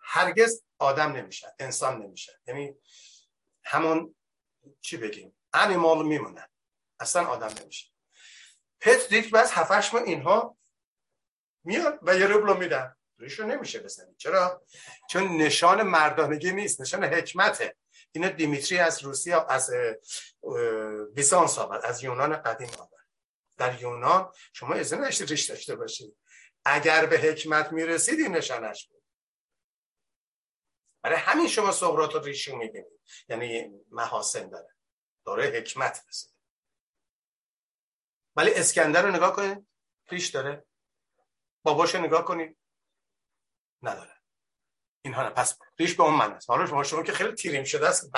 هرگز 0.00 0.62
آدم 0.78 1.12
نمیشن 1.12 1.48
انسان 1.58 2.02
نمیشن 2.02 2.32
یعنی 2.46 2.74
همون 3.64 4.14
چی 4.80 4.96
بگیم؟ 4.96 5.36
انیمال 5.52 6.06
میمونن 6.06 6.48
اصلا 7.00 7.26
آدم 7.26 7.62
نمیشه. 7.62 7.86
پت 8.80 9.08
دید 9.08 9.30
بعد 9.30 9.48
هفتش 9.50 9.94
ما 9.94 10.00
اینها 10.00 10.56
میاد 11.64 11.98
و 12.02 12.18
یه 12.18 12.26
روبلو 12.26 12.54
میدن. 12.54 12.96
ریشو 13.18 13.46
نمیشه 13.46 13.78
بزنید 13.78 14.16
چرا؟ 14.16 14.62
چون 15.10 15.36
نشان 15.36 15.82
مردانگی 15.82 16.52
نیست 16.52 16.80
نشان 16.80 17.04
حکمته. 17.04 17.76
اینا 18.12 18.28
دیمیتری 18.28 18.78
از 18.78 19.02
روسیه 19.02 19.44
از 19.48 19.70
بیزانس 21.14 21.58
آورد 21.58 21.84
از 21.84 22.04
یونان 22.04 22.36
قدیم 22.36 22.70
آورد. 22.78 22.99
در 23.60 23.82
یونان 23.82 24.32
شما 24.52 24.74
از 24.74 24.94
نشتی 24.94 25.24
ریش 25.24 25.50
داشته 25.50 25.76
باشید. 25.76 26.16
اگر 26.64 27.06
به 27.06 27.18
حکمت 27.18 27.72
می‌رسید 27.72 28.20
این 28.20 28.36
نشانش 28.36 28.88
بود. 28.88 29.02
برای 31.02 31.18
همین 31.18 31.48
شما 31.48 31.72
سقراط 31.72 32.14
و 32.14 32.18
ریشو 32.18 32.56
می‌بینید. 32.56 33.00
یعنی 33.28 33.70
محاسن 33.90 34.48
داره. 34.48 34.74
داره 35.24 35.44
حکمت 35.44 36.04
هست 36.08 36.36
ولی 38.36 38.54
اسکندر 38.54 39.02
رو 39.02 39.10
نگاه 39.10 39.36
کنید. 39.36 39.68
ریش 40.10 40.28
داره. 40.28 40.66
باباشو 41.62 41.98
نگاه 41.98 42.24
کنید. 42.24 42.58
نداره. 43.82 44.19
اینها 45.02 45.22
نه 45.22 45.30
پس 45.30 45.58
ریش 45.78 45.94
به 45.94 46.02
اون 46.02 46.14
من 46.14 46.32
است. 46.32 46.50
حالا 46.50 46.66
شما 46.66 46.82
شما 46.82 47.02
که 47.02 47.12
خیلی 47.12 47.32
تریم 47.32 47.64
شده 47.64 47.88
است 47.88 48.10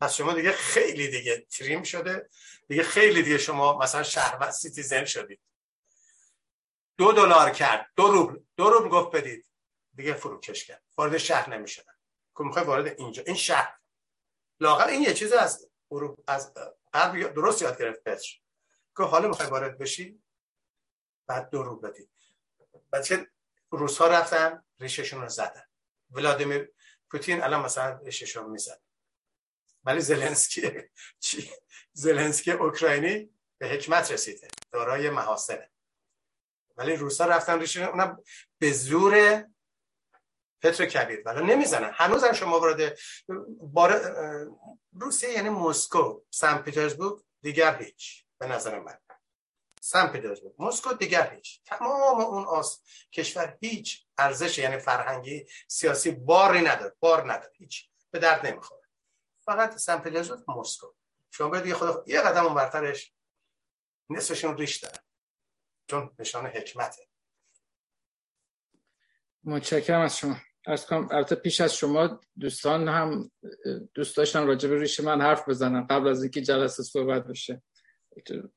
پس 0.00 0.14
شما 0.14 0.34
دیگه 0.34 0.52
خیلی 0.52 1.08
دیگه 1.08 1.46
تریم 1.50 1.82
شده. 1.82 2.28
دیگه 2.68 2.82
خیلی 2.82 3.22
دیگه 3.22 3.38
شما 3.38 3.78
مثلا 3.78 4.02
شهر 4.02 4.38
و 4.40 4.52
سیتیزن 4.52 5.04
شدید. 5.04 5.40
دو 6.98 7.12
دلار 7.12 7.50
کرد. 7.50 7.90
دو 7.96 8.08
روبل. 8.08 8.38
دو 8.56 8.70
روبل 8.70 8.88
گفت 8.88 9.16
بدید. 9.16 9.46
دیگه 9.94 10.14
فروکش 10.14 10.64
کرد. 10.64 10.82
وارد 10.96 11.18
شهر 11.18 11.50
نمی‌شدن. 11.50 11.92
که 12.36 12.44
می‌خوای 12.44 12.64
وارد 12.64 13.00
اینجا. 13.00 13.22
این 13.26 13.36
شهر. 13.36 13.78
لاقل 14.60 14.88
این 14.88 15.02
یه 15.02 15.14
چیز 15.14 15.32
از 15.32 15.70
از 16.26 16.54
قبل 16.92 17.28
درست 17.28 17.62
یاد 17.62 17.78
گرفت 17.78 18.02
پتر 18.04 18.28
که 18.96 19.02
حالا 19.02 19.28
می‌خوای 19.28 19.48
وارد 19.48 19.78
بشی؟ 19.78 20.22
بعد 21.26 21.50
دو 21.50 21.62
روبل 21.62 21.90
بدید 22.92 23.30
روس 23.70 23.98
ها 23.98 24.06
رفتن 24.06 24.64
ریششون 24.78 25.22
رو 25.22 25.28
زدن. 25.28 25.65
ولادیمیر 26.16 26.72
پوتین 27.10 27.42
الان 27.42 27.64
مثلا 27.64 28.00
ریششون 28.04 28.50
می‌زد 28.50 28.80
ولی 29.84 30.00
زلنسکی 30.00 30.70
زلنسکی 32.02 32.50
اوکراینی 32.50 33.30
به 33.58 33.68
حکمت 33.68 34.12
رسیده. 34.12 34.48
دارای 34.72 35.10
محاسنه. 35.10 35.70
ولی 36.76 36.96
روسا 36.96 37.26
رفتن 37.26 37.60
ریششون 37.60 37.84
اونم 37.84 38.22
به 38.58 38.72
زور 38.72 39.44
پتر 40.62 40.86
کبیر. 40.86 41.22
ولی 41.26 41.46
نمی‌زنن. 41.46 41.90
هنوز 41.94 42.24
شما 42.24 42.60
وارد 42.60 42.98
بار 43.60 44.00
روسیه 44.92 45.30
یعنی 45.30 45.48
مسکو 45.48 46.20
سن 46.30 46.58
پیترزبورگ 46.58 47.24
دیگر 47.42 47.82
هیچ 47.82 48.24
به 48.38 48.46
نظر 48.46 48.78
من. 48.78 48.98
سن 49.86 50.06
پیترزبورگ 50.06 50.54
مسکو 50.58 50.92
دیگر 50.92 51.34
هیچ. 51.34 51.60
تمام 51.64 52.20
اون 52.20 52.44
آس 52.44 52.82
کشور 53.12 53.58
هیچ 53.60 54.06
ارزش 54.18 54.58
یعنی 54.58 54.78
فرهنگی 54.78 55.46
سیاسی 55.68 56.10
باری 56.10 56.60
نداره. 56.60 56.94
بار 57.00 57.32
نداره. 57.32 57.52
هیچ. 57.56 57.88
به 58.10 58.18
درد 58.18 58.46
نمی‌خوره. 58.46 58.82
فقط 59.44 59.76
سن 59.76 59.98
پیترزبورگ 59.98 60.44
مسکو. 60.48 60.86
شما 61.30 61.48
باید 61.48 61.72
خود 61.72 62.08
یه 62.08 62.20
قدم 62.20 62.44
اون 62.44 62.54
برترش 62.54 63.12
نصفشون 64.10 64.56
ریش 64.56 64.76
داره. 64.76 64.98
چون 65.90 66.14
نشان 66.18 66.46
حکمته. 66.46 67.02
متشکرم 69.44 70.00
از 70.00 70.16
شما. 70.16 70.36
ارز 70.66 70.86
کنم 70.86 71.08
البته 71.10 71.34
پیش 71.34 71.60
از 71.60 71.74
شما 71.74 72.20
دوستان 72.40 72.88
هم 72.88 73.30
دوست 73.94 74.16
داشتن 74.16 74.46
راجع 74.46 74.68
به 74.68 74.78
ریش 74.78 75.00
من 75.00 75.20
حرف 75.20 75.48
بزنن 75.48 75.86
قبل 75.86 76.08
از 76.08 76.22
اینکه 76.22 76.40
جلسه 76.40 76.82
صحبت 76.82 77.26
بشه. 77.26 77.62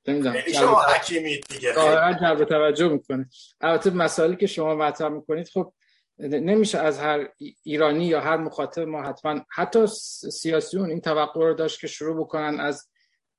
نمی‌دونم. 0.08 0.36
شما 0.54 0.82
حکیمید 0.82 1.46
دیگه. 1.50 1.74
جلب 2.22 2.44
توجه 2.44 2.88
می‌کنه 2.88 3.30
البته 3.62 3.90
مسائلی 3.90 4.36
که 4.36 4.48
شما 4.48 4.76
مطرح 4.76 5.10
می‌کنید 5.10 5.48
خب 5.48 5.74
نمیشه 6.20 6.78
از 6.78 7.00
هر 7.00 7.30
ایرانی 7.64 8.06
یا 8.06 8.22
هر 8.22 8.38
مخاطب 8.38 8.82
ما 8.82 9.04
حتما 9.04 9.46
حتی 9.56 9.88
سیاسیون 10.32 10.90
این 10.90 11.02
توقع 11.02 11.42
رو 11.42 11.54
داشت 11.54 11.82
که 11.82 11.88
شروع 11.88 12.20
بکنن 12.20 12.60
از 12.60 12.90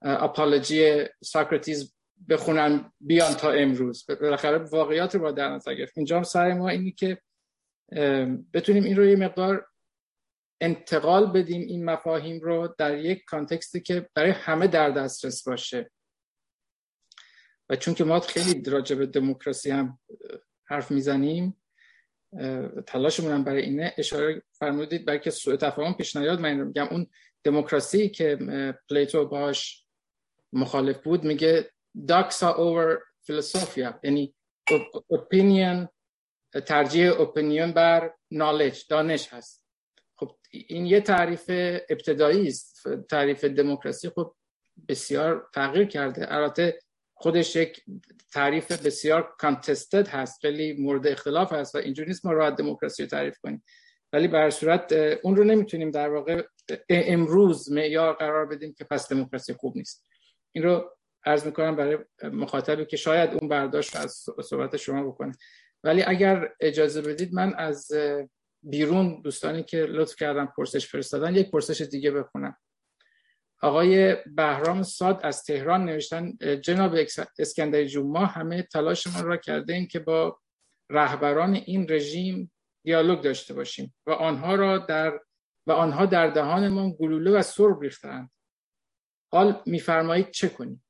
اپولوژی 0.03 1.05
ساکراتیز 1.25 1.95
بخونن 2.29 2.93
بیان 3.01 3.35
تا 3.35 3.51
امروز. 3.51 4.07
بالاخره 4.21 4.59
واقعیات 4.59 5.15
رو 5.15 5.21
با 5.21 5.31
در 5.31 5.49
نظر 5.49 5.75
گرفت. 5.75 5.99
اینجا 5.99 6.23
سر 6.23 6.53
ما 6.53 6.69
اینی 6.69 6.93
که 6.93 7.19
بتونیم 8.55 8.85
این 8.85 8.97
رو 8.97 9.05
یه 9.05 9.17
مقدار 9.17 9.67
انتقال 10.61 11.27
بدیم 11.27 11.61
این 11.61 11.85
مفاهیم 11.85 12.41
رو 12.41 12.75
در 12.79 12.99
یک 12.99 13.25
کانتکستی 13.27 13.81
که 13.81 14.09
برای 14.15 14.31
همه 14.31 14.67
در 14.67 14.91
دسترس 14.91 15.49
باشه. 15.49 15.91
و 17.71 17.77
چون 17.77 17.95
که 17.95 18.05
ما 18.05 18.21
خیلی 18.21 18.71
راجع 18.71 18.97
به 18.97 19.07
دموکراسی 19.07 19.71
هم 19.71 19.99
حرف 20.65 20.91
می‌زنیم 20.91 21.57
تلاشمون 22.87 23.33
هم 23.33 23.45
برای 23.45 23.63
اینه 23.63 23.95
اشاره 23.99 24.43
فرمودید 24.53 25.05
برای 25.05 25.21
که 25.21 25.31
سوء 25.31 25.57
تفاهم 25.57 25.95
پیش 25.95 26.17
نیاد. 26.17 26.41
من 26.41 26.55
میگم 26.55 26.89
اون 26.91 27.07
دموکراسی 27.45 28.09
که 28.09 28.39
Plato 28.91 29.27
باش 29.29 29.87
مخالف 30.53 30.99
بود 30.99 31.25
میگه 31.25 31.71
doxa 32.09 32.55
over 32.55 32.99
philosophia 33.23 34.01
یعنی 34.05 34.35
opinion 35.11 35.89
ترجیح 36.67 37.21
opinion 37.21 37.73
بر 37.73 38.15
knowledge 38.31 38.85
دانش 38.89 39.29
هست. 39.29 39.67
خب 40.17 40.37
این 40.51 40.87
یه 40.87 41.01
تعریف 41.01 41.45
ابتدایی 41.89 42.49
است 42.49 42.89
تعریف 43.09 43.45
دموکراسی 43.45 44.09
خب 44.09 44.35
بسیار 44.89 45.49
تغییر 45.55 45.87
کرده. 45.87 46.35
البته 46.35 46.79
خودش 47.21 47.57
یک 47.57 47.83
تعریف 48.33 48.73
بسیار 48.73 49.35
کانتستد 49.39 50.09
هست 50.09 50.41
خیلی 50.41 50.73
مورد 50.73 51.07
اختلاف 51.07 51.53
هست 51.53 51.75
و 51.75 51.79
اینجوری 51.79 52.09
نیست 52.09 52.27
ما 52.27 52.33
راحت 52.33 52.57
دموکراسی 52.57 53.03
رو 53.03 53.09
تعریف 53.09 53.39
کنیم. 53.39 53.63
ولی 54.13 54.29
به 54.29 54.51
صورت 54.51 54.93
اون 55.23 55.37
رو 55.37 55.45
نمی‌تونیم 55.45 55.91
در 55.91 56.09
واقع 56.09 56.43
امروز 56.89 57.73
معیار 57.73 58.15
قرار 58.15 58.47
بدیم 58.47 58.75
که 58.75 58.85
پس 58.85 59.13
دموکراسی 59.13 59.53
خوب 59.53 59.77
نیست. 59.77 60.07
این 60.53 60.65
رو 60.65 60.97
عرض 61.27 61.47
می‌کنم 61.47 61.77
برای 61.77 61.99
مخاطبی 62.23 62.85
که 62.85 62.97
شاید 62.97 63.31
اون 63.31 63.49
برداشت 63.49 63.97
از 63.97 64.25
صحبت 64.45 64.77
شما 64.77 65.07
بکنه. 65.07 65.33
ولی 65.85 66.03
اگر 66.03 66.55
اجازه 66.61 67.03
بدید 67.03 67.35
من 67.35 67.55
از 67.55 67.93
بیرون 68.63 69.23
دوستانی 69.23 69.63
که 69.63 69.77
لطف 69.77 70.17
کردن 70.17 70.47
پرسش 70.47 70.87
فرستادن 70.87 71.35
یک 71.35 71.51
پرسش 71.51 71.81
دیگه 71.81 72.11
بخونم. 72.11 72.57
آقای 73.63 74.17
بهرام 74.27 74.83
ساد 74.83 75.21
از 75.23 75.45
تهران 75.45 75.85
نوشتن 75.85 76.37
جناب 76.61 76.95
اسکندر 77.39 77.85
جون 77.85 78.07
ما 78.07 78.27
همه 78.27 78.63
تلاشمان 78.63 79.25
را 79.25 79.37
کرده 79.37 79.73
ایم 79.73 79.87
که 79.87 79.99
با 79.99 80.41
رهبران 80.91 81.55
این 81.55 81.87
رژیم 81.91 82.53
دیالوگ 82.85 83.21
داشته 83.21 83.55
باشیم 83.55 83.95
و 84.07 84.11
آنها 84.11 84.55
را 84.55 84.79
در 84.79 85.21
و 85.67 85.73
آنها 85.73 86.07
در 86.07 86.27
دهانمان 86.27 86.93
گلوله 86.93 87.31
و 87.31 87.43
سرب 87.43 87.81
ریختند 87.81 88.31
حال 89.33 89.63
میفرمایید 89.67 90.31
چه 90.31 90.49
کنیم؟ 90.49 90.85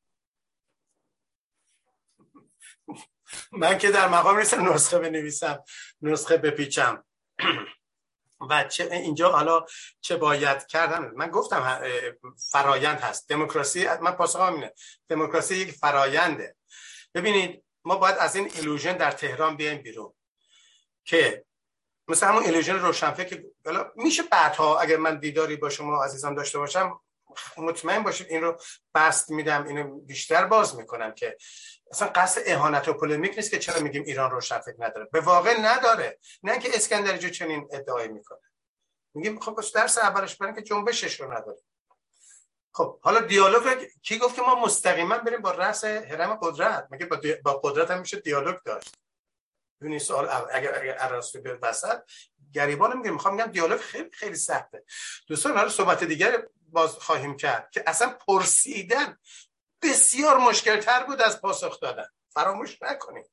من 3.52 3.78
که 3.78 3.90
در 3.90 4.08
مقام 4.08 4.38
نیستم 4.38 4.72
نسخه 4.72 4.98
بنویسم 4.98 5.64
نسخه 6.02 6.36
بپیچم. 6.36 7.04
و 8.50 8.64
چه 8.64 8.88
اینجا 8.92 9.32
حالا 9.32 9.66
چه 10.00 10.16
باید 10.16 10.66
کردم 10.66 11.12
من 11.16 11.30
گفتم 11.30 11.82
فرایند 12.50 13.00
هست. 13.00 13.28
دموکراسی 13.28 13.88
من 14.00 14.12
پاسخ 14.12 14.40
اینه. 14.40 14.74
دموکراسی 15.08 15.56
یک 15.56 15.72
فراینده 15.72 16.56
ببینید 17.14 17.64
ما 17.84 17.96
باید 17.96 18.16
از 18.16 18.36
این 18.36 18.50
ایلوژن 18.54 18.96
در 18.96 19.10
تهران 19.10 19.56
بیایم 19.56 19.82
بیرون 19.82 20.12
که 21.04 21.44
مثل 22.08 22.26
همون 22.26 22.42
ایلوژن 22.42 22.78
روشنفکر 22.78 23.42
میشه 23.96 24.22
بعدها 24.22 24.80
اگر 24.80 24.96
من 24.96 25.18
دیداری 25.18 25.56
با 25.56 25.70
شما 25.70 26.04
عزیزان 26.04 26.34
داشته 26.34 26.58
باشم 26.58 27.00
مطمئن 27.56 28.02
باشید 28.02 28.26
این 28.30 28.40
رو 28.42 28.58
بست 28.94 29.30
میدم 29.30 29.66
اینو 29.66 30.00
بیشتر 30.00 30.46
باز 30.46 30.76
می‌کنم 30.76 31.12
که 31.14 31.36
اصلا 31.90 32.08
قصد 32.08 32.40
اهانت 32.46 32.88
و 32.88 32.92
پولمیک 32.92 33.36
نیست 33.36 33.50
که 33.50 33.58
چرا 33.58 33.80
میگیم 33.80 34.02
ایران 34.02 34.30
رو 34.30 34.40
فکر 34.40 34.76
نداره. 34.78 35.04
به 35.12 35.20
واقع 35.20 35.60
نداره. 35.60 36.18
نه 36.42 36.58
که 36.58 36.68
اسکندر 36.74 37.18
چنین 37.18 37.68
ادعایی 37.72 38.08
می‌کنه. 38.08 38.38
میگیم 39.14 39.40
خب 39.40 39.60
درس 39.74 39.98
اولش 39.98 40.36
برای 40.36 40.54
که 40.54 40.62
جنبشش 40.62 41.20
رو 41.20 41.32
نداره 41.32 41.58
خب 42.72 43.00
حالا 43.00 43.20
دیالوگ 43.20 43.84
کی 44.02 44.18
گفت 44.18 44.34
که 44.34 44.42
ما 44.42 44.54
مستقیما 44.54 45.18
بریم 45.18 45.42
با 45.42 45.50
رأس 45.50 45.84
هرم 45.84 46.38
قدرت؟ 46.42 46.88
مگه 46.90 47.06
با, 47.44 47.52
قدرت 47.52 47.90
هم 47.90 48.00
میشه 48.00 48.20
دیالوگ 48.20 48.56
داشت. 48.64 48.94
ببینید 49.80 50.00
سوال 50.00 50.28
اگر 50.52 50.78
اگر 50.78 50.96
ارسطو 50.98 51.40
بیاد 51.40 51.58
وسط 51.62 52.00
گریبان 52.52 52.96
میگه 52.96 53.10
می‌خوام 53.10 53.34
میگم 53.34 53.50
دیالوگ 53.50 53.80
خیلی 53.80 54.10
خیلی 54.12 54.34
سخته. 54.34 54.84
دوستان 55.26 55.56
حالا 55.56 55.68
صحبت 55.68 56.04
دیگر 56.04 56.46
باز 56.68 56.90
خواهیم 56.90 57.36
کرد 57.36 57.70
که 57.70 57.84
اصلا 57.86 58.08
پرسیدن 58.08 59.18
بسیار 59.82 60.36
مشکل 60.36 60.80
تر 60.80 61.04
بود 61.04 61.22
از 61.22 61.40
پاسخ 61.40 61.80
دادن. 61.80 62.06
فراموش 62.34 62.82
نکنید. 62.82 63.30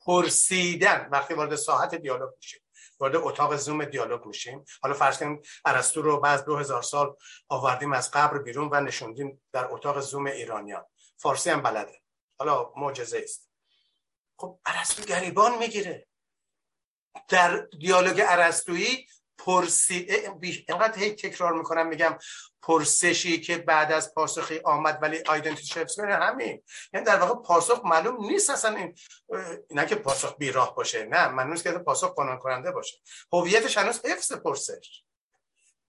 پرسیدن. 0.00 1.08
وقتی 1.12 1.34
وارد 1.34 1.56
ساحت 1.56 1.94
دیالوگ 1.94 2.30
میشیم. 2.36 2.60
وارد 2.98 3.16
اتاق 3.16 3.56
زوم 3.56 3.84
دیالوگ 3.84 4.26
میشیم. 4.26 4.64
حالا 4.82 4.94
فرض 4.94 5.18
کنیم 5.18 5.42
ارسطو 5.64 6.02
رو 6.02 6.20
بعد 6.20 6.44
2000 6.44 6.82
سال 6.82 7.16
آوردیم 7.48 7.92
از 7.92 8.10
قبر 8.10 8.38
بیرون 8.38 8.68
و 8.72 8.80
نشوندیم 8.80 9.42
در 9.52 9.66
اتاق 9.70 10.00
زوم 10.00 10.26
ایرانیان. 10.26 10.86
فارسی 11.16 11.50
هم 11.50 11.62
بلده. 11.62 12.00
حالا 12.38 12.72
معجزه 12.76 13.20
است. 13.24 13.50
خب 14.38 14.60
ارسطو 14.66 15.02
گریبان 15.02 15.58
می‌گیره. 15.58 16.06
در 17.28 17.56
دیالوگ 17.56 18.22
ارسطویی 18.26 19.06
پرسی 19.38 20.06
اینقدر 20.68 20.98
هی 20.98 21.10
تکرار 21.10 21.52
می‌کنم 21.52 21.86
میگم 21.86 22.18
پرسشی 22.62 23.40
که 23.40 23.58
بعد 23.58 23.92
از 23.92 24.14
پاسخی 24.14 24.60
آمد 24.64 24.98
ولی 25.02 25.22
آیدنتیتی 25.26 25.66
شفت 25.66 25.98
همین. 25.98 26.62
یعنی 26.92 27.06
در 27.06 27.16
واقع 27.16 27.42
پاسخ 27.42 27.80
معلوم 27.84 28.26
نیست 28.26 28.50
اصلا 28.50 28.76
این 28.76 28.96
نه 29.70 29.86
که 29.86 29.94
پاسخ 29.94 30.36
بیراه 30.36 30.74
باشه 30.74 31.04
نه 31.04 31.28
من 31.28 31.56
که 31.56 31.72
پاسخ 31.72 32.14
قانون 32.14 32.38
کننده 32.38 32.70
باشه. 32.70 32.98
هویتش 33.32 33.78
هنوز 33.78 34.06
حفظ 34.06 34.32
پرسش. 34.32 35.04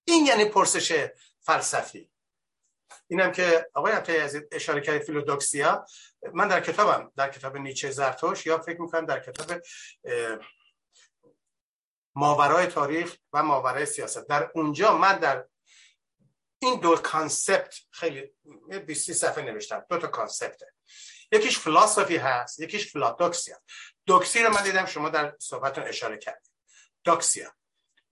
این 0.06 0.26
یعنی 0.26 0.46
پرسش 0.46 1.08
فلسفی. 1.42 2.12
اینم 3.08 3.32
که 3.32 3.70
آقای 3.74 3.94
عطایی 3.94 4.20
از 4.20 4.36
اشاره 4.52 4.82
کرد 4.82 5.04
فیلودوکسیا. 5.04 5.86
من 6.34 6.48
در 6.48 6.62
کتابم 6.62 7.12
در 7.18 7.30
کتاب 7.30 7.58
نیچه 7.58 7.92
زرتوش 7.92 8.46
یا 8.46 8.58
فکر 8.58 8.82
می‌کنم 8.82 9.06
در 9.06 9.20
کتاب 9.20 9.62
ماورای 12.16 12.68
تاریخ 12.68 13.18
و 13.34 13.44
ماورای 13.44 13.86
سیاست. 13.86 14.28
در 14.28 14.52
اونجا 14.56 14.98
من 14.98 15.18
در 15.20 15.46
این 16.60 16.80
دو 16.80 16.96
concept 16.96 17.76
خیلی 17.92 18.32
20 18.88 19.12
صفحه 19.12 19.44
نوشتم. 19.44 19.86
دو 19.90 19.98
تا 19.98 20.08
concept 20.08 20.66
ه 20.66 20.74
یکیش 21.32 21.60
فلسفی 21.60 22.18
هست 22.18 22.60
یکیش 22.60 22.92
فلادوکسیا 22.92 23.58
دوکسی 24.06 24.44
رو 24.44 24.54
من 24.54 24.64
دیدم 24.64 24.86
شما 24.86 25.10
در 25.10 25.36
صحبتتون 25.40 25.84
اشاره 25.84 26.18
کردید. 26.18 26.52
دوکسیا. 27.04 27.52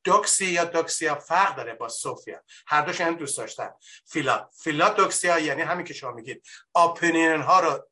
دوکسی 0.04 0.46
یا 0.46 0.66
دوکسیا 0.66 1.16
فرق 1.16 1.56
داره 1.56 1.74
با 1.74 1.90
سوفیا. 1.90 2.44
هر 2.68 2.82
دوش 2.82 3.02
هم 3.02 3.16
دوست 3.16 3.38
داشتن. 3.38 3.74
فیلا 4.06 4.50
فیلا 4.64 4.90
دوکسیا 4.90 5.40
یعنی 5.40 5.62
همین 5.62 5.86
که 5.86 5.94
شما 5.94 6.12
میگید. 6.12 6.46
opinion 6.76 7.42
ها 7.42 7.60
رو 7.60 7.90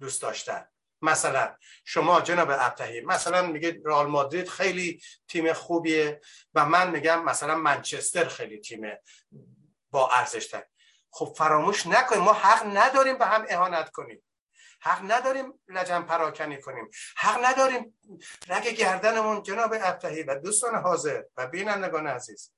دوست 0.00 0.22
داشتن. 0.22 0.66
مثلا 1.02 1.56
شما 1.84 2.20
جناب 2.20 2.50
ابتهی 2.50 3.00
مثلا 3.00 3.46
میگید 3.46 3.82
رئال 3.84 4.06
مادرید 4.06 4.48
خیلی 4.48 5.02
تیم 5.28 5.52
خوبیه 5.52 6.20
و 6.54 6.64
من 6.66 6.90
میگم 6.90 7.24
مثلا 7.24 7.54
منچستر 7.54 8.28
خیلی 8.28 8.58
تیم 8.58 8.82
با 9.90 10.10
ارزش 10.10 10.54
خب 11.10 11.34
فراموش 11.36 11.86
نکنیم 11.86 12.22
ما 12.22 12.32
حق 12.32 12.76
نداریم 12.76 13.18
به 13.18 13.26
هم 13.26 13.46
اهانت 13.48 13.90
کنیم. 13.90 14.22
حق 14.80 15.12
نداریم 15.12 15.60
لجن 15.68 16.02
پراکنی 16.02 16.60
کنیم. 16.60 16.90
حق 17.16 17.44
نداریم 17.44 17.98
رگ 18.48 18.68
گردنمون 18.68 19.42
جناب 19.42 19.74
ابتهی 19.80 20.22
و 20.22 20.34
دوستان 20.34 20.74
حاضر 20.74 21.22
و 21.36 21.46
بینندگان 21.46 22.06
عزیز. 22.06 22.52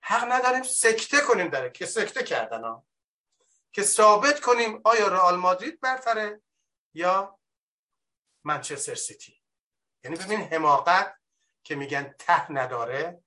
حق 0.00 0.32
نداریم 0.32 0.62
سکته 0.62 1.20
کنیم 1.20 1.48
داره 1.48 1.70
که 1.70 1.86
سکته 1.86 2.22
کردن 2.22 2.64
ها. 2.64 2.86
که 3.72 3.82
ثابت 3.82 4.40
کنیم 4.40 4.80
آیا 4.84 5.08
رئال 5.08 5.36
مادرید 5.36 5.80
برتره 5.80 6.42
یا 6.94 7.37
منچستر 8.48 8.94
سیتی. 8.94 9.42
یعنی 10.04 10.16
ببین 10.16 10.40
حماقت 10.40 11.16
که 11.64 11.74
میگن 11.74 12.14
ته 12.18 12.52
نداره 12.52 13.22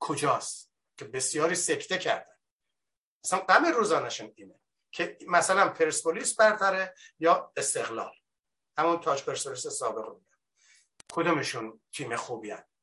کجاست؟ 0.00 0.72
که 0.98 1.04
بسیاری 1.04 1.54
سکته 1.54 1.98
کردن. 1.98 2.36
اصلا 3.24 3.38
غم 3.38 3.64
روزانشون 3.64 4.32
اینه 4.36 4.60
که 4.92 5.18
مثلا 5.28 5.68
پرسپولیس 5.68 6.36
برتره 6.36 6.94
یا 7.18 7.52
استقلال. 7.56 8.14
همون 8.78 9.00
تاج 9.00 9.24
پرسپولیس 9.24 9.66
سابق 9.66 9.98
رو 9.98 10.22
کدومشون 11.12 11.80
تیم 11.92 12.16
خوبی 12.16 12.50
هست 12.50 12.76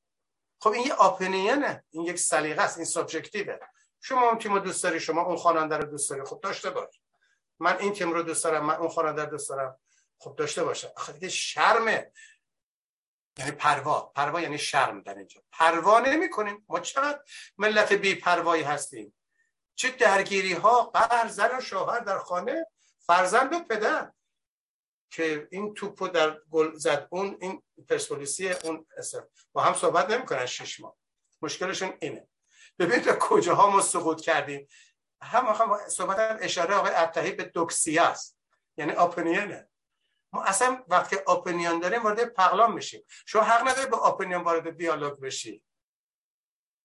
خب 0.62 0.70
این 0.70 0.88
یه 0.88 0.94
آپنینه 0.94 1.84
این 1.90 2.04
یک 2.04 2.20
سلیقه 2.20 2.62
است. 2.62 2.78
این 2.78 2.86
سابجکتیوه 2.86 3.60
شما 4.02 4.30
اون 4.30 4.38
تیم 4.38 4.60
دوست 4.60 4.84
داری 4.84 5.00
شما 5.00 5.22
اون 5.22 5.36
خواننده 5.36 5.78
رو 5.78 5.86
دوست 5.86 6.10
داری. 6.10 6.24
خب 6.24 6.40
داشته 6.44 6.70
باش. 6.70 7.02
من 7.60 7.78
این 7.78 7.94
تیم 7.94 8.14
رو 8.14 8.24
دوست 8.24 8.44
دارم 8.44 8.66
من 8.66 8.76
اون 8.76 8.90
خواننده 8.90 9.24
رو 9.24 9.30
دوست 9.30 9.50
دارم. 9.50 9.80
خب 10.24 10.36
داشته 10.36 10.64
باشه. 10.64 10.94
آخه 10.98 11.14
دیگه 11.14 11.30
شرمه 11.30 12.12
یعنی 13.38 13.52
پروا. 13.52 14.02
پروا 14.02 14.42
یعنی 14.42 14.58
شرم 14.58 15.02
در 15.02 15.18
اینجا. 15.18 15.42
پروا 15.52 16.00
نمی 16.00 16.30
کنیم 16.30 16.66
ما 16.70 16.80
چقدر 16.80 17.20
ملت 17.58 17.94
بی 17.94 18.16
پروایی 18.16 18.64
هستیم. 18.64 19.16
چه 19.76 19.90
درگیری 19.90 20.54
ها 20.54 20.84
قهر 20.84 21.28
زن 21.28 21.58
و 21.58 21.62
شوهر 21.62 22.00
در 22.00 22.20
خانه 22.20 22.68
فرزند 23.00 23.54
و 23.54 23.60
پدر. 23.60 24.12
که 25.12 25.48
این 25.52 25.74
توپو 25.74 26.08
در 26.08 26.40
گل 26.52 26.76
زد. 26.76 27.08
اون 27.12 27.38
این 27.42 27.64
پرسپولیسی 27.90 28.50
اون 28.50 28.86
با 29.54 29.62
هم 29.62 29.74
صحبت 29.74 30.10
نمی‌کنن 30.10 30.46
شش 30.46 30.80
ماه. 30.80 30.96
مشکلشون 31.42 31.98
اینه. 32.02 32.28
ببینید 32.80 33.18
کجاها 33.20 33.70
ما 33.70 33.82
سقوط 33.82 34.22
کردیم. 34.22 34.68
هم 35.22 35.46
هم 35.46 35.90
صحبت 35.90 36.38
اشاره 36.42 36.76
آقای 36.76 36.92
ابتهی 36.96 37.32
به 37.32 37.44
دوکسیا 37.44 38.06
است. 38.06 38.38
یعنی 38.78 38.92
اپینینه 38.92 39.70
ما 40.34 40.44
اصلا 40.44 40.84
وقتی 40.88 41.16
اپینین 41.28 41.80
داریم 41.80 42.04
وارد 42.04 42.34
پغلام 42.34 42.74
میشیم. 42.74 43.06
شما 43.26 43.42
حق 43.42 43.68
نداری 43.68 43.90
به 43.90 43.98
اپینین 43.98 44.38
وارد 44.38 44.78
دیالوگ 44.78 45.20
بشی. 45.20 45.64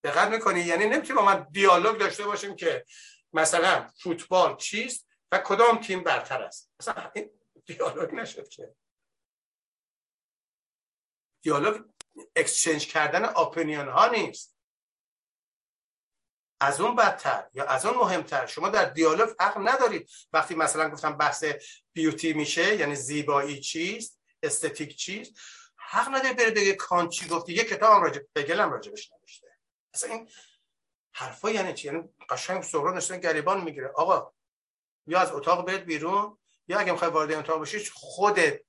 دقت 0.05 0.29
می‌کنی؟ 0.29 0.61
یعنی 0.61 0.85
نمی‌تونیم 0.85 1.17
با 1.17 1.23
من 1.23 1.47
دیالوگ 1.51 1.99
داشته 1.99 2.25
باشیم 2.25 2.57
که 2.57 2.85
مثلا 3.33 3.89
فوتبال 4.03 4.57
چیست 4.57 5.09
و 5.33 5.39
کدام 5.39 5.81
تیم 5.81 6.03
برتر 6.03 6.43
است. 6.43 6.71
مثلا 6.81 7.11
این 7.15 7.31
دیالوگ 7.67 8.15
نشد 8.15 8.49
که. 8.49 8.75
دیالوگ 11.43 11.85
اکسچنج 12.37 12.87
کردن 12.87 13.25
اپینیون 13.25 13.89
ها 13.89 14.09
نیست. 14.09 14.58
از 16.61 16.81
اون 16.81 16.97
بدتر 16.97 17.47
یا 17.55 17.65
از 17.65 17.87
اون 17.87 17.97
مهمتر؟ 17.97 18.47
شما 18.47 18.69
در 18.69 18.85
دیالوگ 18.85 19.29
حق 19.41 19.69
ندارید. 19.69 20.11
وقتی 20.33 20.55
مثلا 20.55 20.91
گفتم 20.91 21.17
بحث 21.17 21.45
بیوتی 21.93 22.33
میشه 22.33 22.77
یعنی 22.77 22.95
زیبایی 22.95 23.61
چیست؟ 23.61 24.21
استتیک 24.43 24.97
چیست؟ 24.97 25.33
حق 25.77 26.09
نداری 26.15 26.35
بره 26.35 26.51
بگه 26.51 26.75
کان 26.75 27.09
چی 27.09 27.29
گفتی. 27.29 27.53
یه 27.53 27.65
کتاب 27.65 27.97
هم 27.97 28.03
راجع 28.03 28.21
بگلم 28.35 28.73
راجبش 28.73 29.13
نوشته. 29.13 29.47
اصلا 29.95 30.13
این 30.13 30.31
حرفا 31.13 31.51
یعنی 31.51 31.75
چی؟ 31.75 31.87
یعنی 31.87 32.09
قشنگ 32.31 32.63
سهران 32.63 32.97
نشون 32.97 33.19
گریبان 33.19 33.61
می‌گیره. 33.61 33.89
آقا 33.89 34.33
یا 35.07 35.21
از 35.21 35.33
اتاق 35.33 35.67
برید 35.67 35.85
بیرون 35.85 36.39
یا 36.69 36.79
اگه 36.79 36.93
می‌خوای 36.93 37.11
وارد 37.11 37.33
اتاق 37.33 37.61
بشی 37.61 37.91
خودت 37.95 38.61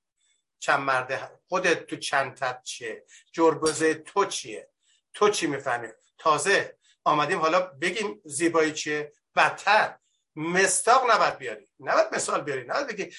چند 0.58 0.80
مرده 0.80 1.30
خودت 1.48 1.86
تو 1.86 1.96
چند 1.96 2.34
تت 2.34 2.62
چیه؟ 2.62 3.04
جربزه 3.32 3.94
تو 3.94 4.24
چیه؟ 4.24 4.70
تو 5.14 5.30
چی 5.30 5.46
می‌فهمی؟ 5.46 5.88
تازه 6.18 6.78
آمدیم 7.04 7.38
حالا 7.38 7.60
بگیم 7.60 8.20
زیبایی 8.24 8.72
چیه؟ 8.72 9.12
بدتر. 9.36 9.98
مستاق 10.36 11.10
نباید 11.10 11.38
بیاری. 11.38 11.68
نباید 11.80 12.14
مثال 12.14 12.40
بیاری. 12.40 12.64
نباید 12.66 12.86
بگی 12.86 13.14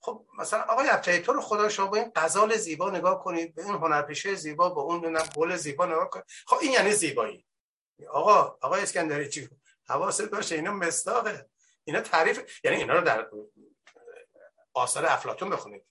خب 0.00 0.26
مثلا 0.38 0.62
آقای 0.62 0.88
ابتهی 0.88 1.18
تو 1.20 1.32
رو 1.32 1.40
خدا 1.40 1.68
شما 1.68 1.86
با 1.86 1.96
این 1.96 2.12
غزال 2.16 2.56
زیبا 2.56 2.90
نگاه 2.90 3.24
کنید 3.24 3.54
به 3.54 3.64
این 3.64 3.74
هنرپیشه 3.74 4.34
زیبا 4.34 4.68
با 4.68 4.82
اون 4.82 5.22
گل 5.36 5.56
زیبا 5.56 5.86
نگاه 5.86 6.10
کنید 6.10 6.24
خب 6.46 6.56
این 6.62 6.72
یعنی 6.72 6.92
زیبایی. 6.92 7.46
آقا 8.10 8.58
آقای 8.60 8.82
اسکندری 8.82 9.28
چی؟ 9.28 9.48
حواست 9.88 10.22
باشه 10.22 10.54
اینا 10.54 10.72
مصداقه 10.72 11.50
اینا 11.84 12.00
تعریف 12.00 12.60
یعنی 12.64 12.76
اینا 12.76 12.94
رو 12.94 13.00
در 13.00 13.30
آثار 14.74 15.06
افلاطون 15.06 15.50
بخونید. 15.50 15.84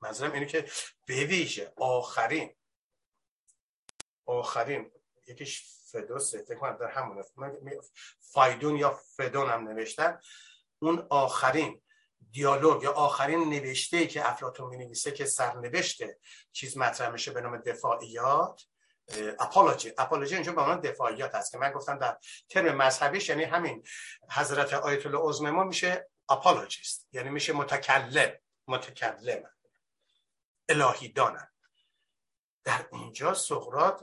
منظورم 0.00 0.32
اینه 0.32 0.46
که 0.46 0.70
به 1.06 1.72
آخرین. 1.76 2.54
آخرین. 4.26 4.90
یکیش 5.26 5.77
فدوسه 5.92 6.42
فکر 6.42 6.58
کنم 6.58 6.76
در 6.76 6.86
همون 6.86 7.24
فایدون 8.20 8.76
یا 8.76 9.00
فدون 9.16 9.50
هم 9.50 9.68
نوشتن. 9.68 10.20
اون 10.78 11.06
آخرین 11.10 11.82
دیالوگ 12.30 12.82
یا 12.82 12.92
آخرین 12.92 13.50
نوشته 13.50 14.06
که 14.06 14.28
افلاطون 14.28 14.68
می 14.68 14.76
نویسه 14.76 15.12
که 15.12 15.24
سرنوشته 15.24 16.18
چیز 16.52 16.76
مطرح 16.76 17.10
میشه 17.10 17.30
به 17.30 17.40
نام 17.40 17.56
دفاعیات 17.56 18.62
apology 19.38 19.92
apology 19.98 20.34
اینجا 20.34 20.52
به 20.52 20.60
عنوان 20.60 20.80
دفاعیات 20.80 21.34
هست 21.34 21.52
که 21.52 21.58
من 21.58 21.72
گفتم 21.72 21.98
در 21.98 22.18
ترم 22.48 22.76
مذهبیش 22.76 23.28
یعنی 23.28 23.44
همین 23.44 23.86
حضرت 24.30 24.74
آیت 24.74 25.06
الله 25.06 25.50
ما 25.50 25.64
میشه 25.64 26.08
apologist 26.28 27.08
یعنی 27.12 27.30
میشه 27.30 27.52
متکلم 27.52 28.32
متکلم 28.68 29.50
الهی 30.68 31.08
دانن 31.08 31.48
در 32.64 32.88
اینجا 32.92 33.34
سقراط 33.34 34.02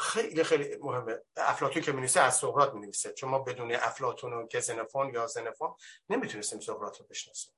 خیلی 0.00 0.44
خیلی 0.44 0.76
مهمه. 0.76 1.18
افلاطون 1.36 1.82
که 1.82 1.92
می‌نویسه 1.92 2.20
از 2.20 2.36
سقراط 2.36 2.74
می‌نویسه. 2.74 3.12
چون 3.12 3.30
ما 3.30 3.38
بدون 3.38 3.74
افلاطون 3.74 4.32
و 4.32 4.46
گزنفون 4.46 5.14
یا 5.14 5.26
زنفون 5.26 5.76
نمی‌تونستیم 6.08 6.60
سقراط 6.60 7.00
رو 7.00 7.06
بشناسیم. 7.06 7.52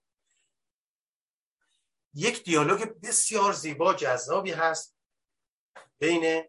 یک 2.15 2.45
دیالوگ 2.45 3.01
بسیار 3.03 3.53
زیبا 3.53 3.95
جذابی 3.95 4.53
هست 4.53 4.97
بین 5.99 6.45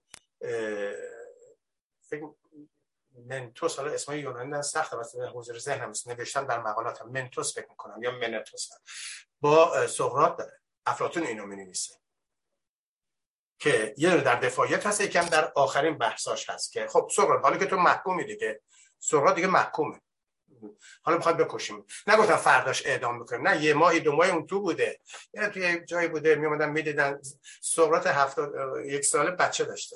منتوس 3.11 3.77
حالا 3.77 3.91
اسمای 3.91 4.19
یونانی 4.19 4.49
نه 4.49 4.61
سخته 4.61 4.97
واسه 4.97 5.27
حضور 5.27 5.57
ذهنم 5.57 5.89
است 5.89 6.07
نوشتم 6.07 6.47
در 6.47 6.61
مقالاتم. 6.61 7.09
منتوس 7.09 7.55
فکر 7.55 7.69
می‌کنم 7.69 8.03
یا 8.03 8.11
منتوس. 8.11 8.69
با 9.41 9.87
سقراط 9.87 10.37
داره. 10.37 10.61
افلاطون 10.85 11.23
اینو 11.23 11.45
می‌نویسه. 11.45 12.02
که 13.59 13.93
یه 13.97 14.17
در 14.17 14.35
دفاعیت 14.35 14.87
هست 14.87 15.01
یکم 15.01 15.25
در 15.25 15.51
آخرین 15.55 15.97
بحثاش 15.97 16.49
هست 16.49 16.71
که 16.71 16.87
خب 16.87 17.09
سقراط 17.15 17.43
حالا 17.43 17.57
که 17.57 17.65
تو 17.65 17.75
محکومی 17.75 18.23
دیگه. 18.23 18.61
سقراط 18.99 19.35
دیگه 19.35 19.47
محکومه. 19.47 20.01
حالا 21.01 21.17
می‌خواد 21.17 21.37
بکشیم. 21.37 21.85
نگفتم 22.07 22.35
فرداش 22.35 22.85
اعدام 22.85 23.19
می‌کنیم 23.19 23.47
نه 23.47 23.63
یه 23.63 23.73
ماهی 23.73 23.99
دو 23.99 24.11
ماهی 24.11 24.31
اون 24.31 24.47
تو 24.47 24.59
بوده. 24.61 24.99
یعنی 25.33 25.47
توی 25.47 25.85
جایی 25.85 26.07
بوده 26.07 26.35
میومدن 26.35 26.69
می‌دیدن. 26.69 27.21
سقراط 27.61 28.07
هفتاد 28.07 28.51
یک 28.85 29.05
ساله 29.05 29.31
بچه 29.31 29.63
داشته. 29.63 29.95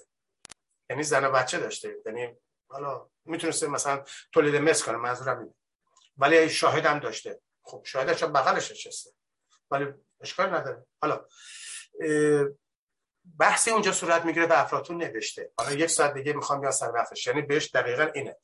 یعنی 0.90 1.04
زن 1.04 1.26
و 1.26 1.32
بچه 1.32 1.60
داشته. 1.60 1.96
یعنی 2.06 2.36
حالا 2.70 3.10
می‌تونسته 3.26 3.68
مثلا 3.68 4.04
تولید 4.34 4.56
مثل 4.56 4.86
کنه 4.86 4.98
منظورم 4.98 5.40
اینه. 5.40 5.54
ولی 6.18 6.50
شاهد 6.50 6.86
هم 6.86 7.00
داشته. 7.00 7.42
خب 7.64 7.82
شاهدش 7.86 8.24
بغلش 8.24 8.72
نشسته. 8.72 9.12
ولی 9.72 9.88
اشکال 10.22 10.54
نداره. 10.54 10.86
حالا 11.02 11.26
بحثی 13.40 13.72
اونجا 13.72 13.92
صورت 13.92 14.26
می‌گیره 14.26 14.46
به 14.46 14.62
افلاطون 14.62 14.98
نوشته. 15.04 15.52
حالا 15.58 15.72
یک 15.72 15.90
ساعت 15.90 16.14
دیگه 16.14 16.34
می‌خوام 16.34 16.62
بیان 16.62 16.72
سر 16.72 16.92
وقتش 16.92 17.28
یعنی 17.28 17.42
بهش 17.42 17.70
دقیقا 17.74 18.04
اینه. 18.04 18.38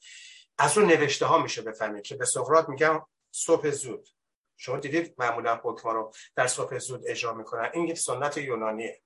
از 0.58 0.78
اون 0.78 0.88
نوشته 0.88 1.26
ها 1.26 1.38
میشه 1.38 1.62
بفهمید 1.62 2.04
که 2.04 2.16
به 2.16 2.26
سقراط 2.26 2.70
میگم 2.70 3.06
صبح 3.32 3.70
زود. 3.70 4.10
شما 4.58 4.78
دیدید 4.78 5.16
معمولا 5.18 5.60
حکما 5.64 5.92
رو 5.92 6.14
در 6.36 6.48
صبح 6.48 6.78
زود 6.78 7.08
اجرا 7.08 7.34
می‌کنن. 7.34 7.70
این 7.74 7.88
یک 7.88 7.98
سنت 7.98 8.38
یونانیه. 8.38 9.02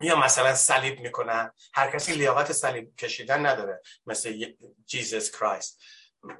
یا 0.00 0.16
مثلا 0.16 0.54
صلیب 0.54 1.00
می‌کنن. 1.00 1.52
هر 1.74 1.90
کسی 1.90 2.12
لیاقت 2.12 2.52
صلیب 2.52 2.96
کشیدن 2.96 3.46
نداره. 3.46 3.82
مثل 4.06 4.54
Jesus 4.86 5.30
Christ 5.30 5.80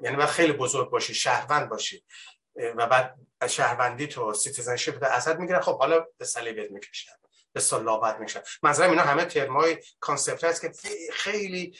یعنی 0.01 0.15
باید 0.15 0.29
خیلی 0.29 0.53
بزرگ 0.53 0.89
باشی 0.89 1.13
شهروند 1.13 1.69
باشی. 1.69 2.05
و 2.55 2.87
بعد 2.87 3.15
شهروندی 3.49 4.07
تو 4.07 4.33
citizenship 4.33 4.99
ده 4.99 5.13
ازت 5.13 5.35
می‌گیرن. 5.35 5.61
خب 5.61 5.79
حالا 5.79 6.05
به 6.17 6.25
صلیبت 6.25 6.71
می‌کشن. 6.71 7.11
به 7.53 7.59
صلابه 7.59 8.19
می‌کشن. 8.19 8.41
منظورم 8.63 8.89
اینا 8.89 9.01
همه 9.01 9.25
term 9.25 9.77
ای 9.99 10.05
concept 10.05 10.43
هست 10.43 10.61
که 10.61 10.71
خیلی 11.13 11.77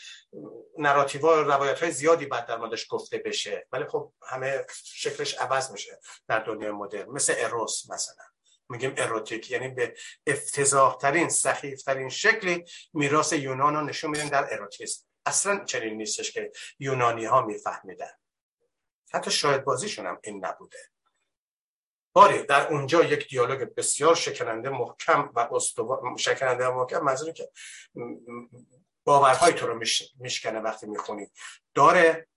نراتیوا 0.78 1.42
روایت 1.42 1.80
های 1.80 1.92
زیادی 1.92 2.26
بعد 2.26 2.46
در 2.46 2.58
موردش 2.58 2.88
گفته 2.90 3.18
بشه. 3.18 3.68
ولی 3.72 3.86
خب 3.86 4.14
همه 4.28 4.66
شکلش 4.84 5.34
عوض 5.34 5.72
میشه 5.72 6.00
در 6.28 6.40
دنیای 6.40 6.72
مدرن. 6.72 7.10
مثل 7.10 7.34
اروس 7.38 7.90
مثلا. 7.90 8.24
میگیم 8.70 8.94
اروتیک 8.98 9.52
یعنی 9.52 9.70
به 9.70 9.94
افتضاح 10.28 10.98
ترین 10.98 11.30
سخیف 11.30 11.84
ترین 11.84 12.10
شکلی 12.10 12.66
میراث 12.94 13.34
یونان 13.34 13.76
رو 13.76 13.82
نشون 13.82 14.12
میدن 14.12 14.28
در 14.28 14.54
اروتیسم. 14.54 15.06
اصلا 15.26 15.66
چنین 15.66 15.98
نیستش 15.98 16.32
که 16.32 16.52
یونانی 16.80 17.26
ها 17.26 17.42
میفهمیدن. 17.42 18.12
حتی 19.14 19.32
شاید 19.32 19.64
بازیشون 19.64 20.06
هم 20.06 20.20
این 20.24 20.46
نبوده. 20.46 20.78
باری 22.14 22.44
در 22.44 22.68
اونجا 22.68 23.04
یک 23.04 23.30
دیالوگ 23.30 23.60
بسیار 23.76 24.16
شکننده 24.16 24.70
محکم 24.70 25.32
و 25.36 25.50
استوار 25.52 26.18
شکننده 26.18 26.70
محکم 26.70 27.04
منظوری 27.04 27.34
که 27.34 27.52
باورهای 29.04 29.54
تو 29.54 29.68
رو 29.68 29.80
میشکنه 30.20 30.60
وقتی 30.60 30.88
می‌خونی. 30.88 31.32
داره 31.74 32.28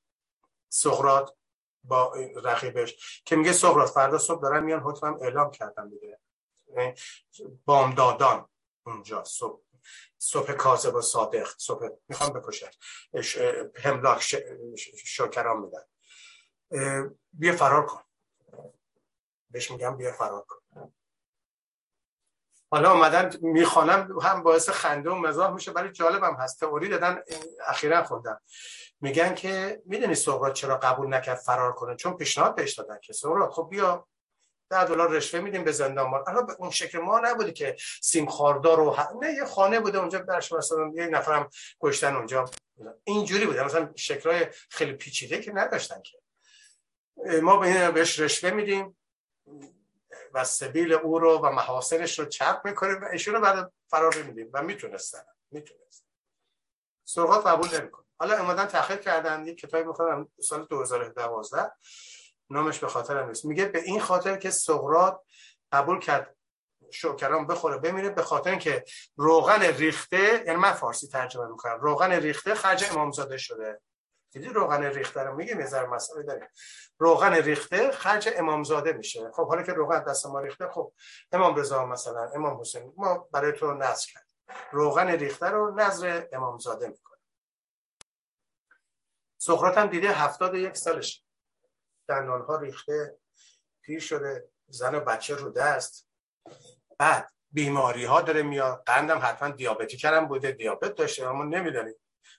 سقرات 0.68 1.36
با 1.84 2.14
رقیبش 2.44 3.22
که 3.24 3.36
میگه 3.36 3.52
سقرات 3.52 3.90
فردا 3.90 4.18
صبح 4.18 4.42
دارن 4.42 4.64
میان 4.64 4.80
حکمم 4.80 5.18
اعلام 5.22 5.50
کردن 5.50 5.88
دیگه. 5.88 6.18
بامدادان 7.64 8.48
اونجا 8.86 9.24
صبح 9.24 9.62
صبح 10.18 10.52
کاذب 10.52 10.94
و 10.94 11.00
صادق 11.00 11.48
صبح 11.58 11.88
می‌خوام 12.08 12.32
بکشن. 12.32 12.70
هملاک 13.76 14.22
شکران 15.04 15.56
میدن. 15.60 15.84
بیا 17.32 17.56
فرار 17.56 17.86
کن. 17.86 18.05
بهش 19.56 19.70
میگم 19.70 19.96
بیا 19.96 20.12
فرار 20.12 20.44
کن. 20.48 20.92
حالا 22.70 22.92
اومدن 22.92 23.32
می‌خوانم 23.40 24.18
هم 24.22 24.42
باعث 24.42 24.68
خنده 24.68 25.10
و 25.10 25.14
مزاح 25.14 25.50
میشه 25.50 25.70
ولی 25.70 25.92
جالبم 25.92 26.34
هست. 26.34 26.60
تئوری 26.60 26.88
دادن 26.88 27.22
اخیرا 27.66 28.04
خوندم. 28.04 28.40
میگن 29.00 29.34
که 29.34 29.82
می‌دونی 29.86 30.14
سقراط 30.14 30.52
چرا 30.52 30.76
قبول 30.76 31.14
نکرد 31.14 31.36
فرار 31.36 31.72
کنه؟ 31.72 31.96
چون 31.96 32.16
پیشنهاد 32.16 32.54
بهش 32.54 32.74
دادن 32.74 32.98
که 33.02 33.12
سقراط 33.12 33.50
خب 33.50 33.68
بیا 33.70 34.08
ده 34.70 34.84
دلار 34.84 35.10
رشوه 35.10 35.40
میدیم 35.40 35.64
به 35.64 35.72
زندان 35.72 36.10
ما 36.10 36.24
الان 36.26 36.50
اون 36.58 36.70
شکل 36.70 36.98
ما 36.98 37.20
نبوده 37.20 37.52
که 37.52 37.76
سیم 38.02 38.26
خاردار 38.26 38.76
رو 38.76 38.96
نه 39.22 39.32
یه 39.32 39.44
خانه 39.44 39.80
بوده 39.80 39.98
اونجا 39.98 40.18
درش 40.18 40.52
مثلا 40.52 40.90
یه 40.94 41.06
نفرم 41.06 41.50
کشتن 41.80 42.16
اونجا. 42.16 42.44
اینجوری 43.04 43.46
بوده. 43.46 43.64
مثلا 43.64 43.92
شکلای 43.96 44.46
خیلی 44.70 44.92
پیچیده 44.92 45.40
که 45.40 45.52
نداشتن 45.52 46.02
که. 46.02 46.18
ما 47.42 47.56
به 47.56 47.90
بهش 47.90 48.20
رشوه 48.20 48.50
میدیم. 48.50 48.96
و 50.34 50.44
سبیل 50.44 50.92
او 50.92 51.18
رو 51.18 51.38
و 51.38 51.50
محاسنش 51.50 52.18
رو 52.18 52.24
چپ 52.24 52.60
می‌کنیم 52.64 53.02
و 53.02 53.04
ایشون 53.12 53.34
رو 53.34 53.40
بعد 53.40 53.72
فرار 53.90 54.22
میدیم 54.22 54.50
و 54.52 54.62
می‌تونستن 54.62 55.24
می‌تونستن. 55.50 56.06
سرغات 57.04 57.46
قبول 57.46 57.80
نمی‌کنه 57.80 58.06
حالا 58.18 58.36
امادن 58.36 58.66
تحقیق 58.66 59.00
کردن 59.00 59.46
یک 59.46 59.58
کتابی 59.58 59.84
می‌خوام 59.84 60.28
سال 60.40 60.66
2012 60.66 61.72
نامش 62.50 62.78
به 62.78 62.88
خاطر 62.88 63.24
نیست. 63.26 63.44
میگه 63.44 63.64
به 63.64 63.82
این 63.82 64.00
خاطر 64.00 64.36
که 64.36 64.50
سقراط 64.50 65.20
قبول 65.72 66.00
کرد 66.00 66.36
شوکران 66.90 67.46
بخوره 67.46 67.78
بمیره 67.78 68.10
به 68.10 68.22
خاطر 68.22 68.50
اینکه 68.50 68.84
روغن 69.16 69.62
ریخته 69.62 70.44
یعنی 70.46 70.56
من 70.56 70.72
فارسی 70.72 71.08
ترجمه 71.08 71.46
می‌کنم 71.46 71.80
روغن 71.80 72.12
ریخته 72.12 72.54
خرج 72.54 72.84
امامزاده 72.90 73.38
شده. 73.38 73.80
دیدی 74.36 74.48
روغن 74.48 74.82
ریخته 74.84 75.20
رو 75.20 75.36
میگه 75.36 75.54
میذار 75.54 75.86
مسئله 75.86 76.22
داره 76.22 76.50
روغن 76.98 77.34
ریخته 77.34 77.90
خرج 77.90 78.28
امامزاده 78.36 78.92
میشه. 78.92 79.30
خب 79.34 79.48
حالا 79.48 79.62
که 79.62 79.72
روغن 79.72 80.04
دست 80.04 80.26
ما 80.26 80.40
ریخته 80.40 80.68
خب 80.68 80.92
امام 81.32 81.56
رضا 81.56 81.86
مثلا 81.86 82.30
امام 82.34 82.60
حسین 82.60 82.92
ما 82.96 83.28
برای 83.32 83.52
تو 83.52 83.74
نذر 83.74 84.06
کرد 84.12 84.26
روغن 84.72 85.08
ریخته 85.08 85.46
رو 85.46 85.74
نظر 85.74 86.26
امامزاده 86.32 86.88
می‌کنه. 86.88 87.18
سقراط 89.38 89.78
هم 89.78 89.86
دیده 89.86 90.08
هفتاد 90.08 90.54
یک 90.54 90.76
سالش. 90.76 91.24
ریخته 92.60 93.18
پیر 93.82 94.00
شده 94.00 94.48
زن 94.68 94.94
و 94.94 95.00
بچه 95.00 95.34
رو 95.34 95.50
دست. 95.50 96.08
بعد 96.98 97.32
بیماری 97.50 98.04
ها 98.04 98.20
داره 98.20 98.42
میاد. 98.42 98.82
قندم 98.86 99.20
حتما 99.22 99.48
دیابتی 99.48 99.96
کردم 99.96 100.26
بوده 100.28 100.52
دیابت 100.52 100.94
داشته 100.94 101.26
اما 101.26 101.44
نمی‌دانیم 101.44 101.94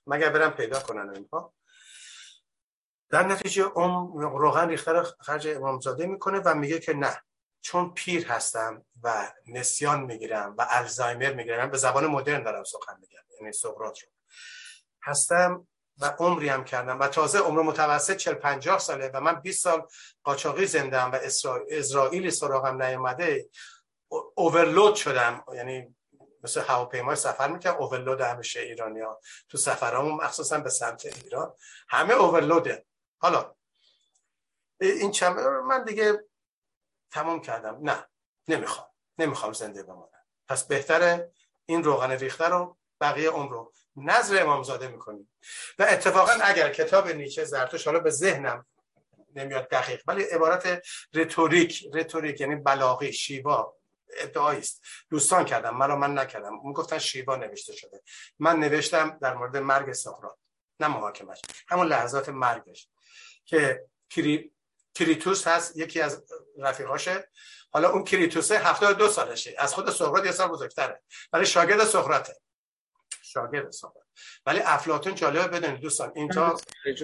مگر 0.08 0.30
برم 0.30 0.52
پیدا 0.52 0.80
کنن 0.80 1.10
اینها؟ 1.10 1.57
در 3.10 3.28
نتیجه 3.28 3.64
اون 3.64 4.22
روغن 4.22 4.70
ریخته 4.70 4.92
رو 4.92 5.04
خرج 5.20 5.48
امامزاده 5.48 6.06
می‌کنه 6.06 6.40
و 6.40 6.56
میگه 6.56 6.80
که 6.80 6.94
نه 6.94 7.22
چون 7.62 7.94
پیر 7.94 8.28
هستم 8.28 8.86
و 9.04 9.32
نسیان 9.48 10.04
می‌گیرم 10.04 10.56
و 10.58 10.68
الزایمر 10.70 11.34
می‌گیرم 11.34 11.72
به 11.72 11.78
زبان 11.78 12.08
مدرن 12.08 12.44
دارم 12.44 12.64
سخن 12.64 12.98
میگم 13.00 13.20
یعنی 13.42 13.54
سقراط 13.54 14.00
رو. 14.00 14.10
هستم 15.04 15.68
و 16.02 16.06
عمری 16.06 16.50
هم 16.50 16.64
کردم 16.64 17.00
و 17.00 17.08
تازه 17.08 17.40
عمر 17.40 17.62
متوسط 17.62 18.16
40 18.16 18.34
50 18.34 18.80
ساله 18.80 19.12
و 19.14 19.22
من 19.22 19.34
20 19.34 19.64
سال 19.64 19.88
قاچاقی 20.24 20.66
زندم 20.66 21.12
و 21.12 21.20
اسرائیلی 21.70 22.32
سراغم 22.32 22.84
نیومده 22.84 23.50
اوورلود 24.36 24.96
شدم. 24.96 25.44
یعنی 25.54 25.96
مثل 26.44 26.62
هواپیمای 26.62 27.16
سفر 27.16 27.52
می‌کنم 27.52 27.76
اوورلود 27.76 28.22
همیشه 28.22 28.60
ایرانی 28.60 29.02
ها 29.02 29.22
تو 29.50 29.58
سفرامون 29.58 30.14
مخصوصا 30.14 30.60
به 30.60 30.70
سمت 30.70 31.06
ایران 31.06 31.54
همه 31.90 32.14
اوورلوده 32.14 32.86
حالا 33.18 33.56
این 34.82 35.12
چند 35.12 35.40
من 35.40 35.84
دیگه 35.84 36.24
تمام 37.12 37.42
کردم. 37.42 37.80
نه 37.82 38.08
نمی‌خوام. 38.48 38.88
نمی‌خوام 39.18 39.54
زنده 39.54 39.84
بمانم. 39.84 40.26
پس 40.48 40.68
بهتره 40.68 41.32
این 41.66 41.84
روغن 41.84 42.12
ریخته 42.12 42.46
رو 42.46 42.78
بقیه 43.02 43.30
عمر 43.30 43.52
رو 43.52 43.74
نظر 43.96 44.42
امامزاده 44.44 44.88
می‌کنیم. 44.88 45.34
و 45.80 45.88
اتفاقا 45.90 46.32
اگر 46.32 46.74
کتاب 46.74 47.08
نیچه 47.08 47.44
زرتوش 47.44 47.86
حالا 47.86 48.00
به 48.00 48.10
ذهنم 48.10 48.66
نمیاد 49.36 49.70
دقیق 49.70 50.04
ولی 50.08 50.24
عبارت 50.24 50.88
رتوریک 51.14 51.90
رتوریک 51.94 52.42
یعنی 52.42 52.56
بلاغی 52.56 53.14
شیوا 53.14 53.78
ادعایی 54.18 54.60
است. 54.60 54.84
دوستان 55.10 55.46
کردم 55.46 55.78
مرا 55.78 55.96
من 55.96 56.18
نکردم. 56.18 56.60
اون 56.60 56.74
گفتن 56.74 56.98
شیوا 56.98 57.36
نوشته 57.36 57.74
شده. 57.74 58.04
من 58.40 58.60
نوشتم 58.60 59.18
در 59.22 59.34
مورد 59.34 59.58
مرگ 59.58 59.94
سقراط 59.94 60.38
نه 60.80 60.88
محاکمش. 60.88 61.42
همون 61.68 61.88
لحظات 61.88 62.30
مرگش. 62.30 62.90
که 63.48 63.88
کری... 64.10 64.52
کریتوس 64.96 65.48
هست 65.48 65.78
یکی 65.78 66.02
از 66.02 66.24
رفیقاشه. 66.60 67.30
حالا 67.72 67.90
اون 67.90 68.04
کریتوسه 68.04 68.60
72 68.60 69.08
سالشه. 69.08 69.56
از 69.58 69.74
خود 69.74 69.90
سقراط 69.90 70.26
یه 70.26 70.32
سال 70.32 70.48
بزرگتره. 70.48 71.02
ولی 71.34 71.46
شاگرد 71.46 71.84
سقراطه. 71.84 72.36
شاگرد 73.24 73.72
سقراط. 73.72 74.04
ولی 74.46 74.60
افلاطون 74.60 75.16
جالبه 75.16 75.48
بدونید 75.48 75.82
دوستان 75.82 76.12
اینجا 76.16 76.58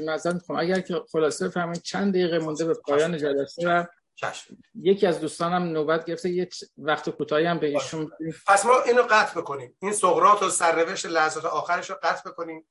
نظر 0.03 0.37
خب 0.47 0.53
اگر 0.53 0.79
که 0.79 1.01
خلاصه 1.11 1.49
فهمید 1.49 1.81
چند 1.81 2.13
دقیقه 2.13 2.39
مونده 2.39 2.65
به 2.65 2.73
پایان 2.73 3.17
جلسه 3.17 3.67
و 3.67 3.85
یکی 4.75 5.07
از 5.07 5.19
دوستانم 5.19 5.63
نوبت 5.63 6.05
گرفته. 6.05 6.29
یه 6.29 6.49
وقت 6.77 7.09
کوتاهی 7.09 7.45
هم 7.45 7.59
به 7.59 7.67
ایشون 7.67 8.11
پس 8.47 8.65
ما 8.65 8.81
اینو 8.81 9.01
قطع 9.01 9.41
بکنیم. 9.41 9.77
این 9.81 9.93
سقراط 9.93 10.43
و 10.43 10.49
سرنوشت 10.49 11.05
لحظات 11.05 11.45
آخرش 11.45 11.89
رو 11.89 11.95
قطع 12.03 12.29
بکنیم. 12.29 12.67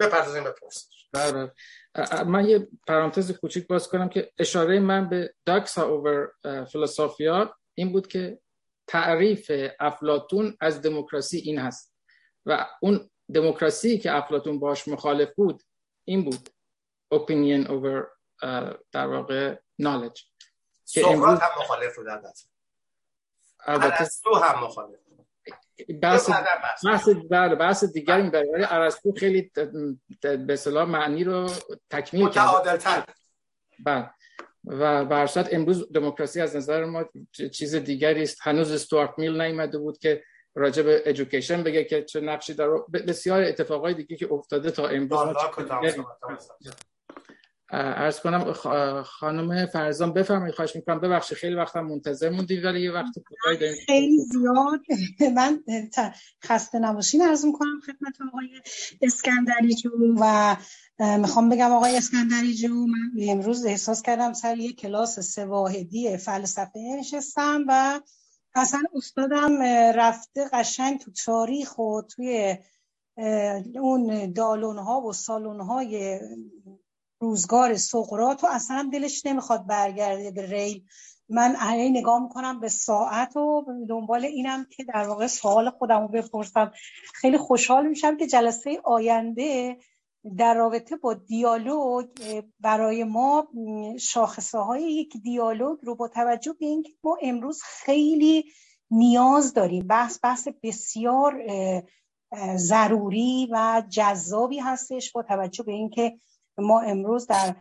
بپردازیم 0.00 0.44
به 0.44 0.50
پرسش. 0.50 1.08
بله 1.12 1.52
من 2.26 2.48
یه 2.48 2.68
پرانتز 2.86 3.32
کوچیک 3.32 3.66
باز 3.66 3.88
کنم 3.88 4.08
که 4.08 4.32
اشاره 4.38 4.80
من 4.80 5.08
به 5.08 5.34
داکسا 5.44 5.82
اوور 5.88 6.32
فلسافیا 6.72 7.56
این 7.74 7.92
بود 7.92 8.06
که 8.06 8.40
تعریف 8.86 9.50
افلاتون 9.80 10.56
از 10.60 10.82
دموکراسی 10.82 11.38
این 11.38 11.58
هست. 11.58 11.94
و 12.46 12.66
اون 12.80 13.10
دموکراسی 13.34 13.98
که 13.98 14.16
افلاتون 14.16 14.58
باش 14.58 14.88
مخالف 14.88 15.34
بود 15.34 15.62
این 16.04 16.24
بود. 16.24 16.48
Opinion 17.14 17.68
over 17.68 18.06
در 18.92 19.06
واقع 19.06 19.54
knowledge. 19.82 20.24
سقراط 20.84 21.42
هم 21.42 21.50
مخالف 21.60 21.96
بود 21.96 22.06
البته. 23.66 24.04
تو 24.24 24.34
هم 24.34 24.64
مخالف 24.64 24.98
بحث 26.02 26.30
بحث 26.84 27.08
بله 27.30 27.54
بحث 27.54 27.84
دیگری 27.84 28.30
برای 28.30 28.66
ارسطو 28.70 29.12
خیلی 29.12 29.50
به 30.22 30.52
اصطلاح 30.52 30.88
معنی 30.88 31.24
رو 31.24 31.50
تکمیل 31.90 32.28
کرد 32.28 33.14
بله. 33.84 34.10
و 34.64 35.04
برشت 35.04 35.54
امروز 35.54 35.92
دموکراسی 35.92 36.40
از 36.40 36.56
نظر 36.56 36.84
ما 36.84 37.04
چیز 37.52 37.74
دیگری 37.74 38.22
است. 38.22 38.38
هنوز 38.40 38.72
استوارت 38.72 39.10
میل 39.18 39.40
نیامده 39.40 39.78
بود 39.78 39.98
که 39.98 40.22
راجع 40.54 40.82
به 40.82 41.02
ادویکیشن 41.06 41.62
بگه 41.62 41.84
که 41.84 42.02
چه 42.02 42.20
نقشی 42.20 42.54
داره 42.54 42.80
بسیار 43.08 43.42
اتفاقای 43.42 43.94
دیگه 43.94 44.16
که 44.16 44.32
افتاده 44.32 44.70
تا 44.70 44.88
امروز 44.88 45.20
ارز 47.70 48.20
کنم 48.20 48.52
خانم 49.02 49.66
فرزان 49.66 50.12
بفرمایید 50.12 50.54
خواهش 50.54 50.76
می‌کنم. 50.76 51.00
ببخشید 51.00 51.38
خیلی 51.38 51.54
وقتم 51.54 51.80
منتظر 51.80 52.30
موندید 52.30 52.64
ولی 52.64 52.80
یه 52.80 52.92
وقت 52.92 53.14
داریم. 53.44 53.76
خیلی 53.86 54.18
زیاد 54.18 54.80
من 55.34 55.64
خسته 56.44 56.78
نباشین 56.78 57.22
عرض 57.22 57.44
می‌کنم 57.44 57.80
خدمت 57.86 58.14
آقای 58.28 58.48
اسکندری 59.02 59.74
جو 59.74 59.90
و 60.20 60.56
می‌خوام 60.98 61.48
بگم 61.48 61.72
آقای 61.72 61.96
اسکندری 61.96 62.54
جو 62.54 62.74
من 62.74 63.28
امروز 63.28 63.66
احساس 63.66 64.02
کردم 64.02 64.32
سر 64.32 64.56
یه 64.56 64.72
کلاس 64.72 65.20
سواهدی 65.20 66.16
فلسفه 66.16 66.80
نشستم 66.98 67.64
و 67.68 68.00
اصلا 68.54 68.82
استادم 68.94 69.62
رفته 69.94 70.48
قشنگ 70.52 71.00
تو 71.00 71.10
تاریخ 71.24 71.78
و 71.78 72.02
توی 72.02 72.56
اون 73.80 74.32
دالون 74.32 74.78
ها 74.78 75.00
و 75.00 75.12
سالون 75.12 75.60
های 75.60 76.20
روزگار 77.20 77.74
سقرات 77.74 78.44
و 78.44 78.46
اصلا 78.50 78.90
دلش 78.92 79.26
نمی‌خواد 79.26 79.66
برگرده 79.66 80.30
به 80.30 80.46
ریل. 80.46 80.84
من 81.28 81.56
هی 81.70 81.90
نگاه 81.90 82.22
می‌کنم 82.22 82.60
به 82.60 82.68
ساعت 82.68 83.36
و 83.36 83.64
دنبال 83.88 84.24
اینم 84.24 84.66
که 84.70 84.84
در 84.84 85.08
واقع 85.08 85.26
سوال 85.26 85.70
خودم 85.70 86.00
رو 86.02 86.08
بپرسم. 86.08 86.72
خیلی 87.14 87.38
خوشحال 87.38 87.86
میشم 87.86 88.16
که 88.16 88.26
جلسه 88.26 88.80
آینده 88.84 89.76
در 90.38 90.54
رابطه 90.54 90.96
با 90.96 91.14
دیالوگ 91.14 92.06
برای 92.60 93.04
ما 93.04 93.48
شاخصه 94.00 94.58
های 94.58 94.92
یک 94.92 95.16
دیالوگ 95.22 95.78
رو 95.82 95.94
با 95.94 96.08
توجه 96.08 96.52
به 96.60 96.66
اینکه 96.66 96.92
ما 97.04 97.16
امروز 97.22 97.62
خیلی 97.62 98.44
نیاز 98.90 99.54
داریم 99.54 99.86
بحث 99.86 100.18
بحث 100.22 100.48
بسیار 100.62 101.42
ضروری 102.56 103.48
و 103.50 103.82
جذابی 103.88 104.58
هستش 104.58 105.12
با 105.12 105.22
توجه 105.22 105.64
به 105.64 105.72
اینکه 105.72 106.18
ما 106.58 106.80
امروز 106.80 107.26
در 107.26 107.54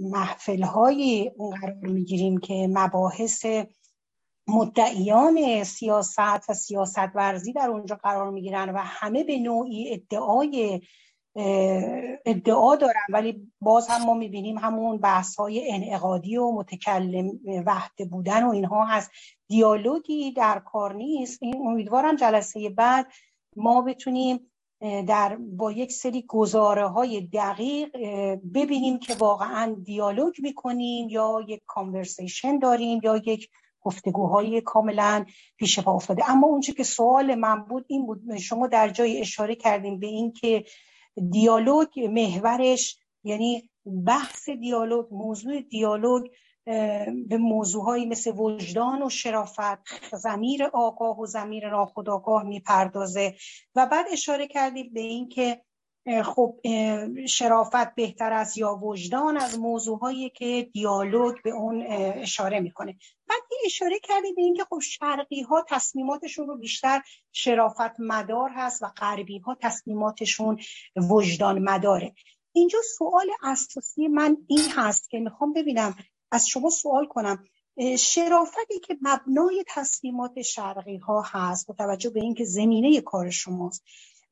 محفل 0.00 0.62
های 0.62 1.32
اون 1.36 1.56
قرار 1.60 1.74
می‌گیریم 1.74 2.38
که 2.38 2.68
مباحث 2.70 3.46
مدعیان 4.48 5.64
سیاست 5.64 6.50
و 6.50 6.54
سیاست 6.54 7.16
ورزی 7.16 7.52
در 7.52 7.68
اونجا 7.68 7.98
قرار 8.02 8.30
می‌گیرن 8.30 8.70
و 8.70 8.78
همه 8.78 9.24
به 9.24 9.38
نوعی 9.38 9.92
ادعای 9.92 10.80
ادعا 12.26 12.76
دارن. 12.76 13.04
ولی 13.08 13.52
باز 13.60 13.88
هم 13.88 14.06
ما 14.06 14.14
می‌بینیم 14.14 14.58
همون 14.58 14.98
بحث 14.98 15.36
های 15.36 15.72
انعقادی 15.72 16.36
و 16.36 16.52
متکلم 16.52 17.30
وحده 17.66 18.04
بودن 18.04 18.44
و 18.44 18.50
اینها 18.50 18.84
هست. 18.84 19.10
دیالوگی 19.48 20.32
در 20.32 20.58
کار 20.58 20.94
نیست. 20.94 21.42
این 21.42 21.66
امیدوارم 21.66 22.16
جلسه 22.16 22.70
بعد 22.70 23.06
ما 23.56 23.82
بتونیم 23.82 24.50
در 25.06 25.36
با 25.36 25.72
یک 25.72 25.92
سری 25.92 26.24
گزاره 26.28 26.88
های 26.88 27.20
دقیق 27.20 27.96
ببینیم 28.54 28.98
که 28.98 29.14
واقعا 29.14 29.76
دیالوگ 29.84 30.34
می‌کنیم 30.38 31.08
یا 31.08 31.40
یک 31.48 31.62
کانورسیشن 31.66 32.58
داریم 32.58 33.00
یا 33.02 33.16
یک 33.16 33.48
گفتگوهای 33.80 34.60
کاملا 34.60 35.24
پیش 35.56 35.80
پا 35.80 35.94
افتاده. 35.94 36.30
اما 36.30 36.46
اونچه 36.46 36.72
که 36.72 36.84
سوال 36.84 37.34
من 37.34 37.64
بود 37.64 37.84
این 37.88 38.06
بود 38.06 38.36
شما 38.36 38.66
در 38.66 38.88
جای 38.88 39.20
اشاره 39.20 39.54
کردیم 39.54 39.98
به 39.98 40.06
این 40.06 40.32
که 40.32 40.64
دیالوگ 41.30 41.88
محورش 42.10 42.98
یعنی 43.24 43.70
بحث 44.06 44.48
دیالوگ 44.48 45.06
موضوع 45.10 45.60
دیالوگ 45.60 46.26
به 47.28 47.38
موضوعهایی 47.40 48.06
مثل 48.06 48.38
وجدان 48.38 49.02
و 49.02 49.10
شرافت 49.10 49.78
زمیر 50.12 50.64
آگاه 50.64 51.20
و 51.20 51.26
زمیر 51.26 51.70
ناخودآگاه 51.70 52.42
می‌پردازه. 52.42 53.34
و 53.74 53.86
بعد 53.86 54.06
اشاره 54.12 54.46
کردیم 54.46 54.90
به 54.94 55.00
این 55.00 55.28
که 55.28 55.60
خب 56.24 56.60
شرافت 57.28 57.94
بهتر 57.94 58.32
از 58.32 58.58
یا 58.58 58.74
وجدان 58.74 59.36
از 59.36 59.58
موضوعهایی 59.58 60.30
که 60.30 60.70
دیالوگ 60.72 61.34
به 61.44 61.50
اون 61.50 61.84
اشاره 61.86 62.60
می‌کنه. 62.60 62.96
بعد 63.28 63.42
اشاره 63.64 63.98
کردیم 64.02 64.34
به 64.34 64.42
اینکه 64.42 64.64
خب 64.64 64.78
شرقی 64.78 65.42
ها 65.42 65.64
تصمیماتشون 65.68 66.46
رو 66.46 66.58
بیشتر 66.58 67.02
شرافت 67.32 68.00
مدار 68.00 68.50
هست 68.54 68.82
و 68.82 68.86
غربی 68.86 69.38
ها 69.38 69.56
تصمیماتشون 69.60 70.58
وجدان 71.10 71.58
مداره 71.58 72.14
اینجا 72.52 72.78
سوال 72.98 73.26
اساسی 73.42 74.08
من 74.08 74.36
این 74.48 74.70
هست 74.76 75.10
که 75.10 75.18
می‌خوام 75.18 75.52
ببینم 75.52 75.94
از 76.34 76.48
شما 76.48 76.70
سوال 76.70 77.06
کنم. 77.06 77.44
شرافتی 77.98 78.80
که 78.80 78.96
مبنای 79.02 79.64
تصمیمات 79.68 80.42
شرقی 80.42 80.96
ها 80.96 81.22
هست 81.26 81.66
با 81.66 81.74
توجه 81.74 82.10
به 82.10 82.20
اینکه 82.20 82.44
زمینه 82.44 83.00
کار 83.00 83.30
شماست 83.30 83.82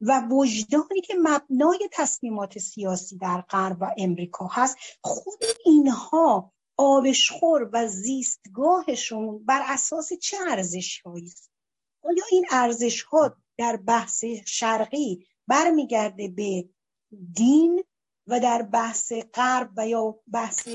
و 0.01 0.23
وجدانی 0.31 1.01
که 1.05 1.15
مبنای 1.23 1.89
تصمیمات 1.93 2.59
سیاسی 2.59 3.19
در 3.19 3.41
غرب 3.41 3.77
و 3.81 3.95
امریکا 3.99 4.47
هست 4.53 4.77
خود 5.01 5.43
اینها 5.65 6.53
آبشخور 6.77 7.71
و 7.73 7.89
زیستگاهشون 7.89 9.45
بر 9.45 9.63
اساس 9.67 10.13
چه 10.13 10.37
ارزش 10.51 11.03
است؟ 11.25 11.51
آیا 12.03 12.25
این 12.31 12.47
ارزش 12.51 13.03
ها 13.03 13.37
در 13.57 13.77
بحث 13.77 14.25
شرقی 14.47 15.27
برمیگرده 15.49 16.29
به 16.29 16.69
دین 17.35 17.85
و 18.27 18.41
در 18.41 18.63
بحث 18.63 19.13
غرب 19.35 19.71
و 19.77 19.89
یا 19.89 20.19
بحث 20.33 20.69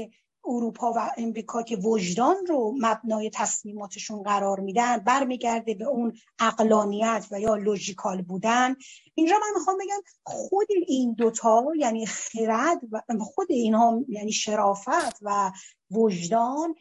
اروپا 0.47 0.93
و 0.95 1.11
امریکا 1.17 1.63
که 1.63 1.75
وجدان 1.77 2.35
رو 2.47 2.75
مبنای 2.79 3.29
تصمیماتشون 3.33 4.23
قرار 4.23 4.59
میدن 4.59 4.97
برمیگرده 4.97 5.73
به 5.73 5.85
اون 5.85 6.13
اقلانیت 6.39 7.27
و 7.31 7.39
یا 7.39 7.55
لوژیکال 7.55 8.21
بودن. 8.21 8.75
اینجا 9.15 9.35
من 9.41 9.59
می‌خوام 9.59 9.77
بگم 9.77 10.01
خود 10.23 10.67
این 10.87 11.13
دوتا 11.13 11.63
یعنی 11.77 12.05
خرد 12.05 12.79
و 12.91 13.01
خود 13.19 13.51
اینها 13.51 13.99
یعنی 14.07 14.31
شرافت 14.31 15.19
و 15.21 15.51
وجدان 15.91 16.75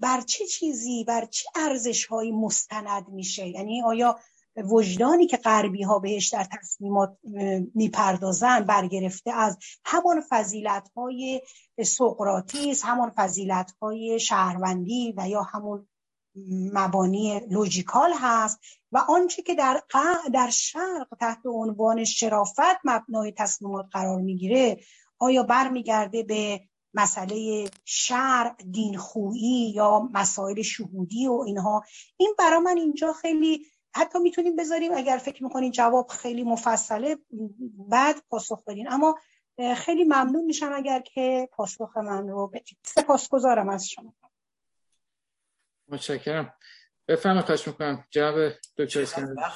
بر 0.00 0.20
چه 0.26 0.46
چیزی 0.46 1.04
بر 1.04 1.24
چه 1.24 1.48
ارزش 1.54 2.06
هایی 2.06 2.32
مستند 2.32 3.08
میشه؟ 3.08 3.48
یعنی 3.48 3.82
آیا 3.82 4.18
وجدانی 4.64 5.26
که 5.26 5.36
غربی 5.36 5.82
ها 5.82 5.98
بهش 5.98 6.28
در 6.28 6.44
تصمیمات 6.44 7.16
می‌پردازن 7.74 8.60
برگرفته 8.60 9.32
از 9.32 9.58
همان 9.84 10.22
فضیلت 10.30 10.90
های 10.96 11.42
سقراتیس 11.86 12.84
همان 12.84 13.12
فضیلت 13.16 13.74
های 13.82 14.20
شهروندی 14.20 15.14
و 15.16 15.28
یا 15.28 15.42
همون 15.42 15.88
مبانی 16.72 17.40
لوجیکال 17.50 18.12
هست 18.20 18.58
و 18.92 18.98
آنچه 19.08 19.42
که 19.42 19.54
در 19.54 19.82
در 20.32 20.50
شرق 20.50 21.08
تحت 21.20 21.46
عنوان 21.46 22.04
شرافت 22.04 22.80
مبنای 22.84 23.32
تصمیمات 23.32 23.86
قرار 23.92 24.20
می‌گیره 24.20 24.80
آیا 25.18 25.42
برمیگرده 25.42 26.22
به 26.22 26.60
مسئله 26.94 27.68
شرع 27.84 28.56
دینخویی 28.70 29.72
یا 29.74 30.08
مسائل 30.12 30.62
شهودی 30.62 31.26
و 31.26 31.32
اینها؟ 31.32 31.82
این 32.16 32.34
برای 32.38 32.58
من 32.58 32.76
اینجا 32.76 33.12
خیلی 33.12 33.66
حتی 33.94 34.18
می‌تونیم 34.18 34.56
بذاریم 34.56 34.92
اگر 34.94 35.18
فکر 35.18 35.44
می‌کنین 35.44 35.70
جواب 35.70 36.08
خیلی 36.08 36.42
مفصله 36.42 37.18
بعد 37.88 38.16
پاسخ 38.28 38.64
بدین. 38.64 38.92
اما 38.92 39.18
خیلی 39.76 40.04
ممنون 40.04 40.44
میشم 40.44 40.72
اگر 40.74 41.00
که 41.00 41.48
پاسخ 41.52 41.96
من 41.96 42.28
رو 42.28 42.46
بدید 42.46 42.78
سپاسگزارم 42.82 43.68
از 43.68 43.88
شما. 43.88 44.14
متشکرم. 45.88 46.54
بفرمایید 47.08 47.44
خواهش 47.44 47.68
می‌کنم. 47.68 48.04
جناب 48.10 48.52
دکتر 48.76 49.02
اسکندر. 49.02 49.52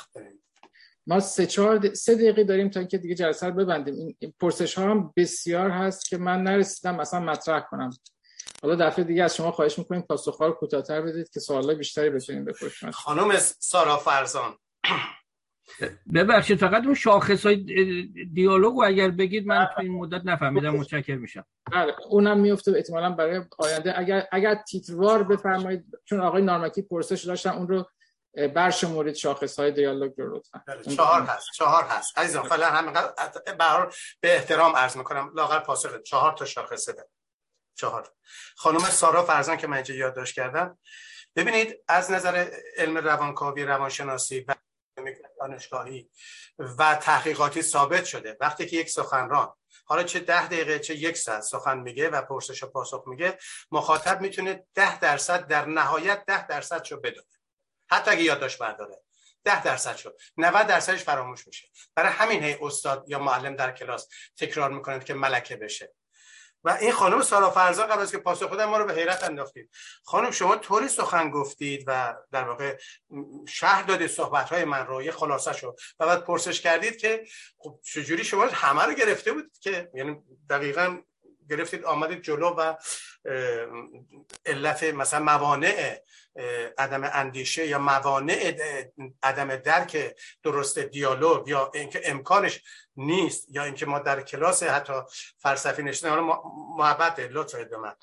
ما 1.06 1.20
سه 1.20 1.46
چهار 1.46 1.94
سه 1.94 2.14
دقیقه 2.14 2.44
داریم 2.44 2.70
تا 2.70 2.80
اینکه 2.80 2.98
دیگه 2.98 3.14
جلسه 3.14 3.46
رو 3.46 3.54
ببندیم. 3.54 4.16
این 4.18 4.34
پرسش 4.40 4.78
ها 4.78 4.84
هم 4.90 5.12
بسیار 5.16 5.70
هست 5.70 6.08
که 6.08 6.18
من 6.18 6.42
نرسیدم 6.42 6.96
مثلا 6.96 7.20
مطرح 7.20 7.60
کنم. 7.70 7.90
حالا 8.62 8.74
دفعه 8.74 9.04
دیگه 9.04 9.24
از 9.24 9.36
شما 9.36 9.50
خواهش 9.50 9.78
می‌کنیم 9.78 10.02
پاسخها 10.02 10.46
رو 10.46 10.52
کوتاه‌تر 10.52 11.02
بدید 11.02 11.30
که 11.30 11.40
سوالای 11.40 11.76
بیشتری 11.76 12.10
بتونیم 12.10 12.44
بپرسیم. 12.44 12.90
خانم 12.90 13.36
سارا 13.58 13.96
فرزان. 13.96 14.58
ببخشید 16.14 16.58
فقط 16.58 16.84
اون 16.84 16.94
شاخص 16.94 17.46
های 17.46 17.56
دیالوگو 18.34 18.84
اگر 18.84 19.10
بگید 19.10 19.46
من 19.46 19.68
تو 19.74 19.80
این 19.80 19.92
مدت 19.92 20.22
نفهمیدم 20.24 20.70
متشکر 20.70 21.14
میشم. 21.14 21.44
بله 21.72 21.94
اونم 22.08 22.40
میفته 22.40 22.72
احتمالا 22.76 23.10
برای 23.10 23.42
آینده. 23.58 23.98
اگر 23.98 24.26
اگر 24.32 24.54
تیتروار 24.54 25.22
بفرمایید 25.22 25.84
چون 26.04 26.20
آقای 26.20 26.42
نارمکی 26.42 26.82
پرسش 26.82 27.24
داشتن 27.24 27.50
اون 27.50 27.68
رو 27.68 27.86
برشمرید 28.54 29.14
شاخص 29.14 29.58
های 29.58 29.72
دیالوگ 29.72 30.12
رو 30.16 30.36
لطفا. 30.36 30.62
بله، 30.66 30.82
چهار 30.82 31.22
هست 31.22 31.46
چهار 31.54 31.84
هست. 31.84 32.18
عزیزان 32.18 32.42
فعلا 32.42 32.66
همینقدر 32.66 33.90
به 34.20 34.34
احترام 34.34 34.76
عرض 34.76 34.96
می‌کنم 34.96 35.32
لاغر 35.34 35.58
پاسخ 35.58 36.02
چهار 36.02 36.32
تا 36.32 36.44
شاخصه 36.44 36.92
ده 36.92 37.04
چهار. 37.74 38.12
خانم 38.56 38.78
سارا 38.78 39.24
فرزان 39.24 39.56
که 39.56 39.66
من 39.66 39.76
اینجا 39.76 39.94
یادداشت 39.94 40.34
کردم. 40.34 40.78
ببینید 41.36 41.84
از 41.88 42.10
نظر 42.10 42.50
علم 42.76 42.98
روانکاوی 42.98 43.64
روانشناسی 43.64 44.40
و 44.48 44.54
دانشگاهی 45.40 46.10
و 46.78 46.94
تحقیقاتی 46.94 47.62
ثابت 47.62 48.04
شده. 48.04 48.36
وقتی 48.40 48.66
که 48.66 48.76
یک 48.76 48.90
سخنران 48.90 49.54
حالا 49.84 50.02
چه 50.02 50.20
ده 50.20 50.46
دقیقه 50.46 50.78
چه 50.78 50.94
یک 50.94 51.16
ساعت 51.16 51.42
سخن 51.42 51.78
میگه 51.78 52.08
و 52.08 52.22
پرسش 52.22 52.62
و 52.62 52.66
پاسخ 52.66 53.04
میگه 53.06 53.38
مخاطب 53.70 54.20
می‌تونه 54.20 54.66
ده 54.74 54.98
درصد 54.98 55.46
در 55.46 55.64
نهایت 55.66 56.24
ده 56.26 56.46
درصد 56.46 56.84
شو 56.84 57.00
بدونه. 57.00 57.26
حتی 57.90 58.10
اگه 58.10 58.22
یادداشت 58.22 58.58
برداره. 58.58 59.00
ده 59.44 59.62
درصد 59.62 59.96
شد. 59.96 60.18
90 60.36 60.66
درصدش 60.66 61.02
فراموش 61.02 61.46
میشه. 61.46 61.68
برای 61.94 62.12
همین 62.12 62.44
هی 62.44 62.56
استاد 62.60 63.04
یا 63.08 63.18
معلم 63.18 63.56
در 63.56 63.72
کلاس 63.72 64.08
تکرار 64.36 64.70
می‌کنند 64.70 65.04
که 65.04 65.14
ملکه 65.14 65.56
بشه. 65.56 65.94
و 66.64 66.78
این 66.80 66.92
خانم 66.92 67.22
سارا 67.22 67.50
فرزان 67.50 67.86
قبل 67.86 68.02
از 68.02 68.12
که 68.12 68.18
پاسخ 68.18 68.48
خودم 68.48 68.64
ما 68.64 68.78
رو 68.78 68.84
به 68.84 68.94
حیرت 68.94 69.24
انداختید. 69.24 69.70
خانم 70.04 70.30
شما 70.30 70.56
طوری 70.56 70.88
سخن 70.88 71.30
گفتید 71.30 71.84
و 71.86 72.14
در 72.32 72.44
واقع 72.44 72.78
شهر 73.48 73.82
دادید 73.82 74.10
صحبت 74.10 74.48
های 74.48 74.64
من 74.64 74.86
رو 74.86 75.02
یه 75.02 75.12
خلاصه 75.12 75.52
شد 75.52 75.76
و 76.00 76.06
بعد 76.06 76.24
پرسش 76.24 76.60
کردید 76.60 76.96
که 76.96 77.24
خب 77.58 77.80
چجوری 77.82 78.24
شما 78.24 78.46
همه 78.46 78.82
رو 78.82 78.94
گرفته 78.94 79.32
بود 79.32 79.52
که؟ 79.60 79.90
یعنی 79.94 80.16
دقیقا 80.50 80.98
گرفتید 81.50 81.84
آمدید 81.84 82.22
جلو 82.22 82.48
و 82.48 82.74
علت 84.46 84.84
مثلا 84.84 85.20
موانع 85.20 86.02
عدم 86.78 87.04
اندیشه 87.04 87.66
یا 87.66 87.78
موانع 87.78 88.56
عدم 89.22 89.56
درک 89.56 90.16
درست 90.42 90.78
دیالوگ 90.78 91.48
یا 91.48 91.70
اینکه 91.74 92.00
امکانش 92.04 92.62
نیست 92.96 93.46
یا 93.48 93.64
اینکه 93.64 93.86
ما 93.86 93.98
در 93.98 94.22
کلاس 94.22 94.62
حتی 94.62 94.92
فلسفی 95.38 95.82
نشدن 95.82 96.10
حالا 96.10 96.42
محبت 96.76 97.20
لطف 97.20 97.54
من. 97.54 97.96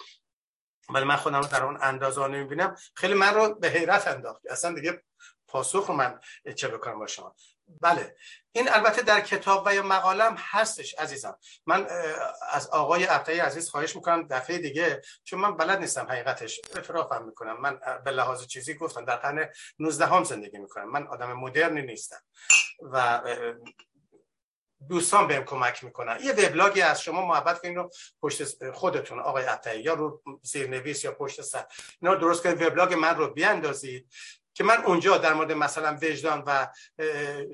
ولی 0.89 1.05
من 1.05 1.15
خودم 1.15 1.39
رو 1.41 1.47
در 1.47 1.63
اون 1.63 1.77
اندازه 1.81 2.27
نمی‌بینم. 2.27 2.75
خیلی 2.95 3.13
من 3.13 3.33
رو 3.33 3.55
به 3.55 3.69
حیرت 3.69 4.07
انداخت 4.07 4.47
اصلا 4.49 4.73
دیگه 4.73 5.03
پاسخ 5.47 5.85
رو 5.87 5.93
من 5.93 6.19
چه 6.55 6.67
بکنم 6.67 6.99
با 6.99 7.07
شما. 7.07 7.35
بله. 7.67 8.15
این 8.51 8.69
البته 8.71 9.01
در 9.01 9.21
کتاب 9.21 9.63
و 9.65 9.75
یا 9.75 9.83
مقالم 9.83 10.35
هستش 10.37 10.93
عزیزم. 10.93 11.37
من 11.65 11.87
از 12.51 12.67
آقای 12.69 13.03
عبدی 13.03 13.31
عزیز 13.31 13.69
خواهش 13.69 13.95
می‌کنم 13.95 14.27
دفعه 14.27 14.57
دیگه 14.57 15.01
چون 15.23 15.39
من 15.39 15.57
بلد 15.57 15.79
نیستم 15.79 16.05
حقیقتش 16.05 16.61
اعترافم 16.75 17.25
می‌کنم. 17.25 17.61
من 17.61 17.79
به 18.05 18.11
لحاظ 18.11 18.45
چیزی 18.45 18.73
گفتم. 18.73 19.05
در 19.05 19.15
قرن 19.15 19.49
19 19.79 20.05
هم 20.05 20.23
زندگی 20.23 20.57
می‌کنم. 20.57 20.91
من 20.91 21.07
آدم 21.07 21.33
مدرنی 21.33 21.81
نیستم. 21.81 22.21
و 22.81 23.21
دوستان 24.89 25.27
بهم 25.27 25.43
کمک 25.43 25.83
می‌کنن. 25.83 26.19
یه 26.23 26.31
وبلاگی 26.31 26.81
از 26.81 27.01
شما 27.01 27.25
محبت 27.25 27.61
کنین 27.61 27.75
رو 27.75 27.89
پشت 28.21 28.71
خودتون 28.71 29.19
آقای 29.19 29.45
عطایی 29.45 29.83
یا 29.83 29.93
رو 29.93 30.23
زیرنویس 30.41 31.03
یا 31.03 31.11
پشت 31.11 31.41
سر. 31.41 31.65
اینا 32.01 32.15
درست 32.15 32.43
کنید 32.43 32.61
وبلاگ 32.61 32.93
من 32.93 33.15
رو 33.17 33.33
بیاندازید. 33.33 34.09
که 34.53 34.63
من 34.63 34.83
اونجا 34.83 35.17
در 35.17 35.33
مورد 35.33 35.51
مثلا 35.51 35.97
وجدان 36.01 36.43
و 36.47 36.67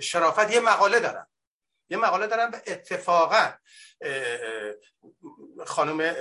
شرافت 0.02 0.52
یه 0.52 0.60
مقاله 0.60 1.00
دارم. 1.00 1.28
یه 1.90 1.98
مقاله 1.98 2.28
دارم 2.28 2.52
به 2.52 2.62
اتفاقا 2.68 3.52
خانم 5.66 6.16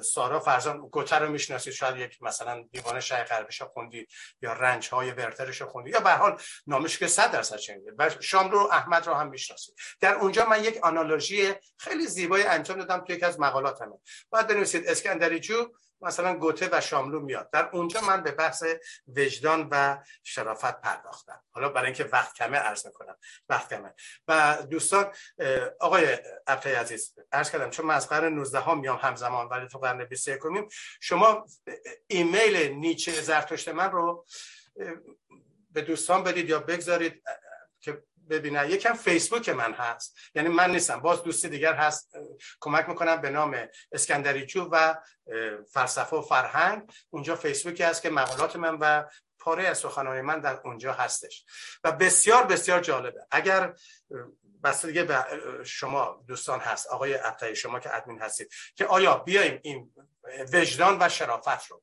سارا 0.00 0.40
فرزان 0.40 0.78
گوتر 0.78 1.20
رو 1.20 1.28
می‌شناسید. 1.28 1.72
شاید 1.72 1.96
یک 1.96 2.22
مثلا 2.22 2.64
دیوان 2.72 3.00
شای 3.00 3.24
غربش 3.24 3.62
خوندید 3.62 4.10
یا 4.42 4.52
رنج 4.52 4.88
های 4.88 5.10
ورترش 5.10 5.62
خوندید 5.62 5.94
یا 5.94 6.00
به 6.00 6.12
حال 6.12 6.40
نامش 6.66 6.98
که 6.98 7.06
صد 7.06 7.30
درصد 7.30 7.56
شنیدید. 7.56 7.94
و 7.98 8.10
شام 8.20 8.50
رو 8.50 8.68
احمد 8.72 9.06
رو 9.06 9.14
هم 9.14 9.28
می‌شناسید. 9.28 9.74
در 10.00 10.14
اونجا 10.14 10.44
من 10.46 10.64
یک 10.64 10.78
آنالوژی 10.82 11.54
خیلی 11.78 12.06
زیبایی 12.06 12.44
انجام 12.44 12.78
دادم 12.78 13.04
توی 13.04 13.16
یکی 13.16 13.24
از 13.24 13.40
مقالاتمه. 13.40 13.98
بعد 14.30 14.46
بنویسید 14.46 14.88
اسکندری 14.88 15.40
جو 15.40 15.72
مثلا 16.02 16.34
گوته 16.34 16.68
و 16.72 16.80
شاملو 16.80 17.20
میاد. 17.20 17.50
در 17.50 17.68
اونجا 17.72 18.00
من 18.00 18.22
به 18.22 18.30
بحث 18.30 18.64
وجدان 19.16 19.68
و 19.70 19.98
شرافت 20.22 20.80
پرداختم. 20.80 21.42
حالا 21.50 21.68
برای 21.68 21.86
اینکه 21.86 22.04
وقت 22.04 22.34
کمه 22.34 22.58
عرض 22.58 22.86
می‌کنم. 22.86 23.16
وقت 23.48 23.74
کمه. 23.74 23.94
و 24.28 24.58
دوستان 24.70 25.12
آقای 25.80 26.18
عبدی 26.46 26.70
عزیز 26.70 27.14
عرض 27.32 27.50
کردم 27.50 27.70
چون 27.70 27.86
من 27.86 27.94
از 27.94 28.08
قرن 28.08 28.32
19 28.34 28.58
ها 28.58 28.74
میام 28.74 28.96
همزمان 28.96 29.48
ولی 29.48 29.68
تو 29.68 29.78
قرن 29.78 30.04
21 30.04 30.40
شما 31.00 31.46
ایمیل 32.06 32.72
نیچه 32.72 33.12
زرتشت 33.12 33.68
من 33.68 33.90
رو 33.90 34.26
به 35.70 35.82
دوستان 35.82 36.22
بدید 36.24 36.48
یا 36.48 36.58
بگذارید. 36.58 37.22
ببینن. 38.32 38.70
یکم 38.70 38.94
فیسبوک 38.94 39.48
من 39.48 39.72
هست. 39.72 40.18
یعنی 40.34 40.48
من 40.48 40.70
نیستم. 40.70 41.00
باز 41.00 41.22
دوستی 41.22 41.48
دیگر 41.48 41.74
هست. 41.74 42.16
کمک 42.60 42.88
می‌کنم 42.88 43.20
به 43.20 43.30
نام 43.30 43.68
اسکندری 43.92 44.46
جو 44.46 44.68
و 44.72 44.94
فلسفه 45.72 46.16
و 46.16 46.22
فرهنگ. 46.22 46.92
اونجا 47.10 47.36
فیسبوکی 47.36 47.82
هست 47.82 48.02
که 48.02 48.10
مقالات 48.10 48.56
من 48.56 48.78
و 48.80 49.04
پاره 49.38 49.68
از 49.68 49.78
سخنان 49.78 50.20
من 50.20 50.40
در 50.40 50.60
اونجا 50.64 50.92
هستش. 50.92 51.44
و 51.84 51.92
بسیار 51.92 52.44
بسیار 52.44 52.80
جالبه. 52.80 53.26
اگر 53.30 53.74
بس 54.64 54.86
دیگه 54.86 55.02
به 55.02 55.24
شما 55.64 56.24
دوستان 56.28 56.60
هست 56.60 56.86
آقای 56.86 57.12
عطایی 57.12 57.56
شما 57.56 57.80
که 57.80 57.96
ادمین 57.96 58.20
هستید 58.20 58.52
که 58.74 58.86
آیا 58.86 59.14
بیایم 59.14 59.60
این 59.62 59.94
وجدان 60.52 60.98
و 61.00 61.08
شرافت 61.08 61.66
رو؟ 61.66 61.82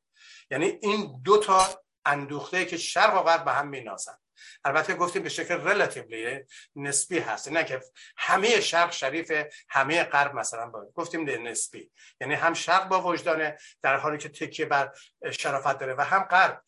یعنی 0.51 0.79
این 0.81 1.21
دو 1.23 1.37
تا 1.37 1.67
اندوخته 2.05 2.65
که 2.65 2.77
شرق 2.77 3.15
و 3.15 3.23
غرب 3.23 3.45
به 3.45 3.51
هم 3.51 3.67
مینازن. 3.67 4.17
البته 4.65 4.93
گفتیم 4.93 5.23
به 5.23 5.29
شکل 5.29 5.67
ریلیتیولی 5.67 6.39
نسبی 6.75 7.19
هست. 7.19 7.51
نه 7.51 7.63
که 7.63 7.81
همه 8.17 8.61
شرق 8.61 8.91
شریف 8.91 9.31
همه 9.69 10.03
غرب 10.03 10.35
مثلا 10.35 10.69
باید 10.69 10.93
گفتیم 10.93 11.47
نسبی. 11.47 11.91
یعنی 12.21 12.33
هم 12.33 12.53
شرق 12.53 12.87
با 12.87 13.01
وجدانه 13.01 13.57
در 13.81 13.97
حالی 13.97 14.17
که 14.17 14.29
تکیه 14.29 14.65
بر 14.65 14.91
شرافت 15.31 15.79
داره 15.79 15.93
و 15.93 16.01
هم 16.01 16.23
غرب 16.23 16.61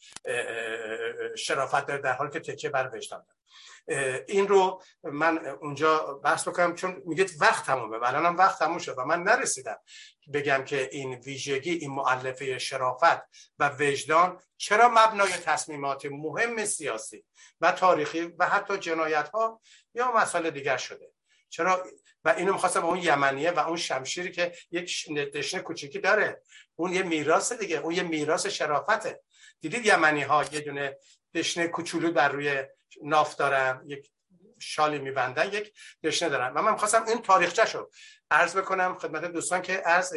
شرافت 1.36 1.86
داره 1.86 2.02
در 2.02 2.14
حالی 2.14 2.32
که 2.32 2.40
تکیه 2.40 2.70
بر 2.70 2.90
وجدان 2.94 3.20
داره. 3.20 3.42
این 4.28 4.48
رو 4.48 4.84
من 5.04 5.48
اونجا 5.48 5.98
بحث 6.24 6.48
بکنم 6.48 6.76
چون 6.76 7.02
میگید 7.06 7.32
وقت 7.40 7.66
تمومه. 7.66 7.98
و 7.98 8.04
الانم 8.04 8.38
وقت 8.38 8.60
تموم 8.60 8.78
شد 8.78 8.98
و 8.98 9.06
من 9.06 9.24
نرسیدم. 9.24 9.78
بگم 10.34 10.64
که 10.64 10.90
این 10.92 11.14
ویژگی 11.14 11.72
این 11.72 11.92
معلفه 11.92 12.60
شرافت 12.60 13.22
و 13.60 13.70
وجدان 13.80 14.42
چرا 14.58 14.90
مبنای 14.90 15.32
تصمیمات 15.32 16.06
مهم 16.06 16.66
سیاسی 16.66 17.24
و 17.62 17.72
تاریخی 17.72 18.22
و 18.22 18.46
حتی 18.46 18.78
جنایت 18.78 19.30
ها 19.30 19.62
یا 19.94 20.12
مسائل 20.12 20.50
دیگر 20.50 20.78
شده؟ 20.78 21.12
چرا؟ 21.50 21.88
و 22.26 22.30
اینو 22.30 22.54
می‌خواستم 22.54 22.86
اون 22.86 22.98
یمنیه 22.98 23.52
و 23.52 23.60
اون 23.60 23.78
شمشیری 23.78 24.32
که 24.32 24.54
یک 24.72 25.14
دشنه 25.14 25.62
کوچیکی 25.62 26.00
داره. 26.00 26.42
اون 26.76 26.94
یه 26.94 27.04
میراث 27.04 27.52
دیگه 27.52 27.78
اون 27.78 27.94
یه 27.94 28.04
میراث 28.04 28.48
شرافته. 28.48 29.22
دیدید 29.60 29.86
یمنی 29.86 30.22
ها 30.22 30.46
یه 30.52 30.60
دونه 30.60 30.98
دشنه 31.34 31.68
کوچولو 31.68 32.12
در 32.12 32.30
روی 32.30 32.64
ناف 33.04 33.36
دارن 33.36 33.84
یک 33.86 34.12
شالی 34.60 35.00
میبندن 35.00 35.54
یک 35.54 35.74
دشنه 36.04 36.30
دارن. 36.30 36.54
و 36.54 36.62
من 36.62 36.72
می‌خواستم 36.72 37.06
این 37.08 37.22
تاریخچه 37.22 37.66
شو 37.66 37.90
عرض 38.32 38.58
بکنم 38.58 38.96
خدمت 38.96 39.26
دوستان 39.26 39.62
که 39.62 39.90
از 39.90 40.14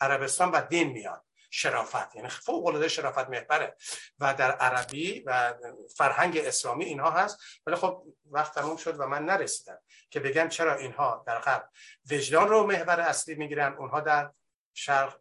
عربستان 0.00 0.50
و 0.50 0.60
دین 0.60 0.88
میاد 0.88 1.24
شرافت 1.50 2.16
یعنی 2.16 2.28
فوق 2.28 2.66
العاده 2.66 2.88
شرافت 2.88 3.30
محوره. 3.30 3.76
و 4.18 4.34
در 4.34 4.50
عربی 4.50 5.20
و 5.26 5.54
فرهنگ 5.96 6.38
اسلامی 6.38 6.84
اینها 6.84 7.10
هست. 7.10 7.38
ولی 7.66 7.76
خب 7.76 8.02
وقت 8.30 8.54
تموم 8.54 8.76
شد 8.76 9.00
و 9.00 9.06
من 9.06 9.24
نرسیدم 9.24 9.78
که 10.10 10.20
بگم 10.20 10.48
چرا 10.48 10.74
اینها 10.74 11.24
در 11.26 11.38
قبل 11.38 11.66
وجدان 12.10 12.48
رو 12.48 12.66
محور 12.66 13.00
اصلی 13.00 13.34
می‌گیرن. 13.34 13.72
اونها 13.72 14.00
در 14.00 14.30
شرق 14.74 15.20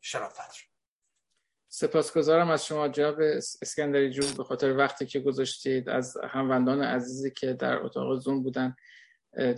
شرافت 0.00 0.58
رو. 0.58 0.66
سپاسگزارم 1.68 2.50
از 2.50 2.66
شما 2.66 2.88
جناب 2.88 3.20
اسکندری 3.62 4.10
جون 4.10 4.34
به 4.36 4.44
خاطر 4.44 4.76
وقتی 4.76 5.06
که 5.06 5.20
گذاشتید. 5.20 5.88
از 5.88 6.16
هموندان 6.30 6.82
عزیزی 6.82 7.30
که 7.30 7.52
در 7.52 7.78
اتاق 7.82 8.18
زوم 8.18 8.42
بودن. 8.42 8.76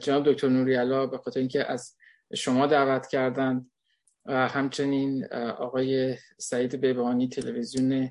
جناب 0.00 0.32
دکتر 0.32 0.48
نوری 0.48 0.74
علا 0.74 1.06
به 1.06 1.18
خاطر 1.18 1.40
اینکه 1.40 1.72
از 1.72 1.97
شما 2.34 2.66
دعوت 2.66 3.06
کردن 3.06 3.70
و 4.26 4.48
همچنین 4.48 5.24
آقای 5.34 6.16
سعید 6.38 6.74
بیبانی 6.74 7.28
تلویزیون 7.28 8.10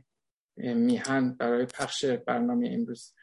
میهن 0.58 1.34
برای 1.34 1.66
پخش 1.66 2.06
برنامه 2.06 2.70
امروز. 2.72 3.14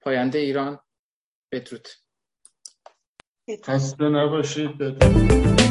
پاینده 0.00 0.38
ایران 0.38 0.80
بدرود. 1.52 1.88
خسته 3.64 4.04
نباشید. 4.04 4.78
بدرود 4.78 5.69